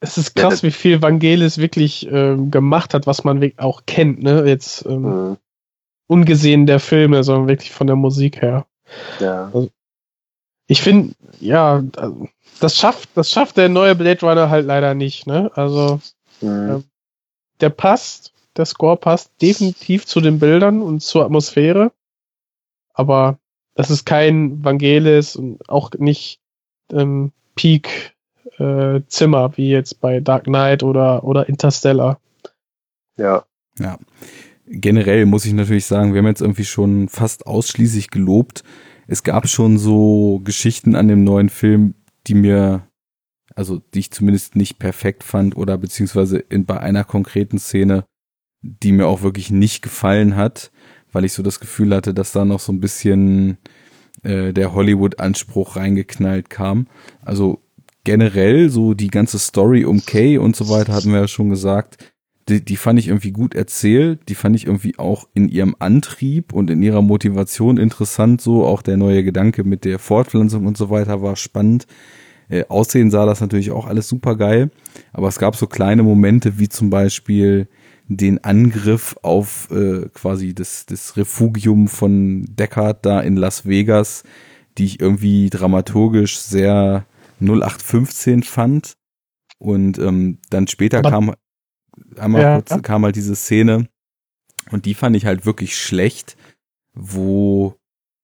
es 0.00 0.16
ist 0.16 0.36
krass, 0.36 0.62
ja, 0.62 0.68
wie 0.68 0.72
viel 0.72 1.02
Vangelis 1.02 1.58
wirklich 1.58 2.08
ähm, 2.10 2.50
gemacht 2.50 2.94
hat, 2.94 3.06
was 3.06 3.24
man 3.24 3.52
auch 3.56 3.82
kennt, 3.86 4.22
ne? 4.22 4.44
Jetzt 4.46 4.86
ähm, 4.86 5.02
mhm. 5.02 5.36
ungesehen 6.06 6.66
der 6.66 6.78
Filme, 6.78 7.24
sondern 7.24 7.48
wirklich 7.48 7.72
von 7.72 7.86
der 7.86 7.96
Musik 7.96 8.40
her. 8.42 8.66
Ja. 9.18 9.46
Also, 9.46 9.70
ich 10.68 10.82
finde, 10.82 11.14
ja, 11.40 11.82
das 12.60 12.76
schafft, 12.76 13.08
das 13.14 13.30
schafft 13.30 13.56
der 13.56 13.68
neue 13.68 13.96
Blade 13.96 14.20
Runner 14.20 14.50
halt 14.50 14.66
leider 14.66 14.94
nicht, 14.94 15.26
ne? 15.26 15.50
Also 15.54 16.00
mhm. 16.40 16.70
äh, 16.70 16.82
der 17.60 17.70
passt, 17.70 18.32
der 18.56 18.66
Score 18.66 18.96
passt 18.96 19.32
definitiv 19.40 20.06
zu 20.06 20.20
den 20.20 20.38
Bildern 20.38 20.82
und 20.82 21.00
zur 21.00 21.24
Atmosphäre, 21.24 21.90
aber 22.92 23.38
das 23.74 23.90
ist 23.90 24.04
kein 24.04 24.62
Vangelis 24.62 25.36
und 25.36 25.66
auch 25.68 25.90
nicht 25.98 26.40
ähm, 26.92 27.32
Peak 27.54 28.14
äh, 28.58 29.00
Zimmer 29.08 29.56
wie 29.56 29.70
jetzt 29.70 30.00
bei 30.00 30.20
Dark 30.20 30.44
Knight 30.44 30.82
oder 30.82 31.24
oder 31.24 31.48
Interstellar. 31.48 32.20
Ja. 33.16 33.44
Ja. 33.78 33.98
Generell 34.66 35.24
muss 35.24 35.46
ich 35.46 35.54
natürlich 35.54 35.86
sagen, 35.86 36.12
wir 36.12 36.18
haben 36.18 36.26
jetzt 36.26 36.42
irgendwie 36.42 36.64
schon 36.64 37.08
fast 37.08 37.46
ausschließlich 37.46 38.10
gelobt. 38.10 38.64
Es 39.08 39.24
gab 39.24 39.48
schon 39.48 39.78
so 39.78 40.40
Geschichten 40.44 40.94
an 40.94 41.08
dem 41.08 41.24
neuen 41.24 41.48
Film, 41.48 41.94
die 42.28 42.34
mir 42.34 42.88
also 43.58 43.82
die 43.92 43.98
ich 43.98 44.12
zumindest 44.12 44.54
nicht 44.54 44.78
perfekt 44.78 45.24
fand 45.24 45.56
oder 45.56 45.76
beziehungsweise 45.78 46.38
in, 46.38 46.64
bei 46.64 46.78
einer 46.78 47.02
konkreten 47.02 47.58
Szene, 47.58 48.04
die 48.62 48.92
mir 48.92 49.08
auch 49.08 49.22
wirklich 49.22 49.50
nicht 49.50 49.82
gefallen 49.82 50.36
hat, 50.36 50.70
weil 51.10 51.24
ich 51.24 51.32
so 51.32 51.42
das 51.42 51.58
Gefühl 51.58 51.92
hatte, 51.92 52.14
dass 52.14 52.30
da 52.30 52.44
noch 52.44 52.60
so 52.60 52.70
ein 52.70 52.78
bisschen 52.78 53.58
äh, 54.22 54.52
der 54.52 54.74
Hollywood-Anspruch 54.74 55.74
reingeknallt 55.74 56.50
kam. 56.50 56.86
Also 57.20 57.60
generell 58.04 58.70
so 58.70 58.94
die 58.94 59.08
ganze 59.08 59.40
Story 59.40 59.84
um 59.84 60.06
Kay 60.06 60.38
und 60.38 60.54
so 60.54 60.68
weiter 60.68 60.92
hatten 60.92 61.10
wir 61.10 61.20
ja 61.22 61.28
schon 61.28 61.50
gesagt. 61.50 62.14
Die, 62.48 62.64
die 62.64 62.76
fand 62.76 62.98
ich 62.98 63.08
irgendwie 63.08 63.32
gut 63.32 63.54
erzählt. 63.54 64.28
Die 64.28 64.34
fand 64.34 64.56
ich 64.56 64.66
irgendwie 64.66 64.98
auch 64.98 65.28
in 65.34 65.48
ihrem 65.48 65.76
Antrieb 65.78 66.52
und 66.52 66.70
in 66.70 66.82
ihrer 66.82 67.02
Motivation 67.02 67.76
interessant. 67.76 68.40
So 68.40 68.64
auch 68.64 68.82
der 68.82 68.96
neue 68.96 69.22
Gedanke 69.22 69.64
mit 69.64 69.84
der 69.84 69.98
Fortpflanzung 69.98 70.66
und 70.66 70.76
so 70.76 70.90
weiter 70.90 71.22
war 71.22 71.36
spannend. 71.36 71.86
Äh, 72.48 72.64
aussehen 72.68 73.10
sah 73.10 73.26
das 73.26 73.40
natürlich 73.40 73.70
auch 73.70 73.86
alles 73.86 74.08
super 74.08 74.36
geil. 74.36 74.70
Aber 75.12 75.28
es 75.28 75.38
gab 75.38 75.56
so 75.56 75.66
kleine 75.66 76.02
Momente 76.02 76.58
wie 76.58 76.68
zum 76.68 76.90
Beispiel 76.90 77.68
den 78.08 78.42
Angriff 78.42 79.16
auf 79.22 79.68
äh, 79.70 80.08
quasi 80.14 80.54
das, 80.54 80.86
das 80.86 81.18
Refugium 81.18 81.88
von 81.88 82.46
Deckard 82.48 83.04
da 83.04 83.20
in 83.20 83.36
Las 83.36 83.66
Vegas, 83.66 84.22
die 84.78 84.86
ich 84.86 85.00
irgendwie 85.00 85.50
dramaturgisch 85.50 86.38
sehr 86.38 87.04
0815 87.40 88.42
fand. 88.42 88.94
Und 89.58 89.98
ähm, 89.98 90.38
dann 90.50 90.68
später 90.68 90.98
Aber, 90.98 91.10
kam 91.10 91.34
einmal 92.18 92.42
ja, 92.42 92.60
kurz, 92.60 92.82
kam 92.82 93.04
halt 93.04 93.16
diese 93.16 93.36
Szene 93.36 93.88
und 94.70 94.84
die 94.84 94.94
fand 94.94 95.16
ich 95.16 95.26
halt 95.26 95.46
wirklich 95.46 95.76
schlecht, 95.76 96.36
wo 96.94 97.74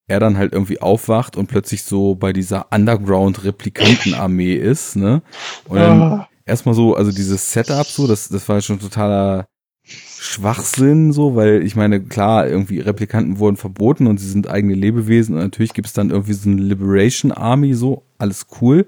er 0.07 0.19
dann 0.19 0.37
halt 0.37 0.53
irgendwie 0.53 0.81
aufwacht 0.81 1.35
und 1.35 1.47
plötzlich 1.47 1.83
so 1.83 2.15
bei 2.15 2.31
dieser 2.31 2.71
Underground-Replikantenarmee 2.71 4.53
ist, 4.55 4.95
ne? 4.95 5.23
Und 5.67 5.79
dann 5.79 6.01
ah. 6.01 6.29
erstmal 6.45 6.75
so, 6.75 6.95
also 6.95 7.11
dieses 7.11 7.51
Setup 7.51 7.87
so, 7.87 8.05
das, 8.05 8.29
das 8.29 8.47
war 8.47 8.61
schon 8.61 8.79
totaler 8.79 9.47
Schwachsinn, 9.83 11.11
so, 11.11 11.35
weil 11.35 11.63
ich 11.63 11.75
meine, 11.75 12.01
klar, 12.01 12.47
irgendwie 12.47 12.79
Replikanten 12.79 13.39
wurden 13.39 13.57
verboten 13.57 14.07
und 14.07 14.19
sie 14.19 14.29
sind 14.29 14.47
eigene 14.47 14.73
Lebewesen 14.73 15.35
und 15.35 15.41
natürlich 15.41 15.73
gibt 15.73 15.87
es 15.87 15.93
dann 15.93 16.09
irgendwie 16.09 16.33
so 16.33 16.49
eine 16.49 16.61
Liberation 16.61 17.31
Army, 17.31 17.73
so, 17.73 18.03
alles 18.17 18.47
cool, 18.61 18.87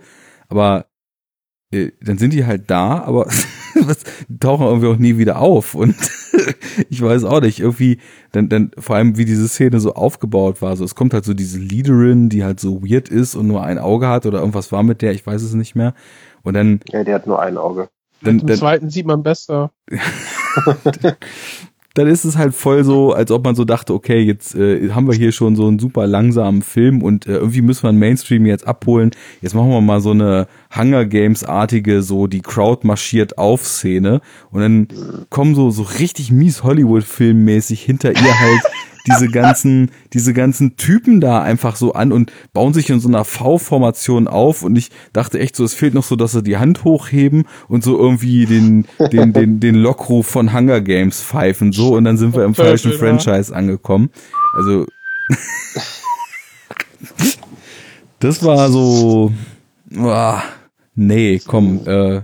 aber 0.50 0.86
dann 1.72 2.18
sind 2.18 2.32
die 2.34 2.46
halt 2.46 2.70
da, 2.70 3.04
aber 3.04 3.26
was, 3.76 4.04
tauchen 4.40 4.66
irgendwie 4.66 4.88
auch 4.88 4.98
nie 4.98 5.18
wieder 5.18 5.40
auf 5.40 5.76
und 5.76 5.96
ich 6.90 7.02
weiß 7.02 7.26
auch 7.26 7.42
nicht, 7.42 7.60
irgendwie, 7.60 8.00
dann, 8.32 8.48
dann 8.48 8.72
vor 8.78 8.96
allem 8.96 9.18
wie 9.18 9.26
diese 9.26 9.48
Szene 9.48 9.80
so 9.80 9.94
aufgebaut 9.94 10.62
war, 10.62 10.78
so 10.78 10.86
es 10.86 10.96
kommt 10.96 11.14
halt 11.14 11.26
so 11.26 11.34
diese 11.34 11.60
Leaderin, 11.60 12.30
die 12.30 12.44
halt 12.44 12.60
so 12.60 12.84
weird 12.84 13.10
ist 13.10 13.36
und 13.36 13.48
nur 13.48 13.64
ein 13.64 13.80
Auge 13.80 14.08
hat 14.08 14.26
oder 14.26 14.40
irgendwas 14.40 14.72
war 14.72 14.84
mit 14.84 15.02
der, 15.02 15.12
ich 15.12 15.26
weiß 15.26 15.42
es 15.42 15.54
nicht 15.54 15.76
mehr 15.76 15.94
und 16.44 16.54
dann... 16.54 16.80
Ja, 16.90 17.04
die 17.04 17.14
hat 17.14 17.28
nur 17.28 17.42
ein 17.42 17.58
Auge. 17.58 17.90
Dann, 18.22 18.40
Im 18.40 18.56
zweiten 18.56 18.90
sieht 18.90 19.06
man 19.06 19.22
besser. 19.22 19.72
dann 21.98 22.08
ist 22.08 22.26
es 22.26 22.38
halt 22.38 22.54
voll 22.54 22.84
so, 22.84 23.12
als 23.12 23.32
ob 23.32 23.44
man 23.44 23.56
so 23.56 23.66
dachte, 23.66 23.92
okay, 23.92 24.20
jetzt 24.20 24.54
äh, 24.56 24.92
haben 24.92 25.08
wir 25.08 25.16
hier 25.16 25.32
schon 25.32 25.56
so 25.56 25.68
einen 25.68 25.80
super 25.80 26.06
langsamen 26.06 26.62
Film 26.62 27.02
und 27.02 27.26
äh, 27.26 27.38
irgendwie 27.38 27.64
müssen 27.64 27.84
wir 27.84 27.90
einen 27.90 27.98
Mainstream 27.98 28.46
jetzt 28.46 28.68
abholen. 28.68 29.10
Jetzt 29.42 29.56
machen 29.56 29.70
wir 29.70 29.82
mal 29.82 30.00
so 30.00 30.12
eine 30.12 30.48
Hunger 30.76 31.06
Games 31.06 31.44
artige, 31.44 32.04
so 32.04 32.28
die 32.28 32.42
Crowd 32.42 32.86
marschiert 32.86 33.40
auf 33.40 33.66
Szene 33.66 34.22
und 34.52 34.62
dann 34.62 34.88
kommen 35.32 35.56
so 35.56 35.72
so 35.72 35.82
richtig 35.82 36.32
mies 36.32 36.64
Hollywood 36.64 37.04
Filmmäßig 37.04 37.82
hinter 37.82 38.12
ihr 38.12 38.40
halt 38.40 38.62
diese 39.08 39.28
ganzen, 39.32 39.92
diese 40.14 40.34
ganzen 40.34 40.78
Typen 40.78 41.22
da 41.22 41.42
einfach 41.42 41.76
so 41.76 41.94
an 41.94 42.12
und 42.12 42.32
bauen 42.54 42.74
sich 42.74 42.90
in 42.90 43.00
so 43.00 43.08
einer 43.08 43.26
V-Formation 43.26 44.28
auf. 44.28 44.64
Und 44.64 44.76
ich 44.78 44.92
dachte 45.14 45.40
echt 45.40 45.56
so, 45.56 45.64
es 45.64 45.74
fehlt 45.74 45.94
noch 45.94 46.04
so, 46.04 46.16
dass 46.16 46.34
sie 46.34 46.44
die 46.44 46.58
Hand 46.58 46.84
hochheben 46.84 47.46
und 47.68 47.84
so 47.84 47.98
irgendwie 47.98 48.46
den, 48.46 48.86
den, 49.12 49.34
den, 49.34 49.60
den 49.60 49.76
Lockruf 49.76 50.28
von 50.28 50.54
Hunger 50.54 50.82
Games 50.82 51.22
pfeifen, 51.22 51.72
so. 51.72 51.96
Und 51.96 52.04
dann 52.04 52.18
sind 52.18 52.36
wir 52.36 52.44
im 52.44 52.56
falschen 52.56 52.94
Franchise 52.94 53.56
angekommen. 53.56 54.10
Also, 54.56 54.86
das 58.20 58.44
war 58.44 58.70
so, 58.70 59.32
oh, 59.98 60.38
nee, 60.96 61.42
komm, 61.46 61.82
äh, 61.86 62.22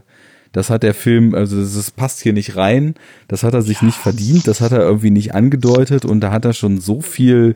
das 0.54 0.70
hat 0.70 0.84
der 0.84 0.94
Film, 0.94 1.36
also 1.36 1.60
das 1.60 1.92
passt 1.92 2.22
hier 2.22 2.32
nicht 2.32 2.56
rein, 2.56 2.96
das 3.28 3.44
hat 3.44 3.54
er 3.54 3.64
sich 3.64 3.82
ja. 3.82 3.88
nicht 3.88 3.98
verdient, 3.98 4.48
das 4.48 4.62
hat 4.62 4.72
er 4.72 4.82
irgendwie 4.82 5.10
nicht 5.10 5.36
angedeutet 5.36 6.06
und 6.06 6.22
da 6.22 6.32
hat 6.32 6.46
er 6.46 6.54
schon 6.54 6.80
so 6.80 7.02
viel 7.02 7.56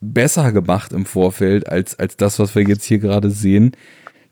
besser 0.00 0.50
gemacht 0.50 0.92
im 0.92 1.04
Vorfeld 1.04 1.68
als, 1.68 1.98
als 1.98 2.16
das, 2.16 2.38
was 2.38 2.54
wir 2.54 2.62
jetzt 2.62 2.84
hier 2.84 2.98
gerade 2.98 3.30
sehen. 3.30 3.72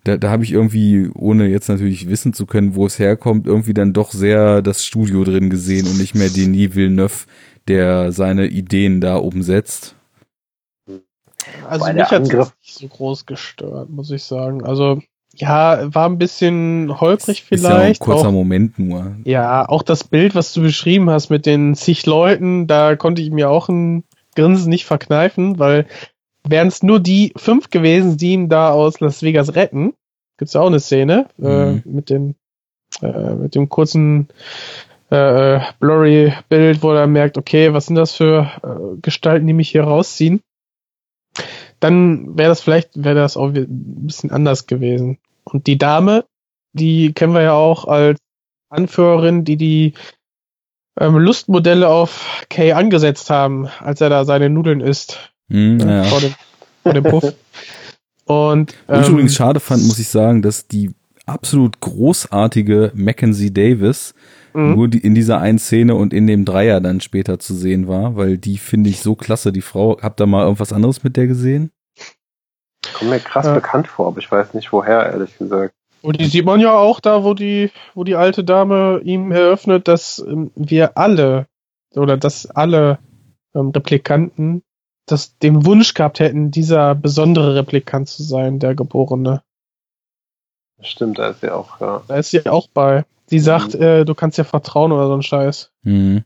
Da, 0.04 0.16
da 0.16 0.30
habe 0.30 0.44
ich 0.44 0.52
irgendwie, 0.52 1.10
ohne 1.14 1.46
jetzt 1.46 1.68
natürlich 1.68 2.08
wissen 2.08 2.32
zu 2.32 2.46
können, 2.46 2.74
wo 2.74 2.86
es 2.86 2.98
herkommt, 2.98 3.46
irgendwie 3.46 3.74
dann 3.74 3.92
doch 3.92 4.12
sehr 4.12 4.62
das 4.62 4.84
Studio 4.84 5.22
drin 5.24 5.50
gesehen 5.50 5.86
und 5.86 5.98
nicht 5.98 6.14
mehr 6.14 6.30
Denis 6.30 6.74
Villeneuve, 6.74 7.26
der 7.68 8.12
seine 8.12 8.46
Ideen 8.46 9.02
da 9.02 9.16
umsetzt. 9.16 9.94
Also 11.68 11.84
Bei 11.84 11.92
mich 11.92 12.04
hat 12.04 12.22
es 12.22 12.32
nicht 12.32 12.78
so 12.78 12.88
groß 12.88 13.26
gestört, 13.26 13.90
muss 13.90 14.10
ich 14.10 14.22
sagen. 14.22 14.64
Also 14.64 15.02
ja, 15.38 15.94
war 15.94 16.08
ein 16.08 16.18
bisschen 16.18 17.00
holprig 17.00 17.42
vielleicht. 17.42 17.64
Ist 17.64 17.70
ja 17.70 17.76
ein 17.76 17.98
kurzer 17.98 18.28
auch, 18.28 18.32
Moment 18.32 18.78
nur. 18.78 19.16
Ja, 19.24 19.68
auch 19.68 19.82
das 19.82 20.04
Bild, 20.04 20.34
was 20.34 20.52
du 20.52 20.62
beschrieben 20.62 21.10
hast 21.10 21.30
mit 21.30 21.46
den 21.46 21.74
zig 21.74 22.06
Leuten, 22.06 22.66
da 22.66 22.96
konnte 22.96 23.22
ich 23.22 23.30
mir 23.30 23.50
auch 23.50 23.68
ein 23.68 24.04
Grinsen 24.34 24.70
nicht 24.70 24.84
verkneifen, 24.84 25.58
weil 25.58 25.86
wären 26.46 26.68
es 26.68 26.82
nur 26.82 27.00
die 27.00 27.32
fünf 27.36 27.70
gewesen, 27.70 28.16
die 28.16 28.32
ihn 28.32 28.48
da 28.48 28.70
aus 28.70 29.00
Las 29.00 29.22
Vegas 29.22 29.54
retten, 29.54 29.94
gibt's 30.38 30.54
ja 30.54 30.60
auch 30.60 30.68
eine 30.68 30.80
Szene 30.80 31.26
äh, 31.40 31.72
mhm. 31.72 31.82
äh, 31.84 31.88
mit 31.88 32.10
dem 32.10 32.34
äh, 33.02 33.34
mit 33.34 33.54
dem 33.54 33.68
kurzen 33.68 34.28
äh, 35.10 35.60
blurry 35.80 36.32
Bild, 36.48 36.82
wo 36.82 36.92
er 36.92 37.06
merkt, 37.06 37.38
okay, 37.38 37.72
was 37.72 37.86
sind 37.86 37.96
das 37.96 38.14
für 38.14 38.50
äh, 38.62 39.00
Gestalten, 39.00 39.46
die 39.46 39.52
mich 39.52 39.70
hier 39.70 39.84
rausziehen? 39.84 40.40
Dann 41.80 42.36
wäre 42.36 42.48
das 42.48 42.60
vielleicht, 42.60 43.02
wäre 43.02 43.14
das 43.14 43.36
auch 43.36 43.54
ein 43.54 44.06
bisschen 44.06 44.30
anders 44.30 44.66
gewesen. 44.66 45.18
Und 45.52 45.66
die 45.66 45.78
Dame, 45.78 46.24
die 46.72 47.12
kennen 47.12 47.34
wir 47.34 47.42
ja 47.42 47.54
auch 47.54 47.86
als 47.86 48.18
Anführerin, 48.70 49.44
die 49.44 49.56
die 49.56 49.94
ähm, 51.00 51.16
Lustmodelle 51.16 51.88
auf 51.88 52.44
Kay 52.50 52.72
angesetzt 52.72 53.30
haben, 53.30 53.68
als 53.80 54.00
er 54.00 54.10
da 54.10 54.24
seine 54.24 54.50
Nudeln 54.50 54.80
isst. 54.80 55.32
Mm, 55.48 55.78
ja. 55.78 56.04
vor, 56.04 56.20
dem, 56.20 56.34
vor 56.82 56.92
dem 56.92 57.04
Puff. 57.04 57.34
Und, 58.24 58.74
ähm, 58.88 59.00
ich 59.00 59.08
übrigens 59.08 59.34
schade 59.34 59.58
fand, 59.60 59.86
muss 59.86 59.98
ich 59.98 60.08
sagen, 60.08 60.42
dass 60.42 60.68
die 60.68 60.90
absolut 61.24 61.80
großartige 61.80 62.92
Mackenzie 62.94 63.52
Davis 63.52 64.14
mhm. 64.54 64.74
nur 64.74 64.88
die, 64.88 64.98
in 64.98 65.14
dieser 65.14 65.40
einen 65.40 65.58
Szene 65.58 65.94
und 65.94 66.12
in 66.12 66.26
dem 66.26 66.44
Dreier 66.44 66.80
dann 66.80 67.00
später 67.00 67.38
zu 67.38 67.54
sehen 67.54 67.88
war, 67.88 68.16
weil 68.16 68.38
die 68.38 68.58
finde 68.58 68.90
ich 68.90 69.00
so 69.00 69.14
klasse, 69.14 69.52
die 69.52 69.62
Frau. 69.62 69.98
Habt 70.00 70.20
ihr 70.20 70.26
mal 70.26 70.44
irgendwas 70.44 70.72
anderes 70.72 71.04
mit 71.04 71.16
der 71.16 71.26
gesehen? 71.26 71.70
Kommt 72.98 73.10
mir 73.10 73.20
krass 73.20 73.46
ja. 73.46 73.54
bekannt 73.54 73.88
vor, 73.88 74.08
aber 74.08 74.18
ich 74.18 74.30
weiß 74.30 74.54
nicht 74.54 74.72
woher, 74.72 75.06
ehrlich 75.06 75.38
gesagt. 75.38 75.74
Und 76.02 76.20
die 76.20 76.26
sieht 76.26 76.44
man 76.44 76.60
ja 76.60 76.76
auch 76.76 77.00
da, 77.00 77.24
wo 77.24 77.34
die, 77.34 77.70
wo 77.94 78.04
die 78.04 78.14
alte 78.14 78.44
Dame 78.44 79.00
ihm 79.02 79.32
eröffnet, 79.32 79.88
dass 79.88 80.18
ähm, 80.18 80.50
wir 80.54 80.96
alle 80.96 81.46
oder 81.94 82.16
dass 82.16 82.46
alle 82.46 82.98
ähm, 83.54 83.70
Replikanten 83.70 84.62
das 85.06 85.38
den 85.38 85.64
Wunsch 85.64 85.94
gehabt 85.94 86.20
hätten, 86.20 86.50
dieser 86.50 86.94
besondere 86.94 87.54
Replikant 87.54 88.08
zu 88.08 88.22
sein, 88.22 88.58
der 88.58 88.74
Geborene. 88.74 89.42
Stimmt, 90.80 91.18
da 91.18 91.28
ist 91.28 91.40
sie 91.40 91.50
auch, 91.50 91.80
ja. 91.80 92.02
Da 92.06 92.16
ist 92.16 92.30
sie 92.30 92.46
auch 92.46 92.68
bei. 92.68 93.04
Die 93.30 93.40
sagt, 93.40 93.74
mhm. 93.74 93.82
äh, 93.82 94.04
du 94.04 94.14
kannst 94.14 94.38
ja 94.38 94.44
vertrauen 94.44 94.92
oder 94.92 95.08
so 95.08 95.14
ein 95.14 95.22
Scheiß. 95.22 95.70
Mhm. 95.82 96.24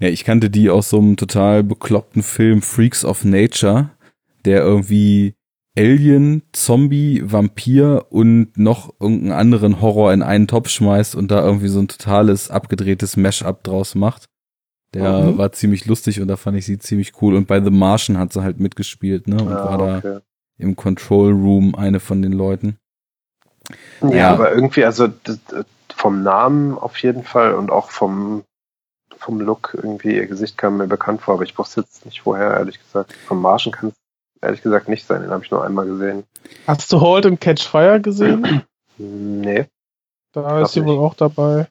Ja, 0.00 0.08
ich 0.08 0.24
kannte 0.24 0.50
die 0.50 0.70
aus 0.70 0.90
so 0.90 0.98
einem 0.98 1.16
total 1.16 1.62
bekloppten 1.62 2.22
Film 2.22 2.60
Freaks 2.60 3.04
of 3.04 3.24
Nature 3.24 3.90
der 4.44 4.62
irgendwie 4.62 5.34
Alien, 5.76 6.42
Zombie, 6.52 7.22
Vampir 7.24 8.06
und 8.10 8.56
noch 8.56 8.94
irgendeinen 9.00 9.32
anderen 9.32 9.80
Horror 9.80 10.12
in 10.12 10.22
einen 10.22 10.46
Topf 10.46 10.68
schmeißt 10.68 11.16
und 11.16 11.30
da 11.30 11.44
irgendwie 11.44 11.68
so 11.68 11.80
ein 11.80 11.88
totales 11.88 12.50
abgedrehtes 12.50 13.16
Mash-up 13.16 13.64
draus 13.64 13.94
macht. 13.94 14.28
Der 14.94 15.22
mhm. 15.24 15.38
war 15.38 15.50
ziemlich 15.50 15.86
lustig 15.86 16.20
und 16.20 16.28
da 16.28 16.36
fand 16.36 16.56
ich 16.56 16.66
sie 16.66 16.78
ziemlich 16.78 17.20
cool. 17.20 17.34
Und 17.34 17.48
bei 17.48 17.60
The 17.60 17.70
Martian 17.70 18.18
hat 18.18 18.32
sie 18.32 18.42
halt 18.42 18.60
mitgespielt, 18.60 19.26
ne? 19.26 19.42
Und 19.42 19.52
ah, 19.52 19.78
war 19.78 19.96
okay. 19.98 20.00
da 20.02 20.20
im 20.58 20.76
Control 20.76 21.32
Room 21.32 21.74
eine 21.74 21.98
von 21.98 22.22
den 22.22 22.32
Leuten. 22.32 22.78
Ja, 24.02 24.10
ja. 24.10 24.30
aber 24.30 24.52
irgendwie, 24.52 24.84
also 24.84 25.08
vom 25.92 26.22
Namen 26.22 26.78
auf 26.78 26.98
jeden 26.98 27.24
Fall 27.24 27.54
und 27.54 27.70
auch 27.70 27.90
vom, 27.90 28.44
vom 29.16 29.40
Look 29.40 29.74
irgendwie, 29.74 30.14
ihr 30.14 30.26
Gesicht 30.26 30.56
kam 30.56 30.76
mir 30.76 30.86
bekannt 30.86 31.22
vor, 31.22 31.34
aber 31.34 31.44
ich 31.44 31.58
wusste 31.58 31.80
jetzt 31.80 32.04
nicht 32.04 32.24
woher, 32.24 32.52
ehrlich 32.52 32.78
gesagt. 32.78 33.12
Vom 33.26 33.40
Martian 33.40 33.72
kann 33.72 33.88
es 33.88 34.03
ehrlich 34.44 34.62
gesagt 34.62 34.88
nicht 34.88 35.06
sein. 35.06 35.22
Den 35.22 35.30
habe 35.30 35.44
ich 35.44 35.50
nur 35.50 35.64
einmal 35.64 35.86
gesehen. 35.86 36.24
Hast 36.66 36.92
du 36.92 37.00
Hold 37.00 37.26
und 37.26 37.40
Catch 37.40 37.62
Fire 37.62 38.00
gesehen? 38.00 38.62
nee. 38.98 39.66
Da 40.32 40.62
ist 40.62 40.72
sie 40.72 40.84
wohl 40.84 40.98
auch 40.98 41.14
dabei. 41.14 41.68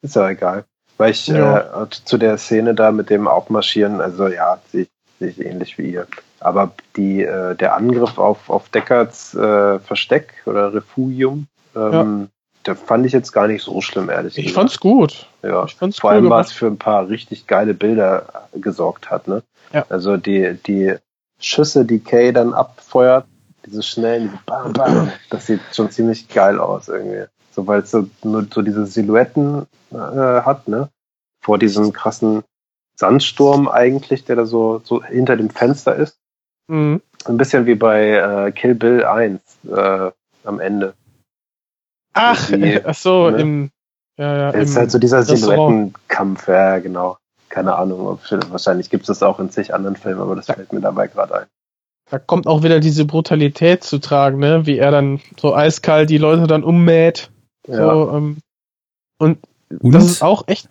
Ist 0.00 0.16
ja 0.16 0.28
egal. 0.30 0.64
Weil 0.96 1.12
ich 1.12 1.26
ja. 1.28 1.82
äh, 1.82 1.86
zu 1.90 2.18
der 2.18 2.38
Szene 2.38 2.74
da 2.74 2.90
mit 2.90 3.10
dem 3.10 3.28
Aufmarschieren, 3.28 4.00
also 4.00 4.26
ja, 4.28 4.60
sehe 4.72 4.88
ich 5.20 5.40
ähnlich 5.40 5.78
wie 5.78 5.92
ihr. 5.92 6.06
Aber 6.40 6.72
die, 6.96 7.22
äh, 7.22 7.54
der 7.54 7.76
Angriff 7.76 8.18
auf, 8.18 8.50
auf 8.50 8.68
Deckards 8.68 9.34
äh, 9.34 9.78
Versteck 9.80 10.34
oder 10.46 10.72
Refugium, 10.74 11.46
ähm, 11.76 11.92
ja. 11.92 12.26
der 12.66 12.76
fand 12.76 13.06
ich 13.06 13.12
jetzt 13.12 13.32
gar 13.32 13.48
nicht 13.48 13.62
so 13.62 13.80
schlimm, 13.80 14.08
ehrlich 14.08 14.34
gesagt. 14.34 14.48
Ich 14.48 14.54
fand's 14.54 14.80
gut. 14.80 15.27
Ja, 15.42 15.64
ich 15.64 15.74
fand's 15.76 16.00
vor 16.00 16.10
allem, 16.10 16.30
was 16.30 16.52
für 16.52 16.66
ein 16.66 16.78
paar 16.78 17.08
richtig 17.08 17.46
geile 17.46 17.74
Bilder 17.74 18.48
gesorgt 18.54 19.10
hat, 19.10 19.28
ne? 19.28 19.42
Ja. 19.72 19.86
Also 19.88 20.16
die, 20.16 20.58
die 20.66 20.94
Schüsse, 21.38 21.84
die 21.84 22.00
Kay 22.00 22.32
dann 22.32 22.52
abfeuert, 22.52 23.26
diese 23.64 23.82
schnellen, 23.82 24.38
Bam, 24.46 24.72
Bam, 24.72 25.12
das 25.30 25.46
sieht 25.46 25.60
schon 25.72 25.90
ziemlich 25.90 26.28
geil 26.28 26.58
aus 26.58 26.88
irgendwie. 26.88 27.24
So, 27.52 27.66
weil 27.66 27.80
es 27.80 27.90
so, 27.90 28.08
nur 28.22 28.46
so 28.52 28.62
diese 28.62 28.86
Silhouetten 28.86 29.66
äh, 29.92 29.96
hat, 29.96 30.68
ne? 30.68 30.88
Vor 31.40 31.58
diesem 31.58 31.92
krassen 31.92 32.42
Sandsturm 32.96 33.68
eigentlich, 33.68 34.24
der 34.24 34.36
da 34.36 34.46
so, 34.46 34.80
so 34.84 35.04
hinter 35.04 35.36
dem 35.36 35.50
Fenster 35.50 35.94
ist. 35.94 36.18
Mhm. 36.66 37.00
Ein 37.24 37.36
bisschen 37.36 37.66
wie 37.66 37.74
bei 37.74 38.10
äh, 38.10 38.52
Kill 38.52 38.74
Bill 38.74 39.04
1 39.04 39.40
äh, 39.70 40.10
am 40.44 40.60
Ende. 40.60 40.94
Ach, 42.14 42.48
die, 42.48 42.80
ach 42.84 42.94
so, 42.94 43.30
ne? 43.30 43.38
im, 43.38 43.70
ja, 44.18 44.36
ja, 44.36 44.50
es 44.50 44.70
ist 44.70 44.76
halt 44.76 44.90
so 44.90 44.98
dieser 44.98 45.22
Silhouettenkampf, 45.22 46.48
ja, 46.48 46.78
genau. 46.80 47.18
Keine 47.48 47.76
Ahnung, 47.76 48.06
ob, 48.06 48.20
wahrscheinlich 48.50 48.90
gibt 48.90 49.04
es 49.04 49.06
das 49.06 49.22
auch 49.22 49.38
in 49.38 49.48
zig 49.50 49.72
anderen 49.72 49.96
Filmen, 49.96 50.20
aber 50.20 50.36
das 50.36 50.48
ja. 50.48 50.54
fällt 50.54 50.72
mir 50.72 50.80
dabei 50.80 51.06
gerade 51.06 51.34
ein. 51.40 51.46
Da 52.10 52.18
kommt 52.18 52.46
auch 52.46 52.62
wieder 52.62 52.80
diese 52.80 53.04
Brutalität 53.04 53.84
zu 53.84 53.98
tragen, 53.98 54.38
ne? 54.38 54.66
Wie 54.66 54.78
er 54.78 54.90
dann 54.90 55.20
so 55.38 55.54
eiskalt 55.54 56.10
die 56.10 56.18
Leute 56.18 56.46
dann 56.46 56.64
ummäht. 56.64 57.30
Ja. 57.66 57.76
So, 57.76 58.10
ähm, 58.16 58.38
und, 59.18 59.38
und, 59.80 59.94
das 59.94 60.04
ist 60.04 60.22
auch 60.22 60.44
echt, 60.46 60.68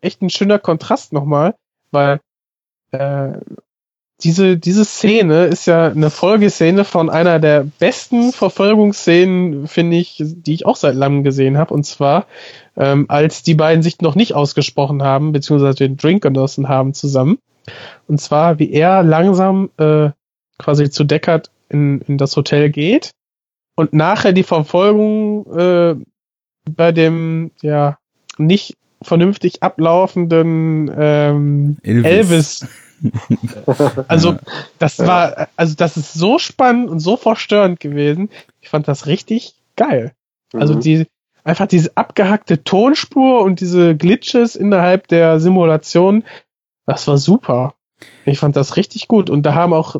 echt 0.00 0.22
ein 0.22 0.30
schöner 0.30 0.58
Kontrast 0.58 1.12
nochmal, 1.12 1.54
weil 1.90 2.20
äh, 2.92 3.32
diese, 4.22 4.56
diese 4.56 4.84
Szene 4.84 5.44
ist 5.44 5.66
ja 5.66 5.88
eine 5.88 6.10
Folgeszene 6.10 6.84
von 6.84 7.10
einer 7.10 7.38
der 7.38 7.66
besten 7.78 8.32
Verfolgungsszenen, 8.32 9.66
finde 9.68 9.96
ich, 9.98 10.22
die 10.24 10.54
ich 10.54 10.64
auch 10.64 10.76
seit 10.76 10.94
langem 10.94 11.22
gesehen 11.22 11.58
habe. 11.58 11.74
Und 11.74 11.84
zwar, 11.84 12.26
ähm, 12.76 13.06
als 13.08 13.42
die 13.42 13.54
beiden 13.54 13.82
sich 13.82 14.00
noch 14.00 14.14
nicht 14.14 14.34
ausgesprochen 14.34 15.02
haben, 15.02 15.32
beziehungsweise 15.32 15.76
den 15.76 15.98
Drink 15.98 16.22
genossen 16.22 16.68
haben 16.68 16.94
zusammen. 16.94 17.38
Und 18.08 18.20
zwar, 18.20 18.58
wie 18.58 18.72
er 18.72 19.02
langsam 19.02 19.70
äh, 19.76 20.10
quasi 20.58 20.90
zu 20.90 21.04
Deckard 21.04 21.50
in, 21.68 22.00
in 22.02 22.16
das 22.16 22.36
Hotel 22.36 22.70
geht 22.70 23.10
und 23.74 23.92
nachher 23.92 24.32
die 24.32 24.44
Verfolgung 24.44 25.46
äh, 25.54 25.94
bei 26.70 26.92
dem 26.92 27.50
ja 27.60 27.98
nicht 28.38 28.76
vernünftig 29.02 29.62
ablaufenden 29.62 30.90
ähm, 30.96 31.76
Elvis. 31.82 32.06
Elvis. 32.06 32.68
also 34.08 34.36
das 34.78 34.98
war, 34.98 35.48
also 35.56 35.74
das 35.76 35.96
ist 35.96 36.14
so 36.14 36.38
spannend 36.38 36.90
und 36.90 37.00
so 37.00 37.16
verstörend 37.16 37.80
gewesen. 37.80 38.30
Ich 38.60 38.68
fand 38.68 38.88
das 38.88 39.06
richtig 39.06 39.54
geil. 39.76 40.12
Also 40.52 40.74
mhm. 40.74 40.80
die 40.80 41.06
einfach 41.44 41.66
diese 41.66 41.96
abgehackte 41.96 42.64
Tonspur 42.64 43.42
und 43.42 43.60
diese 43.60 43.96
Glitches 43.96 44.56
innerhalb 44.56 45.08
der 45.08 45.38
Simulation, 45.38 46.24
das 46.86 47.06
war 47.06 47.18
super. 47.18 47.74
Ich 48.24 48.38
fand 48.38 48.56
das 48.56 48.76
richtig 48.76 49.08
gut 49.08 49.30
und 49.30 49.44
da 49.44 49.54
haben 49.54 49.72
auch 49.72 49.96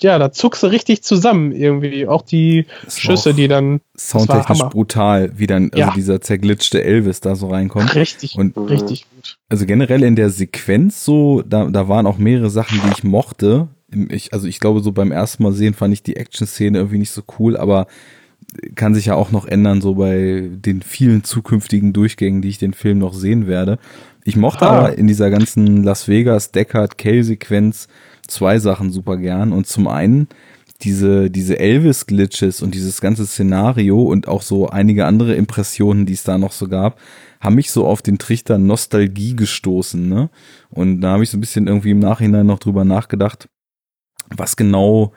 ja, 0.00 0.18
da 0.18 0.30
zuckst 0.30 0.62
du 0.62 0.66
richtig 0.66 1.02
zusammen 1.02 1.52
irgendwie. 1.52 2.06
Auch 2.06 2.22
die 2.22 2.66
Schüsse, 2.88 3.32
die 3.32 3.48
dann. 3.48 3.80
Soundtechnisch 3.96 4.60
brutal, 4.70 5.32
wie 5.36 5.46
dann 5.46 5.70
also 5.72 5.78
ja. 5.78 5.92
dieser 5.94 6.20
zerglitschte 6.20 6.84
Elvis 6.84 7.20
da 7.20 7.34
so 7.34 7.48
reinkommt. 7.48 7.94
Richtig, 7.94 8.36
und, 8.36 8.56
richtig 8.58 9.06
gut. 9.14 9.38
Also 9.48 9.64
generell 9.64 10.02
in 10.02 10.16
der 10.16 10.30
Sequenz 10.30 11.04
so, 11.04 11.42
da, 11.42 11.64
da 11.66 11.88
waren 11.88 12.06
auch 12.06 12.18
mehrere 12.18 12.50
Sachen, 12.50 12.80
die 12.84 12.92
ich 12.92 13.04
mochte. 13.04 13.68
Ich, 14.10 14.34
also 14.34 14.46
ich 14.46 14.60
glaube, 14.60 14.80
so 14.80 14.92
beim 14.92 15.12
ersten 15.12 15.42
Mal 15.42 15.52
sehen 15.52 15.72
fand 15.72 15.94
ich 15.94 16.02
die 16.02 16.16
Action-Szene 16.16 16.76
irgendwie 16.76 16.98
nicht 16.98 17.12
so 17.12 17.22
cool, 17.38 17.56
aber 17.56 17.86
kann 18.74 18.94
sich 18.94 19.06
ja 19.06 19.14
auch 19.14 19.30
noch 19.30 19.46
ändern, 19.46 19.80
so 19.80 19.94
bei 19.94 20.48
den 20.50 20.82
vielen 20.82 21.24
zukünftigen 21.24 21.92
Durchgängen, 21.92 22.42
die 22.42 22.48
ich 22.48 22.58
den 22.58 22.74
Film 22.74 22.98
noch 22.98 23.14
sehen 23.14 23.46
werde. 23.46 23.78
Ich 24.24 24.36
mochte 24.36 24.66
ah. 24.66 24.78
aber 24.78 24.98
in 24.98 25.06
dieser 25.06 25.30
ganzen 25.30 25.84
Las 25.84 26.08
Vegas 26.08 26.52
Deckard 26.52 26.98
Kale-Sequenz 26.98 27.88
zwei 28.26 28.58
Sachen 28.58 28.90
super 28.90 29.16
gern. 29.16 29.52
Und 29.52 29.66
zum 29.66 29.88
einen 29.88 30.28
diese, 30.82 31.30
diese 31.30 31.58
Elvis-Glitches 31.58 32.62
und 32.62 32.74
dieses 32.74 33.00
ganze 33.00 33.26
Szenario 33.26 34.02
und 34.02 34.28
auch 34.28 34.42
so 34.42 34.68
einige 34.68 35.06
andere 35.06 35.34
Impressionen, 35.34 36.06
die 36.06 36.12
es 36.12 36.24
da 36.24 36.38
noch 36.38 36.52
so 36.52 36.68
gab, 36.68 36.98
haben 37.40 37.54
mich 37.54 37.70
so 37.70 37.86
auf 37.86 38.02
den 38.02 38.18
Trichter 38.18 38.58
Nostalgie 38.58 39.36
gestoßen, 39.36 40.08
ne? 40.08 40.30
Und 40.68 41.00
da 41.00 41.12
habe 41.12 41.22
ich 41.22 41.30
so 41.30 41.38
ein 41.38 41.40
bisschen 41.40 41.66
irgendwie 41.66 41.92
im 41.92 41.98
Nachhinein 41.98 42.46
noch 42.46 42.58
drüber 42.58 42.84
nachgedacht, 42.84 43.48
was 44.34 44.56
genau 44.56 45.12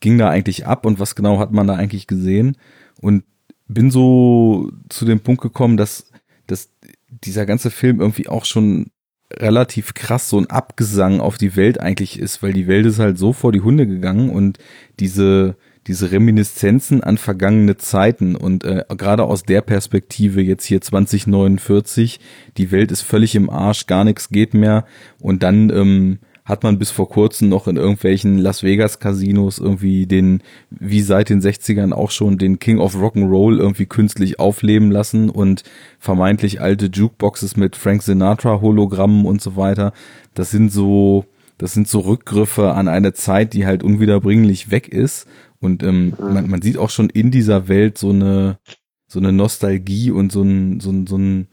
ging 0.00 0.18
da 0.18 0.28
eigentlich 0.30 0.66
ab 0.66 0.86
und 0.86 0.98
was 0.98 1.14
genau 1.14 1.38
hat 1.38 1.52
man 1.52 1.66
da 1.66 1.74
eigentlich 1.74 2.06
gesehen? 2.06 2.56
Und 3.00 3.24
bin 3.68 3.90
so 3.90 4.70
zu 4.88 5.04
dem 5.04 5.20
Punkt 5.20 5.42
gekommen, 5.42 5.76
dass, 5.76 6.10
dass 6.46 6.70
dieser 7.08 7.46
ganze 7.46 7.70
Film 7.70 8.00
irgendwie 8.00 8.28
auch 8.28 8.44
schon 8.44 8.90
relativ 9.38 9.94
krass 9.94 10.28
so 10.28 10.38
ein 10.38 10.50
Abgesang 10.50 11.20
auf 11.20 11.38
die 11.38 11.56
Welt 11.56 11.80
eigentlich 11.80 12.18
ist, 12.18 12.42
weil 12.42 12.52
die 12.52 12.66
Welt 12.66 12.86
ist 12.86 12.98
halt 12.98 13.18
so 13.18 13.32
vor 13.32 13.52
die 13.52 13.60
Hunde 13.60 13.86
gegangen 13.86 14.30
und 14.30 14.58
diese 15.00 15.56
diese 15.86 16.10
Reminiszenzen 16.10 17.02
an 17.02 17.18
vergangene 17.18 17.76
Zeiten 17.76 18.36
und 18.36 18.64
äh, 18.64 18.84
gerade 18.96 19.24
aus 19.24 19.42
der 19.42 19.60
Perspektive 19.60 20.40
jetzt 20.40 20.64
hier 20.64 20.80
2049, 20.80 22.20
die 22.56 22.70
Welt 22.70 22.90
ist 22.90 23.02
völlig 23.02 23.34
im 23.34 23.50
Arsch, 23.50 23.86
gar 23.86 24.04
nichts 24.04 24.30
geht 24.30 24.54
mehr 24.54 24.86
und 25.20 25.42
dann 25.42 25.70
ähm, 25.70 26.18
hat 26.44 26.62
man 26.62 26.78
bis 26.78 26.90
vor 26.90 27.08
kurzem 27.08 27.48
noch 27.48 27.66
in 27.68 27.76
irgendwelchen 27.76 28.36
Las 28.36 28.62
Vegas 28.62 28.98
Casinos 28.98 29.58
irgendwie 29.58 30.06
den, 30.06 30.42
wie 30.68 31.00
seit 31.00 31.30
den 31.30 31.40
60ern 31.40 31.92
auch 31.92 32.10
schon, 32.10 32.36
den 32.36 32.58
King 32.58 32.78
of 32.80 32.96
Rock'n'Roll 32.96 33.58
irgendwie 33.58 33.86
künstlich 33.86 34.38
aufleben 34.38 34.90
lassen 34.90 35.30
und 35.30 35.62
vermeintlich 35.98 36.60
alte 36.60 36.86
Jukeboxes 36.86 37.56
mit 37.56 37.76
Frank 37.76 38.02
Sinatra 38.02 38.60
Hologrammen 38.60 39.24
und 39.24 39.40
so 39.40 39.56
weiter. 39.56 39.94
Das 40.34 40.50
sind 40.50 40.70
so, 40.70 41.24
das 41.56 41.72
sind 41.72 41.88
so 41.88 42.00
Rückgriffe 42.00 42.72
an 42.72 42.88
eine 42.88 43.14
Zeit, 43.14 43.54
die 43.54 43.64
halt 43.64 43.82
unwiederbringlich 43.82 44.70
weg 44.70 44.88
ist. 44.88 45.26
Und 45.60 45.82
ähm, 45.82 46.14
mhm. 46.18 46.34
man, 46.34 46.50
man 46.50 46.62
sieht 46.62 46.76
auch 46.76 46.90
schon 46.90 47.08
in 47.08 47.30
dieser 47.30 47.68
Welt 47.68 47.96
so 47.96 48.10
eine, 48.10 48.58
so 49.06 49.18
eine 49.18 49.32
Nostalgie 49.32 50.10
und 50.10 50.30
so 50.30 50.42
ein, 50.42 50.80
so 50.80 50.90
ein, 50.90 51.06
so 51.06 51.16
ein 51.16 51.48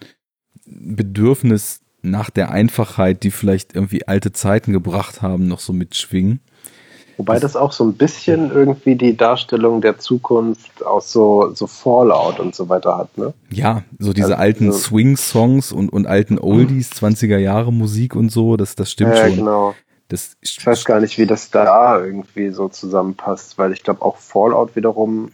Bedürfnis 0.66 1.80
nach 2.02 2.30
der 2.30 2.52
Einfachheit, 2.52 3.24
die 3.24 3.32
vielleicht 3.32 3.76
irgendwie 3.76 4.08
alte 4.08 4.32
Zeiten 4.32 4.74
gebracht 4.74 5.22
haben, 5.22 5.48
noch 5.48 5.60
so 5.60 5.74
mitschwingen. 5.74 6.40
Wobei 7.18 7.40
das 7.40 7.56
auch 7.56 7.72
so 7.72 7.84
ein 7.84 7.94
bisschen 7.94 8.52
irgendwie 8.52 8.96
die 8.96 9.16
Darstellung 9.16 9.82
der 9.82 10.00
Zukunft 10.00 10.84
aus 10.84 11.12
so, 11.12 11.52
so 11.54 11.68
Fallout 11.68 12.40
und 12.40 12.56
so 12.56 12.68
weiter 12.68 12.98
hat, 12.98 13.16
ne? 13.18 13.34
Ja, 13.52 13.84
so 14.00 14.12
diese 14.12 14.30
also, 14.30 14.38
alten 14.38 14.72
so 14.72 14.78
Swing-Songs 14.80 15.72
und, 15.72 15.94
und 15.94 16.08
alten 16.08 16.40
Oldies, 16.40 16.92
20er 16.92 17.38
Jahre 17.38 17.72
Musik 17.72 18.16
und 18.16 18.32
so, 18.32 18.58
das, 18.58 18.76
das 18.76 18.92
stimmt 18.92 19.16
ja, 19.16 19.28
schon. 19.28 19.36
Genau. 19.36 19.76
Das, 20.08 20.36
ich 20.42 20.66
weiß 20.66 20.84
gar 20.84 21.00
nicht, 21.00 21.18
wie 21.20 21.28
das 21.28 21.52
da 21.52 22.04
irgendwie 22.04 22.50
so 22.50 22.70
zusammenpasst, 22.70 23.58
weil 23.58 23.72
ich 23.72 23.84
glaube 23.84 24.02
auch 24.02 24.18
Fallout 24.18 24.76
wiederum 24.76 25.30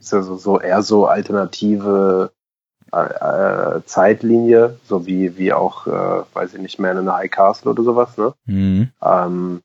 ist 0.00 0.12
ja 0.12 0.22
so, 0.22 0.36
so 0.36 0.60
eher 0.60 0.82
so 0.82 1.06
alternative 1.06 2.30
äh, 3.02 3.86
Zeitlinie, 3.86 4.78
so 4.84 5.06
wie, 5.06 5.36
wie 5.36 5.52
auch, 5.52 5.86
äh, 5.86 6.22
weiß 6.32 6.54
ich 6.54 6.60
nicht, 6.60 6.78
mehr 6.78 6.92
in 6.92 6.98
einer 6.98 7.16
High 7.16 7.30
Castle 7.30 7.72
oder 7.72 7.82
sowas, 7.82 8.16
ne? 8.16 8.34
Mhm. 8.46 8.90
Ähm, 9.02 9.60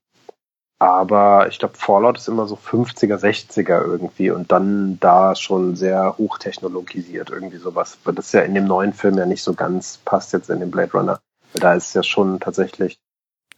aber 0.81 1.47
ich 1.49 1.59
glaube, 1.59 1.75
Fallout 1.75 2.17
ist 2.17 2.29
immer 2.29 2.47
so 2.47 2.55
50er, 2.55 3.17
60er 3.17 3.81
irgendwie 3.85 4.31
und 4.31 4.49
dann 4.49 4.97
da 5.01 5.35
schon 5.35 5.75
sehr 5.75 6.17
hochtechnologisiert, 6.17 7.29
irgendwie 7.29 7.57
sowas. 7.57 7.97
Weil 8.05 8.15
das 8.15 8.31
ja 8.31 8.41
in 8.41 8.53
dem 8.53 8.65
neuen 8.65 8.93
Film 8.93 9.17
ja 9.17 9.25
nicht 9.25 9.43
so 9.43 9.53
ganz 9.53 9.99
passt 10.05 10.31
jetzt 10.31 10.49
in 10.49 10.61
den 10.61 10.71
Blade 10.71 10.93
Runner. 10.93 11.19
Da 11.53 11.73
ist 11.73 11.87
es 11.87 11.93
ja 11.95 12.03
schon 12.03 12.39
tatsächlich 12.39 12.97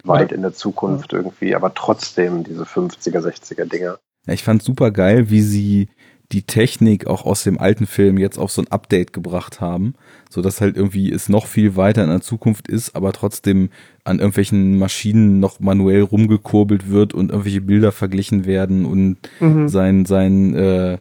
weit 0.03 0.32
in 0.32 0.41
der 0.41 0.53
Zukunft 0.53 1.14
irgendwie, 1.14 1.56
aber 1.56 1.75
trotzdem 1.75 2.43
diese 2.43 2.64
50er, 2.64 3.19
60er 3.19 3.66
Dinger. 3.66 4.00
Ja, 4.25 4.33
ich 4.33 4.43
fand 4.43 4.64
super 4.64 4.90
geil, 4.90 5.30
wie 5.30 5.41
sie 5.41 5.90
die 6.32 6.43
Technik 6.43 7.08
auch 7.08 7.26
aus 7.26 7.43
dem 7.43 7.60
alten 7.60 7.85
Film 7.85 8.18
jetzt 8.18 8.38
auf 8.38 8.51
so 8.51 8.61
ein 8.61 8.72
Update 8.72 9.14
gebracht 9.14 9.61
haben, 9.61 9.95
so 10.30 10.42
dass 10.42 10.61
halt 10.61 10.77
irgendwie 10.77 11.11
es 11.11 11.30
noch 11.30 11.45
viel 11.45 11.76
weiter 11.76 12.03
in 12.03 12.10
der 12.10 12.22
Zukunft 12.22 12.68
ist, 12.68 12.95
aber 12.95 13.11
trotzdem 13.14 13.69
an 14.03 14.19
irgendwelchen 14.19 14.80
Maschinen 14.80 15.40
noch 15.40 15.60
manuell 15.60 16.01
rumgekurbelt 16.01 16.90
wird 16.90 17.14
und 17.14 17.32
irgendwelche 17.32 17.61
Bilder 17.61 17.92
verglichen 17.92 18.45
werden 18.45 18.85
und 18.85 19.18
mhm. 19.40 19.68
sein 19.68 20.06
sein 20.06 20.56
äh, 20.56 20.98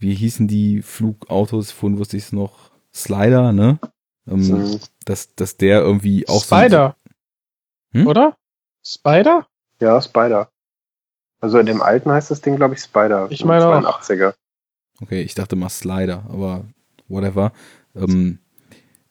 wie 0.00 0.14
hießen 0.14 0.48
die 0.48 0.82
Flugautos, 0.82 1.70
vorhin 1.70 1.98
wusste 1.98 2.16
ich 2.16 2.24
es 2.24 2.32
noch, 2.32 2.70
Slider, 2.92 3.52
ne? 3.52 3.78
Ähm, 4.26 4.48
mhm. 4.48 4.80
dass, 5.04 5.34
dass 5.34 5.56
der 5.56 5.80
irgendwie 5.80 6.26
auch 6.26 6.42
Spider. 6.42 6.96
So 7.92 8.00
hm? 8.00 8.06
Oder? 8.06 8.36
Spider? 8.82 9.46
Ja, 9.80 10.00
Spider. 10.00 10.50
Also 11.40 11.58
in 11.58 11.66
dem 11.66 11.82
alten 11.82 12.10
heißt 12.10 12.30
das 12.30 12.40
Ding, 12.40 12.56
glaube 12.56 12.74
ich, 12.74 12.80
Spider. 12.80 13.26
Ich 13.30 13.44
meine 13.44 13.64
82er. 13.64 14.34
Okay, 15.00 15.22
ich 15.22 15.34
dachte 15.34 15.56
mal 15.56 15.68
Slider, 15.68 16.24
aber 16.28 16.66
whatever. 17.08 17.52
Ähm, 17.94 18.38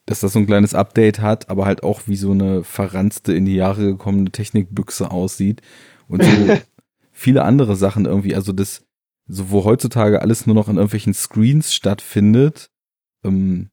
dass 0.06 0.22
das 0.22 0.34
so 0.34 0.40
ein 0.40 0.48
kleines 0.48 0.74
Update 0.74 1.19
hat, 1.19 1.50
aber 1.50 1.66
halt 1.66 1.84
auch 1.84 2.01
wie 2.08 2.16
so 2.16 2.32
eine 2.32 2.64
verranzte, 2.64 3.34
in 3.34 3.45
die 3.45 3.56
Jahre 3.56 3.85
gekommene 3.85 4.32
Technikbüchse 4.32 5.11
aussieht. 5.11 5.61
Und 6.08 6.24
so 6.24 6.30
viele 7.11 7.43
andere 7.43 7.76
Sachen 7.76 8.06
irgendwie, 8.06 8.34
also 8.34 8.51
das, 8.51 8.85
so 9.27 9.51
wo 9.51 9.66
heutzutage 9.66 10.22
alles 10.22 10.48
nur 10.48 10.56
noch 10.56 10.68
in 10.68 10.77
irgendwelchen 10.77 11.14
Screens 11.14 11.74
stattfindet, 11.74 12.72
ähm, 13.24 13.69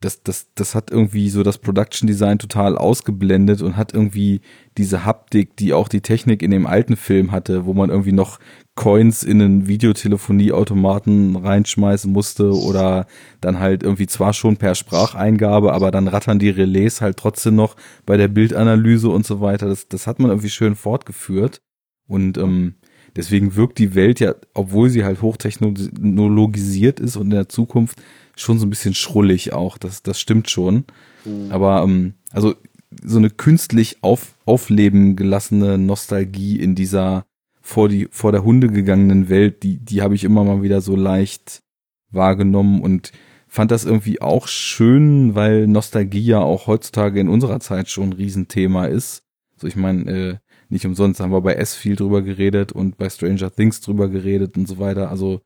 das, 0.00 0.22
das, 0.22 0.48
das 0.54 0.74
hat 0.74 0.90
irgendwie 0.90 1.30
so 1.30 1.42
das 1.42 1.58
Production 1.58 2.06
Design 2.06 2.38
total 2.38 2.76
ausgeblendet 2.76 3.62
und 3.62 3.76
hat 3.76 3.94
irgendwie 3.94 4.42
diese 4.76 5.04
Haptik, 5.04 5.56
die 5.56 5.72
auch 5.72 5.88
die 5.88 6.02
Technik 6.02 6.42
in 6.42 6.50
dem 6.50 6.66
alten 6.66 6.96
Film 6.96 7.32
hatte, 7.32 7.64
wo 7.64 7.72
man 7.72 7.90
irgendwie 7.90 8.12
noch 8.12 8.38
Coins 8.74 9.22
in 9.22 9.40
einen 9.40 9.66
Videotelefonieautomaten 9.68 11.36
reinschmeißen 11.36 12.12
musste 12.12 12.52
oder 12.52 13.06
dann 13.40 13.60
halt 13.60 13.82
irgendwie 13.82 14.06
zwar 14.06 14.34
schon 14.34 14.56
per 14.56 14.74
Spracheingabe, 14.74 15.72
aber 15.72 15.90
dann 15.90 16.08
rattern 16.08 16.38
die 16.38 16.50
Relais 16.50 17.00
halt 17.00 17.16
trotzdem 17.16 17.54
noch 17.54 17.76
bei 18.04 18.16
der 18.16 18.28
Bildanalyse 18.28 19.08
und 19.08 19.24
so 19.24 19.40
weiter. 19.40 19.68
Das, 19.68 19.88
das 19.88 20.06
hat 20.06 20.18
man 20.18 20.30
irgendwie 20.30 20.50
schön 20.50 20.74
fortgeführt. 20.74 21.62
Und 22.06 22.36
ähm, 22.36 22.74
deswegen 23.16 23.54
wirkt 23.54 23.78
die 23.78 23.94
Welt 23.94 24.20
ja, 24.20 24.34
obwohl 24.52 24.90
sie 24.90 25.04
halt 25.04 25.22
hochtechnologisiert 25.22 27.00
ist 27.00 27.16
und 27.16 27.26
in 27.26 27.30
der 27.30 27.48
Zukunft 27.48 28.02
schon 28.36 28.58
so 28.58 28.66
ein 28.66 28.70
bisschen 28.70 28.94
schrullig 28.94 29.52
auch. 29.52 29.78
Das, 29.78 30.02
das 30.02 30.20
stimmt 30.20 30.50
schon. 30.50 30.84
Mhm. 31.24 31.50
Aber 31.50 31.82
ähm, 31.82 32.14
also 32.30 32.54
so 33.02 33.18
eine 33.18 33.30
künstlich 33.30 34.02
auf, 34.02 34.34
aufleben 34.44 35.16
gelassene 35.16 35.78
Nostalgie 35.78 36.58
in 36.58 36.74
dieser 36.74 37.24
vor 37.60 37.88
die 37.88 38.08
vor 38.10 38.30
der 38.30 38.44
Hunde 38.44 38.68
gegangenen 38.68 39.28
Welt, 39.28 39.62
die 39.62 39.78
die 39.78 40.02
habe 40.02 40.14
ich 40.14 40.24
immer 40.24 40.44
mal 40.44 40.62
wieder 40.62 40.80
so 40.80 40.96
leicht 40.96 41.62
wahrgenommen 42.10 42.82
und 42.82 43.12
fand 43.48 43.70
das 43.70 43.84
irgendwie 43.84 44.20
auch 44.20 44.48
schön, 44.48 45.34
weil 45.34 45.66
Nostalgie 45.66 46.24
ja 46.24 46.40
auch 46.40 46.66
heutzutage 46.66 47.20
in 47.20 47.28
unserer 47.28 47.60
Zeit 47.60 47.88
schon 47.88 48.10
ein 48.10 48.12
Riesenthema 48.12 48.86
ist. 48.86 49.22
So 49.56 49.66
ich 49.66 49.76
meine, 49.76 50.10
äh, 50.10 50.36
nicht 50.68 50.84
umsonst 50.86 51.20
haben 51.20 51.32
wir 51.32 51.40
bei 51.40 51.54
S 51.54 51.74
viel 51.74 51.96
drüber 51.96 52.22
geredet 52.22 52.72
und 52.72 52.98
bei 52.98 53.08
Stranger 53.08 53.50
Things 53.50 53.80
drüber 53.80 54.08
geredet 54.08 54.56
und 54.56 54.66
so 54.66 54.78
weiter. 54.78 55.08
Also 55.08 55.40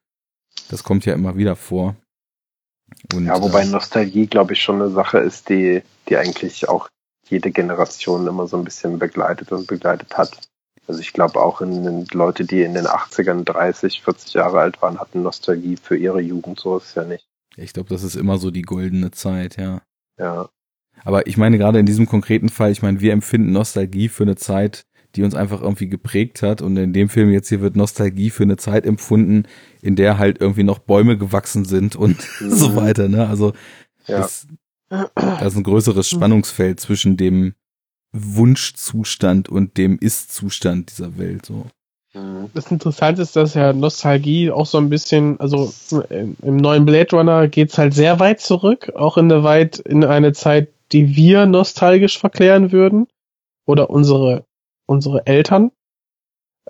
das 0.71 0.83
kommt 0.83 1.05
ja 1.05 1.15
immer 1.15 1.37
wieder 1.37 1.55
vor. 1.55 1.97
Und, 3.15 3.27
ja, 3.27 3.41
wobei 3.41 3.63
äh, 3.63 3.67
Nostalgie, 3.67 4.27
glaube 4.27 4.53
ich, 4.53 4.63
schon 4.63 4.83
eine 4.83 4.91
Sache 4.91 5.19
ist, 5.19 5.49
die, 5.49 5.83
die 6.09 6.17
eigentlich 6.17 6.69
auch 6.69 6.89
jede 7.29 7.51
Generation 7.51 8.27
immer 8.27 8.47
so 8.47 8.57
ein 8.57 8.65
bisschen 8.65 8.99
begleitet 8.99 9.53
und 9.53 9.67
begleitet 9.67 10.17
hat. 10.17 10.49
Also 10.87 11.01
ich 11.01 11.13
glaube 11.13 11.41
auch 11.41 11.61
in 11.61 11.85
den 11.85 12.07
Leute, 12.13 12.45
die 12.45 12.63
in 12.63 12.73
den 12.73 12.87
80ern 12.87 13.45
30, 13.45 14.01
40 14.03 14.33
Jahre 14.35 14.61
alt 14.61 14.81
waren, 14.81 14.99
hatten 14.99 15.23
Nostalgie 15.23 15.77
für 15.77 15.97
ihre 15.97 16.21
Jugend, 16.21 16.59
so 16.59 16.79
ist 16.79 16.87
es 16.87 16.95
ja 16.95 17.05
nicht. 17.05 17.27
Ich 17.57 17.75
glaube, 17.75 17.91
das 17.91 18.03
ist 18.03 18.17
immer 18.17 18.39
so 18.39 18.51
die 18.51 18.63
goldene 18.63 19.11
Zeit, 19.11 19.59
ja. 19.59 19.83
Ja. 20.19 20.49
Aber 21.05 21.27
ich 21.27 21.37
meine 21.37 21.59
gerade 21.59 21.79
in 21.79 21.87
diesem 21.87 22.07
konkreten 22.07 22.49
Fall, 22.49 22.73
ich 22.73 22.83
meine, 22.83 23.01
wir 23.01 23.13
empfinden 23.13 23.53
Nostalgie 23.53 24.09
für 24.09 24.25
eine 24.25 24.37
Zeit, 24.37 24.85
die 25.19 25.25
uns 25.25 25.35
einfach 25.35 25.63
irgendwie 25.63 25.89
geprägt 25.89 26.43
hat. 26.43 26.63
Und 26.63 26.77
in 26.77 26.93
dem 26.93 27.09
Film 27.09 27.33
jetzt 27.33 27.49
hier 27.49 27.61
wird 27.61 27.75
Nostalgie 27.75 28.31
für 28.31 28.45
eine 28.45 28.57
Zeit 28.57 28.87
empfunden, 28.87 29.49
in 29.83 29.97
der 29.97 30.17
halt 30.17 30.41
irgendwie 30.41 30.63
noch 30.63 30.79
Bäume 30.79 31.19
gewachsen 31.19 31.65
sind 31.65 31.97
und 31.97 32.19
mhm. 32.41 32.51
so 32.51 32.77
weiter. 32.77 33.09
Ne? 33.09 33.29
Also 33.29 33.53
ja. 34.07 34.19
das, 34.19 34.47
das 34.89 35.47
ist 35.49 35.57
ein 35.57 35.65
größeres 35.65 36.09
Spannungsfeld 36.09 36.79
zwischen 36.79 37.17
dem 37.17 37.55
Wunschzustand 38.13 39.49
und 39.49 39.77
dem 39.77 39.99
Ist-Zustand 39.99 40.93
dieser 40.93 41.19
Welt. 41.19 41.45
So. 41.45 41.67
Mhm. 42.15 42.51
Das 42.55 42.71
Interessante 42.71 43.23
ist, 43.23 43.35
dass 43.35 43.55
ja 43.55 43.73
Nostalgie 43.73 44.53
auch 44.53 44.67
so 44.67 44.79
ein 44.79 44.89
bisschen, 44.89 45.41
also 45.41 45.73
im 46.11 46.57
neuen 46.59 46.87
Blade 46.87 47.17
Runner 47.17 47.49
geht's 47.49 47.77
halt 47.77 47.93
sehr 47.93 48.21
weit 48.21 48.41
zurück, 48.41 48.93
auch 48.95 49.19
in 49.19 49.33
eine 49.33 49.43
weit, 49.43 49.81
in 49.81 50.05
eine 50.05 50.33
Zeit, 50.33 50.69
die 50.93 51.17
wir 51.17 51.47
nostalgisch 51.47 52.21
verklären 52.21 52.71
würden. 52.71 53.09
Oder 53.67 53.91
unsere 53.91 54.45
unsere 54.89 55.27
Eltern. 55.27 55.71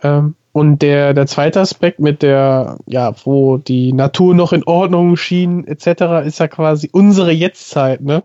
Ähm, 0.03 0.35
und 0.53 0.83
der, 0.83 1.15
der 1.15 1.27
zweite 1.27 1.61
Aspekt 1.61 2.01
mit 2.01 2.23
der, 2.23 2.79
ja, 2.87 3.15
wo 3.25 3.59
die 3.59 3.93
Natur 3.93 4.35
noch 4.35 4.53
in 4.53 4.65
Ordnung 4.65 5.17
schien, 5.17 5.67
etc., 5.67 6.27
ist 6.27 6.41
ja 6.41 6.49
quasi 6.49 6.89
unsere 6.93 7.31
Jetztzeit, 7.31 8.01
ne? 8.01 8.23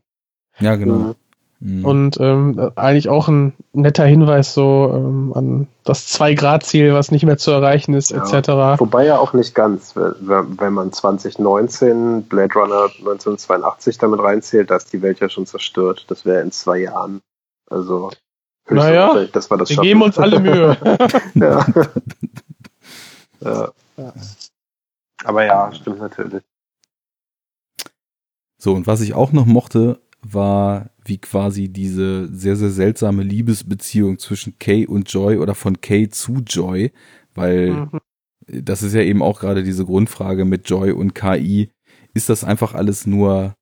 Ja, 0.60 0.76
genau. 0.76 0.96
Mhm. 0.96 1.16
mhm. 1.60 1.86
Und 1.86 2.18
ähm, 2.20 2.72
eigentlich 2.76 3.10
auch 3.10 3.28
ein 3.28 3.54
netter 3.74 4.06
Hinweis 4.06 4.54
so 4.54 4.92
ähm, 4.94 5.32
an 5.36 5.68
das 5.84 6.08
Zwei-Grad-Ziel, 6.08 6.94
was 6.94 7.12
nicht 7.12 7.26
mehr 7.26 7.38
zu 7.38 7.52
erreichen 7.52 7.94
ist, 7.94 8.10
ja, 8.10 8.24
etc. 8.24 8.80
Wobei 8.80 9.06
ja 9.06 9.20
auch 9.20 9.34
nicht 9.34 9.54
ganz, 9.54 9.96
wenn 9.96 10.74
man 10.74 10.92
2019 10.92 12.24
Blade 12.24 12.54
Runner 12.56 12.86
1982 12.98 14.00
damit 14.00 14.22
reinzählt, 14.22 14.72
da 14.72 14.78
ist 14.78 14.92
die 14.92 15.02
Welt 15.04 15.20
ja 15.20 15.30
schon 15.30 15.46
zerstört. 15.46 16.06
Das 16.08 16.26
wäre 16.26 16.42
in 16.42 16.52
zwei 16.52 16.80
Jahren. 16.80 17.22
Also 17.70 18.10
naja, 18.70 19.26
das 19.32 19.50
war 19.50 19.58
das 19.58 19.70
wir 19.70 19.78
geben 19.78 20.02
uns 20.02 20.18
alle 20.18 20.40
Mühe. 20.40 20.78
ja. 21.36 21.66
ja. 23.42 23.74
Aber 25.24 25.46
ja, 25.46 25.72
stimmt 25.74 26.00
natürlich. 26.00 26.44
So, 28.58 28.74
und 28.74 28.88
was 28.88 29.02
ich 29.02 29.14
auch 29.14 29.32
noch 29.32 29.46
mochte, 29.46 30.00
war 30.22 30.90
wie 31.04 31.18
quasi 31.18 31.68
diese 31.68 32.34
sehr, 32.34 32.56
sehr 32.56 32.70
seltsame 32.70 33.24
Liebesbeziehung 33.24 34.20
zwischen 34.20 34.58
Kay 34.58 34.86
und 34.88 35.12
Joy 35.12 35.38
oder 35.38 35.56
von 35.56 35.82
Kay 35.82 36.08
zu 36.10 36.42
Joy, 36.48 36.94
weil 37.36 37.72
mhm. 37.72 38.00
das 38.48 38.84
ist 38.84 38.94
ja 38.94 39.02
eben 39.02 39.22
auch 39.22 39.42
gerade 39.42 39.64
diese 39.64 39.86
Grundfrage 39.86 40.46
mit 40.46 40.70
Joy 40.70 40.92
und 40.92 41.14
KI. 41.14 41.72
Ist 42.14 42.30
das 42.30 42.44
einfach 42.44 42.74
alles 42.74 43.06
nur 43.06 43.56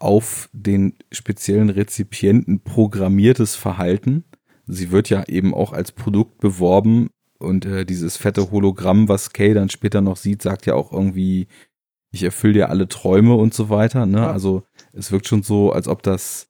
auf 0.00 0.48
den 0.52 0.94
speziellen 1.12 1.70
Rezipienten 1.70 2.60
programmiertes 2.60 3.54
Verhalten. 3.54 4.24
Sie 4.66 4.90
wird 4.90 5.10
ja 5.10 5.24
eben 5.28 5.54
auch 5.54 5.72
als 5.72 5.92
Produkt 5.92 6.38
beworben 6.38 7.10
und 7.38 7.64
äh, 7.64 7.84
dieses 7.84 8.16
fette 8.16 8.50
Hologramm, 8.50 9.08
was 9.08 9.32
Kay 9.32 9.54
dann 9.54 9.68
später 9.70 10.00
noch 10.00 10.16
sieht, 10.16 10.42
sagt 10.42 10.66
ja 10.66 10.74
auch 10.74 10.92
irgendwie, 10.92 11.48
ich 12.12 12.22
erfülle 12.22 12.54
dir 12.54 12.68
alle 12.70 12.88
Träume 12.88 13.34
und 13.34 13.54
so 13.54 13.70
weiter. 13.70 14.06
Ne? 14.06 14.18
Ja. 14.18 14.32
Also 14.32 14.64
es 14.92 15.12
wirkt 15.12 15.28
schon 15.28 15.42
so, 15.42 15.72
als 15.72 15.86
ob 15.88 16.02
das 16.02 16.48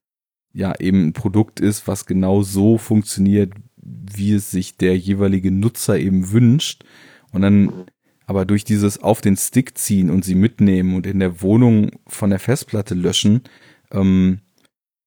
ja 0.52 0.74
eben 0.78 1.08
ein 1.08 1.12
Produkt 1.12 1.60
ist, 1.60 1.86
was 1.86 2.06
genau 2.06 2.42
so 2.42 2.78
funktioniert, 2.78 3.52
wie 3.76 4.32
es 4.32 4.50
sich 4.50 4.76
der 4.76 4.96
jeweilige 4.96 5.50
Nutzer 5.50 5.98
eben 5.98 6.32
wünscht. 6.32 6.84
Und 7.32 7.42
dann 7.42 7.86
aber 8.30 8.44
durch 8.44 8.62
dieses 8.62 9.02
auf 9.02 9.20
den 9.20 9.36
Stick 9.36 9.76
ziehen 9.76 10.08
und 10.08 10.24
sie 10.24 10.36
mitnehmen 10.36 10.94
und 10.94 11.04
in 11.04 11.18
der 11.18 11.42
Wohnung 11.42 11.90
von 12.06 12.30
der 12.30 12.38
Festplatte 12.38 12.94
löschen, 12.94 13.42
ähm, 13.90 14.38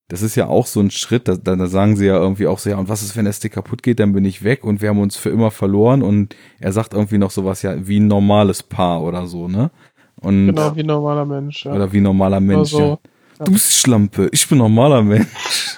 das 0.09 0.23
ist 0.23 0.35
ja 0.35 0.47
auch 0.47 0.67
so 0.67 0.81
ein 0.81 0.91
Schritt, 0.91 1.29
da, 1.29 1.37
da 1.37 1.67
sagen 1.67 1.95
sie 1.95 2.07
ja 2.07 2.17
irgendwie 2.17 2.47
auch 2.47 2.59
so, 2.59 2.69
ja, 2.69 2.75
und 2.75 2.89
was 2.89 3.01
ist, 3.01 3.15
wenn 3.15 3.23
der 3.23 3.31
Stick 3.31 3.53
kaputt 3.53 3.81
geht, 3.81 4.01
dann 4.01 4.11
bin 4.11 4.25
ich 4.25 4.43
weg 4.43 4.65
und 4.65 4.81
wir 4.81 4.89
haben 4.89 4.99
uns 4.99 5.15
für 5.15 5.29
immer 5.29 5.51
verloren 5.51 6.03
und 6.03 6.35
er 6.59 6.73
sagt 6.73 6.93
irgendwie 6.93 7.17
noch 7.17 7.31
sowas, 7.31 7.61
ja, 7.61 7.87
wie 7.87 8.01
ein 8.01 8.07
normales 8.07 8.61
Paar 8.61 9.01
oder 9.01 9.25
so, 9.25 9.47
ne? 9.47 9.71
Und, 10.17 10.47
genau, 10.47 10.75
wie 10.75 10.81
ein 10.81 10.87
normaler 10.87 11.23
Mensch, 11.25 11.63
ja. 11.63 11.73
Oder 11.73 11.93
wie 11.93 12.01
ein 12.01 12.03
normaler 12.03 12.41
Mensch, 12.41 12.71
so, 12.71 12.79
ja. 12.79 12.99
ja. 13.39 13.45
Du 13.45 13.57
Schlampe, 13.57 14.27
ich 14.33 14.45
bin 14.49 14.57
normaler 14.57 15.01
Mensch. 15.01 15.77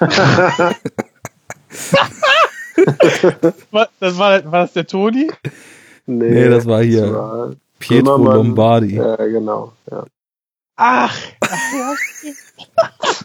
das 4.00 4.18
war, 4.18 4.44
war 4.50 4.62
das 4.62 4.72
der 4.72 4.88
Toni? 4.88 5.30
Nee, 6.06 6.30
nee 6.30 6.48
das 6.48 6.66
war 6.66 6.82
hier 6.82 7.02
das 7.02 7.12
war 7.12 7.50
Pietro 7.78 8.16
Zimmermann. 8.16 8.36
Lombardi. 8.36 8.94
Ja, 8.96 9.16
genau. 9.16 9.72
Ja. 9.90 10.04
Ach. 10.76 11.16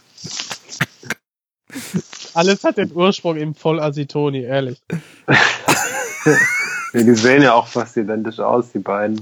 Alles 2.34 2.64
hat 2.64 2.77
den 2.77 2.92
Ursprung 2.93 3.35
im 3.38 3.53
Vollasitoni, 3.56 4.43
ehrlich. 4.43 4.82
ja, 5.27 7.03
die 7.03 7.16
sehen 7.16 7.43
ja 7.43 7.53
auch 7.53 7.68
fast 7.68 7.98
identisch 7.98 8.40
aus, 8.40 8.72
die 8.72 8.80
beiden. 8.80 9.19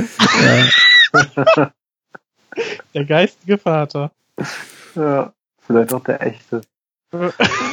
Ja. 1.56 1.72
Der 2.94 3.06
geistige 3.06 3.58
Vater. 3.58 4.12
Ja, 4.96 5.34
vielleicht 5.66 5.94
auch 5.94 6.04
der 6.04 6.22
echte. 6.22 6.62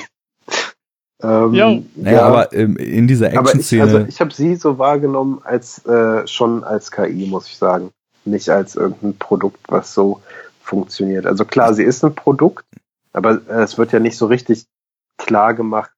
Ähm, 1.23 1.55
ja. 1.55 1.79
Naja, 1.95 2.19
ja. 2.19 2.27
aber 2.27 2.53
ähm, 2.53 2.77
in 2.77 3.07
dieser 3.07 3.33
Action-Szene. 3.33 3.85
Ich, 3.85 3.95
also 3.95 4.07
ich 4.07 4.21
habe 4.21 4.35
sie 4.35 4.57
so 4.57 4.79
wahrgenommen 4.79 5.41
als 5.45 5.85
äh, 5.87 6.27
schon 6.27 6.65
als 6.65 6.91
KI, 6.91 7.27
muss 7.27 7.49
ich 7.49 7.57
sagen. 7.57 7.91
Nicht 8.25 8.51
als 8.51 8.75
irgendein 8.75 9.17
Produkt, 9.17 9.61
was 9.69 9.95
so 9.95 10.21
funktioniert. 10.61 11.27
Also 11.27 11.45
klar, 11.45 11.75
sie 11.75 11.85
ist 11.85 12.05
ein 12.05 12.15
Produkt, 12.15 12.65
aber 13.13 13.41
äh, 13.49 13.63
es 13.63 13.79
wird 13.79 13.93
ja 13.93 14.01
nicht 14.01 14.17
so 14.17 14.27
richtig 14.27 14.67
klar 15.17 15.55
gemacht, 15.55 15.93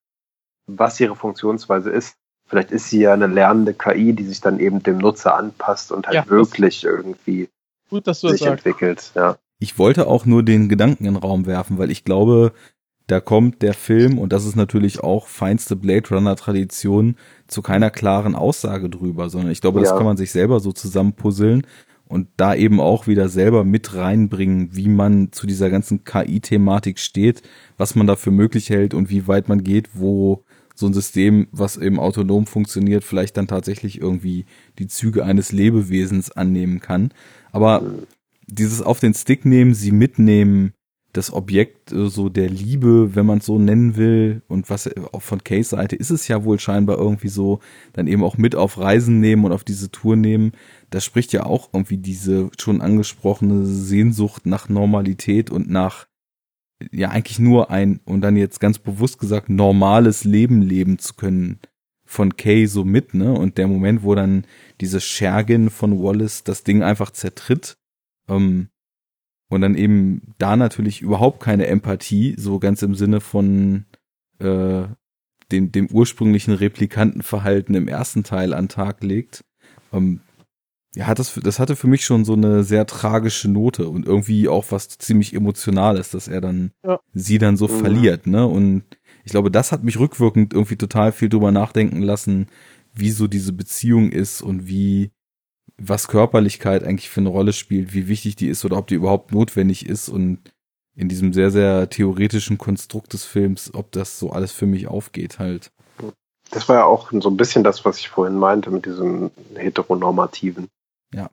was 0.66 1.00
ihre 1.00 1.16
Funktionsweise 1.16 1.90
ist. 1.90 2.14
Vielleicht 2.46 2.70
ist 2.70 2.90
sie 2.90 3.00
ja 3.00 3.12
eine 3.12 3.26
lernende 3.26 3.74
KI, 3.74 4.12
die 4.12 4.24
sich 4.24 4.40
dann 4.40 4.60
eben 4.60 4.82
dem 4.82 4.98
Nutzer 4.98 5.36
anpasst 5.36 5.92
und 5.92 6.06
halt 6.06 6.14
ja, 6.14 6.28
wirklich 6.28 6.84
irgendwie 6.84 7.48
gut, 7.90 8.06
dass 8.06 8.20
du 8.20 8.28
sich 8.28 8.46
entwickelt. 8.46 9.12
Ja. 9.14 9.36
Ich 9.58 9.78
wollte 9.78 10.06
auch 10.06 10.24
nur 10.24 10.42
den 10.42 10.68
Gedanken 10.68 11.04
in 11.04 11.14
den 11.14 11.22
Raum 11.22 11.46
werfen, 11.46 11.78
weil 11.78 11.90
ich 11.90 12.04
glaube, 12.04 12.52
da 13.08 13.20
kommt 13.20 13.62
der 13.62 13.74
Film, 13.74 14.18
und 14.18 14.32
das 14.34 14.44
ist 14.44 14.54
natürlich 14.54 15.00
auch 15.00 15.26
feinste 15.26 15.76
Blade 15.76 16.10
Runner 16.10 16.36
Tradition, 16.36 17.16
zu 17.46 17.62
keiner 17.62 17.90
klaren 17.90 18.34
Aussage 18.34 18.90
drüber, 18.90 19.30
sondern 19.30 19.50
ich 19.50 19.62
glaube, 19.62 19.80
das 19.80 19.90
kann 19.90 20.04
man 20.04 20.18
sich 20.18 20.30
selber 20.30 20.60
so 20.60 20.72
zusammenpuzzeln. 20.72 21.66
und 22.06 22.28
da 22.38 22.54
eben 22.54 22.80
auch 22.80 23.06
wieder 23.06 23.28
selber 23.28 23.64
mit 23.64 23.94
reinbringen, 23.94 24.70
wie 24.74 24.88
man 24.88 25.30
zu 25.30 25.46
dieser 25.46 25.68
ganzen 25.68 26.04
KI-Thematik 26.04 26.98
steht, 26.98 27.42
was 27.76 27.94
man 27.94 28.06
dafür 28.06 28.32
möglich 28.32 28.70
hält 28.70 28.94
und 28.94 29.10
wie 29.10 29.28
weit 29.28 29.48
man 29.48 29.62
geht, 29.62 29.90
wo 29.92 30.42
so 30.74 30.86
ein 30.86 30.94
System, 30.94 31.48
was 31.50 31.76
eben 31.76 31.98
autonom 31.98 32.46
funktioniert, 32.46 33.04
vielleicht 33.04 33.36
dann 33.36 33.46
tatsächlich 33.46 34.00
irgendwie 34.00 34.46
die 34.78 34.86
Züge 34.86 35.24
eines 35.24 35.52
Lebewesens 35.52 36.30
annehmen 36.30 36.80
kann. 36.80 37.10
Aber 37.52 37.82
dieses 38.46 38.80
auf 38.80 39.00
den 39.00 39.12
Stick 39.12 39.44
nehmen, 39.44 39.74
sie 39.74 39.92
mitnehmen, 39.92 40.72
das 41.12 41.32
Objekt 41.32 41.92
äh, 41.92 42.08
so 42.08 42.28
der 42.28 42.48
Liebe, 42.48 43.14
wenn 43.14 43.26
man 43.26 43.38
es 43.38 43.46
so 43.46 43.58
nennen 43.58 43.96
will, 43.96 44.42
und 44.48 44.70
was 44.70 44.90
auch 45.12 45.22
von 45.22 45.42
Case 45.42 45.70
Seite 45.70 45.96
ist 45.96 46.10
es 46.10 46.28
ja 46.28 46.44
wohl 46.44 46.58
scheinbar 46.58 46.98
irgendwie 46.98 47.28
so, 47.28 47.60
dann 47.92 48.06
eben 48.06 48.22
auch 48.22 48.36
mit 48.36 48.54
auf 48.54 48.78
Reisen 48.78 49.20
nehmen 49.20 49.44
und 49.44 49.52
auf 49.52 49.64
diese 49.64 49.90
Tour 49.90 50.16
nehmen. 50.16 50.52
Das 50.90 51.04
spricht 51.04 51.32
ja 51.32 51.44
auch 51.44 51.70
irgendwie 51.72 51.98
diese 51.98 52.50
schon 52.58 52.80
angesprochene 52.80 53.64
Sehnsucht 53.64 54.46
nach 54.46 54.68
Normalität 54.68 55.50
und 55.50 55.70
nach 55.70 56.06
ja 56.92 57.10
eigentlich 57.10 57.38
nur 57.38 57.70
ein 57.70 58.00
und 58.04 58.20
dann 58.20 58.36
jetzt 58.36 58.60
ganz 58.60 58.78
bewusst 58.78 59.18
gesagt 59.18 59.48
normales 59.48 60.24
Leben 60.24 60.62
leben 60.62 60.98
zu 60.98 61.14
können 61.14 61.58
von 62.04 62.36
Kay 62.36 62.66
so 62.66 62.84
mit, 62.84 63.14
ne? 63.14 63.32
Und 63.32 63.58
der 63.58 63.66
Moment, 63.66 64.02
wo 64.02 64.14
dann 64.14 64.46
diese 64.80 65.00
Schergin 65.00 65.68
von 65.68 66.02
Wallace 66.02 66.42
das 66.44 66.64
Ding 66.64 66.82
einfach 66.82 67.10
zertritt, 67.10 67.76
ähm, 68.28 68.68
und 69.48 69.60
dann 69.60 69.74
eben 69.74 70.34
da 70.38 70.56
natürlich 70.56 71.00
überhaupt 71.00 71.40
keine 71.40 71.66
Empathie, 71.66 72.34
so 72.36 72.58
ganz 72.58 72.82
im 72.82 72.94
Sinne 72.94 73.20
von 73.20 73.86
äh, 74.38 74.84
dem, 75.50 75.72
dem 75.72 75.88
ursprünglichen 75.90 76.52
Replikantenverhalten 76.52 77.74
im 77.74 77.88
ersten 77.88 78.24
Teil 78.24 78.52
an 78.52 78.68
Tag 78.68 79.02
legt. 79.02 79.44
Ähm, 79.92 80.20
ja, 80.94 81.06
hat 81.06 81.18
das, 81.18 81.34
das 81.42 81.58
hatte 81.58 81.76
für 81.76 81.86
mich 81.86 82.04
schon 82.04 82.24
so 82.24 82.34
eine 82.34 82.64
sehr 82.64 82.86
tragische 82.86 83.48
Note 83.50 83.88
und 83.88 84.06
irgendwie 84.06 84.48
auch 84.48 84.66
was 84.70 84.88
ziemlich 84.88 85.34
Emotionales, 85.34 86.10
dass 86.10 86.28
er 86.28 86.40
dann 86.40 86.72
ja. 86.84 86.98
sie 87.12 87.38
dann 87.38 87.56
so 87.56 87.68
mhm. 87.68 87.80
verliert, 87.80 88.26
ne? 88.26 88.46
Und 88.46 88.84
ich 89.24 89.32
glaube, 89.32 89.50
das 89.50 89.72
hat 89.72 89.84
mich 89.84 89.98
rückwirkend 89.98 90.54
irgendwie 90.54 90.76
total 90.76 91.12
viel 91.12 91.28
drüber 91.28 91.52
nachdenken 91.52 92.02
lassen, 92.02 92.46
wie 92.94 93.10
so 93.10 93.26
diese 93.26 93.52
Beziehung 93.52 94.10
ist 94.10 94.40
und 94.40 94.66
wie 94.66 95.10
was 95.80 96.08
Körperlichkeit 96.08 96.84
eigentlich 96.84 97.08
für 97.08 97.20
eine 97.20 97.28
Rolle 97.28 97.52
spielt, 97.52 97.94
wie 97.94 98.08
wichtig 98.08 98.36
die 98.36 98.48
ist 98.48 98.64
oder 98.64 98.76
ob 98.76 98.88
die 98.88 98.96
überhaupt 98.96 99.32
notwendig 99.32 99.86
ist 99.86 100.08
und 100.08 100.40
in 100.94 101.08
diesem 101.08 101.32
sehr, 101.32 101.52
sehr 101.52 101.88
theoretischen 101.88 102.58
Konstrukt 102.58 103.12
des 103.12 103.24
Films, 103.24 103.72
ob 103.72 103.92
das 103.92 104.18
so 104.18 104.30
alles 104.30 104.50
für 104.50 104.66
mich 104.66 104.88
aufgeht 104.88 105.38
halt. 105.38 105.70
Das 106.50 106.68
war 106.68 106.76
ja 106.76 106.84
auch 106.84 107.12
so 107.12 107.28
ein 107.30 107.36
bisschen 107.36 107.62
das, 107.62 107.84
was 107.84 107.98
ich 107.98 108.08
vorhin 108.08 108.36
meinte 108.36 108.70
mit 108.70 108.86
diesem 108.86 109.30
heteronormativen. 109.54 110.68
Ja. 111.14 111.30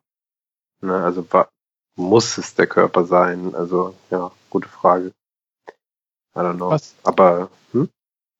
Ne, 0.81 0.93
also 0.93 1.25
muss 1.95 2.37
es 2.37 2.53
der 2.53 2.67
Körper 2.67 3.05
sein? 3.05 3.55
Also 3.55 3.95
ja, 4.11 4.31
gute 4.49 4.67
Frage. 4.67 5.11
I 6.35 6.39
don't 6.39 6.57
know. 6.57 6.69
Was, 6.69 6.93
Aber 7.03 7.49
hm? 7.71 7.89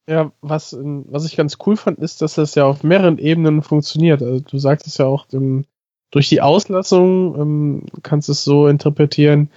Ja, 0.08 0.32
was, 0.42 0.78
was 0.78 1.26
ich 1.26 1.38
ganz 1.38 1.58
cool 1.66 1.78
fand, 1.78 1.98
ist, 2.00 2.22
dass 2.22 2.36
das 2.36 2.54
ja 2.56 2.66
auf 2.66 2.84
mehreren 2.84 3.18
Ebenen 3.18 3.64
funktioniert. 3.64 4.22
Also 4.22 4.42
du 4.42 4.60
sagtest 4.60 5.00
ja 5.00 5.06
auch, 5.06 5.26
im, 5.32 5.66
durch 6.12 6.30
die 6.30 6.42
Auslassung 6.42 7.36
ähm, 7.40 7.86
kannst 8.04 8.28
du 8.28 8.32
es 8.32 8.44
so 8.44 8.68
interpretieren, 8.68 9.50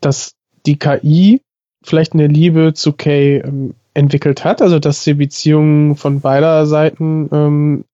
dass 0.00 0.34
die 0.66 0.78
KI 0.78 1.40
vielleicht 1.82 2.14
eine 2.14 2.26
Liebe 2.26 2.74
zu 2.74 2.92
Kay 2.92 3.38
ähm, 3.38 3.74
entwickelt 3.94 4.44
hat, 4.44 4.62
also 4.62 4.78
dass 4.78 5.04
die 5.04 5.14
Beziehung 5.14 5.96
von 5.96 6.20
beider 6.20 6.66
Seiten 6.66 7.28
ähm, 7.32 7.84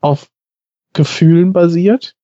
auf 0.00 0.28
Gefühlen 0.92 1.52
basiert. 1.52 2.14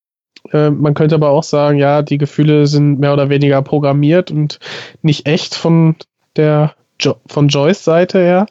Äh, 0.52 0.70
man 0.70 0.94
könnte 0.94 1.15
aber 1.15 1.31
auch 1.31 1.42
sagen, 1.42 1.78
ja, 1.78 2.02
die 2.02 2.18
Gefühle 2.18 2.66
sind 2.66 3.00
mehr 3.00 3.12
oder 3.12 3.28
weniger 3.28 3.62
programmiert 3.62 4.31
und 4.31 4.58
nicht 5.02 5.26
echt 5.26 5.55
von 5.55 5.97
der 6.36 6.74
jo 7.00 7.16
von 7.26 7.49
Joyce 7.49 7.84
Seite 7.84 8.18
her, 8.18 8.47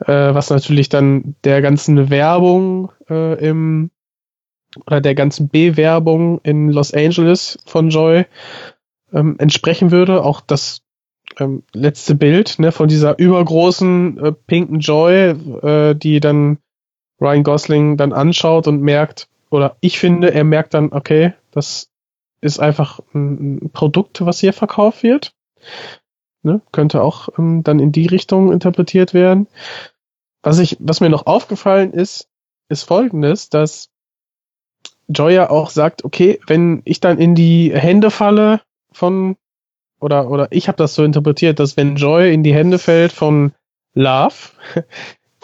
äh, 0.00 0.34
was 0.34 0.50
natürlich 0.50 0.88
dann 0.88 1.36
der 1.44 1.62
ganzen 1.62 2.10
Werbung 2.10 2.90
äh, 3.08 3.46
im 3.46 3.90
oder 4.86 5.00
der 5.00 5.14
ganzen 5.14 5.48
Bewerbung 5.48 6.40
in 6.42 6.70
Los 6.70 6.92
Angeles 6.94 7.58
von 7.66 7.90
Joy 7.90 8.26
ähm, 9.12 9.36
entsprechen 9.38 9.90
würde. 9.90 10.24
Auch 10.24 10.40
das 10.40 10.82
ähm, 11.38 11.62
letzte 11.72 12.14
Bild 12.14 12.58
ne, 12.58 12.72
von 12.72 12.88
dieser 12.88 13.18
übergroßen 13.18 14.18
äh, 14.18 14.32
pinken 14.32 14.80
Joy, 14.80 15.30
äh, 15.62 15.94
die 15.94 16.20
dann 16.20 16.58
Ryan 17.20 17.44
Gosling 17.44 17.96
dann 17.96 18.12
anschaut 18.12 18.66
und 18.66 18.82
merkt, 18.82 19.28
oder 19.50 19.76
ich 19.80 19.98
finde, 19.98 20.32
er 20.32 20.44
merkt 20.44 20.74
dann, 20.74 20.92
okay, 20.92 21.34
das 21.50 21.90
ist 22.40 22.58
einfach 22.58 23.00
ein, 23.14 23.64
ein 23.64 23.70
Produkt, 23.70 24.24
was 24.24 24.40
hier 24.40 24.52
verkauft 24.52 25.02
wird. 25.02 25.34
Ne, 26.44 26.60
könnte 26.72 27.02
auch 27.02 27.28
ähm, 27.38 27.62
dann 27.62 27.78
in 27.78 27.92
die 27.92 28.06
Richtung 28.06 28.50
interpretiert 28.50 29.14
werden. 29.14 29.46
Was 30.42 30.58
ich, 30.58 30.76
was 30.80 31.00
mir 31.00 31.08
noch 31.08 31.26
aufgefallen 31.26 31.92
ist, 31.92 32.28
ist 32.68 32.82
folgendes, 32.82 33.48
dass 33.48 33.91
Joya 35.12 35.50
auch 35.50 35.70
sagt, 35.70 36.04
okay, 36.04 36.40
wenn 36.46 36.82
ich 36.84 37.00
dann 37.00 37.18
in 37.18 37.34
die 37.34 37.72
Hände 37.74 38.10
falle 38.10 38.60
von 38.92 39.36
oder 40.00 40.28
oder 40.30 40.48
ich 40.50 40.68
habe 40.68 40.76
das 40.76 40.94
so 40.94 41.04
interpretiert, 41.04 41.58
dass 41.58 41.76
wenn 41.76 41.96
Joy 41.96 42.32
in 42.32 42.42
die 42.42 42.54
Hände 42.54 42.78
fällt 42.78 43.12
von 43.12 43.52
Love, 43.94 44.34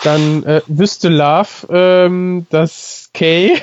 dann 0.03 0.43
äh, 0.45 0.63
wüsste 0.67 1.09
Love, 1.09 1.67
ähm, 1.71 2.47
dass 2.51 3.11
Kay 3.15 3.57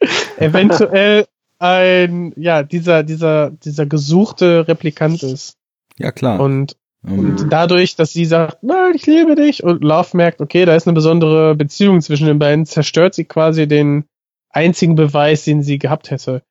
eventuell 0.38 1.26
ein 1.58 2.32
ja 2.36 2.62
dieser 2.62 3.02
dieser 3.02 3.50
dieser 3.50 3.86
gesuchte 3.86 4.68
Replikant 4.68 5.22
ist. 5.22 5.56
Ja 5.98 6.12
klar. 6.12 6.40
Und 6.40 6.76
und 7.02 7.42
mhm. 7.42 7.48
dadurch, 7.48 7.94
dass 7.94 8.12
sie 8.12 8.24
sagt, 8.24 8.62
nein, 8.62 8.92
ich 8.94 9.06
liebe 9.06 9.36
dich, 9.36 9.62
und 9.62 9.84
Love 9.84 10.16
merkt, 10.16 10.40
okay, 10.40 10.64
da 10.64 10.74
ist 10.74 10.88
eine 10.88 10.94
besondere 10.94 11.54
Beziehung 11.54 12.00
zwischen 12.00 12.26
den 12.26 12.40
beiden, 12.40 12.66
zerstört 12.66 13.14
sie 13.14 13.24
quasi 13.24 13.68
den 13.68 14.04
einzigen 14.58 14.96
Beweis, 14.96 15.44
den 15.44 15.62
sie 15.62 15.78
gehabt 15.78 16.10
hätte. 16.10 16.42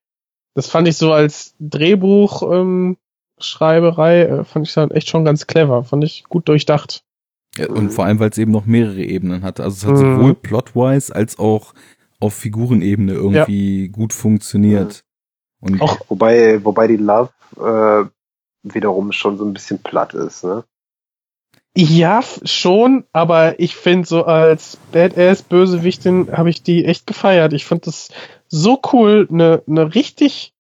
Das 0.55 0.67
fand 0.67 0.87
ich 0.87 0.97
so 0.97 1.13
als 1.13 1.53
Drehbuchschreiberei, 1.59 4.25
ähm, 4.25 4.39
äh, 4.39 4.43
fand 4.45 4.67
ich 4.67 4.73
dann 4.73 4.91
echt 4.91 5.09
schon 5.09 5.25
ganz 5.25 5.45
clever, 5.45 5.83
fand 5.83 6.03
ich 6.03 6.23
gut 6.23 6.47
durchdacht. 6.47 7.03
Ja, 7.57 7.69
und 7.69 7.91
vor 7.91 8.05
allem, 8.05 8.19
weil 8.19 8.29
es 8.29 8.37
eben 8.37 8.51
noch 8.51 8.65
mehrere 8.65 9.03
Ebenen 9.03 9.43
hat. 9.43 9.59
Also 9.59 9.75
es 9.75 9.85
hat 9.85 10.01
mhm. 10.01 10.15
sowohl 10.15 10.35
plotwise 10.35 11.15
als 11.15 11.37
auch 11.37 11.73
auf 12.19 12.33
Figurenebene 12.33 13.13
irgendwie 13.13 13.85
ja. 13.85 13.91
gut 13.91 14.13
funktioniert. 14.13 15.03
Und 15.59 15.81
auch 15.81 15.99
wobei, 16.07 16.63
wobei 16.63 16.87
die 16.87 16.97
Love 16.97 17.31
äh, 17.57 18.05
wiederum 18.63 19.11
schon 19.11 19.37
so 19.37 19.45
ein 19.45 19.53
bisschen 19.53 19.79
platt 19.79 20.13
ist, 20.13 20.43
ne? 20.43 20.63
Ja, 21.80 22.23
schon, 22.41 23.03
aber 23.14 23.59
ich 23.59 23.75
finde 23.75 24.07
so 24.07 24.25
als 24.25 24.80
Badass-Bösewichtin 24.93 26.35
habe 26.35 26.49
ich 26.49 26.64
die 26.64 26.85
echt 26.85 27.06
gefeiert. 27.06 27.53
Ich 27.53 27.65
fand 27.65 27.85
das 27.85 28.09
so 28.47 28.81
cool, 28.91 29.27
eine 29.30 29.61
ne 29.67 29.93
richtig, 29.93 30.56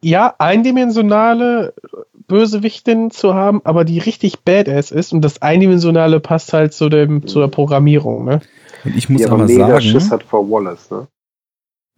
ja, 0.00 0.34
eindimensionale 0.38 1.74
Bösewichtin 2.26 3.10
zu 3.10 3.34
haben, 3.34 3.60
aber 3.64 3.84
die 3.84 3.98
richtig 3.98 4.40
Badass 4.40 4.92
ist 4.92 5.12
und 5.12 5.20
das 5.20 5.42
Eindimensionale 5.42 6.20
passt 6.20 6.54
halt 6.54 6.72
zu 6.72 6.88
dem, 6.88 7.16
mhm. 7.16 7.26
zur 7.26 7.48
Programmierung, 7.48 8.24
ne? 8.24 8.40
Und 8.84 8.96
ich 8.96 9.10
muss 9.10 9.20
die 9.20 9.26
aber, 9.26 9.34
aber 9.34 9.44
mega 9.44 9.66
sagen, 9.66 9.82
Schiss 9.82 10.10
hat 10.10 10.22
vor 10.22 10.50
Wallace, 10.50 10.90
ne? 10.90 11.06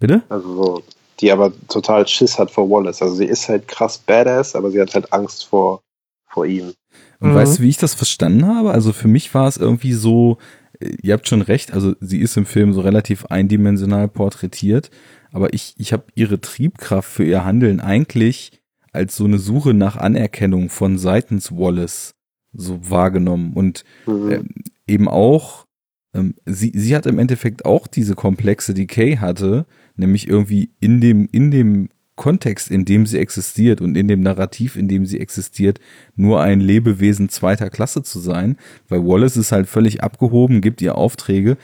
Bitte? 0.01 0.25
Also 0.29 0.55
so, 0.65 0.83
die 1.21 1.31
aber 1.31 1.53
total 1.69 2.09
Schiss 2.09 2.41
hat 2.41 2.51
vor 2.51 2.69
Wallace. 2.69 3.03
Also 3.03 3.15
sie 3.15 3.27
ist 3.27 3.49
halt 3.49 3.69
krass 3.69 3.99
Badass, 3.99 4.57
aber 4.57 4.73
sie 4.73 4.81
hat 4.81 4.97
halt 4.97 5.13
Angst 5.13 5.47
vor, 5.47 5.81
vor 6.27 6.45
ihm. 6.45 6.75
Und 7.21 7.31
mhm. 7.31 7.35
weißt 7.35 7.59
du, 7.59 7.63
wie 7.63 7.69
ich 7.69 7.77
das 7.77 7.95
verstanden 7.95 8.47
habe? 8.47 8.73
Also 8.73 8.93
für 8.93 9.09
mich 9.09 9.33
war 9.35 9.49
es 9.49 9.57
irgendwie 9.57 9.93
so, 9.93 10.39
äh, 10.81 10.97
ihr 11.03 11.13
habt 11.15 11.29
schon 11.29 11.43
recht, 11.43 11.73
also 11.73 11.95
sie 12.01 12.19
ist 12.21 12.37
im 12.37 12.47
Film 12.47 12.73
so 12.73 12.81
relativ 12.81 13.27
eindimensional 13.27 14.09
porträtiert, 14.09 14.91
aber 15.33 15.53
ich, 15.53 15.75
ich 15.79 15.93
habe 15.93 16.05
ihre 16.15 16.41
Triebkraft 16.41 17.11
für 17.11 17.25
ihr 17.25 17.45
Handeln 17.45 17.81
eigentlich 17.81 18.63
als 18.93 19.17
so 19.17 19.25
eine 19.25 19.39
Suche 19.39 19.75
nach 19.75 19.97
Anerkennung 19.97 20.71
von 20.71 20.99
seitens 20.99 21.51
Wallace 21.51 22.15
so 22.53 22.89
wahrgenommen 22.89 23.53
und 23.55 23.85
mhm. 24.07 24.31
äh, 24.31 24.43
eben 24.87 25.09
auch, 25.09 25.67
ähm, 26.15 26.35
sie, 26.47 26.73
sie 26.75 26.95
hat 26.95 27.07
im 27.07 27.19
Endeffekt 27.19 27.65
auch 27.65 27.87
diese 27.89 28.15
Komplexe, 28.15 28.75
die 28.75 28.87
Kay 28.87 29.17
hatte, 29.17 29.67
nämlich 29.97 30.29
irgendwie 30.29 30.71
in 30.81 31.01
dem, 31.01 31.29
in 31.33 31.51
dem 31.51 31.89
Kontext, 32.17 32.71
in 32.71 32.85
dem 32.85 33.07
sie 33.07 33.19
existiert 33.19 33.81
und 33.81 33.97
in 33.97 34.09
dem 34.09 34.21
Narrativ, 34.21 34.77
in 34.77 34.89
dem 34.89 35.07
sie 35.07 35.21
existiert, 35.21 35.81
nur 36.17 36.41
ein 36.41 36.61
Lebewesen 36.61 37.29
zweiter 37.29 37.71
Klasse 37.71 38.03
zu 38.03 38.21
sein, 38.21 38.57
weil 38.89 39.05
Wallace 39.05 39.37
ist 39.37 39.53
halt 39.53 39.69
völlig 39.69 40.03
abgehoben, 40.03 40.61
gibt 40.61 40.81
ihr 40.81 40.97
Aufträge, 40.97 41.57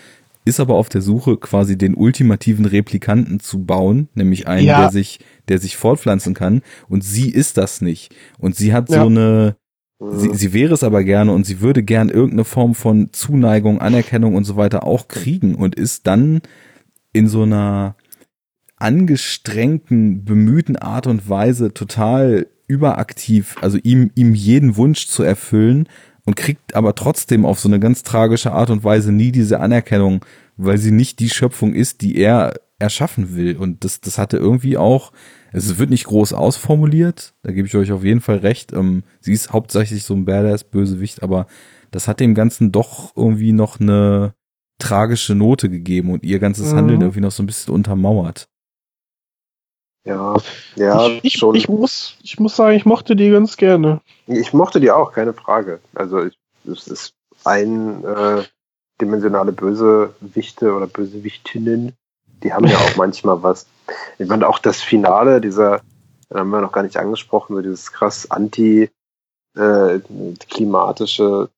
ist 0.45 0.59
aber 0.59 0.75
auf 0.75 0.89
der 0.89 1.03
Suche 1.03 1.37
quasi 1.37 1.77
den 1.79 1.95
ultimativen 1.95 2.65
Replikanten 2.65 3.41
zu 3.41 3.65
bauen, 3.65 4.09
nämlich 4.15 4.49
einen, 4.49 4.67
ja. 4.67 4.81
der 4.81 4.91
sich, 4.91 5.21
der 5.49 5.59
sich 5.59 5.77
fortpflanzen 5.77 6.35
kann 6.35 6.63
und 6.89 7.05
sie 7.05 7.31
ist 7.31 7.57
das 7.57 7.81
nicht 7.81 8.15
und 8.39 8.57
sie 8.57 8.73
hat 8.73 8.89
ja. 8.91 9.03
so 9.03 9.07
eine 9.07 9.57
Sie, 10.13 10.35
sie 10.35 10.55
wäre 10.55 10.73
es 10.73 10.83
aber 10.83 11.05
gerne 11.05 11.31
und 11.31 11.45
sie 11.45 11.61
würde 11.61 11.83
gern 11.83 12.09
irgendeine 12.09 12.45
Form 12.45 12.75
von 12.75 13.13
Zuneigung, 13.13 13.83
Anerkennung 13.83 14.35
und 14.35 14.45
so 14.45 14.57
weiter 14.57 14.87
auch 14.87 15.09
kriegen 15.09 15.55
und 15.55 15.75
ist 15.75 16.07
dann 16.07 16.41
in 17.13 17.29
so 17.29 17.43
einer 17.43 17.97
angestrengten, 18.81 20.25
bemühten 20.25 20.77
Art 20.77 21.07
und 21.07 21.29
Weise 21.29 21.73
total 21.73 22.47
überaktiv, 22.67 23.57
also 23.61 23.79
ihm, 23.83 24.11
ihm 24.15 24.35
jeden 24.35 24.77
Wunsch 24.77 25.07
zu 25.07 25.23
erfüllen 25.23 25.89
und 26.25 26.37
kriegt 26.37 26.75
aber 26.75 26.95
trotzdem 26.95 27.45
auf 27.45 27.61
so 27.61 27.69
eine 27.69 27.81
ganz 27.81 28.03
tragische 28.03 28.53
Art 28.53 28.71
und 28.71 28.85
Weise 28.85 29.13
nie 29.13 29.33
diese 29.33 29.61
Anerkennung, 29.61 30.25
weil 30.57 30.79
sie 30.79 30.93
nicht 30.93 31.19
die 31.19 31.31
Schöpfung 31.31 31.75
ist, 31.75 32.01
die 32.01 32.17
er 32.17 32.55
erschaffen 32.79 33.37
will. 33.37 33.57
Und 33.57 33.85
das, 33.85 34.01
das 34.01 34.19
hatte 34.19 34.37
irgendwie 34.37 34.77
auch, 34.77 35.13
es 35.53 35.79
wird 35.79 35.91
nicht 35.91 36.05
groß 36.05 36.33
ausformuliert, 36.33 37.35
da 37.43 37.53
gebe 37.53 37.67
ich 37.67 37.77
euch 37.77 37.93
auf 37.93 38.05
jeden 38.05 38.21
Fall 38.21 38.39
recht. 38.39 38.73
Ähm, 38.73 39.03
sie 39.21 39.33
ist 39.33 39.53
hauptsächlich 39.53 40.05
so 40.05 40.15
ein 40.15 40.25
Badass-Bösewicht, 40.25 41.23
aber 41.23 41.47
das 41.91 42.09
hat 42.09 42.21
dem 42.21 42.35
Ganzen 42.35 42.73
doch 42.73 43.15
irgendwie 43.17 43.53
noch 43.53 43.81
eine 43.81 44.35
tragische 44.79 45.35
Note 45.35 45.69
gegeben 45.69 46.13
und 46.13 46.23
ihr 46.25 46.39
ganzes 46.39 46.73
Handeln 46.73 46.99
mhm. 46.99 47.03
irgendwie 47.03 47.21
noch 47.21 47.33
so 47.33 47.43
ein 47.43 47.47
bisschen 47.47 47.75
untermauert. 47.75 48.49
Ja, 50.05 50.37
ja, 50.77 51.07
ich, 51.09 51.25
ich, 51.25 51.33
schon. 51.35 51.55
Ich 51.55 51.69
muss, 51.69 52.17
ich 52.23 52.41
muss 52.41 52.57
sagen, 52.57 52.75
ich 52.75 52.87
mochte 52.87 53.17
die 53.17 53.31
ganz 53.31 53.57
gerne. 53.57 54.01
Ich 54.27 54.53
mochte 54.53 54.81
die 54.81 54.91
auch, 54.91 55.13
keine 55.13 55.35
Frage. 55.35 55.81
Also 55.95 56.29
es 56.65 56.87
ist 56.87 57.15
ein 57.45 58.05
äh, 58.05 58.43
dimensionale 59.01 59.53
Bösewichte 59.53 60.73
oder 60.75 60.87
Bösewichtinnen, 60.87 61.95
die 62.43 62.53
haben 62.53 62.67
ja 62.67 62.79
auch 62.79 62.97
manchmal 62.97 63.43
was. 63.43 63.67
Ich 64.19 64.29
fand 64.29 64.45
auch 64.45 64.59
das 64.59 64.81
Finale 64.81 65.41
dieser, 65.41 65.81
haben 66.33 66.51
wir 66.51 66.61
noch 66.61 66.73
gar 66.73 66.83
nicht 66.83 66.97
angesprochen, 66.97 67.57
so 67.57 67.63
dieses 67.63 67.93
krass 67.93 68.31
anti 68.31 68.91
äh, 69.57 70.01
klimatische 70.49 71.51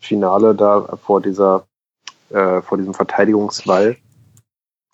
Finale 0.00 0.54
da 0.54 0.98
vor 1.04 1.20
dieser 1.20 1.66
äh, 2.30 2.62
vor 2.62 2.78
diesem 2.78 2.94
Verteidigungswall 2.94 3.96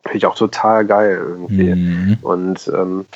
Finde 0.02 0.18
ich 0.18 0.26
auch 0.26 0.36
total 0.36 0.86
geil 0.86 1.16
irgendwie. 1.20 1.74
Mhm. 1.74 2.18
Und 2.22 2.68
ähm, 2.68 3.06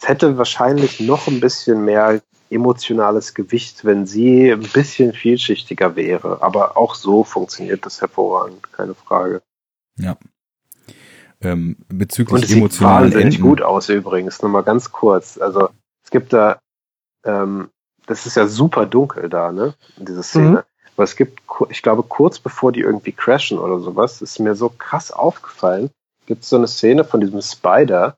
es 0.00 0.08
hätte 0.08 0.38
wahrscheinlich 0.38 1.00
noch 1.00 1.26
ein 1.26 1.40
bisschen 1.40 1.84
mehr 1.84 2.20
emotionales 2.50 3.34
Gewicht, 3.34 3.84
wenn 3.84 4.06
sie 4.06 4.50
ein 4.50 4.60
bisschen 4.60 5.12
vielschichtiger 5.12 5.96
wäre. 5.96 6.42
Aber 6.42 6.76
auch 6.76 6.94
so 6.94 7.24
funktioniert 7.24 7.84
das 7.86 8.00
hervorragend, 8.00 8.72
keine 8.72 8.94
Frage. 8.94 9.42
Ja. 9.98 10.16
Ähm, 11.40 11.76
bezüglich 11.88 12.44
Und 12.44 12.50
emotionalen 12.50 13.06
sieht 13.08 13.14
wahnsinnig 13.14 13.40
gut 13.40 13.62
aus 13.62 13.88
übrigens. 13.88 14.40
Nur 14.42 14.50
mal 14.50 14.62
ganz 14.62 14.92
kurz. 14.92 15.38
Also 15.38 15.70
es 16.04 16.10
gibt 16.10 16.32
da, 16.32 16.58
ähm, 17.24 17.68
das 18.06 18.26
ist 18.26 18.36
ja 18.36 18.46
super 18.46 18.86
dunkel 18.86 19.28
da, 19.28 19.52
ne? 19.52 19.74
Diese 19.96 20.22
Szene. 20.22 20.50
Mhm. 20.50 20.58
Aber 20.96 21.04
es 21.04 21.16
gibt, 21.16 21.42
ich 21.68 21.82
glaube, 21.82 22.04
kurz 22.04 22.38
bevor 22.38 22.72
die 22.72 22.80
irgendwie 22.80 23.12
crashen 23.12 23.58
oder 23.58 23.80
sowas, 23.80 24.22
ist 24.22 24.38
mir 24.38 24.54
so 24.54 24.70
krass 24.70 25.10
aufgefallen, 25.10 25.90
gibt 26.26 26.42
es 26.42 26.48
so 26.48 26.56
eine 26.56 26.68
Szene 26.68 27.04
von 27.04 27.20
diesem 27.20 27.40
Spider, 27.40 28.16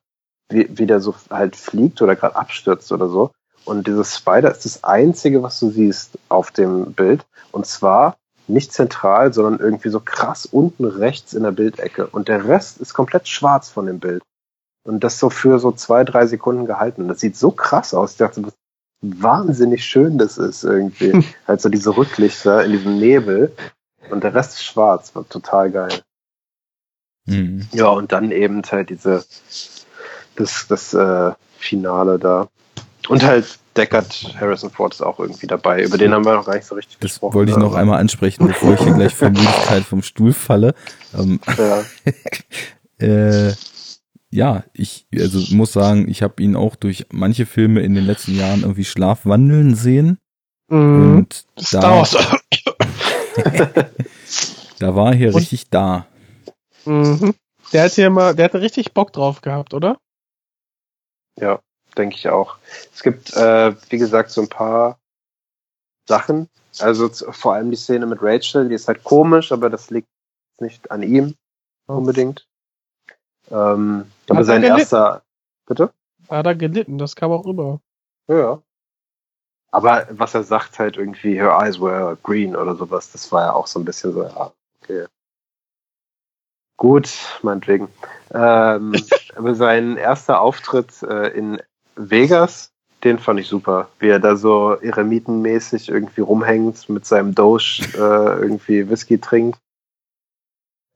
wie, 0.50 0.68
wie 0.70 0.86
der 0.86 1.00
so 1.00 1.14
halt 1.30 1.56
fliegt 1.56 2.02
oder 2.02 2.16
gerade 2.16 2.36
abstürzt 2.36 2.90
oder 2.92 3.08
so. 3.08 3.30
Und 3.64 3.86
dieses 3.86 4.16
Spider 4.16 4.50
ist 4.50 4.64
das 4.64 4.82
einzige, 4.84 5.42
was 5.42 5.60
du 5.60 5.70
siehst 5.70 6.18
auf 6.28 6.50
dem 6.50 6.94
Bild. 6.94 7.26
Und 7.52 7.66
zwar 7.66 8.16
nicht 8.46 8.72
zentral, 8.72 9.32
sondern 9.32 9.60
irgendwie 9.60 9.90
so 9.90 10.00
krass 10.00 10.46
unten 10.46 10.86
rechts 10.86 11.34
in 11.34 11.42
der 11.42 11.52
Bildecke. 11.52 12.06
Und 12.06 12.28
der 12.28 12.48
Rest 12.48 12.80
ist 12.80 12.94
komplett 12.94 13.28
schwarz 13.28 13.68
von 13.68 13.86
dem 13.86 13.98
Bild. 13.98 14.22
Und 14.84 15.04
das 15.04 15.18
so 15.18 15.28
für 15.28 15.58
so 15.58 15.72
zwei, 15.72 16.04
drei 16.04 16.26
Sekunden 16.26 16.64
gehalten. 16.64 17.08
Das 17.08 17.20
sieht 17.20 17.36
so 17.36 17.50
krass 17.50 17.92
aus. 17.92 18.12
Ich 18.12 18.16
dachte, 18.16 18.42
was 18.46 18.54
wahnsinnig 19.02 19.84
schön 19.84 20.16
das 20.16 20.38
ist 20.38 20.64
irgendwie. 20.64 21.26
halt 21.46 21.60
so 21.60 21.68
diese 21.68 21.94
Rücklichter 21.94 22.64
in 22.64 22.72
diesem 22.72 22.98
Nebel. 22.98 23.54
Und 24.10 24.24
der 24.24 24.34
Rest 24.34 24.52
ist 24.54 24.64
schwarz. 24.64 25.14
War 25.14 25.28
total 25.28 25.70
geil. 25.70 26.00
Mhm. 27.28 27.68
Ja, 27.73 27.89
und 27.89 28.12
dann 28.12 28.31
eben 28.31 28.62
halt 28.70 28.90
diese, 28.90 29.24
das, 30.36 30.66
das 30.68 30.94
äh, 30.94 31.32
Finale 31.58 32.18
da. 32.18 32.48
Und 33.08 33.23
halt 33.23 33.58
Deckard 33.76 34.34
Harrison 34.39 34.70
Ford 34.70 34.92
ist 34.92 35.02
auch 35.02 35.20
irgendwie 35.20 35.47
dabei. 35.47 35.82
Über 35.82 35.97
den 35.97 36.12
haben 36.12 36.24
wir 36.24 36.34
noch 36.34 36.47
gar 36.47 36.57
nicht 36.57 36.66
so 36.66 36.74
richtig 36.74 36.98
das 36.98 37.12
gesprochen. 37.12 37.34
wollte 37.34 37.52
ich 37.52 37.58
noch 37.58 37.74
einmal 37.74 38.00
ansprechen, 38.00 38.47
bevor 38.47 38.74
ich 38.74 38.81
hier 38.81 38.92
gleich 38.92 39.15
vor 39.15 39.31
Müdigkeit 39.31 39.84
vom 39.84 40.02
Stuhl 40.02 40.32
falle. 40.32 40.74
Ähm, 41.16 41.40
ja. 41.57 41.84
äh, 43.07 43.52
ja, 44.31 44.65
ich 44.74 45.07
also 45.18 45.55
muss 45.55 45.73
sagen, 45.73 46.08
ich 46.08 46.23
habe 46.23 46.42
ihn 46.42 46.57
auch 46.57 46.76
durch 46.76 47.07
manche 47.10 47.47
Filme 47.47 47.81
in 47.81 47.94
den 47.94 48.05
letzten 48.05 48.36
Jahren 48.36 48.60
irgendwie 48.62 48.84
schlafwandeln 48.84 49.74
sehen. 49.74 50.18
Mhm. 50.68 51.18
Und 51.18 51.47
da, 51.73 52.05
da 54.78 54.94
war 54.94 55.12
er 55.12 55.16
hier 55.16 55.28
Und 55.28 55.36
richtig 55.36 55.70
da. 55.70 56.07
Mhm. 56.89 57.34
Der 57.73 57.84
hat 57.84 57.92
hier 57.92 58.08
mal, 58.08 58.34
der 58.34 58.47
hatte 58.47 58.60
richtig 58.60 58.94
Bock 58.94 59.12
drauf 59.12 59.42
gehabt, 59.42 59.75
oder? 59.75 59.99
Ja, 61.36 61.60
denke 61.97 62.17
ich 62.17 62.28
auch. 62.28 62.57
Es 62.94 63.02
gibt, 63.02 63.34
äh, 63.34 63.75
wie 63.91 63.99
gesagt, 63.99 64.31
so 64.31 64.41
ein 64.41 64.49
paar 64.49 64.99
Sachen. 66.07 66.49
Also 66.78 67.08
vor 67.08 67.55
allem 67.55 67.70
die 67.70 67.76
Szene 67.76 68.07
mit 68.07 68.20
Rachel, 68.23 68.68
die 68.68 68.75
ist 68.75 68.89
halt 68.89 69.05
komisch, 69.05 69.52
aber 69.52 69.68
das 69.68 69.91
liegt 69.91 70.08
nicht 70.58 70.91
an 70.91 71.02
ihm 71.02 71.34
unbedingt. 71.86 72.47
Ähm, 73.50 74.10
aber 74.28 74.44
sein 74.44 74.62
erster. 74.62 75.23
Bitte? 75.67 75.92
Hat 76.28 76.47
er 76.47 76.55
gelitten, 76.55 76.99
das 76.99 77.17
kam 77.17 77.31
auch 77.33 77.44
rüber. 77.44 77.81
Ja. 78.28 78.62
Aber 79.70 80.07
was 80.10 80.34
er 80.34 80.44
sagt, 80.44 80.78
halt 80.78 80.97
irgendwie, 80.97 81.34
her 81.34 81.58
eyes 81.60 81.81
were 81.81 82.17
green 82.23 82.57
oder 82.57 82.75
sowas, 82.75 83.12
das 83.12 83.31
war 83.33 83.42
ja 83.42 83.52
auch 83.52 83.67
so 83.67 83.78
ein 83.78 83.84
bisschen 83.84 84.12
so, 84.12 84.23
ja, 84.23 84.52
okay. 84.83 85.07
Gut, 86.78 87.10
meinetwegen. 87.42 87.89
Ähm, 88.32 88.94
aber 89.36 89.55
sein 89.55 89.97
erster 89.97 90.40
Auftritt 90.40 91.02
äh, 91.02 91.36
in 91.36 91.60
Vegas, 91.97 92.70
den 93.05 93.18
fand 93.18 93.40
ich 93.40 93.48
super. 93.48 93.89
Wie 93.98 94.08
er 94.08 94.20
da 94.20 94.36
so 94.36 94.74
eremitenmäßig 94.74 95.89
irgendwie 95.89 96.20
rumhängt, 96.20 96.89
mit 96.89 97.05
seinem 97.05 97.34
Doge 97.34 97.82
äh, 97.94 98.40
irgendwie 98.40 98.89
Whisky 98.89 99.18
trinkt. 99.18 99.58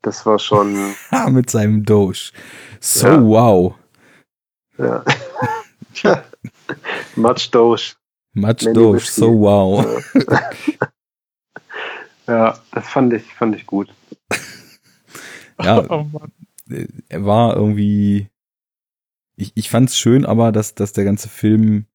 Das 0.02 0.24
war 0.24 0.38
schon. 0.38 0.94
mit 1.30 1.50
seinem 1.50 1.84
Doge. 1.84 2.30
So 2.80 3.06
ja. 3.08 3.22
wow. 3.22 3.74
Ja. 4.78 5.04
Much 7.16 7.50
Doge. 7.50 7.94
Much 8.34 8.62
Many 8.62 8.72
Doge, 8.72 8.98
Whisky. 8.98 9.20
so 9.20 9.40
wow. 9.40 9.84
ja, 12.28 12.56
das 12.70 12.88
fand 12.88 13.12
ich, 13.12 13.24
fand 13.34 13.56
ich 13.56 13.66
gut 13.66 13.88
ja, 15.60 15.84
oh 15.90 16.06
er 17.08 17.24
war 17.24 17.56
irgendwie, 17.56 18.28
ich, 19.36 19.52
ich 19.54 19.70
fand 19.70 19.88
es 19.88 19.96
schön, 19.96 20.24
aber 20.24 20.52
dass, 20.52 20.74
dass 20.74 20.92
der 20.92 21.04
ganze 21.04 21.28
Film 21.28 21.86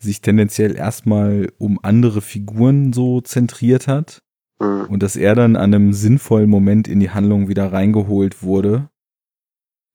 sich 0.00 0.20
tendenziell 0.20 0.76
erstmal 0.76 1.52
um 1.58 1.80
andere 1.82 2.20
Figuren 2.20 2.92
so 2.92 3.20
zentriert 3.20 3.88
hat 3.88 4.22
mhm. 4.60 4.86
und 4.88 5.02
dass 5.02 5.16
er 5.16 5.34
dann 5.34 5.56
an 5.56 5.74
einem 5.74 5.92
sinnvollen 5.92 6.48
Moment 6.48 6.88
in 6.88 7.00
die 7.00 7.10
Handlung 7.10 7.48
wieder 7.48 7.72
reingeholt 7.72 8.42
wurde, 8.42 8.90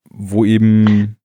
wo 0.09 0.43
eben, 0.45 1.17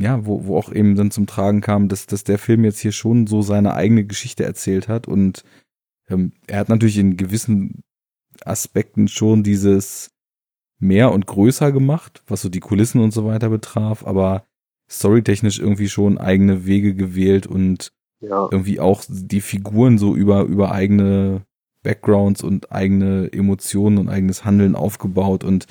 ja, 0.00 0.26
wo, 0.26 0.46
wo 0.46 0.56
auch 0.56 0.72
eben 0.72 0.96
dann 0.96 1.10
zum 1.10 1.26
Tragen 1.26 1.60
kam, 1.60 1.88
dass, 1.88 2.06
dass 2.06 2.24
der 2.24 2.38
Film 2.38 2.64
jetzt 2.64 2.80
hier 2.80 2.92
schon 2.92 3.26
so 3.26 3.42
seine 3.42 3.74
eigene 3.74 4.04
Geschichte 4.04 4.44
erzählt 4.44 4.88
hat 4.88 5.06
und 5.06 5.44
ähm, 6.08 6.32
er 6.46 6.60
hat 6.60 6.68
natürlich 6.68 6.98
in 6.98 7.16
gewissen 7.16 7.82
Aspekten 8.44 9.08
schon 9.08 9.42
dieses 9.42 10.10
mehr 10.78 11.12
und 11.12 11.26
größer 11.26 11.72
gemacht, 11.72 12.22
was 12.26 12.42
so 12.42 12.48
die 12.48 12.60
Kulissen 12.60 13.00
und 13.00 13.12
so 13.12 13.24
weiter 13.24 13.48
betraf, 13.48 14.06
aber 14.06 14.44
storytechnisch 14.88 15.58
irgendwie 15.58 15.88
schon 15.88 16.18
eigene 16.18 16.66
Wege 16.66 16.94
gewählt 16.94 17.46
und 17.46 17.92
ja. 18.20 18.48
irgendwie 18.50 18.80
auch 18.80 19.02
die 19.08 19.40
Figuren 19.40 19.98
so 19.98 20.14
über, 20.14 20.42
über 20.42 20.72
eigene 20.72 21.42
Backgrounds 21.82 22.42
und 22.42 22.72
eigene 22.72 23.32
Emotionen 23.32 23.98
und 23.98 24.08
eigenes 24.08 24.44
Handeln 24.44 24.74
aufgebaut 24.74 25.44
und 25.44 25.66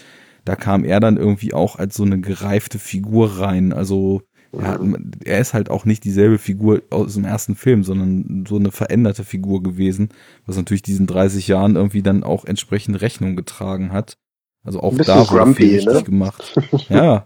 da 0.45 0.55
kam 0.55 0.85
er 0.85 1.01
dann 1.01 1.17
irgendwie 1.17 1.53
auch 1.53 1.75
als 1.75 1.95
so 1.95 2.03
eine 2.03 2.21
gereifte 2.21 2.79
Figur 2.79 3.39
rein. 3.39 3.73
Also 3.73 4.21
er, 4.53 4.67
hat, 4.67 4.81
er 5.25 5.39
ist 5.39 5.53
halt 5.53 5.69
auch 5.69 5.83
nicht 5.83 6.05
dieselbe 6.05 6.37
Figur 6.37 6.83
aus 6.89 7.15
dem 7.15 7.25
ersten 7.25 7.55
Film, 7.55 7.83
sondern 7.83 8.45
so 8.47 8.55
eine 8.55 8.71
veränderte 8.71 9.25
Figur 9.25 9.61
gewesen, 9.61 10.09
was 10.45 10.55
natürlich 10.55 10.83
diesen 10.83 11.05
30 11.05 11.49
Jahren 11.49 11.75
irgendwie 11.75 12.01
dann 12.01 12.23
auch 12.23 12.45
entsprechend 12.45 13.01
Rechnung 13.01 13.35
getragen 13.35 13.91
hat. 13.91 14.17
Also 14.67 14.81
auch 14.81 14.93
da 14.97 15.23
grumpy, 15.23 15.63
viel 15.63 15.75
richtig 15.75 15.93
ne? 15.93 16.03
gemacht. 16.03 16.53
Ja. 16.89 17.25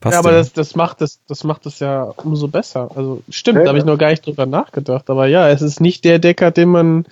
Passt 0.00 0.14
ja, 0.14 0.18
aber 0.18 0.32
ja. 0.32 0.38
Das, 0.38 0.52
das 0.52 0.74
macht 0.74 1.00
das, 1.00 1.20
das 1.28 1.44
macht 1.44 1.64
es 1.66 1.78
ja 1.78 2.02
umso 2.02 2.48
besser. 2.48 2.90
Also 2.96 3.22
stimmt, 3.28 3.58
ja, 3.58 3.64
da 3.64 3.68
habe 3.68 3.78
ich 3.78 3.84
noch 3.84 3.96
gar 3.96 4.10
nicht 4.10 4.26
drüber 4.26 4.46
nachgedacht. 4.46 5.08
Aber 5.08 5.28
ja, 5.28 5.48
es 5.48 5.62
ist 5.62 5.80
nicht 5.80 6.04
der 6.04 6.18
Decker, 6.18 6.50
den 6.50 6.70
man, 6.70 7.06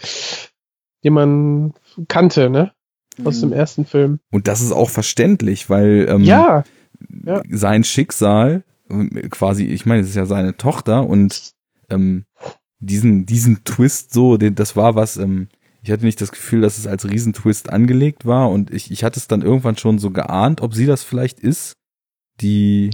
den 1.05 1.13
man 1.13 1.75
kannte, 2.09 2.51
ne? 2.51 2.73
Aus 3.25 3.41
dem 3.41 3.51
mhm. 3.51 3.55
ersten 3.55 3.85
Film. 3.85 4.19
Und 4.33 4.49
das 4.49 4.61
ist 4.61 4.73
auch 4.73 4.91
verständlich, 4.91 5.71
weil 5.71 6.09
ähm, 6.09 6.25
ja. 6.25 6.65
ja. 7.25 7.43
sein 7.51 7.85
Schicksal, 7.85 8.65
quasi, 9.31 9.67
ich 9.67 9.87
meine, 9.87 10.01
es 10.01 10.09
ist 10.09 10.17
ja 10.17 10.27
seine 10.27 10.57
Tochter 10.57 11.07
und 11.07 11.53
ähm, 11.91 12.25
diesen, 12.81 13.25
diesen 13.25 13.63
Twist 13.63 14.13
so, 14.13 14.37
den, 14.37 14.57
das 14.57 14.75
war 14.75 14.97
was, 14.97 15.17
ähm, 15.17 15.49
ich 15.83 15.91
hatte 15.91 16.05
nicht 16.05 16.21
das 16.21 16.33
Gefühl, 16.33 16.61
dass 16.61 16.79
es 16.79 16.87
als 16.87 17.09
Riesentwist 17.09 17.71
angelegt 17.71 18.27
war 18.27 18.51
und 18.51 18.73
ich, 18.73 18.91
ich 18.91 19.05
hatte 19.05 19.19
es 19.19 19.29
dann 19.29 19.43
irgendwann 19.43 19.77
schon 19.77 19.99
so 19.99 20.11
geahnt, 20.11 20.61
ob 20.61 20.75
sie 20.75 20.87
das 20.87 21.03
vielleicht 21.03 21.41
ist, 21.41 21.75
die 22.41 22.91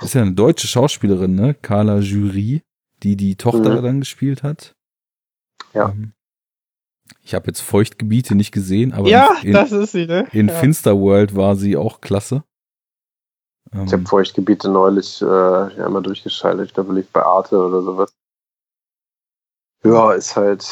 ist 0.00 0.14
ja 0.14 0.22
eine 0.22 0.32
deutsche 0.32 0.66
Schauspielerin, 0.66 1.34
ne? 1.34 1.54
Carla 1.54 1.98
Jury, 1.98 2.62
die 3.02 3.16
die 3.16 3.36
Tochter 3.36 3.78
mhm. 3.78 3.82
dann 3.82 4.00
gespielt 4.00 4.42
hat. 4.42 4.74
Ja. 5.74 5.90
Ähm, 5.90 6.12
ich 7.22 7.34
habe 7.34 7.46
jetzt 7.48 7.60
Feuchtgebiete 7.60 8.34
nicht 8.34 8.52
gesehen, 8.52 8.92
aber 8.92 9.08
ja, 9.08 9.36
in, 9.42 9.52
das 9.52 9.72
ist 9.72 9.92
sie, 9.92 10.06
ne? 10.06 10.26
In 10.32 10.48
ja. 10.48 10.54
Finsterworld 10.54 11.36
war 11.36 11.56
sie 11.56 11.76
auch 11.76 12.00
klasse. 12.00 12.44
Ähm, 13.72 13.84
ich 13.84 13.92
habe 13.92 14.04
Feuchtgebiete 14.04 14.70
neulich 14.70 15.20
äh, 15.22 15.24
einmal 15.24 16.02
durchgeschaltet. 16.02 16.66
Ich 16.66 16.74
glaube, 16.74 16.94
liegt 16.94 17.12
bei 17.12 17.22
Arte 17.22 17.58
oder 17.58 17.82
sowas. 17.82 18.12
Ja, 19.84 20.12
ist 20.12 20.36
halt 20.36 20.62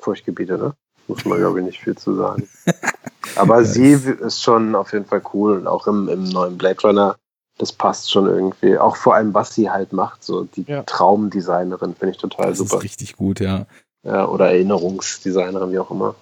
Feuchtgebiete, 0.00 0.58
ne? 0.58 0.74
Muss 1.08 1.24
man, 1.24 1.38
glaube 1.38 1.60
ich, 1.60 1.66
nicht 1.66 1.80
viel 1.80 1.96
zu 1.96 2.14
sagen. 2.14 2.48
Aber 3.36 3.64
sie 3.64 3.92
ist 3.92 4.42
schon 4.42 4.74
auf 4.74 4.92
jeden 4.92 5.06
Fall 5.06 5.22
cool. 5.32 5.58
Und 5.58 5.66
auch 5.66 5.86
im, 5.86 6.08
im 6.08 6.24
neuen 6.24 6.58
Blade 6.58 6.80
Runner, 6.82 7.16
das 7.56 7.72
passt 7.72 8.10
schon 8.10 8.26
irgendwie. 8.26 8.78
Auch 8.78 8.96
vor 8.96 9.14
allem, 9.14 9.34
was 9.34 9.54
sie 9.54 9.70
halt 9.70 9.92
macht. 9.92 10.22
So 10.22 10.44
die 10.44 10.64
ja. 10.66 10.82
Traumdesignerin 10.82 11.94
finde 11.94 12.12
ich 12.12 12.18
total 12.18 12.50
das 12.50 12.58
super. 12.58 12.76
Ist 12.76 12.84
richtig 12.84 13.16
gut, 13.16 13.40
ja. 13.40 13.66
Ja, 14.04 14.28
oder 14.28 14.50
Erinnerungsdesignerin, 14.50 15.72
wie 15.72 15.78
auch 15.78 15.90
immer. 15.90 16.14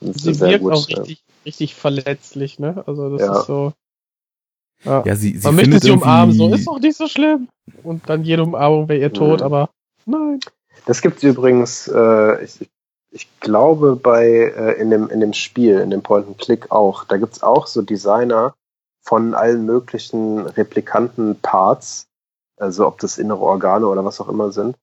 Sie 0.00 0.38
wirkt 0.40 0.62
gut, 0.62 0.72
auch 0.72 0.88
ja. 0.88 0.98
richtig, 0.98 1.24
richtig 1.44 1.74
verletzlich, 1.74 2.58
ne? 2.58 2.84
Also 2.86 3.16
das 3.16 3.26
ja. 3.26 3.40
ist 3.40 3.46
so. 3.46 3.72
Ja, 4.84 5.02
ja 5.04 5.16
sie, 5.16 5.36
sie 5.36 5.46
Man 5.46 5.56
möchte 5.56 5.80
sie 5.80 5.90
umarmen, 5.90 6.34
so 6.34 6.52
ist 6.54 6.66
doch 6.66 6.78
nicht 6.78 6.96
so 6.96 7.08
schlimm. 7.08 7.48
Und 7.82 8.08
dann 8.08 8.24
jede 8.24 8.44
Umarmung 8.44 8.88
wäre 8.88 9.00
ihr 9.00 9.12
tot, 9.12 9.40
mhm. 9.40 9.46
aber 9.46 9.70
nein. 10.06 10.40
Das 10.86 11.02
gibt's 11.02 11.22
übrigens, 11.22 11.88
äh, 11.88 12.44
ich, 12.44 12.60
ich 12.60 12.70
glaube 13.40 13.96
bei 13.96 14.26
äh, 14.26 14.80
in 14.80 14.90
dem 14.90 15.08
in 15.08 15.20
dem 15.20 15.32
Spiel, 15.32 15.78
in 15.78 15.90
dem 15.90 16.02
Point 16.02 16.26
and 16.26 16.38
Click 16.38 16.70
auch. 16.70 17.04
Da 17.04 17.16
gibt's 17.16 17.42
auch 17.42 17.66
so 17.66 17.82
Designer 17.82 18.54
von 19.00 19.34
allen 19.34 19.64
möglichen 19.64 20.40
Replikanten 20.40 21.40
Parts, 21.40 22.08
also 22.58 22.86
ob 22.86 22.98
das 22.98 23.16
innere 23.16 23.40
Organe 23.40 23.86
oder 23.86 24.04
was 24.04 24.20
auch 24.20 24.28
immer 24.28 24.52
sind, 24.52 24.76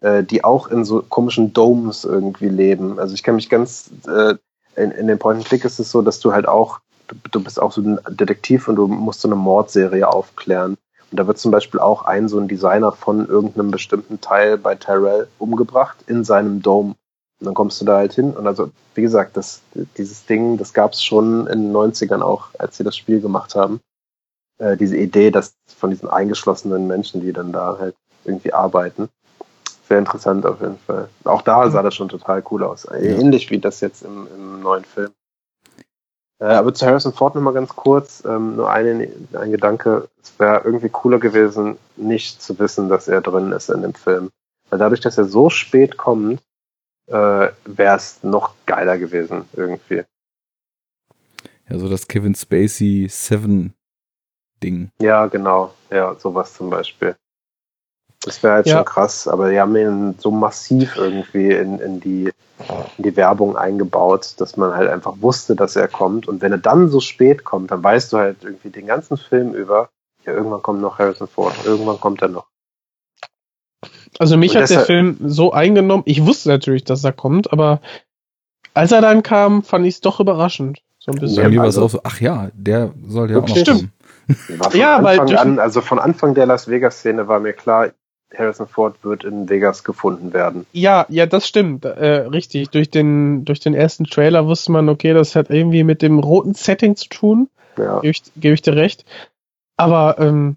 äh, 0.00 0.22
die 0.24 0.44
auch 0.44 0.68
in 0.68 0.84
so 0.84 1.02
komischen 1.02 1.52
Domes 1.52 2.04
irgendwie 2.04 2.48
leben. 2.48 2.98
Also 2.98 3.14
ich 3.14 3.22
kann 3.22 3.34
mich 3.34 3.50
ganz 3.50 3.90
äh, 4.06 4.36
in, 4.76 4.92
in 4.92 5.06
dem 5.06 5.18
Point 5.18 5.38
and 5.38 5.46
Click 5.46 5.64
ist 5.64 5.78
es 5.78 5.90
so, 5.90 6.00
dass 6.00 6.20
du 6.20 6.32
halt 6.32 6.48
auch 6.48 6.80
du, 7.08 7.16
du 7.30 7.40
bist 7.42 7.60
auch 7.60 7.72
so 7.72 7.82
ein 7.82 7.98
Detektiv 8.08 8.68
und 8.68 8.76
du 8.76 8.86
musst 8.86 9.20
so 9.20 9.28
eine 9.28 9.36
Mordserie 9.36 10.08
aufklären. 10.08 10.76
Und 11.10 11.20
da 11.20 11.26
wird 11.26 11.38
zum 11.38 11.52
Beispiel 11.52 11.80
auch 11.80 12.04
ein 12.04 12.28
so 12.28 12.38
ein 12.38 12.48
Designer 12.48 12.92
von 12.92 13.28
irgendeinem 13.28 13.70
bestimmten 13.70 14.20
Teil 14.20 14.58
bei 14.58 14.74
Tyrell 14.74 15.28
umgebracht 15.38 15.98
in 16.06 16.24
seinem 16.24 16.62
Dome. 16.62 16.96
Und 17.40 17.46
dann 17.46 17.54
kommst 17.54 17.80
du 17.80 17.84
da 17.84 17.96
halt 17.96 18.14
hin. 18.14 18.32
Und 18.32 18.46
also, 18.46 18.70
wie 18.94 19.02
gesagt, 19.02 19.36
das, 19.36 19.60
dieses 19.96 20.24
Ding, 20.26 20.56
das 20.56 20.72
gab 20.72 20.92
es 20.92 21.02
schon 21.02 21.46
in 21.46 21.64
den 21.64 21.72
90ern 21.72 22.22
auch, 22.22 22.48
als 22.58 22.76
sie 22.76 22.84
das 22.84 22.96
Spiel 22.96 23.20
gemacht 23.20 23.54
haben. 23.54 23.80
Äh, 24.58 24.76
diese 24.76 24.96
Idee, 24.96 25.30
dass 25.30 25.54
von 25.66 25.90
diesen 25.90 26.08
eingeschlossenen 26.08 26.86
Menschen, 26.86 27.20
die 27.20 27.32
dann 27.32 27.52
da 27.52 27.76
halt 27.78 27.94
irgendwie 28.24 28.52
arbeiten. 28.52 29.08
Sehr 29.88 29.98
interessant 29.98 30.46
auf 30.46 30.60
jeden 30.60 30.78
Fall. 30.78 31.08
Auch 31.24 31.42
da 31.42 31.70
sah 31.70 31.82
das 31.82 31.94
schon 31.94 32.08
total 32.08 32.42
cool 32.50 32.64
aus. 32.64 32.86
Ähnlich 32.90 33.50
wie 33.50 33.58
das 33.58 33.80
jetzt 33.80 34.02
im, 34.02 34.26
im 34.34 34.60
neuen 34.60 34.84
Film. 34.84 35.12
Äh, 36.38 36.46
aber 36.46 36.74
zu 36.74 36.86
Harrison 36.86 37.12
Ford 37.12 37.34
nochmal 37.34 37.54
ganz 37.54 37.70
kurz, 37.70 38.22
ähm, 38.24 38.56
nur 38.56 38.70
eine, 38.70 39.08
ein 39.32 39.50
Gedanke, 39.50 40.08
es 40.22 40.38
wäre 40.38 40.62
irgendwie 40.64 40.88
cooler 40.88 41.18
gewesen, 41.18 41.78
nicht 41.96 42.42
zu 42.42 42.58
wissen, 42.58 42.88
dass 42.88 43.08
er 43.08 43.20
drin 43.20 43.52
ist 43.52 43.70
in 43.70 43.82
dem 43.82 43.94
Film. 43.94 44.30
Weil 44.68 44.78
dadurch, 44.78 45.00
dass 45.00 45.16
er 45.16 45.24
so 45.24 45.48
spät 45.48 45.96
kommt, 45.96 46.42
äh, 47.06 47.48
wäre 47.64 47.96
es 47.96 48.22
noch 48.22 48.54
geiler 48.66 48.98
gewesen, 48.98 49.44
irgendwie. 49.54 50.04
Ja, 51.68 51.78
so 51.78 51.88
das 51.88 52.06
Kevin 52.06 52.34
Spacey 52.34 53.06
Seven 53.08 53.74
Ding. 54.62 54.90
Ja, 55.00 55.26
genau. 55.26 55.74
Ja, 55.90 56.14
sowas 56.18 56.54
zum 56.54 56.70
Beispiel. 56.70 57.16
Das 58.22 58.42
wäre 58.42 58.54
halt 58.54 58.66
ja. 58.66 58.76
schon 58.76 58.84
krass, 58.84 59.28
aber 59.28 59.50
die 59.50 59.60
haben 59.60 59.76
ihn 59.76 60.16
so 60.18 60.30
massiv 60.30 60.96
irgendwie 60.96 61.52
in, 61.52 61.78
in, 61.78 62.00
die, 62.00 62.32
in 62.96 63.02
die 63.04 63.16
Werbung 63.16 63.56
eingebaut, 63.56 64.34
dass 64.38 64.56
man 64.56 64.74
halt 64.74 64.88
einfach 64.88 65.14
wusste, 65.20 65.54
dass 65.54 65.76
er 65.76 65.86
kommt. 65.86 66.26
Und 66.26 66.40
wenn 66.42 66.52
er 66.52 66.58
dann 66.58 66.88
so 66.88 67.00
spät 67.00 67.44
kommt, 67.44 67.70
dann 67.70 67.84
weißt 67.84 68.12
du 68.12 68.16
halt 68.18 68.42
irgendwie 68.42 68.70
den 68.70 68.86
ganzen 68.86 69.16
Film 69.16 69.54
über, 69.54 69.90
ja, 70.24 70.32
irgendwann 70.32 70.62
kommt 70.62 70.80
noch 70.80 70.98
Harrison 70.98 71.28
Ford, 71.28 71.54
irgendwann 71.64 72.00
kommt 72.00 72.22
er 72.22 72.28
noch. 72.28 72.48
Also 74.18 74.36
mich 74.36 74.56
Und 74.56 74.62
hat 74.62 74.70
der 74.70 74.80
Film 74.80 75.16
so 75.24 75.52
eingenommen, 75.52 76.02
ich 76.06 76.24
wusste 76.24 76.48
natürlich, 76.48 76.84
dass 76.84 77.04
er 77.04 77.12
kommt, 77.12 77.52
aber 77.52 77.80
als 78.74 78.92
er 78.92 79.00
dann 79.00 79.22
kam, 79.22 79.62
fand 79.62 79.86
ich 79.86 79.94
es 79.94 80.00
doch 80.00 80.20
überraschend. 80.20 80.80
So 80.98 81.12
ein 81.12 81.18
bisschen. 81.18 81.42
Ja, 81.42 81.48
mir 81.48 81.60
war 81.60 81.66
es 81.66 81.78
auch 81.78 81.90
so, 81.90 82.00
ach 82.02 82.20
ja, 82.20 82.50
der 82.54 82.92
soll 83.06 83.30
ja 83.30 83.38
auch 83.38 83.48
noch 83.48 83.64
kommen. 83.64 83.92
ja, 84.72 85.02
weil 85.02 85.20
an, 85.36 85.58
also 85.58 85.80
von 85.80 85.98
Anfang 85.98 86.34
der 86.34 86.46
Las 86.46 86.68
Vegas 86.68 86.98
Szene 86.98 87.28
war 87.28 87.38
mir 87.38 87.52
klar, 87.52 87.90
Harrison 88.36 88.66
Ford 88.66 88.96
wird 89.02 89.24
in 89.24 89.48
Vegas 89.48 89.84
gefunden 89.84 90.32
werden. 90.32 90.66
Ja, 90.72 91.06
ja, 91.08 91.26
das 91.26 91.46
stimmt. 91.46 91.84
Äh, 91.84 92.26
richtig. 92.26 92.70
Durch 92.70 92.90
den, 92.90 93.44
durch 93.44 93.60
den 93.60 93.74
ersten 93.74 94.04
Trailer 94.04 94.46
wusste 94.46 94.72
man, 94.72 94.88
okay, 94.88 95.14
das 95.14 95.36
hat 95.36 95.50
irgendwie 95.50 95.84
mit 95.84 96.02
dem 96.02 96.18
roten 96.18 96.54
Setting 96.54 96.96
zu 96.96 97.08
tun. 97.08 97.48
Ja. 97.78 98.00
Gebe 98.00 98.10
ich, 98.10 98.22
geb 98.36 98.54
ich 98.54 98.62
dir 98.62 98.74
recht. 98.74 99.04
Aber 99.76 100.16
ähm, 100.18 100.56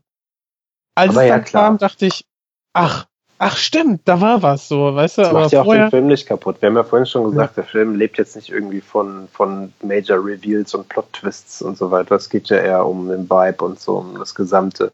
als 0.95 1.11
Aber 1.11 1.23
es 1.23 1.29
dann 1.29 1.43
klar. 1.43 1.63
kam, 1.63 1.77
dachte 1.77 2.05
ich, 2.05 2.25
ach, 2.73 3.05
ach 3.39 3.57
stimmt, 3.57 4.01
da 4.05 4.21
war 4.21 4.43
was 4.43 4.67
so, 4.67 4.93
weißt 4.93 5.17
du? 5.17 5.21
Das 5.21 5.31
aber 5.31 5.41
macht 5.41 5.51
ja 5.51 5.63
vorher... 5.63 5.85
auch 5.85 5.89
den 5.89 5.97
Film 5.97 6.07
nicht 6.07 6.27
kaputt. 6.27 6.61
Wir 6.61 6.67
haben 6.67 6.75
ja 6.75 6.83
vorhin 6.83 7.07
schon 7.07 7.23
gesagt, 7.23 7.57
ja. 7.57 7.63
der 7.63 7.71
Film 7.71 7.95
lebt 7.95 8.17
jetzt 8.17 8.35
nicht 8.35 8.49
irgendwie 8.49 8.81
von, 8.81 9.27
von 9.31 9.73
Major 9.81 10.23
Reveals 10.23 10.75
und 10.75 10.87
Plot-Twists 10.89 11.61
und 11.61 11.77
so 11.77 11.89
weiter. 11.89 12.15
Es 12.15 12.29
geht 12.29 12.49
ja 12.49 12.57
eher 12.57 12.85
um 12.85 13.07
den 13.07 13.29
Vibe 13.29 13.65
und 13.65 13.79
so, 13.79 13.97
um 13.97 14.19
das 14.19 14.35
Gesamte. 14.35 14.91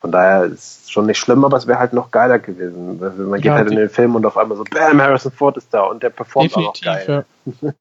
Von 0.00 0.12
daher 0.12 0.44
ist 0.44 0.84
es 0.84 0.90
schon 0.90 1.06
nicht 1.06 1.18
schlimm, 1.18 1.44
aber 1.44 1.56
es 1.56 1.66
wäre 1.66 1.78
halt 1.78 1.92
noch 1.92 2.10
geiler 2.10 2.38
gewesen. 2.38 3.00
Man 3.00 3.40
geht 3.40 3.46
ja, 3.46 3.54
halt 3.54 3.70
in 3.70 3.76
den 3.76 3.90
Film 3.90 4.14
und 4.14 4.24
auf 4.24 4.36
einmal 4.36 4.56
so, 4.56 4.64
bam, 4.64 5.00
Harrison 5.02 5.32
Ford 5.32 5.56
ist 5.56 5.72
da 5.72 5.82
und 5.82 6.02
der 6.02 6.10
performt 6.10 6.54
auch 6.56 6.60
noch 6.60 6.80
geil. 6.80 7.24
Ja, 7.60 7.72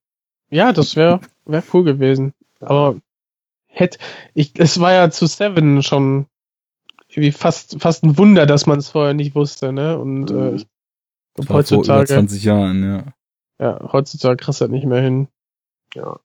ja 0.49 0.73
das 0.73 0.95
wäre 0.95 1.19
wär 1.45 1.63
cool 1.73 1.83
gewesen. 1.83 2.33
Aber 2.61 2.95
hätte 3.67 3.97
ich, 4.33 4.53
es 4.57 4.79
war 4.79 4.93
ja 4.93 5.09
zu 5.11 5.27
Seven 5.27 5.83
schon 5.83 6.27
irgendwie 7.13 7.31
fast, 7.31 7.81
fast 7.81 8.03
ein 8.03 8.17
Wunder, 8.17 8.45
dass 8.45 8.65
man 8.65 8.79
es 8.79 8.89
vorher 8.89 9.13
nicht 9.13 9.35
wusste, 9.35 9.71
ne? 9.71 9.97
Und 9.97 10.31
äh, 10.31 10.33
mhm. 10.33 10.57
äh, 11.37 11.45
heutzutage. 11.49 12.07
Vor 12.07 12.17
20 12.17 12.43
Jahren, 12.43 12.83
ja. 12.83 13.13
Ja, 13.59 13.91
heutzutage 13.91 14.37
kriegst 14.37 14.61
du 14.61 14.65
das 14.65 14.71
nicht 14.71 14.85
mehr 14.85 15.01
hin. 15.01 15.27
Ja. 15.93 16.19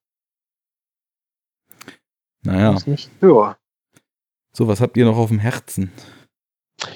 Naja. 2.42 2.78
Ja. 3.20 3.56
So, 4.52 4.66
was 4.66 4.80
habt 4.80 4.96
ihr 4.96 5.04
noch 5.04 5.18
auf 5.18 5.28
dem 5.28 5.38
Herzen? 5.38 5.92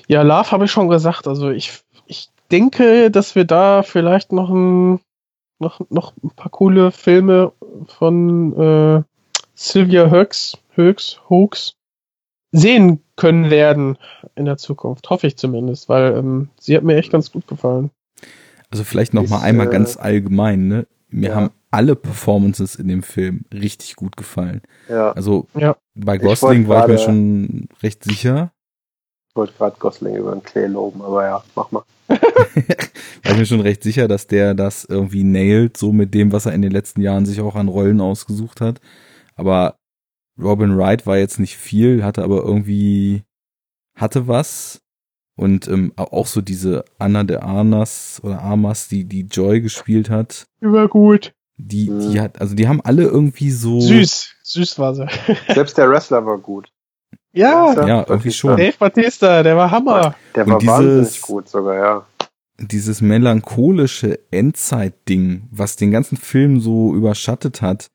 Ja, 0.09 0.23
Love 0.23 0.51
habe 0.51 0.65
ich 0.65 0.71
schon 0.71 0.89
gesagt. 0.89 1.27
Also 1.27 1.51
ich, 1.51 1.83
ich 2.07 2.31
denke, 2.51 3.11
dass 3.11 3.35
wir 3.35 3.45
da 3.45 3.83
vielleicht 3.83 4.33
noch 4.33 4.51
ein, 4.51 5.01
noch, 5.59 5.81
noch 5.91 6.15
ein 6.23 6.31
paar 6.31 6.51
coole 6.51 6.93
Filme 6.93 7.53
von 7.87 8.57
äh, 8.57 9.03
Sylvia 9.55 10.09
Höchs, 10.09 10.59
Höchs, 10.71 11.21
Hoax 11.29 11.77
sehen 12.53 13.03
können 13.17 13.51
werden 13.51 13.99
in 14.37 14.45
der 14.45 14.59
Zukunft. 14.59 15.09
Hoffe 15.11 15.27
ich 15.27 15.37
zumindest, 15.37 15.89
weil 15.89 16.17
ähm, 16.17 16.51
sie 16.61 16.77
hat 16.77 16.85
mir 16.85 16.97
echt 16.97 17.11
ganz 17.11 17.33
gut 17.33 17.47
gefallen. 17.49 17.91
Also 18.71 18.85
vielleicht 18.85 19.15
noch 19.15 19.29
mal 19.29 19.41
einmal 19.41 19.67
äh, 19.67 19.71
ganz 19.71 19.97
allgemein, 19.97 20.69
ne? 20.69 20.87
Mir 21.09 21.31
ja. 21.31 21.35
haben 21.35 21.51
alle 21.71 21.97
Performances 21.97 22.77
in 22.77 22.89
dem 22.89 23.03
Film 23.03 23.45
richtig 23.53 23.97
gut 23.97 24.17
gefallen. 24.17 24.63
Ja. 24.89 25.13
Also 25.13 25.47
ja. 25.55 25.77
bei 25.95 26.19
Gosling 26.19 26.69
war 26.69 26.83
ich 26.83 26.93
mir 26.93 26.99
schon 26.99 27.69
recht 27.83 28.05
sicher. 28.05 28.53
Ich 29.29 29.37
wollte 29.37 29.55
gerade 29.55 29.77
Gosling 29.79 30.17
über 30.17 30.33
den 30.33 30.43
Klee 30.43 30.67
loben, 30.67 31.03
aber 31.03 31.25
ja, 31.25 31.45
mach 31.55 31.71
mal. 31.71 31.85
war 32.09 33.33
ich 33.33 33.37
mir 33.37 33.47
schon 33.47 33.61
recht 33.61 33.83
sicher, 33.83 34.09
dass 34.09 34.27
der 34.27 34.55
das 34.55 34.85
irgendwie 34.85 35.25
nailt, 35.25 35.79
so 35.79 35.93
mit 35.93 36.13
dem, 36.13 36.33
was 36.33 36.45
er 36.45 36.53
in 36.53 36.63
den 36.63 36.73
letzten 36.73 37.01
Jahren 37.01 37.25
sich 37.25 37.41
auch 37.41 37.57
an 37.57 37.69
Rollen 37.69 38.01
ausgesucht 38.03 38.61
hat. 38.61 38.81
Aber 39.35 39.77
Robin 40.39 40.77
Wright 40.77 41.07
war 41.07 41.19
jetzt 41.19 41.39
nicht 41.39 41.57
viel, 41.57 42.05
hatte 42.05 42.23
aber 42.23 42.43
irgendwie, 42.43 43.23
hatte 43.97 44.29
was. 44.29 44.81
Und 45.35 45.67
ähm, 45.67 45.93
auch 45.97 46.27
so 46.27 46.41
diese 46.41 46.85
Anna 46.99 47.25
de 47.25 47.39
Armas 47.39 48.21
oder 48.23 48.43
Armas, 48.43 48.89
die 48.89 49.05
die 49.05 49.23
Joy 49.23 49.61
gespielt 49.61 50.11
hat. 50.11 50.47
Über 50.61 50.89
gut. 50.89 51.33
Die, 51.57 51.87
die 51.87 52.21
hat, 52.21 52.41
also 52.41 52.55
die 52.55 52.69
haben 52.69 52.81
alle 52.83 53.05
irgendwie 53.05 53.51
so. 53.51 53.81
Süß, 53.81 54.35
süß 54.43 54.79
war 54.79 54.95
sie. 54.95 55.07
Selbst 55.49 55.79
der 55.79 55.89
Wrestler 55.89 56.25
war 56.27 56.39
gut. 56.39 56.71
Ja, 57.33 57.87
ja, 57.87 58.05
irgendwie 58.07 58.33
schon. 58.33 58.57
Dave 58.57 58.75
Batista, 58.79 59.43
der 59.43 59.57
war 59.57 59.71
Hammer. 59.71 60.15
Der 60.35 60.47
war 60.47 60.59
dieses, 60.59 60.75
wahnsinnig 60.75 61.21
gut 61.23 61.49
sogar, 61.49 61.77
ja. 61.77 62.07
Dieses 62.59 63.01
melancholische 63.01 64.21
Endzeit-Ding, 64.31 65.49
was 65.51 65.77
den 65.77 65.91
ganzen 65.91 66.19
Film 66.19 66.61
so 66.61 66.95
überschattet 66.95 67.63
hat, 67.63 67.91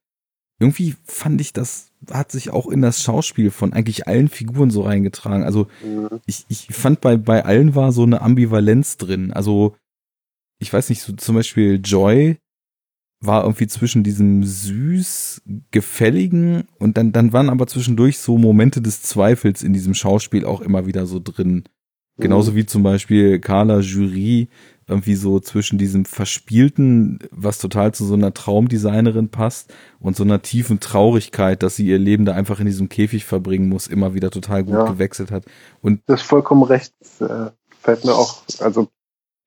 irgendwie 0.59 0.95
fand 1.03 1.39
ich 1.41 1.53
das 1.53 1.91
hat 2.11 2.31
sich 2.31 2.51
auch 2.51 2.67
in 2.67 2.81
das 2.81 3.01
Schauspiel 3.01 3.49
von 3.51 3.73
eigentlich 3.73 4.07
allen 4.07 4.29
Figuren 4.29 4.69
so 4.69 4.81
reingetragen. 4.81 5.43
Also 5.43 5.67
mhm. 5.83 6.19
ich, 6.25 6.45
ich 6.47 6.67
fand 6.67 7.01
bei, 7.01 7.17
bei 7.17 7.43
allen 7.43 7.75
war 7.75 7.91
so 7.91 8.03
eine 8.03 8.21
Ambivalenz 8.21 8.97
drin. 8.97 9.33
Also 9.33 9.75
ich 10.59 10.71
weiß 10.71 10.89
nicht, 10.89 11.01
so 11.01 11.13
zum 11.13 11.35
Beispiel 11.35 11.81
Joy, 11.83 12.37
war 13.19 13.43
irgendwie 13.43 13.67
zwischen 13.67 14.03
diesem 14.03 14.43
süß 14.43 15.41
gefälligen 15.71 16.65
und 16.77 16.97
dann, 16.97 17.11
dann 17.11 17.33
waren 17.33 17.49
aber 17.49 17.67
zwischendurch 17.67 18.19
so 18.19 18.37
Momente 18.37 18.81
des 18.81 19.01
Zweifels 19.01 19.63
in 19.63 19.73
diesem 19.73 19.93
Schauspiel 19.93 20.45
auch 20.45 20.61
immer 20.61 20.85
wieder 20.85 21.07
so 21.07 21.19
drin. 21.19 21.63
Genauso 22.19 22.51
mhm. 22.51 22.55
wie 22.55 22.65
zum 22.65 22.83
Beispiel 22.83 23.39
Carla 23.39 23.79
Jury 23.79 24.49
irgendwie 24.87 25.15
so 25.15 25.39
zwischen 25.39 25.77
diesem 25.77 26.05
Verspielten, 26.05 27.19
was 27.31 27.57
total 27.57 27.93
zu 27.93 28.05
so 28.05 28.13
einer 28.13 28.33
Traumdesignerin 28.33 29.29
passt, 29.29 29.73
und 29.99 30.15
so 30.15 30.23
einer 30.23 30.41
tiefen 30.41 30.79
Traurigkeit, 30.79 31.61
dass 31.63 31.75
sie 31.75 31.87
ihr 31.87 31.99
Leben 31.99 32.25
da 32.25 32.33
einfach 32.33 32.59
in 32.59 32.65
diesem 32.65 32.87
Käfig 32.87 33.25
verbringen 33.25 33.67
muss, 33.69 33.87
immer 33.87 34.13
wieder 34.13 34.31
total 34.31 34.63
gut 34.63 34.75
ja. 34.75 34.85
gewechselt 34.85 35.31
hat. 35.31 35.43
Und 35.81 36.01
das 36.05 36.21
ist 36.21 36.27
vollkommen 36.27 36.63
recht. 36.63 36.93
Äh, 37.19 37.51
fällt 37.81 38.05
mir 38.05 38.13
auch, 38.13 38.43
also 38.59 38.87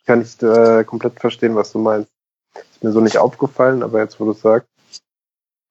kann 0.06 0.22
ich 0.22 0.42
äh, 0.42 0.84
komplett 0.84 1.18
verstehen, 1.20 1.54
was 1.54 1.72
du 1.72 1.78
meinst. 1.78 2.10
Ist 2.72 2.82
mir 2.82 2.92
so 2.92 3.00
nicht 3.00 3.18
aufgefallen, 3.18 3.82
aber 3.82 4.00
jetzt, 4.00 4.18
wo 4.20 4.24
du 4.24 4.32
sagst. 4.32 4.68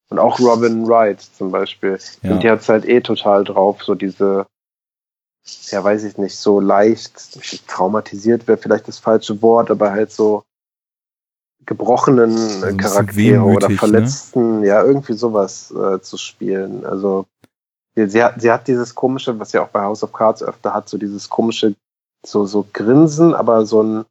Und 0.09 0.17
auch 0.17 0.39
Robin 0.39 0.88
Wright 0.88 1.22
zum 1.22 1.51
Beispiel. 1.51 1.99
Ja. 2.23 2.31
Und 2.31 2.43
die 2.43 2.49
hat's 2.49 2.69
halt 2.69 2.85
eh 2.85 3.01
total 3.01 3.43
drauf, 3.43 3.83
so 3.83 3.93
diese 3.93 4.48
ja, 5.72 5.84
weiß 5.84 6.03
ich 6.03 6.18
nicht, 6.18 6.35
so 6.35 6.59
leicht 6.59 7.68
traumatisiert 7.68 8.48
wäre 8.48 8.58
vielleicht 8.58 8.88
das 8.88 9.00
falsche 9.00 9.42
Wort, 9.42 9.72
aber 9.72 9.92
halt 9.92 10.11
so 10.11 10.43
gebrochenen 11.66 12.35
also 12.64 12.77
Charaktere 12.77 13.42
oder 13.43 13.69
ne? 13.69 13.76
verletzten, 13.76 14.61
ne? 14.61 14.68
ja, 14.68 14.84
irgendwie 14.84 15.14
sowas 15.14 15.72
äh, 15.72 16.01
zu 16.01 16.18
spielen. 16.18 16.85
Also 16.85 17.26
sie 17.95 18.24
hat, 18.24 18.42
sie 18.42 18.51
hat 18.51 18.68
dieses 18.68 18.95
komische, 18.95 19.40
was 19.40 19.51
ja 19.51 19.64
auch 19.64 19.69
bei 19.69 19.82
House 19.82 20.03
of 20.03 20.14
Cards 20.14 20.42
öfter 20.42 20.74
hat, 20.74 20.90
so 20.90 20.98
dieses 20.98 21.30
komische, 21.30 21.76
so, 22.26 22.45
so 22.45 22.66
Grinsen, 22.74 23.34
aber 23.34 23.66
so 23.66 23.84
ein, 23.84 24.06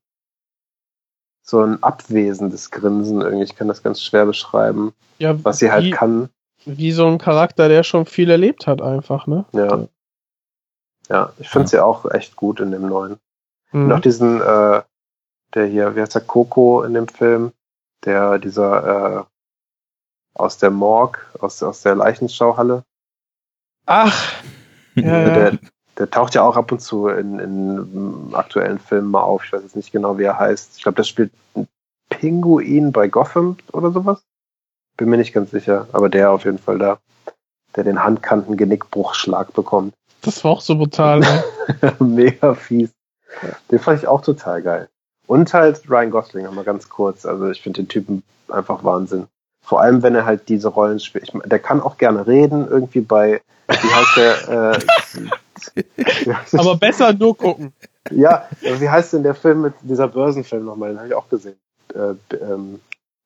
so 1.42 1.62
ein 1.62 1.82
abwesendes 1.82 2.70
Grinsen 2.70 3.22
irgendwie. 3.22 3.44
Ich 3.44 3.56
kann 3.56 3.68
das 3.68 3.82
ganz 3.82 4.02
schwer 4.02 4.26
beschreiben, 4.26 4.92
ja, 5.18 5.42
was 5.44 5.58
sie 5.58 5.70
halt 5.70 5.84
wie, 5.84 5.90
kann. 5.90 6.28
Wie 6.64 6.92
so 6.92 7.06
ein 7.06 7.18
Charakter, 7.18 7.68
der 7.68 7.82
schon 7.82 8.06
viel 8.06 8.30
erlebt 8.30 8.66
hat, 8.66 8.82
einfach, 8.82 9.26
ne? 9.26 9.46
Ja. 9.52 9.88
Ja, 11.08 11.32
ich 11.38 11.48
finde 11.48 11.66
ja. 11.66 11.68
sie 11.68 11.80
auch 11.80 12.10
echt 12.10 12.36
gut 12.36 12.60
in 12.60 12.70
dem 12.70 12.88
neuen. 12.88 13.18
Mhm. 13.72 13.84
Und 13.84 13.92
auch 13.92 14.00
diesen, 14.00 14.40
äh, 14.40 14.82
der 15.54 15.66
hier, 15.66 15.96
wie 15.96 16.00
heißt 16.00 16.14
der, 16.14 16.22
Coco 16.22 16.82
in 16.82 16.94
dem 16.94 17.08
Film, 17.08 17.52
der, 18.04 18.38
dieser, 18.38 19.20
äh, 19.20 19.24
aus 20.34 20.58
der 20.58 20.70
Morgue, 20.70 21.20
aus, 21.40 21.62
aus 21.62 21.82
der 21.82 21.94
Leichenschauhalle. 21.94 22.84
Ach! 23.86 24.32
Ja, 24.94 25.30
der, 25.30 25.58
der 25.96 26.10
taucht 26.10 26.34
ja 26.34 26.42
auch 26.42 26.56
ab 26.56 26.72
und 26.72 26.80
zu 26.80 27.06
in, 27.06 27.38
in 27.38 28.34
aktuellen 28.34 28.80
Filmen 28.80 29.12
mal 29.12 29.20
auf. 29.20 29.44
Ich 29.44 29.52
weiß 29.52 29.62
jetzt 29.62 29.76
nicht 29.76 29.92
genau, 29.92 30.18
wie 30.18 30.24
er 30.24 30.36
heißt. 30.36 30.76
Ich 30.76 30.82
glaube, 30.82 30.96
der 30.96 31.04
spielt 31.04 31.30
ein 31.54 31.68
Pinguin 32.08 32.90
bei 32.90 33.06
Gotham 33.06 33.56
oder 33.72 33.92
sowas. 33.92 34.24
Bin 34.96 35.08
mir 35.08 35.16
nicht 35.16 35.32
ganz 35.32 35.52
sicher, 35.52 35.86
aber 35.92 36.08
der 36.08 36.32
auf 36.32 36.44
jeden 36.44 36.58
Fall 36.58 36.78
da, 36.78 36.98
der 37.76 37.84
den 37.84 38.02
Handkanten-Genickbruchschlag 38.02 39.52
bekommt. 39.52 39.94
Das 40.22 40.44
war 40.44 40.52
auch 40.52 40.60
so 40.60 40.76
brutal. 40.76 41.20
Ne? 41.20 41.44
Mega 42.00 42.54
fies. 42.54 42.90
Den 43.70 43.78
fand 43.78 44.00
ich 44.00 44.08
auch 44.08 44.22
total 44.22 44.62
geil. 44.62 44.88
Und 45.26 45.52
halt 45.52 45.82
Ryan 45.88 46.10
Gosling, 46.10 46.46
einmal 46.46 46.64
ganz 46.64 46.88
kurz. 46.88 47.26
Also 47.26 47.50
ich 47.50 47.60
finde 47.60 47.82
den 47.82 47.88
Typen 47.88 48.22
einfach 48.48 48.82
Wahnsinn. 48.82 49.26
Vor 49.62 49.80
allem, 49.80 50.02
wenn 50.02 50.14
er 50.14 50.24
halt 50.24 50.48
diese 50.48 50.68
Rollen 50.68 50.98
spielt. 50.98 51.24
Ich, 51.24 51.32
der 51.44 51.58
kann 51.58 51.82
auch 51.82 51.98
gerne 51.98 52.26
reden, 52.26 52.66
irgendwie 52.66 53.02
bei, 53.02 53.42
wie 53.68 53.74
heißt 53.76 54.16
der? 54.16 54.80
Äh, 55.74 56.56
Aber 56.56 56.76
besser 56.80 57.12
nur 57.12 57.36
gucken. 57.36 57.74
Ja, 58.10 58.48
wie 58.62 58.88
heißt 58.88 59.12
denn 59.12 59.22
der 59.22 59.34
Film 59.34 59.60
mit 59.60 59.74
dieser 59.82 60.08
Börsenfilm 60.08 60.64
nochmal? 60.64 60.90
Den 60.90 60.98
habe 60.98 61.08
ich 61.08 61.14
auch 61.14 61.28
gesehen. 61.28 61.58
Äh, 61.94 62.14
ähm, 62.36 62.80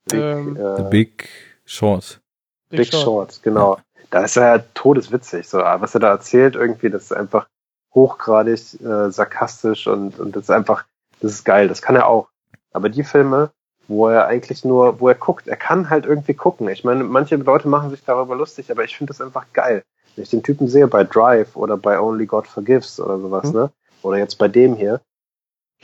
Big, 0.06 0.20
ähm, 0.20 0.56
äh, 0.56 0.76
The 0.78 0.82
Big 0.90 1.28
Short. 1.64 2.20
Big, 2.68 2.80
Big 2.80 2.90
Short. 2.90 3.04
Short, 3.04 3.42
genau 3.44 3.78
da 4.12 4.22
ist 4.24 4.36
er 4.36 4.56
ja 4.56 4.64
todeswitzig. 4.74 5.48
So, 5.48 5.58
was 5.58 5.94
er 5.94 6.00
da 6.00 6.10
erzählt, 6.10 6.54
irgendwie, 6.54 6.90
das 6.90 7.04
ist 7.04 7.12
einfach 7.12 7.46
hochgradig 7.94 8.80
äh, 8.80 9.10
sarkastisch 9.10 9.86
und, 9.86 10.20
und 10.20 10.36
das 10.36 10.44
ist 10.44 10.50
einfach, 10.50 10.84
das 11.20 11.32
ist 11.32 11.44
geil, 11.44 11.66
das 11.66 11.82
kann 11.82 11.96
er 11.96 12.06
auch. 12.06 12.28
Aber 12.72 12.88
die 12.88 13.04
Filme, 13.04 13.50
wo 13.88 14.08
er 14.08 14.26
eigentlich 14.26 14.64
nur, 14.64 15.00
wo 15.00 15.08
er 15.08 15.14
guckt, 15.14 15.48
er 15.48 15.56
kann 15.56 15.90
halt 15.90 16.06
irgendwie 16.06 16.34
gucken. 16.34 16.68
Ich 16.68 16.84
meine, 16.84 17.04
manche 17.04 17.36
Leute 17.36 17.68
machen 17.68 17.90
sich 17.90 18.04
darüber 18.04 18.36
lustig, 18.36 18.70
aber 18.70 18.84
ich 18.84 18.96
finde 18.96 19.12
das 19.12 19.20
einfach 19.20 19.46
geil. 19.54 19.82
Wenn 20.14 20.24
ich 20.24 20.30
den 20.30 20.42
Typen 20.42 20.68
sehe 20.68 20.86
bei 20.86 21.04
Drive 21.04 21.56
oder 21.56 21.78
bei 21.78 21.98
Only 21.98 22.26
God 22.26 22.46
Forgives 22.46 23.00
oder 23.00 23.18
sowas, 23.18 23.44
mhm. 23.46 23.60
ne? 23.60 23.70
Oder 24.02 24.18
jetzt 24.18 24.36
bei 24.36 24.48
dem 24.48 24.74
hier, 24.74 25.00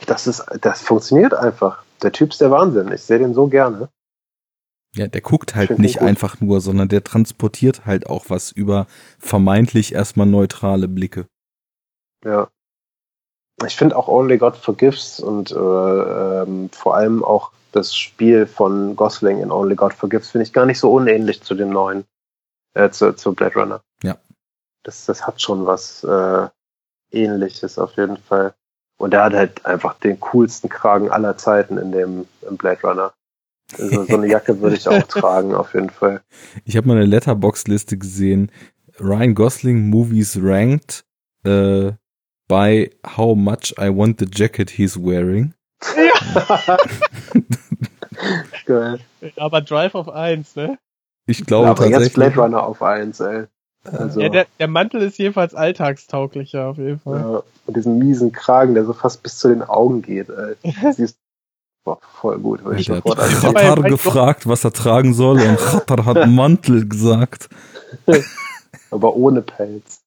das 0.05 0.27
ist, 0.27 0.45
das 0.61 0.81
funktioniert 0.81 1.33
einfach. 1.33 1.83
Der 2.03 2.11
Typ 2.11 2.31
ist 2.31 2.41
der 2.41 2.51
Wahnsinn. 2.51 2.91
Ich 2.91 3.01
sehe 3.01 3.19
den 3.19 3.33
so 3.33 3.47
gerne. 3.47 3.89
Ja, 4.95 5.07
der 5.07 5.21
guckt 5.21 5.55
halt 5.55 5.77
nicht 5.77 6.01
einfach 6.01 6.41
nur, 6.41 6.61
sondern 6.61 6.89
der 6.89 7.03
transportiert 7.03 7.85
halt 7.85 8.07
auch 8.07 8.25
was 8.29 8.51
über 8.51 8.87
vermeintlich 9.19 9.93
erstmal 9.93 10.25
neutrale 10.25 10.87
Blicke. 10.87 11.27
Ja. 12.25 12.49
Ich 13.65 13.75
finde 13.75 13.97
auch 13.97 14.07
Only 14.07 14.37
God 14.37 14.55
Forgives 14.55 15.19
und 15.19 15.51
äh, 15.51 15.55
ähm, 15.55 16.69
vor 16.71 16.95
allem 16.95 17.23
auch 17.23 17.51
das 17.71 17.95
Spiel 17.95 18.47
von 18.47 18.95
Gosling 18.95 19.41
in 19.41 19.51
Only 19.51 19.75
God 19.75 19.93
Forgives 19.93 20.31
finde 20.31 20.43
ich 20.43 20.53
gar 20.53 20.65
nicht 20.65 20.79
so 20.79 20.91
unähnlich 20.91 21.43
zu 21.43 21.55
dem 21.55 21.69
neuen, 21.69 22.05
äh, 22.73 22.89
zu, 22.89 23.13
zu 23.13 23.33
Blade 23.33 23.55
Runner. 23.55 23.81
Ja. 24.01 24.17
Das, 24.83 25.05
das 25.05 25.27
hat 25.27 25.41
schon 25.41 25.65
was 25.65 26.03
äh, 26.03 26.47
ähnliches 27.11 27.77
auf 27.77 27.95
jeden 27.97 28.17
Fall. 28.17 28.55
Und 28.97 29.13
er 29.13 29.25
hat 29.25 29.33
halt 29.33 29.65
einfach 29.65 29.93
den 29.99 30.19
coolsten 30.19 30.69
Kragen 30.69 31.09
aller 31.11 31.37
Zeiten 31.37 31.77
in 31.77 31.91
dem 31.91 32.27
im 32.41 32.57
Blade 32.57 32.81
Runner. 32.81 33.13
Also 33.77 34.03
so 34.03 34.17
eine 34.17 34.27
Jacke 34.27 34.59
würde 34.61 34.75
ich 34.75 34.87
auch 34.87 35.03
tragen, 35.07 35.53
auf 35.53 35.73
jeden 35.73 35.89
Fall. 35.89 36.21
Ich 36.65 36.75
habe 36.75 36.87
mal 36.87 36.97
eine 36.97 37.05
Letterbox-Liste 37.05 37.97
gesehen. 37.97 38.51
Ryan 38.99 39.35
Gosling 39.35 39.89
Movies 39.89 40.39
ranked 40.41 41.05
äh, 41.43 41.91
by 42.47 42.89
how 43.15 43.35
much 43.35 43.73
I 43.77 43.89
want 43.89 44.19
the 44.19 44.27
jacket 44.29 44.71
he's 44.71 44.97
wearing. 44.97 45.53
Ja. 45.95 46.77
Geil. 48.65 48.99
Aber 49.37 49.61
Drive 49.61 49.95
auf 49.95 50.09
1, 50.09 50.55
ne? 50.55 50.77
Ich 51.25 51.45
glaube 51.45 51.65
ja, 51.65 51.71
aber 51.71 51.83
tatsächlich. 51.83 52.07
Jetzt 52.07 52.13
Blade 52.15 52.35
Runner 52.35 52.63
auf 52.63 52.81
1, 52.81 53.19
ey. 53.19 53.45
Also, 53.85 54.19
ja, 54.19 54.29
der, 54.29 54.45
der, 54.59 54.67
Mantel 54.67 55.01
ist 55.01 55.17
jedenfalls 55.17 55.55
alltagstauglicher, 55.55 56.67
auf 56.67 56.77
jeden 56.77 56.99
Fall. 56.99 57.19
Ja, 57.19 57.43
und 57.65 57.77
diesen 57.77 57.97
miesen 57.97 58.33
Kragen, 58.33 58.73
der 58.73 58.83
so 58.83 58.91
fast 58.93 59.23
bis 59.23 59.37
zu 59.37 59.47
den 59.47 59.63
Augen 59.63 60.01
geht, 60.01 60.27
ey. 60.29 60.55
Siehst 60.93 61.17
Boah, 61.83 61.99
voll 62.21 62.39
gut. 62.39 62.61
Ich 62.77 62.89
habe 62.89 63.01
Khatar 63.01 63.81
gefragt, 63.83 64.47
was 64.47 64.63
er 64.63 64.73
tragen 64.73 65.13
soll 65.13 65.41
und 65.41 65.57
Khatar 65.57 66.05
hat 66.05 66.27
Mantel 66.29 66.87
gesagt. 66.87 67.49
aber 68.91 69.15
ohne 69.15 69.41
Pelz. 69.41 70.01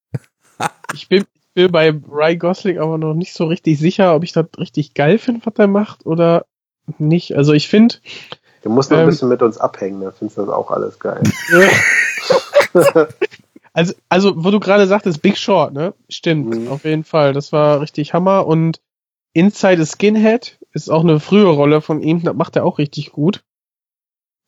Ich 0.95 1.09
bin, 1.09 1.25
bin 1.55 1.73
bei 1.73 1.91
Ryan 1.91 2.39
Gosling 2.39 2.79
aber 2.79 2.99
noch 2.99 3.15
nicht 3.15 3.33
so 3.33 3.47
richtig 3.47 3.79
sicher, 3.79 4.15
ob 4.15 4.25
ich 4.25 4.33
das 4.33 4.47
richtig 4.59 4.95
geil 4.95 5.19
finde, 5.19 5.45
was 5.45 5.55
er 5.57 5.67
macht 5.67 6.07
oder 6.07 6.45
nicht. 6.99 7.37
Also 7.37 7.53
ich 7.53 7.69
finde. 7.69 7.97
Du 8.63 8.71
musst 8.71 8.91
noch 8.91 8.99
ähm, 8.99 9.05
ein 9.05 9.11
bisschen 9.11 9.29
mit 9.29 9.43
uns 9.43 9.59
abhängen, 9.59 10.01
dann 10.01 10.13
findest 10.13 10.39
du 10.39 10.43
das 10.43 10.55
auch 10.55 10.71
alles 10.71 10.99
geil. 10.99 11.23
also, 13.73 13.95
also, 14.09 14.45
wo 14.45 14.51
du 14.51 14.61
gerade 14.61 14.87
sagtest, 14.87 15.21
Big 15.21 15.37
Short, 15.37 15.73
ne? 15.73 15.95
Stimmt, 16.09 16.55
mhm. 16.55 16.69
auf 16.69 16.85
jeden 16.85 17.05
Fall. 17.05 17.33
Das 17.33 17.53
war 17.53 17.81
richtig 17.81 18.15
Hammer 18.15 18.47
und 18.47 18.81
Inside 19.33 19.83
a 19.83 19.87
Skinhead 19.87 20.59
ist 20.73 20.91
auch 20.91 21.03
eine 21.03 21.21
frühe 21.21 21.49
Rolle 21.49 21.81
von 21.81 22.03
ihm, 22.03 22.23
das 22.23 22.35
macht 22.35 22.57
er 22.57 22.65
auch 22.65 22.79
richtig 22.79 23.13
gut. 23.13 23.45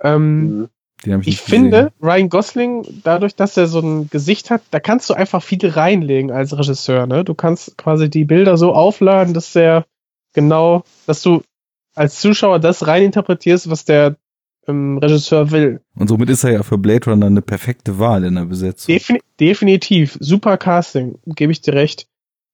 Ähm, 0.01 0.69
mhm. 1.05 1.21
ich, 1.21 1.29
ich 1.29 1.41
finde, 1.41 1.93
Ryan 2.03 2.29
Gosling, 2.29 2.87
dadurch, 3.03 3.35
dass 3.37 3.57
er 3.57 3.67
so 3.67 3.81
ein 3.81 4.11
Gesicht 4.11 4.51
hat, 4.51 4.63
da 4.71 4.81
kannst 4.81 5.09
du 5.11 5.15
einfach 5.15 5.43
viel 5.43 5.67
reinlegen 5.67 6.31
als 6.31 6.57
Regisseur. 6.57 7.07
Ne? 7.07 7.25
Du 7.25 7.35
kannst 7.35 7.77
quasi 7.79 8.11
die 8.11 8.25
Bilder 8.25 8.57
so 8.57 8.73
aufladen, 8.73 9.35
dass 9.35 9.53
der 9.53 9.87
genau, 10.33 10.85
dass 11.07 11.23
du 11.23 11.43
als 11.95 12.21
Zuschauer 12.21 12.59
das 12.59 12.87
reininterpretierst, 12.87 13.71
was 13.71 13.85
der 13.85 14.17
ähm, 14.67 14.99
Regisseur 14.99 15.51
will. 15.51 15.81
Und 15.95 16.09
somit 16.09 16.31
ist 16.31 16.45
er 16.45 16.53
ja 16.53 16.63
für 16.63 16.79
Blade 16.79 17.11
Runner 17.11 17.27
eine 17.27 17.43
perfekte 17.43 17.99
Wahl 17.99 18.25
in 18.25 18.35
der 18.35 18.45
Besetzung. 18.45 18.93
Defin 18.93 19.19
definitiv, 19.41 20.17
super 20.21 20.57
Casting, 20.57 21.19
gebe 21.27 21.53
ich 21.53 21.61
dir 21.61 21.75
recht. 21.75 22.09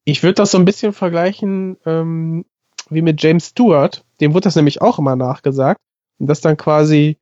Ich 0.05 0.23
würde 0.23 0.35
das 0.35 0.51
so 0.51 0.59
ein 0.59 0.65
bisschen 0.65 0.93
vergleichen 0.93 1.77
ähm, 1.85 2.45
wie 2.91 3.03
mit 3.03 3.23
James 3.23 3.47
Stewart, 3.47 4.05
dem 4.21 4.35
wurde 4.35 4.45
das 4.45 4.57
nämlich 4.57 4.83
auch 4.83 4.99
immer 4.99 5.17
nachgesagt, 5.17 5.81
und 6.19 6.27
dass 6.27 6.41
dann 6.41 6.57
quasi 6.57 7.17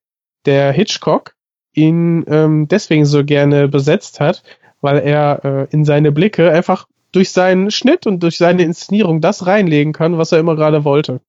der 0.45 0.73
Hitchcock 0.73 1.35
ihn 1.75 2.25
ähm, 2.29 2.69
deswegen 2.69 3.05
so 3.05 3.25
gerne 3.25 3.69
besetzt 3.69 4.21
hat, 4.21 4.43
weil 4.81 4.99
er 4.99 5.45
äh, 5.45 5.67
in 5.71 5.85
seine 5.85 6.13
Blicke 6.13 6.51
einfach 6.51 6.87
durch 7.13 7.31
seinen 7.31 7.71
Schnitt 7.71 8.07
und 8.07 8.23
durch 8.23 8.39
seine 8.39 8.63
Inszenierung 8.63 9.21
das 9.21 9.47
reinlegen 9.47 9.93
kann, 9.93 10.19
was 10.19 10.33
er 10.33 10.39
immer 10.39 10.57
gerade 10.57 10.85
wollte. 10.85 11.21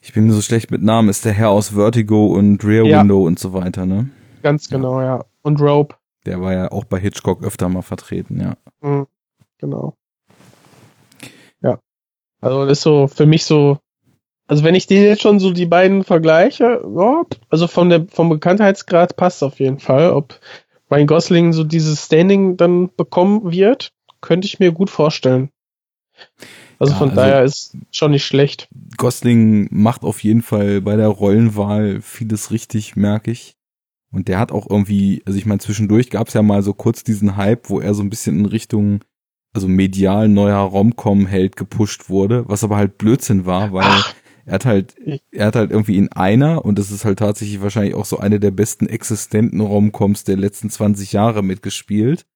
Ich 0.00 0.12
bin 0.12 0.30
so 0.30 0.40
schlecht 0.40 0.70
mit 0.70 0.82
Namen, 0.82 1.08
ist 1.08 1.24
der 1.24 1.32
Herr 1.32 1.50
aus 1.50 1.70
Vertigo 1.70 2.26
und 2.26 2.64
Rear 2.64 2.84
ja. 2.86 3.00
Window 3.00 3.26
und 3.26 3.38
so 3.38 3.52
weiter, 3.52 3.84
ne? 3.84 4.08
Ganz 4.42 4.68
genau, 4.68 5.00
ja. 5.00 5.16
ja. 5.18 5.24
Und 5.42 5.60
Rope. 5.60 5.96
Der 6.26 6.40
war 6.40 6.52
ja 6.52 6.70
auch 6.70 6.84
bei 6.84 7.00
Hitchcock 7.00 7.42
öfter 7.42 7.68
mal 7.68 7.82
vertreten, 7.82 8.40
ja. 8.40 8.56
Mhm, 8.80 9.06
genau. 9.58 9.97
Also 12.40 12.64
das 12.66 12.78
ist 12.78 12.82
so 12.82 13.08
für 13.08 13.26
mich 13.26 13.44
so 13.44 13.78
Also 14.48 14.64
wenn 14.64 14.74
ich 14.74 14.86
den 14.86 15.02
jetzt 15.02 15.22
schon 15.22 15.38
so 15.38 15.52
die 15.52 15.66
beiden 15.66 16.04
vergleiche, 16.04 16.82
ja, 16.96 17.22
also 17.50 17.66
von 17.66 17.90
der, 17.90 18.06
vom 18.08 18.30
Bekanntheitsgrad 18.30 19.16
passt 19.16 19.42
auf 19.42 19.60
jeden 19.60 19.78
Fall. 19.78 20.10
Ob 20.10 20.40
Ryan 20.90 21.06
Gosling 21.06 21.52
so 21.52 21.64
dieses 21.64 22.06
Standing 22.06 22.56
dann 22.56 22.88
bekommen 22.96 23.52
wird, 23.52 23.92
könnte 24.22 24.46
ich 24.46 24.58
mir 24.58 24.72
gut 24.72 24.88
vorstellen. 24.88 25.50
Also 26.78 26.94
ja, 26.94 26.98
von 26.98 27.10
also 27.10 27.20
daher 27.20 27.44
ist 27.44 27.76
schon 27.90 28.12
nicht 28.12 28.24
schlecht. 28.24 28.68
Gosling 28.96 29.68
macht 29.70 30.02
auf 30.02 30.22
jeden 30.24 30.42
Fall 30.42 30.80
bei 30.80 30.96
der 30.96 31.08
Rollenwahl 31.08 32.00
vieles 32.00 32.50
richtig, 32.50 32.96
merke 32.96 33.30
ich. 33.30 33.54
Und 34.10 34.28
der 34.28 34.38
hat 34.38 34.52
auch 34.52 34.68
irgendwie, 34.68 35.22
also 35.26 35.38
ich 35.38 35.44
meine, 35.44 35.60
zwischendurch 35.60 36.08
gab 36.08 36.28
es 36.28 36.34
ja 36.34 36.40
mal 36.40 36.62
so 36.62 36.72
kurz 36.72 37.04
diesen 37.04 37.36
Hype, 37.36 37.68
wo 37.68 37.80
er 37.80 37.92
so 37.92 38.02
ein 38.02 38.08
bisschen 38.08 38.38
in 38.38 38.46
Richtung, 38.46 39.00
also 39.52 39.68
medial 39.68 40.28
neuer 40.28 40.58
Romcom-Held 40.58 41.56
gepusht 41.56 42.08
wurde, 42.08 42.48
was 42.48 42.64
aber 42.64 42.76
halt 42.76 42.98
Blödsinn 42.98 43.46
war, 43.46 43.72
weil 43.72 43.86
Ach. 43.86 44.14
er 44.46 44.54
hat 44.54 44.64
halt, 44.64 44.96
er 45.30 45.46
hat 45.46 45.56
halt 45.56 45.70
irgendwie 45.70 45.96
in 45.96 46.12
einer, 46.12 46.64
und 46.64 46.78
das 46.78 46.90
ist 46.90 47.04
halt 47.04 47.18
tatsächlich 47.18 47.60
wahrscheinlich 47.62 47.94
auch 47.94 48.04
so 48.04 48.18
eine 48.18 48.40
der 48.40 48.50
besten 48.50 48.86
existenten 48.86 49.60
Romcoms 49.60 50.24
der 50.24 50.36
letzten 50.36 50.70
20 50.70 51.12
Jahre 51.12 51.42
mitgespielt, 51.42 52.26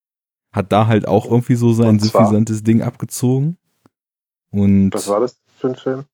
hat 0.52 0.72
da 0.72 0.86
halt 0.86 1.06
auch 1.06 1.24
irgendwie 1.24 1.54
so 1.54 1.72
sein 1.72 1.98
suffisantes 1.98 2.62
Ding 2.62 2.82
abgezogen. 2.82 3.56
Und 4.50 4.92
Was 4.92 5.08
war 5.08 5.20
das 5.20 5.40
für 5.58 5.68
ein 5.68 5.76
Film? 5.76 6.04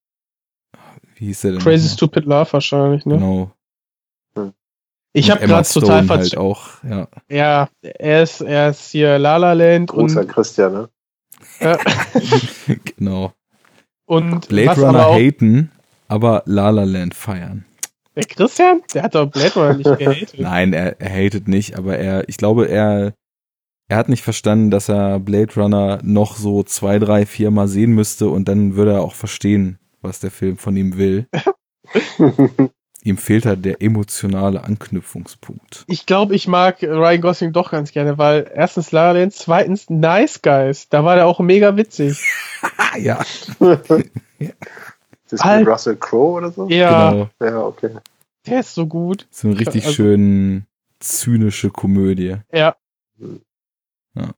Wie 1.17 1.27
hieß 1.27 1.41
der 1.41 1.53
denn? 1.53 1.61
Crazy 1.61 1.89
Stupid 1.89 2.25
Love 2.27 2.53
wahrscheinlich, 2.53 3.05
ne? 3.05 3.15
Genau. 3.15 3.51
Ich 5.13 5.31
habe 5.31 5.47
gerade 5.47 5.69
total 5.69 6.09
halt 6.09 6.37
auch, 6.37 6.69
ja. 6.89 7.09
Ja, 7.29 7.69
er 7.81 8.23
ist, 8.23 8.41
er 8.41 8.71
ist 8.71 8.91
hier 8.91 9.19
La 9.19 9.37
La 9.37 9.53
Land 9.53 9.91
Großer 9.91 10.21
und 10.21 10.29
Christian, 10.29 10.73
ne? 10.73 10.89
Ja. 11.61 11.79
genau. 12.97 13.33
Und 14.07 14.49
Blade 14.49 14.81
Runner 14.81 15.07
aber 15.07 15.15
haten, 15.17 15.71
aber 16.09 16.43
La 16.47 16.71
La 16.71 16.85
Land 16.85 17.15
feiern. 17.15 17.65
Der 18.15 18.25
Christian? 18.25 18.83
Der 18.93 19.05
hat 19.05 19.15
doch 19.15 19.31
Blade 19.31 19.55
Runner 19.55 19.75
nicht 19.75 19.85
gehatet. 19.99 20.35
Nein, 20.39 20.73
er, 20.73 21.01
er 21.01 21.27
hatet 21.27 21.49
nicht, 21.49 21.79
aber 21.79 21.99
er, 21.99 22.29
ich 22.29 22.37
glaube, 22.37 22.69
er, 22.69 23.15
er 23.89 23.97
hat 23.97 24.09
nicht 24.09 24.23
verstanden, 24.23 24.71
dass 24.71 24.89
er 24.89 25.21
Blade 25.21 25.55
Runner 25.55 26.01
noch 26.03 26.37
so 26.37 26.63
zwei, 26.63 26.99
drei, 26.99 27.27
vier 27.27 27.51
Mal 27.51 27.69
sehen 27.69 27.93
müsste 27.93 28.29
und 28.29 28.47
dann 28.49 28.77
würde 28.77 28.93
er 28.95 29.03
auch 29.03 29.15
verstehen, 29.15 29.79
was 30.03 30.21
der 30.21 30.31
Film 30.31 30.59
von 30.59 30.77
ihm 30.77 30.97
will. 30.99 31.27
ihm 33.03 33.17
fehlt 33.17 33.47
halt 33.47 33.65
der 33.65 33.81
emotionale 33.83 34.65
Anknüpfungspunkt. 34.65 35.85
Ich 35.87 36.07
glaube, 36.07 36.35
ich 36.35 36.49
mag 36.49 36.83
Ryan 36.83 37.21
Gosling 37.21 37.53
doch 37.53 37.71
ganz 37.71 37.93
gerne, 37.93 38.19
weil 38.19 38.51
erstens 38.55 38.93
La 38.93 39.13
Land, 39.13 39.35
zweitens 39.35 39.89
Nice 39.89 40.43
Guys. 40.43 40.89
Da 40.89 41.05
war 41.05 41.17
der 41.17 41.27
auch 41.27 41.41
mega 41.41 41.77
witzig. 41.77 42.23
ja. 42.99 43.25
Ist 44.39 45.33
das 45.33 45.41
Alt. 45.41 45.61
mit 45.61 45.69
Russell 45.69 45.97
Crowe 45.97 46.39
oder 46.39 46.51
so? 46.51 46.69
Ja. 46.69 47.11
Genau. 47.11 47.31
Ja, 47.41 47.63
okay. 47.63 47.97
Der 48.47 48.61
ist 48.61 48.75
so 48.75 48.87
gut. 48.87 49.27
So 49.31 49.49
eine 49.49 49.59
richtig 49.59 49.85
also, 49.85 49.95
schön 49.95 50.67
zynische 51.01 51.71
Komödie. 51.71 52.37
Ja. 52.53 52.77
Ja. 54.15 54.31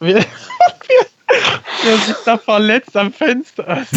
Der 1.84 1.96
sich 1.98 2.16
da 2.24 2.38
verletzt 2.38 2.96
am 2.96 3.12
Fenster. 3.12 3.66
Also 3.66 3.96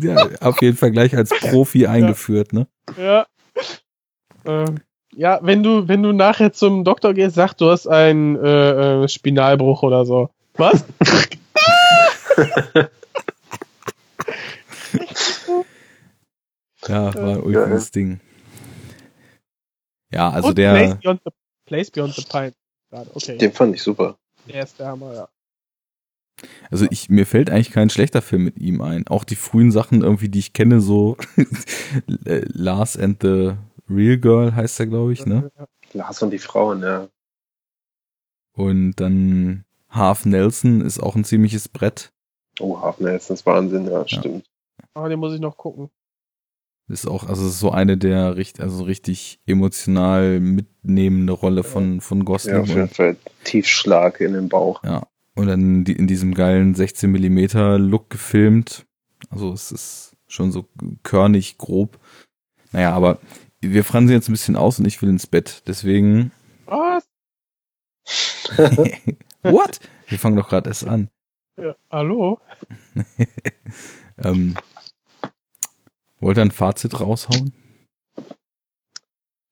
ja, 0.00 0.28
auf 0.40 0.60
jeden 0.62 0.76
Fall 0.76 0.90
gleich 0.90 1.16
als 1.16 1.30
Profi 1.30 1.86
eingeführt, 1.86 2.52
ne? 2.52 2.66
Ja. 2.96 3.26
Ähm, 4.44 4.80
ja, 5.14 5.38
wenn 5.42 5.62
du, 5.62 5.88
wenn 5.88 6.02
du 6.02 6.12
nachher 6.12 6.52
zum 6.52 6.84
Doktor 6.84 7.14
gehst, 7.14 7.34
sag, 7.36 7.54
du 7.54 7.70
hast 7.70 7.86
einen 7.86 8.36
äh, 8.36 9.02
äh, 9.02 9.08
Spinalbruch 9.08 9.82
oder 9.82 10.04
so. 10.04 10.30
Was? 10.54 10.84
ja, 16.86 17.14
war 17.14 17.30
ein 17.30 17.42
ulkiges 17.42 17.90
Ding. 17.90 18.20
Ja, 20.10 20.30
also 20.30 20.48
Und 20.48 20.58
der. 20.58 20.72
Place 20.72 20.96
Beyond 21.00 21.20
the, 21.24 21.30
Place 21.66 21.90
Beyond 21.90 22.14
the 22.14 22.22
Pine. 22.22 22.52
Okay. 23.14 23.38
Den 23.38 23.52
fand 23.52 23.74
ich 23.74 23.82
super. 23.82 24.16
Der 24.46 24.64
ist 24.64 24.78
der 24.78 24.88
Hammer, 24.88 25.14
ja. 25.14 25.28
Also 26.70 26.86
ich, 26.90 27.08
mir 27.08 27.26
fällt 27.26 27.50
eigentlich 27.50 27.70
kein 27.70 27.90
schlechter 27.90 28.22
Film 28.22 28.44
mit 28.44 28.58
ihm 28.58 28.80
ein. 28.80 29.06
Auch 29.08 29.24
die 29.24 29.36
frühen 29.36 29.70
Sachen 29.70 30.02
irgendwie, 30.02 30.28
die 30.28 30.38
ich 30.38 30.52
kenne, 30.52 30.80
so 30.80 31.16
Lars 32.24 32.96
and 32.96 33.22
the 33.22 33.52
Real 33.88 34.18
Girl 34.18 34.54
heißt 34.54 34.80
er, 34.80 34.86
glaube 34.86 35.12
ich, 35.12 35.26
ne? 35.26 35.50
Lars 35.92 36.22
und 36.22 36.30
die 36.30 36.38
Frauen, 36.38 36.82
ja. 36.82 37.08
Und 38.52 38.94
dann 38.96 39.64
Half 39.88 40.24
Nelson 40.24 40.80
ist 40.80 41.00
auch 41.00 41.16
ein 41.16 41.24
ziemliches 41.24 41.68
Brett. 41.68 42.12
Oh, 42.60 42.80
Half 42.80 43.00
Nelson 43.00 43.34
ist 43.34 43.46
Wahnsinn, 43.46 43.86
ja, 43.86 44.06
stimmt. 44.06 44.46
Aber 44.94 45.08
den 45.08 45.18
muss 45.18 45.34
ich 45.34 45.40
noch 45.40 45.56
gucken. 45.56 45.90
Ist 46.88 47.06
auch, 47.06 47.28
also 47.28 47.46
ist 47.46 47.60
so 47.60 47.70
eine 47.70 47.96
der 47.96 48.36
richtig, 48.36 48.62
also 48.62 48.84
richtig 48.84 49.40
emotional 49.46 50.40
mitnehmende 50.40 51.32
Rolle 51.32 51.62
von, 51.62 52.00
von 52.00 52.24
Gosling. 52.24 52.54
Ja, 52.56 52.60
auf 52.60 52.68
jeden 52.68 52.88
Fall 52.88 53.16
Tiefschlag 53.44 54.20
in 54.20 54.32
den 54.34 54.48
Bauch. 54.48 54.82
Ja. 54.84 55.06
Und 55.34 55.46
dann 55.46 55.86
in 55.86 56.06
diesem 56.06 56.34
geilen 56.34 56.74
16 56.74 57.10
Millimeter 57.10 57.78
Look 57.78 58.10
gefilmt. 58.10 58.86
Also 59.30 59.52
es 59.52 59.72
ist 59.72 60.16
schon 60.26 60.52
so 60.52 60.68
körnig, 61.02 61.58
grob. 61.58 61.98
Naja, 62.72 62.92
aber 62.92 63.18
wir 63.60 63.84
fransen 63.84 64.12
jetzt 64.12 64.28
ein 64.28 64.32
bisschen 64.32 64.56
aus 64.56 64.78
und 64.78 64.86
ich 64.86 65.00
will 65.00 65.08
ins 65.08 65.26
Bett. 65.26 65.62
Deswegen. 65.66 66.32
Was? 66.66 67.08
What? 69.42 69.80
Wir 70.08 70.18
fangen 70.18 70.36
doch 70.36 70.48
gerade 70.48 70.68
erst 70.68 70.86
an. 70.86 71.08
Ja, 71.56 71.76
hallo? 71.90 72.40
ähm, 74.18 74.56
wollt 76.20 76.38
ihr 76.38 76.42
ein 76.42 76.50
Fazit 76.50 76.98
raushauen? 76.98 77.52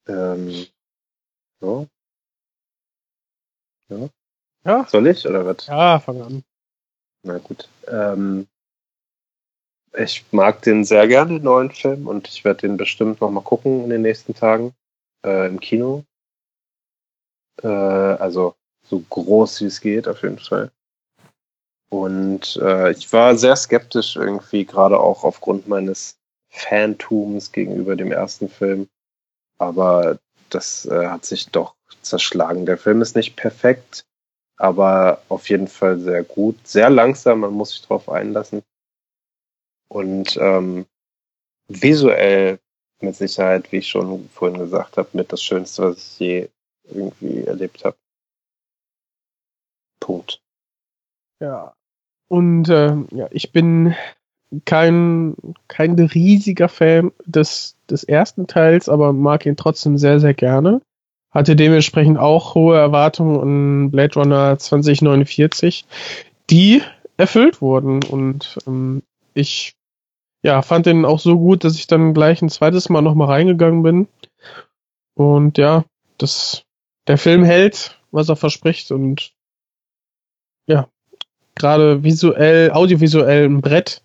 Ähm, 0.09 0.67
ja. 1.61 1.87
Ja. 3.89 4.09
Ja. 4.65 4.87
Soll 4.89 5.07
ich 5.07 5.27
oder 5.27 5.47
was? 5.47 5.67
Ja, 5.67 5.99
fang 5.99 6.21
an. 6.21 6.45
Na 7.23 7.39
gut. 7.39 7.69
Ähm, 7.89 8.47
ich 9.93 10.25
mag 10.31 10.63
den 10.63 10.85
sehr 10.85 11.09
gerne, 11.09 11.35
den 11.35 11.43
neuen 11.43 11.71
Film, 11.71 12.07
und 12.07 12.29
ich 12.29 12.45
werde 12.45 12.61
den 12.63 12.77
bestimmt 12.77 13.21
nochmal 13.21 13.43
gucken 13.43 13.85
in 13.85 13.91
den 13.91 14.03
nächsten 14.03 14.35
Tagen 14.35 14.75
äh, 15.25 15.49
im 15.49 15.61
Kino. 15.61 16.05
Äh, 17.63 17.67
also 17.67 18.55
so 18.85 19.01
groß 19.11 19.61
wie 19.61 19.67
es 19.67 19.81
geht, 19.81 20.09
auf 20.09 20.23
jeden 20.23 20.39
Fall. 20.39 20.71
Und 21.91 22.57
äh, 22.63 22.93
ich 22.93 23.13
war 23.13 23.37
sehr 23.37 23.57
skeptisch 23.57 24.17
irgendwie, 24.17 24.65
gerade 24.65 25.01
auch 25.01 25.25
aufgrund 25.25 25.67
meines 25.67 26.19
Phantoms 26.49 27.51
gegenüber 27.51 27.97
dem 27.97 28.13
ersten 28.13 28.49
Film. 28.49 28.89
Aber 29.59 30.19
das 30.51 30.87
äh, 30.87 31.09
hat 31.09 31.25
sich 31.25 31.49
doch 31.49 31.75
zerschlagen. 32.03 32.65
Der 32.65 32.79
Film 32.79 33.03
ist 33.03 33.17
nicht 33.17 33.37
perfekt, 33.37 34.07
aber 34.61 35.23
auf 35.31 35.49
jeden 35.49 35.69
Fall 35.69 35.99
sehr 36.01 36.23
gut. 36.23 36.67
Sehr 36.67 36.91
langsam, 36.91 37.41
man 37.41 37.55
muss 37.55 37.71
sich 37.71 37.83
darauf 37.83 38.11
einlassen. 38.11 38.63
Und 39.89 40.37
ähm, 40.37 40.87
visuell 41.69 42.61
mit 43.01 43.17
Sicherheit, 43.17 43.73
wie 43.73 43.79
ich 43.79 43.89
schon 43.89 44.29
vorhin 44.29 44.59
gesagt 44.59 44.99
habe, 44.99 45.09
mit 45.15 45.33
das 45.33 45.43
Schönste, 45.43 45.85
was 45.85 45.97
ich 45.97 46.19
je 46.19 46.49
irgendwie 46.85 47.43
erlebt 47.45 47.85
habe. 47.85 47.97
Punkt. 49.99 50.43
Ja. 51.41 51.75
Und 52.29 52.69
äh, 52.69 52.97
ja, 53.13 53.29
ich 53.31 53.53
bin 53.53 53.95
kein, 54.67 55.37
kein 55.69 55.99
riesiger 55.99 56.69
Fan 56.69 57.13
des, 57.25 57.77
des 57.89 58.05
ersten 58.05 58.47
Teils, 58.47 58.91
aber 58.91 59.15
mag 59.15 59.47
ihn 59.47 59.57
trotzdem 59.57 59.97
sehr, 59.97 60.21
sehr 60.21 60.35
gerne 60.35 60.83
hatte 61.31 61.57
dementsprechend 61.57 62.19
auch 62.19 62.55
hohe 62.55 62.77
Erwartungen 62.77 63.41
an 63.41 63.91
Blade 63.91 64.15
Runner 64.15 64.59
2049, 64.59 65.85
die 66.51 66.83
erfüllt 67.17 67.61
wurden. 67.61 68.03
Und 68.03 68.59
ähm, 68.67 69.03
ich 69.35 69.75
ja, 70.43 70.63
fand 70.63 70.87
den 70.87 71.05
auch 71.05 71.21
so 71.21 71.39
gut, 71.39 71.65
dass 71.65 71.77
ich 71.77 71.87
dann 71.87 72.15
gleich 72.15 72.43
ein 72.43 72.49
zweites 72.49 72.89
Mal 72.89 73.03
nochmal 73.03 73.29
reingegangen 73.29 73.83
bin. 73.83 74.09
Und 75.15 75.59
ja, 75.59 75.85
das, 76.19 76.65
der 77.07 77.19
Film 77.19 77.45
hält, 77.45 77.99
was 78.11 78.29
er 78.29 78.37
verspricht 78.37 78.91
und 78.91 79.33
ja, 80.67 80.89
gerade 81.55 82.03
visuell, 82.03 82.71
audiovisuell 82.71 83.45
ein 83.45 83.61
Brett. 83.61 84.03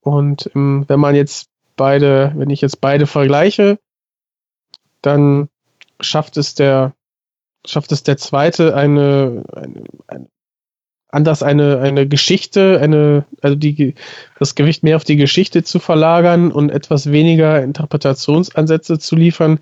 Und 0.00 0.50
ähm, 0.54 0.84
wenn 0.88 1.00
man 1.00 1.14
jetzt 1.14 1.48
beide, 1.76 2.32
wenn 2.36 2.50
ich 2.50 2.60
jetzt 2.60 2.80
beide 2.80 3.06
vergleiche, 3.06 3.78
dann 5.02 5.48
schafft 6.00 6.36
es 6.36 6.54
der, 6.54 6.94
schafft 7.66 7.92
es 7.92 8.02
der 8.02 8.16
zweite 8.16 8.74
eine, 8.74 9.44
eine, 9.52 9.82
eine 10.06 10.28
anders 11.10 11.42
eine, 11.42 11.80
eine 11.80 12.06
Geschichte, 12.06 12.80
eine, 12.80 13.24
also 13.40 13.56
die, 13.56 13.94
das 14.38 14.54
Gewicht 14.54 14.82
mehr 14.82 14.96
auf 14.96 15.04
die 15.04 15.16
Geschichte 15.16 15.64
zu 15.64 15.78
verlagern 15.78 16.52
und 16.52 16.70
etwas 16.70 17.10
weniger 17.10 17.62
Interpretationsansätze 17.62 18.98
zu 18.98 19.16
liefern, 19.16 19.58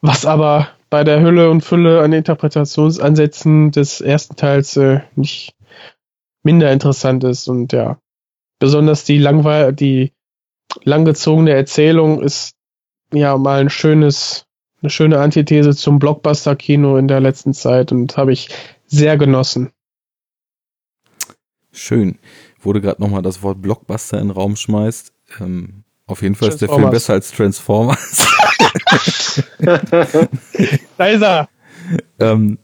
was 0.00 0.24
aber 0.24 0.68
bei 0.90 1.04
der 1.04 1.20
Hülle 1.20 1.50
und 1.50 1.62
Fülle 1.62 2.00
an 2.00 2.12
Interpretationsansätzen 2.12 3.70
des 3.70 4.00
ersten 4.00 4.36
Teils 4.36 4.76
äh, 4.76 5.00
nicht 5.16 5.54
minder 6.42 6.72
interessant 6.72 7.24
ist. 7.24 7.48
Und 7.48 7.72
ja, 7.72 7.98
besonders 8.58 9.04
die 9.04 9.18
langweil, 9.18 9.74
die 9.74 10.12
langgezogene 10.84 11.52
Erzählung 11.52 12.22
ist 12.22 12.54
ja 13.12 13.36
mal 13.36 13.60
ein 13.60 13.70
schönes, 13.70 14.46
eine 14.82 14.90
schöne 14.90 15.18
Antithese 15.18 15.74
zum 15.74 15.98
Blockbuster-Kino 15.98 16.96
in 16.96 17.08
der 17.08 17.20
letzten 17.20 17.52
Zeit 17.52 17.92
und 17.92 18.16
habe 18.16 18.32
ich 18.32 18.48
sehr 18.86 19.16
genossen. 19.16 19.70
Schön. 21.72 22.18
Wurde 22.60 22.80
gerade 22.80 23.00
nochmal 23.00 23.22
das 23.22 23.42
Wort 23.42 23.62
Blockbuster 23.62 24.18
in 24.18 24.28
den 24.28 24.36
Raum 24.36 24.56
schmeißt. 24.56 25.12
Ähm, 25.40 25.84
auf 26.06 26.22
jeden 26.22 26.34
Fall 26.34 26.48
ist 26.48 26.62
der 26.62 26.68
Film 26.68 26.90
besser 26.90 27.12
als 27.12 27.30
Transformers. 27.32 28.26
da 30.96 31.06
ist 31.06 31.22
er. 31.22 31.48
Ähm, 32.18 32.58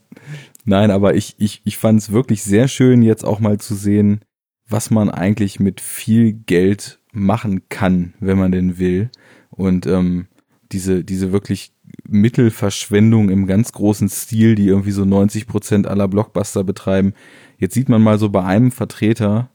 nein, 0.65 0.91
aber 0.91 1.15
ich, 1.15 1.35
ich, 1.39 1.61
ich 1.65 1.77
fand 1.77 2.01
es 2.01 2.11
wirklich 2.11 2.43
sehr 2.43 2.69
schön, 2.69 3.03
jetzt 3.03 3.25
auch 3.25 3.41
mal 3.41 3.59
zu 3.59 3.75
sehen, 3.75 4.23
was 4.67 4.91
man 4.91 5.11
eigentlich 5.11 5.61
mit 5.61 5.81
viel 5.81 6.33
Geld 6.33 7.01
machen 7.13 7.69
kann, 7.69 8.15
wenn 8.19 8.39
man 8.39 8.51
denn 8.51 8.79
will. 8.79 9.11
Und 9.51 9.87
ähm, 9.87 10.27
diese, 10.73 11.05
diese 11.05 11.31
wirklich 11.31 11.74
Mittelverschwendung 12.09 13.31
im 13.31 13.47
ganz 13.47 13.73
großen 13.73 14.09
Stil, 14.09 14.55
die 14.55 14.69
irgendwie 14.69 14.91
so 14.91 15.05
90 15.05 15.47
Prozent 15.47 15.87
aller 15.87 16.09
Blockbuster 16.09 16.65
betreiben. 16.65 17.15
Jetzt 17.59 17.75
sieht 17.75 17.89
man 17.89 18.03
mal 18.03 18.19
so 18.19 18.29
bei 18.29 18.45
einem 18.45 18.71
Vertreter, 18.71 19.51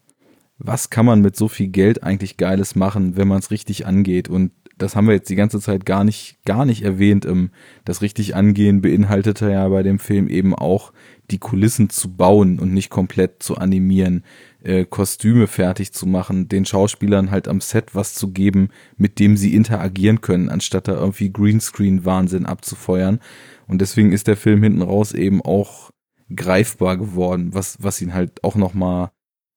was 0.58 0.90
kann 0.90 1.06
man 1.06 1.22
mit 1.22 1.36
so 1.36 1.48
viel 1.48 1.68
Geld 1.68 2.04
eigentlich 2.04 2.38
Geiles 2.38 2.76
machen, 2.76 3.16
wenn 3.16 3.28
man 3.28 3.40
es 3.40 3.52
richtig 3.52 3.86
angeht. 3.86 4.30
Und 4.30 4.52
das 4.78 4.96
haben 4.96 5.08
wir 5.08 5.14
jetzt 5.14 5.30
die 5.30 5.36
ganze 5.36 5.60
Zeit 5.60 5.86
gar 5.86 6.04
nicht, 6.04 6.38
gar 6.46 6.66
nicht 6.66 6.84
erwähnt. 6.84 7.26
Ähm, 7.26 7.52
das 7.86 8.02
richtig 8.02 8.36
angehen 8.36 8.82
beinhaltete 8.82 9.52
ja 9.52 9.68
bei 9.70 9.84
dem 9.84 10.00
Film 10.00 10.28
eben 10.28 10.56
auch, 10.56 10.92
die 11.32 11.38
Kulissen 11.38 11.90
zu 11.90 12.16
bauen 12.16 12.60
und 12.60 12.74
nicht 12.74 12.90
komplett 12.90 13.42
zu 13.42 13.58
animieren, 13.58 14.24
äh, 14.64 14.86
Kostüme 14.86 15.48
fertig 15.48 15.94
zu 15.94 16.06
machen, 16.06 16.50
den 16.50 16.66
Schauspielern 16.66 17.32
halt 17.32 17.48
am 17.48 17.62
Set 17.62 17.96
was 17.96 18.14
zu 18.14 18.32
geben, 18.32 18.70
mit 18.98 19.20
dem 19.20 19.38
sie 19.38 19.56
interagieren 19.56 20.22
können, 20.22 20.50
anstatt 20.50 20.88
da 20.88 20.94
irgendwie 20.94 21.32
Greenscreen-Wahnsinn 21.32 22.46
abzufeuern. 22.46 23.20
Und 23.68 23.82
deswegen 23.82 24.12
ist 24.12 24.28
der 24.28 24.38
Film 24.38 24.64
hinten 24.64 24.82
raus 24.82 25.14
eben 25.14 25.42
auch 25.42 25.92
greifbar 26.36 26.98
geworden, 26.98 27.54
was, 27.54 27.78
was 27.82 28.02
ihn 28.02 28.14
halt 28.14 28.44
auch 28.44 28.56
nochmal 28.56 29.12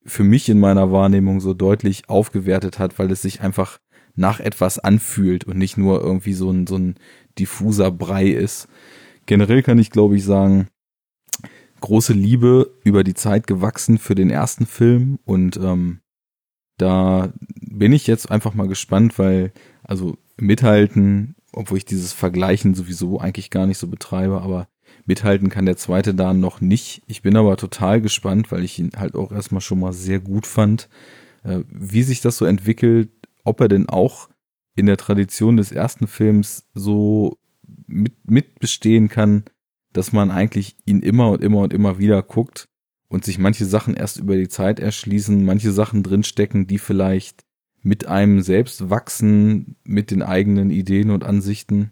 für 0.04 0.24
mich 0.24 0.48
in 0.48 0.58
meiner 0.58 0.90
Wahrnehmung 0.90 1.40
so 1.40 1.54
deutlich 1.54 2.08
aufgewertet 2.08 2.78
hat, 2.78 2.98
weil 2.98 3.10
es 3.10 3.22
sich 3.22 3.40
einfach 3.40 3.78
nach 4.14 4.40
etwas 4.40 4.78
anfühlt 4.78 5.44
und 5.44 5.56
nicht 5.58 5.76
nur 5.76 6.02
irgendwie 6.02 6.34
so 6.34 6.50
ein, 6.50 6.66
so 6.66 6.76
ein 6.76 6.96
diffuser 7.38 7.90
Brei 7.90 8.26
ist. 8.28 8.68
Generell 9.26 9.62
kann 9.62 9.78
ich, 9.78 9.90
glaube 9.90 10.16
ich, 10.16 10.24
sagen, 10.24 10.68
große 11.82 12.14
Liebe 12.14 12.74
über 12.84 13.04
die 13.04 13.14
Zeit 13.14 13.46
gewachsen 13.46 13.98
für 13.98 14.14
den 14.14 14.30
ersten 14.30 14.64
Film 14.64 15.18
und 15.24 15.58
ähm, 15.58 16.00
da 16.78 17.32
bin 17.60 17.92
ich 17.92 18.06
jetzt 18.06 18.30
einfach 18.30 18.54
mal 18.54 18.68
gespannt, 18.68 19.18
weil 19.18 19.52
also 19.82 20.16
mithalten, 20.36 21.36
obwohl 21.52 21.78
ich 21.78 21.84
dieses 21.84 22.12
Vergleichen 22.12 22.74
sowieso 22.74 23.20
eigentlich 23.20 23.50
gar 23.50 23.66
nicht 23.66 23.78
so 23.78 23.88
betreibe, 23.88 24.40
aber 24.40 24.68
Mithalten 25.04 25.48
kann 25.48 25.66
der 25.66 25.76
zweite 25.76 26.14
da 26.14 26.32
noch 26.32 26.60
nicht. 26.60 27.02
Ich 27.06 27.22
bin 27.22 27.36
aber 27.36 27.56
total 27.56 28.00
gespannt, 28.00 28.50
weil 28.52 28.64
ich 28.64 28.78
ihn 28.78 28.92
halt 28.96 29.14
auch 29.14 29.32
erstmal 29.32 29.60
schon 29.60 29.80
mal 29.80 29.92
sehr 29.92 30.20
gut 30.20 30.46
fand, 30.46 30.88
äh, 31.44 31.60
wie 31.68 32.02
sich 32.02 32.20
das 32.20 32.36
so 32.36 32.44
entwickelt, 32.44 33.10
ob 33.44 33.60
er 33.60 33.68
denn 33.68 33.88
auch 33.88 34.28
in 34.74 34.86
der 34.86 34.96
Tradition 34.96 35.56
des 35.56 35.72
ersten 35.72 36.06
Films 36.06 36.68
so 36.74 37.38
mit, 37.86 38.14
mit 38.28 38.58
bestehen 38.58 39.08
kann, 39.08 39.44
dass 39.92 40.12
man 40.12 40.30
eigentlich 40.30 40.76
ihn 40.84 41.00
immer 41.00 41.30
und 41.30 41.42
immer 41.42 41.60
und 41.60 41.72
immer 41.72 41.98
wieder 41.98 42.22
guckt 42.22 42.68
und 43.08 43.24
sich 43.24 43.38
manche 43.38 43.66
Sachen 43.66 43.94
erst 43.94 44.18
über 44.18 44.36
die 44.36 44.48
Zeit 44.48 44.80
erschließen, 44.80 45.44
manche 45.44 45.72
Sachen 45.72 46.02
drinstecken, 46.02 46.66
die 46.66 46.78
vielleicht 46.78 47.44
mit 47.82 48.06
einem 48.06 48.42
selbst 48.42 48.90
wachsen, 48.90 49.76
mit 49.84 50.10
den 50.10 50.22
eigenen 50.22 50.70
Ideen 50.70 51.10
und 51.10 51.24
Ansichten. 51.24 51.90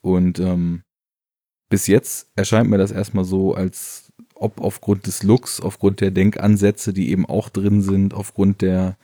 Und 0.00 0.38
ähm, 0.38 0.82
bis 1.68 1.86
jetzt 1.86 2.30
erscheint 2.36 2.70
mir 2.70 2.78
das 2.78 2.92
erstmal 2.92 3.24
so, 3.24 3.54
als 3.54 4.12
ob 4.34 4.60
aufgrund 4.60 5.06
des 5.06 5.22
Looks, 5.22 5.60
aufgrund 5.60 6.00
der 6.00 6.10
Denkansätze, 6.10 6.92
die 6.92 7.10
eben 7.10 7.26
auch 7.26 7.48
drin 7.50 7.82
sind, 7.82 8.14
aufgrund 8.14 8.62
der, 8.62 8.96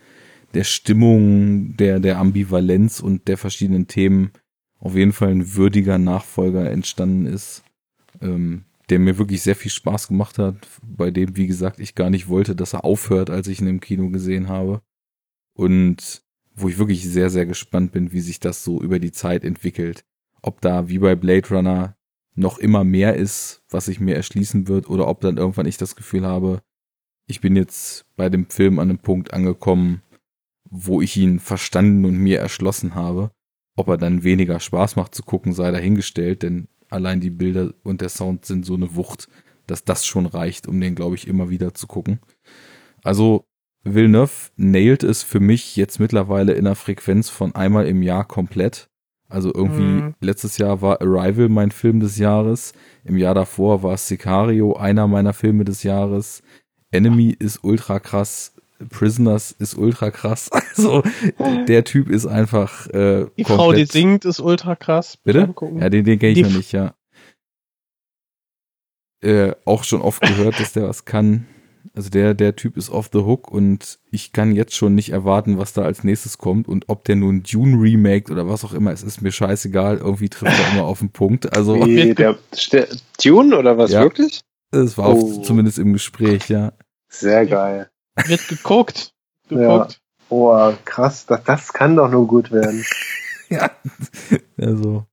der 0.55 0.65
Stimmung, 0.65 1.77
der, 1.77 2.01
der 2.01 2.19
Ambivalenz 2.19 3.01
und 3.01 3.29
der 3.29 3.37
verschiedenen 3.37 3.87
Themen 3.87 4.31
auf 4.79 4.95
jeden 4.95 5.13
Fall 5.13 5.31
ein 5.31 5.55
würdiger 5.55 5.99
Nachfolger 5.99 6.71
entstanden 6.71 7.27
ist, 7.27 7.63
ähm, 8.21 8.65
der 8.89 8.99
mir 8.99 9.19
wirklich 9.19 9.43
sehr 9.43 9.57
viel 9.57 9.71
Spaß 9.71 10.09
gemacht 10.09 10.39
hat, 10.39 10.57
bei 10.83 11.11
dem, 11.11 11.37
wie 11.37 11.47
gesagt, 11.47 11.81
ich 11.81 11.95
gar 11.95 12.11
nicht 12.11 12.29
wollte, 12.29 12.55
dass 12.55 12.73
er 12.73 12.85
aufhört, 12.85 13.31
als 13.31 13.49
ich 13.49 13.61
ihn 13.61 13.67
im 13.67 13.81
Kino 13.81 14.11
gesehen 14.11 14.49
habe. 14.49 14.83
Und 15.55 16.23
wo 16.55 16.69
ich 16.69 16.79
wirklich 16.79 17.07
sehr, 17.09 17.31
sehr 17.31 17.47
gespannt 17.47 17.93
bin, 17.93 18.13
wie 18.13 18.21
sich 18.21 18.41
das 18.41 18.65
so 18.65 18.81
über 18.81 18.99
die 18.99 19.13
Zeit 19.13 19.45
entwickelt. 19.45 20.05
Ob 20.43 20.61
da 20.61 20.89
wie 20.89 20.99
bei 20.99 21.15
Blade 21.15 21.49
Runner 21.51 21.97
noch 22.35 22.59
immer 22.59 22.85
mehr 22.85 23.17
ist, 23.17 23.63
was 23.69 23.87
sich 23.87 24.01
mir 24.01 24.15
erschließen 24.15 24.69
wird, 24.69 24.89
oder 24.89 25.09
ob 25.09 25.21
dann 25.21 25.37
irgendwann 25.37 25.67
ich 25.67 25.77
das 25.77 25.97
Gefühl 25.97 26.27
habe, 26.27 26.63
ich 27.27 27.41
bin 27.41 27.57
jetzt 27.57 28.07
bei 28.17 28.29
dem 28.29 28.49
Film 28.49 28.79
an 28.79 28.89
einem 28.89 28.99
Punkt 28.99 29.35
angekommen, 29.35 30.03
wo 30.71 31.01
ich 31.01 31.17
ihn 31.17 31.41
verstanden 31.41 32.05
und 32.05 32.17
mir 32.17 32.39
erschlossen 32.39 32.95
habe. 32.95 33.31
Ob 33.75 33.89
er 33.89 33.99
dann 33.99 34.23
weniger 34.23 34.61
Spaß 34.61 34.97
macht 34.97 35.15
zu 35.15 35.23
gucken, 35.23 35.53
sei 35.53 35.71
dahingestellt, 35.71 36.43
denn 36.43 36.69
allein 36.91 37.21
die 37.21 37.31
Bilder 37.31 37.73
und 37.83 38.01
der 38.01 38.09
Sound 38.09 38.45
sind 38.45 38.65
so 38.65 38.75
eine 38.75 38.95
Wucht, 38.95 39.29
dass 39.67 39.85
das 39.85 40.07
schon 40.07 40.27
reicht, 40.27 40.67
um 40.67 40.81
den, 40.81 40.95
glaube 40.95 41.17
ich, 41.17 41.27
immer 41.27 41.51
wieder 41.51 41.75
zu 41.75 41.87
gucken. 41.87 42.21
Also 43.03 43.45
Villeneuve 43.85 44.51
nailt 44.57 45.03
es 45.03 45.23
für 45.23 45.41
mich 45.41 45.77
jetzt 45.77 46.01
mittlerweile 46.01 46.53
in 46.53 46.67
einer 46.67 46.75
Frequenz 46.75 47.29
von 47.29 47.55
einmal 47.55 47.87
im 47.87 48.03
Jahr 48.03 48.25
komplett. 48.25 48.89
Also 49.29 49.53
irgendwie 49.53 50.03
mhm. 50.03 50.15
letztes 50.21 50.59
Jahr 50.59 50.83
war 50.83 51.01
Arrival 51.01 51.49
mein 51.49 51.71
Film 51.71 52.01
des 52.01 52.19
Jahres. 52.19 52.73
Im 53.05 53.17
Jahr 53.17 53.35
davor 53.35 53.83
war 53.83 53.97
Sicario 53.97 54.75
einer 54.75 55.07
meiner 55.09 55.33
Filme 55.33 55.65
des 55.65 55.83
Jahres. 55.83 56.43
Enemy 56.91 57.37
ist 57.39 57.65
ultra 57.65 57.99
krass. 57.99 58.56
Prisoners 58.91 59.53
ist 59.53 59.77
ultra 59.77 60.11
krass. 60.11 60.51
Also 60.77 61.03
der 61.69 61.85
Typ 61.85 62.11
ist 62.11 62.27
einfach. 62.27 62.87
Äh, 62.89 63.27
die 63.39 63.45
Frau, 63.45 63.73
die 63.73 63.87
singt, 63.87 64.27
ist 64.27 64.41
ultra 64.41 64.77
krass. 64.77 65.17
Bitte? 65.17 65.55
Ja, 65.81 65.89
den, 65.89 66.05
den 66.05 66.19
kenne 66.19 66.33
ich 66.33 66.35
die 66.37 66.43
noch 66.43 66.51
nicht, 66.51 66.73
ja. 66.73 66.95
Äh, 69.23 69.55
auch 69.65 69.85
schon 69.85 70.03
oft 70.03 70.21
gehört, 70.21 70.61
dass 70.61 70.75
der 70.75 70.87
was 70.87 71.07
kann. 71.07 71.47
Also 71.95 72.11
der, 72.11 72.35
der 72.35 72.57
Typ 72.57 72.77
ist 72.77 72.91
off 72.91 73.09
the 73.11 73.21
hook 73.21 73.51
und 73.51 73.99
ich 74.11 74.33
kann 74.33 74.55
jetzt 74.55 74.75
schon 74.75 74.95
nicht 74.95 75.11
erwarten, 75.11 75.57
was 75.57 75.73
da 75.73 75.83
als 75.83 76.05
nächstes 76.05 76.37
kommt 76.37 76.69
und 76.69 76.89
ob 76.89 77.05
der 77.05 77.17
nun 77.17 77.43
Dune 77.43 77.81
remake 77.81 78.31
oder 78.31 78.47
was 78.47 78.65
auch 78.65 78.75
immer, 78.75 78.93
es 78.93 79.03
ist 79.03 79.23
mir 79.23 79.33
scheißegal, 79.33 79.97
irgendwie 79.97 80.29
trifft 80.29 80.59
er 80.59 80.73
immer 80.75 80.85
auf 80.85 80.99
den 80.99 81.11
Punkt. 81.11 81.57
Also 81.57 81.87
Wie, 81.87 82.15
der, 82.15 82.37
der 82.73 82.89
Dune 83.23 83.57
oder 83.57 83.79
was 83.79 83.93
ja, 83.93 84.03
wirklich? 84.03 84.43
Es 84.73 84.99
war 84.99 85.15
oh. 85.15 85.41
zumindest 85.43 85.79
im 85.79 85.95
Gespräch, 85.95 86.51
ja. 86.51 86.75
Sehr 87.09 87.47
geil. 87.47 87.89
Wird 88.25 88.49
geguckt. 88.49 89.13
geguckt. 89.49 89.93
Ja. 89.93 89.99
Oh, 90.29 90.73
krass, 90.85 91.27
das, 91.27 91.45
das 91.45 91.73
kann 91.73 91.97
doch 91.97 92.11
nur 92.11 92.27
gut 92.27 92.51
werden. 92.51 92.85
ja. 93.49 93.71
Also. 94.57 95.07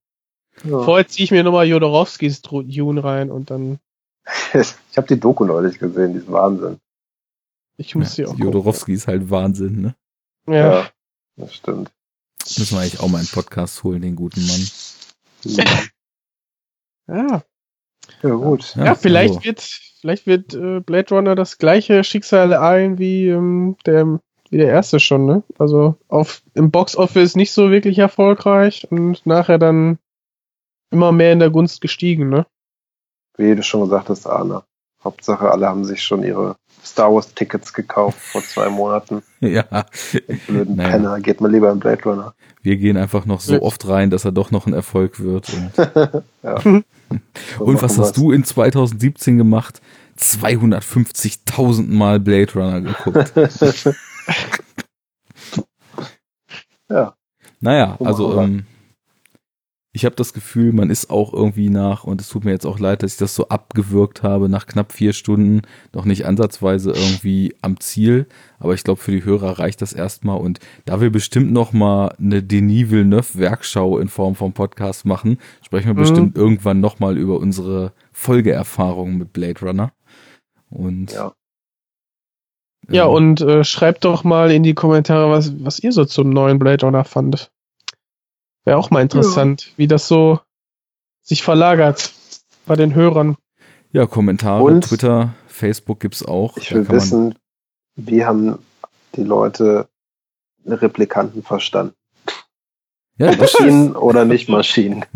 Ja. 0.64 0.84
Vorher 0.84 1.08
ziehe 1.08 1.26
ich 1.26 1.32
mir 1.32 1.44
nochmal 1.44 1.68
Jodorowskis 1.68 2.42
Dune 2.42 3.04
rein 3.04 3.30
und 3.30 3.52
dann 3.52 3.80
ich 4.54 4.98
habe 4.98 5.08
die 5.08 5.20
Doku 5.20 5.46
neulich 5.46 5.80
gesehen, 5.80 6.14
die 6.14 6.20
ist 6.20 6.32
Wahnsinn. 6.32 6.80
Ich 7.78 7.96
muss 7.96 8.18
ja, 8.18 8.28
sie 8.28 8.34
auch. 8.34 8.38
Jodorowski 8.38 8.94
ist 8.94 9.08
halt 9.08 9.30
Wahnsinn, 9.30 9.82
ne? 9.82 9.96
Ja. 10.48 10.56
ja. 10.56 10.90
das 11.38 11.56
stimmt. 11.56 11.92
Müssen 12.58 12.76
wir 12.76 12.82
eigentlich 12.82 13.00
auch 13.00 13.08
mal 13.08 13.20
einen 13.20 13.28
Podcast 13.28 13.84
holen, 13.84 14.02
den 14.02 14.16
guten 14.16 14.46
Mann. 14.46 14.68
Ja. 15.44 15.64
Ja, 17.08 17.44
ja 18.22 18.30
gut. 18.30 18.76
Ja, 18.76 18.86
ja 18.86 18.96
vielleicht 18.96 19.36
also. 19.36 19.46
wird, 19.46 19.80
vielleicht 20.04 20.28
wird 20.28 20.54
äh, 20.54 20.82
Blade 20.82 21.16
Runner 21.16 21.34
das 21.34 21.58
gleiche 21.58 22.04
Schicksal 22.04 22.54
ein 22.54 23.00
wie 23.00 23.30
ähm, 23.30 23.78
der 23.86 24.20
wie 24.50 24.58
der 24.58 24.68
erste 24.68 25.00
schon, 25.00 25.26
ne? 25.26 25.44
Also 25.58 25.96
auf 26.10 26.44
im 26.54 26.72
Box 26.72 26.98
Office 26.98 27.38
nicht 27.38 27.54
so 27.54 27.72
wirklich 27.72 27.98
erfolgreich 28.00 28.86
und 28.92 29.26
nachher 29.26 29.58
dann 29.58 29.98
immer 30.92 31.14
mehr 31.14 31.32
in 31.32 31.40
der 31.40 31.50
Gunst 31.50 31.80
gestiegen, 31.80 32.28
ne? 32.28 32.46
wie 33.38 33.56
du 33.56 33.64
schon 33.64 33.82
gesagt 33.82 34.10
hast, 34.10 34.28
Arne. 34.28 34.64
Hauptsache, 35.04 35.52
alle 35.52 35.68
haben 35.68 35.84
sich 35.84 36.04
schon 36.04 36.24
ihre 36.24 36.56
Star 36.84 37.14
Wars 37.14 37.34
Tickets 37.34 37.74
gekauft 37.74 38.20
vor 38.20 38.42
zwei 38.42 38.70
Monaten. 38.70 39.24
Ja. 39.42 39.86
blöden 40.48 40.78
naja. 40.78 40.90
Penner, 40.90 41.20
geht 41.20 41.42
mal 41.42 41.52
lieber 41.52 41.70
in 41.70 41.80
Blade 41.80 42.04
Runner. 42.04 42.34
Wir 42.62 42.78
gehen 42.78 42.96
einfach 42.96 43.26
noch 43.26 43.42
so 43.42 43.62
oft 43.62 43.86
rein, 43.90 44.10
dass 44.10 44.24
er 44.24 44.32
doch 44.32 44.52
noch 44.52 44.68
ein 44.68 44.74
Erfolg 44.74 45.20
wird. 45.20 45.52
Und, 45.54 45.74
und 47.60 47.82
was 47.82 47.98
hast 47.98 48.18
du 48.18 48.32
in 48.32 48.44
2017 48.44 49.38
gemacht? 49.38 49.82
250.000 50.20 51.88
Mal 51.90 52.20
Blade 52.20 52.54
Runner 52.54 52.82
geguckt. 52.82 53.34
ja. 56.90 57.16
Naja, 57.60 57.98
also 58.00 58.40
ähm, 58.40 58.66
ich 59.96 60.06
habe 60.06 60.16
das 60.16 60.34
Gefühl, 60.34 60.74
man 60.74 60.90
ist 60.90 61.12
auch 61.12 61.34
irgendwie 61.34 61.70
nach, 61.70 62.04
und 62.04 62.20
es 62.20 62.28
tut 62.28 62.46
mir 62.46 62.52
jetzt 62.52 62.66
auch 62.66 62.80
leid, 62.80 63.04
dass 63.04 63.14
ich 63.14 63.20
das 63.20 63.36
so 63.36 63.50
abgewürgt 63.50 64.24
habe, 64.24 64.50
nach 64.50 64.66
knapp 64.66 64.92
vier 64.92 65.14
Stunden 65.14 65.62
noch 65.94 66.06
nicht 66.06 66.26
ansatzweise 66.26 66.92
irgendwie 66.92 67.56
am 67.62 67.80
Ziel. 67.80 68.26
Aber 68.58 68.74
ich 68.74 68.84
glaube, 68.84 69.00
für 69.00 69.12
die 69.12 69.24
Hörer 69.24 69.60
reicht 69.60 69.84
das 69.84 69.94
erstmal. 69.94 70.40
Und 70.40 70.60
da 70.86 71.00
wir 71.00 71.12
bestimmt 71.12 71.54
noch 71.54 71.74
mal 71.74 72.16
eine 72.18 72.42
Denis 72.42 72.90
Villeneuve 72.90 73.38
Werkschau 73.38 74.00
in 74.00 74.08
Form 74.08 74.34
von 74.34 74.54
Podcast 74.54 75.06
machen, 75.06 75.38
sprechen 75.62 75.90
wir 75.90 75.94
mhm. 75.94 76.00
bestimmt 76.00 76.38
irgendwann 76.38 76.80
noch 76.80 77.00
mal 77.00 77.16
über 77.16 77.38
unsere 77.38 77.94
Folgeerfahrungen 78.14 79.20
mit 79.20 79.32
Blade 79.32 79.60
Runner. 79.62 79.92
Und 80.72 81.12
ja. 81.12 81.34
Ja, 82.90 83.06
und 83.06 83.42
äh, 83.42 83.64
schreibt 83.64 84.06
doch 84.06 84.24
mal 84.24 84.52
in 84.52 84.64
die 84.64 84.74
Kommentare, 84.74 85.30
was, 85.30 85.54
was 85.64 85.80
ihr 85.80 85.92
so 85.92 86.04
zum 86.04 86.32
neuen 86.32 86.58
Blade 86.58 86.84
Runner 86.84 87.06
fandet. 87.06 87.53
Wäre 88.66 88.78
auch 88.78 88.90
mal 88.90 89.02
interessant, 89.02 89.68
ja. 89.68 89.72
wie 89.78 89.88
das 89.88 90.08
so 90.08 90.40
sich 91.22 91.44
verlagert 91.44 92.14
bei 92.66 92.76
den 92.76 92.96
Hörern. 92.96 93.38
Ja, 93.92 94.06
Kommentare, 94.06 94.64
Und 94.64 94.86
Twitter, 94.86 95.36
Facebook 95.48 96.00
gibt's 96.00 96.26
auch. 96.26 96.58
Ich 96.58 96.74
will 96.74 96.90
wissen, 96.90 97.36
wie 97.96 98.26
haben 98.26 98.60
die 99.16 99.24
Leute 99.24 99.88
Replikanten 100.66 101.44
verstanden? 101.44 101.94
Ja, 103.18 103.36
Maschinen 103.36 103.96
oder 103.96 104.26
nicht 104.26 104.50
Maschinen? 104.50 105.06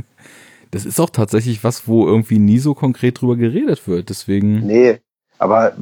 Das 0.71 0.85
ist 0.85 0.99
auch 0.99 1.09
tatsächlich 1.09 1.63
was, 1.63 1.87
wo 1.87 2.05
irgendwie 2.05 2.39
nie 2.39 2.59
so 2.59 2.73
konkret 2.73 3.21
drüber 3.21 3.37
geredet 3.37 3.87
wird. 3.87 4.09
Deswegen. 4.09 4.67
Nee, 4.67 4.99
aber 5.37 5.77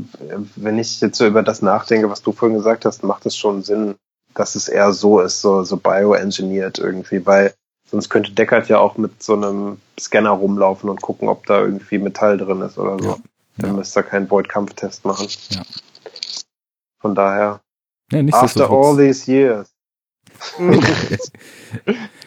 wenn 0.56 0.78
ich 0.78 1.02
jetzt 1.02 1.18
so 1.18 1.26
über 1.26 1.42
das 1.42 1.64
nachdenke, 1.64 2.10
was 2.10 2.22
du 2.22 2.32
vorhin 2.32 2.58
gesagt 2.58 2.86
hast, 2.86 3.04
macht 3.04 3.26
es 3.26 3.36
schon 3.36 3.64
Sinn, 3.64 3.96
dass 4.36 4.56
es 4.56 4.68
eher 4.68 4.94
so 4.94 5.20
ist, 5.20 5.42
so, 5.42 5.64
so 5.64 5.78
bioengineert 5.78 6.78
irgendwie, 6.78 7.26
weil 7.26 7.54
sonst 7.90 8.10
könnte 8.10 8.32
Deckard 8.32 8.70
ja 8.70 8.80
auch 8.80 8.98
mit 8.98 9.24
so 9.24 9.34
einem 9.34 9.80
Scanner 10.00 10.32
rumlaufen 10.32 10.90
und 10.90 11.02
gucken, 11.02 11.30
ob 11.30 11.46
da 11.46 11.62
irgendwie 11.62 11.98
Metall 11.98 12.38
drin 12.38 12.62
ist 12.62 12.78
oder 12.78 13.00
so. 13.00 13.10
Ja. 13.10 13.18
Dann 13.58 13.72
ja. 13.72 13.78
müsste 13.78 14.02
er 14.02 14.04
keinen 14.04 14.30
Void-Kampftest 14.30 15.06
machen. 15.06 15.28
Ja. 15.50 15.64
Von 17.00 17.16
daher. 17.16 17.62
Ja, 18.12 18.22
after 18.34 18.70
all 18.70 18.98
these 18.98 19.32
years. 19.32 19.72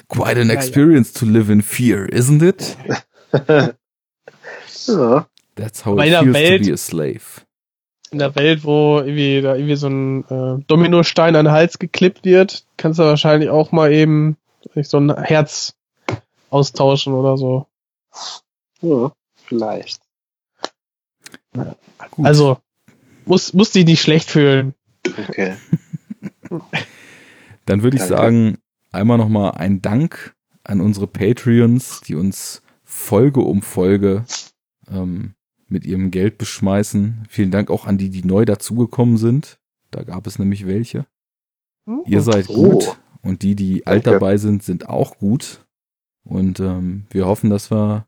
Quite 0.09 0.41
an 0.41 0.49
experience 0.51 1.13
to 1.13 1.27
live 1.27 1.51
in 1.51 1.61
fear, 1.61 2.07
isn't 2.07 2.43
it? 2.43 2.77
ja. 4.87 5.27
That's 5.57 5.85
how 5.85 5.99
it 5.99 6.09
feels 6.09 6.35
Welt, 6.35 6.63
to 6.63 6.67
be 6.67 6.73
a 6.73 6.77
slave 6.79 7.45
in 8.11 8.19
der 8.19 8.35
Welt, 8.35 8.65
wo 8.65 8.99
irgendwie 8.99 9.43
da 9.43 9.55
irgendwie 9.55 9.77
so 9.77 9.89
ein 9.89 10.25
äh, 10.29 10.63
Dominostein 10.67 11.37
an 11.37 11.47
den 11.47 11.53
Hals 11.53 11.79
geklippt 11.79 12.25
wird, 12.25 12.65
kannst 12.77 12.99
du 12.99 13.05
wahrscheinlich 13.05 13.51
auch 13.51 13.73
mal 13.73 13.93
eben 13.93 14.37
so 14.83 14.99
ein 14.99 15.15
Herz 15.17 15.75
austauschen 16.51 17.13
oder 17.13 17.37
so. 17.37 17.67
Ja, 18.81 19.13
vielleicht. 19.35 20.01
also, 22.23 22.59
muss, 23.25 23.53
muss 23.53 23.73
dich 23.73 23.85
nicht 23.85 24.01
schlecht 24.01 24.31
fühlen. 24.31 24.75
Okay. 25.07 25.57
Dann 27.67 27.83
würde 27.83 27.97
ich 27.97 28.03
Danke. 28.03 28.17
sagen, 28.17 28.59
einmal 28.93 29.19
nochmal 29.19 29.53
ein 29.53 29.83
Dank 29.83 30.35
an 30.65 30.81
unsere 30.81 31.07
Patreons, 31.07 32.01
die 32.01 32.15
uns 32.15 32.63
Folge 32.85 33.41
um 33.41 33.61
Folge 33.63 34.25
ähm, 34.91 35.35
mit 35.69 35.85
ihrem 35.85 36.11
Geld 36.11 36.39
beschmeißen. 36.39 37.27
Vielen 37.29 37.51
Dank 37.51 37.71
auch 37.71 37.87
an 37.87 37.99
die, 37.99 38.11
die 38.11 38.25
neu 38.25 38.45
dazugekommen 38.45 39.19
sind. 39.19 39.59
Da 39.91 40.03
gab 40.03 40.27
es 40.27 40.39
nämlich 40.39 40.67
welche. 40.67 41.07
Oh. 41.87 42.05
Ihr 42.07 42.23
seid 42.23 42.47
gut 42.47 42.99
und 43.23 43.43
die, 43.43 43.55
die 43.55 43.87
alt 43.87 44.07
dabei 44.07 44.37
sind, 44.37 44.63
sind 44.63 44.89
auch 44.89 45.19
gut. 45.19 45.65
Und 46.25 46.61
ähm, 46.61 47.07
wir 47.11 47.27
hoffen, 47.27 47.51
dass 47.51 47.71
wir 47.71 48.07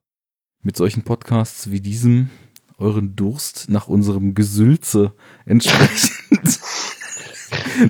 mit 0.63 0.77
solchen 0.77 1.03
Podcasts 1.03 1.71
wie 1.71 1.81
diesem 1.81 2.31
euren 2.79 3.17
Durst 3.17 3.69
nach 3.69 3.89
unserem 3.89 4.35
Gesülze 4.35 5.15
entsprechend. 5.47 6.61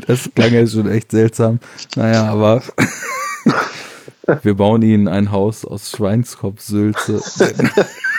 das 0.07 0.31
klang 0.34 0.52
ja 0.52 0.66
schon 0.66 0.89
echt 0.89 1.10
seltsam. 1.10 1.60
Naja, 1.97 2.26
aber 2.26 2.62
wir 4.42 4.55
bauen 4.55 4.82
ihnen 4.82 5.08
ein 5.08 5.31
Haus 5.31 5.65
aus 5.65 5.90
Schweinskopfsülze. 5.90 7.20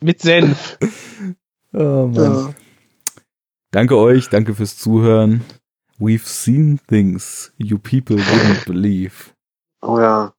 Mit 0.00 0.20
Senf. 0.20 0.78
Oh 1.72 2.10
ja. 2.14 2.54
Danke 3.70 3.98
euch, 3.98 4.30
danke 4.30 4.54
fürs 4.54 4.78
Zuhören. 4.78 5.44
We've 5.98 6.24
seen 6.24 6.80
things 6.88 7.52
you 7.58 7.78
people 7.78 8.16
wouldn't 8.16 8.64
believe. 8.64 9.34
Oh 9.82 10.00
ja, 10.00 10.32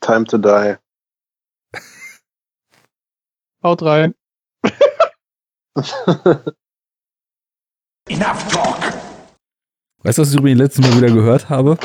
time 0.00 0.24
to 0.26 0.38
die. 0.38 0.76
Haut 3.64 3.82
rein. 3.82 4.14
Enough 8.08 8.48
talk. 8.52 8.92
Weißt 10.04 10.18
du, 10.18 10.22
was 10.22 10.30
ich 10.32 10.38
übrigens 10.38 10.60
letztes 10.60 10.86
Mal 10.86 10.96
wieder 10.96 11.12
gehört 11.12 11.48
habe? 11.48 11.76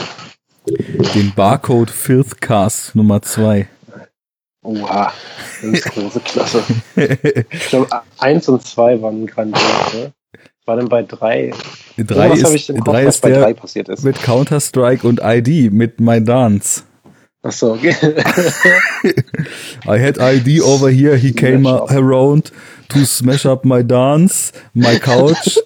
Den 0.67 1.33
Barcode 1.33 1.89
Filth 1.89 2.41
Cast 2.41 2.95
Nummer 2.95 3.23
2. 3.23 3.67
Oha, 4.61 5.13
das 5.61 5.71
ist 5.71 5.85
große 5.85 6.19
Klasse. 6.19 6.63
ich 6.95 7.59
glaube, 7.69 7.87
eins 8.17 8.49
und 8.49 8.65
zwei 8.65 9.01
waren 9.01 9.25
grandios. 9.25 9.93
Ne? 9.93 10.13
war 10.69 10.77
denn 10.77 10.87
bei 10.87 11.01
drei? 11.01 11.51
Drei 11.97 12.31
ist, 12.31 12.53
ich 12.53 12.67
Kopf, 12.67 12.83
drei 12.83 13.03
ist 13.05 13.21
bei 13.21 13.29
der 13.29 13.41
drei 13.41 13.53
passiert 13.55 13.89
ist. 13.89 14.03
Mit 14.03 14.21
Counter-Strike 14.21 15.05
und 15.05 15.19
ID, 15.21 15.73
mit 15.73 15.99
My 15.99 16.23
Dance. 16.23 16.83
Ach 17.41 17.51
so, 17.51 17.73
okay. 17.73 17.95
I 19.87 19.97
had 19.97 20.19
ID 20.19 20.61
over 20.61 20.89
here, 20.89 21.17
he 21.17 21.33
came 21.33 21.65
around 21.65 22.51
to 22.89 23.05
smash 23.05 23.45
up 23.45 23.65
my 23.65 23.81
dance, 23.81 24.51
my 24.75 24.99
couch 24.99 25.57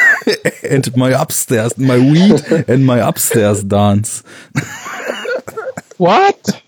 and 0.70 0.96
my 0.96 1.10
upstairs, 1.10 1.76
my 1.76 1.98
weed 1.98 2.42
and 2.68 2.86
my 2.86 3.00
upstairs 3.00 3.62
dance. 3.64 4.22
What? 5.98 6.62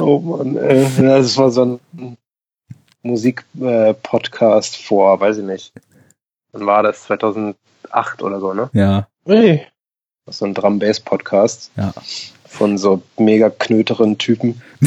Oh 0.00 0.18
Mann, 0.18 0.56
äh, 0.56 0.86
das 1.02 1.36
war 1.36 1.50
so 1.50 1.80
ein 1.98 2.16
Musikpodcast 3.02 4.74
äh, 4.74 4.82
vor, 4.82 5.20
weiß 5.20 5.38
ich 5.38 5.44
nicht. 5.44 5.72
Wann 6.52 6.66
war 6.66 6.82
das? 6.82 7.04
2008 7.04 7.56
oder 8.22 8.40
so, 8.40 8.54
ne? 8.54 8.70
Ja. 8.72 9.08
Hey. 9.24 9.66
So 10.26 10.44
ein 10.44 10.54
Drum-Bass-Podcast. 10.54 11.70
Ja. 11.76 11.92
Von 12.46 12.78
so 12.78 13.02
mega 13.18 13.50
knöteren 13.50 14.18
Typen. 14.18 14.60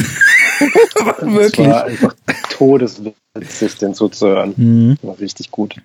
Wirklich. 1.20 1.66
Das 1.66 1.74
war 1.74 1.84
einfach 1.84 2.14
todeswitzig, 2.50 3.78
den 3.78 3.94
zuzuhören. 3.94 4.54
Mhm. 4.56 4.98
War 5.02 5.18
richtig 5.18 5.50
gut 5.50 5.76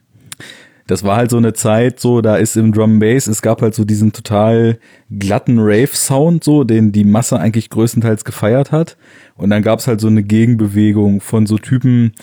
das 0.89 1.03
war 1.03 1.17
halt 1.17 1.29
so 1.29 1.37
eine 1.37 1.53
Zeit, 1.53 1.99
so, 1.99 2.21
da 2.21 2.37
ist 2.37 2.57
im 2.57 2.73
Drum 2.73 2.97
Bass, 2.97 3.27
es 3.27 3.43
gab 3.43 3.61
halt 3.61 3.75
so 3.75 3.85
diesen 3.85 4.11
total 4.11 4.79
glatten 5.11 5.59
Rave-Sound, 5.59 6.43
so, 6.43 6.63
den 6.63 6.91
die 6.91 7.03
Masse 7.03 7.39
eigentlich 7.39 7.69
größtenteils 7.69 8.25
gefeiert 8.25 8.71
hat. 8.71 8.97
Und 9.35 9.51
dann 9.51 9.61
gab's 9.61 9.85
halt 9.85 10.01
so 10.01 10.07
eine 10.07 10.23
Gegenbewegung 10.23 11.21
von 11.21 11.45
so 11.45 11.59
Typen, 11.59 12.13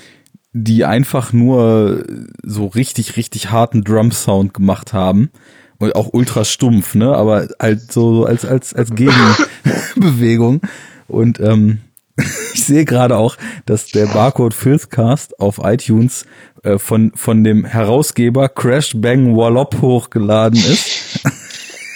die 0.53 0.85
einfach 0.85 1.33
nur 1.33 2.05
so 2.43 2.67
richtig, 2.67 3.17
richtig 3.17 3.53
harten 3.53 3.85
Drum-Sound 3.85 4.53
gemacht 4.53 4.93
haben. 4.93 5.31
Und 5.78 5.95
auch 5.95 6.12
ultra 6.12 6.45
stumpf, 6.45 6.97
ne? 6.97 7.15
Aber 7.15 7.47
halt 7.61 7.93
so 7.93 8.25
als, 8.25 8.45
als, 8.45 8.75
als 8.75 8.91
Gegenbewegung. 8.95 10.62
Und 11.07 11.39
ähm, 11.39 11.78
ich 12.55 12.65
sehe 12.65 12.85
gerade 12.85 13.17
auch, 13.17 13.36
dass 13.67 13.89
der 13.89 14.07
Barcode 14.07 14.55
Filthcast 14.55 15.39
auf 15.41 15.61
iTunes 15.62 16.27
äh, 16.62 16.78
von, 16.78 17.12
von 17.15 17.45
dem 17.45 17.65
Herausgeber 17.65 18.49
Crash 18.49 18.93
Bang 18.97 19.36
Wallop 19.36 19.81
hochgeladen 19.81 20.59
ist. 20.59 21.20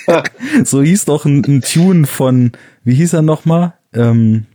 so 0.65 0.83
hieß 0.83 1.07
doch 1.07 1.25
ein, 1.25 1.45
ein, 1.45 1.63
Tune 1.63 2.07
von, 2.07 2.53
wie 2.85 2.95
hieß 2.95 3.15
er 3.15 3.23
nochmal? 3.23 3.75
Ähm, 3.95 4.47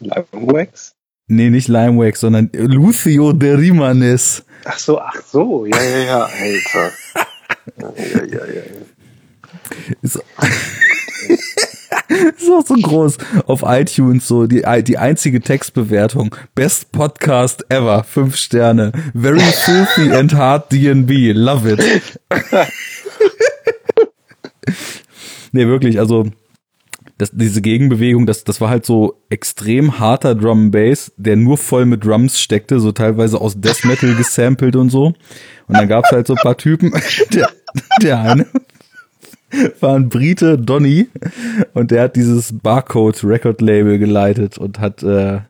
Limewax? 0.00 0.96
Nee, 1.28 1.50
nicht 1.50 1.68
Limewax, 1.68 2.20
sondern 2.20 2.50
Lucio 2.52 3.32
de 3.32 3.54
Rimanes. 3.54 4.44
Ach 4.64 4.78
so, 4.78 5.00
ach 5.00 5.22
so, 5.24 5.64
ja, 5.64 5.80
ja, 5.80 5.98
ja, 5.98 6.24
Alter. 6.24 6.92
ja, 7.78 7.92
ja, 7.96 8.24
ja, 8.26 8.46
ja. 8.46 8.62
Ist, 10.02 10.20
ist 12.08 12.50
auch 12.50 12.66
so 12.66 12.74
groß 12.74 13.18
auf 13.46 13.62
iTunes 13.66 14.26
so 14.26 14.46
die 14.46 14.64
die 14.84 14.98
einzige 14.98 15.40
Textbewertung. 15.40 16.34
Best 16.54 16.92
Podcast 16.92 17.64
ever. 17.68 18.04
Fünf 18.04 18.36
Sterne. 18.36 18.92
Very 19.14 19.40
filthy 19.40 20.12
and 20.16 20.34
hard 20.34 20.70
DNB 20.72 21.32
love 21.34 21.68
it. 21.70 22.20
Nee 25.52 25.66
wirklich 25.66 25.98
also 25.98 26.26
das, 27.20 27.30
diese 27.32 27.60
Gegenbewegung, 27.60 28.24
das, 28.24 28.44
das 28.44 28.60
war 28.60 28.70
halt 28.70 28.86
so 28.86 29.20
extrem 29.28 29.98
harter 29.98 30.34
Drum 30.34 30.70
Bass, 30.70 31.12
der 31.16 31.36
nur 31.36 31.58
voll 31.58 31.84
mit 31.84 32.04
Drums 32.04 32.40
steckte, 32.40 32.80
so 32.80 32.92
teilweise 32.92 33.40
aus 33.40 33.60
Death 33.60 33.84
Metal 33.84 34.14
gesampelt 34.14 34.74
und 34.74 34.88
so. 34.88 35.06
Und 35.66 35.76
dann 35.76 35.88
gab's 35.88 36.10
halt 36.10 36.26
so 36.26 36.34
ein 36.34 36.42
paar 36.42 36.56
Typen, 36.56 36.92
der, 37.34 37.50
der 38.00 38.20
eine 38.20 38.46
war 39.80 39.96
ein 39.96 40.08
Brite, 40.08 40.58
Donny, 40.58 41.08
und 41.74 41.90
der 41.90 42.04
hat 42.04 42.16
dieses 42.16 42.52
Barcode 42.58 43.24
Record 43.24 43.60
Label 43.60 43.98
geleitet 43.98 44.58
und 44.58 44.80
hat 44.80 45.02
äh, 45.02 45.40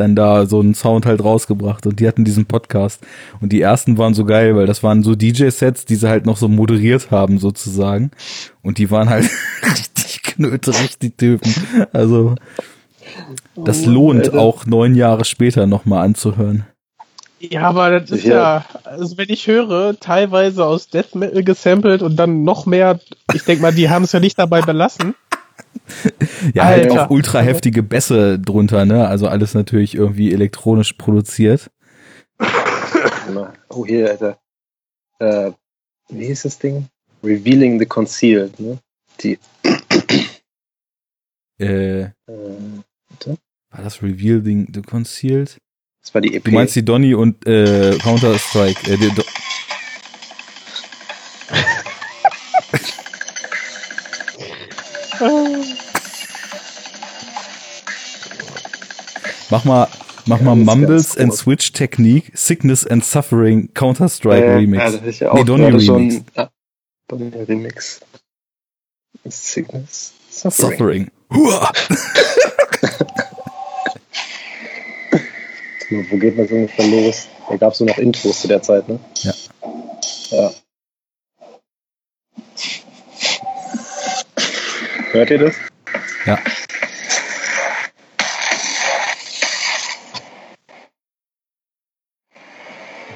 dann 0.00 0.16
da 0.16 0.46
so 0.46 0.60
einen 0.60 0.74
Sound 0.74 1.06
halt 1.06 1.22
rausgebracht. 1.22 1.86
Und 1.86 2.00
die 2.00 2.08
hatten 2.08 2.24
diesen 2.24 2.46
Podcast. 2.46 3.00
Und 3.40 3.52
die 3.52 3.60
ersten 3.60 3.98
waren 3.98 4.14
so 4.14 4.24
geil, 4.24 4.56
weil 4.56 4.66
das 4.66 4.82
waren 4.82 5.02
so 5.02 5.14
DJ-Sets, 5.14 5.84
die 5.84 5.96
sie 5.96 6.08
halt 6.08 6.26
noch 6.26 6.38
so 6.38 6.48
moderiert 6.48 7.10
haben 7.10 7.38
sozusagen. 7.38 8.10
Und 8.62 8.78
die 8.78 8.90
waren 8.90 9.10
halt 9.10 9.28
richtig 9.62 10.22
knöterig, 10.22 10.98
die 10.98 11.10
Typen. 11.10 11.52
Also 11.92 12.34
das 13.54 13.86
oh, 13.86 13.90
lohnt 13.90 14.32
auch 14.32 14.66
neun 14.66 14.94
Jahre 14.94 15.24
später 15.24 15.66
nochmal 15.66 16.04
anzuhören. 16.04 16.64
Ja, 17.40 17.62
aber 17.62 18.00
das 18.00 18.10
ist 18.10 18.24
ja. 18.24 18.34
ja, 18.34 18.64
also 18.84 19.16
wenn 19.16 19.30
ich 19.30 19.46
höre, 19.46 19.98
teilweise 19.98 20.66
aus 20.66 20.88
Death 20.88 21.14
Metal 21.14 21.42
gesampelt 21.42 22.02
und 22.02 22.16
dann 22.16 22.44
noch 22.44 22.66
mehr, 22.66 23.00
ich 23.32 23.44
denke 23.44 23.62
mal, 23.62 23.72
die 23.72 23.88
haben 23.88 24.04
es 24.04 24.12
ja 24.12 24.20
nicht 24.20 24.38
dabei 24.38 24.60
belassen. 24.60 25.14
ja, 26.54 26.64
halt 26.64 26.90
auch 26.90 27.08
ultra 27.08 27.40
heftige 27.40 27.82
Bässe 27.82 28.38
drunter, 28.38 28.84
ne? 28.84 29.08
Also 29.08 29.26
alles 29.26 29.54
natürlich 29.54 29.94
irgendwie 29.94 30.32
elektronisch 30.32 30.92
produziert. 30.94 31.70
oh, 33.68 33.86
hier, 33.86 34.10
Alter. 34.10 34.38
Äh, 35.18 35.52
wie 36.10 36.26
hieß 36.26 36.42
das 36.42 36.58
Ding? 36.58 36.88
Revealing 37.22 37.78
the 37.78 37.86
Concealed, 37.86 38.60
ne? 38.60 38.78
Die. 39.22 39.38
äh, 41.58 42.02
äh 42.02 42.10
war 43.70 43.84
das 43.84 44.02
Revealing 44.02 44.68
the 44.74 44.82
Concealed? 44.82 45.58
Das 46.02 46.14
war 46.14 46.20
die 46.20 46.34
EP. 46.34 46.44
Du 46.44 46.50
meinst 46.52 46.74
die 46.76 46.84
Donny 46.84 47.14
und 47.14 47.46
äh, 47.46 47.96
Counter-Strike. 47.98 48.90
Äh, 48.90 48.96
Do 48.96 49.22
mach 59.50 59.64
mal, 59.64 59.88
mach 60.24 60.40
mal 60.40 60.56
Mumbles 60.56 61.18
and 61.18 61.34
Switch 61.34 61.72
Technique, 61.72 62.32
Sickness 62.34 62.86
and 62.86 63.04
Suffering, 63.04 63.74
Counter-Strike 63.74 64.42
äh, 64.42 64.54
Remix. 64.54 64.82
Ja, 64.82 64.90
das 64.90 65.02
ist 65.02 65.20
ja 65.20 65.30
auch 65.30 65.34
nee, 65.34 65.44
Donny 65.44 65.64
Remix. 65.64 65.84
Schon, 65.84 66.24
ah, 66.36 66.48
Donny 67.08 67.28
Remix. 67.28 68.00
Sickness, 69.26 70.14
Suffering. 70.30 70.70
Suffering. 70.70 71.10
Wo 75.90 76.16
geht 76.18 76.38
das 76.38 76.50
ungefähr 76.52 76.86
los? 76.86 77.28
Da 77.48 77.56
gab 77.56 77.72
es 77.72 77.78
so 77.78 77.84
noch 77.84 77.98
Intros 77.98 78.42
zu 78.42 78.48
der 78.48 78.62
Zeit, 78.62 78.88
ne? 78.88 79.00
Ja. 79.22 79.34
Ja. 80.30 80.52
Hört 85.10 85.30
ihr 85.30 85.38
das? 85.38 85.54
Ja. 86.26 86.38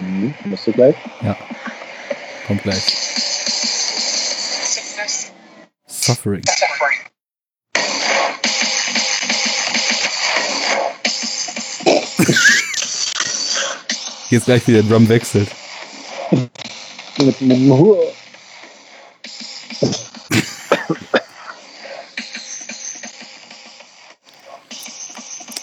Mhm. 0.00 0.34
Musst 0.44 0.66
du 0.66 0.72
gleich? 0.72 0.96
Ja. 1.22 1.36
Kommt 2.48 2.62
gleich. 2.64 2.82
Suffering. 5.86 6.42
Jetzt 14.34 14.46
gleich 14.46 14.66
wieder 14.66 14.82
Drum 14.82 15.08
wechselt. 15.08 15.48
mit, 17.18 17.40
dem 17.40 17.70
Hur. 17.70 18.02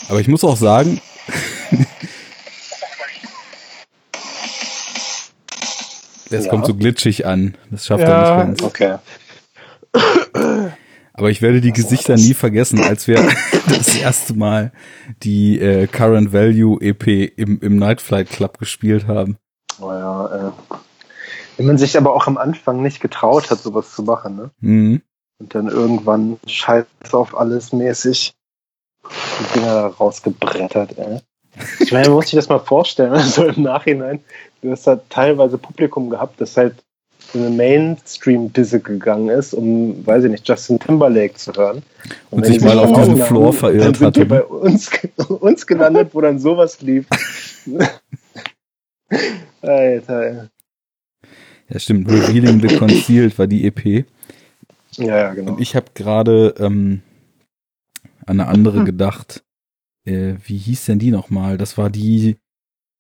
Aber 0.08 0.22
ich 0.22 0.30
muss 0.30 0.45
auch 0.45 0.56
sagen, 0.56 1.01
das 6.30 6.45
ja. 6.45 6.50
kommt 6.50 6.66
so 6.66 6.74
glitschig 6.74 7.25
an. 7.25 7.58
Das 7.72 7.85
schafft 7.85 8.03
ja. 8.03 8.38
er 8.38 8.45
nicht 8.45 8.61
ganz. 8.61 8.64
Okay. 8.64 8.95
Aber 11.22 11.30
ich 11.30 11.43
werde 11.43 11.61
die 11.61 11.72
Gesichter 11.72 12.16
nie 12.16 12.33
vergessen, 12.33 12.82
als 12.82 13.08
wir 13.08 13.24
das 13.67 13.95
erste 13.95 14.33
Mal 14.33 14.72
die 15.22 15.59
äh, 15.59 15.85
Current 15.85 16.33
Value 16.33 16.82
EP 16.82 17.38
im, 17.38 17.59
im 17.61 17.75
Night 17.75 18.01
Flight 18.01 18.27
Club 18.27 18.58
gespielt 18.58 19.06
haben. 19.08 19.38
Oh 19.80 19.91
ja, 19.91 20.48
äh. 20.50 20.51
Wenn 21.58 21.67
man 21.67 21.77
sich 21.77 21.95
aber 21.95 22.16
auch 22.16 22.25
am 22.25 22.40
Anfang 22.40 22.82
nicht 22.82 23.01
getraut 23.01 23.51
hat, 23.51 23.59
sowas 23.59 23.93
zu 23.93 24.01
machen, 24.01 24.35
ne? 24.35 24.50
Mhm. 24.61 25.03
Und 25.38 25.53
dann 25.53 25.67
irgendwann 25.67 26.40
scheiß 26.48 26.85
auf 27.11 27.38
alles 27.38 27.72
mäßig 27.72 28.33
die 29.03 29.59
Dinger 29.59 29.75
da 29.75 29.88
rausgebrettert, 29.90 30.98
ey. 30.98 31.19
Ich 31.82 31.91
meine, 31.91 32.08
man 32.08 32.16
muss 32.16 32.30
sich 32.30 32.38
das 32.38 32.50
mal 32.50 32.58
vorstellen, 32.58 33.14
also 33.14 33.45
im 33.45 33.61
Nachhinein, 33.61 34.24
du 34.64 34.72
hast 34.72 34.88
da 34.88 34.95
teilweise 35.09 35.59
Publikum 35.59 36.09
gehabt, 36.09 36.41
das 36.41 36.58
halt 36.58 36.83
in 37.34 37.45
eine 37.45 37.56
Mainstream-Disse 37.56 38.80
gegangen 38.80 39.30
ist, 39.30 39.53
um, 39.53 40.06
weiß 40.06 40.26
ich 40.26 40.32
nicht, 40.32 40.48
Justin 40.48 40.80
Timberlake 40.80 41.35
zu 41.35 41.53
hören. 41.53 41.84
Und, 42.30 42.40
und 42.40 42.45
sich 42.45 42.61
mal 42.61 42.77
auf 42.80 42.92
diesem 42.92 43.18
Floor 43.18 43.53
verirrt 43.53 43.85
dann 43.85 43.93
sind 43.93 44.08
hatte. 44.08 44.19
Die 44.22 44.26
bei 44.26 44.43
uns, 44.43 44.90
uns 45.30 45.68
gelandet, 45.68 46.10
wo 46.14 46.22
dann 46.22 46.40
sowas 46.40 46.82
lief. 46.82 47.08
Alter. 49.61 50.50
Ja, 51.69 51.80
stimmt. 51.80 52.10
Revealing 52.10 52.60
the 52.68 52.76
Concealed 52.76 53.38
war 53.40 53.48
die 53.48 53.66
EP. 53.66 54.06
Ja, 54.98 55.18
ja, 55.18 55.34
genau. 55.34 55.53
Und 55.53 55.61
ich 55.61 55.76
habe 55.76 55.88
gerade 55.93 56.53
ähm, 56.60 57.01
an 58.26 58.40
eine 58.40 58.48
andere 58.50 58.80
hm. 58.80 58.85
gedacht. 58.85 59.43
Äh, 60.06 60.35
wie 60.43 60.58
hieß 60.58 60.85
denn 60.85 61.00
die 61.00 61.11
nochmal? 61.11 61.58
Das 61.58 61.77
war 61.77 61.90
die, 61.90 62.38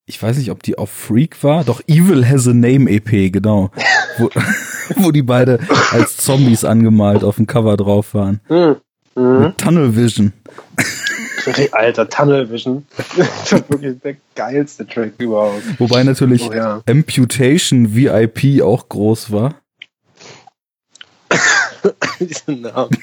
ich 0.05 0.21
weiß 0.21 0.37
nicht, 0.37 0.51
ob 0.51 0.63
die 0.63 0.77
auf 0.77 0.89
Freak 0.89 1.43
war. 1.43 1.63
Doch 1.63 1.81
Evil 1.87 2.25
Has 2.27 2.47
a 2.47 2.53
Name 2.53 2.89
EP, 2.89 3.31
genau. 3.31 3.71
Wo, 4.17 4.29
wo 4.95 5.11
die 5.11 5.23
beide 5.23 5.59
als 5.91 6.17
Zombies 6.17 6.65
angemalt 6.65 7.23
auf 7.23 7.37
dem 7.37 7.47
Cover 7.47 7.77
drauf 7.77 8.13
waren. 8.13 8.41
Mhm. 8.49 8.77
Mit 9.15 9.57
Tunnel 9.57 9.95
Vision. 9.95 10.33
Alter, 11.71 12.07
Tunnel 12.07 12.49
Vision. 12.49 12.85
Das 13.17 13.51
ist 13.51 13.69
wirklich 13.69 13.99
der 14.01 14.15
geilste 14.35 14.85
Track 14.87 15.13
überhaupt. 15.17 15.63
Wobei 15.79 16.03
natürlich 16.03 16.49
oh, 16.49 16.53
ja. 16.53 16.81
Amputation 16.87 17.95
VIP 17.95 18.61
auch 18.61 18.87
groß 18.87 19.31
war. 19.31 19.55
Diesen 22.19 22.61
Namen. 22.61 22.97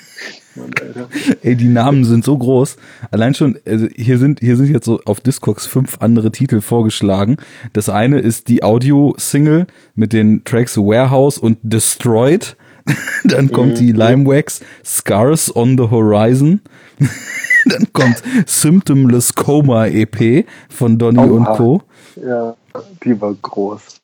Ey, 1.43 1.57
die 1.57 1.69
Namen 1.69 2.05
sind 2.05 2.25
so 2.25 2.37
groß. 2.37 2.77
Allein 3.11 3.35
schon, 3.35 3.59
also 3.67 3.87
hier 3.95 4.19
sind, 4.19 4.41
hier 4.41 4.57
sind 4.57 4.71
jetzt 4.71 4.87
so 4.87 5.01
auf 5.05 5.21
Discogs 5.21 5.67
fünf 5.67 5.99
andere 6.01 6.33
Titel 6.33 6.61
vorgeschlagen. 6.61 7.37
Das 7.73 7.89
eine 7.89 8.19
ist 8.19 8.49
die 8.49 8.63
Audio-Single 8.63 9.67
mit 9.95 10.13
den 10.13 10.45
Tracks 10.45 10.77
Warehouse 10.77 11.39
und 11.39 11.59
Destroyed. 11.63 12.57
Dann 13.25 13.53
kommt 13.53 13.75
mhm. 13.75 13.87
die 13.87 13.93
Limewax 13.93 14.61
Scars 14.85 15.55
on 15.55 15.77
the 15.77 15.91
Horizon. 15.91 16.61
Dann 17.67 17.93
kommt 17.93 18.23
Symptomless 18.47 19.35
Coma 19.35 19.87
EP 19.87 20.47
von 20.69 20.99
Donny 20.99 21.21
und 21.21 21.45
Co. 21.45 21.83
Ja, 22.17 22.57
die 23.05 23.21
war 23.21 23.35
groß. 23.35 24.01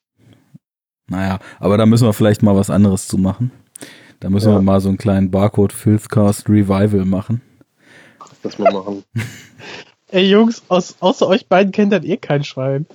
Naja, 1.08 1.38
aber 1.60 1.78
da 1.78 1.86
müssen 1.86 2.06
wir 2.06 2.12
vielleicht 2.12 2.42
mal 2.42 2.56
was 2.56 2.70
anderes 2.70 3.08
zu 3.08 3.18
machen. 3.18 3.50
Da 4.24 4.30
müssen 4.30 4.48
ja. 4.48 4.54
wir 4.54 4.62
mal 4.62 4.80
so 4.80 4.88
einen 4.88 4.96
kleinen 4.96 5.30
Barcode 5.30 5.74
Filthcast 5.74 6.48
Revival 6.48 7.04
machen. 7.04 7.42
Das 8.42 8.58
mal 8.58 8.72
machen. 8.72 9.04
Ey 10.10 10.30
Jungs, 10.30 10.62
aus, 10.68 10.96
außer 11.00 11.28
euch 11.28 11.46
beiden 11.46 11.72
kennt 11.72 11.92
dann 11.92 12.04
eh 12.04 12.16
kein 12.16 12.42
Schwein. 12.42 12.86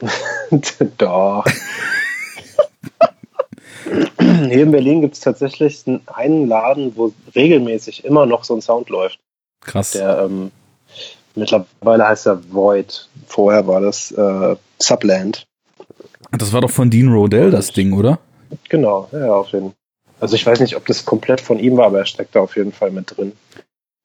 Doch. 0.98 1.44
Hier 4.18 4.62
in 4.64 4.72
Berlin 4.72 5.02
gibt 5.02 5.14
es 5.14 5.20
tatsächlich 5.20 5.84
einen 6.06 6.48
Laden, 6.48 6.96
wo 6.96 7.12
regelmäßig 7.36 8.04
immer 8.04 8.26
noch 8.26 8.42
so 8.42 8.56
ein 8.56 8.60
Sound 8.60 8.88
läuft. 8.88 9.20
Krass. 9.60 9.92
Der 9.92 10.22
ähm, 10.22 10.50
mittlerweile 11.36 12.08
heißt 12.08 12.26
er 12.26 12.52
Void. 12.52 13.08
Vorher 13.28 13.68
war 13.68 13.80
das 13.80 14.10
äh, 14.10 14.56
Subland. 14.80 15.46
Das 16.32 16.52
war 16.52 16.60
doch 16.60 16.70
von 16.70 16.90
Dean 16.90 17.12
Rodell 17.12 17.52
das 17.52 17.70
Ding, 17.70 17.92
oder? 17.92 18.18
Genau, 18.68 19.08
ja, 19.12 19.32
auf 19.32 19.52
jeden 19.52 19.66
Fall. 19.66 19.79
Also 20.20 20.36
ich 20.36 20.46
weiß 20.46 20.60
nicht, 20.60 20.76
ob 20.76 20.86
das 20.86 21.04
komplett 21.04 21.40
von 21.40 21.58
ihm 21.58 21.76
war, 21.76 21.86
aber 21.86 22.00
er 22.00 22.06
steckt 22.06 22.36
da 22.36 22.40
auf 22.40 22.56
jeden 22.56 22.72
Fall 22.72 22.90
mit 22.90 23.16
drin. 23.16 23.32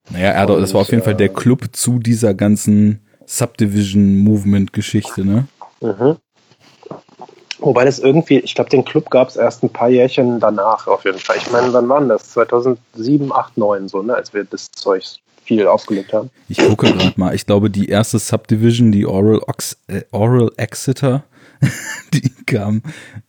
Naja, 0.09 0.31
er, 0.31 0.45
das 0.45 0.73
war 0.73 0.81
auf 0.81 0.91
jeden 0.91 1.03
Fall 1.03 1.15
der 1.15 1.29
Club 1.29 1.65
zu 1.73 1.99
dieser 1.99 2.33
ganzen 2.33 3.01
Subdivision-Movement-Geschichte, 3.25 5.25
ne? 5.25 5.47
Mhm. 5.81 6.17
Wobei 7.59 7.85
das 7.85 7.99
irgendwie, 7.99 8.39
ich 8.39 8.53
glaube, 8.53 8.69
den 8.69 8.85
Club 8.85 9.09
gab 9.09 9.29
es 9.29 9.37
erst 9.37 9.63
ein 9.63 9.69
paar 9.69 9.89
Jährchen 9.89 10.39
danach 10.39 10.87
auf 10.87 11.05
jeden 11.05 11.17
Fall. 11.17 11.37
Ich 11.37 11.49
meine, 11.51 11.73
wann 11.73 11.89
waren 11.89 12.09
das? 12.09 12.31
2007, 12.31 13.31
8, 13.31 13.57
9 13.57 13.87
so, 13.87 14.03
ne? 14.03 14.15
Als 14.15 14.33
wir 14.33 14.43
das 14.43 14.71
Zeug 14.71 15.03
viel 15.43 15.67
aufgelegt 15.67 16.13
haben. 16.13 16.29
Ich 16.49 16.57
gucke 16.57 16.91
gerade 16.91 17.13
mal. 17.17 17.33
Ich 17.33 17.45
glaube, 17.45 17.69
die 17.69 17.89
erste 17.89 18.19
Subdivision, 18.19 18.91
die 18.91 19.05
Oral, 19.05 19.39
Ox 19.47 19.77
äh, 19.87 20.01
Oral 20.11 20.51
Exeter, 20.57 21.23
die 22.13 22.29
kam 22.45 22.81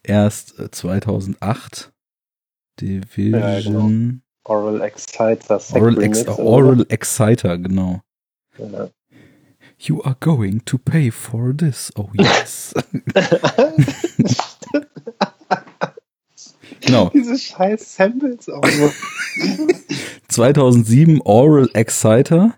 erst 0.02 0.74
2008. 0.74 1.92
Division. 2.80 3.40
Ja, 3.40 3.60
genau. 3.60 4.20
Oral 4.44 4.80
Exciter. 4.82 5.60
Oral, 5.72 6.02
Ex 6.02 6.26
Oral 6.26 6.86
Exciter, 6.88 7.58
genau. 7.58 8.00
Ja. 8.58 8.90
You 9.78 10.02
are 10.04 10.16
going 10.20 10.64
to 10.64 10.78
pay 10.78 11.10
for 11.10 11.52
this. 11.54 11.92
Oh 11.96 12.08
yes. 12.14 12.72
genau. 16.80 17.10
Diese 17.12 17.38
scheiß 17.38 17.96
Samples 17.96 18.48
auch 18.48 18.62
nur. 18.62 18.90
2007 20.28 21.20
Oral 21.22 21.68
Exciter. 21.74 22.54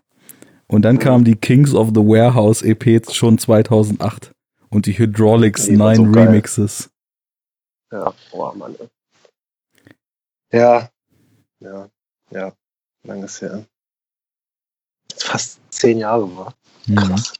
Und 0.69 0.83
dann 0.83 0.99
kamen 0.99 1.25
die 1.25 1.35
Kings 1.35 1.75
of 1.75 1.89
the 1.89 2.01
Warehouse 2.01 2.63
EP 2.63 3.11
schon 3.11 3.39
2008. 3.39 4.33
Und 4.69 4.87
die 4.87 4.99
Hydraulics 4.99 5.67
nee, 5.69 5.77
9 5.77 5.97
so 5.97 6.03
Remixes. 6.03 6.91
Ja, 7.91 8.13
boah, 8.31 8.55
Mann. 8.55 8.77
Ja, 10.53 10.89
ja, 11.61 11.89
ja, 12.31 12.53
langes 13.03 13.43
her. 13.43 13.67
Fast 15.17 15.61
zehn 15.71 15.99
Jahre 15.99 16.37
war. 16.37 16.55
Mhm. 16.87 16.97
Krass. 16.97 17.35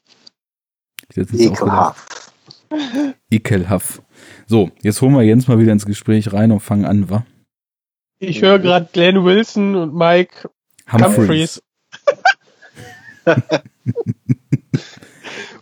Ekelhaft. 1.15 2.33
Ekelhaft. 3.31 4.03
So, 4.47 4.71
jetzt 4.83 5.01
holen 5.01 5.15
wir 5.15 5.23
Jens 5.23 5.49
mal 5.49 5.59
wieder 5.59 5.73
ins 5.73 5.87
Gespräch 5.87 6.33
rein 6.33 6.53
und 6.53 6.61
fangen 6.61 6.85
an, 6.85 7.09
wa? 7.09 7.25
Ich 8.19 8.43
höre 8.43 8.59
gerade 8.59 8.89
Glenn 8.93 9.25
Wilson 9.25 9.75
und 9.75 9.95
Mike 9.95 10.51
Humphreys. 10.91 11.63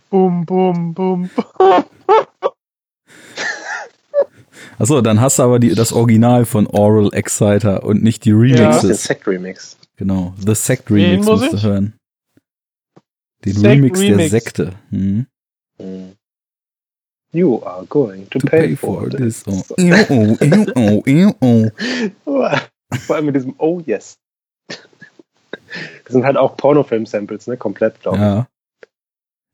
bum, 0.09 0.45
bum, 0.45 0.93
bum. 0.93 1.29
Achso, 4.79 5.01
dann 5.01 5.19
hast 5.21 5.39
du 5.39 5.43
aber 5.43 5.59
die, 5.59 5.73
das 5.73 5.91
Original 5.91 6.45
von 6.45 6.67
Oral 6.67 7.09
Exciter 7.13 7.83
und 7.83 8.03
nicht 8.03 8.25
die 8.25 8.31
Remixes. 8.31 8.83
Ja. 8.83 8.87
Den 8.87 8.95
Sect 8.95 9.27
Remix. 9.27 9.77
Genau, 9.95 10.33
The 10.45 10.53
Sect 10.53 10.91
Remix 10.91 11.25
musst 11.25 11.53
du 11.53 11.61
hören. 11.63 11.93
Den 13.43 13.53
Sect 13.53 13.65
Remix, 13.65 13.99
Remix, 13.99 14.17
der 14.17 14.29
Sekte. 14.29 14.73
Hm. 14.89 15.25
You 17.31 17.61
are 17.63 17.85
going 17.85 18.29
to, 18.29 18.39
to 18.39 18.47
pay, 18.47 18.67
pay, 18.67 18.75
for, 18.75 19.09
this. 19.09 19.43
this. 19.43 19.45
Oh. 19.47 19.63
oh, 19.79 20.37
oh, 20.75 21.03
oh, 21.05 21.33
oh, 21.41 21.71
oh. 22.25 22.57
Vor 22.99 23.15
allem 23.15 23.25
mit 23.25 23.35
diesem 23.35 23.55
Oh 23.57 23.81
yes. 23.85 24.17
Das 25.57 26.13
sind 26.13 26.23
halt 26.23 26.37
auch 26.37 26.55
Pornofilm-Samples, 26.55 27.47
ne? 27.47 27.57
Komplett, 27.57 27.99
glaube 28.01 28.17
ich. 28.17 28.23
Ja. 28.23 28.47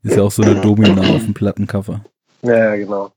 Ist 0.04 0.16
ja 0.16 0.22
auch 0.22 0.30
so 0.30 0.42
eine 0.42 0.60
Domina 0.60 1.00
auf 1.00 1.24
dem 1.24 1.34
Plattencover. 1.34 2.04
Ja, 2.42 2.76
genau. 2.76 3.10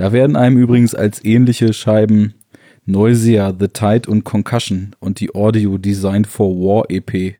Da 0.00 0.12
werden 0.12 0.34
einem 0.34 0.56
übrigens 0.56 0.94
als 0.94 1.22
ähnliche 1.26 1.74
Scheiben 1.74 2.32
Noisia, 2.86 3.52
The 3.52 3.68
Tide 3.68 4.10
und 4.10 4.24
Concussion 4.24 4.96
und 4.98 5.20
die 5.20 5.34
Audio 5.34 5.76
Design 5.76 6.24
for 6.24 6.48
War 6.56 6.86
EP 6.88 7.36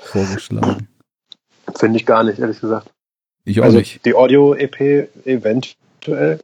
vorgeschlagen. 0.00 0.88
Finde 1.74 1.98
ich 1.98 2.06
gar 2.06 2.24
nicht, 2.24 2.38
ehrlich 2.38 2.62
gesagt. 2.62 2.90
Ich 3.44 3.60
auch 3.60 3.64
also 3.64 3.76
nicht. 3.76 4.06
Die 4.06 4.14
Audio 4.14 4.54
EP 4.54 5.10
eventuell. 5.26 6.40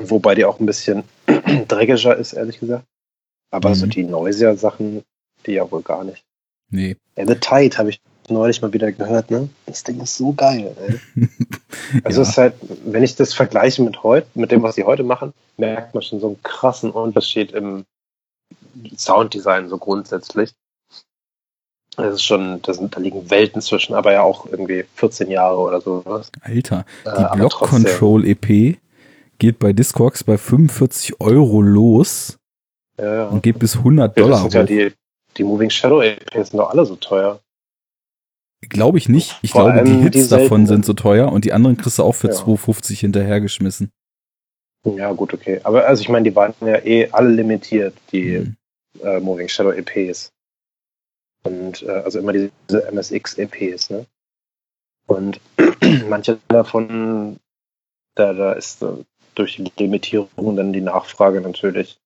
Wobei 0.00 0.34
die 0.34 0.46
auch 0.46 0.58
ein 0.58 0.66
bisschen 0.66 1.04
dreckiger 1.68 2.16
ist, 2.16 2.32
ehrlich 2.32 2.58
gesagt. 2.58 2.84
Aber 3.52 3.68
mhm. 3.68 3.74
so 3.74 3.86
die 3.86 4.02
Noisia-Sachen, 4.02 5.04
die 5.46 5.52
ja 5.52 5.70
wohl 5.70 5.82
gar 5.82 6.02
nicht. 6.02 6.24
Nee. 6.70 6.96
The 7.14 7.36
Tide 7.36 7.78
habe 7.78 7.90
ich 7.90 8.00
neulich 8.30 8.62
mal 8.62 8.72
wieder 8.72 8.92
gehört, 8.92 9.30
ne? 9.30 9.48
Das 9.66 9.82
Ding 9.82 10.00
ist 10.00 10.16
so 10.16 10.32
geil, 10.32 10.74
ey. 10.86 11.28
Also 12.04 12.20
ja. 12.20 12.22
es 12.22 12.28
ist 12.30 12.38
halt, 12.38 12.54
wenn 12.84 13.02
ich 13.02 13.16
das 13.16 13.34
vergleiche 13.34 13.82
mit 13.82 14.02
heute, 14.02 14.26
mit 14.34 14.50
dem, 14.50 14.62
was 14.62 14.76
sie 14.76 14.84
heute 14.84 15.02
machen, 15.02 15.32
merkt 15.56 15.94
man 15.94 16.02
schon 16.02 16.20
so 16.20 16.28
einen 16.28 16.42
krassen 16.42 16.90
Unterschied 16.90 17.52
im 17.52 17.84
Sounddesign 18.96 19.68
so 19.68 19.78
grundsätzlich. 19.78 20.52
Das 21.96 22.14
ist 22.14 22.24
schon, 22.24 22.62
da, 22.62 22.72
sind, 22.72 22.96
da 22.96 23.00
liegen 23.00 23.30
Welten 23.30 23.60
zwischen, 23.60 23.94
aber 23.94 24.12
ja 24.12 24.22
auch 24.22 24.46
irgendwie 24.46 24.84
14 24.94 25.30
Jahre 25.30 25.58
oder 25.58 25.80
sowas. 25.80 26.30
Alter, 26.40 26.86
die 27.04 27.22
äh, 27.22 27.36
Block 27.36 27.52
Control 27.52 28.26
EP 28.26 28.78
geht 29.38 29.58
bei 29.58 29.72
Discogs 29.72 30.24
bei 30.24 30.38
45 30.38 31.20
Euro 31.20 31.60
los 31.60 32.38
ja, 32.98 33.14
ja. 33.14 33.26
und 33.26 33.42
geht 33.42 33.58
bis 33.58 33.76
100 33.76 34.16
Dollar. 34.16 34.44
Das 34.44 34.54
ja 34.54 34.62
die, 34.62 34.92
die 35.36 35.44
Moving 35.44 35.68
Shadow 35.68 36.00
EPs 36.00 36.50
sind 36.50 36.58
doch 36.58 36.70
alle 36.70 36.86
so 36.86 36.96
teuer. 36.96 37.40
Glaube 38.68 38.98
ich 38.98 39.08
nicht. 39.08 39.38
Ich 39.42 39.50
Vor 39.50 39.72
glaube, 39.72 39.84
die 39.88 39.96
Hits 39.98 40.28
die 40.28 40.28
davon 40.28 40.66
sind 40.66 40.84
so 40.84 40.92
teuer 40.92 41.32
und 41.32 41.44
die 41.44 41.52
anderen 41.52 41.76
kriegst 41.76 41.98
du 41.98 42.04
auch 42.04 42.14
für 42.14 42.28
ja. 42.28 42.34
2,50 42.34 42.98
hinterhergeschmissen. 42.98 43.90
Ja, 44.84 45.12
gut, 45.12 45.34
okay. 45.34 45.60
Aber 45.64 45.86
also 45.86 46.00
ich 46.00 46.08
meine, 46.08 46.28
die 46.28 46.34
waren 46.34 46.54
ja 46.60 46.84
eh 46.84 47.08
alle 47.10 47.30
limitiert, 47.30 47.94
die 48.10 48.38
mhm. 48.38 48.56
äh, 49.02 49.20
Moving 49.20 49.48
Shadow 49.48 49.72
EPs. 49.72 50.32
Und 51.44 51.82
äh, 51.82 51.90
also 51.90 52.18
immer 52.18 52.32
diese 52.32 52.50
MSX 52.92 53.38
EPs, 53.38 53.90
ne? 53.90 54.06
Und 55.06 55.40
manche 56.08 56.38
davon, 56.48 57.38
da, 58.14 58.32
da 58.32 58.52
ist 58.52 58.82
äh, 58.82 59.04
durch 59.34 59.56
die 59.56 59.72
Limitierung 59.76 60.56
dann 60.56 60.72
die 60.72 60.80
Nachfrage 60.80 61.40
natürlich 61.40 61.98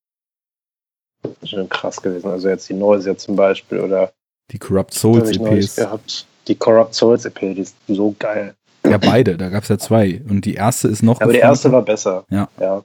schon 1.45 1.69
krass 1.69 2.01
gewesen. 2.01 2.29
Also 2.31 2.49
jetzt 2.49 2.69
die 2.69 2.75
Noise 2.75 3.17
zum 3.17 3.37
Beispiel 3.37 3.81
oder 3.81 4.13
die 4.51 4.59
Corrupt 4.59 4.95
Souls 4.95 5.37
EPs. 5.37 5.77
Gehabt. 5.77 6.27
Die 6.49 6.55
Corrupt 6.55 6.95
Souls 6.95 7.25
EP, 7.25 7.39
die 7.41 7.61
ist 7.61 7.77
so 7.89 8.15
geil. 8.19 8.55
Ja, 8.85 8.99
beide, 8.99 9.37
da 9.37 9.49
gab 9.49 9.65
es 9.65 9.69
ja 9.69 9.79
zwei. 9.79 10.23
Und 10.29 10.45
die 10.45 10.55
erste 10.55 10.89
ist 10.89 11.03
noch. 11.03 11.21
Aber 11.21 11.33
die 11.33 11.39
erste 11.39 11.73
war 11.73 11.83
besser. 11.83 12.25
Ja. 12.31 12.49
ja. 12.61 12.85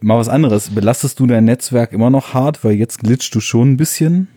Mal 0.00 0.18
was 0.18 0.28
anderes. 0.28 0.74
Belastest 0.74 1.18
du 1.18 1.26
dein 1.26 1.44
Netzwerk 1.44 1.92
immer 1.92 2.10
noch 2.10 2.32
hart, 2.34 2.64
weil 2.64 2.72
jetzt 2.72 3.00
glitscht 3.00 3.34
du 3.34 3.40
schon 3.40 3.72
ein 3.72 3.76
bisschen? 3.76 4.28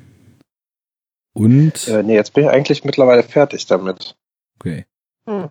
Und? 1.33 1.88
Äh, 1.88 2.03
nee, 2.03 2.16
jetzt 2.16 2.33
bin 2.33 2.45
ich 2.45 2.50
eigentlich 2.50 2.83
mittlerweile 2.83 3.24
fertig 3.24 3.66
damit. 3.67 4.16
Okay. 4.59 4.85
Hm. 5.25 5.50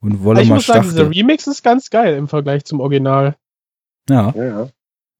Und 0.00 0.24
Wolle 0.24 0.42
ich 0.42 0.48
muss 0.48 0.66
sagen, 0.66 0.82
dieser 0.82 1.10
Remix 1.10 1.46
ist 1.46 1.62
ganz 1.62 1.90
geil 1.90 2.16
im 2.16 2.28
Vergleich 2.28 2.64
zum 2.64 2.80
Original. 2.80 3.36
Ja. 4.08 4.32
ja. 4.36 4.68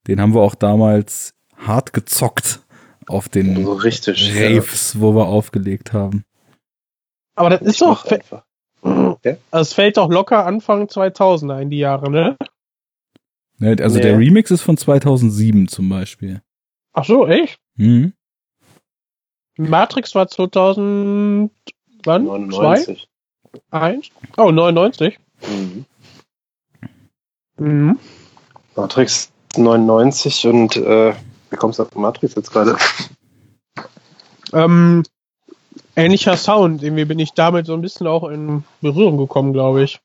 Den 0.07 0.21
haben 0.21 0.35
wir 0.35 0.41
auch 0.41 0.55
damals 0.55 1.35
hart 1.57 1.93
gezockt 1.93 2.61
auf 3.09 3.29
den 3.29 3.65
so 3.65 3.75
richtig, 3.75 4.35
Raves, 4.35 4.95
ja. 4.95 5.01
wo 5.01 5.15
wir 5.15 5.27
aufgelegt 5.27 5.93
haben. 5.93 6.25
Aber 7.35 7.51
das 7.51 7.63
ist 7.63 7.81
doch. 7.81 8.05
Einfach. 8.07 8.45
Ja? 9.25 9.37
Es 9.51 9.73
fällt 9.73 9.97
doch 9.97 10.11
locker 10.11 10.47
Anfang 10.47 10.87
2000er 10.87 11.61
in 11.61 11.71
die 11.71 11.79
Jahre, 11.79 12.11
ne? 12.11 12.37
Also 13.61 13.97
nee. 13.97 14.03
der 14.03 14.19
Remix 14.19 14.51
ist 14.51 14.63
von 14.63 14.77
2007 14.77 15.69
zum 15.69 15.89
Beispiel. 15.89 16.43
Ach 16.93 17.05
so, 17.05 17.27
echt? 17.27 17.59
Mhm. 17.77 18.13
Matrix 19.57 20.15
war 20.15 20.29
2000. 20.29 21.51
Wann? 22.05 22.25
99. 22.25 23.09
Zwei? 23.71 23.79
Eins? 23.79 24.11
Oh, 24.37 24.51
99. 24.51 25.19
Mhm. 25.49 25.85
Mhm. 27.59 27.99
Matrix 28.77 29.33
99 29.57 30.47
und 30.47 30.77
äh, 30.77 31.15
wie 31.57 31.59
kommst 31.59 31.79
du 31.79 31.85
auf 31.85 31.95
Matrix 31.95 32.35
jetzt 32.35 32.53
gerade? 32.53 32.77
Ähm, 34.53 35.05
ähnlicher 35.97 36.37
Sound. 36.37 36.83
Irgendwie 36.83 37.07
bin 37.07 37.19
ich 37.19 37.33
damit 37.33 37.65
so 37.65 37.73
ein 37.73 37.81
bisschen 37.81 38.07
auch 38.07 38.29
in 38.29 38.65
Berührung 38.83 39.17
gekommen, 39.17 39.55
glaube 39.55 39.85
ich. 39.85 39.99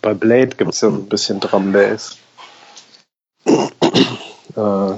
Bei 0.00 0.14
Blade 0.14 0.56
gibt 0.56 0.72
es 0.72 0.80
ja 0.80 0.88
ein 0.88 1.06
bisschen 1.06 1.38
Drum 1.38 1.72
Bass. 1.72 2.16
äh, 3.44 4.96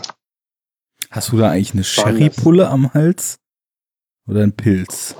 Hast 1.10 1.32
du 1.32 1.36
da 1.36 1.50
eigentlich 1.50 1.74
eine 1.74 1.82
Sherry-Pulle 1.82 2.68
am 2.68 2.94
Hals? 2.94 3.40
Oder 4.28 4.42
ein 4.42 4.52
Pilz? 4.52 5.16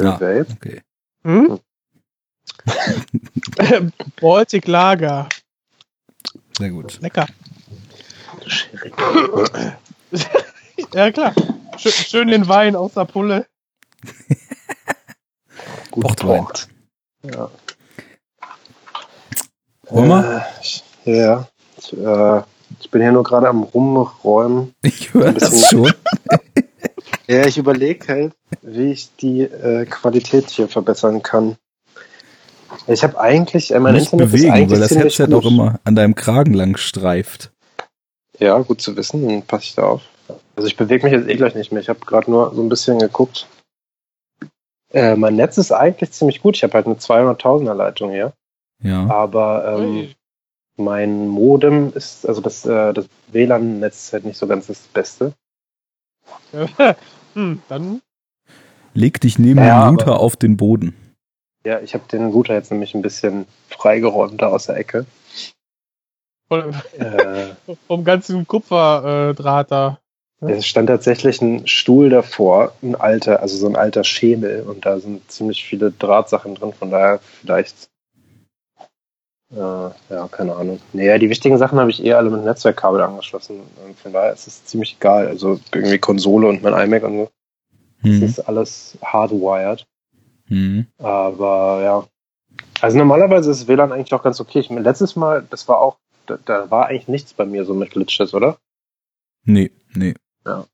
Ja, 0.00 0.18
ah, 0.20 0.44
okay. 0.52 0.82
Hm? 1.22 1.60
Baltic 4.20 4.66
Lager. 4.66 5.28
Sehr 6.58 6.70
gut. 6.70 7.00
Lecker. 7.00 7.26
ja, 10.94 11.10
klar. 11.10 11.34
Schön, 11.76 11.92
schön, 11.92 12.28
den 12.28 12.48
Wein 12.48 12.76
aus 12.76 12.94
der 12.94 13.04
Pulle. 13.04 13.46
gut 15.90 16.04
Portwein. 16.04 16.46
Ja. 17.22 17.50
Wollen 19.88 20.08
wir? 20.08 20.46
Äh, 21.06 21.18
ja. 21.18 21.48
Ich, 21.76 21.92
äh, 21.96 22.42
ich 22.80 22.90
bin 22.90 23.02
hier 23.02 23.12
nur 23.12 23.24
gerade 23.24 23.48
am 23.48 23.62
Rumräumen. 23.62 24.74
Ich 24.82 25.12
höre 25.12 25.32
das 25.32 25.70
schon. 25.70 25.92
ja, 27.26 27.46
ich 27.46 27.58
überlege 27.58 28.08
halt, 28.08 28.34
wie 28.62 28.92
ich 28.92 29.14
die 29.16 29.42
äh, 29.42 29.86
Qualität 29.86 30.50
hier 30.50 30.68
verbessern 30.68 31.22
kann. 31.22 31.56
Ich 32.86 33.02
habe 33.02 33.18
eigentlich, 33.18 33.72
äh, 33.72 33.80
mein 33.80 33.94
Nicht 33.94 34.12
Internet 34.12 34.30
bewegen, 34.30 34.46
ist 34.46 34.52
eigentlich 34.52 34.70
weil 34.70 34.80
das 34.80 34.90
Headset 34.96 35.26
gut. 35.26 35.34
auch 35.34 35.46
immer 35.46 35.80
an 35.84 35.94
deinem 35.94 36.14
Kragen 36.14 36.54
lang 36.54 36.76
streift. 36.76 37.50
Ja, 38.38 38.58
gut 38.58 38.80
zu 38.80 38.96
wissen, 38.96 39.28
dann 39.28 39.42
passe 39.42 39.64
ich 39.64 39.74
da 39.74 39.84
auf. 39.84 40.02
Also 40.56 40.66
ich 40.66 40.76
bewege 40.76 41.04
mich 41.04 41.12
jetzt 41.12 41.28
eh 41.28 41.36
gleich 41.36 41.54
nicht 41.54 41.72
mehr. 41.72 41.80
Ich 41.80 41.88
habe 41.88 42.00
gerade 42.00 42.30
nur 42.30 42.54
so 42.54 42.62
ein 42.62 42.68
bisschen 42.68 42.98
geguckt. 42.98 43.46
Äh, 44.92 45.16
mein 45.16 45.36
Netz 45.36 45.58
ist 45.58 45.72
eigentlich 45.72 46.12
ziemlich 46.12 46.40
gut. 46.40 46.56
Ich 46.56 46.62
habe 46.62 46.74
halt 46.74 46.86
eine 46.86 46.96
200.000er 46.96 47.74
Leitung 47.74 48.10
hier. 48.10 48.32
Ja. 48.82 49.08
Aber 49.08 49.78
ähm, 49.78 50.14
mein 50.76 51.28
Modem 51.28 51.92
ist, 51.94 52.26
also 52.28 52.40
das, 52.40 52.64
äh, 52.66 52.92
das 52.92 53.06
WLAN-Netz 53.32 54.06
ist 54.06 54.12
halt 54.12 54.24
nicht 54.24 54.38
so 54.38 54.46
ganz 54.46 54.66
das 54.66 54.78
Beste. 54.78 55.32
hm, 57.34 57.62
dann. 57.68 58.00
Leg 58.94 59.20
dich 59.20 59.38
neben 59.38 59.58
ja, 59.58 59.90
den 59.90 59.98
Router 59.98 60.20
auf 60.20 60.36
den 60.36 60.56
Boden. 60.56 60.94
Ja, 61.64 61.80
ich 61.80 61.94
habe 61.94 62.04
den 62.10 62.26
Router 62.26 62.54
jetzt 62.54 62.70
nämlich 62.70 62.94
ein 62.94 63.02
bisschen 63.02 63.46
freigeräumt 63.68 64.40
da 64.40 64.48
aus 64.48 64.66
der 64.66 64.76
Ecke. 64.76 65.06
Von, 66.48 66.74
äh, 66.98 67.54
vom 67.86 68.04
ganzen 68.04 68.46
Kupferdraht 68.46 69.70
da. 69.70 69.98
Es 70.40 70.66
stand 70.66 70.88
tatsächlich 70.88 71.40
ein 71.40 71.66
Stuhl 71.66 72.10
davor, 72.10 72.74
ein 72.82 72.96
alter, 72.96 73.40
also 73.40 73.56
so 73.56 73.66
ein 73.66 73.76
alter 73.76 74.04
Schemel 74.04 74.62
und 74.62 74.84
da 74.84 74.98
sind 74.98 75.30
ziemlich 75.30 75.64
viele 75.64 75.90
Drahtsachen 75.90 76.54
drin, 76.54 76.74
von 76.74 76.90
daher 76.90 77.20
vielleicht 77.40 77.88
äh, 79.54 79.56
ja, 79.56 80.28
keine 80.30 80.56
Ahnung. 80.56 80.80
Naja, 80.92 81.18
die 81.18 81.30
wichtigen 81.30 81.58
Sachen 81.58 81.78
habe 81.78 81.90
ich 81.90 82.04
eher 82.04 82.18
alle 82.18 82.30
mit 82.30 82.44
Netzwerkkabel 82.44 83.00
angeschlossen. 83.00 83.60
Und 83.86 83.98
von 83.98 84.12
daher 84.12 84.32
ist 84.32 84.46
es 84.46 84.64
ziemlich 84.64 84.96
egal. 84.98 85.28
Also 85.28 85.60
irgendwie 85.72 85.98
Konsole 85.98 86.48
und 86.48 86.62
mein 86.62 86.72
iMac 86.72 87.04
und 87.04 87.16
so. 87.18 87.30
Mhm. 88.02 88.20
Das 88.20 88.30
ist 88.30 88.40
alles 88.40 88.98
hardwired. 89.02 89.86
Mhm. 90.48 90.86
Aber 90.98 91.82
ja. 91.82 92.06
Also 92.80 92.98
normalerweise 92.98 93.50
ist 93.50 93.68
WLAN 93.68 93.92
eigentlich 93.92 94.12
auch 94.12 94.22
ganz 94.22 94.40
okay. 94.40 94.60
Ich 94.60 94.70
meine, 94.70 94.82
letztes 94.82 95.16
Mal, 95.16 95.46
das 95.48 95.68
war 95.68 95.78
auch, 95.78 95.96
da, 96.26 96.38
da 96.44 96.70
war 96.70 96.86
eigentlich 96.86 97.08
nichts 97.08 97.32
bei 97.32 97.44
mir 97.44 97.64
so 97.64 97.74
mit 97.74 97.90
Glitches, 97.90 98.34
oder? 98.34 98.58
Nee, 99.44 99.70
nee. 99.94 100.14
Ja. 100.46 100.66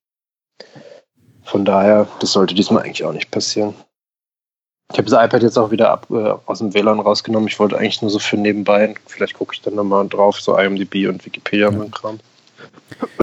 Von 1.44 1.64
daher, 1.64 2.08
das 2.20 2.32
sollte 2.32 2.54
diesmal 2.54 2.84
eigentlich 2.84 3.04
auch 3.04 3.12
nicht 3.12 3.30
passieren. 3.30 3.74
Ich 4.92 4.98
habe 4.98 5.08
das 5.08 5.24
iPad 5.24 5.42
jetzt 5.42 5.58
auch 5.58 5.70
wieder 5.70 5.90
ab, 5.90 6.06
äh, 6.10 6.34
aus 6.46 6.58
dem 6.58 6.74
WLAN 6.74 6.98
rausgenommen. 6.98 7.48
Ich 7.48 7.58
wollte 7.60 7.78
eigentlich 7.78 8.02
nur 8.02 8.10
so 8.10 8.18
für 8.18 8.36
nebenbei, 8.36 8.94
vielleicht 9.06 9.34
gucke 9.34 9.54
ich 9.54 9.60
dann 9.60 9.76
nochmal 9.76 10.08
drauf, 10.08 10.40
so 10.40 10.58
IMDb 10.58 11.08
und 11.08 11.24
Wikipedia 11.24 11.70
ja. 11.70 11.78
und 11.78 11.94
Kram. 11.94 12.18